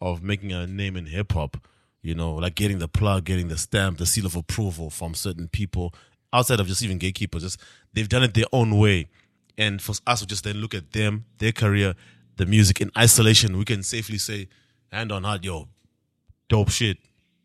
of 0.00 0.22
making 0.22 0.52
a 0.52 0.66
name 0.66 0.96
in 0.96 1.06
hip 1.06 1.32
hop. 1.32 1.56
You 2.02 2.14
know, 2.14 2.34
like 2.34 2.54
getting 2.54 2.78
the 2.78 2.88
plug, 2.88 3.24
getting 3.24 3.48
the 3.48 3.58
stamp, 3.58 3.98
the 3.98 4.06
seal 4.06 4.26
of 4.26 4.36
approval 4.36 4.90
from 4.90 5.14
certain 5.14 5.48
people 5.48 5.92
outside 6.32 6.60
of 6.60 6.68
just 6.68 6.82
even 6.82 6.98
gatekeepers. 6.98 7.42
Just 7.42 7.60
they've 7.92 8.08
done 8.08 8.22
it 8.22 8.34
their 8.34 8.44
own 8.52 8.78
way. 8.78 9.08
And 9.58 9.80
for 9.80 9.94
us 10.06 10.20
to 10.20 10.26
just 10.26 10.44
then 10.44 10.56
look 10.56 10.74
at 10.74 10.92
them, 10.92 11.24
their 11.38 11.52
career, 11.52 11.94
the 12.36 12.46
music 12.46 12.80
in 12.80 12.90
isolation, 12.96 13.56
we 13.56 13.64
can 13.64 13.82
safely 13.82 14.18
say, 14.18 14.48
hand 14.92 15.10
on 15.12 15.24
heart, 15.24 15.44
yo, 15.44 15.68
dope 16.48 16.70
shit, 16.70 16.98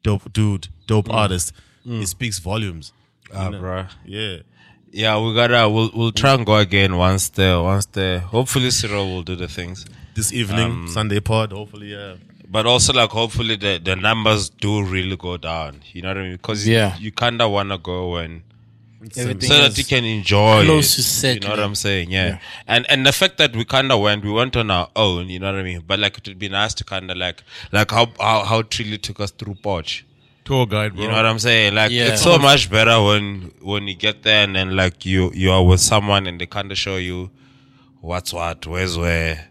dope 0.03 0.31
dude, 0.33 0.67
dope 0.87 1.07
mm. 1.07 1.13
artist. 1.13 1.53
It 1.85 1.89
mm. 1.89 2.07
speaks 2.07 2.39
volumes. 2.39 2.91
ah, 3.33 3.45
You 3.45 3.51
know? 3.51 3.59
bro. 3.59 3.85
Yeah. 4.05 4.37
Yeah, 4.93 5.17
we 5.25 5.33
gotta. 5.33 5.69
We'll 5.69 5.89
we'll 5.93 6.11
try 6.11 6.33
and 6.33 6.45
go 6.45 6.57
again 6.57 6.97
once 6.97 7.29
the 7.29 7.61
once 7.63 7.85
the. 7.85 8.19
Hopefully, 8.19 8.71
Cyril 8.71 9.07
will 9.07 9.23
do 9.23 9.37
the 9.37 9.47
things. 9.47 9.85
This 10.15 10.33
evening, 10.33 10.65
um, 10.71 10.87
Sunday 10.89 11.21
pod, 11.21 11.53
hopefully, 11.53 11.93
yeah. 11.93 12.15
But 12.49 12.65
also, 12.65 12.91
like, 12.91 13.09
hopefully, 13.11 13.55
the, 13.55 13.79
the 13.81 13.95
numbers 13.95 14.49
do 14.49 14.83
really 14.83 15.15
go 15.15 15.37
down. 15.37 15.79
You 15.93 16.01
know 16.01 16.09
what 16.09 16.17
I 16.17 16.23
mean? 16.23 16.31
Because 16.33 16.67
Yeah. 16.67 16.97
you, 16.97 17.05
you 17.05 17.11
kind 17.13 17.41
of 17.41 17.51
want 17.51 17.69
to 17.69 17.77
go 17.77 18.09
when 18.15 18.43
Everything 19.01 19.49
so 19.49 19.57
that 19.57 19.77
you 19.77 19.83
can 19.83 20.03
enjoy 20.05 20.63
close 20.65 20.99
it. 20.99 21.21
to 21.21 21.33
You 21.33 21.39
know 21.39 21.49
what. 21.49 21.59
I'm 21.59 21.73
saying? 21.75 22.11
Yeah. 22.11 22.39
And 22.67 22.85
and 22.89 23.05
the 23.05 23.11
fact 23.11 23.37
that 23.37 23.55
we 23.55 23.65
kind 23.65 23.91
of 23.91 23.99
went, 23.99 24.23
we 24.23 24.31
went 24.31 24.55
on 24.55 24.69
our 24.69 24.89
own. 24.95 25.29
You 25.29 25.39
know 25.39 25.51
what 25.51 25.59
I 25.59 25.63
mean? 25.63 25.83
But 25.87 25.99
like, 25.99 26.17
it 26.19 26.27
would 26.27 26.37
be 26.39 26.49
nice 26.49 26.73
to 26.75 26.83
kind 26.83 27.09
of 27.09 27.17
like 27.17 27.43
like 27.71 27.89
how 27.91 28.07
how 28.19 28.43
how 28.43 28.61
Trilly 28.61 29.01
took 29.01 29.19
us 29.19 29.31
through 29.31 29.55
Poch. 29.55 30.03
Tour 30.45 30.65
guide, 30.65 30.93
bro. 30.93 31.03
You 31.03 31.07
know 31.09 31.15
what 31.15 31.25
I'm 31.25 31.39
saying? 31.39 31.73
Like 31.75 31.91
Yeah. 31.91 32.13
it's 32.13 32.21
so 32.21 32.37
much 32.37 32.69
better 32.69 33.01
when 33.01 33.51
when 33.61 33.87
you 33.87 33.95
get 33.95 34.23
there 34.23 34.43
and 34.43 34.55
then 34.55 34.75
like 34.75 35.05
you 35.05 35.31
you 35.33 35.51
are 35.51 35.63
with 35.63 35.79
someone 35.79 36.27
and 36.27 36.39
they 36.39 36.45
kind 36.47 36.71
of 36.71 36.77
show 36.77 36.97
you 36.97 37.29
what's 38.01 38.33
what, 38.33 38.65
where's 38.65 38.97
where, 38.97 39.49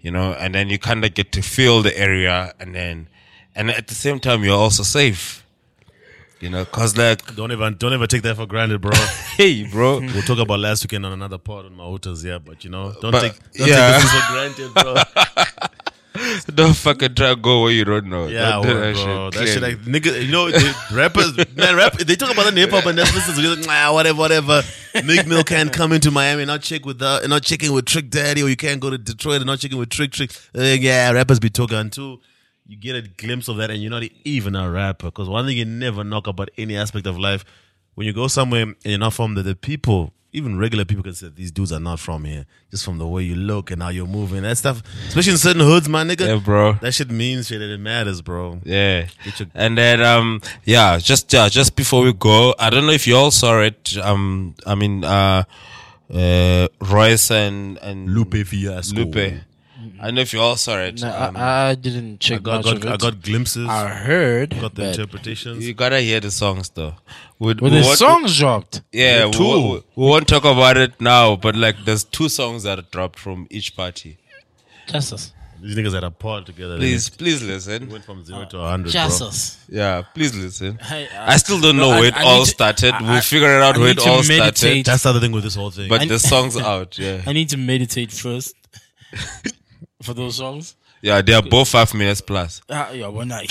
you 0.00 0.10
know, 0.10 0.32
and 0.34 0.54
then 0.54 0.68
you 0.68 0.78
kind 0.78 1.04
of 1.04 1.14
get 1.14 1.32
to 1.32 1.42
feel 1.42 1.80
the 1.82 1.96
area 1.98 2.52
and 2.60 2.74
then 2.74 3.08
and 3.54 3.70
at 3.70 3.88
the 3.88 3.94
same 3.94 4.20
time 4.20 4.44
you're 4.44 4.56
also 4.56 4.82
safe. 4.82 5.45
You 6.40 6.50
know, 6.50 6.64
cause 6.66 6.98
like, 6.98 7.34
Don't 7.34 7.50
even 7.50 7.76
don't 7.76 7.94
ever 7.94 8.06
take 8.06 8.22
that 8.22 8.36
for 8.36 8.46
granted, 8.46 8.80
bro. 8.80 8.92
hey, 9.36 9.64
bro, 9.64 10.00
we'll 10.00 10.22
talk 10.22 10.38
about 10.38 10.58
last 10.60 10.84
weekend 10.84 11.06
on 11.06 11.12
another 11.12 11.38
pod 11.38 11.64
on 11.64 11.74
my 11.74 11.84
hooters, 11.84 12.22
yeah. 12.24 12.38
But 12.38 12.62
you 12.62 12.70
know, 12.70 12.92
don't 13.00 13.12
But- 13.12 13.22
take 13.22 13.52
don't 13.54 13.68
yeah. 13.68 13.92
take 13.92 14.02
this 14.02 14.12
for 14.12 14.32
granted, 14.32 14.74
bro. 14.74 14.96
don't 16.54 16.76
fucking 16.76 17.14
try 17.14 17.30
to 17.30 17.36
go 17.36 17.62
where 17.62 17.72
you 17.72 17.84
don't 17.84 18.06
know. 18.06 18.26
Yeah, 18.26 18.50
Don't 18.50 18.62
do 18.66 18.74
word, 18.74 18.94
bro. 18.96 19.30
That 19.30 19.48
shit, 19.48 19.62
like 19.62 19.78
nigga, 19.78 20.24
you 20.24 20.30
know, 20.32 20.50
rappers, 20.92 21.36
man, 21.56 21.76
rap. 21.76 21.94
They 21.94 22.16
talk 22.16 22.32
about 22.32 22.52
the 22.52 22.60
hip 22.60 22.70
hop 22.70 22.84
and 22.86 22.98
that's. 22.98 23.36
We're 23.36 23.56
like, 23.56 23.66
nah, 23.66 23.92
whatever, 23.94 24.18
whatever. 24.18 24.62
Meek 25.04 25.26
Mill 25.26 25.42
can't 25.42 25.72
come 25.72 25.92
into 25.92 26.10
Miami 26.10 26.42
and 26.42 26.48
not 26.48 26.62
check 26.62 26.84
with 26.84 27.00
and 27.02 27.28
not 27.30 27.42
checking 27.42 27.72
with 27.72 27.86
Trick 27.86 28.10
Daddy, 28.10 28.42
or 28.42 28.48
you 28.48 28.56
can't 28.56 28.80
go 28.80 28.90
to 28.90 28.98
Detroit 28.98 29.36
and 29.36 29.46
not 29.46 29.58
checking 29.58 29.78
with 29.78 29.88
Trick 29.88 30.12
Trick. 30.12 30.32
Uh, 30.56 30.62
yeah, 30.62 31.10
rappers 31.12 31.40
be 31.40 31.50
talking 31.50 31.90
too. 31.90 32.20
You 32.68 32.76
get 32.76 32.96
a 32.96 33.02
glimpse 33.02 33.48
of 33.48 33.56
that, 33.58 33.70
and 33.70 33.80
you're 33.82 33.90
not 33.90 34.02
even 34.24 34.54
a 34.56 34.70
rapper. 34.70 35.06
Because 35.06 35.28
one 35.28 35.46
thing 35.46 35.56
you 35.56 35.64
never 35.64 36.02
knock 36.04 36.26
about 36.26 36.48
any 36.58 36.76
aspect 36.76 37.06
of 37.06 37.18
life, 37.18 37.44
when 37.94 38.06
you 38.06 38.12
go 38.12 38.28
somewhere 38.28 38.62
and 38.62 38.76
you're 38.84 38.98
not 38.98 39.14
from 39.14 39.34
there, 39.34 39.44
the 39.44 39.54
people, 39.54 40.12
even 40.32 40.58
regular 40.58 40.84
people, 40.84 41.02
can 41.02 41.14
say 41.14 41.28
these 41.34 41.50
dudes 41.50 41.72
are 41.72 41.80
not 41.80 41.98
from 42.00 42.24
here, 42.24 42.44
just 42.70 42.84
from 42.84 42.98
the 42.98 43.06
way 43.06 43.22
you 43.22 43.34
look 43.36 43.70
and 43.70 43.82
how 43.82 43.88
you're 43.88 44.06
moving. 44.06 44.42
That 44.42 44.58
stuff, 44.58 44.82
especially 45.08 45.32
in 45.32 45.38
certain 45.38 45.62
hoods, 45.62 45.88
my 45.88 46.02
nigga. 46.04 46.26
Yeah, 46.26 46.40
bro. 46.44 46.74
That 46.74 46.92
shit 46.92 47.10
means 47.10 47.46
shit 47.48 47.62
and 47.62 47.70
it 47.70 47.78
matters, 47.80 48.20
bro. 48.20 48.60
Yeah. 48.64 49.06
Your- 49.24 49.48
And 49.54 49.78
then 49.78 50.02
um 50.02 50.40
yeah, 50.64 50.98
just 50.98 51.34
uh, 51.34 51.48
just 51.48 51.74
before 51.76 52.02
we 52.02 52.12
go, 52.12 52.54
I 52.58 52.68
don't 52.68 52.84
know 52.86 52.92
if 52.92 53.06
you 53.06 53.16
all 53.16 53.30
saw 53.30 53.60
it. 53.60 53.96
Um 53.96 54.54
I 54.66 54.74
mean 54.74 55.04
uh 55.04 55.44
uh 56.12 56.68
Royce 56.80 57.30
and 57.30 57.78
and 57.78 58.08
Lupe 58.14 58.34
Fiasco. 58.46 59.04
Lupe. 59.04 59.34
I 60.00 60.06
don't 60.06 60.14
know 60.16 60.20
if 60.20 60.32
you 60.32 60.40
all 60.40 60.56
saw 60.56 60.78
it. 60.78 61.00
No, 61.00 61.08
Um, 61.08 61.36
I, 61.36 61.70
I 61.70 61.74
didn't 61.74 62.20
check 62.20 62.40
I 62.40 62.42
got, 62.42 62.56
much 62.56 62.64
got, 62.64 62.76
of 62.76 62.84
it. 62.84 62.88
I 62.92 62.96
got 62.96 63.22
glimpses, 63.22 63.68
I 63.68 63.88
heard, 63.88 64.50
got 64.60 64.74
the 64.74 64.88
interpretations. 64.88 65.66
you 65.66 65.74
gotta 65.74 66.00
hear 66.00 66.20
the 66.20 66.30
songs 66.30 66.68
though. 66.70 66.94
We, 67.38 67.54
when 67.54 67.72
we 67.72 67.80
the 67.80 67.84
won't- 67.86 67.98
songs 67.98 68.38
dropped, 68.38 68.82
yeah, 68.92 69.26
we, 69.26 69.32
Two. 69.32 69.44
we, 69.44 69.82
we 69.96 70.06
won't 70.10 70.28
talk 70.28 70.44
about 70.44 70.76
it 70.76 71.00
now, 71.00 71.36
but 71.36 71.56
like 71.56 71.76
there's 71.84 72.04
two 72.04 72.28
songs 72.28 72.62
that 72.64 72.78
are 72.78 72.88
dropped 72.90 73.18
from 73.18 73.46
each 73.50 73.74
party. 73.76 74.18
Justice, 74.86 75.32
These 75.60 75.74
niggas 75.76 75.94
had 75.94 76.04
a 76.04 76.10
pod 76.10 76.46
together. 76.46 76.76
Please, 76.76 77.08
please 77.08 77.40
They 77.40 77.46
listen. 77.54 77.88
went 77.90 78.04
from 78.04 78.24
zero 78.24 78.44
to 78.44 78.58
a 78.58 78.68
hundred, 78.68 78.92
bro. 78.92 79.00
Justice. 79.02 79.58
Yeah, 79.68 80.02
please 80.14 80.32
listen. 80.36 80.78
Hey, 80.78 81.08
uh, 81.08 81.32
I 81.32 81.36
still 81.38 81.58
don't 81.60 81.76
no, 81.76 81.84
know 81.90 81.90
I- 81.96 82.00
where 82.00 82.08
it 82.08 82.16
I 82.16 82.22
all 82.24 82.44
to- 82.44 82.50
started. 82.50 82.92
I- 82.94 83.02
we'll 83.02 83.20
figure 83.22 83.48
it 83.56 83.62
out 83.62 83.74
I 83.76 83.78
where 83.78 83.88
need 83.88 83.98
it 83.98 84.04
to 84.04 84.10
all 84.10 84.22
meditate. 84.22 84.56
started. 84.58 84.86
That's 84.86 85.02
the 85.04 85.08
other 85.08 85.20
thing 85.20 85.32
with 85.32 85.42
this 85.44 85.54
whole 85.56 85.70
thing. 85.70 85.88
But 85.88 86.06
the 86.06 86.18
song's 86.18 86.56
out, 86.72 86.98
yeah. 86.98 87.22
I 87.26 87.32
need 87.32 87.48
to 87.48 87.56
meditate 87.56 88.12
first 88.12 88.54
for 90.06 90.14
those 90.14 90.36
songs. 90.36 90.74
Yeah, 91.02 91.20
they 91.20 91.34
are 91.34 91.42
both 91.42 91.68
five 91.68 91.92
minutes 91.92 92.20
plus. 92.22 92.62
Ah, 92.70 92.90
yeah, 92.92 93.08
one 93.08 93.28
night. 93.28 93.50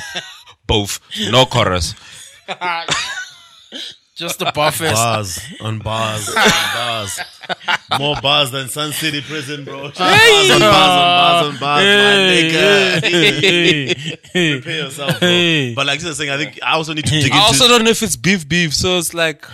Both. 0.66 1.00
No 1.30 1.44
chorus. 1.44 1.94
Just 4.16 4.38
the 4.38 4.52
bar 4.54 4.70
fest. 4.70 4.94
bars 4.96 5.38
on 5.62 5.78
bars 5.78 6.28
on 6.36 6.50
bars. 6.74 7.20
More 7.98 8.16
bars 8.20 8.50
than 8.50 8.68
Sun 8.68 8.92
City 8.92 9.22
Prison, 9.22 9.64
bro. 9.64 9.88
Hey, 9.90 10.48
bars 10.48 10.50
on 10.50 10.60
bars 10.60 10.62
on 10.62 10.66
bars 11.00 11.46
on 11.54 11.58
bars, 11.60 11.82
Hey, 11.82 12.42
my 12.42 12.50
nigga. 12.50 13.02
hey, 13.02 13.94
hey, 14.32 14.52
Prepare 14.60 14.84
yourself, 14.84 15.18
bro. 15.20 15.28
Hey. 15.28 15.74
But 15.74 15.86
like 15.86 16.02
I 16.04 16.06
was 16.08 16.18
saying, 16.18 16.30
I 16.30 16.36
think 16.36 16.58
I 16.62 16.72
also 16.74 16.92
need 16.92 17.04
to 17.06 17.10
dig 17.10 17.24
into. 17.26 17.36
I 17.36 17.40
also 17.40 17.66
don't 17.66 17.82
know 17.84 17.90
if 17.90 18.02
it's 18.02 18.16
beef 18.16 18.46
beef, 18.48 18.74
so 18.74 18.98
it's 18.98 19.14
like 19.14 19.44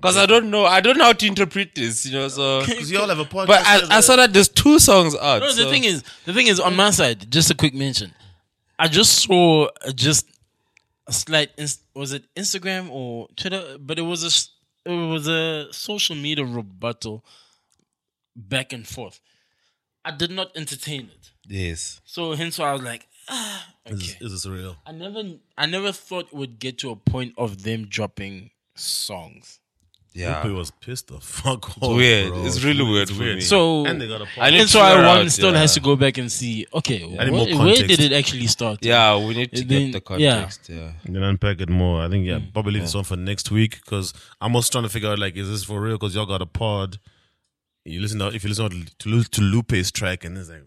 because 0.00 0.16
I 0.16 0.26
don't 0.26 0.50
know. 0.50 0.64
I 0.64 0.80
don't 0.80 0.96
know 0.98 1.04
how 1.04 1.12
to 1.12 1.26
interpret 1.26 1.74
this, 1.74 2.06
you 2.06 2.12
know. 2.12 2.28
So, 2.28 2.60
because 2.66 2.90
you 2.90 2.98
all 3.00 3.08
have 3.08 3.18
a 3.18 3.24
podcast. 3.24 3.46
but 3.46 3.62
I, 3.66 3.98
I 3.98 4.00
saw 4.00 4.16
that 4.16 4.32
there's 4.32 4.48
two 4.48 4.78
songs 4.78 5.14
out. 5.16 5.40
No, 5.40 5.46
the 5.48 5.62
so- 5.64 5.70
thing 5.70 5.84
is, 5.84 6.02
the 6.24 6.32
thing 6.32 6.46
is, 6.46 6.60
on 6.60 6.74
my 6.76 6.90
side, 6.90 7.30
just 7.30 7.50
a 7.50 7.54
quick 7.54 7.74
mention. 7.74 8.12
I 8.78 8.88
just 8.88 9.22
saw 9.24 9.66
uh, 9.84 9.92
just 9.92 10.26
a 11.06 11.12
slight. 11.12 11.50
Ins- 11.56 11.80
was 11.94 12.12
it 12.12 12.24
Instagram 12.36 12.90
or 12.90 13.28
Twitter? 13.36 13.76
But 13.80 13.98
it 13.98 14.02
was 14.02 14.22
a 14.22 14.28
s- 14.28 14.50
it 14.84 14.90
was 14.92 15.26
a 15.28 15.66
social 15.72 16.16
media 16.16 16.44
rebuttal 16.44 17.24
back 18.36 18.72
and 18.72 18.86
forth. 18.86 19.20
I 20.04 20.10
did 20.12 20.30
not 20.30 20.56
entertain 20.56 21.10
it, 21.14 21.32
yes, 21.46 22.00
so 22.04 22.32
hence 22.32 22.58
why 22.58 22.70
I 22.70 22.72
was 22.72 22.82
like, 22.82 23.06
ah, 23.28 23.66
Is, 23.84 24.00
okay. 24.14 24.24
is 24.24 24.32
this 24.32 24.46
real? 24.46 24.76
I 24.86 24.92
never, 24.92 25.22
I 25.58 25.66
never 25.66 25.92
thought 25.92 26.28
it 26.28 26.32
would 26.34 26.58
get 26.58 26.78
to 26.78 26.90
a 26.90 26.96
point 26.96 27.34
of 27.36 27.62
them 27.64 27.86
dropping 27.88 28.50
songs. 28.74 29.58
Yeah. 30.18 30.42
Lupe 30.42 30.56
was 30.56 30.70
pissed 30.70 31.08
the 31.08 31.20
fuck 31.36 31.82
off. 31.82 31.96
weird. 31.96 32.28
bro. 32.28 32.44
It's 32.44 32.62
really 32.64 32.82
weird 32.84 33.08
for 33.08 33.22
me. 33.22 33.40
So 33.40 33.86
and 33.86 34.00
they 34.00 34.08
got 34.08 34.20
a 34.20 34.24
I 34.24 34.26
podcast. 34.26 34.50
need 34.50 34.60
And 34.60 34.68
to 34.68 34.72
so 34.72 34.80
I 34.80 34.90
figure 34.90 35.06
one 35.06 35.18
out, 35.18 35.30
still 35.30 35.52
yeah. 35.52 35.58
has 35.60 35.74
to 35.74 35.80
go 35.80 35.96
back 35.96 36.18
and 36.18 36.30
see. 36.30 36.66
Okay, 36.74 37.06
need 37.06 37.30
where, 37.30 37.56
where 37.56 37.74
did 37.76 38.00
it 38.00 38.12
actually 38.12 38.46
start? 38.48 38.84
Yeah, 38.84 39.16
we 39.24 39.34
need 39.34 39.52
to 39.52 39.64
Then- 39.64 39.90
get 39.92 40.04
the 40.06 40.18
yeah. 40.18 40.34
context. 40.34 40.68
Yeah. 40.68 40.92
And 41.04 41.14
then 41.14 41.22
unpack 41.22 41.60
it 41.60 41.68
more. 41.68 42.02
I 42.02 42.08
think 42.08 42.26
yeah, 42.26 42.38
mm. 42.38 42.52
probably 42.52 42.72
leave 42.72 42.82
this 42.82 42.94
one 42.94 43.04
for 43.04 43.16
next 43.16 43.50
week 43.50 43.80
because 43.84 44.12
I'm 44.40 44.54
also 44.56 44.70
trying 44.72 44.84
to 44.84 44.90
figure 44.90 45.10
out 45.10 45.18
like, 45.18 45.36
is 45.36 45.48
this 45.48 45.64
for 45.64 45.80
real? 45.80 45.94
Because 45.98 46.14
y'all 46.14 46.26
got 46.26 46.42
a 46.42 46.46
pod. 46.46 46.98
You 47.84 48.00
listen 48.00 48.18
to 48.18 48.28
if 48.28 48.42
you 48.42 48.50
listen 48.50 48.86
to 48.98 49.24
to 49.24 49.40
Lupe's 49.40 49.90
track 49.90 50.24
and 50.24 50.36
there's 50.36 50.50
like 50.50 50.64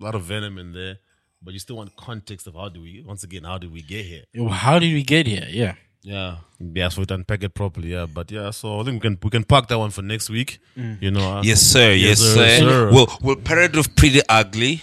a 0.00 0.04
lot 0.04 0.14
of 0.14 0.22
venom 0.22 0.58
in 0.58 0.72
there, 0.72 0.98
but 1.40 1.54
you 1.54 1.60
still 1.60 1.76
want 1.76 1.94
context 1.96 2.46
of 2.46 2.54
how 2.54 2.68
do 2.68 2.82
we 2.82 3.02
once 3.06 3.22
again 3.22 3.44
how 3.44 3.58
did 3.58 3.72
we 3.72 3.80
get 3.80 4.04
here? 4.04 4.24
How 4.50 4.78
did 4.78 4.92
we 4.92 5.02
get 5.02 5.26
here? 5.26 5.46
Yeah. 5.48 5.74
Yeah. 6.04 6.36
Yeah, 6.60 6.88
so 6.90 7.00
we 7.00 7.06
to 7.06 7.14
unpack 7.14 7.42
it 7.42 7.54
properly. 7.54 7.92
Yeah, 7.92 8.06
but 8.06 8.30
yeah, 8.30 8.50
so 8.50 8.80
I 8.80 8.84
think 8.84 9.02
we 9.02 9.08
can 9.08 9.18
we 9.22 9.30
can 9.30 9.44
park 9.44 9.68
that 9.68 9.78
one 9.78 9.90
for 9.90 10.02
next 10.02 10.30
week. 10.30 10.60
You 10.76 11.10
know, 11.10 11.38
uh, 11.38 11.42
Yes, 11.42 11.60
sir. 11.62 11.92
Yes, 11.92 12.20
Yes, 12.20 12.20
sir. 12.20 12.34
sir, 12.34 12.58
sir. 12.58 12.90
We'll 12.92 13.08
we'll 13.22 13.36
pair 13.36 13.60
it 13.62 13.74
with 13.74 13.94
pretty 13.96 14.20
ugly. 14.28 14.82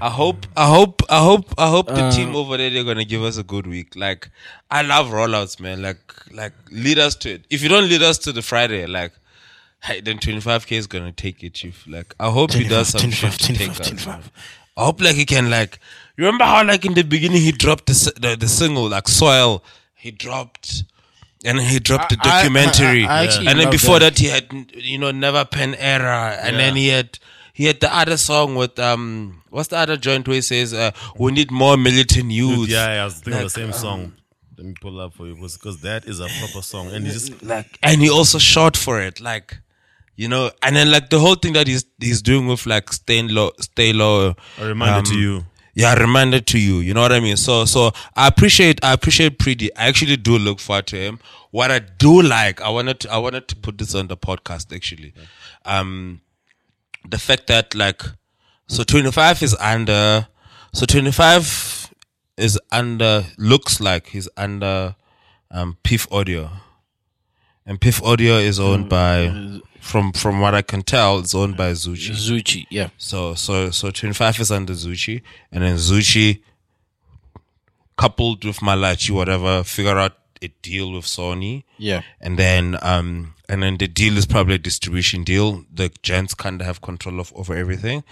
I 0.00 0.10
hope, 0.10 0.46
I 0.56 0.68
hope, 0.68 1.02
I 1.08 1.20
hope, 1.20 1.52
I 1.58 1.68
hope 1.68 1.88
the 1.88 2.10
team 2.10 2.36
over 2.36 2.56
there 2.56 2.70
they're 2.70 2.84
gonna 2.84 3.04
give 3.04 3.22
us 3.24 3.38
a 3.38 3.42
good 3.42 3.66
week. 3.66 3.96
Like, 3.96 4.30
I 4.70 4.82
love 4.82 5.08
rollouts, 5.08 5.58
man. 5.58 5.82
Like, 5.82 6.00
like 6.32 6.52
lead 6.70 6.98
us 6.98 7.16
to 7.16 7.30
it. 7.32 7.44
If 7.50 7.62
you 7.62 7.68
don't 7.68 7.88
lead 7.88 8.02
us 8.02 8.18
to 8.18 8.32
the 8.32 8.42
Friday, 8.42 8.86
like, 8.86 9.12
hey, 9.82 10.00
then 10.00 10.18
twenty 10.18 10.40
five 10.40 10.66
k 10.66 10.76
is 10.76 10.86
gonna 10.86 11.10
take 11.12 11.42
it, 11.42 11.54
chief. 11.54 11.84
Like, 11.88 12.14
I 12.20 12.30
hope 12.30 12.52
he 12.52 12.68
does 12.68 12.88
some 12.88 13.00
25, 13.00 13.32
shit 13.32 13.40
to 13.40 13.46
take 13.54 13.74
25, 13.74 13.80
us. 13.80 13.88
25. 13.88 14.32
I 14.76 14.84
hope 14.84 15.00
like 15.00 15.16
he 15.16 15.24
can 15.24 15.50
like. 15.50 15.80
You 16.16 16.24
Remember 16.26 16.44
how 16.44 16.64
like 16.64 16.84
in 16.84 16.94
the 16.94 17.02
beginning 17.02 17.40
he 17.42 17.50
dropped 17.50 17.86
the 17.86 18.12
the, 18.20 18.36
the 18.36 18.48
single 18.48 18.88
like 18.88 19.08
soil. 19.08 19.64
He 20.00 20.10
dropped. 20.10 20.84
And 21.44 21.58
he 21.58 21.78
dropped 21.78 22.10
the 22.10 22.18
I- 22.22 22.28
I- 22.28 22.30
documentary, 22.42 23.06
I- 23.06 23.20
I 23.20 23.24
actually 23.24 23.46
and 23.48 23.58
then 23.60 23.70
before 23.70 23.98
that. 23.98 24.16
that. 24.16 24.18
he 24.18 24.26
had 24.26 24.46
you 24.76 24.98
know 24.98 25.10
never 25.10 25.44
pen 25.46 25.74
error, 25.76 26.36
and 26.44 26.58
then 26.58 26.76
he 26.76 26.88
had 26.88 27.18
he 27.54 27.64
had 27.64 27.80
the 27.80 27.90
other 28.00 28.18
song 28.18 28.56
with 28.56 28.78
um 28.78 29.42
what's 29.48 29.68
the 29.68 29.78
other 29.78 29.96
joint 29.96 30.28
where 30.28 30.34
he 30.34 30.42
says 30.42 30.74
uh, 30.74 30.90
we 31.16 31.32
need 31.32 31.50
more 31.50 31.76
militant 31.78 32.30
youth. 32.30 32.68
yeah, 32.68 32.94
yeah, 32.94 33.02
I 33.02 33.04
was 33.06 33.14
thinking 33.14 33.32
of 33.44 33.52
the 33.54 33.60
Like, 33.60 33.72
same 33.72 33.72
song. 33.72 34.12
Let 34.58 34.66
me 34.66 34.74
pull 34.82 35.00
up 35.00 35.14
for 35.14 35.26
you 35.28 35.34
because 35.36 35.80
that 35.80 36.04
is 36.04 36.20
a 36.20 36.28
proper 36.40 36.60
song, 36.60 36.92
and 36.92 37.06
he's 37.06 37.28
just 37.28 37.42
like 37.42 37.78
and 37.82 38.02
he 38.02 38.10
also 38.10 38.38
shot 38.38 38.76
for 38.76 39.00
it 39.00 39.18
like 39.22 39.56
you 40.16 40.28
know 40.28 40.50
and 40.62 40.76
then 40.76 40.90
like 40.90 41.08
the 41.08 41.18
whole 41.18 41.36
thing 41.36 41.54
that 41.54 41.66
he's 41.66 41.86
he's 41.98 42.20
doing 42.20 42.46
with 42.48 42.66
like 42.66 42.92
stay 42.92 43.22
low 43.22 43.50
stay 43.60 43.94
low 43.94 44.34
a 44.60 44.66
reminder 44.66 45.00
to 45.10 45.36
um, 45.38 45.46
you. 45.74 45.82
yeah 45.84 45.94
reminded 45.94 46.46
to 46.46 46.58
you 46.58 46.78
you 46.78 46.94
know 46.94 47.00
what 47.00 47.12
i 47.12 47.20
mean? 47.20 47.36
So 47.36 47.64
so 47.64 47.92
i 48.16 48.26
appreciate 48.26 48.84
i 48.84 48.92
appreciate 48.92 49.38
pretty 49.38 49.74
i 49.76 49.86
actually 49.88 50.16
do 50.16 50.38
look 50.38 50.60
forward 50.60 50.86
to 50.88 50.96
him. 50.96 51.18
What 51.50 51.70
i 51.70 51.78
do 51.78 52.22
like 52.22 52.60
i 52.60 52.68
wanted 52.68 53.00
to 53.00 53.12
i 53.12 53.18
wanted 53.18 53.48
to 53.48 53.56
put 53.56 53.78
this 53.78 53.94
on 53.94 54.08
the 54.08 54.16
podcast 54.16 54.74
actually. 54.74 55.12
Um 55.64 56.20
the 57.08 57.18
fact 57.18 57.46
that 57.46 57.74
like 57.74 58.02
so 58.68 58.82
25 58.84 59.42
is 59.42 59.56
under 59.60 60.26
so 60.72 60.86
25 60.86 61.92
is 62.36 62.58
under 62.70 63.24
looks 63.38 63.80
like 63.80 64.08
he's 64.08 64.28
under 64.36 64.94
um 65.50 65.76
piff 65.82 66.10
audio. 66.12 66.50
And 67.66 67.80
piff 67.80 68.02
audio 68.02 68.34
is 68.36 68.58
owned 68.58 68.88
by 68.88 69.60
from 69.80 70.12
from 70.12 70.40
what 70.40 70.54
i 70.54 70.62
can 70.62 70.82
tell 70.82 71.18
it's 71.18 71.34
owned 71.34 71.56
by 71.56 71.72
zuchi 71.72 72.10
Zuchi, 72.12 72.66
yeah. 72.70 72.90
so 72.98 73.34
so 73.34 73.70
so 73.70 73.90
25 73.90 74.40
is 74.40 74.50
under 74.50 74.72
Zuchi, 74.74 75.22
and 75.52 75.62
then 75.64 75.76
Zuchi 75.76 76.42
coupled 77.96 78.44
with 78.44 78.62
Malachi, 78.62 79.12
whatever, 79.12 79.62
figure 79.62 79.98
out 79.98 80.16
a 80.42 80.48
deal 80.62 80.92
with 80.92 81.04
Sony. 81.04 81.64
Yeah. 81.76 82.02
And 82.20 82.38
then 82.38 82.78
um 82.82 83.34
and 83.48 83.62
then 83.62 83.76
the 83.76 83.88
deal 83.88 84.16
is 84.16 84.24
probably 84.26 84.54
a 84.54 84.58
distribution 84.58 85.22
deal. 85.24 85.64
The 85.72 85.90
gents 86.02 86.34
kinda 86.34 86.64
have 86.64 86.80
control 86.80 87.20
of 87.20 87.32
over 87.34 87.54
everything. 87.54 88.02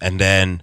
And 0.00 0.18
then 0.18 0.62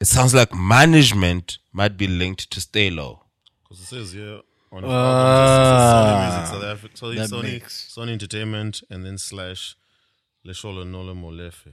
it 0.00 0.06
sounds 0.06 0.34
like 0.34 0.52
management 0.54 1.58
might 1.72 1.96
be 1.96 2.08
linked 2.08 2.50
to 2.50 2.60
Stay 2.60 2.90
Low. 2.90 3.22
Because 3.62 3.82
it 3.84 3.86
says 3.86 4.14
yeah. 4.14 4.38
on 4.72 4.84
Uh, 4.84 4.88
Sony 4.88 6.36
Music 6.38 6.54
South 6.54 6.64
Africa, 6.64 6.94
Sony, 6.96 7.16
that 7.16 7.30
Sony, 7.30 7.42
makes- 7.52 7.94
Sony 7.96 8.10
Entertainment, 8.12 8.82
and 8.90 9.04
then 9.06 9.18
slash 9.18 9.76
Lesholo 10.46 10.86
Nolo 10.86 11.14
Molefe. 11.14 11.72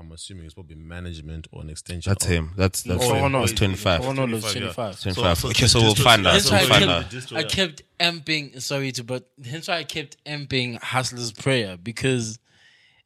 I'm 0.00 0.12
assuming 0.12 0.44
it's 0.44 0.54
probably 0.54 0.76
management 0.76 1.48
or 1.50 1.62
an 1.62 1.70
extension. 1.70 2.08
That's 2.10 2.24
of- 2.24 2.30
him. 2.30 2.52
That's 2.56 2.82
that's 2.82 3.04
Oh, 3.04 3.14
him. 3.14 3.32
no, 3.32 3.40
That's 3.40 3.52
25. 3.52 4.00
Oh 4.06 4.12
no, 4.12 4.26
no, 4.26 4.38
25, 4.38 4.54
yeah. 4.54 4.60
25. 4.72 5.00
25. 5.00 5.38
So- 5.38 5.42
so 5.42 5.48
okay, 5.50 5.66
so 5.66 5.80
we'll 5.80 5.90
just- 5.94 6.02
find 6.04 6.24
out. 6.26 6.32
Hence 6.34 6.50
We'll 6.50 6.60
why 6.60 6.64
I 6.64 6.68
find 6.68 6.84
kept, 6.84 6.92
out. 7.04 7.10
Just 7.10 7.32
I 7.32 7.42
kept 7.42 7.82
amping. 7.98 8.62
Sorry 8.62 8.92
to, 8.92 9.02
but 9.04 9.28
hence 9.44 9.66
why 9.66 9.78
I 9.78 9.84
kept 9.84 10.16
amping 10.24 10.80
Hustler's 10.80 11.32
Prayer 11.32 11.76
because 11.76 12.38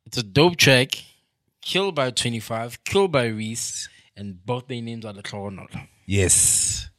it's 0.05 0.19
a 0.19 0.23
dope 0.23 0.57
track. 0.57 0.91
Killed 1.63 1.95
by 1.95 2.11
25, 2.11 2.83
killed 2.83 3.13
by 3.13 3.27
Reece, 3.27 3.89
and 4.17 4.45
both 4.45 4.67
their 4.67 4.83
names 4.83 5.05
are 5.05 5.13
the 5.13 5.23
Clonol. 5.23 5.69
Yes. 6.07 6.91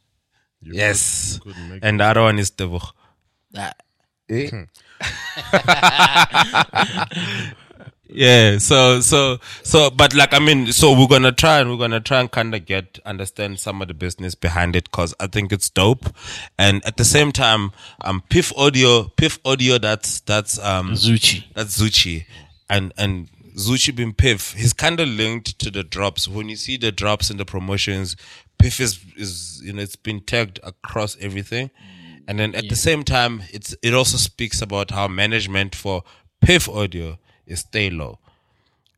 You 0.62 0.72
Yes. 0.74 1.34
could- 1.38 1.52
couldn't 1.52 1.68
make 1.68 1.84
And 1.84 2.00
the 2.00 2.04
other 2.04 2.22
one 2.22 2.38
is 2.38 2.50
the 2.52 2.80
That 3.52 3.82
eh? 4.30 4.64
Yeah, 8.06 8.58
so 8.58 9.00
so 9.00 9.38
so 9.62 9.90
but 9.90 10.14
like 10.14 10.34
I 10.34 10.38
mean, 10.38 10.72
so 10.72 10.98
we're 10.98 11.08
gonna 11.08 11.32
try 11.32 11.60
and 11.60 11.70
we're 11.70 11.78
gonna 11.78 12.00
try 12.00 12.20
and 12.20 12.30
kinda 12.30 12.58
get 12.60 12.98
understand 13.06 13.58
some 13.60 13.80
of 13.80 13.88
the 13.88 13.94
business 13.94 14.34
behind 14.34 14.76
it 14.76 14.84
because 14.84 15.14
I 15.18 15.26
think 15.26 15.52
it's 15.52 15.70
dope. 15.70 16.06
And 16.58 16.84
at 16.84 16.98
the 16.98 17.04
same 17.04 17.32
time, 17.32 17.72
um 18.02 18.22
Piff 18.28 18.52
Audio 18.56 19.04
Piff 19.16 19.38
Audio 19.44 19.78
that's 19.78 20.20
that's 20.20 20.58
um 20.58 20.92
Zuchi. 20.92 21.44
that's 21.54 21.80
Zuchi. 21.80 22.26
And 22.68 22.92
and 22.98 23.28
Zuchi 23.56 23.94
being 23.94 24.12
Piff, 24.12 24.52
he's 24.52 24.74
kinda 24.74 25.06
linked 25.06 25.58
to 25.60 25.70
the 25.70 25.82
drops. 25.82 26.28
When 26.28 26.48
you 26.50 26.56
see 26.56 26.76
the 26.76 26.92
drops 26.92 27.30
in 27.30 27.38
the 27.38 27.46
promotions, 27.46 28.16
Piff 28.58 28.80
is 28.80 29.00
is 29.16 29.62
you 29.64 29.72
know 29.72 29.82
it's 29.82 29.96
been 29.96 30.20
tagged 30.20 30.60
across 30.62 31.16
everything, 31.20 31.70
and 32.28 32.38
then 32.38 32.54
at 32.54 32.68
the 32.68 32.76
same 32.76 33.02
time, 33.02 33.44
it's 33.50 33.74
it 33.82 33.94
also 33.94 34.18
speaks 34.18 34.60
about 34.60 34.90
how 34.90 35.08
management 35.08 35.74
for 35.74 36.02
Piff 36.42 36.68
Audio 36.68 37.18
is 37.46 37.60
Stay 37.60 37.90
Low, 37.90 38.18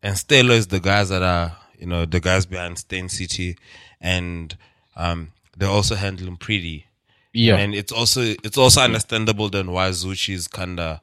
and 0.03 0.17
Stay 0.17 0.43
Low 0.43 0.55
is 0.55 0.67
the 0.69 0.81
guys 0.81 1.09
that 1.09 1.23
are 1.23 1.57
you 1.79 1.87
know 1.87 2.05
the 2.07 2.21
guys 2.21 2.47
behind 2.47 2.79
Steyn 2.79 3.09
City, 3.09 3.57
and 4.01 4.57
um 4.97 5.33
they're 5.57 5.69
also 5.71 5.95
handling 5.95 6.37
Pretty. 6.37 6.87
Yeah. 7.33 7.57
and 7.57 7.75
it's 7.75 7.93
also 7.93 8.23
it's 8.23 8.57
also 8.57 8.81
understandable 8.81 9.51
then 9.51 9.71
why 9.71 9.91
Zuchi 9.91 10.33
is 10.35 10.49
kinda 10.49 11.03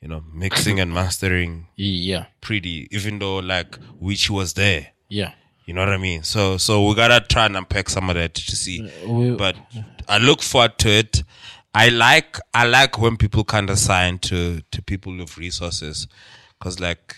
you 0.00 0.08
know 0.08 0.22
mixing 0.32 0.80
and 0.80 0.92
mastering 0.94 1.66
Yeah. 1.76 2.26
Pretty, 2.40 2.88
even 2.90 3.18
though 3.18 3.38
like 3.38 3.76
which 3.98 4.30
was 4.30 4.54
there. 4.54 4.88
Yeah. 5.08 5.32
You 5.66 5.74
know 5.74 5.80
what 5.82 5.90
I 5.90 5.98
mean? 5.98 6.22
So 6.22 6.56
so 6.56 6.86
we 6.86 6.94
gotta 6.94 7.20
try 7.26 7.44
and 7.46 7.56
unpack 7.58 7.90
some 7.90 8.08
of 8.08 8.16
that 8.16 8.34
to 8.34 8.56
see. 8.56 8.90
we- 9.06 9.32
but 9.36 9.56
I 10.08 10.16
look 10.18 10.42
forward 10.42 10.78
to 10.78 10.88
it. 10.88 11.22
I 11.74 11.88
like 11.90 12.38
I 12.54 12.64
like 12.66 12.98
when 12.98 13.16
people 13.18 13.44
kind 13.44 13.68
of 13.70 13.78
sign 13.78 14.18
to 14.20 14.62
to 14.70 14.82
people 14.82 15.14
with 15.16 15.36
resources, 15.36 16.08
because 16.60 16.78
like 16.78 17.16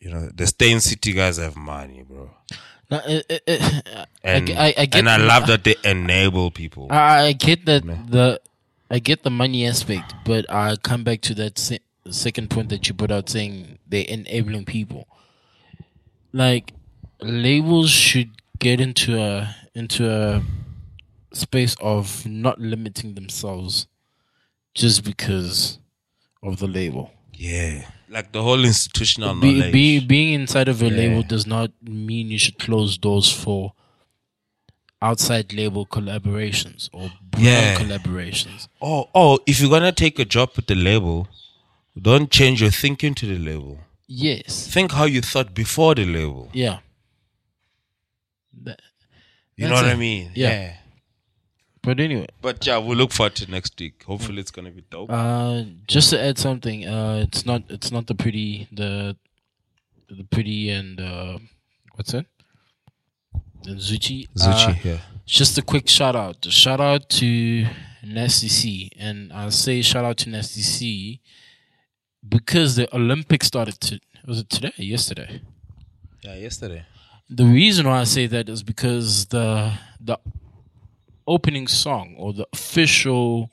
you 0.00 0.10
know 0.10 0.28
the 0.34 0.46
Steyn 0.46 0.80
City 0.80 1.12
guys 1.12 1.38
have 1.38 1.56
money, 1.56 2.02
bro, 2.02 2.30
No, 2.90 3.00
it, 3.06 3.24
it, 3.30 3.42
it, 3.46 3.88
I, 3.96 4.06
and 4.24 4.50
I, 4.50 4.74
I 4.76 4.86
get 4.86 4.98
and 4.98 5.08
I 5.08 5.16
love 5.16 5.46
that 5.46 5.64
they 5.64 5.76
enable 5.84 6.50
people. 6.50 6.88
I, 6.90 7.26
I 7.28 7.32
get 7.32 7.64
that 7.66 7.84
the 7.86 8.40
I 8.90 8.98
get 8.98 9.22
the 9.22 9.30
money 9.30 9.66
aspect, 9.66 10.14
but 10.24 10.50
I 10.50 10.76
come 10.76 11.04
back 11.04 11.20
to 11.22 11.34
that 11.34 11.58
se- 11.58 11.80
second 12.10 12.50
point 12.50 12.68
that 12.70 12.88
you 12.88 12.94
put 12.94 13.10
out 13.10 13.28
saying 13.28 13.78
they're 13.86 14.04
enabling 14.08 14.64
people. 14.64 15.06
Like 16.32 16.72
labels 17.20 17.90
should 17.90 18.30
get 18.58 18.80
into 18.80 19.18
a 19.20 19.54
into 19.74 20.10
a 20.10 20.42
space 21.32 21.76
of 21.80 22.26
not 22.26 22.58
limiting 22.58 23.14
themselves 23.14 23.86
just 24.74 25.04
because 25.04 25.78
of 26.42 26.58
the 26.58 26.66
label. 26.66 27.12
yeah, 27.34 27.88
like 28.10 28.32
the 28.32 28.42
whole 28.42 28.64
institutional 28.64 29.34
Be, 29.34 29.52
knowledge. 29.54 29.72
be, 29.72 30.00
being 30.00 30.32
inside 30.40 30.68
of 30.68 30.82
a 30.82 30.88
label 30.88 31.22
does 31.22 31.46
not 31.46 31.70
mean 31.82 32.28
you 32.30 32.38
should 32.38 32.58
close 32.58 32.96
doors 32.98 33.30
for 33.30 33.72
outside 35.00 35.52
label 35.52 35.86
collaborations 35.86 36.88
or 36.92 37.10
brand 37.30 37.44
Yeah. 37.46 37.76
collaborations. 37.76 38.68
oh 38.82 39.08
oh, 39.14 39.38
if 39.46 39.60
you're 39.60 39.70
gonna 39.70 39.92
take 39.92 40.18
a 40.18 40.24
job 40.24 40.50
with 40.56 40.66
the 40.66 40.74
label, 40.74 41.28
don't 42.00 42.30
change 42.30 42.60
your 42.62 42.70
thinking 42.70 43.14
to 43.14 43.26
the 43.26 43.38
label. 43.38 43.78
Yes. 44.06 44.66
Think 44.66 44.92
how 44.92 45.04
you 45.04 45.20
thought 45.20 45.54
before 45.54 45.94
the 45.94 46.04
label. 46.04 46.48
Yeah. 46.52 46.78
That- 48.62 48.80
You 49.56 49.68
know 49.68 49.74
what 49.74 49.86
it. 49.86 49.90
I 49.92 49.96
mean? 49.96 50.30
Yeah. 50.34 50.76
But 51.88 52.00
anyway, 52.00 52.26
But 52.42 52.66
yeah, 52.66 52.76
we'll 52.76 52.98
look 52.98 53.12
forward 53.12 53.34
to 53.36 53.50
next 53.50 53.80
week. 53.80 54.02
Hopefully, 54.06 54.40
it's 54.40 54.50
gonna 54.50 54.70
be 54.70 54.84
dope. 54.90 55.10
uh, 55.10 55.62
just 55.86 56.10
to 56.10 56.20
add 56.22 56.36
something, 56.36 56.86
uh, 56.86 57.24
it's 57.26 57.46
not 57.46 57.62
it's 57.70 57.90
not 57.90 58.06
the 58.06 58.14
pretty 58.14 58.68
the 58.70 59.16
the 60.10 60.24
pretty 60.24 60.68
and 60.68 61.00
uh, 61.00 61.38
what's 61.94 62.12
it? 62.12 62.26
The 63.62 63.70
Zuchi. 63.70 64.28
Uh, 64.38 64.74
yeah. 64.84 64.98
just 65.24 65.56
a 65.56 65.62
quick 65.62 65.88
shout 65.88 66.14
out. 66.14 66.44
Shout 66.50 66.78
out 66.78 67.08
to 67.20 67.66
Nasty 68.04 68.48
C, 68.48 68.90
and 68.98 69.32
I 69.32 69.48
say 69.48 69.80
shout 69.80 70.04
out 70.04 70.18
to 70.18 70.28
Nasty 70.28 70.60
C 70.60 71.22
because 72.36 72.76
the 72.76 72.86
Olympics 72.94 73.46
started 73.46 73.80
to 73.86 73.98
was 74.26 74.40
it 74.40 74.50
today? 74.50 74.74
Yesterday. 74.76 75.40
Yeah, 76.22 76.36
yesterday. 76.36 76.84
The 77.30 77.46
reason 77.46 77.86
why 77.86 78.00
I 78.00 78.04
say 78.04 78.26
that 78.26 78.50
is 78.50 78.62
because 78.62 79.24
the 79.36 79.72
the 79.98 80.18
opening 81.28 81.66
song 81.68 82.14
or 82.18 82.32
the 82.32 82.46
official 82.52 83.50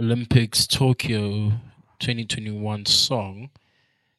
Olympics 0.00 0.66
Tokyo 0.66 1.52
2021 2.00 2.86
song 2.86 3.50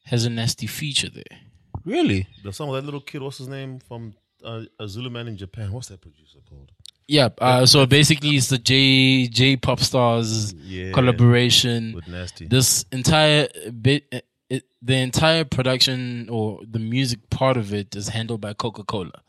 has 0.06 0.24
a 0.24 0.30
nasty 0.30 0.66
feature 0.66 1.10
there. 1.10 1.38
Really? 1.84 2.26
The 2.42 2.52
song 2.52 2.68
with 2.70 2.80
that 2.80 2.84
little 2.84 3.00
kid, 3.00 3.22
what's 3.22 3.38
his 3.38 3.48
name 3.48 3.78
from 3.80 4.14
uh, 4.42 4.62
a 4.80 4.88
Zulu 4.88 5.10
man 5.10 5.28
in 5.28 5.36
Japan? 5.36 5.72
What's 5.72 5.88
that 5.88 6.00
producer 6.00 6.38
called? 6.48 6.72
Yeah, 7.06 7.28
uh, 7.38 7.66
so 7.66 7.84
basically 7.84 8.30
it's 8.30 8.48
the 8.48 8.56
J 8.56 9.26
J 9.28 9.56
pop 9.56 9.80
stars 9.80 10.54
Yeah. 10.54 10.92
collaboration. 10.92 11.92
With 11.94 12.08
Nasty. 12.08 12.46
This 12.46 12.86
entire 12.90 13.48
bit, 13.82 14.24
it, 14.48 14.64
the 14.80 14.94
entire 14.96 15.44
production 15.44 16.28
or 16.30 16.60
the 16.66 16.78
music 16.78 17.28
part 17.28 17.58
of 17.58 17.74
it 17.74 17.94
is 17.94 18.08
handled 18.08 18.40
by 18.40 18.54
Coca 18.54 18.84
Cola. 18.84 19.20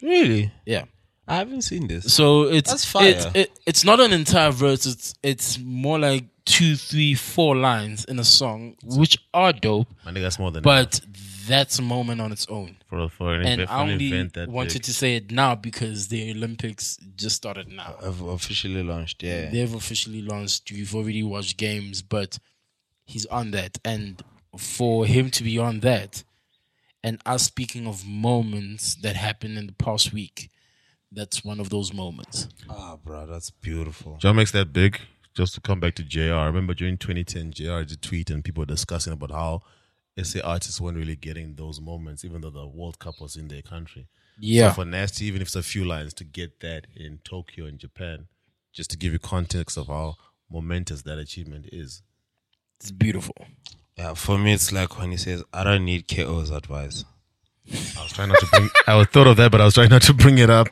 Really? 0.00 0.52
Yeah. 0.64 0.84
I 1.28 1.36
haven't 1.36 1.62
seen 1.62 1.86
this. 1.86 2.12
So 2.12 2.42
it's 2.44 2.70
That's 2.70 2.84
fire. 2.84 3.08
It's, 3.10 3.26
it, 3.34 3.60
it's 3.66 3.84
not 3.84 4.00
an 4.00 4.12
entire 4.12 4.50
verse. 4.50 4.86
It's 4.86 5.14
it's 5.22 5.58
more 5.58 5.98
like 5.98 6.24
two, 6.44 6.74
three, 6.76 7.14
four 7.14 7.56
lines 7.56 8.04
in 8.06 8.18
a 8.18 8.24
song, 8.24 8.74
which 8.84 9.16
are 9.32 9.52
dope. 9.52 9.88
I 10.04 10.12
think 10.12 10.22
that's 10.24 10.38
more 10.38 10.50
than 10.50 10.62
But 10.62 11.00
that's 11.46 11.78
a 11.78 11.82
moment 11.82 12.20
on 12.20 12.32
its 12.32 12.46
own. 12.48 12.76
for 12.88 13.08
for 13.08 13.34
an, 13.34 13.42
And 13.46 13.60
event, 13.60 13.68
for 13.68 13.74
I 13.74 13.80
only 13.82 14.06
event 14.08 14.32
that 14.34 14.48
wanted 14.48 14.74
big. 14.74 14.82
to 14.82 14.92
say 14.92 15.16
it 15.16 15.30
now 15.30 15.54
because 15.54 16.08
the 16.08 16.30
Olympics 16.32 16.96
just 17.16 17.36
started 17.36 17.68
now. 17.68 17.96
I've 18.02 18.20
officially 18.22 18.82
launched. 18.82 19.22
Yeah. 19.22 19.48
They've 19.50 19.74
officially 19.74 20.22
launched. 20.22 20.70
You've 20.70 20.94
already 20.94 21.22
watched 21.22 21.56
games, 21.56 22.02
but 22.02 22.38
he's 23.04 23.26
on 23.26 23.52
that. 23.52 23.78
And 23.84 24.22
for 24.58 25.06
him 25.06 25.30
to 25.30 25.44
be 25.44 25.56
on 25.58 25.80
that, 25.80 26.24
and 27.04 27.20
us 27.26 27.44
speaking 27.44 27.86
of 27.86 28.04
moments 28.06 28.96
that 28.96 29.16
happened 29.16 29.56
in 29.58 29.66
the 29.66 29.72
past 29.72 30.12
week, 30.12 30.50
that's 31.12 31.44
one 31.44 31.60
of 31.60 31.70
those 31.70 31.92
moments. 31.92 32.48
Ah, 32.68 32.96
bro, 32.96 33.26
that's 33.26 33.50
beautiful. 33.50 34.16
John 34.18 34.36
makes 34.36 34.52
that 34.52 34.72
big. 34.72 34.98
Just 35.34 35.54
to 35.54 35.60
come 35.60 35.80
back 35.80 35.94
to 35.94 36.02
JR, 36.02 36.34
I 36.34 36.46
remember 36.46 36.74
during 36.74 36.98
2010, 36.98 37.52
JR 37.52 37.82
did 37.82 37.92
a 37.92 37.96
tweet 37.96 38.28
and 38.30 38.44
people 38.44 38.62
were 38.62 38.66
discussing 38.66 39.14
about 39.14 39.30
how 39.30 39.62
SA 40.22 40.40
artists 40.44 40.78
weren't 40.80 40.98
really 40.98 41.16
getting 41.16 41.54
those 41.54 41.80
moments, 41.80 42.22
even 42.24 42.42
though 42.42 42.50
the 42.50 42.66
World 42.66 42.98
Cup 42.98 43.20
was 43.20 43.36
in 43.36 43.48
their 43.48 43.62
country. 43.62 44.08
Yeah. 44.38 44.68
So 44.70 44.82
for 44.82 44.84
Nasty, 44.84 45.24
even 45.26 45.40
if 45.40 45.48
it's 45.48 45.56
a 45.56 45.62
few 45.62 45.84
lines, 45.84 46.12
to 46.14 46.24
get 46.24 46.60
that 46.60 46.86
in 46.94 47.20
Tokyo 47.24 47.64
and 47.64 47.78
Japan, 47.78 48.28
just 48.72 48.90
to 48.90 48.98
give 48.98 49.12
you 49.12 49.18
context 49.18 49.78
of 49.78 49.86
how 49.86 50.16
momentous 50.50 51.02
that 51.02 51.18
achievement 51.18 51.66
is. 51.72 52.02
It's 52.80 52.90
beautiful. 52.90 53.34
Yeah, 53.96 54.14
for 54.14 54.38
me, 54.38 54.52
it's 54.52 54.72
like 54.72 54.98
when 54.98 55.10
he 55.12 55.16
says, 55.16 55.44
"I 55.52 55.64
don't 55.64 55.84
need 55.84 56.08
KO's 56.08 56.50
advice." 56.50 57.04
I 57.70 58.02
was 58.02 58.12
trying 58.12 58.28
not 58.28 58.40
to 58.40 58.46
bring. 58.46 58.68
I 58.86 58.96
was 58.96 59.06
thought 59.08 59.26
of 59.26 59.36
that, 59.36 59.52
but 59.52 59.60
I 59.60 59.64
was 59.64 59.74
trying 59.74 59.90
not 59.90 60.02
to 60.02 60.14
bring 60.14 60.38
it 60.38 60.50
up. 60.50 60.68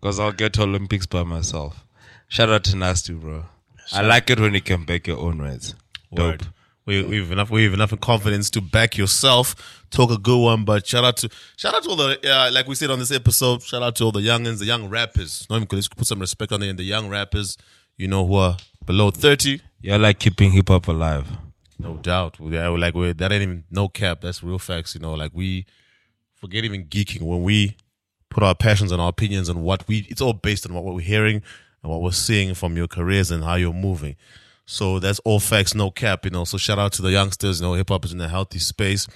Because 0.00 0.20
I'll 0.20 0.32
get 0.32 0.52
to 0.54 0.62
Olympics 0.62 1.06
by 1.06 1.22
myself. 1.22 1.84
Shout 2.28 2.50
out 2.50 2.64
to 2.64 2.76
Nasty, 2.76 3.14
bro. 3.14 3.44
I 3.92 4.02
like 4.02 4.30
it 4.30 4.38
when 4.38 4.54
you 4.54 4.60
can 4.60 4.84
back 4.84 5.06
your 5.06 5.18
own 5.18 5.38
words. 5.38 5.74
Dope. 6.12 6.42
We, 6.84 7.02
we've 7.02 7.30
enough. 7.30 7.50
We 7.50 7.64
have 7.64 7.74
enough 7.74 7.98
confidence 8.00 8.48
to 8.50 8.62
back 8.62 8.96
yourself. 8.96 9.84
Talk 9.90 10.10
a 10.10 10.18
good 10.18 10.42
one, 10.42 10.64
but 10.64 10.86
shout 10.86 11.04
out 11.04 11.18
to 11.18 11.28
shout 11.56 11.74
out 11.74 11.82
to 11.82 11.90
all 11.90 11.96
the 11.96 12.18
uh, 12.24 12.50
like 12.50 12.66
we 12.66 12.74
said 12.74 12.90
on 12.90 12.98
this 12.98 13.10
episode. 13.10 13.62
Shout 13.62 13.82
out 13.82 13.96
to 13.96 14.04
all 14.04 14.12
the 14.12 14.20
youngins, 14.20 14.58
the 14.58 14.64
young 14.64 14.88
rappers. 14.88 15.46
Not 15.50 15.56
even 15.56 15.68
let's 15.72 15.88
put 15.88 16.06
some 16.06 16.18
respect 16.18 16.50
on 16.50 16.62
it. 16.62 16.70
And 16.70 16.78
the 16.78 16.84
young 16.84 17.08
rappers, 17.08 17.58
you 17.96 18.08
know, 18.08 18.26
who 18.26 18.36
are 18.36 18.56
below 18.86 19.10
thirty. 19.10 19.60
You're 19.80 19.98
like 19.98 20.18
keeping 20.18 20.52
hip 20.52 20.68
hop 20.68 20.88
alive. 20.88 21.28
No 21.78 21.96
doubt. 21.96 22.38
I, 22.40 22.68
like 22.68 22.94
we 22.94 23.12
that 23.12 23.32
ain't 23.32 23.42
even 23.42 23.64
no 23.70 23.88
cap. 23.88 24.20
That's 24.20 24.42
real 24.42 24.58
facts. 24.58 24.94
You 24.94 25.00
know, 25.00 25.14
like 25.14 25.30
we 25.32 25.66
forget 26.34 26.64
even 26.64 26.86
geeking 26.86 27.22
when 27.22 27.42
we 27.42 27.76
put 28.30 28.42
our 28.42 28.54
passions 28.54 28.92
and 28.92 29.00
our 29.00 29.10
opinions 29.10 29.48
on 29.48 29.62
what 29.62 29.86
we. 29.86 30.06
It's 30.08 30.20
all 30.20 30.32
based 30.32 30.68
on 30.68 30.74
what 30.74 30.84
we're 30.84 31.00
hearing 31.00 31.42
and 31.82 31.92
what 31.92 32.02
we're 32.02 32.10
seeing 32.10 32.54
from 32.54 32.76
your 32.76 32.88
careers 32.88 33.30
and 33.30 33.44
how 33.44 33.54
you're 33.54 33.72
moving. 33.72 34.16
So 34.66 34.98
that's 34.98 35.18
all 35.20 35.40
facts, 35.40 35.74
no 35.74 35.90
cap. 35.90 36.24
You 36.24 36.30
know. 36.30 36.44
So 36.44 36.58
shout 36.58 36.78
out 36.78 36.92
to 36.94 37.02
the 37.02 37.12
youngsters. 37.12 37.60
You 37.60 37.66
know, 37.66 37.74
hip 37.74 37.88
hop 37.90 38.04
is 38.04 38.12
in 38.12 38.20
a 38.20 38.28
healthy 38.28 38.58
space. 38.58 39.06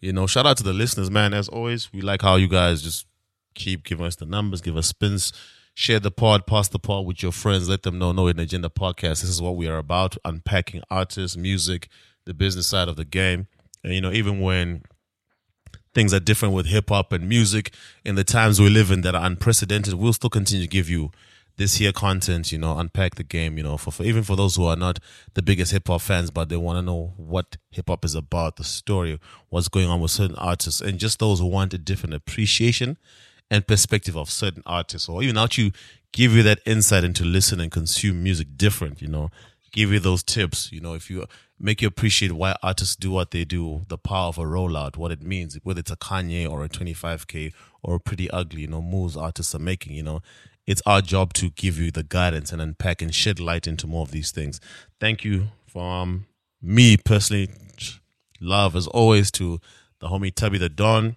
You 0.00 0.12
know, 0.12 0.26
shout 0.26 0.46
out 0.46 0.56
to 0.58 0.64
the 0.64 0.72
listeners, 0.72 1.10
man. 1.10 1.32
As 1.34 1.48
always, 1.48 1.92
we 1.92 2.00
like 2.00 2.22
how 2.22 2.36
you 2.36 2.48
guys 2.48 2.82
just 2.82 3.06
keep 3.54 3.84
giving 3.84 4.06
us 4.06 4.16
the 4.16 4.26
numbers, 4.26 4.60
give 4.60 4.76
us 4.76 4.86
spins. 4.86 5.32
Share 5.74 6.00
the 6.00 6.10
pod, 6.10 6.44
pass 6.44 6.66
the 6.66 6.80
pod 6.80 7.06
with 7.06 7.22
your 7.22 7.30
friends. 7.30 7.68
Let 7.68 7.84
them 7.84 8.00
know 8.00 8.10
No 8.10 8.26
Hidden 8.26 8.42
Agenda 8.42 8.68
podcast. 8.68 9.20
This 9.20 9.24
is 9.24 9.40
what 9.40 9.54
we 9.54 9.68
are 9.68 9.78
about: 9.78 10.16
unpacking 10.24 10.82
artists, 10.90 11.36
music, 11.36 11.88
the 12.28 12.34
business 12.34 12.66
side 12.66 12.88
of 12.88 12.96
the 12.96 13.06
game. 13.06 13.48
And 13.82 13.94
you 13.94 14.00
know, 14.00 14.12
even 14.12 14.40
when 14.40 14.82
things 15.94 16.12
are 16.12 16.20
different 16.20 16.54
with 16.54 16.66
hip 16.66 16.90
hop 16.90 17.10
and 17.10 17.28
music 17.28 17.72
in 18.04 18.14
the 18.14 18.22
times 18.22 18.60
we 18.60 18.68
live 18.68 18.90
in 18.90 19.00
that 19.00 19.14
are 19.14 19.24
unprecedented, 19.24 19.94
we'll 19.94 20.12
still 20.12 20.30
continue 20.30 20.64
to 20.64 20.70
give 20.70 20.88
you 20.90 21.10
this 21.56 21.76
here 21.76 21.90
content, 21.90 22.52
you 22.52 22.58
know, 22.58 22.78
unpack 22.78 23.16
the 23.16 23.24
game, 23.24 23.56
you 23.56 23.64
know, 23.64 23.76
for, 23.76 23.90
for 23.90 24.04
even 24.04 24.22
for 24.22 24.36
those 24.36 24.54
who 24.54 24.66
are 24.66 24.76
not 24.76 25.00
the 25.34 25.42
biggest 25.42 25.72
hip 25.72 25.88
hop 25.88 26.02
fans, 26.02 26.30
but 26.30 26.50
they 26.50 26.56
want 26.56 26.76
to 26.76 26.82
know 26.82 27.14
what 27.16 27.56
hip 27.70 27.88
hop 27.88 28.04
is 28.04 28.14
about, 28.14 28.56
the 28.56 28.64
story, 28.64 29.18
what's 29.48 29.68
going 29.68 29.88
on 29.88 30.00
with 30.00 30.10
certain 30.10 30.36
artists, 30.36 30.80
and 30.80 31.00
just 31.00 31.18
those 31.18 31.40
who 31.40 31.46
want 31.46 31.74
a 31.74 31.78
different 31.78 32.14
appreciation 32.14 32.96
and 33.50 33.66
perspective 33.66 34.16
of 34.16 34.30
certain 34.30 34.62
artists, 34.66 35.08
or 35.08 35.22
even 35.22 35.34
how 35.34 35.46
to 35.46 35.72
give 36.12 36.32
you 36.32 36.42
that 36.42 36.60
insight 36.66 37.02
into 37.02 37.24
listen 37.24 37.58
and 37.58 37.72
consume 37.72 38.22
music 38.22 38.48
different, 38.56 39.00
you 39.00 39.08
know, 39.08 39.30
give 39.72 39.90
you 39.90 39.98
those 39.98 40.22
tips, 40.22 40.70
you 40.70 40.80
know, 40.80 40.94
if 40.94 41.10
you 41.10 41.26
make 41.60 41.82
you 41.82 41.88
appreciate 41.88 42.32
why 42.32 42.54
artists 42.62 42.96
do 42.96 43.10
what 43.10 43.30
they 43.30 43.44
do, 43.44 43.84
the 43.88 43.98
power 43.98 44.28
of 44.28 44.38
a 44.38 44.42
rollout, 44.42 44.96
what 44.96 45.10
it 45.10 45.22
means, 45.22 45.58
whether 45.62 45.80
it's 45.80 45.90
a 45.90 45.96
Kanye 45.96 46.48
or 46.48 46.64
a 46.64 46.68
25K 46.68 47.52
or 47.82 47.96
a 47.96 48.00
pretty 48.00 48.30
ugly, 48.30 48.62
you 48.62 48.68
know, 48.68 48.82
moves 48.82 49.16
artists 49.16 49.54
are 49.54 49.60
making, 49.60 49.94
you 49.94 50.02
know. 50.02 50.20
It's 50.66 50.82
our 50.84 51.00
job 51.00 51.32
to 51.34 51.50
give 51.50 51.78
you 51.78 51.90
the 51.90 52.02
guidance 52.02 52.52
and 52.52 52.60
unpack 52.60 53.00
and 53.00 53.14
shed 53.14 53.40
light 53.40 53.66
into 53.66 53.86
more 53.86 54.02
of 54.02 54.10
these 54.10 54.30
things. 54.30 54.60
Thank 55.00 55.24
you 55.24 55.48
from 55.66 55.82
um, 55.82 56.26
me 56.60 56.96
personally. 56.96 57.48
Love 58.40 58.76
as 58.76 58.86
always 58.86 59.30
to 59.32 59.60
the 60.00 60.08
homie 60.08 60.34
Tubby 60.34 60.58
the 60.58 60.68
Don. 60.68 61.16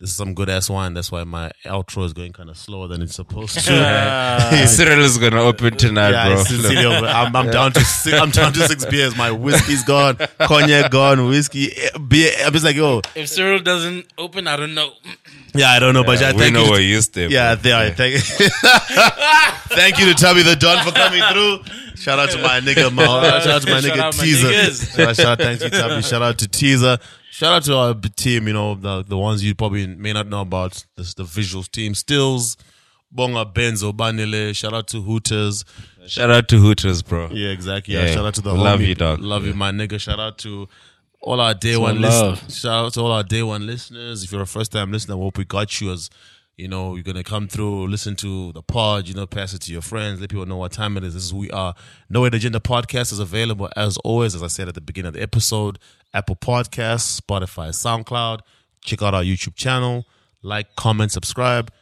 This 0.00 0.08
is 0.12 0.16
some 0.16 0.32
good 0.32 0.48
ass 0.48 0.70
wine. 0.70 0.94
That's 0.94 1.12
why 1.12 1.24
my 1.24 1.50
outro 1.66 2.06
is 2.06 2.14
going 2.14 2.32
kind 2.32 2.48
of 2.48 2.56
slower 2.56 2.88
than 2.88 3.02
it's 3.02 3.14
supposed 3.14 3.52
to. 3.58 3.60
Cyril 4.66 5.00
is 5.04 5.18
gonna 5.18 5.42
open 5.42 5.76
tonight, 5.76 6.12
Yeah, 6.12 6.28
bro. 6.28 6.40
it's. 6.40 6.50
I'm, 7.14 7.36
I'm 7.36 7.50
down 7.50 7.72
to 7.72 7.80
six, 7.84 8.16
I'm 8.18 8.30
down 8.30 8.54
to 8.54 8.66
six 8.66 8.86
beers. 8.86 9.14
My 9.14 9.30
whiskey's 9.30 9.84
gone, 9.84 10.16
cognac 10.38 10.90
gone, 10.90 11.26
whiskey, 11.26 11.74
beer. 12.08 12.32
I'm 12.42 12.52
just 12.54 12.64
like, 12.64 12.76
yo, 12.76 13.02
If 13.14 13.28
Cyril 13.28 13.58
doesn't 13.58 14.06
open, 14.16 14.46
I 14.48 14.56
don't 14.56 14.74
know. 14.74 14.90
yeah, 15.54 15.68
I 15.70 15.78
don't 15.78 15.92
know, 15.92 16.02
but 16.02 16.18
yeah, 16.18 16.32
we 16.32 16.38
thank 16.38 16.54
know 16.54 16.64
you. 16.64 16.70
we're 16.70 16.80
used 16.80 17.12
to. 17.14 17.28
yeah, 17.28 17.54
they 17.56 17.72
are. 17.72 17.90
Thank, 17.90 18.22
thank 18.22 19.98
you 19.98 20.06
to 20.06 20.14
Tubby 20.14 20.42
the 20.42 20.56
Don 20.56 20.82
for 20.84 20.92
coming 20.92 21.22
through. 21.30 21.58
Shout 21.96 22.18
out 22.18 22.30
to 22.30 22.38
my 22.40 22.60
nigga, 22.60 22.90
Mo. 22.90 23.04
Shout 23.04 23.46
out 23.46 23.62
to 23.62 23.70
my 23.70 23.80
Shout 23.80 23.92
nigga 23.96 24.00
out 24.00 24.12
Teaser. 24.14 24.48
niggas. 24.48 24.96
Shout 24.96 25.08
out, 25.08 25.16
shout 25.16 25.26
out, 25.26 25.38
thank 25.38 25.60
you, 25.60 25.68
Tubby. 25.68 26.00
Shout 26.02 26.22
out 26.22 26.38
to 26.38 26.48
Teaser. 26.48 26.96
Shout 27.30 27.52
out 27.52 27.62
to 27.64 27.76
our 27.76 27.94
team, 28.16 28.46
you 28.48 28.52
know, 28.52 28.74
the 28.74 29.02
the 29.02 29.16
ones 29.16 29.42
you 29.44 29.54
probably 29.54 29.86
may 29.86 30.12
not 30.12 30.26
know 30.26 30.40
about. 30.40 30.84
This 30.96 31.14
the 31.14 31.22
visuals 31.24 31.70
team. 31.70 31.94
Stills, 31.94 32.56
Bonga 33.12 33.44
Benzo, 33.44 33.92
Banile. 33.92 34.54
Shout 34.54 34.72
out 34.74 34.88
to 34.88 35.00
Hooters. 35.00 35.64
Shout 36.06 36.30
out 36.30 36.48
to 36.48 36.58
Hooters, 36.58 37.02
bro. 37.02 37.28
Yeah, 37.32 37.50
exactly. 37.50 37.94
Yeah, 37.94 38.06
Yeah. 38.06 38.14
shout 38.14 38.26
out 38.26 38.34
to 38.34 38.40
the 38.42 38.52
Love 38.54 38.80
homie. 38.80 38.88
you, 38.88 38.94
dog. 38.94 39.20
Love 39.20 39.46
you, 39.46 39.54
my 39.54 39.70
nigga. 39.70 40.00
Shout 40.00 40.18
out 40.18 40.38
to 40.38 40.68
all 41.22 41.40
our 41.40 41.54
day 41.54 41.74
So 41.74 41.80
one 41.80 42.00
listeners. 42.00 42.58
Shout 42.60 42.86
out 42.86 42.92
to 42.94 43.00
all 43.00 43.12
our 43.12 43.22
day 43.22 43.42
one 43.42 43.66
listeners. 43.66 44.24
If 44.24 44.32
you're 44.32 44.42
a 44.42 44.46
first 44.46 44.72
time 44.72 44.90
listener, 44.90 45.14
I 45.14 45.18
hope 45.18 45.38
we 45.38 45.44
got 45.44 45.80
you 45.80 45.92
as 45.92 46.10
you 46.60 46.68
know, 46.68 46.94
you're 46.94 47.02
gonna 47.02 47.24
come 47.24 47.48
through, 47.48 47.88
listen 47.88 48.14
to 48.16 48.52
the 48.52 48.62
pod, 48.62 49.08
you 49.08 49.14
know, 49.14 49.26
pass 49.26 49.54
it 49.54 49.62
to 49.62 49.72
your 49.72 49.80
friends, 49.82 50.20
let 50.20 50.28
people 50.28 50.44
know 50.46 50.58
what 50.58 50.72
time 50.72 50.96
it 50.96 51.04
is. 51.04 51.14
This 51.14 51.24
is 51.24 51.30
who 51.30 51.38
we 51.38 51.50
are. 51.50 51.74
No 52.08 52.20
Way 52.20 52.28
Agenda 52.28 52.60
podcast 52.60 53.12
is 53.12 53.18
available 53.18 53.70
as 53.76 53.96
always, 53.98 54.34
as 54.34 54.42
I 54.42 54.48
said 54.48 54.68
at 54.68 54.74
the 54.74 54.80
beginning 54.80 55.08
of 55.08 55.14
the 55.14 55.22
episode, 55.22 55.78
Apple 56.12 56.36
Podcasts, 56.36 57.20
Spotify, 57.20 57.70
SoundCloud. 57.70 58.40
Check 58.82 59.02
out 59.02 59.14
our 59.14 59.22
YouTube 59.22 59.56
channel, 59.56 60.06
like, 60.42 60.76
comment, 60.76 61.12
subscribe, 61.12 61.72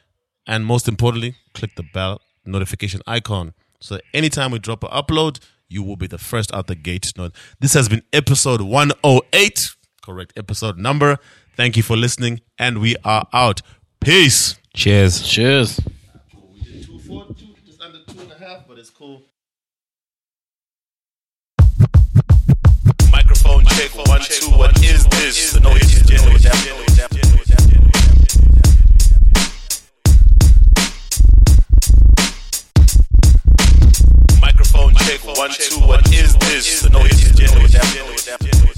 and 0.46 0.64
most 0.64 0.88
importantly, 0.88 1.34
click 1.54 1.74
the 1.76 1.84
bell 1.94 2.20
notification 2.44 3.00
icon. 3.06 3.54
So 3.80 4.00
anytime 4.14 4.50
we 4.50 4.58
drop 4.58 4.82
an 4.82 4.90
upload, 4.90 5.38
you 5.68 5.82
will 5.82 5.96
be 5.96 6.06
the 6.06 6.18
first 6.18 6.52
out 6.54 6.66
the 6.66 6.74
gate. 6.74 7.12
This 7.60 7.74
has 7.74 7.88
been 7.88 8.02
episode 8.12 8.62
108, 8.62 9.70
correct 10.02 10.32
episode 10.36 10.78
number. 10.78 11.18
Thank 11.56 11.76
you 11.76 11.82
for 11.82 11.96
listening, 11.96 12.40
and 12.58 12.80
we 12.80 12.96
are 13.04 13.26
out. 13.32 13.62
Peace. 14.00 14.57
Cheers. 14.74 15.26
Cheers. 15.26 15.80
Microphone 23.10 23.64
check, 23.66 23.90
one, 24.06 24.20
two, 24.20 24.50
what 24.50 24.82
is 24.84 25.06
this? 25.06 25.52
The 25.52 25.60
noise, 25.60 26.02
the 26.02 26.14
Microphone 34.40 34.94
check, 34.94 35.24
one, 35.36 35.50
two, 35.50 35.80
what 35.80 36.12
is 36.12 36.36
this? 36.36 36.82
The 36.82 36.90
noise, 36.90 37.32
the 37.32 38.77